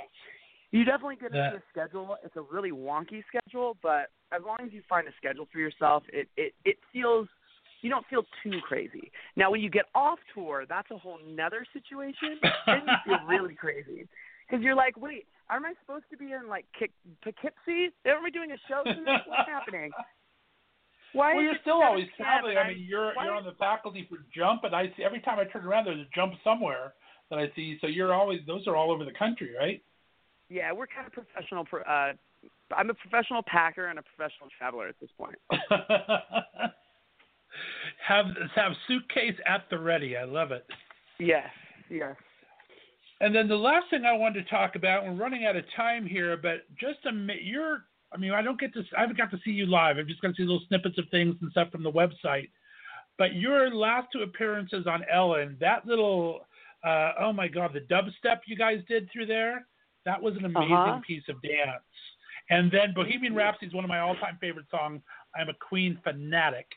you 0.72 0.84
definitely 0.84 1.16
get 1.16 1.32
into 1.32 1.58
a 1.58 1.64
schedule. 1.72 2.18
It's 2.24 2.36
a 2.36 2.42
really 2.42 2.72
wonky 2.72 3.24
schedule, 3.28 3.78
but 3.82 4.10
as 4.34 4.42
long 4.46 4.58
as 4.66 4.74
you 4.74 4.82
find 4.90 5.08
a 5.08 5.12
schedule 5.18 5.48
for 5.52 5.60
yourself, 5.60 6.04
it 6.12 6.28
it 6.36 6.54
it 6.66 6.78
feels 6.92 7.28
you 7.82 7.90
don't 7.90 8.06
feel 8.08 8.24
too 8.44 8.60
crazy. 8.68 9.12
Now, 9.36 9.52
when 9.52 9.62
you 9.62 9.70
get 9.70 9.86
off 9.94 10.20
tour, 10.34 10.66
that's 10.68 10.90
a 10.92 10.98
whole 10.98 11.20
nother 11.26 11.66
situation. 11.72 12.40
then 12.66 12.82
you 12.88 12.94
feel 13.06 13.26
really 13.28 13.54
crazy 13.54 14.08
because 14.50 14.64
you're 14.64 14.76
like, 14.76 14.98
wait, 14.98 15.28
aren't 15.50 15.66
I 15.66 15.74
supposed 15.82 16.06
to 16.12 16.18
be 16.18 16.34
in 16.34 16.50
like 16.50 16.66
Kick- 16.78 16.98
Poughkeepsie? 17.24 17.94
Aren't 18.06 18.24
we 18.24 18.32
doing 18.32 18.52
a 18.52 18.58
show 18.68 18.84
tonight? 18.84 19.22
What's 19.28 19.50
happening? 19.50 19.92
Why 21.16 21.34
well, 21.34 21.44
you're 21.44 21.56
still 21.62 21.82
always 21.82 22.08
traveling. 22.18 22.58
I 22.58 22.68
mean, 22.68 22.86
you're 22.88 23.14
why 23.16 23.26
you're 23.26 23.34
on 23.34 23.46
the 23.46 23.54
faculty 23.58 24.06
for 24.10 24.18
Jump, 24.36 24.64
and 24.66 24.76
I 24.76 24.88
see 24.98 25.04
every 25.04 25.22
time 25.22 25.40
I 25.40 25.46
turn 25.46 25.66
around, 25.66 25.86
there's 25.86 26.00
a 26.00 26.10
Jump 26.14 26.34
somewhere 26.44 26.94
that 27.30 27.40
I 27.40 27.52
see. 27.56 27.78
So 27.80 27.88
you're 27.88 28.14
always 28.14 28.42
those 28.46 28.68
are 28.68 28.76
all 28.76 28.92
over 28.92 29.06
the 29.06 29.14
country, 29.18 29.52
right? 29.58 29.82
Yeah, 30.50 30.72
we're 30.74 30.88
kind 30.88 31.08
of 31.08 31.14
professional. 31.14 31.66
pro- 31.66 31.82
Uh, 31.82 32.14
I'm 32.76 32.90
a 32.90 32.94
professional 32.94 33.42
packer 33.48 33.88
and 33.88 33.98
a 33.98 34.04
professional 34.04 34.50
traveler 34.58 34.88
at 34.88 34.96
this 35.00 35.10
point. 35.18 35.36
have 38.08 38.26
have 38.56 38.74
suitcase 38.88 39.36
at 39.48 39.64
the 39.70 39.80
ready. 39.80 40.18
I 40.18 40.26
love 40.26 40.52
it. 40.52 40.66
Yes, 41.20 41.50
yes. 41.90 42.16
And 43.22 43.34
then 43.34 43.48
the 43.48 43.56
last 43.56 43.90
thing 43.90 44.06
I 44.06 44.14
wanted 44.14 44.44
to 44.44 44.50
talk 44.50 44.76
about, 44.76 45.06
we're 45.06 45.14
running 45.14 45.46
out 45.46 45.56
of 45.56 45.64
time 45.76 46.06
here, 46.06 46.36
but 46.36 46.66
just 46.78 47.06
a 47.08 47.12
mi- 47.14 47.40
you're, 47.42 47.86
I 48.14 48.18
mean, 48.18 48.32
I 48.32 48.42
don't 48.42 48.60
get 48.60 48.74
to, 48.74 48.84
I 48.98 49.02
haven't 49.02 49.18
got 49.18 49.32
to 49.32 49.40
see 49.44 49.52
you 49.52 49.66
live. 49.66 49.98
I've 49.98 50.08
just 50.08 50.22
got 50.22 50.30
to 50.30 50.34
see 50.36 50.44
little 50.44 50.62
snippets 50.68 50.98
of 50.98 51.06
things 51.10 51.36
and 51.42 51.52
stuff 51.52 51.72
from 51.72 51.84
the 51.84 51.92
website. 51.92 52.50
But 53.18 53.36
your 53.36 53.74
last 53.74 54.08
two 54.14 54.22
appearances 54.24 54.88
on 54.88 55.04
Ellen, 55.12 55.58
that 55.60 55.86
little, 55.86 56.42
uh, 56.84 57.14
oh 57.20 57.34
my 57.34 57.48
God, 57.48 57.72
the 57.74 57.82
dubstep 57.82 58.40
you 58.46 58.56
guys 58.56 58.80
did 58.88 59.10
through 59.12 59.26
there, 59.26 59.66
that 60.06 60.22
was 60.22 60.36
an 60.38 60.46
amazing 60.46 60.74
Uh-huh. 60.74 61.00
piece 61.06 61.24
of 61.30 61.42
dance. 61.42 61.82
And 62.50 62.72
then 62.72 62.94
Bohemian 62.94 63.34
Rhapsody 63.34 63.68
is 63.68 63.74
one 63.74 63.84
of 63.84 63.90
my 63.90 64.00
all-time 64.00 64.38
favorite 64.40 64.68
songs. 64.70 65.02
I'm 65.36 65.50
a 65.50 65.54
Queen 65.56 66.00
fanatic 66.04 66.68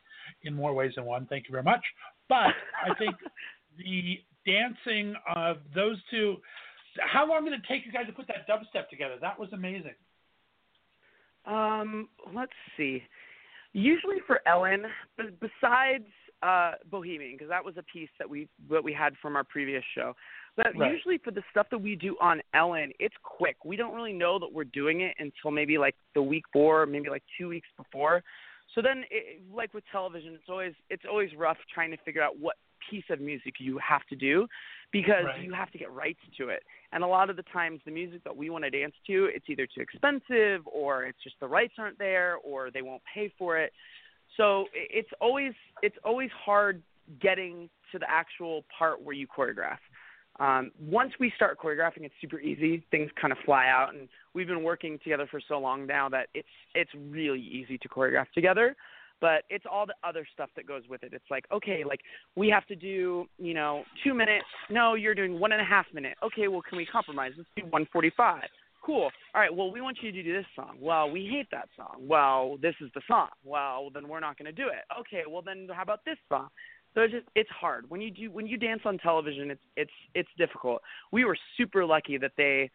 in 0.43 0.55
more 0.55 0.73
ways 0.73 0.93
than 0.97 1.05
one. 1.05 1.27
Thank 1.27 1.47
you 1.47 1.53
very 1.53 1.63
much. 1.65 1.85
But 2.29 2.55
I 2.85 2.95
think 2.99 3.15
the 3.77 4.19
dancing 4.47 5.15
of 5.37 5.59
those 5.75 5.99
two. 6.11 6.37
How 7.01 7.29
long 7.29 7.45
did 7.45 7.53
it 7.53 7.61
take 7.69 7.85
you 7.85 7.93
guys 7.93 8.07
to 8.07 8.13
put 8.13 8.27
that 8.29 8.49
dubstep 8.49 8.89
together? 8.89 9.17
That 9.21 9.39
was 9.39 9.53
amazing. 9.53 9.95
Um, 11.49 12.09
let's 12.35 12.53
see. 12.77 13.03
Usually 13.73 14.17
for 14.27 14.41
Ellen, 14.47 14.85
b- 15.17 15.25
besides 15.41 16.05
uh, 16.43 16.73
Bohemian, 16.91 17.33
because 17.33 17.49
that 17.49 17.65
was 17.65 17.77
a 17.77 17.83
piece 17.83 18.09
that 18.19 18.29
we 18.29 18.49
that 18.71 18.83
we 18.83 18.93
had 18.93 19.15
from 19.21 19.35
our 19.37 19.45
previous 19.45 19.83
show. 19.95 20.15
But 20.57 20.77
Right. 20.77 20.93
usually 20.93 21.19
for 21.19 21.31
the 21.31 21.43
stuff 21.51 21.67
that 21.71 21.79
we 21.79 21.95
do 21.97 22.17
on 22.21 22.41
Ellen, 22.55 22.93
it's 22.99 23.15
quick. 23.23 23.57
We 23.65 23.77
don't 23.77 23.95
really 23.95 24.13
know 24.13 24.39
that 24.39 24.53
we're 24.53 24.65
doing 24.65 25.01
it 25.03 25.15
until 25.19 25.51
maybe 25.51 25.79
like 25.79 25.95
the 26.15 26.23
week 26.23 26.45
before, 26.53 26.87
maybe 26.87 27.09
like 27.09 27.23
two 27.39 27.49
weeks 27.49 27.69
before. 27.77 28.23
So 28.75 28.83
then, 28.83 29.05
it, 29.11 29.41
like 29.53 29.73
with 29.73 29.85
television, 29.91 30.35
it's 30.35 30.49
always 30.49 30.75
it's 30.91 31.05
always 31.09 31.31
rough 31.37 31.59
trying 31.73 31.91
to 31.91 31.97
figure 31.99 32.23
out 32.23 32.39
what 32.39 32.57
piece 32.91 33.05
of 33.11 33.21
music 33.21 33.55
you 33.59 33.79
have 33.79 34.05
to 34.07 34.17
do 34.17 34.47
because 34.91 35.25
Right. 35.25 35.43
you 35.43 35.53
have 35.53 35.71
to 35.73 35.79
get 35.79 35.91
rights 35.93 36.21
to 36.39 36.49
it. 36.49 36.63
And 36.93 37.05
a 37.05 37.07
lot 37.07 37.29
of 37.31 37.37
the 37.37 37.43
times, 37.45 37.81
the 37.85 37.91
music 37.91 38.25
that 38.25 38.37
we 38.37 38.51
want 38.51 38.65
to 38.65 38.71
dance 38.71 38.95
to, 39.07 39.27
it's 39.27 39.45
either 39.49 39.67
too 39.67 39.81
expensive 39.81 40.67
or 40.67 41.05
it's 41.05 41.23
just 41.23 41.37
the 41.41 41.49
rights 41.49 41.75
aren't 41.79 41.99
there 41.99 42.37
or 42.37 42.71
they 42.71 42.83
won't 42.83 43.03
pay 43.13 43.33
for 43.39 43.59
it. 43.59 43.73
So 44.37 44.67
it's 44.73 45.11
always 45.21 45.53
it's 45.83 45.97
always 46.05 46.31
hard 46.31 46.83
getting 47.21 47.69
to 47.93 47.99
the 47.99 48.11
actual 48.11 48.65
part 48.77 49.03
where 49.03 49.15
you 49.15 49.27
choreograph. 49.27 49.79
Um, 50.41 50.71
once 50.81 51.13
we 51.19 51.33
start 51.35 51.59
choreographing, 51.59 52.03
it's 52.03 52.15
super 52.21 52.39
easy. 52.39 52.85
Things 52.91 53.11
kind 53.21 53.33
of 53.33 53.39
fly 53.45 53.67
out, 53.67 53.95
and 53.95 54.09
we've 54.35 54.47
been 54.47 54.63
working 54.63 54.99
together 55.03 55.27
for 55.29 55.41
so 55.49 55.59
long 55.59 55.87
now 55.87 56.09
that 56.11 56.29
it's 56.35 56.49
it's 56.75 56.91
really 56.95 57.41
easy 57.41 57.77
to 57.79 57.89
choreograph 57.89 58.27
together. 58.35 58.77
But 59.21 59.43
it's 59.51 59.65
all 59.71 59.87
the 59.87 59.95
other 60.05 60.27
stuff 60.33 60.51
that 60.57 60.67
goes 60.67 60.83
with 60.89 61.03
it. 61.03 61.13
It's 61.13 61.25
like, 61.31 61.45
okay, 61.53 61.83
like 61.85 62.01
we 62.37 62.49
have 62.49 62.67
to 62.67 62.77
do, 62.77 63.27
you 63.39 63.55
know, 63.55 63.83
two 64.05 64.15
minutes. 64.15 64.47
No, 64.71 64.95
you're 64.95 65.15
doing 65.15 65.41
one 65.41 65.53
and 65.53 65.61
a 65.61 65.65
half 65.65 65.87
minute. 65.93 66.17
Okay, 66.23 66.49
well, 66.49 66.63
can 66.63 66.79
we 66.79 66.87
compromise? 66.87 67.33
Let's 67.37 67.49
do 67.57 67.63
145. 67.63 68.43
Cool. 68.85 69.11
All 69.35 69.41
right. 69.41 69.55
Well, 69.55 69.71
we 69.71 69.81
want 69.81 69.99
you 70.01 70.13
to 70.13 70.23
do 70.23 70.33
this 70.33 70.47
song. 70.55 70.77
Well, 70.81 71.11
we 71.11 71.27
hate 71.31 71.49
that 71.51 71.69
song. 71.77 71.97
Well, 72.01 72.57
this 72.63 72.75
is 72.81 72.91
the 72.95 73.03
song. 73.07 73.29
Well, 73.45 73.91
then 73.93 74.09
we're 74.09 74.21
not 74.21 74.39
going 74.39 74.47
to 74.47 74.53
do 74.53 74.69
it. 74.69 74.85
Okay. 75.01 75.25
Well, 75.29 75.43
then 75.43 75.69
how 75.71 75.83
about 75.83 76.05
this 76.07 76.17
song? 76.29 76.49
So 76.95 77.03
it's 77.03 77.13
just 77.13 77.27
it's 77.35 77.51
hard 77.51 77.91
when 77.91 78.01
you 78.01 78.11
do 78.11 78.31
when 78.31 78.47
you 78.47 78.57
dance 78.57 78.81
on 78.85 78.99
television. 78.99 79.51
It's 79.51 79.61
it's 79.77 79.91
it's 80.15 80.29
difficult. 80.39 80.81
We 81.13 81.25
were 81.25 81.37
super 81.57 81.85
lucky 81.85 82.17
that 82.19 82.33
they 82.37 82.71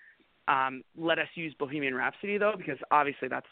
um, 0.48 0.84
let 0.98 1.20
us 1.20 1.28
use 1.36 1.56
Bohemian 1.58 1.96
Rhapsody 1.96 2.38
though, 2.38 2.54
because 2.56 2.78
obviously 2.92 3.28
that's 3.28 3.48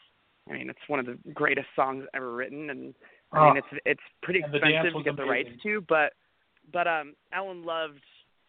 I 0.51 0.57
mean 0.57 0.69
it's 0.69 0.79
one 0.87 0.99
of 0.99 1.05
the 1.05 1.17
greatest 1.33 1.67
songs 1.75 2.05
ever 2.13 2.33
written, 2.33 2.69
and 2.69 2.93
I 3.31 3.45
mean 3.45 3.53
Oh. 3.55 3.59
it's 3.59 3.81
it's 3.85 4.01
pretty 4.21 4.39
expensive 4.39 4.93
to 4.93 5.03
get 5.03 5.15
the 5.15 5.25
rights 5.25 5.49
to, 5.63 5.81
but 5.87 6.13
but 6.71 6.87
um 6.87 7.13
Ellen 7.33 7.63
loved 7.63 8.03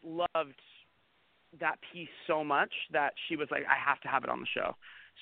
loved 0.04 0.60
that 1.60 1.78
piece 1.92 2.08
so 2.26 2.42
much 2.42 2.72
that 2.92 3.12
she 3.28 3.36
was 3.36 3.48
like 3.50 3.62
I 3.64 3.76
have 3.88 4.00
to 4.00 4.08
have 4.08 4.24
it 4.24 4.30
on 4.30 4.40
the 4.40 4.46
show. 4.52 4.74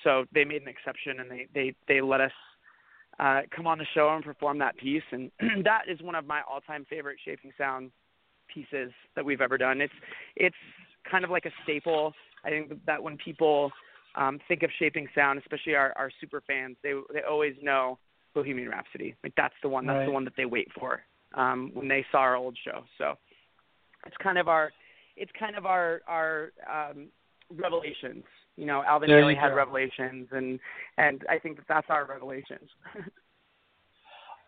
So 0.03 0.25
they 0.33 0.45
made 0.45 0.61
an 0.61 0.67
exception 0.67 1.19
and 1.19 1.29
they 1.29 1.47
they 1.53 1.75
they 1.87 2.01
let 2.01 2.21
us 2.21 2.31
uh, 3.19 3.41
come 3.55 3.67
on 3.67 3.77
the 3.77 3.85
show 3.93 4.09
and 4.15 4.23
perform 4.23 4.57
that 4.59 4.75
piece, 4.77 5.03
and 5.11 5.29
that 5.63 5.83
is 5.87 6.01
one 6.01 6.15
of 6.15 6.25
my 6.25 6.41
all-time 6.49 6.85
favorite 6.89 7.17
Shaping 7.23 7.51
Sound 7.57 7.91
pieces 8.51 8.91
that 9.15 9.23
we've 9.23 9.41
ever 9.41 9.57
done. 9.57 9.81
It's 9.81 9.93
it's 10.35 10.55
kind 11.09 11.23
of 11.23 11.29
like 11.29 11.45
a 11.45 11.51
staple. 11.63 12.13
I 12.43 12.49
think 12.49 12.85
that 12.85 13.03
when 13.03 13.17
people 13.17 13.71
um, 14.15 14.39
think 14.47 14.63
of 14.63 14.69
Shaping 14.79 15.07
Sound, 15.15 15.39
especially 15.39 15.75
our, 15.75 15.93
our 15.95 16.11
super 16.19 16.41
fans, 16.45 16.77
they 16.83 16.93
they 17.13 17.21
always 17.21 17.55
know 17.61 17.97
Bohemian 18.33 18.69
Rhapsody. 18.69 19.15
Like 19.23 19.33
that's 19.35 19.53
the 19.61 19.69
one. 19.69 19.85
That's 19.85 19.99
Right. 19.99 20.05
the 20.05 20.11
one 20.11 20.25
that 20.25 20.33
they 20.37 20.45
wait 20.45 20.67
for 20.77 21.01
um, 21.35 21.71
when 21.73 21.87
they 21.87 22.05
saw 22.11 22.19
our 22.19 22.35
old 22.35 22.57
show. 22.63 22.83
So 22.97 23.15
it's 24.05 24.17
kind 24.21 24.37
of 24.37 24.47
our 24.47 24.71
it's 25.17 25.31
kind 25.39 25.55
of 25.55 25.65
our 25.65 26.01
our 26.07 26.51
um, 26.71 27.07
revelations. 27.55 28.23
You 28.57 28.65
know, 28.65 28.83
Alvin 28.83 29.09
Ailey 29.09 29.37
had 29.39 29.55
revelations, 29.55 30.27
and 30.31 30.59
and 30.97 31.23
I 31.29 31.39
think 31.39 31.57
that 31.57 31.65
that's 31.67 31.87
our 31.89 32.05
revelations. 32.05 32.69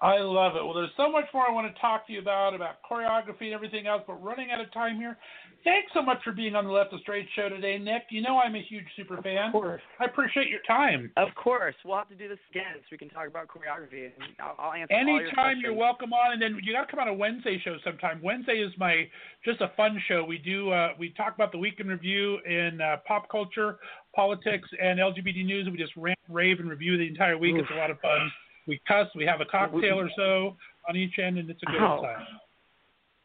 I 0.03 0.19
love 0.19 0.57
it. 0.57 0.63
Well, 0.63 0.73
there's 0.73 0.91
so 0.97 1.09
much 1.09 1.25
more 1.33 1.47
I 1.47 1.53
want 1.53 1.73
to 1.73 1.81
talk 1.81 2.05
to 2.07 2.13
you 2.13 2.19
about, 2.19 2.53
about 2.53 2.83
choreography 2.83 3.47
and 3.47 3.53
everything 3.53 3.87
else, 3.87 4.03
but 4.05 4.21
running 4.21 4.51
out 4.51 4.59
of 4.59 4.71
time 4.73 4.97
here. 4.97 5.17
Thanks 5.63 5.93
so 5.93 6.01
much 6.01 6.17
for 6.25 6.33
being 6.33 6.55
on 6.55 6.65
the 6.65 6.71
Left 6.71 6.91
of 6.91 6.99
Straight 6.99 7.25
show 7.37 7.47
today, 7.47 7.77
Nick. 7.77 8.03
You 8.09 8.21
know 8.21 8.37
I'm 8.37 8.53
a 8.53 8.61
huge 8.61 8.83
super 8.97 9.21
fan. 9.21 9.47
Of 9.47 9.53
course. 9.53 9.81
I 10.01 10.05
appreciate 10.05 10.49
your 10.49 10.59
time. 10.67 11.09
Of 11.15 11.29
course, 11.41 11.73
we'll 11.85 11.95
have 11.95 12.09
to 12.09 12.15
do 12.15 12.27
this 12.27 12.39
again 12.51 12.75
so 12.75 12.87
we 12.91 12.97
can 12.97 13.07
talk 13.07 13.27
about 13.29 13.47
choreography. 13.47 14.11
I'll, 14.41 14.55
I'll 14.59 14.73
answer 14.73 14.93
all 14.93 15.05
your 15.05 15.21
Anytime 15.21 15.61
you're 15.61 15.73
welcome 15.73 16.11
on, 16.11 16.33
and 16.33 16.41
then 16.41 16.59
you 16.61 16.73
got 16.73 16.81
to 16.81 16.91
come 16.91 16.99
on 16.99 17.07
a 17.07 17.13
Wednesday 17.13 17.61
show 17.63 17.77
sometime. 17.85 18.19
Wednesday 18.21 18.59
is 18.59 18.73
my 18.77 19.07
just 19.45 19.61
a 19.61 19.71
fun 19.77 20.03
show. 20.09 20.25
We 20.25 20.37
do 20.37 20.69
uh, 20.71 20.89
we 20.99 21.11
talk 21.11 21.33
about 21.33 21.53
the 21.53 21.59
week 21.59 21.79
in 21.79 21.87
review 21.87 22.39
in 22.45 22.81
uh, 22.81 22.97
pop 23.07 23.29
culture, 23.29 23.77
politics, 24.13 24.67
and 24.81 24.99
LGBT 24.99 25.45
news. 25.45 25.69
We 25.71 25.77
just 25.77 25.95
rant, 25.95 26.19
rave, 26.27 26.59
and 26.59 26.69
review 26.69 26.97
the 26.97 27.07
entire 27.07 27.37
week. 27.37 27.55
It's 27.55 27.71
a 27.73 27.77
lot 27.77 27.89
of 27.89 28.01
fun. 28.01 28.29
We 28.67 28.79
cuss. 28.87 29.07
We 29.15 29.25
have 29.25 29.41
a 29.41 29.45
cocktail 29.45 29.99
or 29.99 30.09
so 30.15 30.55
on 30.87 30.95
each 30.95 31.19
end, 31.19 31.37
and 31.37 31.49
it's 31.49 31.61
a 31.63 31.65
good 31.65 31.81
Oh. 31.81 32.01
time. 32.01 32.25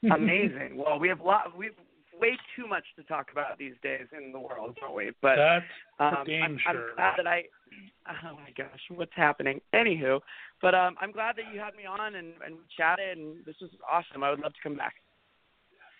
Amazing. 0.12 0.76
well, 0.76 0.98
we 0.98 1.08
have 1.08 1.20
lot 1.20 1.56
we 1.56 1.66
have 1.66 1.74
way 2.20 2.36
too 2.56 2.66
much 2.66 2.84
to 2.96 3.02
talk 3.04 3.30
about 3.32 3.56
these 3.58 3.74
days 3.82 4.06
in 4.16 4.32
the 4.32 4.40
world, 4.40 4.76
don't 4.80 4.94
we? 4.94 5.12
But 5.22 5.36
That's 5.36 5.64
for 5.96 6.18
um, 6.18 6.24
damn 6.26 6.42
I'm, 6.42 6.58
sure. 6.58 6.90
I'm 6.90 6.96
glad 6.96 7.14
that 7.18 7.26
I. 7.26 7.44
Oh 8.24 8.34
my 8.34 8.50
gosh, 8.56 8.80
what's 8.90 9.12
happening? 9.14 9.60
Anywho, 9.74 10.20
but 10.62 10.74
um, 10.74 10.96
I'm 11.00 11.12
glad 11.12 11.36
that 11.36 11.52
you 11.52 11.60
had 11.60 11.74
me 11.76 11.84
on 11.84 12.14
and, 12.16 12.32
and 12.44 12.54
we 12.56 12.62
chatted, 12.76 13.18
and 13.18 13.44
this 13.44 13.56
was 13.60 13.70
awesome. 13.90 14.24
I 14.24 14.30
would 14.30 14.40
love 14.40 14.54
to 14.54 14.60
come 14.62 14.74
back. 14.76 14.94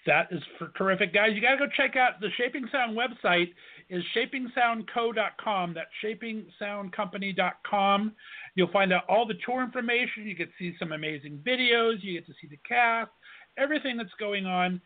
That 0.06 0.28
is 0.30 0.42
for 0.58 0.68
terrific, 0.78 1.12
guys. 1.12 1.32
You 1.34 1.42
got 1.42 1.50
to 1.52 1.56
go 1.58 1.66
check 1.76 1.96
out 1.96 2.18
the 2.20 2.30
Shaping 2.38 2.66
Sound 2.72 2.96
website. 2.96 3.52
is 3.90 4.02
shapingsoundco.com. 4.16 5.74
That's 5.74 5.90
shapingsoundcompany.com. 6.02 8.12
You'll 8.58 8.66
find 8.72 8.92
out 8.92 9.04
all 9.08 9.24
the 9.24 9.36
tour 9.46 9.62
information. 9.62 10.26
You 10.26 10.34
get 10.34 10.46
to 10.46 10.52
see 10.58 10.74
some 10.80 10.90
amazing 10.90 11.40
videos. 11.46 12.02
You 12.02 12.14
get 12.14 12.26
to 12.26 12.32
see 12.40 12.48
the 12.48 12.58
cast, 12.68 13.08
everything 13.56 13.96
that's 13.96 14.10
going 14.18 14.46
on. 14.46 14.80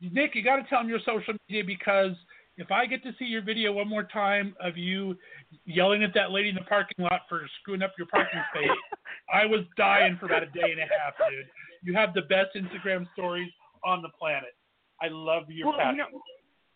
Nick, 0.00 0.36
you 0.36 0.44
got 0.44 0.58
to 0.58 0.62
tell 0.68 0.78
them 0.78 0.88
your 0.88 1.00
social 1.00 1.34
media 1.48 1.64
because 1.66 2.12
if 2.58 2.70
I 2.70 2.86
get 2.86 3.02
to 3.02 3.10
see 3.18 3.24
your 3.24 3.42
video 3.42 3.72
one 3.72 3.88
more 3.88 4.04
time 4.04 4.54
of 4.62 4.76
you 4.76 5.16
yelling 5.64 6.04
at 6.04 6.14
that 6.14 6.30
lady 6.30 6.50
in 6.50 6.54
the 6.54 6.60
parking 6.60 7.04
lot 7.04 7.22
for 7.28 7.44
screwing 7.60 7.82
up 7.82 7.90
your 7.98 8.06
parking 8.06 8.38
space, 8.54 8.70
I 9.34 9.46
was 9.46 9.64
dying 9.76 10.16
for 10.20 10.26
about 10.26 10.44
a 10.44 10.50
day 10.50 10.70
and 10.70 10.78
a 10.78 10.82
half, 10.82 11.14
dude. 11.28 11.44
You 11.82 11.94
have 11.94 12.14
the 12.14 12.22
best 12.22 12.54
Instagram 12.54 13.04
stories 13.14 13.50
on 13.84 14.00
the 14.00 14.10
planet. 14.16 14.54
I 15.02 15.08
love 15.10 15.50
your 15.50 15.70
well, 15.70 15.76
passion. 15.76 15.96
You 15.96 16.02
know, 16.02 16.20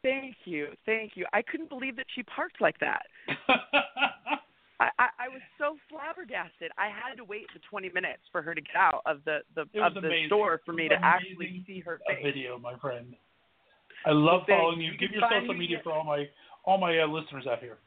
thank 0.02 0.34
you, 0.44 0.66
thank 0.86 1.12
you. 1.14 1.24
I 1.32 1.42
couldn't 1.42 1.68
believe 1.68 1.94
that 1.94 2.06
she 2.16 2.24
parked 2.24 2.60
like 2.60 2.80
that. 2.80 3.02
I, 4.82 4.88
I, 4.98 5.08
I 5.26 5.28
was 5.28 5.40
so 5.58 5.76
flabbergasted. 5.88 6.70
I 6.76 6.86
had 6.88 7.16
to 7.16 7.24
wait 7.24 7.46
the 7.54 7.60
20 7.70 7.90
minutes 7.94 8.22
for 8.32 8.42
her 8.42 8.54
to 8.54 8.60
get 8.60 8.74
out 8.76 9.02
of 9.06 9.18
the 9.24 9.38
the 9.54 9.62
of 9.80 9.94
the 9.94 10.00
amazing. 10.00 10.26
store 10.26 10.60
for 10.66 10.72
me 10.72 10.88
to 10.88 10.96
actually 11.02 11.62
see 11.66 11.80
her 11.80 12.00
face. 12.08 12.18
video, 12.24 12.58
my 12.58 12.74
friend. 12.78 13.14
I 14.04 14.10
love 14.10 14.42
Well, 14.48 14.58
following 14.58 14.80
you. 14.80 14.92
you. 14.92 14.98
Give 14.98 15.10
your 15.12 15.22
social 15.30 15.54
me- 15.54 15.60
media 15.60 15.78
for 15.84 15.92
all 15.92 16.04
my 16.04 16.26
all 16.64 16.78
my 16.78 16.98
uh, 16.98 17.06
listeners 17.06 17.46
out 17.46 17.60
here. 17.60 17.78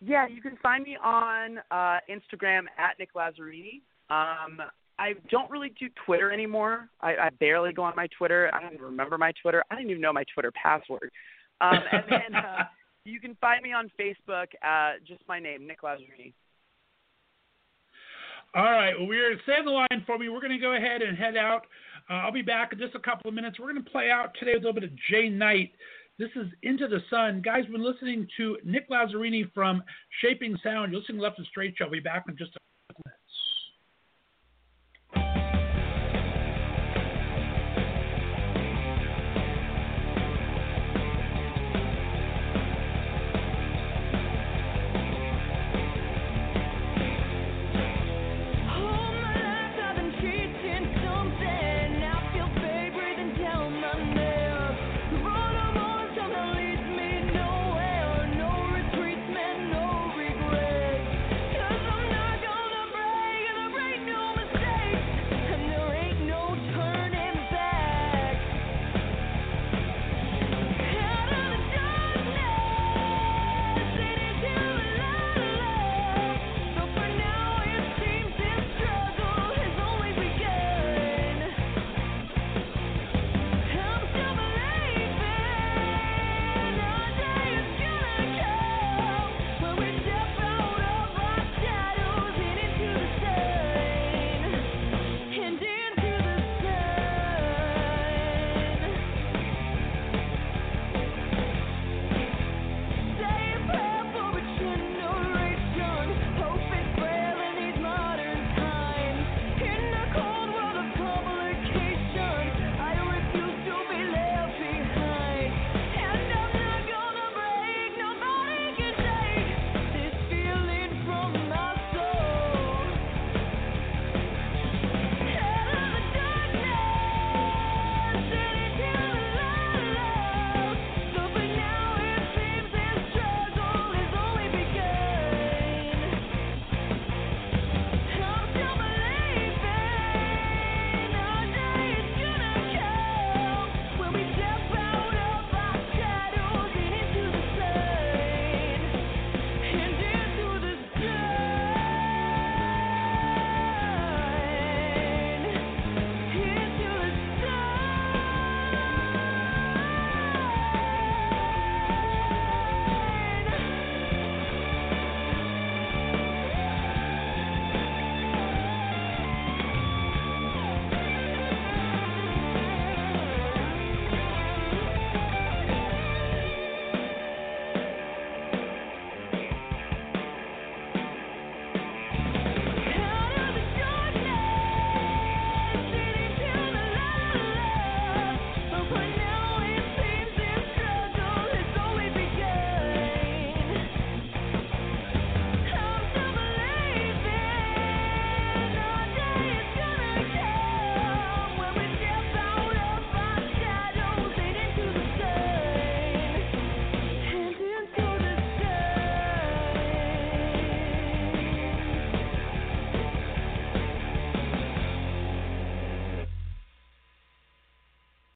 Yeah, 0.00 0.26
you 0.28 0.42
can 0.42 0.56
find 0.62 0.84
me 0.84 0.96
on 1.02 1.58
uh, 1.70 1.98
Instagram 2.10 2.64
at 2.78 2.98
Nick 2.98 3.14
Lazzarini. 3.14 3.80
Um, 4.10 4.60
I 4.98 5.14
don't 5.30 5.50
really 5.50 5.72
do 5.80 5.86
Twitter 6.04 6.30
anymore. 6.30 6.88
I, 7.00 7.16
I 7.16 7.30
barely 7.40 7.72
go 7.72 7.82
on 7.82 7.94
my 7.96 8.06
Twitter. 8.18 8.50
I 8.52 8.60
don't 8.60 8.74
even 8.74 8.84
remember 8.84 9.16
my 9.16 9.32
Twitter. 9.40 9.64
I 9.70 9.76
don't 9.76 9.88
even 9.88 10.00
know 10.02 10.12
my 10.12 10.24
Twitter 10.34 10.52
password. 10.52 11.10
Um, 11.60 11.78
and 11.90 12.04
then 12.10 12.34
uh, 12.34 12.64
you 13.04 13.20
can 13.20 13.36
find 13.40 13.62
me 13.62 13.72
on 13.72 13.90
Facebook. 14.00 14.48
at 14.62 15.04
just 15.06 15.22
my 15.28 15.38
name, 15.38 15.66
Nick 15.66 15.82
Lazzarini. 15.82 16.32
All 18.54 18.64
right. 18.64 18.94
Well, 18.96 19.08
we're 19.08 19.38
stay 19.42 19.58
the 19.64 19.70
line 19.70 20.04
for 20.06 20.18
me. 20.18 20.28
We're 20.28 20.40
going 20.40 20.52
to 20.52 20.58
go 20.58 20.76
ahead 20.76 21.02
and 21.02 21.16
head 21.18 21.36
out. 21.36 21.66
Uh, 22.08 22.14
I'll 22.14 22.32
be 22.32 22.42
back 22.42 22.72
in 22.72 22.78
just 22.78 22.94
a 22.94 23.00
couple 23.00 23.28
of 23.28 23.34
minutes. 23.34 23.58
We're 23.58 23.72
going 23.72 23.82
to 23.84 23.90
play 23.90 24.10
out 24.10 24.30
today 24.38 24.52
with 24.54 24.62
a 24.64 24.66
little 24.66 24.80
bit 24.80 24.84
of 24.84 24.96
Jay 25.10 25.28
Knight. 25.28 25.72
This 26.18 26.30
is 26.36 26.46
Into 26.62 26.86
the 26.86 27.00
Sun. 27.10 27.42
Guys, 27.44 27.64
we're 27.70 27.78
listening 27.78 28.28
to 28.36 28.58
Nick 28.64 28.88
Lazzarini 28.88 29.52
from 29.52 29.82
Shaping 30.20 30.56
Sound. 30.62 30.92
You're 30.92 31.00
listening 31.00 31.18
to 31.18 31.24
Left 31.24 31.38
and 31.38 31.46
Straight 31.48 31.74
Show. 31.76 31.86
I'll 31.86 31.90
be 31.90 31.98
back 31.98 32.24
in 32.28 32.36
just 32.36 32.54
a 32.54 32.58